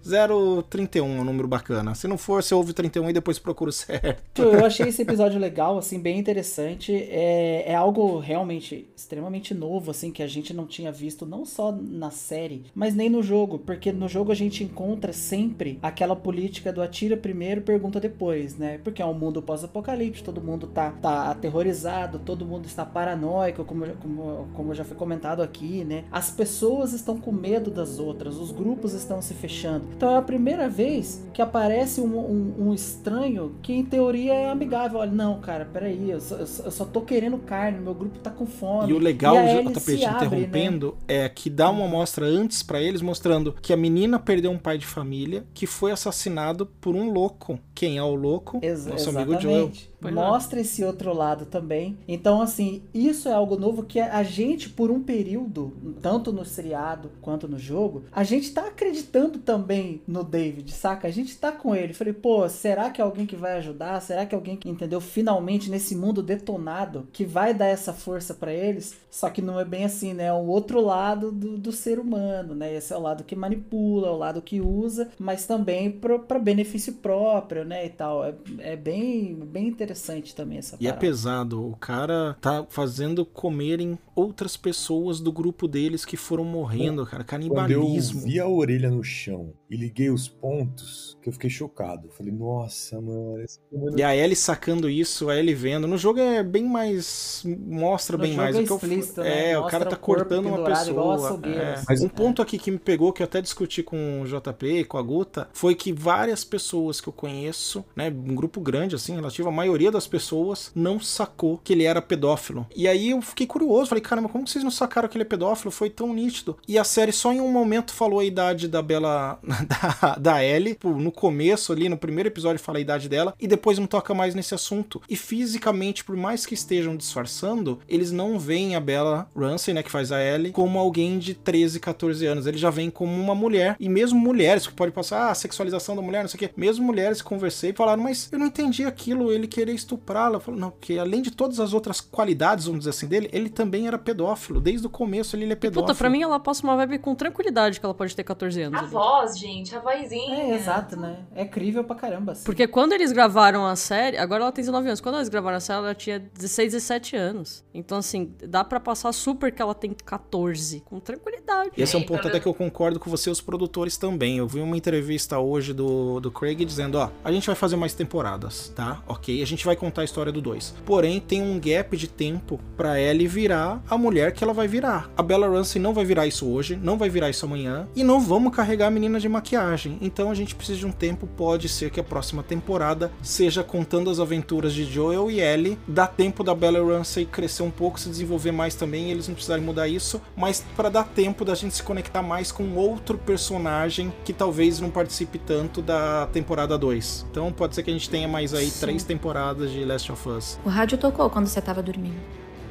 031 0.69 1.17
é 1.17 1.21
um 1.21 1.23
número 1.23 1.47
bacana. 1.47 1.95
Se 1.95 2.07
não 2.07 2.17
for, 2.17 2.43
você 2.43 2.53
ouve 2.53 2.71
o 2.71 2.73
31 2.73 3.09
e 3.09 3.13
depois 3.13 3.39
procura 3.39 3.69
o 3.69 3.73
certo. 3.73 4.41
Eu 4.41 4.65
achei 4.65 4.87
esse 4.89 5.01
episódio 5.01 5.39
legal, 5.39 5.77
assim, 5.77 5.99
bem 5.99 6.19
interessante. 6.19 6.93
É, 6.93 7.63
é 7.67 7.75
algo 7.75 8.19
realmente 8.19 8.89
extremamente 8.95 9.53
novo, 9.53 9.91
assim, 9.91 10.11
que 10.11 10.23
a 10.23 10.27
gente 10.27 10.53
não 10.53 10.65
tinha 10.65 10.91
visto, 10.91 11.25
não 11.25 11.45
só 11.45 11.71
na 11.71 12.11
série, 12.11 12.65
mas 12.73 12.93
nem 12.93 13.09
no 13.09 13.21
jogo. 13.23 13.59
Porque 13.59 13.91
no 13.91 14.07
jogo 14.07 14.31
a 14.31 14.35
gente 14.35 14.63
encontra 14.63 15.11
sempre 15.11 15.79
aquela 15.81 16.15
política 16.15 16.71
do 16.71 16.81
atira 16.81 17.17
primeiro, 17.17 17.61
pergunta 17.61 17.99
depois, 17.99 18.57
né? 18.57 18.79
Porque 18.83 19.01
é 19.01 19.05
um 19.05 19.13
mundo 19.13 19.41
pós-apocalipse, 19.41 20.23
todo 20.23 20.41
mundo 20.41 20.67
tá, 20.67 20.91
tá 20.91 21.29
aterrorizado, 21.29 22.19
todo 22.19 22.45
mundo 22.45 22.65
está 22.65 22.85
paranoico, 22.85 23.65
como, 23.65 23.85
como, 23.95 24.47
como 24.53 24.73
já 24.75 24.83
foi 24.83 24.95
comentado 24.95 25.41
aqui, 25.41 25.83
né? 25.83 26.05
As 26.11 26.29
pessoas 26.31 26.93
estão 26.93 27.17
com 27.17 27.31
medo 27.31 27.71
das 27.71 27.99
outras, 27.99 28.37
os 28.37 28.51
grupos 28.51 28.93
estão 28.93 29.21
se 29.21 29.33
fechando. 29.41 29.85
Então 29.97 30.11
é 30.13 30.17
a 30.17 30.21
primeira 30.21 30.69
vez 30.69 31.25
que 31.33 31.41
aparece 31.41 31.99
um, 31.99 32.15
um- 32.17 32.67
um 32.67 32.73
estranho 32.73 33.55
que 33.61 33.73
em 33.73 33.83
teoria 33.83 34.33
é 34.33 34.49
amigável. 34.49 34.99
Olha, 34.99 35.11
não, 35.11 35.39
cara, 35.41 35.65
peraí, 35.71 36.11
eu 36.11 36.21
só, 36.21 36.35
eu 36.35 36.45
só- 36.71 36.85
tô 36.85 37.01
querendo 37.01 37.37
carne, 37.39 37.79
meu 37.79 37.93
grupo 37.93 38.19
tá 38.19 38.29
com 38.29 38.45
fome. 38.45 38.89
E 38.91 38.93
o 38.93 38.99
legal, 38.99 39.35
E 39.35 39.63
JP, 39.63 39.97
te 39.97 40.05
abre, 40.05 40.29
né? 40.29 40.35
interrompendo, 40.45 40.97
é 41.07 41.27
que 41.27 41.49
dá 41.49 41.69
uma 41.69 41.85
amostra 41.85 42.25
antes 42.25 42.61
pra 42.61 42.81
eles, 42.81 43.01
mostrando 43.01 43.53
que 43.61 43.73
a 43.73 43.77
menina 43.77 44.19
perdeu 44.19 44.51
um 44.51 44.57
pai 44.57 44.77
de 44.77 44.85
família 44.85 45.43
que 45.53 45.65
foi 45.65 45.91
assassinado 45.91 46.65
por 46.79 46.95
um 46.95 47.11
louco. 47.11 47.57
Quem 47.73 47.97
é 47.97 48.03
o 48.03 48.13
louco? 48.15 48.59
Ex- 48.61 48.85
Nosso 48.85 49.09
amigo 49.09 49.39
Joel. 49.39 49.71
Pois 50.01 50.11
é. 50.11 50.15
Mostra 50.15 50.59
esse 50.59 50.83
outro 50.83 51.13
lado 51.13 51.45
também. 51.45 51.97
Então, 52.07 52.41
assim, 52.41 52.81
isso 52.91 53.29
é 53.29 53.33
algo 53.33 53.55
novo 53.55 53.83
que 53.83 53.99
a 53.99 54.23
gente, 54.23 54.67
por 54.67 54.89
um 54.89 55.01
período, 55.01 55.71
tanto 56.01 56.33
no 56.33 56.43
seriado 56.43 57.11
quanto 57.21 57.47
no 57.47 57.59
jogo, 57.59 58.03
a 58.11 58.23
gente 58.23 58.51
tá 58.51 58.67
acreditando 58.67 59.37
também 59.37 60.01
no 60.07 60.23
David, 60.23 60.71
saca? 60.71 61.07
A 61.07 61.11
gente 61.11 61.37
tá 61.37 61.51
com 61.51 61.75
ele. 61.75 61.93
Falei, 61.93 62.13
pô, 62.13 62.49
será 62.49 62.89
que 62.89 62.99
é 62.99 63.03
alguém 63.03 63.27
que 63.27 63.35
vai 63.35 63.53
ajudar? 63.57 64.01
Será 64.01 64.25
que 64.25 64.33
é 64.33 64.37
alguém 64.37 64.57
que, 64.57 64.67
entendeu? 64.69 64.99
Finalmente, 64.99 65.69
nesse 65.69 65.95
mundo 65.95 66.23
detonado, 66.23 67.07
que 67.13 67.23
vai 67.23 67.53
dar 67.53 67.67
essa 67.67 67.93
força 67.93 68.33
pra 68.33 68.51
eles? 68.51 68.99
Só 69.11 69.29
que 69.29 69.41
não 69.41 69.59
é 69.59 69.65
bem 69.65 69.85
assim, 69.85 70.13
né? 70.13 70.25
É 70.25 70.33
o 70.33 70.47
outro 70.47 70.81
lado 70.81 71.31
do, 71.31 71.57
do 71.57 71.71
ser 71.71 71.99
humano, 71.99 72.55
né? 72.55 72.73
Esse 72.73 72.91
é 72.91 72.97
o 72.97 73.01
lado 73.01 73.23
que 73.23 73.35
manipula, 73.35 74.07
é 74.07 74.11
o 74.11 74.17
lado 74.17 74.41
que 74.41 74.59
usa, 74.59 75.09
mas 75.19 75.45
também 75.45 75.91
pra 75.91 76.39
benefício 76.39 76.93
próprio, 76.93 77.63
né? 77.63 77.85
E 77.85 77.89
tal. 77.89 78.25
É, 78.25 78.33
é 78.59 78.75
bem, 78.75 79.35
bem 79.35 79.67
interessante 79.67 79.90
também 80.35 80.57
essa 80.57 80.77
E 80.79 80.87
é 80.87 80.93
pesado, 80.93 81.65
o 81.65 81.75
cara 81.75 82.37
tá 82.41 82.65
fazendo 82.69 83.25
comerem 83.25 83.97
outras 84.21 84.55
pessoas 84.57 85.19
do 85.19 85.31
grupo 85.31 85.67
deles 85.67 86.05
que 86.05 86.15
foram 86.17 86.43
morrendo, 86.45 87.05
cara. 87.05 87.23
Quando 87.23 87.43
eu 87.43 87.53
Canibalismo. 87.55 88.21
vi 88.21 88.39
a 88.39 88.47
orelha 88.47 88.89
no 88.89 89.03
chão 89.03 89.53
e 89.69 89.75
liguei 89.75 90.09
os 90.09 90.27
pontos, 90.27 91.17
que 91.21 91.29
eu 91.29 91.33
fiquei 91.33 91.49
chocado. 91.49 92.07
Eu 92.07 92.11
Falei, 92.11 92.31
nossa, 92.33 92.99
mano. 93.01 93.41
Esse... 93.41 93.59
E 93.97 94.03
a 94.03 94.15
Ellie 94.15 94.35
sacando 94.35 94.89
isso, 94.89 95.29
a 95.29 95.37
Ellie 95.37 95.53
vendo. 95.55 95.87
No 95.87 95.97
jogo 95.97 96.19
é 96.19 96.43
bem 96.43 96.63
mais. 96.63 97.43
Mostra 97.45 98.17
No 98.17 98.23
bem 98.23 98.33
mais. 98.33 98.55
é 98.55 98.59
o 98.59 98.65
que 98.65 98.71
eu- 98.71 98.75
explícito, 98.77 99.21
né? 99.21 99.51
É, 99.51 99.59
o 99.59 99.65
cara 99.67 99.85
tá 99.85 99.95
cortando 99.95 100.47
uma 100.47 100.63
pessoa. 100.63 101.39
é. 101.45 101.81
Mas- 101.87 102.01
Um 102.01 102.09
ponto 102.09 102.41
aqui 102.41 102.57
que 102.57 102.71
me 102.71 102.79
pegou, 102.79 103.11
que 103.13 103.21
eu 103.21 103.25
até 103.25 103.41
discuti 103.41 103.81
com 103.83 104.21
o 104.21 104.25
JP 104.25 104.79
e 104.79 104.83
com 104.83 104.97
a 104.97 105.01
Guta, 105.01 105.47
foi 105.53 105.75
que 105.75 105.91
várias 105.93 106.43
pessoas 106.43 106.99
que 107.01 107.07
eu 107.07 107.13
conheço, 107.13 107.83
né, 107.95 108.09
um 108.09 108.35
grupo 108.35 108.59
grande, 108.59 108.95
assim, 108.95 109.13
relativo, 109.15 109.47
a 109.49 109.51
maioria 109.51 109.91
das 109.91 110.07
pessoas 110.07 110.71
não 110.75 110.99
sacou 110.99 111.57
que 111.63 111.73
ele 111.73 111.83
era 111.83 112.01
pedófilo. 112.01 112.65
E 112.75 112.87
aí 112.87 113.11
eu 113.11 113.21
fiquei 113.21 113.47
curioso, 113.47 113.87
falei, 113.89 114.01
caramba, 114.11 114.27
como 114.27 114.45
vocês 114.45 114.61
não 114.61 114.69
sacaram 114.69 115.07
que 115.07 115.17
ele 115.17 115.23
é 115.23 115.25
pedófilo? 115.25 115.71
Foi 115.71 115.89
tão 115.89 116.13
nítido. 116.13 116.57
E 116.67 116.77
a 116.77 116.83
série 116.83 117.13
só 117.13 117.31
em 117.31 117.39
um 117.39 117.49
momento 117.49 117.93
falou 117.93 118.19
a 118.19 118.25
idade 118.25 118.67
da 118.67 118.81
Bela, 118.81 119.39
da, 120.03 120.15
da 120.17 120.43
Ellie, 120.43 120.77
no 120.83 121.13
começo 121.13 121.71
ali, 121.71 121.87
no 121.87 121.97
primeiro 121.97 122.27
episódio 122.27 122.61
fala 122.61 122.77
a 122.77 122.81
idade 122.81 123.07
dela, 123.07 123.33
e 123.39 123.47
depois 123.47 123.79
não 123.79 123.87
toca 123.87 124.13
mais 124.13 124.35
nesse 124.35 124.53
assunto. 124.53 125.01
E 125.09 125.15
fisicamente, 125.15 126.03
por 126.03 126.17
mais 126.17 126.45
que 126.45 126.53
estejam 126.53 126.97
disfarçando, 126.97 127.79
eles 127.87 128.11
não 128.11 128.37
veem 128.37 128.75
a 128.75 128.81
Bella 128.81 129.29
Ramsey, 129.33 129.73
né, 129.73 129.81
que 129.81 129.89
faz 129.89 130.11
a 130.11 130.21
Ellie, 130.21 130.51
como 130.51 130.77
alguém 130.77 131.17
de 131.17 131.33
13, 131.33 131.79
14 131.79 132.25
anos. 132.25 132.45
Eles 132.45 132.59
já 132.59 132.69
veem 132.69 132.89
como 132.89 133.13
uma 133.13 133.33
mulher. 133.33 133.77
E 133.79 133.87
mesmo 133.87 134.19
mulheres, 134.19 134.67
que 134.67 134.73
pode 134.73 134.91
passar, 134.91 135.31
ah, 135.31 135.35
sexualização 135.35 135.95
da 135.95 136.01
mulher, 136.01 136.21
não 136.21 136.27
sei 136.27 136.37
o 136.37 136.39
quê. 136.39 136.49
Mesmo 136.57 136.85
mulheres 136.85 137.21
conversei 137.21 137.71
falaram, 137.71 138.03
mas 138.03 138.27
eu 138.29 138.37
não 138.37 138.47
entendi 138.47 138.83
aquilo, 138.83 139.31
ele 139.31 139.47
querer 139.47 139.73
estuprá-la. 139.73 140.39
Falo, 140.41 140.57
não, 140.57 140.71
porque 140.71 140.97
além 140.97 141.21
de 141.21 141.31
todas 141.31 141.61
as 141.61 141.73
outras 141.73 142.01
qualidades, 142.01 142.65
vamos 142.65 142.79
dizer 142.79 142.89
assim, 142.89 143.07
dele, 143.07 143.29
ele 143.31 143.49
também 143.49 143.87
era 143.87 143.90
pedófilo. 143.97 144.59
Desde 144.61 144.85
o 144.87 144.89
começo 144.89 145.35
ele, 145.35 145.43
ele 145.45 145.53
é 145.53 145.55
pedófilo. 145.55 145.85
Puta, 145.87 145.97
pra 145.97 146.09
mim 146.09 146.21
ela 146.21 146.39
passa 146.39 146.63
uma 146.63 146.75
vibe 146.75 146.99
com 146.99 147.13
tranquilidade 147.15 147.79
que 147.79 147.85
ela 147.85 147.93
pode 147.95 148.15
ter 148.15 148.23
14 148.23 148.61
anos. 148.61 148.79
A 148.79 148.83
ali. 148.83 148.91
voz, 148.91 149.37
gente, 149.37 149.75
a 149.75 149.79
vozinha. 149.79 150.35
É, 150.35 150.55
exato, 150.55 150.95
né? 150.95 151.19
É 151.35 151.45
crível 151.45 151.83
pra 151.83 151.95
caramba. 151.95 152.31
Assim. 152.33 152.43
Porque 152.45 152.67
quando 152.67 152.93
eles 152.93 153.11
gravaram 153.11 153.65
a 153.65 153.75
série, 153.75 154.17
agora 154.17 154.43
ela 154.43 154.51
tem 154.51 154.61
19 154.63 154.87
anos. 154.87 155.01
Quando 155.01 155.15
eles 155.15 155.29
gravaram 155.29 155.57
a 155.57 155.59
série, 155.59 155.79
ela 155.79 155.95
tinha 155.95 156.19
16, 156.19 156.73
17 156.73 157.15
anos. 157.15 157.63
Então, 157.73 157.97
assim, 157.97 158.33
dá 158.47 158.63
pra 158.63 158.79
passar 158.79 159.11
super 159.11 159.51
que 159.51 159.61
ela 159.61 159.73
tem 159.75 159.91
14, 160.05 160.81
com 160.81 160.99
tranquilidade. 160.99 161.71
Esse 161.77 161.95
é 161.95 161.99
um 161.99 162.03
ponto 162.03 162.21
até 162.27 162.33
ver- 162.33 162.39
que 162.41 162.47
eu 162.47 162.53
concordo 162.53 162.99
com 162.99 163.09
você, 163.09 163.29
os 163.29 163.41
produtores 163.41 163.97
também. 163.97 164.37
Eu 164.37 164.47
vi 164.47 164.59
uma 164.59 164.75
entrevista 164.77 165.39
hoje 165.39 165.73
do, 165.73 166.19
do 166.19 166.31
Craig 166.31 166.63
dizendo: 166.65 166.97
ó, 166.97 167.09
a 167.23 167.31
gente 167.31 167.45
vai 167.47 167.55
fazer 167.55 167.75
mais 167.75 167.93
temporadas, 167.93 168.69
tá? 168.75 169.01
Ok, 169.07 169.41
a 169.41 169.45
gente 169.45 169.65
vai 169.65 169.75
contar 169.75 170.01
a 170.01 170.05
história 170.05 170.31
do 170.31 170.41
2. 170.41 170.75
Porém, 170.85 171.19
tem 171.19 171.41
um 171.41 171.59
gap 171.59 171.95
de 171.97 172.07
tempo 172.07 172.59
pra 172.77 172.99
Ellie 172.99 173.27
virar 173.27 173.80
a 173.89 173.97
mulher 173.97 174.31
que 174.31 174.43
ela 174.43 174.53
vai 174.53 174.67
virar. 174.67 175.09
A 175.15 175.23
Bella 175.23 175.49
Ramsey 175.49 175.81
não 175.81 175.93
vai 175.93 176.05
virar 176.05 176.27
isso 176.27 176.47
hoje, 176.47 176.75
não 176.75 176.97
vai 176.97 177.09
virar 177.09 177.29
isso 177.29 177.45
amanhã, 177.45 177.87
e 177.95 178.03
não 178.03 178.19
vamos 178.19 178.55
carregar 178.55 178.87
a 178.87 178.91
menina 178.91 179.19
de 179.19 179.27
maquiagem. 179.27 179.97
Então 180.01 180.31
a 180.31 180.35
gente 180.35 180.55
precisa 180.55 180.79
de 180.79 180.85
um 180.85 180.91
tempo. 180.91 181.27
Pode 181.27 181.67
ser 181.69 181.89
que 181.89 181.99
a 181.99 182.03
próxima 182.03 182.43
temporada 182.43 183.11
seja 183.21 183.63
contando 183.63 184.09
as 184.09 184.19
aventuras 184.19 184.73
de 184.73 184.83
Joel 184.83 185.29
e 185.29 185.39
Ellie. 185.39 185.77
Dá 185.87 186.07
tempo 186.07 186.43
da 186.43 186.53
Bella 186.53 186.79
Ramsey 186.79 187.25
crescer 187.25 187.63
um 187.63 187.71
pouco, 187.71 187.99
se 187.99 188.09
desenvolver 188.09 188.51
mais 188.51 188.75
também, 188.75 189.07
e 189.07 189.11
eles 189.11 189.27
não 189.27 189.35
precisarem 189.35 189.63
mudar 189.63 189.87
isso, 189.87 190.21
mas 190.35 190.63
para 190.75 190.89
dar 190.89 191.03
tempo 191.03 191.43
da 191.45 191.55
gente 191.55 191.75
se 191.75 191.83
conectar 191.83 192.21
mais 192.21 192.51
com 192.51 192.75
outro 192.75 193.17
personagem 193.17 194.13
que 194.23 194.33
talvez 194.33 194.79
não 194.79 194.89
participe 194.89 195.37
tanto 195.37 195.81
da 195.81 196.27
temporada 196.27 196.77
2. 196.77 197.27
Então 197.29 197.51
pode 197.51 197.75
ser 197.75 197.83
que 197.83 197.89
a 197.89 197.93
gente 197.93 198.09
tenha 198.09 198.27
mais 198.27 198.53
aí 198.53 198.71
três 198.71 199.03
temporadas 199.03 199.71
de 199.71 199.83
Last 199.85 200.11
of 200.11 200.29
Us. 200.29 200.59
O 200.65 200.69
rádio 200.69 200.97
tocou 200.97 201.29
quando 201.29 201.47
você 201.47 201.61
tava 201.61 201.81
dormindo. 201.81 202.19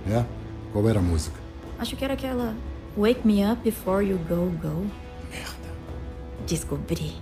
É? 0.09 0.25
Qual 0.73 0.89
era 0.89 1.01
a 1.01 1.03
música? 1.03 1.37
Acho 1.79 1.97
que 1.97 2.05
era 2.05 2.15
aquela 2.15 2.55
Wake 2.97 3.27
Me 3.27 3.45
Up 3.45 3.63
Before 3.63 4.07
You 4.07 4.19
Go 4.29 4.47
Go. 4.63 4.87
Merda. 5.31 5.75
Descobri. 6.47 7.17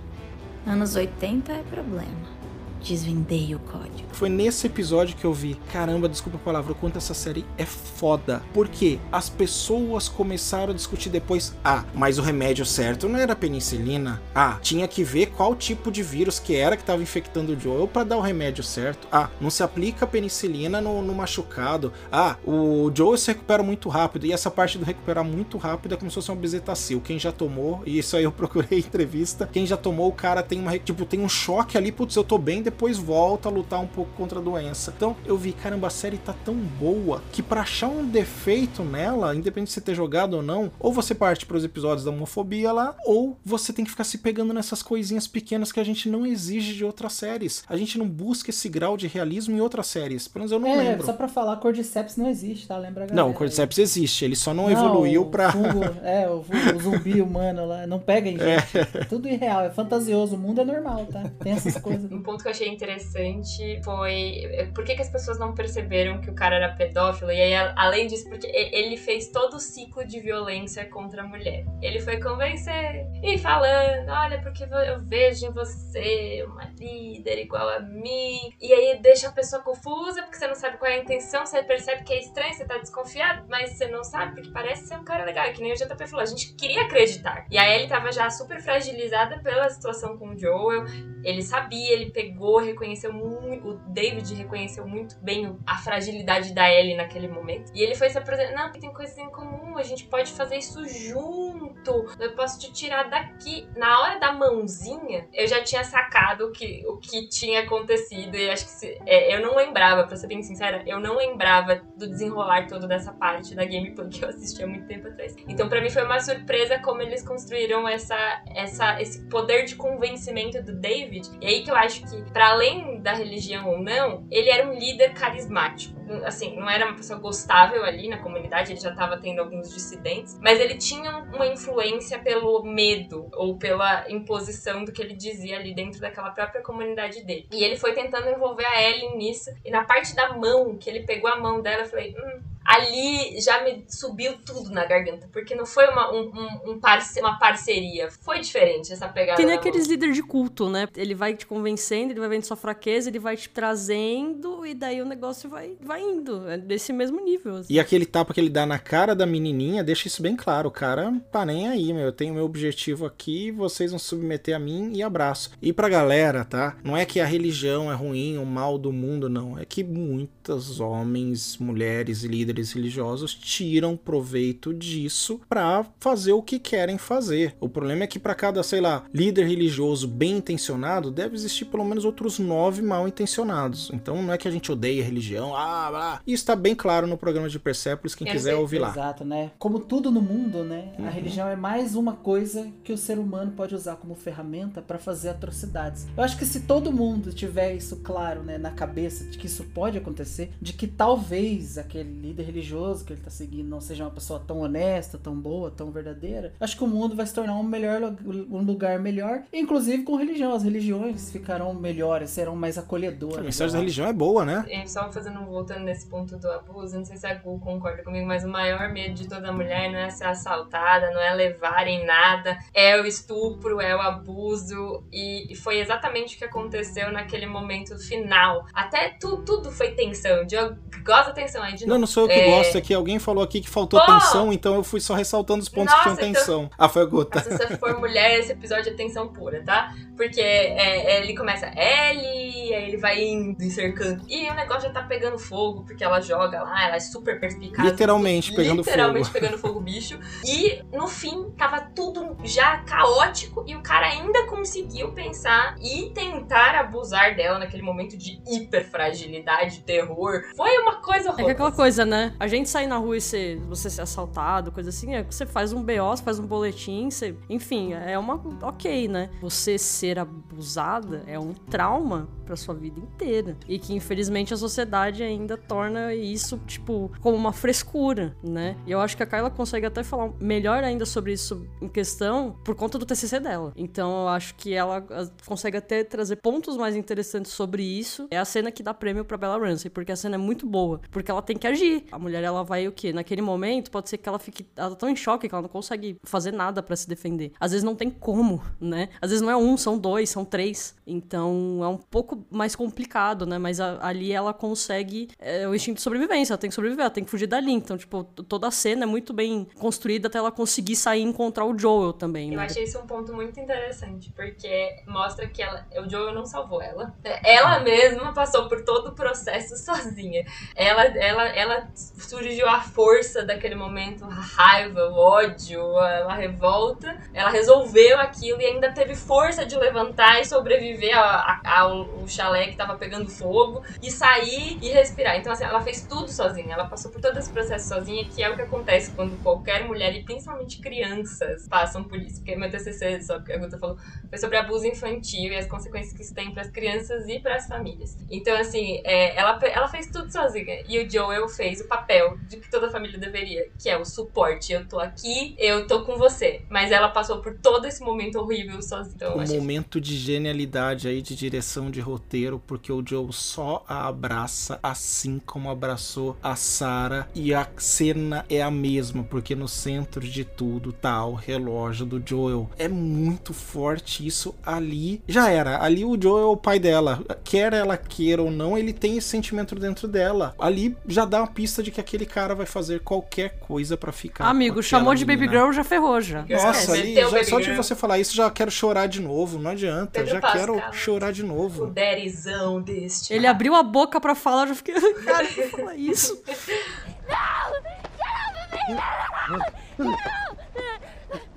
Anos 0.65 0.95
80 0.95 1.51
é 1.51 1.63
problema. 1.63 2.38
Desvendei 2.83 3.53
o 3.53 3.59
código. 3.59 4.07
Foi 4.11 4.29
nesse 4.29 4.67
episódio 4.67 5.15
que 5.15 5.25
eu 5.25 5.33
vi, 5.33 5.55
caramba, 5.71 6.09
desculpa 6.09 6.37
a 6.37 6.41
palavra, 6.41 6.73
o 6.73 6.75
quanto 6.75 6.97
essa 6.97 7.13
série 7.13 7.45
é 7.57 7.65
foda. 7.65 8.41
Porque 8.53 8.99
as 9.11 9.29
pessoas 9.29 10.09
começaram 10.09 10.71
a 10.71 10.75
discutir 10.75 11.09
depois, 11.09 11.55
ah, 11.63 11.83
mas 11.93 12.17
o 12.17 12.21
remédio 12.21 12.65
certo 12.65 13.07
não 13.07 13.19
era 13.19 13.35
penicilina. 13.35 14.21
Ah, 14.33 14.57
tinha 14.61 14.87
que 14.87 15.03
ver 15.03 15.27
qual 15.27 15.55
tipo 15.55 15.91
de 15.91 16.03
vírus 16.03 16.39
que 16.39 16.55
era 16.55 16.75
que 16.75 16.83
estava 16.83 17.01
infectando 17.01 17.53
o 17.53 17.59
Joel 17.59 17.87
para 17.87 18.03
dar 18.03 18.17
o 18.17 18.21
remédio 18.21 18.63
certo. 18.63 19.07
Ah, 19.11 19.29
não 19.39 19.49
se 19.49 19.63
aplica 19.63 20.07
penicilina 20.07 20.81
no, 20.81 21.01
no 21.01 21.13
machucado. 21.13 21.93
Ah, 22.11 22.35
o 22.45 22.91
Joel 22.93 23.17
se 23.17 23.27
recupera 23.27 23.63
muito 23.63 23.89
rápido. 23.89 24.25
E 24.25 24.33
essa 24.33 24.49
parte 24.51 24.77
do 24.77 24.85
recuperar 24.85 25.23
muito 25.23 25.57
rápido 25.57 25.93
é 25.93 25.97
como 25.97 26.09
se 26.09 26.15
fosse 26.15 26.31
uma 26.31 26.37
bezetacil. 26.37 27.01
Quem 27.01 27.19
já 27.19 27.31
tomou, 27.31 27.81
e 27.85 27.97
isso 27.97 28.15
aí 28.15 28.23
eu 28.23 28.31
procurei 28.39 28.79
entrevista, 28.79 29.49
quem 29.51 29.65
já 29.65 29.77
tomou, 29.77 30.09
o 30.09 30.13
cara 30.13 30.41
tem 30.43 30.59
uma, 30.59 30.77
tipo, 30.77 31.05
tem 31.05 31.19
um 31.19 31.29
choque 31.29 31.77
ali, 31.77 31.91
putz, 31.91 32.15
eu 32.15 32.23
tô 32.23 32.37
bem, 32.37 32.61
depois 32.69 32.97
volta 32.97 33.49
a 33.49 33.51
lutar 33.51 33.81
um 33.81 33.87
pouco 33.87 34.11
contra 34.15 34.39
a 34.39 34.41
doença. 34.41 34.93
Então 34.95 35.15
eu 35.25 35.37
vi, 35.37 35.51
caramba, 35.51 35.87
a 35.87 35.89
série 35.89 36.17
tá 36.17 36.33
tão 36.45 36.55
boa 36.55 37.21
que 37.31 37.41
pra 37.41 37.61
achar 37.61 37.87
um 37.87 38.05
defeito 38.05 38.83
nela, 38.83 39.35
independente 39.35 39.69
de 39.69 39.73
você 39.73 39.81
ter 39.81 39.95
jogado 39.95 40.35
ou 40.35 40.43
não, 40.43 40.71
ou 40.79 40.93
você 40.93 41.15
parte 41.15 41.45
pros 41.45 41.63
episódios 41.63 42.05
da 42.05 42.11
homofobia 42.11 42.71
lá, 42.71 42.95
ou 43.05 43.37
você 43.43 43.73
tem 43.73 43.83
que 43.83 43.91
ficar 43.91 44.03
se 44.03 44.19
pegando 44.19 44.53
nessas 44.53 44.83
coisinhas 44.83 45.27
pequenas 45.27 45.71
que 45.71 45.79
a 45.79 45.83
gente 45.83 46.07
não 46.09 46.25
exige 46.25 46.75
de 46.75 46.85
outras 46.85 47.13
séries. 47.13 47.63
A 47.67 47.75
gente 47.75 47.97
não 47.97 48.07
busca 48.07 48.51
esse 48.51 48.69
grau 48.69 48.95
de 48.95 49.07
realismo 49.07 49.55
em 49.55 49.61
outras 49.61 49.87
séries. 49.87 50.27
Pelo 50.27 50.41
menos 50.41 50.51
eu 50.51 50.59
não 50.59 50.67
é, 50.67 50.89
lembro. 50.89 51.05
só 51.05 51.13
pra 51.13 51.27
falar, 51.27 51.57
Cordyceps 51.57 52.17
não 52.17 52.29
existe, 52.29 52.67
tá? 52.67 52.77
Lembra 52.77 53.05
a 53.05 53.07
galera? 53.07 53.15
Não, 53.15 53.31
o 53.31 53.33
Cordyceps 53.33 53.79
existe, 53.79 54.25
ele 54.25 54.35
só 54.35 54.53
não, 54.53 54.69
Não, 54.69 54.71
evoluiu 54.71 55.29
fungo, 55.51 55.83
é, 56.03 56.27
o, 56.29 56.45
o 56.75 56.79
zumbi 56.79 57.21
humano 57.21 57.65
lá. 57.65 57.87
Não 57.87 57.99
pega 57.99 58.29
em 58.29 58.37
gente. 58.39 58.77
É. 58.77 59.05
Tudo 59.05 59.27
irreal, 59.27 59.61
é 59.61 59.69
fantasioso. 59.69 60.35
O 60.35 60.39
mundo 60.39 60.61
é 60.61 60.65
normal, 60.65 61.07
tá? 61.11 61.23
Tem 61.39 61.53
essas 61.53 61.77
coisas. 61.81 62.11
Um 62.11 62.21
ponto 62.21 62.43
que 62.43 62.49
eu 62.49 62.51
achei 62.59 62.67
interessante 62.67 63.81
foi 63.83 64.43
é, 64.53 64.65
por 64.65 64.83
que, 64.83 64.95
que 64.95 65.01
as 65.01 65.09
pessoas 65.09 65.39
não 65.39 65.53
perceberam 65.53 66.19
que 66.19 66.29
o 66.29 66.35
cara 66.35 66.57
era 66.57 66.75
pedófilo. 66.75 67.31
E 67.31 67.41
aí, 67.41 67.53
além 67.75 68.07
disso, 68.07 68.27
porque 68.29 68.47
ele 68.47 68.97
fez 68.97 69.29
todo 69.29 69.55
o 69.55 69.59
ciclo 69.59 70.05
de 70.05 70.19
violência 70.19 70.85
contra 70.85 71.23
a 71.23 71.25
mulher. 71.27 71.65
Ele 71.81 71.99
foi 71.99 72.19
convencer 72.19 73.07
e 73.23 73.37
falando: 73.37 74.09
olha, 74.09 74.41
porque 74.41 74.63
eu 74.63 74.99
vejo 75.05 75.47
em 75.47 75.51
você 75.51 76.43
uma 76.47 76.69
líder 76.77 77.39
igual 77.39 77.69
a 77.69 77.79
mim. 77.79 78.53
E 78.61 78.73
aí 78.73 78.99
deixa 79.01 79.29
a 79.29 79.31
pessoa 79.31 79.61
confusa, 79.61 80.23
porque 80.23 80.37
você 80.37 80.47
não 80.47 80.55
sabe 80.55 80.77
qual 80.77 80.91
é 80.91 80.95
a 80.95 80.99
intenção, 80.99 81.45
você 81.45 81.63
percebe 81.63 82.03
que 82.03 82.13
é 82.13 82.19
estranho, 82.19 82.53
você 82.53 82.65
tá 82.65 82.77
desconfiado, 82.77 83.45
mas 83.49 83.71
você 83.71 83.87
não 83.87 84.03
sabe, 84.03 84.35
porque 84.35 84.51
parece 84.51 84.87
ser 84.87 84.97
um 84.97 85.03
cara 85.03 85.23
legal. 85.23 85.45
É 85.45 85.53
Que 85.53 85.61
nem 85.61 85.71
o 85.71 85.75
JP 85.75 86.07
falou, 86.07 86.23
a 86.23 86.25
gente 86.25 86.53
queria 86.55 86.83
acreditar. 86.83 87.45
E 87.49 87.57
aí 87.57 87.79
ele 87.79 87.87
tava 87.87 88.11
já 88.11 88.29
super 88.29 88.61
fragilizada 88.61 89.39
pela 89.39 89.69
situação 89.69 90.17
com 90.17 90.29
o 90.29 90.37
Joel. 90.37 90.85
Ele 91.23 91.41
sabia, 91.41 91.93
ele 91.93 92.11
pegou, 92.11 92.48
reconheceu 92.57 93.11
muito. 93.13 93.67
O 93.69 93.73
David 93.89 94.33
reconheceu 94.35 94.87
muito 94.87 95.17
bem 95.21 95.57
a 95.65 95.77
fragilidade 95.77 96.53
da 96.53 96.69
Ellie 96.71 96.95
naquele 96.95 97.27
momento. 97.27 97.71
E 97.75 97.81
ele 97.81 97.95
foi 97.95 98.09
se 98.09 98.17
apresentar. 98.17 98.53
Não, 98.53 98.71
tem 98.71 98.91
coisas 98.93 99.17
em 99.17 99.29
comum, 99.29 99.77
a 99.77 99.83
gente 99.83 100.05
pode 100.05 100.31
fazer 100.31 100.57
isso 100.57 100.83
junto. 100.87 102.05
Eu 102.19 102.33
posso 102.33 102.59
te 102.59 102.71
tirar 102.71 103.09
daqui. 103.09 103.67
Na 103.75 103.99
hora 104.01 104.19
da 104.19 104.31
mãozinha, 104.31 105.27
eu 105.33 105.47
já 105.47 105.61
tinha 105.63 105.83
sacado 105.83 106.47
o 106.47 106.51
que, 106.51 106.83
o 106.87 106.97
que 106.97 107.27
tinha 107.29 107.61
acontecido. 107.61 108.35
E 108.35 108.49
acho 108.49 108.65
que 108.65 108.71
se- 108.71 108.97
é, 109.05 109.35
eu 109.35 109.41
não 109.41 109.55
lembrava, 109.55 110.05
pra 110.05 110.15
ser 110.15 110.27
bem 110.27 110.41
sincera, 110.41 110.83
eu 110.85 110.99
não 110.99 111.17
lembrava 111.17 111.81
do 111.97 112.07
desenrolar 112.07 112.67
todo 112.67 112.87
dessa 112.87 113.11
parte 113.11 113.55
da 113.55 113.65
gameplay 113.65 114.07
que 114.09 114.23
eu 114.23 114.29
assisti 114.29 114.63
há 114.63 114.67
muito 114.67 114.87
tempo 114.87 115.07
atrás. 115.07 115.35
Então, 115.47 115.67
pra 115.67 115.81
mim, 115.81 115.89
foi 115.89 116.03
uma 116.03 116.19
surpresa 116.19 116.79
como 116.79 117.01
eles 117.01 117.23
construíram 117.25 117.87
essa, 117.87 118.17
essa, 118.55 119.01
esse 119.01 119.25
poder 119.27 119.65
de 119.65 119.75
convencimento 119.75 120.61
do 120.63 120.73
David. 120.75 121.29
E 121.41 121.47
aí 121.47 121.63
que 121.63 121.71
eu 121.71 121.75
acho 121.75 122.01
que, 122.07 122.31
pra 122.39 122.51
além 122.51 123.01
da 123.01 123.11
religião 123.11 123.67
ou 123.69 123.83
não, 123.83 124.25
ele 124.31 124.49
era 124.49 124.65
um 124.65 124.71
líder 124.71 125.13
carismático. 125.13 125.99
Assim, 126.23 126.55
não 126.55 126.69
era 126.69 126.85
uma 126.85 126.95
pessoa 126.95 127.19
gostável 127.19 127.83
ali 127.83 128.07
na 128.07 128.17
comunidade, 128.19 128.71
ele 128.71 128.79
já 128.79 128.95
tava 128.95 129.17
tendo 129.17 129.39
alguns 129.39 129.73
dissidentes, 129.73 130.39
mas 130.41 130.57
ele 130.57 130.77
tinha 130.77 131.17
uma 131.33 131.45
influência 131.47 132.17
pelo 132.17 132.63
medo 132.63 133.27
ou 133.33 133.57
pela 133.57 134.09
imposição 134.09 134.85
do 134.85 134.91
que 134.93 135.01
ele 135.01 135.15
dizia 135.15 135.57
ali 135.57 135.75
dentro 135.75 135.99
daquela 135.99 136.31
própria 136.31 136.61
comunidade 136.61 137.25
dele. 137.25 137.45
E 137.51 137.61
ele 137.61 137.75
foi 137.75 137.91
tentando 137.91 138.29
envolver 138.29 138.65
a 138.65 138.89
Ellen 138.89 139.17
nisso, 139.17 139.51
e 139.65 139.69
na 139.69 139.83
parte 139.83 140.15
da 140.15 140.31
mão, 140.31 140.77
que 140.77 140.89
ele 140.89 141.01
pegou 141.01 141.29
a 141.29 141.37
mão 141.37 141.61
dela, 141.61 141.83
eu 141.83 141.89
falei, 141.89 142.15
hum, 142.17 142.39
ali 142.69 143.41
já 143.41 143.63
me 143.63 143.83
subiu 143.87 144.35
tudo 144.45 144.69
na 144.69 144.85
garganta, 144.85 145.27
porque 145.33 145.55
não 145.55 145.65
foi 145.65 145.87
uma, 145.87 146.13
um, 146.13 146.29
um, 146.29 146.71
um 146.71 146.79
parce 146.79 147.19
uma 147.19 147.39
parceria, 147.39 148.11
foi 148.11 148.39
diferente 148.39 148.93
essa 148.93 149.07
pegada. 149.07 149.37
Que 149.37 149.45
nem 149.45 149.55
aqueles 149.55 149.87
líderes 149.87 150.15
de 150.15 150.21
culto, 150.21 150.69
né? 150.69 150.87
Ele 150.95 151.15
vai 151.15 151.33
te 151.33 151.47
convencendo, 151.47 152.13
ele 152.13 152.19
vai 152.19 152.29
vendo 152.29 152.43
sua 152.43 152.55
fraqueza, 152.55 153.09
ele 153.09 153.17
vai 153.17 153.35
te 153.35 153.49
trazendo 153.49 154.63
e 154.65 154.75
daí 154.75 155.01
o 155.01 155.05
negócio 155.05 155.49
vai, 155.49 155.75
vai 155.81 156.01
indo. 156.01 156.47
É 156.47 156.57
desse 156.57 156.93
mesmo 156.93 157.19
nível. 157.19 157.57
assim. 157.57 157.73
E 157.73 157.79
aquele 157.79 158.05
tapa 158.05 158.35
que 158.35 158.39
ele 158.39 158.49
dá 158.49 158.67
na 158.67 158.77
cara 158.77 159.15
da 159.15 159.25
menininha 159.25 159.83
deixa 159.83 160.07
isso 160.07 160.21
bem 160.21 160.35
claro. 160.35 160.69
O 160.69 160.71
cara 160.71 161.11
tá 161.31 161.43
nem 161.43 161.67
aí, 161.67 161.91
meu. 161.91 162.05
Eu 162.05 162.13
tenho 162.13 162.35
meu 162.35 162.45
objetivo 162.45 163.05
aqui, 163.05 163.49
vocês 163.49 163.89
vão 163.89 163.97
se 163.97 164.05
submeter 164.05 164.55
a 164.55 164.59
mim 164.59 164.91
e 164.93 165.01
abraço. 165.01 165.51
E 165.59 165.73
pra 165.73 165.89
galera, 165.89 166.45
tá? 166.45 166.77
Não 166.83 166.95
é 166.95 167.03
que 167.03 167.19
a 167.19 167.25
religião 167.25 167.91
é 167.91 167.95
ruim, 167.95 168.37
o 168.37 168.45
mal 168.45 168.77
do 168.77 168.93
mundo, 168.93 169.27
não. 169.27 169.57
É 169.57 169.65
que 169.65 169.83
muitos 169.83 170.79
homens, 170.79 171.57
mulheres 171.57 172.23
e 172.23 172.27
líderes 172.27 172.58
religiosos 172.71 173.33
tiram 173.33 173.95
proveito 173.95 174.73
disso 174.73 175.39
pra 175.47 175.85
fazer 175.99 176.33
o 176.33 176.41
que 176.41 176.59
querem 176.59 176.97
fazer. 176.97 177.55
O 177.59 177.69
problema 177.69 178.03
é 178.03 178.07
que 178.07 178.19
pra 178.19 178.35
cada, 178.35 178.61
sei 178.63 178.81
lá, 178.81 179.05
líder 179.13 179.47
religioso 179.47 180.07
bem 180.07 180.37
intencionado, 180.37 181.11
deve 181.11 181.35
existir 181.35 181.65
pelo 181.65 181.85
menos 181.85 182.05
outros 182.05 182.39
nove 182.39 182.81
mal 182.81 183.07
intencionados. 183.07 183.89
Então 183.93 184.21
não 184.21 184.33
é 184.33 184.37
que 184.37 184.47
a 184.47 184.51
gente 184.51 184.71
odeia 184.71 185.01
a 185.01 185.05
religião, 185.05 185.55
ah, 185.55 185.89
blá. 185.89 186.21
Isso 186.25 186.45
tá 186.45 186.55
bem 186.55 186.75
claro 186.75 187.07
no 187.07 187.17
programa 187.17 187.49
de 187.49 187.59
Persepolis, 187.59 188.15
quem 188.15 188.27
Eu 188.27 188.33
quiser 188.33 188.55
ouvir 188.55 188.79
lá. 188.79 188.89
Exato, 188.89 189.25
né? 189.25 189.51
Como 189.57 189.79
tudo 189.79 190.11
no 190.11 190.21
mundo, 190.21 190.63
né? 190.63 190.93
Uhum. 190.97 191.07
A 191.07 191.09
religião 191.09 191.47
é 191.47 191.55
mais 191.55 191.95
uma 191.95 192.13
coisa 192.13 192.69
que 192.83 192.93
o 192.93 192.97
ser 192.97 193.17
humano 193.17 193.53
pode 193.55 193.75
usar 193.75 193.95
como 193.95 194.15
ferramenta 194.15 194.81
pra 194.81 194.97
fazer 194.97 195.29
atrocidades. 195.29 196.07
Eu 196.15 196.23
acho 196.23 196.37
que 196.37 196.45
se 196.45 196.61
todo 196.61 196.91
mundo 196.91 197.33
tiver 197.33 197.75
isso 197.75 197.97
claro, 197.97 198.43
né, 198.43 198.57
na 198.57 198.71
cabeça 198.71 199.25
de 199.25 199.37
que 199.37 199.47
isso 199.47 199.63
pode 199.63 199.97
acontecer, 199.97 200.51
de 200.61 200.73
que 200.73 200.87
talvez 200.87 201.77
aquele 201.77 202.09
líder 202.09 202.43
religioso 202.49 203.05
que 203.05 203.13
ele 203.13 203.21
tá 203.21 203.29
seguindo 203.29 203.67
não 203.67 203.81
seja 203.81 204.03
uma 204.03 204.11
pessoa 204.11 204.39
tão 204.39 204.59
honesta, 204.59 205.17
tão 205.17 205.35
boa, 205.35 205.71
tão 205.71 205.91
verdadeira, 205.91 206.53
acho 206.59 206.77
que 206.77 206.83
o 206.83 206.87
mundo 206.87 207.15
vai 207.15 207.25
se 207.25 207.33
tornar 207.33 207.55
um 207.55 207.63
melhor 207.63 208.01
um 208.25 208.61
lugar 208.63 208.99
melhor, 208.99 209.43
inclusive 209.53 210.03
com 210.03 210.15
religião. 210.15 210.53
As 210.53 210.63
religiões 210.63 211.31
ficarão 211.31 211.73
melhores, 211.73 212.29
serão 212.29 212.55
mais 212.55 212.77
acolhedoras. 212.77 213.39
A 213.39 213.43
mensagem 213.43 213.73
da 213.73 213.79
religião 213.79 214.07
é 214.07 214.13
boa, 214.13 214.45
né? 214.45 214.65
E 214.69 214.87
só 214.87 215.11
fazendo, 215.11 215.43
voltando 215.45 215.81
nesse 215.81 216.07
ponto 216.07 216.37
do 216.37 216.49
abuso, 216.49 216.97
não 216.97 217.05
sei 217.05 217.17
se 217.17 217.27
a 217.27 217.35
Gu 217.35 217.59
concorda 217.59 218.03
comigo, 218.03 218.27
mas 218.27 218.43
o 218.43 218.49
maior 218.49 218.91
medo 218.91 219.13
de 219.13 219.27
toda 219.27 219.51
mulher 219.51 219.91
não 219.91 219.99
é 219.99 220.09
ser 220.09 220.25
assaltada, 220.25 221.11
não 221.11 221.21
é 221.21 221.33
levarem 221.33 222.05
nada, 222.05 222.57
é 222.73 222.99
o 222.99 223.05
estupro, 223.05 223.79
é 223.81 223.95
o 223.95 223.99
abuso, 223.99 225.03
e, 225.11 225.55
foi 225.55 225.79
exatamente 225.79 226.35
o 226.35 226.37
que 226.37 226.45
aconteceu 226.45 227.11
naquele 227.11 227.45
momento 227.45 227.97
final. 227.99 228.65
Até 228.73 229.09
tu, 229.19 229.43
tudo 229.43 229.71
foi 229.71 229.91
tensão, 229.91 230.45
Diogo 230.45 230.77
gosta 231.03 231.29
da 231.29 231.33
tensão 231.33 231.63
aí 231.63 231.75
de 231.75 231.85
Não, 231.85 231.89
novo. 231.95 232.01
não 232.01 232.07
sou 232.07 232.23
eu 232.23 232.28
que 232.29 232.39
É. 232.39 232.49
gosto 232.49 232.77
aqui. 232.77 232.93
Alguém 232.93 233.19
falou 233.19 233.43
aqui 233.43 233.61
que 233.61 233.69
faltou 233.69 233.99
Pô! 233.99 234.05
tensão, 234.13 234.53
então 234.53 234.75
eu 234.75 234.83
fui 234.83 234.99
só 234.99 235.13
ressaltando 235.13 235.61
os 235.61 235.69
pontos 235.69 235.93
que 235.93 235.99
Nossa, 236.05 236.15
tinham 236.15 236.29
então- 236.31 236.41
tensão. 236.41 236.69
Ah, 236.77 236.87
foi 236.89 237.01
a 237.01 237.05
gota. 237.05 237.39
Se 237.41 237.49
você 237.57 237.77
for 237.77 237.97
mulher, 237.99 238.39
esse 238.39 238.51
episódio 238.51 238.91
é 238.91 238.95
tensão 238.95 239.27
pura, 239.29 239.63
tá? 239.63 239.93
Porque 240.15 240.41
é, 240.41 241.15
é, 241.17 241.23
ele 241.23 241.35
começa 241.35 241.67
Ellie, 241.75 242.73
aí 242.73 242.87
ele 242.87 242.97
vai 242.97 243.21
indo 243.23 243.61
e 243.63 243.69
cercando. 243.71 244.23
E 244.27 244.49
o 244.49 244.53
negócio 244.53 244.83
já 244.83 244.89
tá 244.89 245.03
pegando 245.03 245.37
fogo, 245.39 245.83
porque 245.85 246.03
ela 246.03 246.19
joga 246.21 246.61
lá, 246.61 246.85
ela 246.85 246.95
é 246.95 246.99
super 246.99 247.39
perspicaz. 247.39 247.87
Literalmente 247.89 248.53
pegando 248.53 248.79
Literalmente 248.81 249.27
fogo. 249.27 249.39
pegando 249.39 249.57
fogo, 249.57 249.79
bicho. 249.79 250.19
E 250.45 250.81
no 250.91 251.07
fim, 251.07 251.49
tava 251.57 251.79
tudo 251.81 252.37
já 252.43 252.77
caótico 252.79 253.63
e 253.67 253.75
o 253.75 253.81
cara 253.81 254.07
ainda 254.07 254.45
conseguiu 254.47 255.11
pensar 255.13 255.75
e 255.81 256.09
tentar 256.13 256.75
abusar 256.75 257.35
dela 257.35 257.57
naquele 257.59 257.81
momento 257.83 258.17
de 258.17 258.41
hiperfragilidade, 258.47 259.81
terror. 259.81 260.41
Foi 260.55 260.77
uma 260.79 260.95
coisa 261.01 261.19
É 261.19 261.21
que 261.23 261.29
horrorosa. 261.29 261.51
aquela 261.51 261.71
coisa, 261.71 262.05
né? 262.05 262.18
A 262.39 262.47
gente 262.47 262.69
sair 262.69 262.87
na 262.87 262.97
rua 262.97 263.17
e 263.17 263.21
ser, 263.21 263.59
você 263.61 263.89
ser 263.89 264.01
assaltado, 264.01 264.71
coisa 264.71 264.89
assim, 264.89 265.15
é 265.15 265.23
você 265.23 265.45
faz 265.45 265.73
um 265.73 265.81
BO, 265.83 266.09
você 266.09 266.23
faz 266.23 266.39
um 266.39 266.45
boletim, 266.45 267.09
você, 267.09 267.35
enfim, 267.49 267.93
é 267.93 268.17
uma 268.17 268.41
ok, 268.61 269.07
né? 269.07 269.29
Você 269.41 269.77
ser 269.77 270.19
abusada 270.19 271.23
é 271.27 271.39
um 271.39 271.53
trauma 271.53 272.27
pra 272.49 272.55
sua 272.55 272.73
vida 272.73 272.99
inteira. 272.99 273.55
E 273.67 273.77
que 273.77 273.93
infelizmente 273.93 274.53
a 274.53 274.57
sociedade 274.57 275.21
ainda 275.21 275.55
torna 275.55 276.15
isso, 276.15 276.59
tipo, 276.65 277.11
como 277.21 277.37
uma 277.37 277.53
frescura, 277.53 278.35
né? 278.43 278.75
E 278.87 278.91
eu 278.91 278.99
acho 278.99 279.15
que 279.15 279.21
a 279.21 279.25
Kyla 279.25 279.51
consegue 279.51 279.85
até 279.85 280.03
falar 280.03 280.31
melhor 280.41 280.83
ainda 280.83 281.05
sobre 281.05 281.33
isso 281.33 281.67
em 281.79 281.87
questão 281.87 282.55
por 282.65 282.73
conta 282.73 282.97
do 282.97 283.05
TCC 283.05 283.39
dela. 283.39 283.71
Então 283.75 284.23
eu 284.23 284.27
acho 284.29 284.55
que 284.55 284.73
ela 284.73 285.05
ah, 285.11 285.29
consegue 285.45 285.77
até 285.77 286.03
trazer 286.03 286.37
pontos 286.37 286.75
mais 286.75 286.95
interessantes 286.95 287.51
sobre 287.51 287.83
isso. 287.83 288.27
É 288.31 288.37
a 288.39 288.45
cena 288.45 288.71
que 288.71 288.81
dá 288.81 288.95
prêmio 288.95 289.23
pra 289.23 289.37
Bella 289.37 289.59
Ramsey, 289.59 289.91
porque 289.91 290.11
a 290.11 290.15
cena 290.15 290.35
é 290.35 290.37
muito 290.39 290.65
boa, 290.65 290.99
porque 291.11 291.29
ela 291.29 291.43
tem 291.43 291.55
que 291.55 291.67
agir. 291.67 292.05
A 292.11 292.19
mulher 292.19 292.43
ela 292.43 292.63
vai 292.63 292.87
o 292.87 292.91
quê? 292.91 293.11
Naquele 293.13 293.41
momento 293.41 293.91
pode 293.91 294.09
ser 294.09 294.17
que 294.17 294.27
ela 294.27 294.39
fique 294.39 294.65
ela 294.75 294.89
tá 294.91 294.95
tão 294.95 295.09
em 295.09 295.15
choque 295.15 295.47
que 295.47 295.53
ela 295.55 295.61
não 295.61 295.69
consegue 295.69 296.17
fazer 296.23 296.51
nada 296.51 296.81
pra 296.81 296.95
se 296.95 297.07
defender. 297.07 297.51
Às 297.59 297.71
vezes 297.71 297.83
não 297.83 297.95
tem 297.95 298.09
como, 298.09 298.61
né? 298.79 299.09
Às 299.21 299.29
vezes 299.31 299.41
não 299.41 299.49
é 299.51 299.57
um, 299.57 299.77
são 299.77 299.97
dois, 299.97 300.29
são 300.29 300.43
três. 300.45 300.95
Então 301.05 301.79
é 301.83 301.87
um 301.87 301.97
pouco 301.97 302.45
mais 302.49 302.75
complicado, 302.75 303.45
né? 303.45 303.57
Mas 303.57 303.79
a- 303.79 303.99
ali 304.01 304.31
ela 304.31 304.53
consegue 304.53 305.29
é, 305.39 305.67
o 305.67 305.75
instinto 305.75 305.97
de 305.97 306.01
sobrevivência, 306.01 306.53
ela 306.53 306.57
tem 306.57 306.69
que 306.69 306.75
sobreviver, 306.75 307.03
ela 307.03 307.13
tem 307.13 307.23
que 307.23 307.29
fugir 307.29 307.47
dali. 307.47 307.71
Então, 307.71 307.97
tipo, 307.97 308.23
toda 308.23 308.67
a 308.67 308.71
cena 308.71 309.03
é 309.03 309.05
muito 309.05 309.33
bem 309.33 309.67
construída 309.77 310.27
até 310.27 310.37
ela 310.37 310.51
conseguir 310.51 310.95
sair 310.95 311.19
e 311.21 311.23
encontrar 311.23 311.65
o 311.65 311.77
Joel 311.77 312.13
também, 312.13 312.51
Eu 312.51 312.57
né? 312.57 312.65
achei 312.65 312.83
isso 312.83 312.97
um 312.99 313.05
ponto 313.07 313.33
muito 313.33 313.59
interessante, 313.59 314.31
porque 314.35 315.03
mostra 315.07 315.47
que 315.47 315.61
ela, 315.61 315.85
o 316.05 316.09
Joel 316.09 316.33
não 316.33 316.45
salvou 316.45 316.81
ela. 316.81 317.13
Ela 317.43 317.79
mesma 317.79 318.33
passou 318.33 318.67
por 318.67 318.83
todo 318.83 319.09
o 319.09 319.15
processo 319.15 319.75
sozinha. 319.77 320.45
Ela, 320.75 321.03
ela, 321.05 321.47
ela 321.49 321.87
surgiu 322.17 322.67
a 322.67 322.81
força 322.81 323.43
daquele 323.43 323.75
momento, 323.75 324.25
a 324.25 324.33
raiva, 324.33 325.07
o 325.09 325.15
ódio, 325.15 325.97
a, 325.97 326.31
a 326.31 326.35
revolta. 326.35 327.17
Ela 327.33 327.49
resolveu 327.49 328.19
aquilo 328.19 328.61
e 328.61 328.65
ainda 328.65 328.91
teve 328.91 329.15
força 329.15 329.65
de 329.65 329.75
levantar 329.75 330.39
e 330.39 330.45
sobreviver 330.45 331.17
ao, 331.17 332.27
chalé 332.27 332.67
que 332.67 332.77
tava 332.77 332.95
pegando 332.95 333.27
fogo 333.29 333.83
e 334.01 334.11
sair 334.11 334.77
e 334.81 334.89
respirar. 334.89 335.37
Então, 335.37 335.51
assim, 335.51 335.63
ela 335.63 335.81
fez 335.81 336.05
tudo 336.07 336.31
sozinha. 336.31 336.73
Ela 336.73 336.85
passou 336.85 337.11
por 337.11 337.19
todo 337.19 337.37
esse 337.37 337.51
processo 337.51 337.89
sozinha, 337.89 338.25
que 338.25 338.43
é 338.43 338.49
o 338.49 338.55
que 338.55 338.61
acontece 338.61 339.11
quando 339.11 339.41
qualquer 339.41 339.85
mulher, 339.85 340.15
e 340.15 340.23
principalmente 340.23 340.79
crianças, 340.79 341.67
passam 341.67 342.03
por 342.03 342.19
isso. 342.19 342.37
Porque 342.37 342.55
meu 342.55 342.69
TCC, 342.69 343.21
só 343.23 343.39
que 343.39 343.51
a 343.51 343.57
Guta 343.57 343.77
falou, 343.77 343.97
foi 344.29 344.37
sobre 344.37 344.57
abuso 344.57 344.85
infantil 344.85 345.51
e 345.51 345.55
as 345.55 345.65
consequências 345.65 346.13
que 346.15 346.21
isso 346.21 346.33
tem 346.33 346.51
para 346.51 346.61
as 346.61 346.69
crianças 346.69 347.27
e 347.27 347.39
para 347.39 347.55
as 347.55 347.67
famílias. 347.67 348.17
Então, 348.29 348.55
assim, 348.55 349.01
é, 349.03 349.35
ela, 349.35 349.59
ela 349.63 349.87
fez 349.87 350.07
tudo 350.07 350.31
sozinha. 350.31 350.83
E 350.87 350.99
o 350.99 351.09
Joel 351.09 351.47
fez 351.49 351.81
o 351.81 351.87
papel 351.89 352.37
de 352.47 352.57
que 352.57 352.69
toda 352.69 352.89
família 352.89 353.19
deveria, 353.19 353.67
que 353.77 353.89
é 353.89 353.97
o 353.97 354.05
suporte. 354.05 354.71
Eu 354.71 354.87
tô 354.87 354.99
aqui, 354.99 355.55
eu 355.57 355.87
tô 355.87 356.03
com 356.03 356.15
você. 356.17 356.61
Mas 356.69 356.91
ela 356.91 357.09
passou 357.09 357.39
por 357.41 357.55
todo 357.55 357.85
esse 357.85 358.01
momento 358.01 358.37
horrível 358.37 358.81
sozinha. 358.81 359.09
Então, 359.15 359.37
um 359.37 359.41
achei 359.41 359.57
momento 359.57 359.99
de 359.99 360.15
genialidade 360.15 361.07
aí 361.07 361.21
de 361.21 361.35
direção 361.35 361.89
de 361.89 361.99
roteiro, 361.99 362.61
porque 362.65 362.91
o 362.91 363.03
Joe 363.05 363.33
só 363.33 363.83
a 363.87 364.07
abraça 364.07 364.79
assim 364.83 365.39
como 365.39 365.69
abraçou 365.69 366.37
a 366.43 366.55
Sarah 366.55 367.27
e 367.33 367.53
a 367.53 367.67
cena 367.77 368.45
é 368.49 368.61
a 368.61 368.69
mesma, 368.69 369.23
porque 369.23 369.55
no 369.55 369.67
centro 369.67 370.21
de 370.21 370.45
tudo 370.45 370.93
tá 370.93 371.25
o 371.25 371.33
relógio 371.33 372.05
do 372.05 372.21
Joel. 372.23 372.69
É 372.77 372.87
muito 372.87 373.53
forte 373.53 374.25
isso 374.25 374.55
ali. 374.63 375.21
Já 375.27 375.49
era, 375.49 375.83
ali 375.83 376.05
o 376.05 376.21
Joel 376.21 376.43
é 376.43 376.47
o 376.47 376.57
pai 376.57 376.79
dela. 376.79 377.23
Quer 377.43 377.73
ela 377.73 377.97
queira 377.97 378.41
ou 378.41 378.51
não, 378.51 378.77
ele 378.77 378.93
tem 378.93 379.17
esse 379.17 379.27
sentimento 379.27 379.75
dentro 379.75 380.07
dela. 380.07 380.53
Ali 380.59 380.95
já 381.07 381.25
dá 381.25 381.39
uma 381.39 381.47
pista 381.47 381.78
de 381.83 381.91
que 381.91 381.99
aquele 382.01 382.25
cara 382.25 382.53
vai 382.55 382.65
fazer 382.65 382.99
qualquer 383.01 383.59
coisa 383.59 383.95
pra 383.97 384.11
ficar. 384.11 384.45
Amigo, 384.45 384.81
chamou 384.83 385.13
de 385.15 385.25
Baby 385.25 385.41
menina. 385.41 385.59
Girl, 385.61 385.71
já 385.71 385.83
ferrou 385.83 386.19
já. 386.21 386.43
Nossa, 386.49 386.93
ali, 386.93 387.13
já- 387.15 387.29
Baby 387.29 387.45
só 387.45 387.59
de 387.59 387.71
você 387.73 387.95
falar 387.95 388.19
isso, 388.19 388.35
já 388.35 388.49
quero 388.51 388.69
chorar 388.71 389.07
de 389.07 389.21
novo. 389.21 389.57
Não 389.59 389.71
adianta, 389.71 390.11
Pedro 390.11 390.31
já 390.31 390.41
Pascal. 390.41 390.59
quero 390.75 390.93
chorar 390.93 391.31
de 391.31 391.43
O 391.43 391.47
novo. 391.47 391.87
daddyzão 391.87 392.81
deste. 392.81 393.33
Ele 393.33 393.47
abriu 393.47 393.75
a 393.75 393.83
boca 393.83 394.19
pra 394.19 394.35
falar, 394.35 394.63
eu 394.63 394.67
já 394.69 394.75
fiquei. 394.75 394.95
Cara, 395.25 395.47
não 395.57 395.69
fala 395.69 395.95
isso. 395.95 396.41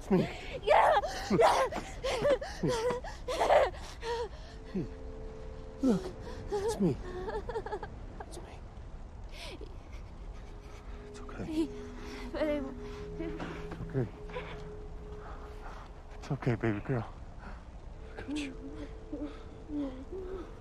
It's 0.03 0.11
me. 0.11 0.28
It's 6.53 6.81
me. 6.81 6.97
It's 11.53 11.61
okay. 11.61 11.69
Peraí. 12.33 12.62
It's 13.19 13.81
okay. 13.83 14.09
It's 16.23 16.31
okay, 16.33 16.55
baby 16.55 16.81
girl. 16.87 17.05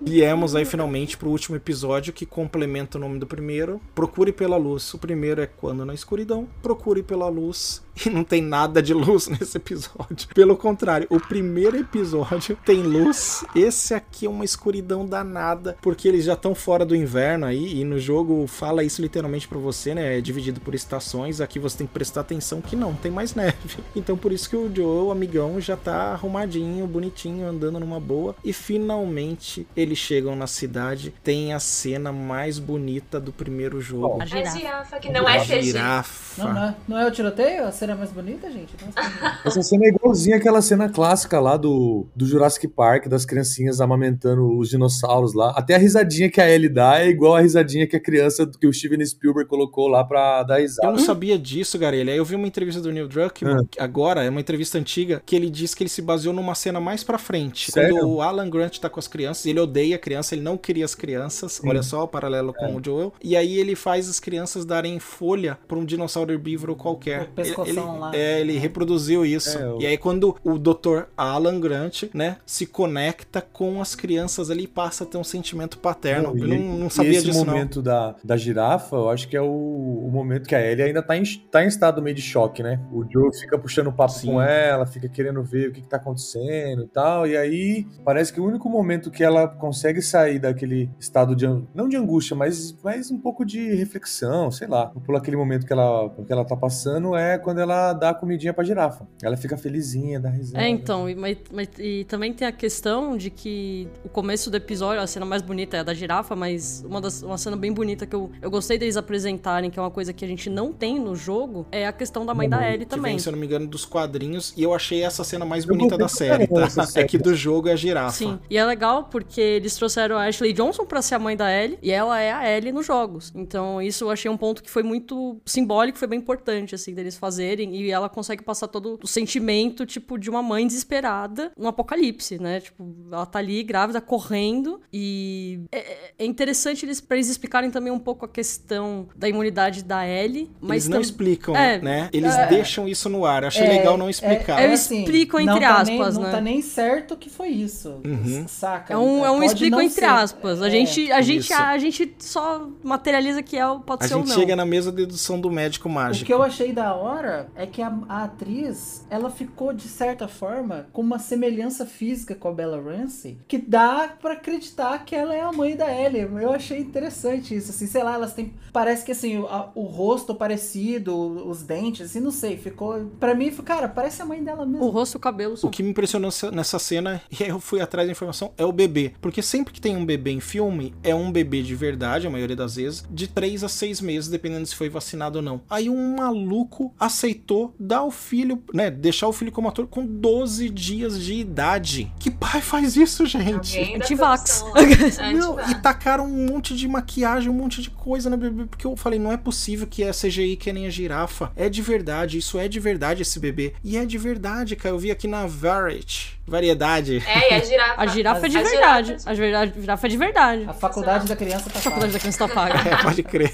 Viemos 0.04 0.56
aí 0.56 0.66
finalmente 0.66 1.16
pro 1.16 1.30
último 1.30 1.56
episódio 1.56 2.12
que 2.12 2.26
complementa 2.26 2.98
o 2.98 3.02
nome 3.02 3.20
do 3.20 3.28
primeiro. 3.28 3.80
Procure 3.94 4.32
pela 4.32 4.58
luz. 4.58 4.92
O 4.94 4.98
primeiro 4.98 5.42
é 5.42 5.46
quando 5.46 5.86
na 5.86 5.94
escuridão. 5.94 6.48
Procure 6.62 7.04
pela 7.04 7.30
luz. 7.30 7.84
E 8.06 8.10
não 8.10 8.24
tem 8.24 8.42
nada 8.42 8.82
de 8.82 8.94
luz 8.94 9.28
nesse 9.30 9.58
episódio. 9.58 10.28
Pelo 10.34 10.58
contrário, 10.58 11.08
o 11.10 11.20
primeiro 11.20 11.78
episódio 11.78 12.58
tem 12.66 12.82
luz. 12.82 13.46
Esse 13.56 13.94
aqui 13.94 14.26
é 14.26 14.30
uma 14.30 14.46
escuridão 14.46 15.06
danada, 15.06 15.78
porque 15.82 16.08
eles 16.08 16.26
já 16.26 16.34
estão 16.34 16.56
fora 16.56 16.86
do 16.86 16.96
inverno 16.96 17.46
aí. 17.46 17.80
E 17.80 17.84
no 17.84 18.00
jogo 18.00 18.48
fala 18.48 18.84
isso 18.84 19.02
literalmente 19.02 19.48
pra 19.48 19.60
você, 19.60 19.94
né? 19.94 20.18
É 20.18 20.22
dividido 20.22 20.60
por 20.62 20.74
estações. 20.74 21.42
Aqui 21.42 21.60
você 21.60 21.80
tem 21.80 21.88
que 21.88 21.94
prestar 21.94 22.22
atenção 22.22 22.62
que 22.62 22.76
não 22.76 22.94
tem 22.94 23.12
mais 23.12 23.36
neve. 23.36 23.52
Então 23.94 24.18
por 24.18 24.32
isso 24.32 24.50
que 24.50 24.56
o 24.56 24.74
Joe, 24.74 25.08
o 25.08 25.12
amigão, 25.12 25.60
já 25.60 25.76
tá 25.76 26.14
arrumadinho, 26.14 26.88
bonitinho, 26.88 27.48
andando 27.48 27.80
numa 27.80 28.00
boa. 28.00 28.36
E 28.44 28.54
finalmente 28.54 29.68
eles 29.92 30.00
chegam 30.00 30.36
na 30.36 30.48
cidade. 30.48 31.14
Tem 31.24 31.54
a 31.54 31.60
cena 31.60 32.12
mais 32.12 32.58
bonita 32.60 33.20
do 33.20 33.32
primeiro 33.32 33.82
jogo. 33.82 34.20
A 34.20 34.24
A 34.24 34.26
girafa. 34.26 34.58
girafa, 34.58 35.00
que 35.00 35.12
não 35.12 35.28
é 35.28 35.38
A 35.38 35.42
CG. 35.46 35.62
girafa. 35.64 36.22
Não, 36.44 36.54
não 36.54 36.64
é, 36.64 36.76
não 36.88 36.98
é 36.98 37.08
o 37.08 37.12
tiroteio? 37.12 37.66
A 37.66 37.72
cena 37.72 37.96
mais 37.96 38.10
bonita, 38.12 38.50
gente? 38.50 38.74
Nossa, 38.84 39.40
Essa 39.46 39.62
cena 39.62 39.86
é 39.86 39.90
igualzinha 39.90 40.38
aquela 40.38 40.62
cena 40.62 40.88
clássica 40.90 41.40
lá 41.40 41.58
do, 41.58 42.06
do 42.16 42.26
Jurassic 42.26 42.68
Park, 42.70 43.08
das 43.08 43.26
criancinhas 43.26 43.82
amamentando 43.82 44.58
os 44.58 44.70
dinossauros 44.70 45.34
lá. 45.34 45.52
Até 45.56 45.76
a 45.76 45.78
risadinha 45.78 46.30
que 46.32 46.40
a 46.40 46.50
Ellie 46.50 46.70
dá 46.70 47.02
é 47.02 47.10
igual 47.10 47.36
a 47.36 47.42
risadinha 47.42 47.86
que 47.86 47.96
a 47.96 48.00
criança 48.00 48.50
que 48.60 48.68
o 48.68 48.74
Steven 48.74 49.06
Spielberg 49.06 49.50
colocou 49.50 49.88
lá 49.88 50.04
pra 50.04 50.44
dar 50.44 50.60
Eu 50.60 50.62
risada. 50.64 50.92
não 50.92 51.00
sabia 51.00 51.38
disso, 51.38 51.78
Garelha. 51.78 52.12
Aí 52.14 52.18
eu 52.18 52.26
vi 52.26 52.36
uma 52.36 52.48
entrevista 52.48 52.82
do 52.82 52.92
Neil 52.92 53.08
Druckmann, 53.08 53.68
agora, 53.78 54.24
é 54.24 54.30
uma 54.30 54.40
entrevista 54.40 54.78
antiga, 54.78 55.22
que 55.26 55.36
ele 55.36 55.50
diz 55.50 55.74
que 55.76 55.84
ele 55.84 55.90
se 55.90 56.02
baseou 56.02 56.34
numa 56.34 56.56
cena 56.56 56.80
mais 56.80 57.04
pra 57.04 57.18
frente. 57.18 57.72
Sério? 57.72 57.96
Quando 57.98 58.10
o 58.10 58.22
Alan 58.22 58.50
Grant 58.50 58.78
tá 58.80 58.90
com 58.90 59.00
as 59.00 59.08
crianças, 59.08 59.46
ele 59.46 59.60
odeia 59.72 59.96
a 59.96 60.00
criança, 60.00 60.36
ele 60.36 60.42
não 60.42 60.58
queria 60.58 60.84
as 60.84 60.94
crianças. 60.94 61.62
Olha 61.66 61.82
só 61.82 62.04
o 62.04 62.08
paralelo 62.08 62.54
com 62.54 62.76
o 62.76 62.84
Joel. 62.84 63.14
E 63.24 63.36
aí 63.38 63.58
ele 63.58 63.76
faz 63.76 64.10
as 64.10 64.20
crianças 64.20 64.66
darem 64.66 65.00
folha 65.00 65.58
pra 65.68 65.78
um 65.78 65.86
dinossauro 65.86 66.32
herbívoro 66.32 66.76
qualquer. 66.76 67.30
O 67.58 67.66
ele, 67.66 67.80
lá. 67.80 68.12
É, 68.14 68.42
ele 68.42 68.58
reproduziu 68.58 69.26
isso. 69.26 69.58
É, 69.58 69.74
o- 69.74 69.82
E 69.82 69.86
aí 69.86 69.98
quando 69.98 70.36
o 70.44 70.58
Dr. 70.60 71.04
Alan 71.16 71.60
Grant, 71.60 72.04
né, 72.14 72.38
se 72.46 72.66
conecta 72.66 73.42
com 73.42 73.82
as 73.82 73.96
crianças 73.96 74.50
ali, 74.50 74.68
passa 74.68 75.04
a 75.04 75.08
ter 75.08 75.18
um 75.18 75.24
sentimento 75.24 75.78
paterno. 75.80 76.38
e, 76.38 76.42
eu 76.42 76.48
não, 76.48 76.78
não 76.78 76.90
sabia 76.90 77.14
e 77.14 77.16
esse 77.16 77.26
disso, 77.28 77.46
não. 77.46 77.54
momento 77.54 77.82
da, 77.82 78.16
da 78.24 78.36
girafa, 78.36 78.96
eu 78.96 79.10
acho 79.10 79.28
que 79.30 79.38
é 79.38 79.42
o, 79.42 79.46
o 79.48 80.10
momento 80.12 80.48
que 80.48 80.56
a 80.56 80.62
Ellie 80.62 80.84
ainda 80.84 81.02
tá 81.02 81.16
em, 81.18 81.24
tá 81.50 81.64
em 81.64 81.68
estado 81.68 82.02
meio 82.02 82.16
de 82.16 82.22
choque, 82.22 82.62
né? 82.62 82.80
O 82.92 83.06
Joe 83.10 83.34
fica 83.40 83.58
puxando 83.58 83.92
papo 83.92 84.12
Sim. 84.14 84.28
com 84.28 84.42
ela, 84.42 84.86
fica 84.86 85.08
querendo 85.08 85.42
ver 85.44 85.70
o 85.70 85.72
que, 85.72 85.82
que 85.82 85.88
tá 85.88 85.98
acontecendo 85.98 86.84
e 86.84 86.88
tal. 86.88 87.26
E 87.26 87.38
aí 87.38 87.86
parece 88.04 88.34
que 88.34 88.40
o 88.42 88.46
único 88.46 88.70
momento 88.70 89.10
que 89.12 89.24
ela 89.24 89.48
consegue 89.62 90.02
sair 90.02 90.40
daquele 90.40 90.90
estado 91.00 91.36
de. 91.36 91.46
não 91.74 91.88
de 91.88 91.96
angústia, 91.96 92.36
mas, 92.36 92.76
mas 92.84 93.10
um 93.12 93.18
pouco 93.20 93.46
de 93.46 93.74
reflexão, 93.76 94.52
sei 94.52 94.68
lá. 94.68 94.88
Por 94.88 95.16
aquele 95.16 95.38
momento 95.38 95.66
que 95.66 95.72
ela, 95.74 96.10
que 96.10 96.32
ela 96.34 96.44
tá 96.44 96.56
passando 96.56 97.16
é 97.16 97.38
quando 97.38 97.60
ela 97.62 97.94
dá 97.94 98.10
a 98.10 98.14
comidinha 98.14 98.54
pra 98.54 98.64
girafa. 98.64 99.08
Ela 99.24 99.38
fica 99.38 99.56
felizinha, 99.58 100.20
dá 100.20 100.30
risada. 100.30 100.64
É, 100.64 100.68
então, 100.68 101.10
e, 101.10 101.16
mas- 101.16 101.38
mas- 101.54 101.70
e 101.80 102.04
também 102.06 102.34
tem 102.34 102.48
a 102.48 102.52
questão 102.52 103.16
de 103.16 103.30
que 103.30 103.88
o 104.04 104.10
começo 104.10 104.50
do 104.50 104.58
episódio, 104.58 105.02
a 105.02 105.08
cena 105.08 105.26
mais 105.26 105.42
bonita 105.42 105.78
é 105.78 105.80
a 105.82 105.84
da 105.84 105.94
girafa, 105.94 106.36
mas 106.36 106.84
uma, 106.88 107.00
das, 107.00 107.22
uma 107.22 107.38
cena 107.38 107.56
bem 107.56 107.72
bonita 107.72 108.06
que 108.06 108.16
eu, 108.16 108.32
eu 108.42 108.50
gostei 108.50 108.78
deles 108.78 108.98
apresentarem, 108.98 109.70
que 109.70 109.78
é 109.78 109.82
uma 109.82 109.92
coisa 109.92 110.12
que 110.12 110.26
a 110.26 110.28
gente 110.28 110.50
não 110.50 110.74
tem 110.74 111.00
no 111.00 111.16
jogo, 111.16 111.66
é 111.72 111.86
a 111.86 111.94
questão 111.94 112.26
da 112.26 112.34
mãe 112.34 112.50
da 112.50 112.66
Ellie 112.68 112.80
que 112.86 112.86
também. 112.88 113.12
vem, 113.14 113.20
se 113.20 113.28
eu 113.30 113.32
não 113.34 113.40
me 113.40 113.46
engano, 113.46 113.68
dos 113.68 113.86
quadrinhos. 113.86 114.54
E 114.58 114.64
eu 114.64 114.74
achei 114.74 115.04
essa 115.04 115.24
cena 115.24 115.46
mais 115.46 115.64
Eu 115.66 115.70
bonita 115.76 115.98
da 115.98 116.08
série, 116.08 116.48
tá? 116.48 116.68
É 116.96 117.04
que 117.04 117.18
do 117.18 117.36
jogo 117.36 117.68
é 117.68 117.74
a 117.74 117.76
girafa. 117.76 118.12
Sim, 118.18 118.40
e 118.50 118.58
é 118.58 118.66
legal 118.66 119.06
porque 119.06 119.51
eles 119.58 119.76
trouxeram 119.76 120.18
a 120.18 120.26
Ashley 120.28 120.54
Johnson 120.54 120.86
pra 120.86 121.02
ser 121.02 121.16
a 121.16 121.20
mãe 121.20 121.36
da 121.36 121.52
Ellie 121.52 121.78
e 121.82 121.92
ela 121.92 122.20
é 122.20 122.32
a 122.32 122.50
Ellie 122.58 122.72
nos 122.72 122.86
jogos. 122.86 123.32
Então, 123.36 123.82
isso 123.82 124.06
eu 124.06 124.12
achei 124.12 124.30
um 124.30 124.38
ponto 124.38 124.62
que 124.64 124.70
foi 124.70 124.84
muito 124.84 125.38
simbólico, 125.46 125.98
foi 125.98 126.08
bem 126.08 126.20
importante, 126.20 126.76
assim, 126.76 126.94
deles 126.94 127.16
fazerem. 127.18 127.76
E 127.76 127.92
ela 127.92 128.10
consegue 128.10 128.44
passar 128.44 128.68
todo 128.68 129.00
o 129.04 129.08
sentimento, 129.08 129.86
tipo, 129.86 130.18
de 130.18 130.30
uma 130.30 130.42
mãe 130.42 130.66
desesperada 130.68 131.52
no 131.58 131.68
apocalipse, 131.68 132.40
né? 132.42 132.60
Tipo, 132.60 132.94
ela 133.12 133.26
tá 133.26 133.40
ali 133.40 133.64
grávida, 133.64 134.00
correndo. 134.02 134.82
E 134.92 135.62
é, 135.72 136.12
é 136.20 136.26
interessante 136.26 136.86
eles, 136.86 137.00
pra 137.02 137.18
eles 137.18 137.30
explicarem 137.30 137.70
também 137.72 137.92
um 137.92 138.00
pouco 138.00 138.26
a 138.26 138.30
questão 138.30 139.08
da 139.16 139.28
imunidade 139.28 139.84
da 139.84 140.08
Ellie. 140.08 140.50
Mas 140.60 140.84
Eles 140.84 140.88
não 140.88 140.94
tam- 140.96 141.02
explicam, 141.02 141.56
É, 141.56 141.80
né? 141.80 142.10
Eles 142.14 142.36
é. 142.36 142.48
deixam 142.48 142.88
isso 142.88 143.10
no 143.10 143.26
ar. 143.26 143.46
Achei 143.46 143.64
É, 143.66 143.70
legal 143.70 143.98
não 143.98 144.10
explicar. 144.10 144.62
é- 144.62 144.68
eu 144.68 144.74
explico 144.74 145.40
entre 145.40 145.54
não 145.54 145.60
tá 145.60 145.84
nem- 145.84 146.00
aspas, 146.02 146.16
não 146.16 146.24
né? 146.24 146.32
tá 146.32 146.42
nem 146.42 146.62
certo 146.62 147.16
que 147.18 147.30
foi 147.30 147.50
isso. 147.50 148.02
Uhum. 148.06 148.48
Saca? 148.48 148.94
É 148.94 148.98
um, 148.98 149.26
é 149.26 149.32
um 149.32 149.41
Pode 149.48 149.54
explico 149.54 149.76
não 149.78 149.82
entre 149.84 150.00
ser. 150.02 150.06
aspas. 150.06 150.62
A, 150.62 150.68
É. 150.68 150.70
gente, 150.70 151.12
a, 151.12 151.22
gente, 151.22 151.40
isso. 151.52 151.54
a, 151.54 151.78
gente 151.78 152.16
só 152.20 152.68
materializa 152.84 153.42
que 153.44 153.58
é, 153.58 153.64
pode 153.86 154.06
A 154.06 154.08
ser 154.08 154.16
ou 154.16 154.22
gente 154.22 154.30
não. 154.30 154.36
chega 154.40 154.56
na 154.56 154.66
mesa 154.66 154.92
de 154.92 154.98
dedução 154.98 155.40
do 155.40 155.50
médico 155.50 155.88
O 155.88 155.92
mágico. 155.92 156.26
que 156.26 156.34
eu 156.34 156.42
achei 156.44 156.72
da 156.74 156.94
hora 156.96 157.50
é 157.56 157.66
que 157.66 157.82
a, 157.82 157.94
a 158.10 158.24
atriz, 158.24 159.06
ela 159.10 159.30
ficou, 159.30 159.74
de 159.74 159.88
certa 159.88 160.28
forma, 160.28 160.88
com 160.92 161.02
uma 161.02 161.20
semelhança 161.20 161.86
física 161.86 162.36
com 162.36 162.48
a 162.48 162.52
Bella 162.54 162.82
Ramsey, 162.82 163.38
que 163.48 163.58
dá 163.58 164.10
pra 164.22 164.34
acreditar 164.34 165.04
que 165.06 165.16
ela 165.16 165.34
é 165.36 165.42
a 165.42 165.52
mãe 165.52 165.76
da 165.76 165.92
Ellie. 165.92 166.22
Eu 166.22 166.52
achei 166.54 166.80
interessante 166.80 167.56
isso, 167.56 167.72
assim, 167.72 167.88
sei 167.88 168.04
lá, 168.04 168.14
elas 168.16 168.34
têm, 168.34 168.54
parece 168.74 169.06
que 169.06 169.12
assim, 169.12 169.38
o, 169.38 169.46
a- 169.48 169.72
o 169.76 169.84
rosto 169.84 170.34
parecido, 170.36 171.16
os 171.48 171.64
dentes, 171.64 172.08
assim, 172.10 172.20
não 172.20 172.32
sei, 172.32 172.58
ficou, 172.58 173.06
pra 173.20 173.34
mim, 173.36 173.52
cara, 173.52 173.88
parece 173.88 174.22
a 174.22 174.26
mãe 174.26 174.44
dela 174.44 174.66
mesmo. 174.66 174.86
O 174.86 174.90
rosto 174.90 175.16
e 175.16 175.18
o 175.18 175.20
cabelo 175.20 175.54
O 175.54 175.58
são 175.58 175.70
que 175.70 175.84
me 175.84 175.90
impressionou 175.92 176.32
nessa- 176.52 176.80
cena, 176.82 177.22
e 177.40 177.44
aí 177.44 177.50
eu 177.50 177.60
fui 177.60 177.80
atrás 177.80 178.08
da 178.08 178.12
informação, 178.12 178.52
é 178.58 178.66
o 178.66 178.72
bebê. 178.72 179.14
Porque 179.22 179.31
sempre 179.40 179.72
que 179.72 179.80
tem 179.80 179.96
um 179.96 180.04
bebê 180.04 180.32
em 180.32 180.40
filme, 180.40 180.96
é 181.04 181.14
um 181.14 181.32
bebê 181.32 181.62
de 181.62 181.76
verdade, 181.76 182.26
a 182.26 182.30
maioria 182.30 182.56
das 182.56 182.76
vezes, 182.76 183.06
de 183.12 183.28
3 183.28 183.64
a 183.64 183.70
6 183.70 184.02
meses, 184.02 184.30
dependendo 184.30 184.66
se 184.66 184.76
foi 184.76 184.90
vacinado 184.90 185.38
ou 185.38 185.44
não. 185.44 185.62
Aí 185.70 185.90
um 185.90 186.16
maluco 186.16 186.92
aceitou 187.00 187.76
dar 187.80 188.04
o 188.04 188.10
filho, 188.10 188.64
né? 188.74 188.90
Deixar 188.90 189.28
o 189.28 189.34
filho 189.34 189.52
como 189.52 189.68
ator 189.68 189.86
com 189.86 190.04
12 190.04 190.70
dias 190.70 191.22
de 191.22 191.36
idade. 191.36 192.12
Que 192.20 192.32
pai 192.32 192.62
faz 192.62 192.96
isso, 192.96 193.26
gente? 193.28 193.80
Antivax. 193.96 194.66
Não, 195.36 195.60
e 195.70 195.76
tacaram 195.76 196.26
um 196.26 196.48
monte 196.48 196.76
de 196.76 196.88
maquiagem, 196.88 197.50
um 197.50 197.54
monte 197.54 197.82
de 197.82 197.90
coisa 197.90 198.30
na 198.30 198.38
bebê, 198.38 198.66
porque 198.66 198.88
eu 198.88 198.96
falei, 198.96 199.20
não 199.20 199.32
é 199.32 199.38
possível 199.38 199.86
que 199.86 200.04
é 200.04 200.12
CGI 200.12 200.56
que 200.56 200.72
nem 200.72 200.88
a 200.88 200.90
girafa. 200.90 201.52
É 201.56 201.70
de 201.70 201.82
verdade, 201.82 202.38
isso 202.38 202.58
é 202.58 202.68
de 202.68 202.80
verdade 202.80 203.22
esse 203.22 203.40
bebê. 203.40 203.74
E 203.84 203.98
é 203.98 204.06
de 204.06 204.18
verdade, 204.18 204.76
cara. 204.76 204.96
Eu 204.96 205.00
vi 205.00 205.12
aqui 205.12 205.28
na 205.28 205.46
Variety, 205.46 206.40
variedade. 206.52 207.24
É, 207.26 207.54
e 207.54 207.56
a 207.56 207.60
girafa. 207.64 207.94
A 208.02 208.06
girafa 208.08 208.46
é 208.46 208.50
de 208.50 208.58
A 208.58 208.64
verdade. 208.64 209.08
girafa 209.08 209.30
A 209.32 209.34
girafa 209.36 210.08
é 210.08 210.10
de 210.10 210.18
verdade. 210.18 210.66
A 210.68 210.74
faculdade 210.74 211.28
da 211.28 211.36
criança 211.36 211.70
tá 211.70 211.80
A 211.80 211.82
faculdade 211.82 212.14
da 212.14 212.20
criança 212.20 212.38
tá 212.38 212.48
paga. 212.54 212.90
É, 212.90 213.02
pode 213.02 213.24
crer. 213.24 213.54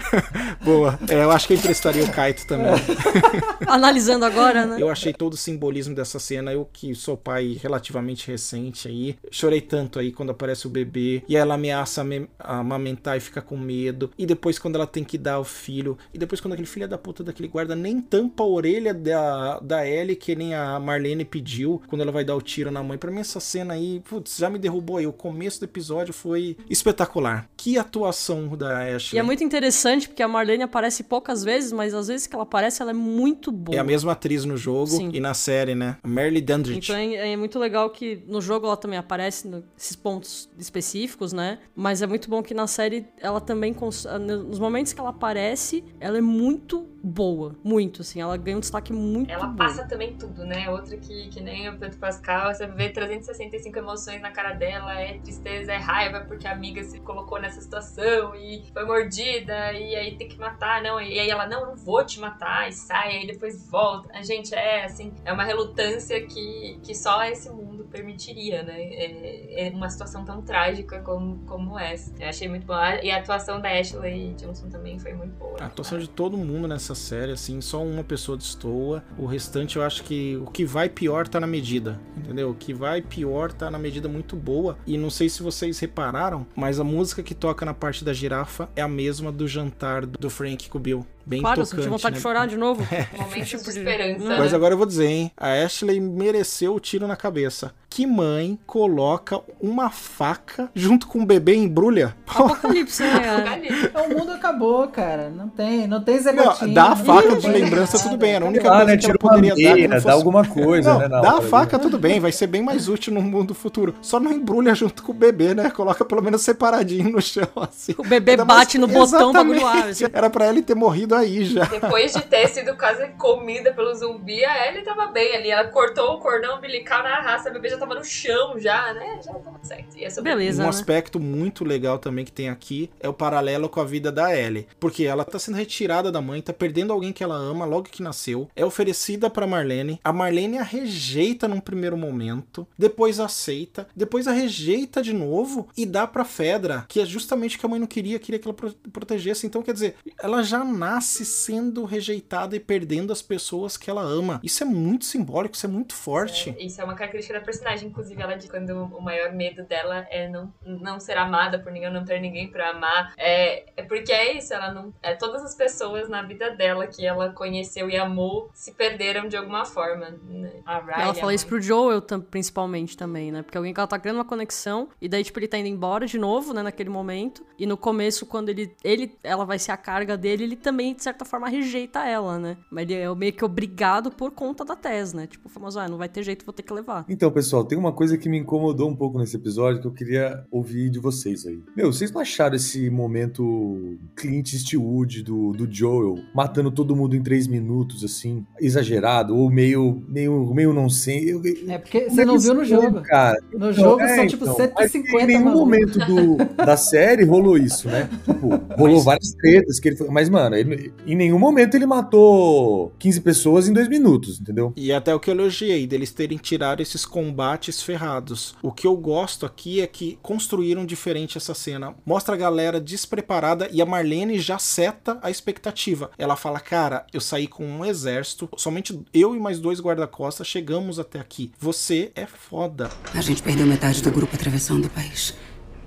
Boa. 0.64 0.98
É, 1.08 1.22
eu 1.24 1.30
acho 1.30 1.46
que 1.46 1.52
eu 1.54 1.56
emprestaria 1.58 2.04
o 2.04 2.10
Kaito 2.10 2.46
também. 2.46 2.72
Analisando 3.66 4.24
agora, 4.24 4.66
né? 4.66 4.76
Eu 4.80 4.88
achei 4.90 5.12
todo 5.12 5.34
o 5.34 5.36
simbolismo 5.36 5.94
dessa 5.94 6.18
cena. 6.18 6.52
Eu 6.52 6.68
que 6.72 6.94
sou 6.94 7.16
pai 7.16 7.58
relativamente 7.60 8.26
recente 8.30 8.88
aí, 8.88 9.16
chorei 9.30 9.60
tanto 9.60 9.98
aí 9.98 10.12
quando 10.12 10.30
aparece 10.30 10.66
o 10.66 10.70
bebê 10.70 11.22
e 11.28 11.36
ela 11.36 11.54
ameaça 11.54 12.00
ame- 12.02 12.28
amamentar 12.38 13.16
e 13.16 13.20
fica 13.20 13.40
com 13.42 13.56
medo. 13.56 14.10
E 14.18 14.26
depois 14.26 14.58
quando 14.58 14.76
ela 14.76 14.86
tem 14.86 15.04
que 15.04 15.18
dar 15.18 15.38
o 15.38 15.44
filho. 15.44 15.98
E 16.12 16.18
depois 16.18 16.40
quando 16.40 16.52
aquele 16.54 16.68
filho 16.68 16.88
da 16.88 16.98
puta 16.98 17.22
daquele 17.24 17.48
guarda 17.48 17.74
nem 17.74 18.00
tampa 18.00 18.42
a 18.42 18.46
orelha 18.46 18.94
da, 18.94 19.58
da 19.60 19.86
Ellie, 19.86 20.16
que 20.16 20.34
nem 20.34 20.54
a 20.54 20.78
Marlene 20.78 21.24
pediu, 21.24 21.82
quando 21.88 22.02
ela 22.02 22.12
vai 22.12 22.19
dar 22.24 22.36
o 22.36 22.40
tiro 22.42 22.70
na 22.70 22.82
mãe. 22.82 22.96
Pra 22.98 23.10
mim 23.10 23.20
essa 23.20 23.40
cena 23.40 23.74
aí, 23.74 24.00
putz, 24.08 24.36
já 24.38 24.48
me 24.50 24.58
derrubou 24.58 24.96
aí. 24.98 25.06
O 25.06 25.12
começo 25.12 25.60
do 25.60 25.64
episódio 25.64 26.12
foi 26.12 26.56
espetacular. 26.68 27.48
Que 27.56 27.78
atuação 27.78 28.48
da 28.56 28.78
Ashley. 28.94 29.16
E 29.16 29.18
é 29.18 29.22
muito 29.22 29.44
interessante 29.44 30.08
porque 30.08 30.22
a 30.22 30.28
Marlene 30.28 30.62
aparece 30.62 31.02
poucas 31.04 31.44
vezes, 31.44 31.72
mas 31.72 31.94
às 31.94 32.08
vezes 32.08 32.26
que 32.26 32.34
ela 32.34 32.42
aparece, 32.44 32.82
ela 32.82 32.90
é 32.90 32.94
muito 32.94 33.52
boa. 33.52 33.76
É 33.76 33.78
a 33.78 33.84
mesma 33.84 34.12
atriz 34.12 34.44
no 34.44 34.56
jogo 34.56 34.86
Sim. 34.88 35.10
e 35.12 35.20
na 35.20 35.34
série, 35.34 35.74
né? 35.74 35.96
A 36.02 36.08
Merle 36.08 36.40
Dandridge. 36.40 36.78
Então 36.92 36.96
é, 36.96 37.32
é 37.32 37.36
muito 37.36 37.58
legal 37.58 37.90
que 37.90 38.22
no 38.26 38.40
jogo 38.40 38.66
ela 38.66 38.76
também 38.76 38.98
aparece 38.98 39.46
nesses 39.48 39.94
pontos 39.96 40.48
específicos, 40.58 41.32
né? 41.32 41.58
Mas 41.74 42.02
é 42.02 42.06
muito 42.06 42.28
bom 42.30 42.42
que 42.42 42.54
na 42.54 42.66
série 42.66 43.06
ela 43.20 43.40
também, 43.40 43.72
cons- 43.74 44.06
nos 44.46 44.58
momentos 44.58 44.92
que 44.92 45.00
ela 45.00 45.10
aparece, 45.10 45.84
ela 46.00 46.18
é 46.18 46.20
muito 46.20 46.86
boa. 47.02 47.54
Muito, 47.64 48.02
assim. 48.02 48.20
Ela 48.20 48.36
ganha 48.36 48.56
um 48.56 48.60
destaque 48.60 48.92
muito 48.92 49.30
Ela 49.30 49.46
bom. 49.46 49.56
passa 49.56 49.84
também 49.84 50.14
tudo, 50.14 50.44
né? 50.44 50.68
Outra 50.70 50.96
que, 50.96 51.28
que 51.28 51.40
nem 51.40 51.68
o 51.68 51.78
Pedro 51.78 51.98
Pascal, 52.00 52.54
você 52.54 52.66
vê 52.66 52.88
365 52.88 53.78
emoções 53.78 54.20
na 54.20 54.30
cara 54.30 54.52
dela, 54.54 54.98
é 54.98 55.18
tristeza, 55.18 55.72
é 55.72 55.76
raiva, 55.76 56.20
porque 56.20 56.46
a 56.46 56.52
amiga 56.52 56.82
se 56.82 56.98
colocou 57.00 57.40
nessa 57.40 57.60
situação 57.60 58.34
e 58.34 58.64
foi 58.72 58.84
mordida, 58.84 59.72
e 59.72 59.94
aí 59.94 60.16
tem 60.16 60.28
que 60.28 60.38
matar, 60.38 60.82
não. 60.82 61.00
E 61.00 61.18
aí 61.18 61.28
ela, 61.30 61.46
não, 61.46 61.66
não 61.66 61.76
vou 61.76 62.04
te 62.04 62.18
matar, 62.18 62.68
e 62.68 62.72
sai, 62.72 63.18
aí 63.18 63.26
depois 63.26 63.68
volta. 63.68 64.08
A 64.12 64.22
gente 64.22 64.54
é 64.54 64.84
assim, 64.84 65.12
é 65.24 65.32
uma 65.32 65.44
relutância 65.44 66.20
que, 66.26 66.80
que 66.82 66.94
só 66.94 67.22
esse 67.24 67.50
mundo 67.50 67.84
permitiria, 67.90 68.62
né? 68.62 68.80
É, 68.80 69.68
é 69.68 69.70
uma 69.70 69.90
situação 69.90 70.24
tão 70.24 70.40
trágica 70.42 71.00
como, 71.00 71.38
como 71.46 71.78
essa. 71.78 72.12
Eu 72.18 72.28
achei 72.28 72.48
muito 72.48 72.66
boa. 72.66 73.02
E 73.04 73.10
a 73.10 73.18
atuação 73.18 73.60
da 73.60 73.68
Ashley 73.70 74.34
Johnson 74.34 74.68
também 74.68 74.98
foi 74.98 75.12
muito 75.12 75.34
boa. 75.34 75.56
A 75.60 75.66
atuação 75.66 75.98
de 75.98 76.08
todo 76.08 76.36
mundo 76.36 76.66
nessa 76.66 76.94
série, 76.94 77.32
assim, 77.32 77.60
só 77.60 77.82
uma 77.82 78.04
pessoa 78.04 78.38
destoa. 78.38 79.02
O 79.18 79.26
restante 79.26 79.76
eu 79.76 79.82
acho 79.82 80.04
que 80.04 80.36
o 80.36 80.46
que 80.46 80.64
vai 80.64 80.88
pior 80.88 81.26
tá 81.28 81.40
na 81.40 81.46
medida, 81.46 81.89
entendeu? 82.16 82.50
O 82.50 82.54
que 82.54 82.72
vai 82.74 83.00
pior 83.00 83.52
tá 83.52 83.70
na 83.70 83.78
medida 83.78 84.08
muito 84.08 84.36
boa. 84.36 84.78
E 84.86 84.96
não 84.98 85.10
sei 85.10 85.28
se 85.28 85.42
vocês 85.42 85.78
repararam, 85.78 86.46
mas 86.54 86.78
a 86.80 86.84
música 86.84 87.22
que 87.22 87.34
toca 87.34 87.64
na 87.64 87.74
parte 87.74 88.04
da 88.04 88.12
girafa 88.12 88.68
é 88.76 88.82
a 88.82 88.88
mesma 88.88 89.30
do 89.32 89.46
jantar 89.48 90.04
do 90.06 90.28
Frank 90.30 90.68
com 90.68 90.78
o 90.78 90.80
Bill. 90.80 91.06
Bem 91.24 91.40
Claro, 91.42 91.60
eu 91.60 91.64
tocante, 91.64 91.82
senti 91.82 91.90
vontade 91.90 92.12
né? 92.14 92.16
de 92.18 92.22
chorar 92.22 92.46
de 92.46 92.56
novo. 92.56 92.82
Momentos 93.16 93.48
Tipo 93.48 93.64
de 93.64 93.72
de- 93.72 93.78
esperança. 93.78 94.24
Não. 94.24 94.38
Mas 94.38 94.50
né? 94.50 94.56
agora 94.56 94.74
eu 94.74 94.78
vou 94.78 94.86
dizer, 94.86 95.06
hein? 95.06 95.30
A 95.36 95.52
Ashley 95.64 96.00
mereceu 96.00 96.74
o 96.74 96.80
tiro 96.80 97.06
na 97.06 97.16
cabeça. 97.16 97.72
Que 97.92 98.06
mãe 98.06 98.56
coloca 98.68 99.40
uma 99.60 99.90
faca 99.90 100.70
junto 100.72 101.08
com 101.08 101.18
o 101.22 101.26
bebê 101.26 101.54
em 101.54 101.64
embrulha? 101.64 102.16
Apocalipse, 102.24 103.02
né. 103.02 103.90
O 104.06 104.16
mundo 104.16 104.30
acabou, 104.30 104.86
cara. 104.86 105.28
Não 105.28 105.48
tem, 105.48 105.88
não 105.88 106.00
tem 106.00 106.16
Zé 106.20 106.30
Não, 106.32 106.44
Gotinha. 106.44 106.72
dá 106.72 106.84
a 106.92 106.96
faca 106.96 107.30
não 107.30 107.38
de 107.38 107.48
lembrança, 107.48 107.98
tudo 107.98 108.16
bem. 108.16 108.34
Era 108.34 108.44
a 108.44 108.48
única 108.48 108.68
Ah, 108.68 108.76
coisa 108.76 108.84
né? 108.86 108.96
que 108.96 109.06
ela 109.06 109.18
poderia 109.18 109.54
dar. 109.56 109.76
não 109.76 109.88
dá 109.88 110.00
fosse- 110.00 110.08
alguma 110.14 110.46
coisa, 110.46 110.92
Não, 110.92 110.98
né? 111.00 111.08
na 111.08 111.20
dá 111.20 111.32
a 111.38 111.42
faca, 111.42 111.80
tudo 111.80 111.98
bem, 111.98 112.20
vai 112.20 112.30
ser 112.30 112.46
bem 112.46 112.62
mais 112.62 112.88
útil 112.88 113.12
no 113.12 113.20
mundo 113.20 113.54
futuro. 113.54 113.92
Só 114.00 114.20
não 114.20 114.30
embrulha 114.32 114.72
junto 114.72 115.02
com 115.02 115.10
o 115.10 115.14
bebê, 115.14 115.52
né? 115.52 115.68
Coloca 115.68 116.04
pelo 116.04 116.22
menos 116.22 116.42
separadinho 116.42 117.10
no 117.10 117.20
chão, 117.20 117.48
assim. 117.56 117.92
O 117.98 118.04
bebê 118.04 118.30
Ainda 118.32 118.44
mais- 118.44 118.60
bate 118.60 118.78
no 118.78 118.86
botão, 118.86 119.30
o 119.30 119.32
bagulho 119.32 119.66
assim. 119.66 120.04
Era 120.12 120.30
pra 120.30 120.46
ele 120.48 120.62
ter 120.62 120.76
morrido 120.76 121.16
aí 121.16 121.44
já. 121.44 121.64
Depois 121.64 122.12
de 122.12 122.20
ter 122.22 122.46
sido 122.50 122.76
quase 122.76 123.08
comida 123.18 123.72
pelo 123.72 123.92
zumbi, 123.96 124.44
a 124.44 124.68
Ellie 124.68 124.84
tava 124.84 125.08
bem 125.08 125.34
ali. 125.34 125.50
Ela 125.50 125.64
cortou 125.64 126.14
o 126.14 126.18
cordão 126.20 126.56
umbilical 126.58 127.02
na 127.02 127.20
raça, 127.20 127.48
a 127.48 127.52
bebê 127.52 127.68
já 127.68 127.79
tava 127.80 127.94
no 127.94 128.04
chão 128.04 128.58
já, 128.58 128.92
né? 128.94 129.20
Já 129.24 129.32
tava 129.34 129.58
certo. 129.62 129.96
E 129.98 130.04
é 130.04 130.10
sobre 130.10 130.30
Beleza, 130.30 130.60
um 130.62 130.64
né? 130.64 130.68
aspecto 130.70 131.18
muito 131.18 131.64
legal 131.64 131.98
também 131.98 132.24
que 132.24 132.32
tem 132.32 132.48
aqui 132.48 132.90
é 133.00 133.08
o 133.08 133.12
paralelo 133.12 133.68
com 133.68 133.80
a 133.80 133.84
vida 133.84 134.12
da 134.12 134.36
Ellie. 134.36 134.66
Porque 134.78 135.04
ela 135.04 135.24
tá 135.24 135.38
sendo 135.38 135.56
retirada 135.56 136.12
da 136.12 136.20
mãe, 136.20 136.40
tá 136.40 136.52
perdendo 136.52 136.92
alguém 136.92 137.12
que 137.12 137.24
ela 137.24 137.34
ama 137.36 137.64
logo 137.64 137.88
que 137.88 138.02
nasceu. 138.02 138.48
É 138.54 138.64
oferecida 138.64 139.28
pra 139.30 139.46
Marlene. 139.46 139.98
A 140.04 140.12
Marlene 140.12 140.58
a 140.58 140.62
rejeita 140.62 141.48
num 141.48 141.60
primeiro 141.60 141.96
momento, 141.96 142.66
depois 142.78 143.18
aceita, 143.20 143.86
depois 143.96 144.26
a 144.28 144.32
rejeita 144.32 145.02
de 145.02 145.12
novo 145.12 145.68
e 145.76 145.84
dá 145.86 146.06
pra 146.06 146.24
Fedra, 146.24 146.84
que 146.88 147.00
é 147.00 147.06
justamente 147.06 147.56
o 147.56 147.60
que 147.60 147.66
a 147.66 147.68
mãe 147.68 147.80
não 147.80 147.86
queria, 147.86 148.18
queria 148.18 148.38
que 148.38 148.46
ela 148.46 148.54
pro- 148.54 148.74
protegesse. 148.92 149.46
Então, 149.46 149.62
quer 149.62 149.72
dizer, 149.72 149.94
ela 150.22 150.42
já 150.42 150.62
nasce 150.64 151.24
sendo 151.24 151.84
rejeitada 151.84 152.54
e 152.56 152.60
perdendo 152.60 153.12
as 153.12 153.22
pessoas 153.22 153.76
que 153.76 153.88
ela 153.90 154.02
ama. 154.02 154.40
Isso 154.42 154.62
é 154.62 154.66
muito 154.66 155.04
simbólico, 155.04 155.54
isso 155.54 155.66
é 155.66 155.68
muito 155.68 155.94
forte. 155.94 156.54
Isso 156.58 156.80
é 156.80 156.84
uma 156.84 156.94
característica 156.94 157.38
da 157.38 157.44
personagem, 157.44 157.69
inclusive 157.76 158.20
ela 158.20 158.36
diz 158.36 158.50
quando 158.50 158.70
o 158.70 159.00
maior 159.00 159.32
medo 159.32 159.64
dela 159.64 160.06
é 160.10 160.28
não, 160.28 160.52
não 160.64 160.98
ser 161.00 161.16
amada 161.16 161.58
por 161.58 161.72
ninguém, 161.72 161.92
não 161.92 162.04
ter 162.04 162.20
ninguém 162.20 162.48
pra 162.50 162.70
amar. 162.70 163.12
É, 163.16 163.64
é 163.76 163.82
porque 163.82 164.12
é 164.12 164.36
isso, 164.36 164.52
ela 164.54 164.72
não. 164.72 164.92
É, 165.02 165.14
todas 165.14 165.42
as 165.44 165.54
pessoas 165.54 166.08
na 166.08 166.22
vida 166.22 166.50
dela 166.50 166.86
que 166.86 167.04
ela 167.06 167.30
conheceu 167.30 167.88
e 167.88 167.96
amou 167.96 168.50
se 168.54 168.72
perderam 168.72 169.28
de 169.28 169.36
alguma 169.36 169.64
forma. 169.64 170.10
né? 170.28 170.52
A 170.64 170.78
Riley, 170.78 170.94
Ela 171.02 171.10
a 171.12 171.14
fala 171.14 171.34
isso 171.34 171.44
mãe. 171.44 171.48
pro 171.50 171.60
Joel 171.60 172.02
principalmente 172.30 172.96
também, 172.96 173.30
né? 173.32 173.42
Porque 173.42 173.56
alguém 173.56 173.72
que 173.74 173.80
ela 173.80 173.86
tá 173.86 173.98
criando 173.98 174.16
uma 174.16 174.24
conexão 174.24 174.88
e 175.00 175.08
daí, 175.08 175.22
tipo, 175.24 175.38
ele 175.38 175.48
tá 175.48 175.58
indo 175.58 175.68
embora 175.68 176.06
de 176.06 176.18
novo, 176.18 176.52
né, 176.54 176.62
naquele 176.62 176.90
momento. 176.90 177.44
E 177.58 177.66
no 177.66 177.76
começo, 177.76 178.26
quando 178.26 178.48
ele, 178.48 178.74
ele 178.82 179.16
ela 179.22 179.44
vai 179.44 179.58
ser 179.58 179.72
a 179.72 179.76
carga 179.76 180.16
dele, 180.16 180.44
ele 180.44 180.56
também, 180.56 180.94
de 180.94 181.02
certa 181.02 181.24
forma, 181.24 181.48
rejeita 181.48 182.06
ela, 182.06 182.38
né? 182.38 182.56
Mas 182.70 182.84
ele 182.88 182.94
é 182.94 183.14
meio 183.14 183.32
que 183.32 183.44
obrigado 183.44 184.10
por 184.10 184.30
conta 184.30 184.64
da 184.64 184.74
Tess, 184.76 185.12
né? 185.12 185.26
Tipo, 185.26 185.48
o 185.48 185.50
famoso, 185.50 185.78
ah, 185.78 185.88
não 185.88 185.98
vai 185.98 186.08
ter 186.08 186.22
jeito, 186.22 186.44
vou 186.44 186.52
ter 186.52 186.62
que 186.62 186.72
levar. 186.72 187.04
Então, 187.08 187.30
pessoal, 187.30 187.59
tem 187.64 187.78
uma 187.78 187.92
coisa 187.92 188.16
que 188.18 188.28
me 188.28 188.38
incomodou 188.38 188.88
um 188.88 188.96
pouco 188.96 189.18
nesse 189.18 189.36
episódio 189.36 189.80
que 189.80 189.86
eu 189.86 189.92
queria 189.92 190.44
ouvir 190.50 190.90
de 190.90 190.98
vocês 190.98 191.46
aí. 191.46 191.58
Meu, 191.76 191.92
vocês 191.92 192.10
não 192.12 192.20
acharam 192.20 192.56
esse 192.56 192.88
momento 192.90 193.98
Clint 194.16 194.52
Eastwood 194.52 195.22
do, 195.22 195.52
do 195.52 195.68
Joel 195.72 196.16
matando 196.34 196.70
todo 196.70 196.94
mundo 196.96 197.14
em 197.16 197.22
três 197.22 197.46
minutos, 197.46 198.04
assim, 198.04 198.44
exagerado? 198.60 199.36
Ou 199.36 199.50
meio, 199.50 200.02
meio, 200.08 200.52
meio 200.54 200.72
não 200.72 200.88
sei? 200.88 201.32
Eu- 201.32 201.42
É 201.68 201.78
porque 201.78 202.08
você 202.10 202.22
é 202.22 202.24
não 202.24 202.38
viu 202.38 202.54
no 202.54 202.64
jogo. 202.64 203.02
Cara, 203.02 203.36
No 203.52 203.72
jogo 203.72 204.00
É, 204.00 204.16
são 204.16 204.26
tipo 204.26 204.44
então, 204.44 204.56
mas 204.76 204.90
150 204.92 205.22
Em 205.22 205.26
nenhum 205.26 205.44
malucos. 205.44 205.60
momento 205.60 205.98
do, 206.06 206.36
da 206.64 206.76
série 206.76 207.24
rolou 207.24 207.56
isso, 207.56 207.88
né? 207.88 208.08
Tipo, 208.24 208.48
rolou 208.76 209.00
várias 209.02 209.32
tretas 209.34 209.78
que 209.80 209.88
ele 209.88 209.96
foi. 209.96 210.08
Mas, 210.08 210.28
mano, 210.28 210.56
ele- 210.56 210.92
em 211.06 211.14
nenhum 211.16 211.38
momento 211.38 211.74
ele 211.76 211.86
matou 211.86 212.92
15 212.98 213.20
pessoas 213.20 213.68
em 213.68 213.72
dois 213.72 213.88
minutos, 213.88 214.40
entendeu? 214.40 214.72
E 214.76 214.92
até 214.92 215.14
o 215.14 215.20
que 215.20 215.30
eu 215.30 215.34
elogiei, 215.34 215.86
deles 215.86 216.12
terem 216.12 216.38
tirado 216.38 216.80
esses 216.80 217.04
combates 217.04 217.49
ferrados. 217.82 218.54
O 218.62 218.72
que 218.72 218.86
eu 218.86 218.96
gosto 218.96 219.46
aqui 219.46 219.80
é 219.80 219.86
que 219.86 220.18
construíram 220.22 220.84
diferente 220.84 221.38
essa 221.38 221.54
cena. 221.54 221.94
Mostra 222.04 222.34
a 222.34 222.38
galera 222.38 222.80
despreparada 222.80 223.68
e 223.72 223.80
a 223.80 223.86
Marlene 223.86 224.38
já 224.38 224.58
seta 224.58 225.18
a 225.22 225.30
expectativa. 225.30 226.10
Ela 226.18 226.36
fala: 226.36 226.60
Cara, 226.60 227.06
eu 227.12 227.20
saí 227.20 227.46
com 227.46 227.66
um 227.66 227.84
exército, 227.84 228.48
somente 228.56 229.00
eu 229.12 229.34
e 229.34 229.40
mais 229.40 229.58
dois 229.58 229.80
guarda-costas 229.80 230.46
chegamos 230.46 230.98
até 230.98 231.18
aqui. 231.18 231.52
Você 231.58 232.12
é 232.14 232.26
foda. 232.26 232.90
A 233.14 233.20
gente 233.20 233.42
perdeu 233.42 233.66
metade 233.66 234.02
do 234.02 234.10
grupo 234.10 234.34
atravessando 234.34 234.86
o 234.86 234.90
país. 234.90 235.34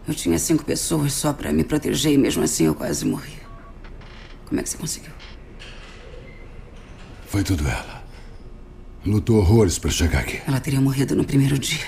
Eu 0.08 0.14
tinha 0.14 0.38
cinco 0.38 0.66
pessoas 0.66 1.14
só 1.14 1.32
pra 1.32 1.54
me 1.54 1.64
proteger 1.64 2.12
e 2.12 2.18
mesmo 2.18 2.44
assim 2.44 2.66
eu 2.66 2.76
quase 2.76 3.06
morri. 3.06 3.42
Como 4.46 4.60
é 4.60 4.64
que 4.64 4.70
você 4.70 4.78
conseguiu? 4.78 5.12
Foi 7.28 7.44
tudo 7.44 7.68
ela. 7.68 8.03
Lutou 9.06 9.38
horrores 9.38 9.78
para 9.78 9.92
chegar 9.92 10.20
aqui. 10.20 10.42
Ela 10.48 10.60
teria 10.60 10.80
morrido 10.80 11.16
no 11.16 11.26
primeiro 11.26 11.60
dia. 11.60 11.86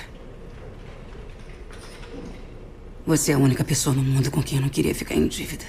Você 3.06 3.32
é 3.32 3.34
a 3.34 3.38
única 3.38 3.64
pessoa 3.64 3.94
no 3.94 4.02
mundo 4.02 4.30
com 4.30 4.42
quem 4.42 4.58
eu 4.58 4.62
não 4.62 4.68
queria 4.68 4.94
ficar 4.94 5.14
em 5.14 5.26
dívida. 5.26 5.64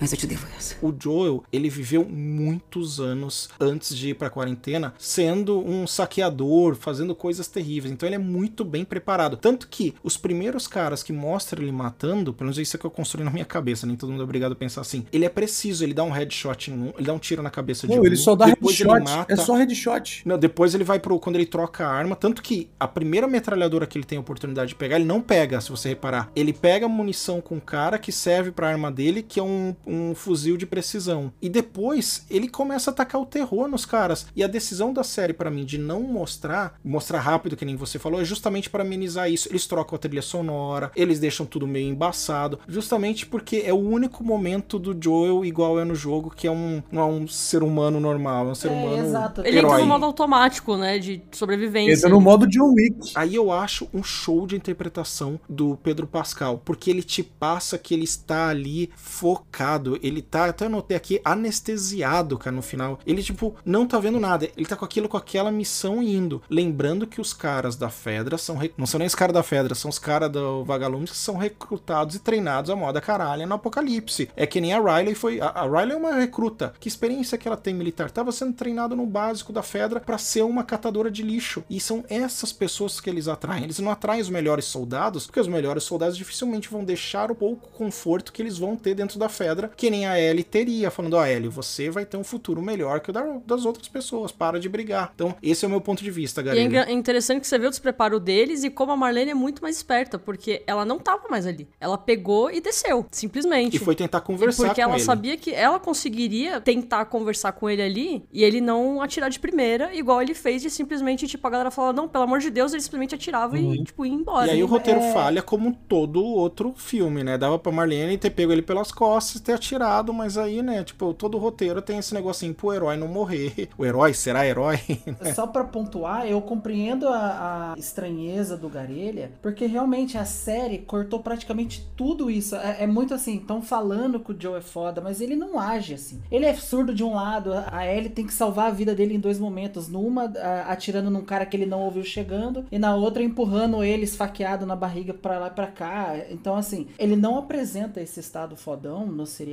Mas 0.00 0.12
eu 0.12 0.18
te 0.18 0.26
devo 0.26 0.46
essa. 0.56 0.76
O 0.82 0.92
Joel, 0.98 1.42
ele 1.52 1.68
viveu 1.68 2.04
muitos 2.04 3.00
anos 3.00 3.48
antes 3.58 3.94
de 3.96 4.10
ir 4.10 4.14
pra 4.14 4.30
quarentena 4.30 4.94
sendo 4.98 5.58
um 5.60 5.86
saqueador, 5.86 6.74
fazendo 6.74 7.14
coisas 7.14 7.48
terríveis. 7.48 7.92
Então 7.92 8.08
ele 8.08 8.16
é 8.16 8.18
muito 8.18 8.64
bem 8.64 8.84
preparado. 8.84 9.36
Tanto 9.36 9.68
que 9.68 9.94
os 10.02 10.16
primeiros 10.16 10.66
caras 10.66 11.02
que 11.02 11.12
mostram 11.12 11.62
ele 11.62 11.72
matando, 11.72 12.32
pelo 12.32 12.46
menos 12.46 12.58
isso 12.58 12.76
é 12.76 12.80
que 12.80 12.84
eu 12.84 12.90
construí 12.90 13.24
na 13.24 13.30
minha 13.30 13.44
cabeça, 13.44 13.86
nem 13.86 13.96
todo 13.96 14.10
mundo 14.10 14.20
é 14.20 14.24
obrigado 14.24 14.52
a 14.52 14.56
pensar 14.56 14.80
assim. 14.80 15.04
Ele 15.12 15.24
é 15.24 15.28
preciso, 15.28 15.84
ele 15.84 15.94
dá 15.94 16.04
um 16.04 16.10
headshot 16.10 16.70
em 16.70 16.74
um, 16.74 16.92
ele 16.96 17.06
dá 17.06 17.12
um 17.12 17.18
tiro 17.18 17.42
na 17.42 17.50
cabeça 17.50 17.86
de 17.86 17.94
Pô, 17.94 18.02
um. 18.02 18.06
ele 18.06 18.16
só 18.16 18.34
dá 18.34 18.46
depois 18.46 18.78
headshot. 18.78 18.96
ele 18.96 19.16
mata. 19.16 19.32
É 19.32 19.36
só 19.36 19.54
headshot. 19.56 20.22
Não, 20.26 20.38
depois 20.38 20.74
ele 20.74 20.84
vai 20.84 20.98
pro. 20.98 21.18
Quando 21.18 21.36
ele 21.36 21.46
troca 21.46 21.86
a 21.86 21.90
arma. 21.90 22.16
Tanto 22.16 22.42
que 22.42 22.68
a 22.78 22.86
primeira 22.88 23.26
metralhadora 23.26 23.86
que 23.86 23.96
ele 23.96 24.04
tem 24.04 24.18
a 24.18 24.20
oportunidade 24.20 24.70
de 24.70 24.74
pegar, 24.74 24.96
ele 24.96 25.04
não 25.04 25.20
pega, 25.20 25.60
se 25.60 25.70
você 25.70 25.90
reparar. 25.90 26.30
Ele 26.34 26.52
pega 26.52 26.88
munição 26.88 27.40
com 27.40 27.56
o 27.56 27.60
cara 27.60 27.98
que 27.98 28.12
serve 28.12 28.50
pra 28.50 28.68
arma 28.68 28.90
dele, 28.90 29.22
que 29.22 29.38
é 29.38 29.42
um, 29.42 29.74
um 29.86 30.14
fuzil 30.14 30.56
de 30.56 30.66
precisão. 30.66 31.32
E 31.40 31.48
depois 31.48 32.24
ele 32.30 32.48
começa 32.48 32.90
a 32.90 32.92
atacar 32.92 33.20
o 33.20 33.26
terror 33.26 33.68
nos 33.68 33.84
caras. 33.86 34.26
E 34.34 34.42
a 34.42 34.46
decisão 34.46 34.92
da 34.92 35.02
série, 35.04 35.32
pra 35.32 35.50
mim, 35.50 35.64
de 35.64 35.78
não 35.78 36.02
mostrar, 36.02 36.78
mostrar 36.84 37.20
rápido, 37.20 37.56
que 37.56 37.64
nem 37.64 37.76
você 37.76 37.98
falou, 37.98 38.20
é 38.20 38.24
justamente 38.24 38.70
pra 38.70 38.82
amenizar 38.82 39.30
isso. 39.30 39.48
Eles 39.48 39.66
trocam 39.66 39.96
a 39.96 39.98
trilha 39.98 40.22
sonora, 40.22 40.90
eles 40.96 41.18
deixam 41.20 41.46
tudo 41.46 41.66
meio 41.66 41.88
embaçado. 41.88 42.58
Justamente 42.68 43.26
porque 43.26 43.62
é 43.64 43.72
o 43.72 43.78
único 43.78 44.22
momento 44.24 44.78
do 44.78 44.96
Joel 45.00 45.44
igual 45.44 45.78
é 45.78 45.84
no 45.84 45.94
jogo, 45.94 46.30
que 46.30 46.46
é 46.46 46.50
um, 46.50 46.82
não 46.90 47.02
é 47.02 47.06
um 47.06 47.26
ser 47.28 47.62
humano 47.62 48.00
normal, 48.00 48.48
é 48.48 48.50
um 48.50 48.54
ser 48.54 48.68
É, 48.70 48.70
humano. 48.72 49.04
exato. 49.06 49.40
Ele 49.42 49.58
entra 49.58 49.68
herói. 49.70 49.80
no 49.82 49.86
modo 49.86 50.04
automático, 50.04 50.76
né? 50.76 50.98
De 50.98 51.22
sobrevivência. 51.32 51.92
Entra 51.94 52.08
no 52.10 52.20
modo 52.20 52.46
John 52.46 52.72
Wick. 52.74 53.12
Aí 53.14 53.34
eu 53.34 53.50
acho 53.52 53.88
um 53.92 54.02
show 54.02 54.46
de 54.46 54.56
interpretação 54.56 55.38
do 55.48 55.76
Pedro 55.82 56.06
Pascal, 56.06 56.60
porque 56.64 56.90
ele 56.90 57.02
te 57.02 57.22
passa 57.22 57.76
que 57.78 57.94
ele 57.94 58.04
está 58.04 58.48
ali 58.48 58.90
focado, 58.96 59.73
ele 60.02 60.22
tá, 60.22 60.46
até 60.46 60.66
anotei 60.66 60.96
aqui, 60.96 61.20
anestesiado, 61.24 62.38
cara, 62.38 62.54
no 62.54 62.62
final. 62.62 62.98
Ele, 63.06 63.22
tipo, 63.22 63.54
não 63.64 63.86
tá 63.86 63.98
vendo 63.98 64.20
nada, 64.20 64.48
ele 64.56 64.66
tá 64.66 64.76
com 64.76 64.84
aquilo, 64.84 65.08
com 65.08 65.16
aquela 65.16 65.50
missão 65.50 66.02
indo. 66.02 66.42
Lembrando 66.48 67.06
que 67.06 67.20
os 67.20 67.32
caras 67.32 67.76
da 67.76 67.90
Fedra 67.90 68.38
são, 68.38 68.56
re- 68.56 68.72
não 68.76 68.86
são 68.86 68.98
nem 68.98 69.06
os 69.06 69.14
caras 69.14 69.34
da 69.34 69.42
Fedra, 69.42 69.74
são 69.74 69.88
os 69.88 69.98
caras 69.98 70.30
do 70.30 70.64
Vagalumes 70.64 71.10
que 71.10 71.16
são 71.16 71.36
recrutados 71.36 72.14
e 72.16 72.18
treinados 72.18 72.70
a 72.70 72.76
moda 72.76 73.00
caralho 73.00 73.46
no 73.46 73.54
Apocalipse. 73.54 74.28
É 74.36 74.46
que 74.46 74.60
nem 74.60 74.72
a 74.72 74.80
Riley 74.80 75.14
foi, 75.14 75.40
a, 75.40 75.48
a 75.48 75.62
Riley 75.64 75.92
é 75.92 75.96
uma 75.96 76.14
recruta. 76.14 76.74
Que 76.78 76.88
experiência 76.88 77.38
que 77.38 77.48
ela 77.48 77.56
tem 77.56 77.74
militar? 77.74 78.10
Tava 78.10 78.32
sendo 78.32 78.52
treinado 78.52 78.94
no 78.96 79.06
básico 79.06 79.52
da 79.52 79.62
Fedra 79.62 80.00
pra 80.00 80.18
ser 80.18 80.42
uma 80.42 80.64
catadora 80.64 81.10
de 81.10 81.22
lixo. 81.22 81.64
E 81.68 81.80
são 81.80 82.04
essas 82.08 82.52
pessoas 82.52 83.00
que 83.00 83.10
eles 83.10 83.28
atraem. 83.28 83.64
Eles 83.64 83.78
não 83.78 83.90
atraem 83.90 84.20
os 84.20 84.28
melhores 84.30 84.64
soldados, 84.64 85.26
porque 85.26 85.40
os 85.40 85.48
melhores 85.48 85.84
soldados 85.84 86.16
dificilmente 86.16 86.68
vão 86.68 86.84
deixar 86.84 87.30
o 87.30 87.34
pouco 87.34 87.68
conforto 87.70 88.32
que 88.32 88.42
eles 88.42 88.58
vão 88.58 88.76
ter 88.76 88.94
dentro 88.94 89.18
da 89.18 89.28
Fedra, 89.28 89.63
que 89.76 89.90
nem 89.90 90.06
a 90.06 90.18
Ellie 90.20 90.44
teria, 90.44 90.90
falando, 90.90 91.14
ó, 91.14 91.24
Ellie, 91.26 91.48
você 91.48 91.90
vai 91.90 92.04
ter 92.04 92.16
um 92.16 92.24
futuro 92.24 92.62
melhor 92.62 93.00
que 93.00 93.10
o 93.10 93.12
da- 93.12 93.38
das 93.46 93.64
outras 93.64 93.88
pessoas, 93.88 94.32
para 94.32 94.58
de 94.60 94.68
brigar. 94.68 95.12
Então, 95.14 95.34
esse 95.42 95.64
é 95.64 95.68
o 95.68 95.70
meu 95.70 95.80
ponto 95.80 96.02
de 96.02 96.10
vista, 96.10 96.40
E 96.40 96.42
é 96.42 96.44
galera. 96.44 96.64
engra- 96.64 96.92
interessante 96.92 97.40
que 97.40 97.46
você 97.46 97.58
vê 97.58 97.66
o 97.66 97.70
despreparo 97.70 98.18
deles 98.20 98.64
e 98.64 98.70
como 98.70 98.92
a 98.92 98.96
Marlene 98.96 99.30
é 99.30 99.34
muito 99.34 99.62
mais 99.62 99.76
esperta, 99.76 100.18
porque 100.18 100.62
ela 100.66 100.84
não 100.84 100.98
tava 100.98 101.28
mais 101.28 101.46
ali. 101.46 101.68
Ela 101.80 101.96
pegou 101.98 102.50
e 102.50 102.60
desceu, 102.60 103.06
simplesmente. 103.10 103.76
E 103.76 103.78
foi 103.78 103.94
tentar 103.94 104.20
conversar 104.20 104.64
Porque 104.66 104.80
com 104.82 104.88
ela 104.88 104.96
ele. 104.96 105.02
sabia 105.04 105.36
que 105.36 105.52
ela 105.52 105.78
conseguiria 105.78 106.60
tentar 106.60 107.04
conversar 107.06 107.52
com 107.52 107.68
ele 107.70 107.82
ali 107.82 108.24
e 108.32 108.42
ele 108.44 108.60
não 108.60 109.00
atirar 109.00 109.30
de 109.30 109.38
primeira, 109.38 109.94
igual 109.94 110.20
ele 110.20 110.34
fez 110.34 110.62
de 110.62 110.70
simplesmente, 110.70 111.26
tipo, 111.26 111.46
a 111.46 111.50
galera 111.50 111.70
fala, 111.70 111.92
não, 111.92 112.08
pelo 112.08 112.24
amor 112.24 112.38
de 112.40 112.50
Deus, 112.50 112.72
ele 112.72 112.82
simplesmente 112.82 113.14
atirava 113.14 113.58
e, 113.58 113.82
tipo, 113.84 114.04
ia 114.04 114.12
embora. 114.12 114.46
Uhum. 114.46 114.52
E 114.52 114.56
aí 114.56 114.62
o 114.62 114.66
roteiro 114.66 115.00
é- 115.00 115.12
falha 115.12 115.42
como 115.42 115.72
todo 115.88 116.22
outro 116.22 116.72
filme, 116.76 117.22
né? 117.24 117.38
Dava 117.38 117.58
pra 117.58 117.72
Marlene 117.72 118.18
ter 118.18 118.30
pego 118.30 118.52
ele 118.52 118.62
pelas 118.62 118.90
costas, 118.92 119.40
ter 119.40 119.52
atirado, 119.54 120.12
mas 120.12 120.36
aí, 120.36 120.62
né, 120.62 120.82
tipo, 120.84 121.12
todo 121.14 121.38
roteiro 121.38 121.80
tem 121.82 121.98
esse 121.98 122.12
negocinho 122.14 122.54
pro 122.54 122.72
herói 122.72 122.96
não 122.96 123.08
morrer. 123.08 123.68
O 123.78 123.84
herói 123.84 124.14
será 124.14 124.46
herói? 124.46 124.78
Só 125.34 125.46
pra 125.46 125.64
pontuar, 125.64 126.26
eu 126.26 126.40
compreendo 126.40 127.08
a, 127.08 127.72
a 127.72 127.78
estranheza 127.78 128.56
do 128.56 128.68
Garelha, 128.68 129.32
porque 129.42 129.66
realmente 129.66 130.16
a 130.18 130.24
série 130.24 130.78
cortou 130.78 131.20
praticamente 131.20 131.86
tudo 131.96 132.30
isso. 132.30 132.54
É, 132.56 132.82
é 132.84 132.86
muito 132.86 133.14
assim, 133.14 133.36
estão 133.36 133.60
falando 133.62 134.20
que 134.20 134.32
o 134.32 134.36
Joe 134.38 134.58
é 134.58 134.60
foda, 134.60 135.00
mas 135.00 135.20
ele 135.20 135.34
não 135.36 135.58
age 135.58 135.94
assim. 135.94 136.20
Ele 136.30 136.44
é 136.44 136.54
surdo 136.54 136.94
de 136.94 137.02
um 137.02 137.14
lado, 137.14 137.52
a 137.70 137.86
Ellie 137.86 138.10
tem 138.10 138.26
que 138.26 138.32
salvar 138.34 138.68
a 138.68 138.74
vida 138.74 138.94
dele 138.94 139.14
em 139.14 139.20
dois 139.20 139.38
momentos. 139.38 139.88
Numa, 139.88 140.24
a- 140.24 140.72
atirando 140.72 141.10
num 141.10 141.24
cara 141.24 141.46
que 141.46 141.56
ele 141.56 141.66
não 141.66 141.80
ouviu 141.82 142.04
chegando, 142.04 142.64
e 142.70 142.78
na 142.78 142.94
outra 142.94 143.22
empurrando 143.22 143.82
ele 143.82 144.04
esfaqueado 144.04 144.66
na 144.66 144.76
barriga 144.76 145.12
pra 145.14 145.38
lá 145.38 145.48
e 145.48 145.50
pra 145.50 145.66
cá. 145.66 146.14
Então, 146.30 146.54
assim, 146.56 146.86
ele 146.98 147.16
não 147.16 147.38
apresenta 147.38 148.00
esse 148.00 148.20
estado 148.20 148.56
fodão 148.56 149.06
no 149.06 149.26
seriado 149.26 149.43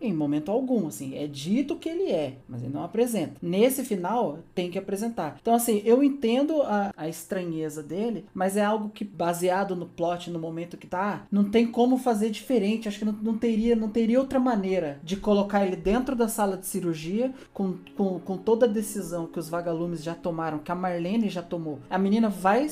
em 0.00 0.12
momento 0.12 0.50
algum, 0.50 0.88
assim. 0.88 1.16
É 1.16 1.26
dito 1.26 1.76
que 1.76 1.88
ele 1.88 2.10
é, 2.10 2.38
mas 2.48 2.62
ele 2.62 2.72
não 2.72 2.82
apresenta. 2.82 3.34
Nesse 3.40 3.84
final, 3.84 4.38
tem 4.54 4.70
que 4.70 4.78
apresentar. 4.78 5.36
Então, 5.40 5.54
assim, 5.54 5.82
eu 5.84 6.02
entendo 6.02 6.62
a, 6.62 6.92
a 6.96 7.08
estranheza 7.08 7.82
dele, 7.82 8.26
mas 8.34 8.56
é 8.56 8.64
algo 8.64 8.90
que, 8.90 9.04
baseado 9.04 9.76
no 9.76 9.86
plot, 9.86 10.30
no 10.30 10.38
momento 10.38 10.76
que 10.76 10.86
tá, 10.86 11.26
não 11.30 11.44
tem 11.44 11.66
como 11.66 11.96
fazer 11.98 12.30
diferente. 12.30 12.88
Acho 12.88 12.98
que 12.98 13.04
não, 13.04 13.12
não 13.12 13.38
teria, 13.38 13.76
não 13.76 13.88
teria 13.88 14.20
outra 14.20 14.38
maneira 14.38 15.00
de 15.02 15.16
colocar 15.16 15.64
ele 15.64 15.76
dentro 15.76 16.14
da 16.14 16.28
sala 16.28 16.56
de 16.56 16.66
cirurgia, 16.66 17.32
com, 17.52 17.76
com, 17.96 18.18
com 18.18 18.36
toda 18.36 18.66
a 18.66 18.68
decisão 18.68 19.26
que 19.26 19.38
os 19.38 19.48
vagalumes 19.48 20.02
já 20.02 20.14
tomaram, 20.14 20.58
que 20.58 20.72
a 20.72 20.74
Marlene 20.74 21.28
já 21.28 21.42
tomou. 21.42 21.78
A 21.88 21.98
menina 21.98 22.28
vai, 22.28 22.66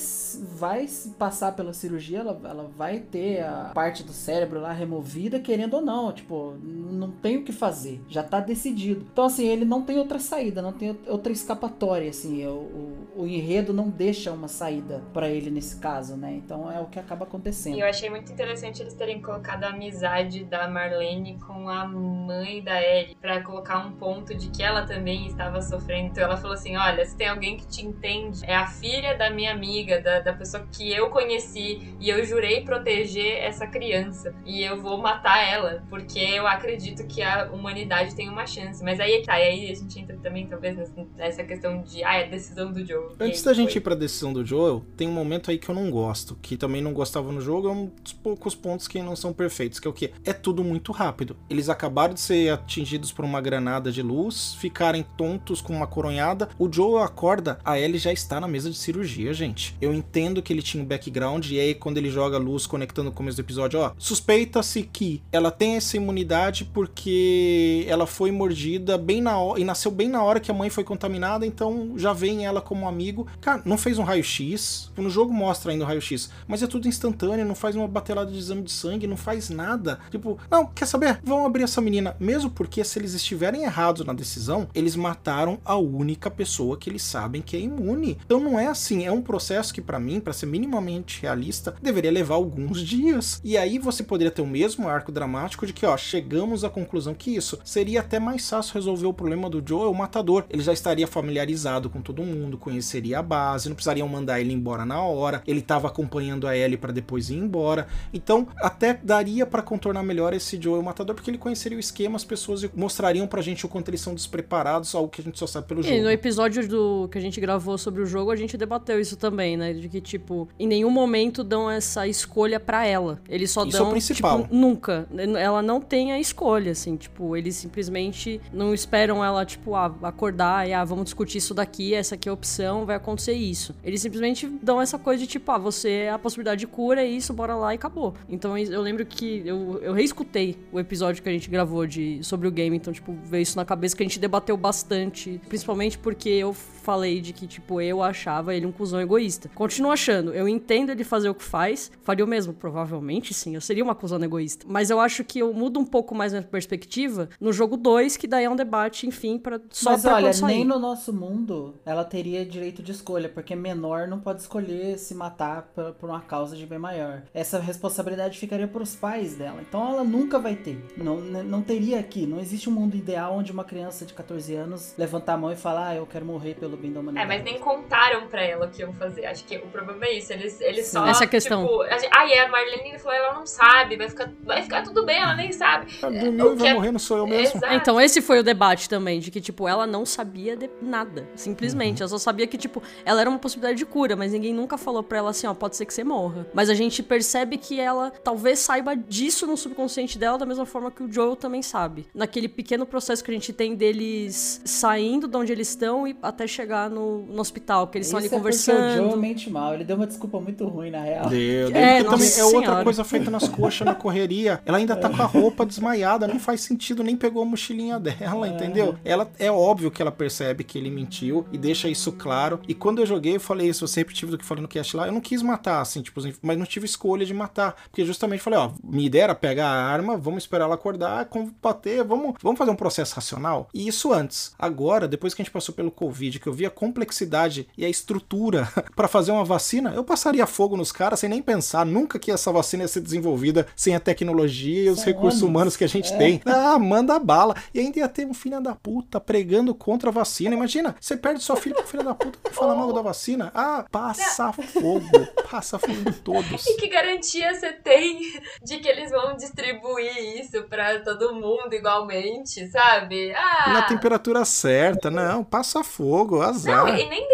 vai 0.57 0.89
passar 1.19 1.53
pela 1.53 1.73
cirurgia, 1.73 2.20
ela, 2.20 2.40
ela 2.45 2.70
vai 2.77 3.01
ter 3.01 3.43
a 3.43 3.70
parte 3.74 4.03
do 4.03 4.12
cérebro 4.12 4.61
lá 4.61 4.73
removida, 4.73 5.39
querendo 5.40 5.74
ou 5.74 5.82
não. 5.82 6.12
Tipo, 6.12 6.57
não 6.63 7.11
tem 7.11 7.37
o 7.37 7.45
que 7.45 7.53
fazer. 7.53 8.01
Já 8.09 8.23
tá 8.23 8.41
decidido. 8.41 9.07
Então, 9.13 9.25
assim, 9.25 9.47
ele 9.47 9.65
não 9.65 9.83
tem 9.83 9.99
outra 9.99 10.19
saída, 10.19 10.61
não 10.61 10.73
tem 10.73 10.97
outra 11.07 11.33
escapatória, 11.33 12.11
assim. 12.11 12.45
O, 12.47 12.51
o, 12.51 13.23
o 13.23 13.27
enredo 13.27 13.73
não 13.73 13.89
deixa 13.89 14.33
uma 14.33 14.49
saída 14.49 15.03
pra 15.13 15.29
ele 15.29 15.51
nesse 15.51 15.79
caso, 15.79 16.17
né? 16.17 16.33
Então 16.35 16.71
é 16.71 16.81
o 16.81 16.87
que 16.87 16.99
acaba 16.99 17.25
acontecendo. 17.25 17.77
E 17.77 17.81
eu 17.81 17.87
achei 17.87 18.11
muito 18.11 18.33
interessante 18.33 18.83
eles 18.83 18.95
terem 18.95 19.21
colocado 19.21 19.65
a 19.65 19.69
amizade 19.69 20.45
da 20.45 20.69
Marlene 20.69 21.39
com 21.47 21.69
a 21.69 21.87
mãe 21.87 22.63
da 22.63 22.83
Ellie, 22.83 23.17
pra 23.21 23.43
colocar 23.43 23.79
um 23.79 23.93
ponto 23.93 24.35
de 24.35 24.51
que 24.51 24.63
ela 24.63 24.87
também 24.87 25.27
estava 25.27 25.61
sofrendo. 25.63 26.09
Então 26.09 26.25
ela 26.25 26.37
falou 26.37 26.55
assim: 26.55 26.77
olha, 26.77 27.05
se 27.05 27.17
tem 27.17 27.29
alguém 27.29 27.57
que 27.57 27.67
te 27.67 27.87
entende, 27.87 28.45
é 28.45 28.57
a 28.57 28.67
filha 28.67 29.17
da 29.17 29.31
minha 29.31 29.53
amiga, 29.53 30.01
da, 30.01 30.21
da 30.21 30.33
pessoa 30.33 30.67
que 30.73 30.91
eu 30.93 31.11
conheci, 31.11 31.95
e 32.01 32.09
eu 32.09 32.25
jurei 32.25 32.63
proteger 32.63 33.39
essa 33.39 33.67
criança. 33.67 34.35
E 34.45 34.63
eu 34.63 34.81
vou 34.81 34.99
matar 34.99 35.47
ela, 35.47 35.83
porque 35.89 36.19
eu 36.19 36.47
acredito 36.49 37.07
que 37.07 37.23
a 37.23 37.51
humanidade 37.53 38.15
tem 38.15 38.29
uma 38.29 38.47
chance. 38.47 38.83
Mas 38.83 38.99
aí 39.01 39.23
tá, 39.25 39.39
e 39.39 39.43
aí 39.45 39.70
a 39.70 39.75
gente 39.75 39.99
entra 40.01 40.16
também, 40.19 40.47
talvez, 40.47 40.77
nessa- 41.16 41.45
questão 41.45 41.83
de, 41.83 42.03
ah, 42.05 42.16
é 42.16 42.25
a 42.25 42.29
decisão 42.29 42.73
do 42.73 42.85
Joe. 42.87 43.07
E 43.20 43.25
Antes 43.25 43.43
da 43.43 43.53
gente 43.53 43.70
foi. 43.73 43.79
ir 43.79 43.81
pra 43.81 43.95
decisão 43.95 44.33
do 44.33 44.45
Joel, 44.45 44.85
tem 44.97 45.09
um 45.09 45.12
momento 45.12 45.51
aí 45.51 45.59
que 45.59 45.69
eu 45.69 45.75
não 45.75 45.91
gosto, 45.91 46.37
que 46.43 46.57
também 46.57 46.83
não 46.83 46.93
gostava 46.93 47.31
no 47.33 47.41
jogo, 47.41 47.69
é 47.69 47.73
um 47.73 47.91
dos 48.03 48.12
poucos 48.12 48.55
pontos 48.55 48.87
que 48.89 49.01
não 49.03 49.16
são 49.16 49.33
perfeitos, 49.33 49.79
que 49.81 49.87
é 49.87 49.91
o 49.91 49.95
que? 49.95 50.12
É 50.25 50.33
tudo 50.33 50.62
muito 50.65 50.93
rápido. 50.93 51.37
Eles 51.49 51.69
acabaram 51.69 52.12
de 52.15 52.20
ser 52.20 52.53
atingidos 52.53 53.12
por 53.12 53.25
uma 53.25 53.41
granada 53.41 53.91
de 53.93 54.03
luz, 54.03 54.55
ficarem 54.61 55.05
tontos 55.16 55.61
com 55.61 55.73
uma 55.73 55.87
coronhada, 55.87 56.49
o 56.59 56.70
Joel 56.70 56.99
acorda, 57.03 57.59
a 57.65 57.79
Ellie 57.79 57.99
já 57.99 58.12
está 58.12 58.41
na 58.41 58.49
mesa 58.49 58.70
de 58.70 58.77
cirurgia, 58.77 59.33
gente. 59.33 59.77
Eu 59.81 59.95
entendo 59.95 60.43
que 60.43 60.53
ele 60.53 60.62
tinha 60.62 60.83
um 60.83 60.87
background, 60.87 61.47
e 61.51 61.59
aí 61.61 61.75
quando 61.75 61.99
ele 61.99 62.11
joga 62.11 62.37
a 62.37 62.41
luz, 62.41 62.66
conectando 62.66 63.09
no 63.11 63.15
começo 63.15 63.37
do 63.37 63.41
episódio, 63.41 63.81
ó, 63.81 63.93
suspeita-se 63.97 64.83
que 64.83 65.23
ela 65.33 65.51
tem 65.51 65.77
essa 65.77 65.97
imunidade 65.97 66.38
porque 66.65 67.85
ela 67.89 68.06
foi 68.06 68.31
mordida 68.31 68.97
bem 68.97 69.20
na 69.20 69.39
hora, 69.39 69.60
e 69.60 69.65
nasceu 69.65 69.90
bem 69.90 70.09
na 70.09 70.23
hora 70.23 70.40
que 70.40 70.51
a 70.51 70.55
mãe 70.55 70.70
foi 70.70 70.85
contaminada, 70.85 71.47
então 71.47 71.94
já 71.97 72.12
vem 72.12 72.47
ela 72.47 72.60
como 72.60 72.89
amigo. 72.89 73.27
Cara, 73.40 73.62
não 73.65 73.78
fez 73.78 73.98
um 73.98 74.05
raio-x, 74.05 74.90
no 74.97 75.10
jogo 75.10 75.32
mostra 75.32 75.73
ainda 75.73 75.85
o 75.85 75.86
raio-x, 75.86 76.31
mas 76.47 76.62
é 76.62 76.66
tudo 76.66 76.89
instantâneo, 76.89 77.44
não 77.44 77.55
faz 77.55 77.77
uma 77.77 77.89
batelada 77.89 78.31
de 78.31 78.39
exame 78.39 78.62
de 78.62 78.73
sangue, 78.73 79.06
não 79.06 79.16
faz 79.16 79.51
nada. 79.51 79.98
Tipo, 80.10 80.39
não, 80.51 80.66
quer 80.66 80.86
saber? 80.86 81.20
Vamos 81.24 81.47
abrir 81.47 81.65
essa 81.65 81.81
menina. 81.81 82.16
Mesmo 82.19 82.51
porque 82.51 82.82
se 82.85 82.98
eles 82.98 83.15
estiverem 83.15 83.65
errados 83.65 84.05
na 84.05 84.12
decisão, 84.12 84.69
eles 84.74 84.97
mataram 84.97 85.59
a 85.65 85.77
única 85.77 86.31
pessoa 86.31 86.77
que 86.77 86.90
eles 86.90 87.02
sabem 87.02 87.43
que 87.43 87.56
é 87.56 87.60
imune. 87.60 88.19
Então 88.24 88.40
não 88.40 88.59
é 88.59 88.66
assim, 88.66 89.05
é 89.05 89.12
um 89.12 89.23
processo 89.23 89.73
que 89.73 89.81
pra 89.81 89.98
mim, 89.98 90.20
pra 90.20 90.32
ser 90.32 90.47
minimamente 90.47 91.23
realista, 91.23 91.74
deveria 91.82 92.10
levar 92.10 92.35
alguns 92.36 92.81
dias. 92.81 93.40
E 93.44 93.56
aí 93.56 93.78
você 93.78 94.02
poderia 94.02 94.31
ter 94.31 94.43
o 94.43 94.47
mesmo 94.47 94.89
arco 94.89 95.12
dramático 95.12 95.66
de 95.66 95.73
que, 95.73 95.86
ó, 95.86 95.97
chegamos 96.19 96.65
à 96.65 96.69
conclusão 96.69 97.15
que 97.15 97.36
isso 97.36 97.59
seria 97.65 98.01
até 98.01 98.19
mais 98.19 98.49
fácil 98.49 98.74
resolver 98.74 99.07
o 99.07 99.12
problema 99.12 99.49
do 99.49 99.62
Joe, 99.66 99.86
o 99.89 99.95
matador. 99.95 100.45
Ele 100.51 100.62
já 100.62 100.73
estaria 100.73 101.07
familiarizado 101.07 101.89
com 101.89 102.01
todo 102.03 102.23
mundo, 102.24 102.59
conheceria 102.59 103.20
a 103.20 103.23
base, 103.23 103.69
não 103.69 103.77
precisariam 103.77 104.09
mandar 104.09 104.40
ele 104.40 104.53
embora 104.53 104.85
na 104.85 105.01
hora, 105.01 105.43
ele 105.47 105.62
tava 105.62 105.86
acompanhando 105.86 106.49
a 106.49 106.57
Ellie 106.57 106.77
para 106.77 106.93
depois 106.93 107.31
ir 107.31 107.36
embora. 107.36 107.86
Então, 108.12 108.49
até 108.57 108.99
daria 109.01 109.47
para 109.47 109.62
contornar 109.62 110.03
melhor 110.03 110.35
esse 110.35 110.61
Joel 110.61 110.82
Matador, 110.82 111.15
porque 111.15 111.31
ele 111.31 111.39
conheceria 111.39 111.77
o 111.77 111.81
esquema, 111.81 112.16
as 112.16 112.24
pessoas 112.24 112.69
mostrariam 112.74 113.27
pra 113.28 113.40
gente 113.40 113.65
o 113.65 113.69
quanto 113.69 113.89
eles 113.89 114.01
são 114.01 114.12
despreparados, 114.15 114.93
algo 114.95 115.09
que 115.09 115.20
a 115.20 115.24
gente 115.24 115.39
só 115.39 115.47
sabe 115.47 115.69
pelo 115.69 115.81
E 115.81 115.85
jogo. 115.85 116.03
no 116.03 116.11
episódio 116.11 116.66
do 116.69 117.09
que 117.12 117.16
a 117.16 117.20
gente 117.20 117.40
gravou 117.40 117.78
sobre 117.78 118.03
o 118.03 118.07
jogo, 118.07 118.32
a 118.32 118.36
gente 118.36 118.57
debateu 118.57 119.01
isso 119.01 119.16
também, 119.16 119.57
né? 119.57 119.73
De 119.73 119.89
que, 119.89 120.01
tipo, 120.01 120.49
em 120.59 120.66
nenhum 120.66 120.90
momento 120.90 121.45
dão 121.45 121.70
essa 121.70 122.09
escolha 122.09 122.59
pra 122.59 122.85
ela. 122.85 123.20
Eles 123.28 123.51
só 123.53 123.65
Isso 123.65 123.77
é 123.77 123.81
o 123.81 123.85
dão. 123.85 123.90
principal. 123.93 124.43
Tipo, 124.43 124.55
nunca. 124.55 125.07
Ela 125.39 125.62
não 125.62 125.81
tem 125.81 126.08
a 126.13 126.19
escolha, 126.19 126.73
assim. 126.73 126.97
Tipo, 126.97 127.37
eles 127.37 127.57
simplesmente 127.57 128.41
não 128.53 128.75
esperam 128.75 129.25
ela, 129.25 129.45
tipo, 129.45 129.75
ah, 129.75 129.95
acordar 130.03 130.69
e, 130.69 130.73
ah, 130.73 130.85
vamos 130.85 131.05
discutir 131.05 131.39
isso 131.39 131.55
daqui, 131.55 131.95
essa 131.95 132.15
aqui 132.15 132.29
é 132.29 132.31
a 132.31 132.35
opção, 132.35 132.85
vai 132.87 132.97
acontecer 132.97 133.33
isso. 133.33 133.75
Eles 133.83 134.01
simplesmente 134.01 134.47
dão 134.47 134.81
essa 134.81 134.99
coisa 134.99 135.23
de, 135.23 135.29
tipo, 135.29 135.51
ah, 135.51 135.59
você 135.59 135.91
é 135.91 136.11
a 136.11 136.19
possibilidade 136.19 136.61
de 136.61 136.67
cura, 136.67 137.03
é 137.03 137.07
isso, 137.07 137.33
bora 137.33 137.55
lá 137.55 137.73
e 137.73 137.77
acabou. 137.77 138.15
Então 138.29 138.57
eu 138.57 138.81
lembro 138.81 139.05
que 139.05 139.43
eu, 139.45 139.79
eu 139.83 139.93
reescutei 139.93 140.57
o 140.73 140.79
episódio 140.79 141.23
que 141.23 141.29
a 141.29 141.33
gente 141.33 141.49
gravou 141.49 141.87
de, 141.87 142.23
sobre 142.23 142.49
o 142.49 142.51
game, 142.51 142.77
então, 142.77 142.93
tipo, 142.93 143.17
veio 143.25 143.43
isso 143.43 143.57
na 143.57 143.65
cabeça 143.65 143.97
que 143.97 144.03
a 144.03 144.07
gente 144.07 144.19
debateu 144.19 144.57
bastante. 144.57 145.41
Principalmente 145.49 145.99
porque 145.99 146.29
eu 146.29 146.55
falei 146.89 147.20
de 147.20 147.35
que, 147.35 147.47
tipo, 147.47 147.82
eu 147.82 148.02
achava 148.02 148.55
ele 148.55 148.65
um 148.65 148.73
cuzão 148.73 148.98
egoísta. 148.98 149.51
Continuo 149.55 149.93
achando. 149.93 150.32
Eu 150.32 150.48
entendo 150.48 150.89
ele 150.89 151.05
fazer 151.05 151.28
o 151.28 151.35
que 151.35 151.44
faz. 151.44 151.93
Faria 152.02 152.24
o 152.24 152.28
mesmo? 152.28 152.55
Provavelmente 152.55 153.35
sim. 153.35 153.55
Eu 153.55 153.60
seria 153.60 153.85
uma 153.85 153.94
cuzão 153.94 154.19
egoísta. 154.24 154.65
Mas 154.66 154.89
eu 154.89 154.98
acho 154.98 155.23
que 155.23 155.40
eu 155.40 155.52
mudo 155.52 155.78
um 155.78 155.85
pouco 155.85 156.15
mais 156.15 156.32
minha 156.32 156.43
perspectiva 156.43 157.28
no 157.39 157.52
jogo 157.52 157.77
2, 157.77 158.16
que 158.16 158.27
daí 158.27 158.47
é 158.47 158.51
um 158.51 158.56
debate, 158.56 159.06
enfim, 159.06 159.36
para 159.36 159.60
só 159.69 159.90
Mas 159.90 160.01
pra 160.01 160.15
olha, 160.15 160.31
nem 160.47 160.65
no 160.65 160.78
nosso 160.78 161.12
mundo 161.12 161.74
ela 161.85 162.06
teria 162.06 162.47
direito 162.47 162.82
de 162.82 162.93
escolha, 162.93 163.28
porque 163.28 163.55
menor 163.55 164.09
não 164.09 164.19
pode 164.19 164.40
escolher 164.40 164.98
se 164.98 165.15
matar 165.15 165.70
por, 165.74 165.93
por 165.93 166.09
uma 166.09 166.23
causa 166.23 166.56
de 166.56 166.65
bem 166.65 166.78
maior. 166.78 167.23
Essa 167.35 167.59
responsabilidade 167.59 168.39
ficaria 168.39 168.66
pros 168.66 168.97
pais 168.97 169.35
dela. 169.35 169.60
Então 169.60 169.86
ela 169.86 170.05
nunca 170.05 170.39
vai 170.39 170.56
ter. 170.56 170.82
Não, 170.97 171.20
não 171.20 171.60
teria 171.60 172.01
aqui. 172.01 172.24
Não 172.27 172.40
existe 172.40 172.70
um 172.70 172.73
mundo 172.73 172.97
ideal 172.97 173.36
onde 173.36 173.52
uma 173.52 173.65
criança 173.65 174.06
de 174.06 174.15
14 174.15 174.55
anos 174.55 174.94
levantar 174.97 175.35
a 175.35 175.36
mão 175.36 175.52
e 175.52 175.56
falar, 175.56 175.89
ah, 175.89 175.97
eu 175.97 176.06
quero 176.06 176.24
morrer 176.24 176.55
pelo 176.55 176.78
bem 176.79 176.93
da 176.93 176.99
É, 176.99 177.03
humanidade. 177.03 177.29
mas 177.29 177.43
nem 177.45 177.59
contaram 177.59 178.27
pra 178.29 178.43
ela 178.43 178.67
o 178.67 178.71
que 178.71 178.81
iam 178.83 178.93
fazer. 178.95 179.27
Acho 179.27 179.45
que 179.45 179.57
o 179.57 179.67
problema 179.69 180.05
é 180.07 180.19
isso. 180.19 180.33
Eles, 180.33 180.61
eles 180.61 180.87
só. 180.87 181.07
Essa 181.07 181.25
é 181.25 181.27
a 181.27 181.29
questão. 181.29 181.63
Tipo, 181.67 181.85
gente- 181.89 182.09
ah, 182.13 182.27
e 182.27 182.39
a 182.39 182.49
Marlene 182.49 182.99
falou, 182.99 183.17
ela 183.19 183.35
não 183.35 183.47
sabe, 183.47 183.97
vai 183.97 184.09
ficar, 184.09 184.31
vai 184.45 184.63
ficar 184.63 184.83
tudo 184.83 185.05
bem, 185.05 185.19
ela 185.21 185.35
nem 185.35 185.53
sabe. 185.53 185.93
Ah, 186.03 186.07
É, 186.07 186.11
dormiu 186.21 186.47
o 186.47 186.53
e 186.53 186.57
que 186.57 186.63
vai 186.63 186.69
é- 186.71 186.75
morrer, 186.75 186.93
não 186.93 186.99
sou 186.99 187.19
eu 187.19 187.27
mesmo. 187.27 187.59
Exato. 187.59 187.75
Então, 187.75 188.01
esse 188.01 188.21
foi 188.23 188.39
o 188.41 188.43
debate 188.43 188.89
também, 188.89 189.21
de 189.21 189.31
que, 189.31 189.41
tipo, 189.41 189.67
ela 189.69 189.87
não 189.87 190.05
sabia 190.07 190.57
de 190.57 190.71
nada. 190.81 191.29
Simplesmente. 191.35 192.03
Ela 192.03 192.09
só 192.09 192.19
sabia 192.19 192.47
que, 192.47 192.57
tipo, 192.59 192.83
ela 193.05 193.21
era 193.21 193.29
uma 193.31 193.39
possibilidade 193.39 193.79
de 193.79 193.87
cura, 193.87 194.15
mas 194.17 194.33
ninguém 194.33 194.53
nunca 194.55 194.77
falou 194.79 195.03
pra 195.03 195.19
ela 195.19 195.31
assim, 195.31 195.47
ó, 195.47 195.55
pode 195.55 195.77
ser 195.77 195.85
que 195.87 195.93
você 195.95 196.05
morra. 196.05 196.47
Mas 196.55 196.71
a 196.71 196.75
gente 196.75 197.03
percebe 197.03 197.57
que 197.59 197.81
ela 197.81 198.11
talvez 198.23 198.59
saiba 198.59 198.95
disso 198.97 199.47
no 199.47 199.57
subconsciente 199.57 200.19
dela, 200.19 200.39
da 200.39 200.47
mesma 200.47 200.67
forma 200.67 200.91
que 200.91 201.03
o 201.03 201.13
Joel 201.13 201.37
também 201.37 201.63
sabe. 201.63 202.07
Naquele 202.15 202.49
pequeno 202.49 202.87
processo 202.87 203.23
que 203.25 203.31
a 203.31 203.35
gente 203.35 203.53
tem 203.53 203.75
deles 203.75 204.61
saindo 204.65 205.27
de 205.29 205.37
onde 205.37 205.53
eles 205.53 205.69
estão 205.69 206.07
e 206.07 206.17
até 206.23 206.47
chegar 206.59 206.91
no, 206.91 207.23
no 207.27 207.41
hospital, 207.41 207.87
que 207.87 207.99
eles 207.99 208.09
estão 208.09 208.19
ali 208.19 208.27
Isso 208.27 208.35
é 208.35 208.39
conversando. 208.39 209.05
o 209.07 209.11
Joe 209.11 209.19
mente 209.19 209.49
mal. 209.49 209.75
Ele 209.75 209.85
deu 209.85 209.97
uma 209.97 210.07
desculpa 210.07 210.41
muito 210.41 210.67
ruim, 210.67 210.91
na 210.91 211.01
real. 211.01 211.29
Deu, 211.29 211.71
deu, 211.71 211.77
É, 211.77 212.03
também 212.03 212.31
é 212.37 212.45
outra 212.45 212.83
coisa 212.83 213.05
feita 213.05 213.31
nas 213.31 213.49
coxas 213.49 213.87
na 213.87 213.95
correria. 213.95 214.61
Ela 214.67 214.79
ainda 214.79 214.97
tá 214.97 215.09
com 215.09 215.23
a 215.23 215.27
roupa 215.27 215.65
desmaiada, 215.65 216.27
não 216.27 216.41
faz 216.41 216.61
sentido, 216.63 217.05
nem 217.05 217.17
pegou 217.17 217.43
a 217.43 217.47
mochilinha 217.47 217.99
dela, 217.99 218.49
entendeu? 218.49 218.97
Ela 219.05 219.31
é 219.39 219.51
óbvio 219.51 219.91
que 219.91 220.03
ela 220.03 220.11
percebe 220.11 220.65
que 220.65 220.77
ele 220.77 220.91
mentiu 220.91 221.47
e 221.53 221.59
deixa 221.59 221.89
isso 221.89 222.13
claro. 222.13 222.61
E 222.67 222.75
quando 222.75 223.01
eu 223.01 223.07
joguei, 223.07 223.37
eu 223.37 223.41
falei 223.41 223.69
isso, 223.69 223.87
você 223.87 224.01
repetitivo 224.01 224.33
do 224.33 224.39
que 224.39 224.45
eu 224.45 224.49
falei 224.49 224.63
no 224.63 224.69
cast 224.69 224.97
lá, 224.97 225.07
eu 225.07 225.13
não 225.13 225.21
quis 225.21 225.43
matar, 225.43 225.81
assim, 225.81 226.03
tipo, 226.03 226.21
mas 226.43 226.59
não 226.59 226.67
tive 226.67 226.87
escolha 226.87 227.25
de 227.25 227.35
matar. 227.35 227.77
Porque 227.85 228.05
justamente 228.05 228.43
falei, 228.43 228.59
ó, 228.59 228.71
me 228.83 229.07
ideia 229.07 229.25
era 229.25 229.35
pegar 229.35 229.69
a 229.69 229.85
arma, 229.85 230.17
vamos 230.17 230.45
esperar 230.45 230.65
ela 230.65 230.75
acordar, 230.75 231.27
combater, 231.27 232.03
vamos, 232.05 232.35
vamos 232.43 232.59
fazer 232.59 232.71
um 232.71 232.77
processo 232.77 233.15
racional. 233.15 233.69
E 233.75 233.87
isso 233.87 234.13
antes. 234.13 234.55
Agora, 234.59 235.07
depois 235.07 235.35
que 235.35 235.43
a 235.43 235.45
gente 235.45 235.53
passou 235.53 235.75
pelo 235.75 235.91
Covid, 235.91 236.39
que 236.39 236.48
eu 236.49 236.53
vi 236.53 236.66
a 236.66 236.70
complexidade 236.70 237.69
e 237.77 237.85
a 237.85 237.89
estrutura 237.89 238.69
pra 238.97 239.07
fazer 239.09 239.33
uma 239.33 239.45
vacina, 239.45 239.93
eu 239.95 240.03
passaria 240.05 240.47
fogo 240.47 240.77
nos 240.77 240.91
caras 240.93 241.20
sem 241.20 241.29
nem 241.29 241.43
pensar. 241.43 241.85
Nunca 241.87 242.19
que 242.19 242.31
essa 242.31 242.51
vacina 242.53 242.83
ia 242.85 242.89
ser 242.89 243.01
desenvolvida 243.01 243.66
sem 243.77 243.95
a 243.95 244.01
tecnologia 244.01 244.85
e 244.85 244.89
os 244.91 245.03
recursos 245.05 245.41
anos. 245.43 245.51
humanos 245.51 245.77
que 245.77 245.85
a 245.85 245.89
gente 245.89 246.12
É. 246.12 246.16
tem. 246.16 246.41
Ah, 246.69 246.79
manda 246.79 247.19
bala. 247.19 247.55
E 247.73 247.79
ainda 247.81 247.99
ia 248.01 248.09
ter 248.09 248.27
um 248.27 248.35
filho 248.35 248.61
da 248.61 248.75
puta 248.75 249.20
pregando 249.20 249.75
contra 249.75 250.11
a 250.11 250.12
vacina. 250.12 250.55
Imagina, 250.55 250.95
você 251.01 251.16
perde 251.16 251.43
sua 251.43 251.57
filha 251.57 251.75
pro 251.77 251.87
filho 251.87 252.03
da 252.03 252.15
puta 252.15 252.39
que 252.43 252.55
fala 252.55 252.75
mal 252.75 252.93
da 252.93 253.01
vacina. 253.03 253.51
Ah, 253.55 253.85
passa 253.91 254.53
fogo. 254.53 255.09
Passa 255.51 255.79
fogo 255.79 255.93
em 256.09 256.12
todos. 256.12 256.66
E 256.69 256.77
que 256.77 256.89
garantia 256.89 257.55
você 257.55 257.73
tem 257.73 258.20
de 258.62 258.79
que 258.79 258.89
eles 258.89 259.11
vão 259.11 259.37
distribuir 259.37 260.41
isso 260.41 260.62
pra 260.65 261.01
todo 261.01 261.35
mundo 261.35 261.73
igualmente, 261.73 262.66
sabe? 262.69 263.33
Ah, 263.35 263.73
Na 263.73 263.83
temperatura 263.83 264.45
certa, 264.45 265.11
não, 265.11 265.43
passa 265.45 265.83
fogo, 265.85 266.38
azar. 266.43 266.86
Não, 266.86 266.97
e 266.97 267.09
nem 267.09 267.28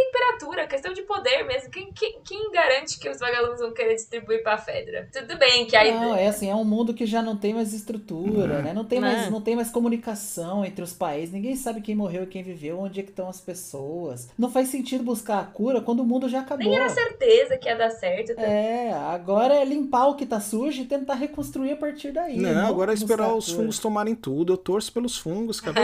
questão 0.75 0.93
de 0.93 1.03
poder 1.03 1.45
mesmo. 1.45 1.71
Quem, 1.71 1.93
quem, 1.93 2.21
quem 2.25 2.51
garante 2.51 2.99
que 2.99 3.09
os 3.09 3.19
vagalumes 3.19 3.61
vão 3.61 3.73
querer 3.73 3.95
distribuir 3.95 4.43
pra 4.43 4.59
Fedra? 4.59 5.09
Tudo 5.13 5.39
bem 5.39 5.67
que 5.67 5.77
aí. 5.77 5.93
Não, 5.93 6.15
é 6.15 6.27
assim, 6.27 6.51
é 6.51 6.55
um 6.55 6.65
mundo 6.65 6.93
que 6.93 7.07
já 7.07 7.23
não 7.23 7.37
tem 7.37 7.55
mais 7.55 7.73
estrutura, 7.73 8.63
né? 8.63 8.73
Não 8.73 8.85
tem, 8.85 9.01
mais, 9.01 9.31
não 9.31 9.41
tem 9.41 9.57
mais 9.57 9.71
comunicação 9.71 10.65
entre 10.65 10.83
os 10.83 10.93
países. 10.93 11.33
Ninguém 11.33 11.57
sabe 11.57 11.81
quem 11.81 11.95
morreu 11.95 12.25
e 12.25 12.27
quem 12.27 12.43
viveu, 12.43 12.81
onde 12.81 13.01
é 13.01 13.03
que 13.03 13.11
estão 13.11 13.29
as 13.29 13.41
pessoas. 13.41 14.29
Não 14.39 14.51
faz 14.51 14.69
sentido 14.69 15.05
buscar 15.05 15.41
a 15.41 15.45
cura 15.45 15.81
quando 15.81 16.01
o 16.01 16.05
mundo 16.05 16.29
já 16.29 16.41
acabou. 16.41 16.67
Nem 16.67 16.77
era 16.77 16.89
certeza 16.89 17.57
que 17.57 17.69
ia 17.69 17.77
dar 17.77 17.91
certo. 17.91 18.35
tá? 18.35 18.43
É, 18.43 18.93
agora 18.93 19.55
é 19.55 19.65
limpar 19.65 20.09
o 20.09 20.15
que 20.15 20.27
tá 20.27 20.41
sujo 20.41 20.83
e 20.83 20.87
tentar 20.87 21.15
reconstruir 21.15 21.73
a 21.73 21.77
partir 21.77 22.13
daí. 22.13 22.37
Não, 22.37 22.67
agora 22.67 22.93
é 22.93 22.95
esperar 22.95 23.35
os 23.35 23.51
fungos 23.51 23.79
tomarem 23.79 24.15
tudo. 24.15 24.53
Eu 24.53 24.57
torço 24.57 24.93
pelos 24.93 25.17
fungos, 25.17 25.61
cara. 25.61 25.75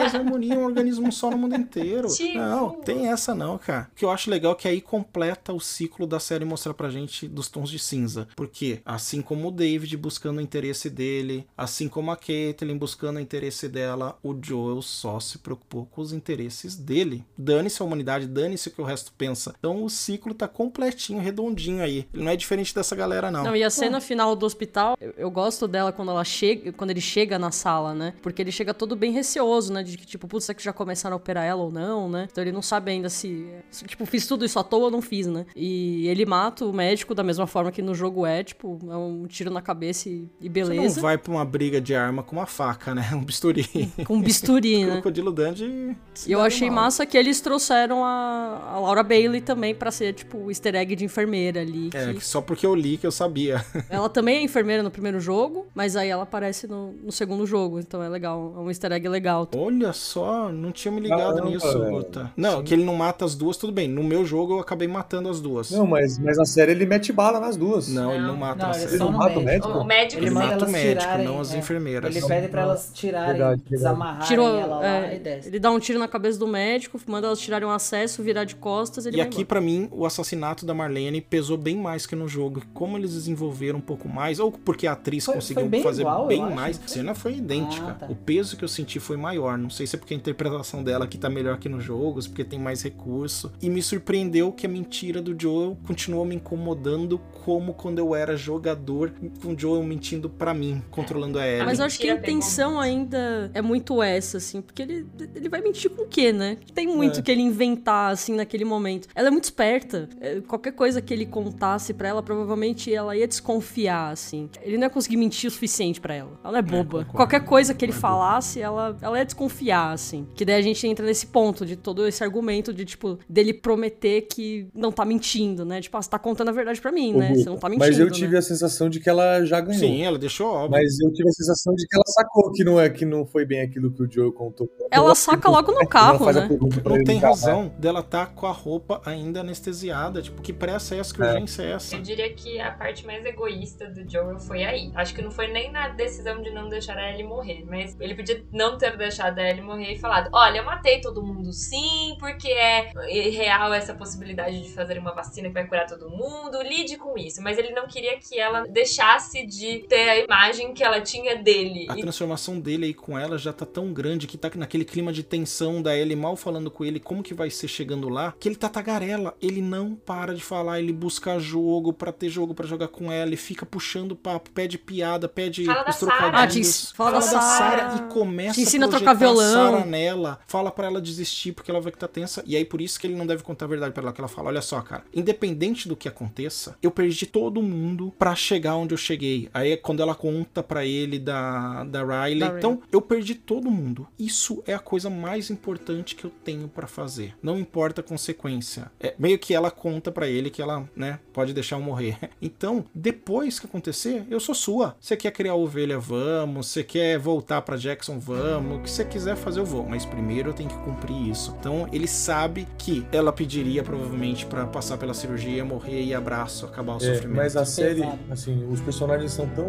Eles 0.00 0.14
harmonia, 0.14 0.58
um 0.58 0.64
organismo 0.64 1.10
só 1.12 1.30
no 1.30 1.38
mundo 1.38 1.56
inteiro. 1.56 2.08
Tipo. 2.20 2.38
Não, 2.38 2.70
tem 2.70 3.08
essa 3.08 3.34
não, 3.34 3.56
cara. 3.58 3.88
O 4.00 4.02
que 4.02 4.04
eu 4.06 4.10
acho 4.10 4.30
legal 4.30 4.52
é 4.52 4.54
que 4.54 4.66
aí 4.66 4.80
completa 4.80 5.52
o 5.52 5.60
ciclo 5.60 6.06
da 6.06 6.18
série 6.18 6.42
mostrar 6.42 6.72
pra 6.72 6.88
gente 6.88 7.28
dos 7.28 7.50
tons 7.50 7.68
de 7.68 7.78
cinza. 7.78 8.26
Porque, 8.34 8.80
assim 8.82 9.20
como 9.20 9.48
o 9.48 9.50
David 9.50 9.94
buscando 9.98 10.38
o 10.38 10.40
interesse 10.40 10.88
dele, 10.88 11.46
assim 11.54 11.86
como 11.86 12.10
a 12.10 12.16
Caitlyn 12.16 12.78
buscando 12.78 13.18
o 13.18 13.20
interesse 13.20 13.68
dela, 13.68 14.18
o 14.22 14.34
Joel 14.42 14.80
só 14.80 15.20
se 15.20 15.36
preocupou 15.36 15.84
com 15.84 16.00
os 16.00 16.14
interesses 16.14 16.76
dele. 16.76 17.22
Dane-se 17.36 17.82
a 17.82 17.84
humanidade, 17.84 18.26
dane-se 18.26 18.68
o 18.68 18.70
que 18.70 18.80
o 18.80 18.84
resto 18.86 19.12
pensa. 19.18 19.54
Então 19.58 19.84
o 19.84 19.90
ciclo 19.90 20.32
tá 20.32 20.48
completinho, 20.48 21.20
redondinho 21.20 21.82
aí. 21.82 22.08
Ele 22.14 22.24
não 22.24 22.32
é 22.32 22.36
diferente 22.36 22.74
dessa 22.74 22.96
galera, 22.96 23.30
não. 23.30 23.44
Não, 23.44 23.54
e 23.54 23.62
a 23.62 23.68
cena 23.68 24.00
final 24.00 24.34
do 24.34 24.46
hospital, 24.46 24.96
eu, 24.98 25.12
eu 25.18 25.30
gosto 25.30 25.68
dela 25.68 25.92
quando 25.92 26.10
ela 26.10 26.24
chega, 26.24 26.72
quando 26.72 26.90
ele 26.90 27.02
chega 27.02 27.38
na 27.38 27.50
sala, 27.50 27.92
né? 27.92 28.14
Porque 28.22 28.40
ele 28.40 28.50
chega 28.50 28.72
todo 28.72 28.96
bem 28.96 29.12
receoso, 29.12 29.70
né? 29.70 29.82
De 29.82 29.98
que, 29.98 30.06
tipo, 30.06 30.26
putz, 30.26 30.46
será 30.46 30.56
que 30.56 30.64
já 30.64 30.72
começaram 30.72 31.16
a 31.16 31.18
operar 31.18 31.44
ela 31.44 31.62
ou 31.62 31.70
não, 31.70 32.08
né? 32.08 32.28
Então 32.32 32.42
ele 32.42 32.50
não 32.50 32.62
sabe 32.62 32.92
ainda 32.92 33.10
se, 33.10 33.46
tipo, 33.90 34.06
fiz 34.06 34.26
tudo 34.26 34.44
isso 34.44 34.58
à 34.58 34.64
toa 34.64 34.84
ou 34.84 34.90
não 34.90 35.02
fiz, 35.02 35.26
né? 35.26 35.44
E 35.54 36.06
ele 36.08 36.24
mata 36.24 36.64
o 36.64 36.72
médico 36.72 37.14
da 37.14 37.22
mesma 37.22 37.46
forma 37.46 37.70
que 37.70 37.82
no 37.82 37.94
jogo 37.94 38.24
é, 38.24 38.42
tipo, 38.42 38.78
é 38.90 38.96
um 38.96 39.26
tiro 39.26 39.50
na 39.50 39.60
cabeça 39.60 40.08
e, 40.08 40.28
e 40.40 40.44
Você 40.44 40.48
beleza. 40.48 40.94
não 40.96 41.02
vai 41.02 41.18
pra 41.18 41.32
uma 41.32 41.44
briga 41.44 41.80
de 41.80 41.94
arma 41.94 42.22
com 42.22 42.36
uma 42.36 42.46
faca, 42.46 42.94
né? 42.94 43.08
Um 43.14 43.24
bisturi. 43.24 43.64
Com 44.06 44.14
um 44.16 44.22
bisturi, 44.22 44.84
O 44.84 44.86
né? 44.88 44.92
Crocodilo 44.94 45.32
Dundee. 45.32 45.96
E 46.26 46.32
eu 46.32 46.40
achei 46.40 46.70
massa 46.70 47.04
que 47.04 47.16
eles 47.18 47.40
trouxeram 47.40 48.04
a, 48.04 48.72
a 48.74 48.78
Laura 48.80 49.02
Bailey 49.02 49.40
também 49.40 49.74
pra 49.74 49.90
ser, 49.90 50.14
tipo, 50.14 50.38
o 50.38 50.50
easter 50.50 50.74
egg 50.74 50.94
de 50.96 51.04
enfermeira 51.04 51.60
ali. 51.60 51.90
É, 51.92 52.06
que- 52.12 52.20
que 52.20 52.24
só 52.24 52.40
porque 52.40 52.64
eu 52.66 52.74
li 52.74 52.96
que 52.96 53.06
eu 53.06 53.10
sabia. 53.12 53.64
Ela 53.88 54.08
também 54.08 54.36
é 54.38 54.42
enfermeira 54.42 54.82
no 54.82 54.90
primeiro 54.90 55.18
jogo, 55.20 55.66
mas 55.74 55.96
aí 55.96 56.08
ela 56.08 56.22
aparece 56.22 56.66
no, 56.66 56.92
no 56.92 57.10
segundo 57.12 57.46
jogo, 57.46 57.78
então 57.80 58.02
é 58.02 58.08
legal, 58.08 58.54
é 58.56 58.60
um 58.60 58.68
easter 58.68 58.92
egg 58.92 59.08
legal. 59.08 59.48
Olha 59.56 59.92
só, 59.92 60.50
não 60.50 60.70
tinha 60.72 60.92
me 60.92 61.00
ligado 61.00 61.34
Caramba, 61.36 61.50
nisso. 61.50 61.78
Guta. 61.90 62.32
Não, 62.36 62.58
Sim. 62.58 62.64
que 62.64 62.74
ele 62.74 62.84
não 62.84 62.94
mata 62.94 63.24
as 63.24 63.34
duas, 63.34 63.56
tudo 63.56 63.72
bem. 63.72 63.79
No 63.88 64.02
meu 64.02 64.24
jogo 64.24 64.54
eu 64.54 64.60
acabei 64.60 64.88
matando 64.88 65.28
as 65.28 65.40
duas. 65.40 65.70
Não, 65.70 65.86
mas, 65.86 66.18
mas 66.18 66.36
na 66.36 66.44
série 66.44 66.72
ele 66.72 66.86
mete 66.86 67.12
bala 67.12 67.38
nas 67.40 67.56
duas. 67.56 67.88
Não, 67.88 68.12
ele 68.14 68.26
não 68.26 68.36
mata 68.36 68.62
Não, 68.64 68.70
na 68.70 68.76
ele 68.76 68.84
série. 68.86 68.98
só 68.98 69.04
não 69.04 69.12
mata 69.12 69.38
o 69.38 69.42
médico. 69.42 69.68
O 69.78 69.84
médico 69.84 70.20
Ele 70.20 70.26
Ele 70.26 70.34
mata 70.34 70.64
o 70.66 70.70
médico, 70.70 71.00
tirarem, 71.00 71.24
não 71.26 71.40
as 71.40 71.54
é. 71.54 71.58
enfermeiras. 71.58 72.16
Ele 72.16 72.26
pede 72.26 72.48
pra 72.48 72.62
elas 72.62 72.90
tirarem, 72.92 73.26
Verdade, 73.32 73.50
verdade. 73.62 73.70
desamarrarem 73.70 74.26
Tirou, 74.28 74.48
ela 74.56 74.76
lá 74.76 74.86
é, 74.86 75.16
e 75.16 75.18
desce. 75.18 75.48
ele 75.48 75.58
dá 75.58 75.70
um 75.70 75.78
tiro 75.78 75.98
na 75.98 76.08
cabeça 76.08 76.38
do 76.38 76.46
médico, 76.46 76.98
manda 77.06 77.26
elas 77.26 77.38
tirarem 77.40 77.66
um 77.66 77.70
acesso, 77.70 78.22
virar 78.22 78.44
de 78.44 78.54
costas, 78.56 79.06
ele 79.06 79.16
E 79.16 79.20
aqui, 79.20 79.44
pra 79.44 79.60
mim, 79.60 79.88
o 79.92 80.04
assassinato 80.06 80.64
da 80.66 80.74
Marlene 80.74 81.20
pesou 81.20 81.56
bem 81.56 81.76
mais 81.76 82.06
que 82.06 82.14
no 82.16 82.28
jogo. 82.28 82.62
Como 82.74 82.96
eles 82.98 83.12
desenvolveram 83.14 83.78
um 83.78 83.82
pouco 83.82 84.08
mais, 84.08 84.38
ou 84.40 84.50
porque 84.52 84.86
a 84.86 84.92
atriz 84.92 85.24
Foi- 85.24 85.34
conseguiu 85.36 85.62
foi 85.62 85.68
bem 85.70 85.82
fazer 85.82 86.02
igual, 86.02 86.26
bem 86.26 86.40
mais, 86.54 86.80
a 86.84 86.88
cena 86.88 87.14
foi 87.14 87.36
idêntica. 87.36 87.86
Ah, 87.90 87.94
tá. 87.94 88.06
O 88.08 88.14
peso 88.14 88.56
que 88.56 88.64
eu 88.64 88.68
senti 88.68 88.98
foi 89.00 89.16
maior. 89.16 89.56
Não 89.56 89.70
sei 89.70 89.86
se 89.86 89.96
é 89.96 89.98
porque 89.98 90.12
a 90.14 90.16
interpretação 90.16 90.82
dela 90.82 91.04
aqui 91.04 91.16
tá 91.16 91.30
melhor 91.30 91.58
que 91.58 91.68
nos 91.68 91.82
jogos, 91.84 92.26
porque 92.26 92.44
tem 92.44 92.58
mais 92.58 92.82
recurso. 92.82 93.52
E 93.62 93.69
me 93.70 93.82
surpreendeu 93.82 94.52
que 94.52 94.66
a 94.66 94.68
mentira 94.68 95.22
do 95.22 95.34
Joel 95.40 95.76
continuou 95.86 96.24
me 96.24 96.34
incomodando 96.36 97.18
como 97.44 97.72
quando 97.72 97.98
eu 97.98 98.14
era 98.14 98.36
jogador, 98.36 99.12
com 99.42 99.54
o 99.54 99.58
Joel 99.58 99.82
mentindo 99.82 100.28
pra 100.28 100.52
mim, 100.52 100.82
controlando 100.90 101.38
a 101.38 101.46
Ellie. 101.46 101.64
Mas 101.64 101.78
eu 101.78 101.86
acho 101.86 101.98
que 101.98 102.08
a 102.10 102.14
intenção 102.14 102.78
ainda 102.78 103.50
é 103.54 103.62
muito 103.62 104.02
essa, 104.02 104.36
assim, 104.36 104.60
porque 104.60 104.82
ele, 104.82 105.06
ele 105.34 105.48
vai 105.48 105.60
mentir 105.62 105.90
com 105.90 106.02
o 106.02 106.06
quê, 106.06 106.32
né? 106.32 106.58
Tem 106.74 106.86
muito 106.86 107.20
É. 107.20 107.22
que 107.22 107.30
ele 107.30 107.40
inventar, 107.40 108.12
assim, 108.12 108.34
naquele 108.36 108.64
momento. 108.64 109.08
Ela 109.14 109.28
é 109.28 109.30
muito 109.30 109.44
esperta. 109.44 110.08
É, 110.20 110.40
Qualquer 110.40 110.72
coisa 110.72 111.00
que 111.00 111.14
ele 111.14 111.24
contasse 111.26 111.94
pra 111.94 112.08
ela, 112.08 112.22
provavelmente 112.22 112.92
ela 112.92 113.16
ia 113.16 113.26
desconfiar, 113.26 114.10
assim. 114.10 114.48
Ele 114.62 114.76
não 114.76 114.84
ia 114.84 114.90
conseguir 114.90 115.16
mentir 115.16 115.48
o 115.48 115.50
suficiente 115.50 116.00
pra 116.00 116.14
ela. 116.14 116.38
Ela 116.44 116.58
é 116.58 116.62
boba. 116.62 116.98
concordo. 116.98 117.12
Qualquer 117.12 117.44
coisa 117.44 117.72
que 117.74 117.84
ele 117.84 117.92
falasse, 117.92 118.60
ela, 118.60 118.96
ela 119.00 119.18
ia 119.18 119.24
desconfiar, 119.24 119.92
assim. 119.92 120.26
Que 120.34 120.44
daí 120.44 120.56
a 120.56 120.62
gente 120.62 120.86
entra 120.86 121.04
nesse 121.06 121.26
ponto 121.26 121.64
de 121.64 121.76
todo 121.76 122.06
esse 122.06 122.22
argumento 122.22 122.72
de, 122.72 122.84
tipo, 122.84 123.18
dele 123.28 123.54
prometer 123.60 124.22
que 124.22 124.68
não 124.74 124.90
tá 124.90 125.04
mentindo, 125.04 125.64
né? 125.64 125.80
Tipo, 125.80 125.96
ah, 125.96 126.02
você 126.02 126.10
tá 126.10 126.18
contando 126.18 126.48
a 126.48 126.52
verdade 126.52 126.80
pra 126.80 126.90
mim, 126.92 127.12
né? 127.12 127.34
Você 127.34 127.44
não 127.48 127.56
tá 127.56 127.68
mentindo, 127.68 127.86
Mas 127.86 127.98
eu 127.98 128.10
tive 128.10 128.32
né? 128.32 128.38
a 128.38 128.42
sensação 128.42 128.88
de 128.88 129.00
que 129.00 129.08
ela 129.08 129.44
já 129.44 129.60
ganhou. 129.60 129.78
Sim, 129.80 130.02
ela 130.02 130.18
deixou 130.18 130.48
óbvio. 130.52 130.70
Mas 130.70 130.98
eu 131.00 131.12
tive 131.12 131.28
a 131.28 131.32
sensação 131.32 131.74
de 131.74 131.86
que 131.86 131.94
ela 131.96 132.04
sacou 132.06 132.52
que 132.52 132.64
não, 132.64 132.80
é, 132.80 132.88
que 132.88 133.04
não 133.04 133.26
foi 133.26 133.44
bem 133.44 133.60
aquilo 133.60 133.92
que 133.92 134.02
o 134.02 134.10
Joe 134.10 134.32
contou. 134.32 134.68
Ela 134.90 135.14
saca 135.14 135.48
logo 135.48 135.72
no 135.72 135.86
carro, 135.86 136.30
né? 136.32 136.48
Não 136.84 137.04
tem 137.04 137.20
carro, 137.20 137.34
razão 137.34 137.72
dela 137.78 138.02
tá 138.02 138.26
com 138.26 138.46
a 138.46 138.52
roupa 138.52 139.00
ainda 139.04 139.40
anestesiada. 139.40 140.22
Tipo, 140.22 140.40
que 140.42 140.52
pressa 140.52 140.94
é 140.94 140.98
essa? 140.98 141.14
Que 141.14 141.22
É. 141.22 141.32
urgência 141.32 141.62
é 141.62 141.72
essa? 141.72 141.96
Eu 141.96 142.02
diria 142.02 142.32
que 142.32 142.60
a 142.60 142.70
parte 142.72 143.04
mais 143.06 143.24
egoísta 143.24 143.88
do 143.90 144.10
Joel 144.10 144.38
foi 144.38 144.64
aí. 144.64 144.90
Acho 144.94 145.14
que 145.14 145.22
não 145.22 145.30
foi 145.30 145.48
nem 145.48 145.70
na 145.70 145.88
decisão 145.88 146.42
de 146.42 146.50
não 146.50 146.68
deixar 146.68 146.96
a 146.96 147.12
Ellie 147.12 147.24
morrer, 147.24 147.64
mas 147.68 147.96
ele 148.00 148.14
podia 148.14 148.42
não 148.52 148.78
ter 148.78 148.96
deixado 148.96 149.38
a 149.38 149.48
Ellie 149.48 149.62
morrer 149.62 149.92
e 149.92 149.98
falado: 149.98 150.30
Olha, 150.32 150.58
eu 150.58 150.64
matei 150.64 151.00
todo 151.00 151.22
mundo 151.22 151.52
sim, 151.52 152.16
porque 152.18 152.48
é 152.48 152.92
real 153.30 153.49
essa 153.74 153.94
possibilidade 153.94 154.62
de 154.62 154.70
fazer 154.72 154.98
uma 154.98 155.12
vacina 155.12 155.48
que 155.48 155.54
vai 155.54 155.66
curar 155.66 155.86
todo 155.86 156.08
mundo, 156.08 156.60
lide 156.62 156.96
com 156.96 157.16
isso. 157.18 157.42
Mas 157.42 157.58
ele 157.58 157.72
não 157.72 157.86
queria 157.86 158.18
que 158.18 158.38
ela 158.38 158.66
deixasse 158.66 159.46
de 159.46 159.80
ter 159.88 160.08
a 160.08 160.18
imagem 160.18 160.72
que 160.72 160.82
ela 160.82 161.00
tinha 161.00 161.36
dele. 161.36 161.86
A 161.88 161.98
E 161.98 162.02
transformação 162.02 162.60
dele 162.60 162.86
aí 162.86 162.94
com 162.94 163.18
ela 163.18 163.36
já 163.38 163.52
tá 163.52 163.66
tão 163.66 163.92
grande 163.92 164.26
que 164.26 164.38
tá 164.38 164.50
naquele 164.54 164.84
clima 164.84 165.12
de 165.12 165.22
tensão 165.22 165.82
da 165.82 165.96
Ellie 165.96 166.16
mal 166.16 166.36
falando 166.36 166.70
com 166.70 166.84
ele 166.84 167.00
como 167.00 167.22
que 167.22 167.34
vai 167.34 167.50
ser 167.50 167.68
chegando 167.68 168.08
lá, 168.08 168.34
que 168.38 168.48
ele 168.48 168.56
tá 168.56 168.68
tagarela. 168.68 169.34
Ele 169.40 169.60
não 169.60 169.94
para 169.94 170.34
de 170.34 170.42
falar, 170.42 170.80
ele 170.80 170.92
busca 170.92 171.38
jogo 171.38 171.92
pra 171.92 172.12
ter 172.12 172.28
jogo 172.28 172.54
pra 172.54 172.66
jogar 172.66 172.88
com 172.88 173.10
ela, 173.10 173.28
ele 173.28 173.36
fica 173.36 173.64
puxando 173.66 174.14
papo, 174.16 174.50
pede 174.50 174.78
piada, 174.78 175.28
pede 175.28 175.64
Fala 175.64 175.84
da 175.84 175.90
os 175.90 175.98
trocadilhos. 175.98 176.90
Ah, 176.92 176.96
fala 176.96 177.10
da 177.12 177.20
Sarah 177.20 177.40
Sarah. 177.40 177.96
e 177.96 178.12
começa 178.12 178.54
Te 178.54 178.62
ensina 178.62 178.86
a 178.86 178.88
projetar 178.88 179.12
tocar 179.12 179.18
violão. 179.18 179.72
Sarah 179.72 179.84
nela, 179.86 180.40
fala 180.46 180.70
pra 180.70 180.86
ela 180.86 181.00
desistir 181.00 181.52
porque 181.52 181.70
ela 181.70 181.80
vai 181.80 181.92
que 181.92 181.98
tá 181.98 182.08
tensa. 182.08 182.42
E 182.46 182.56
aí 182.56 182.64
por 182.64 182.80
isso 182.80 182.98
que 182.98 183.06
ele 183.06 183.14
não 183.14 183.26
deve 183.26 183.39
contar 183.42 183.66
a 183.66 183.68
verdade 183.68 183.92
pra 183.92 184.02
ela, 184.02 184.12
que 184.12 184.20
ela 184.20 184.28
fala, 184.28 184.48
olha 184.48 184.62
só, 184.62 184.80
cara, 184.80 185.04
independente 185.14 185.88
do 185.88 185.96
que 185.96 186.08
aconteça, 186.08 186.76
eu 186.82 186.90
perdi 186.90 187.26
todo 187.26 187.62
mundo 187.62 188.12
pra 188.18 188.34
chegar 188.34 188.76
onde 188.76 188.94
eu 188.94 188.98
cheguei. 188.98 189.48
Aí 189.52 189.72
é 189.72 189.76
quando 189.76 190.02
ela 190.02 190.14
conta 190.14 190.62
pra 190.62 190.84
ele 190.84 191.18
da, 191.18 191.84
da 191.84 192.00
Riley. 192.00 192.38
Da 192.40 192.46
Riley. 192.46 192.58
Então, 192.58 192.82
eu 192.90 193.00
perdi 193.00 193.34
todo 193.34 193.70
mundo. 193.70 194.06
Isso 194.18 194.62
é 194.66 194.74
a 194.74 194.78
coisa 194.78 195.08
mais 195.08 195.50
importante 195.50 196.14
que 196.14 196.24
eu 196.24 196.30
tenho 196.44 196.68
pra 196.68 196.86
fazer. 196.86 197.34
Não 197.42 197.58
importa 197.58 198.00
a 198.00 198.04
consequência. 198.04 198.90
É 199.00 199.14
meio 199.18 199.38
que 199.38 199.54
ela 199.54 199.70
conta 199.70 200.10
pra 200.10 200.26
ele 200.26 200.50
que 200.50 200.62
ela, 200.62 200.88
né, 200.94 201.18
pode 201.32 201.52
deixar 201.52 201.76
eu 201.76 201.82
morrer. 201.82 202.18
Então, 202.42 202.84
depois 202.94 203.58
que 203.58 203.66
acontecer, 203.66 204.24
eu 204.30 204.40
sou 204.40 204.54
sua. 204.54 204.96
Você 204.98 205.16
quer 205.16 205.30
criar 205.30 205.54
ovelha, 205.54 205.98
vamos. 205.98 206.68
Você 206.68 206.82
quer 206.82 207.18
voltar 207.18 207.60
pra 207.62 207.76
Jackson, 207.76 208.18
vamos. 208.18 208.78
O 208.78 208.82
que 208.82 208.90
você 208.90 209.04
quiser 209.04 209.36
fazer, 209.36 209.60
eu 209.60 209.64
vou. 209.64 209.86
Mas 209.86 210.06
primeiro 210.06 210.50
eu 210.50 210.54
tenho 210.54 210.68
que 210.68 210.78
cumprir 210.78 211.28
isso. 211.28 211.54
Então, 211.60 211.88
ele 211.92 212.08
sabe 212.08 212.66
que 212.78 213.02
ela 213.20 213.32
pediria 213.32 213.82
provavelmente 213.82 214.46
pra 214.46 214.66
passar 214.66 214.96
pela 214.98 215.14
cirurgia, 215.14 215.64
morrer 215.64 216.02
e 216.02 216.14
abraço, 216.14 216.66
acabar 216.66 216.94
o 216.94 216.96
É, 216.96 217.00
sofrimento. 217.00 217.36
mas 217.36 217.56
a 217.56 217.64
série, 217.64 218.04
assim, 218.30 218.66
os 218.68 218.80
personagens 218.80 219.32
são 219.32 219.46
tão, 219.48 219.66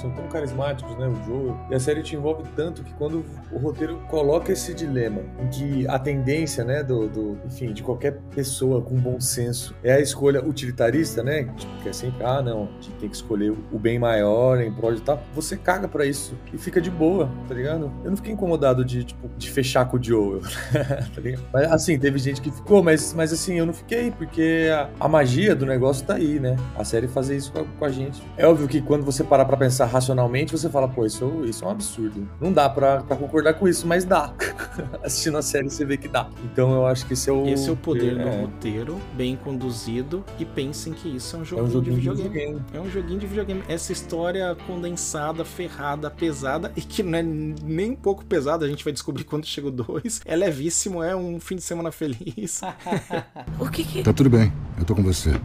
são 0.00 0.10
tão 0.10 0.26
carismáticos, 0.28 0.96
né? 0.98 1.06
O 1.08 1.14
Joe. 1.24 1.54
E 1.70 1.74
a 1.74 1.80
série 1.80 2.02
te 2.02 2.16
envolve 2.16 2.42
tanto 2.56 2.82
que 2.82 2.92
quando 2.94 3.24
o 3.52 3.58
roteiro 3.58 3.98
coloca 4.08 4.52
esse 4.52 4.74
dilema 4.74 5.20
em 5.40 5.48
que 5.48 5.88
a 5.88 5.98
tendência, 5.98 6.64
né, 6.64 6.82
do, 6.82 7.08
do 7.08 7.38
enfim, 7.46 7.72
de 7.72 7.82
qualquer 7.82 8.18
pessoa 8.34 8.80
com 8.82 8.96
bom 8.96 9.20
senso 9.20 9.74
é 9.82 9.92
a 9.92 10.00
escolha 10.00 10.44
utilitarista, 10.44 11.22
né? 11.22 11.44
Tipo, 11.56 11.82
que 11.82 11.88
é 11.88 11.92
sempre, 11.92 12.24
ah, 12.24 12.42
não, 12.42 12.64
a 12.64 12.82
gente 12.82 12.90
tem 12.98 13.08
que 13.08 13.16
escolher 13.16 13.52
o 13.72 13.78
bem 13.78 13.98
maior 13.98 14.60
em 14.60 14.72
prol 14.72 14.94
de 14.94 15.02
tal. 15.02 15.22
Você 15.34 15.56
caga 15.56 15.86
pra 15.88 16.04
isso 16.06 16.34
e 16.52 16.58
fica 16.58 16.80
de 16.80 16.90
boa, 16.90 17.30
tá 17.48 17.54
ligado? 17.54 17.92
Eu 18.04 18.10
não 18.10 18.16
fiquei 18.16 18.32
incomodado 18.32 18.84
de, 18.84 19.04
tipo, 19.04 19.28
de 19.36 19.50
fechar 19.50 19.84
com 19.86 19.96
o 19.96 20.02
Joe, 20.02 20.40
tá 21.14 21.20
ligado? 21.20 21.44
Mas, 21.52 21.70
assim, 21.72 21.98
teve 21.98 22.18
gente 22.18 22.40
que 22.40 22.50
ficou, 22.50 22.82
mas, 22.86 23.12
mas 23.12 23.32
assim, 23.32 23.54
eu 23.58 23.66
não 23.66 23.74
fiquei, 23.74 24.12
porque 24.12 24.68
a, 24.72 24.88
a 25.00 25.08
magia 25.08 25.56
do 25.56 25.66
negócio 25.66 26.06
tá 26.06 26.14
aí, 26.14 26.38
né? 26.38 26.56
A 26.76 26.84
série 26.84 27.08
fazer 27.08 27.36
isso 27.36 27.50
com 27.50 27.58
a, 27.58 27.64
com 27.64 27.84
a 27.84 27.88
gente. 27.88 28.22
É 28.36 28.46
óbvio 28.46 28.68
que 28.68 28.80
quando 28.80 29.04
você 29.04 29.24
parar 29.24 29.44
pra 29.44 29.56
pensar 29.56 29.86
racionalmente, 29.86 30.52
você 30.52 30.70
fala, 30.70 30.86
pô, 30.86 31.04
isso, 31.04 31.44
isso 31.44 31.64
é 31.64 31.66
um 31.66 31.70
absurdo. 31.72 32.28
Não 32.40 32.52
dá 32.52 32.68
pra, 32.68 33.02
pra 33.02 33.16
concordar 33.16 33.54
com 33.54 33.66
isso, 33.66 33.88
mas 33.88 34.04
dá. 34.04 34.32
Assistindo 35.02 35.36
a 35.36 35.42
série, 35.42 35.68
você 35.68 35.84
vê 35.84 35.96
que 35.96 36.06
dá. 36.06 36.30
Então 36.44 36.72
eu 36.72 36.86
acho 36.86 37.04
que 37.06 37.14
esse 37.14 37.28
é 37.28 37.32
o. 37.32 37.48
Esse 37.48 37.68
é 37.68 37.72
o 37.72 37.76
poder 37.76 38.14
do 38.14 38.28
é, 38.28 38.40
roteiro, 38.42 39.00
bem 39.14 39.34
conduzido, 39.34 40.24
e 40.38 40.44
pensem 40.44 40.92
que 40.92 41.08
isso 41.08 41.34
é 41.34 41.38
um 41.40 41.42
é 41.42 41.44
joguinho, 41.44 41.66
um 41.66 41.70
joguinho 41.72 41.96
de 41.96 42.00
de 42.00 42.08
videogame. 42.12 42.46
videogame. 42.46 42.64
É 42.72 42.80
um 42.80 42.90
joguinho 42.90 43.18
de 43.18 43.26
videogame. 43.26 43.62
Essa 43.68 43.90
história 43.90 44.56
condensada, 44.64 45.44
ferrada, 45.44 46.08
pesada, 46.08 46.72
e 46.76 46.80
que 46.80 47.02
não 47.02 47.18
é 47.18 47.22
nem 47.24 47.90
um 47.90 47.96
pouco 47.96 48.24
pesada, 48.24 48.64
a 48.64 48.68
gente 48.68 48.84
vai 48.84 48.92
descobrir 48.92 49.24
quando 49.24 49.44
chega 49.44 49.66
o 49.66 49.72
2. 49.72 50.20
É 50.24 50.36
levíssimo, 50.36 51.02
é 51.02 51.16
um 51.16 51.40
fim 51.40 51.56
de 51.56 51.62
semana 51.62 51.90
feliz. 51.90 52.60
O 53.58 53.68
que 53.68 53.84
que. 53.84 54.02
Tá 54.02 54.12
tudo 54.12 54.30
bem, 54.30 54.52
eu 54.78 54.84
tô 54.84 54.94
com 54.94 55.02
você. 55.02 55.38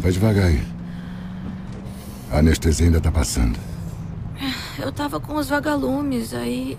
Vai 0.00 0.12
devagar 0.12 0.46
aí. 0.46 0.62
A 2.30 2.38
anestesia 2.38 2.86
ainda 2.86 3.00
tá 3.00 3.10
passando. 3.10 3.58
Eu 4.78 4.92
tava 4.92 5.18
com 5.20 5.36
os 5.36 5.48
vagalumes, 5.48 6.34
aí. 6.34 6.78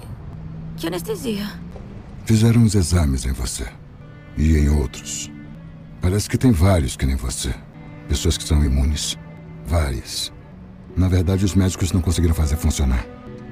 Que 0.75 0.87
anestesia. 0.87 1.47
Fizeram 2.25 2.61
uns 2.61 2.75
exames 2.75 3.25
em 3.25 3.31
você. 3.31 3.67
E 4.37 4.57
em 4.57 4.69
outros. 4.69 5.31
Parece 6.01 6.29
que 6.29 6.37
tem 6.37 6.51
vários 6.51 6.95
que 6.95 7.05
nem 7.05 7.15
você. 7.15 7.53
Pessoas 8.07 8.37
que 8.37 8.43
são 8.43 8.63
imunes. 8.63 9.17
Várias. 9.65 10.31
Na 10.95 11.07
verdade, 11.07 11.45
os 11.45 11.55
médicos 11.55 11.91
não 11.91 12.01
conseguiram 12.01 12.35
fazer 12.35 12.55
funcionar. 12.55 13.05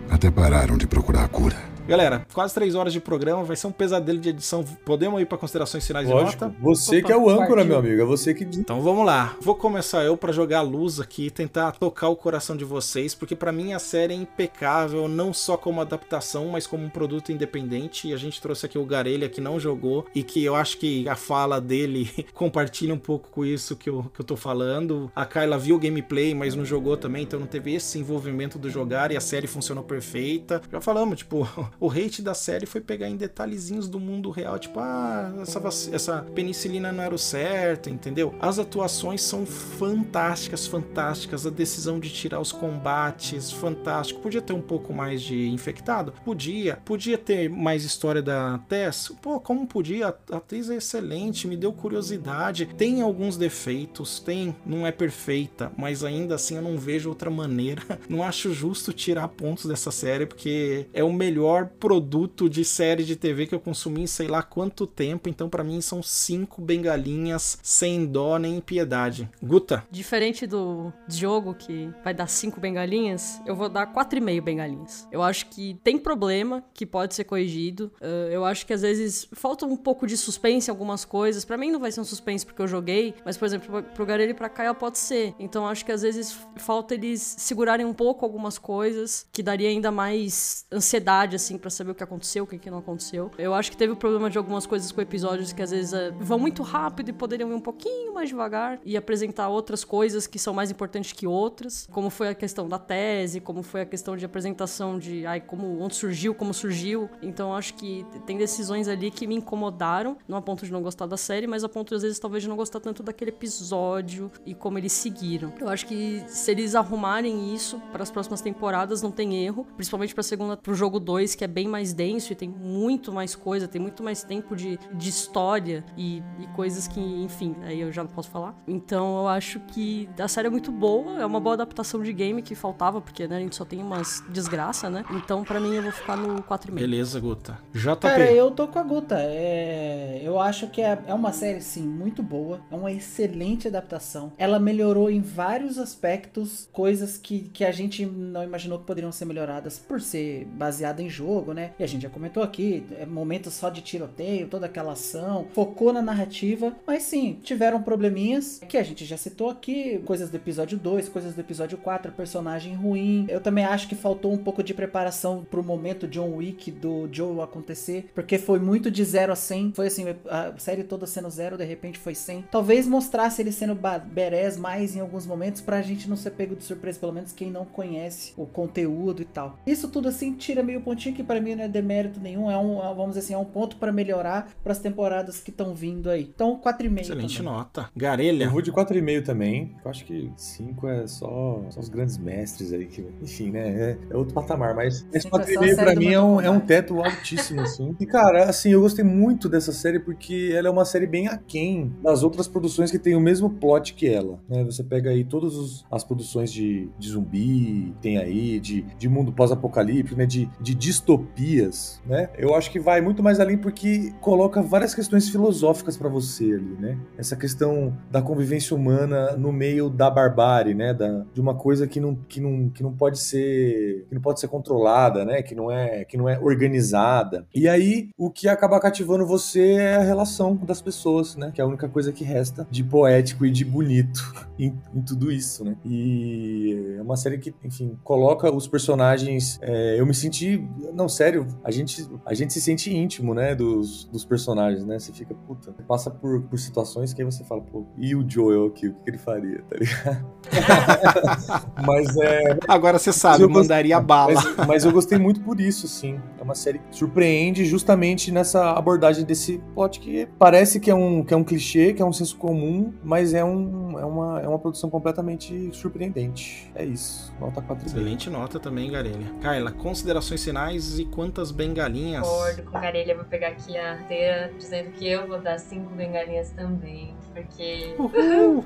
Até 0.09 0.29
pararam 0.29 0.77
de 0.77 0.85
procurar 0.87 1.23
a 1.23 1.27
cura. 1.27 1.57
Galera, 1.87 2.25
quase 2.33 2.51
três 2.51 2.73
horas 2.73 2.91
de 2.91 2.99
programa, 2.99 3.43
vai 3.43 3.55
ser 3.55 3.67
um 3.67 3.71
pesadelo 3.71 4.17
de 4.17 4.29
edição. 4.29 4.63
Podemos 4.83 5.21
ir 5.21 5.25
para 5.25 5.37
considerações 5.37 5.85
finais 5.85 6.09
Lógico. 6.09 6.31
de 6.31 6.45
nota? 6.45 6.55
Você 6.59 6.97
Opa, 6.97 7.05
que 7.05 7.13
é 7.13 7.17
o 7.17 7.29
âncora, 7.29 7.47
partiu. 7.47 7.65
meu 7.65 7.77
amigo. 7.77 8.01
É 8.01 8.05
você 8.05 8.33
que. 8.33 8.43
Então 8.43 8.81
vamos 8.81 9.05
lá. 9.05 9.35
Vou 9.39 9.53
começar 9.53 10.03
eu 10.03 10.17
pra 10.17 10.31
jogar 10.31 10.59
a 10.59 10.61
luz 10.63 10.99
aqui, 10.99 11.29
tentar 11.29 11.73
tocar 11.73 12.09
o 12.09 12.15
coração 12.15 12.57
de 12.57 12.65
vocês, 12.65 13.13
porque 13.13 13.35
pra 13.35 13.51
mim 13.51 13.73
a 13.73 13.79
série 13.79 14.13
é 14.13 14.17
impecável, 14.17 15.07
não 15.07 15.31
só 15.31 15.57
como 15.57 15.79
adaptação, 15.79 16.47
mas 16.47 16.65
como 16.65 16.83
um 16.83 16.89
produto 16.89 17.31
independente. 17.31 18.07
E 18.07 18.13
a 18.13 18.17
gente 18.17 18.41
trouxe 18.41 18.65
aqui 18.65 18.79
o 18.79 18.85
Garelha 18.85 19.29
que 19.29 19.39
não 19.39 19.59
jogou 19.59 20.07
e 20.15 20.23
que 20.23 20.43
eu 20.43 20.55
acho 20.55 20.79
que 20.79 21.07
a 21.07 21.15
fala 21.15 21.61
dele 21.61 22.09
compartilha 22.33 22.95
um 22.95 22.99
pouco 22.99 23.29
com 23.29 23.45
isso 23.45 23.75
que 23.75 23.91
eu, 23.91 24.09
que 24.11 24.21
eu 24.21 24.25
tô 24.25 24.35
falando. 24.35 25.11
A 25.15 25.23
Kyla 25.23 25.59
viu 25.59 25.75
o 25.75 25.79
gameplay, 25.79 26.33
mas 26.33 26.55
não 26.55 26.65
jogou 26.65 26.97
também, 26.97 27.21
então 27.21 27.39
não 27.39 27.47
teve 27.47 27.75
esse 27.75 27.99
envolvimento 27.99 28.57
do 28.57 28.71
jogar 28.71 29.11
e 29.11 29.17
a 29.17 29.21
série 29.21 29.45
funcionou 29.45 29.83
perfeita. 29.83 30.63
Já 30.71 30.81
falamos, 30.81 31.19
tipo, 31.19 31.47
o 31.79 31.89
hate 31.89 32.21
da 32.21 32.33
série 32.33 32.65
foi 32.65 32.81
pegar 32.81 33.09
em 33.09 33.15
detalhezinhos 33.15 33.87
do 33.87 33.99
mundo 33.99 34.29
real, 34.29 34.57
tipo, 34.59 34.79
ah, 34.79 35.33
essa, 35.41 35.61
essa 35.93 36.21
penicilina 36.33 36.91
não 36.91 37.03
era 37.03 37.15
o 37.15 37.19
certo, 37.19 37.89
entendeu? 37.89 38.33
As 38.39 38.59
atuações 38.59 39.21
são 39.21 39.45
fantásticas, 39.45 40.67
fantásticas. 40.67 41.45
A 41.45 41.49
decisão 41.49 41.99
de 41.99 42.09
tirar 42.09 42.39
os 42.39 42.51
combates, 42.51 43.51
fantástico. 43.51 44.21
Podia 44.21 44.41
ter 44.41 44.53
um 44.53 44.61
pouco 44.61 44.93
mais 44.93 45.21
de 45.21 45.49
infectado? 45.49 46.13
Podia. 46.23 46.77
Podia 46.85 47.17
ter 47.17 47.49
mais 47.49 47.83
história 47.83 48.21
da 48.21 48.59
Tess? 48.69 49.11
Pô, 49.21 49.39
como 49.39 49.67
podia? 49.67 50.07
A 50.07 50.37
atriz 50.37 50.69
é 50.69 50.75
excelente, 50.75 51.47
me 51.47 51.57
deu 51.57 51.73
curiosidade. 51.73 52.65
Tem 52.77 53.01
alguns 53.01 53.37
defeitos, 53.37 54.19
tem, 54.19 54.55
não 54.65 54.85
é 54.85 54.91
perfeita, 54.91 55.71
mas 55.77 56.03
ainda 56.03 56.35
assim 56.35 56.55
eu 56.55 56.61
não 56.61 56.77
vejo 56.77 57.09
outra 57.09 57.29
maneira. 57.29 57.81
Não 58.07 58.23
acho 58.23 58.53
justo 58.53 58.93
tirar 58.93 59.27
pontos 59.29 59.65
dessa 59.65 59.89
série, 59.89 60.25
porque 60.25 60.85
é 60.93 61.03
o 61.03 61.11
melhor 61.11 61.64
produto 61.65 62.49
de 62.49 62.63
série 62.63 63.03
de 63.03 63.15
TV 63.15 63.47
que 63.47 63.55
eu 63.55 63.59
consumi 63.59 64.01
em 64.01 64.07
sei 64.07 64.27
lá 64.27 64.41
quanto 64.43 64.85
tempo. 64.85 65.29
Então, 65.29 65.49
pra 65.49 65.63
mim, 65.63 65.81
são 65.81 66.01
cinco 66.03 66.61
bengalinhas 66.61 67.57
sem 67.61 68.05
dó 68.05 68.37
nem 68.37 68.59
piedade. 68.59 69.29
Guta, 69.41 69.85
Diferente 69.91 70.45
do 70.45 70.91
jogo 71.07 71.53
que 71.53 71.89
vai 72.03 72.13
dar 72.13 72.27
5 72.27 72.59
bengalinhas, 72.59 73.41
eu 73.45 73.55
vou 73.55 73.69
dar 73.69 73.91
4,5 73.91 74.41
bengalinhas. 74.41 75.07
Eu 75.11 75.21
acho 75.21 75.47
que 75.47 75.79
tem 75.83 75.97
problema 75.97 76.63
que 76.73 76.85
pode 76.85 77.15
ser 77.15 77.23
corrigido. 77.23 77.91
Uh, 78.01 78.29
eu 78.29 78.45
acho 78.45 78.65
que 78.65 78.73
às 78.73 78.81
vezes 78.81 79.27
falta 79.33 79.65
um 79.65 79.77
pouco 79.77 80.05
de 80.05 80.17
suspense 80.17 80.69
em 80.69 80.71
algumas 80.71 81.05
coisas. 81.05 81.45
Pra 81.45 81.57
mim 81.57 81.71
não 81.71 81.79
vai 81.79 81.91
ser 81.91 82.01
um 82.01 82.03
suspense 82.03 82.45
porque 82.45 82.61
eu 82.61 82.67
joguei, 82.67 83.15
mas 83.23 83.37
por 83.37 83.45
exemplo, 83.45 83.83
pro 83.83 84.05
Garelli 84.05 84.31
e 84.31 84.35
pra 84.35 84.49
Kaia 84.49 84.73
pode 84.73 84.97
ser. 84.97 85.33
Então 85.39 85.67
acho 85.67 85.85
que 85.85 85.91
às 85.91 86.01
vezes 86.01 86.37
falta 86.57 86.93
eles 86.93 87.21
segurarem 87.21 87.85
um 87.85 87.93
pouco 87.93 88.25
algumas 88.25 88.57
coisas 88.57 89.25
que 89.31 89.41
daria 89.41 89.69
ainda 89.69 89.91
mais 89.91 90.65
ansiedade 90.71 91.35
assim 91.35 91.54
assim, 91.55 91.57
pra 91.57 91.69
saber 91.69 91.91
o 91.91 91.95
que 91.95 92.03
aconteceu, 92.03 92.43
o 92.43 92.47
que, 92.47 92.57
que 92.57 92.69
não 92.69 92.79
aconteceu. 92.79 93.31
Eu 93.37 93.53
acho 93.53 93.71
que 93.71 93.77
teve 93.77 93.93
o 93.93 93.95
problema 93.95 94.29
de 94.29 94.37
algumas 94.37 94.65
coisas 94.65 94.91
com 94.91 95.01
episódios 95.01 95.53
que 95.53 95.61
às 95.61 95.71
vezes 95.71 95.93
é, 95.93 96.11
vão 96.11 96.37
muito 96.37 96.61
rápido 96.61 97.09
e 97.09 97.13
poderiam 97.13 97.49
ir 97.49 97.53
um 97.53 97.59
pouquinho 97.59 98.13
mais 98.13 98.29
devagar 98.29 98.79
e 98.83 98.97
apresentar 98.97 99.49
outras 99.49 99.83
coisas 99.83 100.27
que 100.27 100.37
são 100.37 100.53
mais 100.53 100.69
importantes 100.69 101.11
que 101.13 101.25
outras, 101.25 101.87
como 101.91 102.09
foi 102.09 102.29
a 102.29 102.35
questão 102.35 102.67
da 102.67 102.77
tese, 102.77 103.39
como 103.39 103.63
foi 103.63 103.81
a 103.81 103.85
questão 103.85 104.15
de 104.17 104.25
apresentação 104.25 104.99
de 104.99 105.25
ai, 105.25 105.41
como 105.41 105.79
onde 105.79 105.95
surgiu, 105.95 106.35
como 106.35 106.53
surgiu. 106.53 107.09
Então 107.21 107.53
acho 107.53 107.73
que 107.75 108.05
tem 108.25 108.37
decisões 108.37 108.87
ali 108.87 109.09
que 109.09 109.25
me 109.27 109.35
incomodaram, 109.35 110.17
não 110.27 110.37
a 110.37 110.41
ponto 110.41 110.65
de 110.65 110.71
não 110.71 110.81
gostar 110.81 111.05
da 111.05 111.17
série, 111.17 111.47
mas 111.47 111.63
a 111.63 111.69
ponto 111.69 111.95
às 111.95 112.01
vezes 112.01 112.19
talvez 112.19 112.43
de 112.43 112.49
não 112.49 112.55
gostar 112.55 112.79
tanto 112.79 113.01
daquele 113.01 113.31
episódio 113.31 114.31
e 114.45 114.53
como 114.53 114.77
eles 114.77 114.91
seguiram. 114.91 115.53
Eu 115.59 115.69
acho 115.69 115.85
que 115.85 116.23
se 116.27 116.51
eles 116.51 116.75
arrumarem 116.75 117.53
isso 117.53 117.79
para 117.91 118.03
as 118.03 118.11
próximas 118.11 118.41
temporadas 118.41 119.01
não 119.01 119.11
tem 119.11 119.45
erro, 119.45 119.65
principalmente 119.75 120.13
para 120.13 120.23
segunda 120.23 120.57
pro 120.57 120.73
jogo 120.73 120.99
2, 120.99 121.35
que 121.35 121.44
é 121.45 121.47
bem 121.47 121.67
mais 121.67 121.93
denso 121.93 122.33
e 122.33 122.35
tem 122.35 122.49
muito 122.49 123.11
mais 123.11 123.35
coisa, 123.35 123.67
tem 123.67 123.79
muito 123.79 124.03
mais 124.03 124.23
tempo 124.23 124.55
de, 124.55 124.79
de 124.93 125.09
história 125.09 125.85
e, 125.95 126.23
e 126.39 126.47
coisas 126.55 126.87
que, 126.87 126.99
enfim, 126.99 127.55
aí 127.61 127.79
eu 127.79 127.91
já 127.91 128.03
não 128.03 128.09
posso 128.09 128.29
falar. 128.29 128.55
Então 128.67 129.19
eu 129.19 129.27
acho 129.27 129.59
que 129.59 130.09
a 130.19 130.27
série 130.27 130.47
é 130.47 130.49
muito 130.49 130.71
boa, 130.71 131.21
é 131.21 131.25
uma 131.25 131.39
boa 131.39 131.53
adaptação 131.53 132.01
de 132.01 132.11
game 132.11 132.41
que 132.41 132.55
faltava, 132.55 132.99
porque 132.99 133.27
né, 133.27 133.37
a 133.37 133.39
gente 133.39 133.55
só 133.55 133.63
tem 133.63 133.79
umas 133.79 134.23
desgraça, 134.29 134.89
né? 134.89 135.05
Então 135.11 135.43
para 135.43 135.59
mim 135.59 135.75
eu 135.75 135.83
vou 135.83 135.91
ficar 135.91 136.17
no 136.17 136.41
4,5. 136.41 136.71
Beleza, 136.73 137.19
Guta. 137.19 137.59
JP. 137.73 137.99
Cara, 138.01 138.31
eu 138.31 138.49
tô 138.49 138.67
com 138.67 138.79
a 138.79 138.83
Guta. 138.83 139.17
É... 139.19 140.21
Eu 140.23 140.39
acho 140.39 140.67
que 140.67 140.81
é, 140.81 140.97
é 141.05 141.13
uma 141.13 141.31
série, 141.31 141.61
sim, 141.61 141.87
muito 141.87 142.23
boa. 142.23 142.59
É 142.71 142.75
uma 142.75 142.91
excelente 142.91 143.67
adaptação. 143.67 144.33
Ela 144.37 144.59
melhorou 144.59 145.11
em 145.11 145.21
vários 145.21 145.77
aspectos 145.77 146.67
coisas 146.71 147.17
que, 147.17 147.41
que 147.49 147.63
a 147.63 147.71
gente 147.71 148.03
não 148.03 148.43
imaginou 148.43 148.79
que 148.79 148.85
poderiam 148.85 149.11
ser 149.11 149.25
melhoradas 149.25 149.77
por 149.77 150.01
ser 150.01 150.45
baseada 150.45 151.03
em 151.03 151.09
jogo, 151.09 151.34
né? 151.53 151.71
E 151.79 151.83
a 151.83 151.87
gente 151.87 152.03
já 152.03 152.09
comentou 152.09 152.43
aqui, 152.43 152.85
é 152.99 153.05
momentos 153.05 153.53
só 153.53 153.69
de 153.69 153.81
tiroteio, 153.81 154.47
toda 154.47 154.65
aquela 154.65 154.93
ação, 154.93 155.47
focou 155.53 155.91
na 155.91 156.01
narrativa, 156.01 156.75
mas 156.85 157.03
sim, 157.03 157.39
tiveram 157.43 157.81
probleminhas 157.81 158.61
que 158.67 158.77
a 158.77 158.83
gente 158.83 159.05
já 159.05 159.17
citou 159.17 159.49
aqui, 159.49 159.99
coisas 160.05 160.29
do 160.29 160.37
episódio 160.37 160.77
2, 160.77 161.09
coisas 161.09 161.33
do 161.33 161.41
episódio 161.41 161.77
4, 161.77 162.11
personagem 162.11 162.73
ruim. 162.73 163.25
Eu 163.29 163.41
também 163.41 163.65
acho 163.65 163.87
que 163.87 163.95
faltou 163.95 164.31
um 164.33 164.37
pouco 164.37 164.63
de 164.63 164.73
preparação 164.73 165.45
pro 165.49 165.63
momento 165.63 166.07
John 166.07 166.35
Wick 166.35 166.71
do 166.71 167.07
Joe 167.11 167.41
acontecer, 167.41 168.09
porque 168.13 168.37
foi 168.37 168.59
muito 168.59 168.91
de 168.91 169.03
0 169.03 169.31
a 169.31 169.35
100, 169.35 169.73
foi 169.75 169.87
assim, 169.87 170.05
a 170.29 170.53
série 170.57 170.83
toda 170.83 171.05
sendo 171.05 171.29
zero, 171.29 171.57
de 171.57 171.65
repente 171.65 171.97
foi 171.97 172.15
100. 172.15 172.45
Talvez 172.51 172.87
mostrasse 172.87 173.41
ele 173.41 173.51
sendo 173.51 173.77
berés 174.05 174.57
mais 174.57 174.95
em 174.95 174.99
alguns 174.99 175.25
momentos 175.25 175.61
pra 175.61 175.81
gente 175.81 176.09
não 176.09 176.15
ser 176.15 176.31
pego 176.31 176.55
de 176.55 176.63
surpresa, 176.63 176.99
pelo 176.99 177.13
menos 177.13 177.31
quem 177.31 177.49
não 177.49 177.65
conhece 177.65 178.33
o 178.37 178.45
conteúdo 178.45 179.21
e 179.21 179.25
tal. 179.25 179.57
Isso 179.65 179.87
tudo 179.87 180.07
assim 180.07 180.33
tira 180.33 180.63
meio 180.63 180.81
pontinho 180.81 181.14
que 181.15 181.23
para 181.23 181.39
mim 181.41 181.55
não 181.55 181.63
é 181.63 181.67
demérito 181.67 182.19
nenhum, 182.19 182.49
é 182.51 182.57
um, 182.57 182.75
vamos 182.95 183.09
dizer 183.15 183.19
assim, 183.21 183.33
é 183.33 183.37
um 183.37 183.45
ponto 183.45 183.77
para 183.77 183.91
melhorar 183.91 184.51
para 184.63 184.71
as 184.71 184.79
temporadas 184.79 185.39
que 185.39 185.49
estão 185.49 185.73
vindo 185.73 186.09
aí. 186.09 186.23
Então, 186.23 186.59
4,5. 186.63 186.99
Excelente 187.01 187.37
também. 187.37 187.51
nota. 187.53 187.89
Garelha. 187.95 188.45
Eu 188.45 188.51
vou 188.51 188.61
de 188.61 188.71
4,5 188.71 189.23
também. 189.23 189.75
Eu 189.83 189.89
acho 189.91 190.05
que 190.05 190.31
5 190.35 190.87
é 190.87 191.07
só, 191.07 191.63
só 191.69 191.79
os 191.79 191.89
grandes 191.89 192.17
mestres 192.17 192.73
aí 192.73 192.85
que, 192.85 193.05
enfim, 193.21 193.51
né, 193.51 193.69
é, 193.69 193.97
é 194.11 194.15
outro 194.17 194.33
patamar, 194.33 194.75
mas 194.75 195.05
esse 195.13 195.21
Cinco 195.23 195.37
é 195.39 195.43
só 195.45 195.59
a 195.59 195.63
4,5 195.63 195.75
série 195.75 195.75
pra 195.75 195.93
do 195.93 195.99
mim 195.99 196.11
é 196.13 196.21
um, 196.21 196.41
é 196.41 196.49
um 196.49 196.59
teto 196.59 196.99
altíssimo, 197.03 197.61
assim. 197.61 197.95
E, 197.99 198.05
cara, 198.05 198.45
assim, 198.49 198.69
eu 198.71 198.81
gostei 198.81 199.03
muito 199.05 199.47
dessa 199.49 199.71
série 199.71 199.99
porque 199.99 200.51
ela 200.53 200.67
é 200.67 200.71
uma 200.71 200.85
série 200.85 201.07
bem 201.07 201.27
aquém 201.27 201.93
das 202.03 202.23
outras 202.23 202.47
produções 202.47 202.91
que 202.91 202.99
tem 202.99 203.15
o 203.15 203.19
mesmo 203.19 203.49
plot 203.49 203.93
que 203.93 204.07
ela, 204.07 204.39
né? 204.49 204.63
Você 204.63 204.83
pega 204.83 205.09
aí 205.09 205.23
todas 205.23 205.55
os- 205.55 205.85
as 205.91 206.03
produções 206.03 206.51
de, 206.51 206.89
de 206.97 207.09
zumbi, 207.09 207.93
tem 208.01 208.17
aí, 208.17 208.59
de, 208.59 208.81
de 208.97 209.07
mundo 209.09 209.31
pós-apocalíptico, 209.31 210.17
né? 210.17 210.25
De, 210.25 210.49
de 210.59 210.75
distopias, 211.05 212.01
né? 212.05 212.29
Eu 212.35 212.55
acho 212.55 212.71
que 212.71 212.79
vai 212.79 212.99
muito 212.99 213.21
mais 213.21 213.39
além 213.39 213.57
porque 213.57 214.11
coloca 214.19 214.61
várias 214.61 214.95
questões 214.95 215.29
filosóficas 215.29 215.95
pra 215.95 216.09
você 216.09 216.45
ali, 216.45 216.75
né? 216.79 216.97
Essa 217.15 217.35
questão 217.35 217.95
da 218.09 218.21
convivência 218.21 218.75
humana 218.75 219.37
no 219.37 219.53
meio 219.53 219.89
da 219.89 220.09
barbárie, 220.09 220.73
né? 220.73 220.93
Da, 220.93 221.23
de 221.31 221.39
uma 221.39 221.53
coisa 221.53 221.87
que 221.87 221.99
não, 221.99 222.15
que, 222.27 222.41
não, 222.41 222.69
que 222.69 222.81
não 222.81 222.91
pode 222.91 223.19
ser 223.19 224.05
que 224.09 224.15
não 224.15 224.21
pode 224.21 224.39
ser 224.39 224.47
controlada, 224.47 225.23
né? 225.23 225.43
Que 225.43 225.53
não 225.53 225.71
é 225.71 226.03
que 226.03 226.17
não 226.17 226.27
é 226.27 226.39
organizada. 226.39 227.45
E 227.53 227.69
aí 227.69 228.09
o 228.17 228.31
que 228.31 228.47
acaba 228.47 228.79
cativando 228.79 229.25
você 229.25 229.73
é 229.73 229.95
a 229.95 230.03
relação 230.03 230.55
das 230.55 230.81
pessoas, 230.81 231.35
né? 231.35 231.51
Que 231.53 231.61
é 231.61 231.63
a 231.63 231.67
única 231.67 231.87
coisa 231.87 232.11
que 232.11 232.23
resta 232.23 232.67
de 232.71 232.83
poético 232.83 233.45
e 233.45 233.51
de 233.51 233.63
bonito 233.63 234.33
em, 234.57 234.73
em 234.93 235.01
tudo 235.01 235.31
isso, 235.31 235.63
né? 235.63 235.75
E 235.85 236.95
é 236.97 237.01
uma 237.01 237.15
série 237.15 237.37
que, 237.37 237.53
enfim, 237.63 237.97
coloca 238.03 238.51
os 238.53 238.67
personagens. 238.67 239.59
é, 239.61 239.99
eu 239.99 240.05
me 240.05 240.13
senti, 240.13 240.67
não 240.95 241.09
sério, 241.09 241.45
a 241.63 241.71
gente 241.71 242.07
a 242.25 242.33
gente 242.33 242.53
se 242.53 242.61
sente 242.61 242.95
íntimo, 242.95 243.33
né? 243.33 243.53
Dos, 243.53 244.05
dos 244.05 244.23
personagens, 244.25 244.85
né? 244.85 244.97
Você 244.97 245.11
fica 245.11 245.33
puta, 245.33 245.71
você 245.71 245.83
passa 245.83 246.09
por, 246.09 246.41
por 246.43 246.57
situações 246.57 247.13
que 247.13 247.21
aí 247.21 247.25
você 247.25 247.43
fala, 247.43 247.61
pô, 247.61 247.85
e 247.97 248.15
o 248.15 248.25
Joel 248.27 248.67
aqui, 248.67 248.87
o 248.87 248.93
que, 248.93 249.03
que 249.03 249.09
ele 249.11 249.17
faria, 249.17 249.61
tá 249.63 249.75
ligado? 249.77 250.25
Mas 251.85 252.15
é. 252.17 252.57
Agora 252.67 252.97
você 252.97 253.11
sabe, 253.11 253.45
mandaria 253.47 253.95
gostei- 253.99 254.07
bala. 254.07 254.33
Mas, 254.57 254.67
mas 254.67 254.85
eu 254.85 254.91
gostei 254.91 255.17
muito 255.17 255.41
por 255.41 255.59
isso, 255.59 255.87
sim. 255.87 256.19
É 256.39 256.43
uma 256.43 256.55
série 256.55 256.79
que 256.79 256.95
surpreende 256.95 257.65
justamente 257.65 258.31
nessa 258.31 258.71
abordagem 258.71 259.25
desse 259.25 259.61
plot 259.73 259.99
que 259.99 260.27
parece 260.39 260.79
que 260.79 260.89
é 260.89 260.95
um, 260.95 261.23
que 261.23 261.33
é 261.33 261.37
um 261.37 261.43
clichê, 261.43 261.93
que 261.93 262.01
é 262.01 262.05
um 262.05 262.13
senso 262.13 262.37
comum, 262.37 262.93
mas 263.03 263.33
é, 263.33 263.43
um, 263.43 263.99
é, 263.99 264.05
uma, 264.05 264.41
é 264.41 264.47
uma 264.47 264.59
produção 264.59 264.89
completamente 264.89 265.69
surpreendente. 265.73 266.71
É 266.75 266.85
isso. 266.85 267.33
Nota 267.39 267.61
4 267.61 267.85
Excelente 267.87 268.29
nota 268.29 268.59
também, 268.59 268.89
Garelha. 268.91 269.25
Kyla, 269.41 269.71
considerações 269.71 270.43
finais 270.43 270.84
e 270.99 271.05
quantas 271.05 271.51
bengalinhas? 271.51 272.27
Concordo 272.27 272.63
com 272.63 272.79
Garelha, 272.79 273.15
vou 273.15 273.25
pegar 273.25 273.49
aqui 273.49 273.77
a 273.77 273.93
arteira 273.93 274.51
dizendo 274.57 274.91
que 274.91 275.07
eu 275.07 275.27
vou 275.27 275.39
dar 275.39 275.57
cinco 275.57 275.89
bengalinhas 275.93 276.51
também. 276.51 277.15
Porque. 277.33 277.95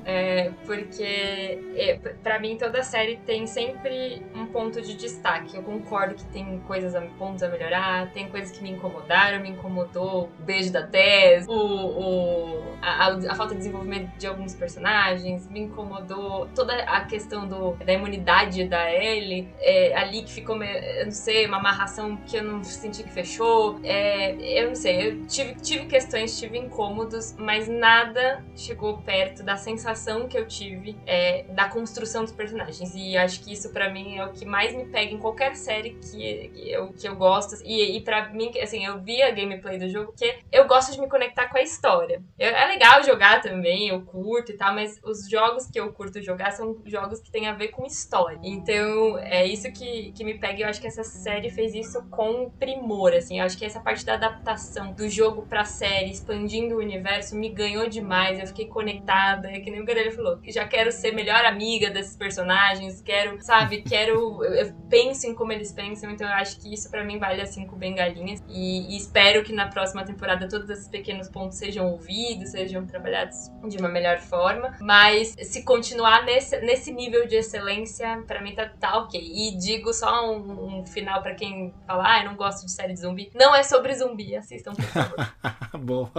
É, 0.04 0.50
porque 0.64 1.58
é, 1.76 1.94
p- 2.00 2.14
pra 2.22 2.38
mim 2.38 2.56
toda 2.56 2.82
série 2.82 3.16
tem 3.18 3.46
sempre 3.46 4.22
um 4.34 4.46
ponto 4.46 4.80
de 4.80 4.94
destaque. 4.94 5.56
Eu 5.56 5.62
concordo 5.62 6.14
que 6.14 6.24
tem 6.26 6.58
coisas, 6.66 6.94
a- 6.94 7.00
pontos 7.18 7.42
a 7.42 7.48
melhorar, 7.48 8.10
tem 8.12 8.28
coisas 8.28 8.50
que 8.56 8.62
me 8.62 8.70
incomodaram, 8.70 9.40
me 9.40 9.50
incomodou 9.50 10.30
o 10.40 10.42
beijo 10.42 10.72
da 10.72 10.82
Tess, 10.86 11.46
o, 11.48 11.52
o- 11.52 12.74
a, 12.82 13.06
a- 13.08 13.32
a 13.32 13.34
falta 13.34 13.52
de 13.54 13.58
desenvolvimento 13.58 14.10
de 14.16 14.26
alguns 14.26 14.54
personagens, 14.54 15.48
me 15.48 15.60
incomodou 15.60 16.48
toda 16.54 16.74
a 16.84 17.04
questão 17.04 17.46
do, 17.46 17.72
da 17.84 17.92
imunidade 17.92 18.64
da 18.64 18.90
Ellie, 18.92 19.48
é, 19.60 19.94
ali 19.96 20.22
que 20.22 20.32
ficou, 20.32 20.60
eu 20.62 21.04
não 21.04 21.12
sei, 21.12 21.46
uma 21.46 21.58
amarração 21.58 22.09
que 22.18 22.36
eu 22.36 22.42
não 22.44 22.62
senti 22.64 23.02
que 23.02 23.10
fechou. 23.10 23.78
É, 23.82 24.34
eu 24.60 24.68
não 24.68 24.74
sei, 24.74 25.08
eu 25.08 25.26
tive, 25.26 25.54
tive 25.56 25.86
questões, 25.86 26.38
tive 26.38 26.58
incômodos, 26.58 27.34
mas 27.38 27.68
nada 27.68 28.44
chegou 28.56 28.98
perto 28.98 29.42
da 29.42 29.56
sensação 29.56 30.28
que 30.28 30.36
eu 30.38 30.46
tive 30.46 30.96
é, 31.06 31.44
da 31.50 31.68
construção 31.68 32.22
dos 32.24 32.32
personagens. 32.32 32.94
E 32.94 33.16
acho 33.16 33.42
que 33.42 33.52
isso 33.52 33.72
pra 33.72 33.90
mim 33.90 34.16
é 34.16 34.24
o 34.24 34.32
que 34.32 34.44
mais 34.44 34.74
me 34.74 34.84
pega 34.86 35.12
em 35.12 35.18
qualquer 35.18 35.54
série 35.56 35.90
que, 35.90 36.48
que 36.48 36.70
eu, 36.70 36.92
que 36.92 37.08
eu 37.08 37.16
gosto. 37.16 37.56
E, 37.64 37.96
e 37.96 38.00
para 38.02 38.28
mim, 38.30 38.50
assim, 38.60 38.84
eu 38.84 39.00
vi 39.00 39.22
a 39.22 39.30
gameplay 39.30 39.78
do 39.78 39.88
jogo 39.88 40.12
porque 40.12 40.38
eu 40.52 40.66
gosto 40.66 40.92
de 40.92 41.00
me 41.00 41.08
conectar 41.08 41.48
com 41.48 41.58
a 41.58 41.62
história. 41.62 42.22
Eu- 42.38 42.50
é 42.50 42.66
legal 42.66 43.02
jogar 43.04 43.40
também, 43.40 43.88
eu 43.88 44.02
curto 44.02 44.52
e 44.52 44.56
tal, 44.56 44.74
mas 44.74 44.98
os 45.04 45.28
jogos 45.28 45.66
que 45.66 45.78
eu 45.80 45.92
curto 45.92 46.20
jogar 46.22 46.50
são 46.52 46.76
jogos 46.86 47.20
que 47.20 47.30
têm 47.30 47.46
a 47.48 47.52
ver 47.54 47.68
com 47.68 47.84
história. 47.86 48.38
Então, 48.42 49.18
é 49.18 49.46
isso 49.46 49.70
que, 49.72 50.12
que 50.12 50.24
me 50.24 50.38
pega. 50.38 50.58
E 50.58 50.62
eu 50.62 50.68
acho 50.68 50.80
que 50.80 50.86
essa 50.86 51.04
série 51.04 51.50
fez 51.50 51.74
isso 51.74 51.99
com 52.10 52.50
primor, 52.58 53.12
assim. 53.12 53.38
Eu 53.38 53.44
acho 53.44 53.56
que 53.56 53.64
essa 53.64 53.80
parte 53.80 54.04
da 54.04 54.14
adaptação 54.14 54.92
do 54.92 55.08
jogo 55.08 55.42
pra 55.42 55.64
série, 55.64 56.10
expandindo 56.10 56.76
o 56.76 56.78
universo, 56.78 57.36
me 57.36 57.48
ganhou 57.48 57.88
demais. 57.88 58.38
Eu 58.38 58.46
fiquei 58.46 58.66
conectada. 58.66 59.50
É 59.50 59.60
que 59.60 59.70
nem 59.70 59.80
o 59.80 59.84
Garelho 59.84 60.12
falou. 60.12 60.38
Já 60.48 60.66
quero 60.66 60.92
ser 60.92 61.12
melhor 61.12 61.44
amiga 61.44 61.90
desses 61.90 62.16
personagens. 62.16 63.00
Quero, 63.00 63.40
sabe, 63.42 63.82
quero. 63.88 64.44
Eu, 64.44 64.72
penso 64.88 65.26
em 65.26 65.34
como 65.34 65.52
eles 65.52 65.72
pensam. 65.72 66.10
Então 66.10 66.26
eu 66.26 66.34
acho 66.34 66.60
que 66.60 66.72
isso 66.72 66.90
pra 66.90 67.04
mim 67.04 67.18
vale 67.18 67.40
as 67.40 67.50
cinco 67.50 67.76
bengalinhas. 67.76 68.42
E, 68.48 68.94
e 68.94 68.96
espero 68.96 69.42
que 69.42 69.52
na 69.52 69.68
próxima 69.68 70.04
temporada 70.04 70.48
todos 70.48 70.68
esses 70.70 70.88
pequenos 70.88 71.28
pontos 71.28 71.58
sejam 71.58 71.90
ouvidos, 71.90 72.50
sejam 72.50 72.86
trabalhados 72.86 73.50
de 73.68 73.78
uma 73.78 73.88
melhor 73.88 74.18
forma. 74.18 74.76
Mas 74.80 75.34
se 75.40 75.64
continuar 75.64 76.24
nesse, 76.24 76.60
nesse 76.60 76.92
nível 76.92 77.26
de 77.26 77.36
excelência, 77.36 78.22
pra 78.26 78.40
mim 78.40 78.54
tá, 78.54 78.68
tá 78.68 78.98
ok. 78.98 79.20
E 79.20 79.56
digo 79.56 79.92
só 79.92 80.30
um, 80.30 80.80
um 80.80 80.86
final 80.86 81.22
pra 81.22 81.34
quem 81.34 81.72
fala, 81.90 82.04
ah, 82.06 82.22
eu 82.22 82.30
não 82.30 82.36
gosto 82.36 82.64
de 82.64 82.70
série 82.70 82.94
de 82.94 83.00
zumbi. 83.00 83.30
Não 83.34 83.54
é 83.54 83.62
sobre 83.64 83.94
zumbi, 83.94 84.36
assistam, 84.36 84.72
por 84.72 84.84
favor. 84.84 85.26
Boa. 85.80 86.10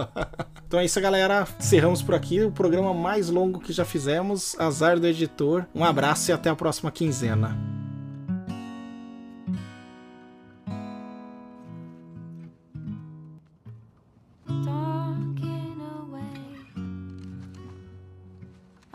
Então 0.66 0.78
é 0.78 0.84
isso, 0.84 1.00
galera. 1.00 1.46
Encerramos 1.58 2.02
por 2.02 2.14
aqui 2.14 2.42
o 2.42 2.52
programa 2.52 2.92
mais 2.92 3.30
longo 3.30 3.58
que 3.58 3.72
já 3.72 3.84
fizemos. 3.84 4.58
Azar 4.60 4.98
do 4.98 5.06
editor. 5.06 5.66
Um 5.74 5.84
abraço 5.84 6.30
e 6.30 6.32
até 6.32 6.50
a 6.50 6.56
próxima 6.56 6.90
quinzena. 6.90 7.56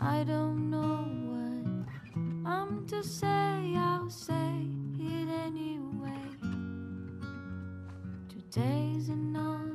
I 0.00 0.24
don't 0.24 0.70
know 0.70 1.04
what 1.28 2.46
I'm 2.46 2.86
to 2.86 3.02
say, 3.02 3.74
I'll 3.76 4.08
say 4.10 4.57
days 8.58 9.08
and 9.08 9.32
nights. 9.32 9.67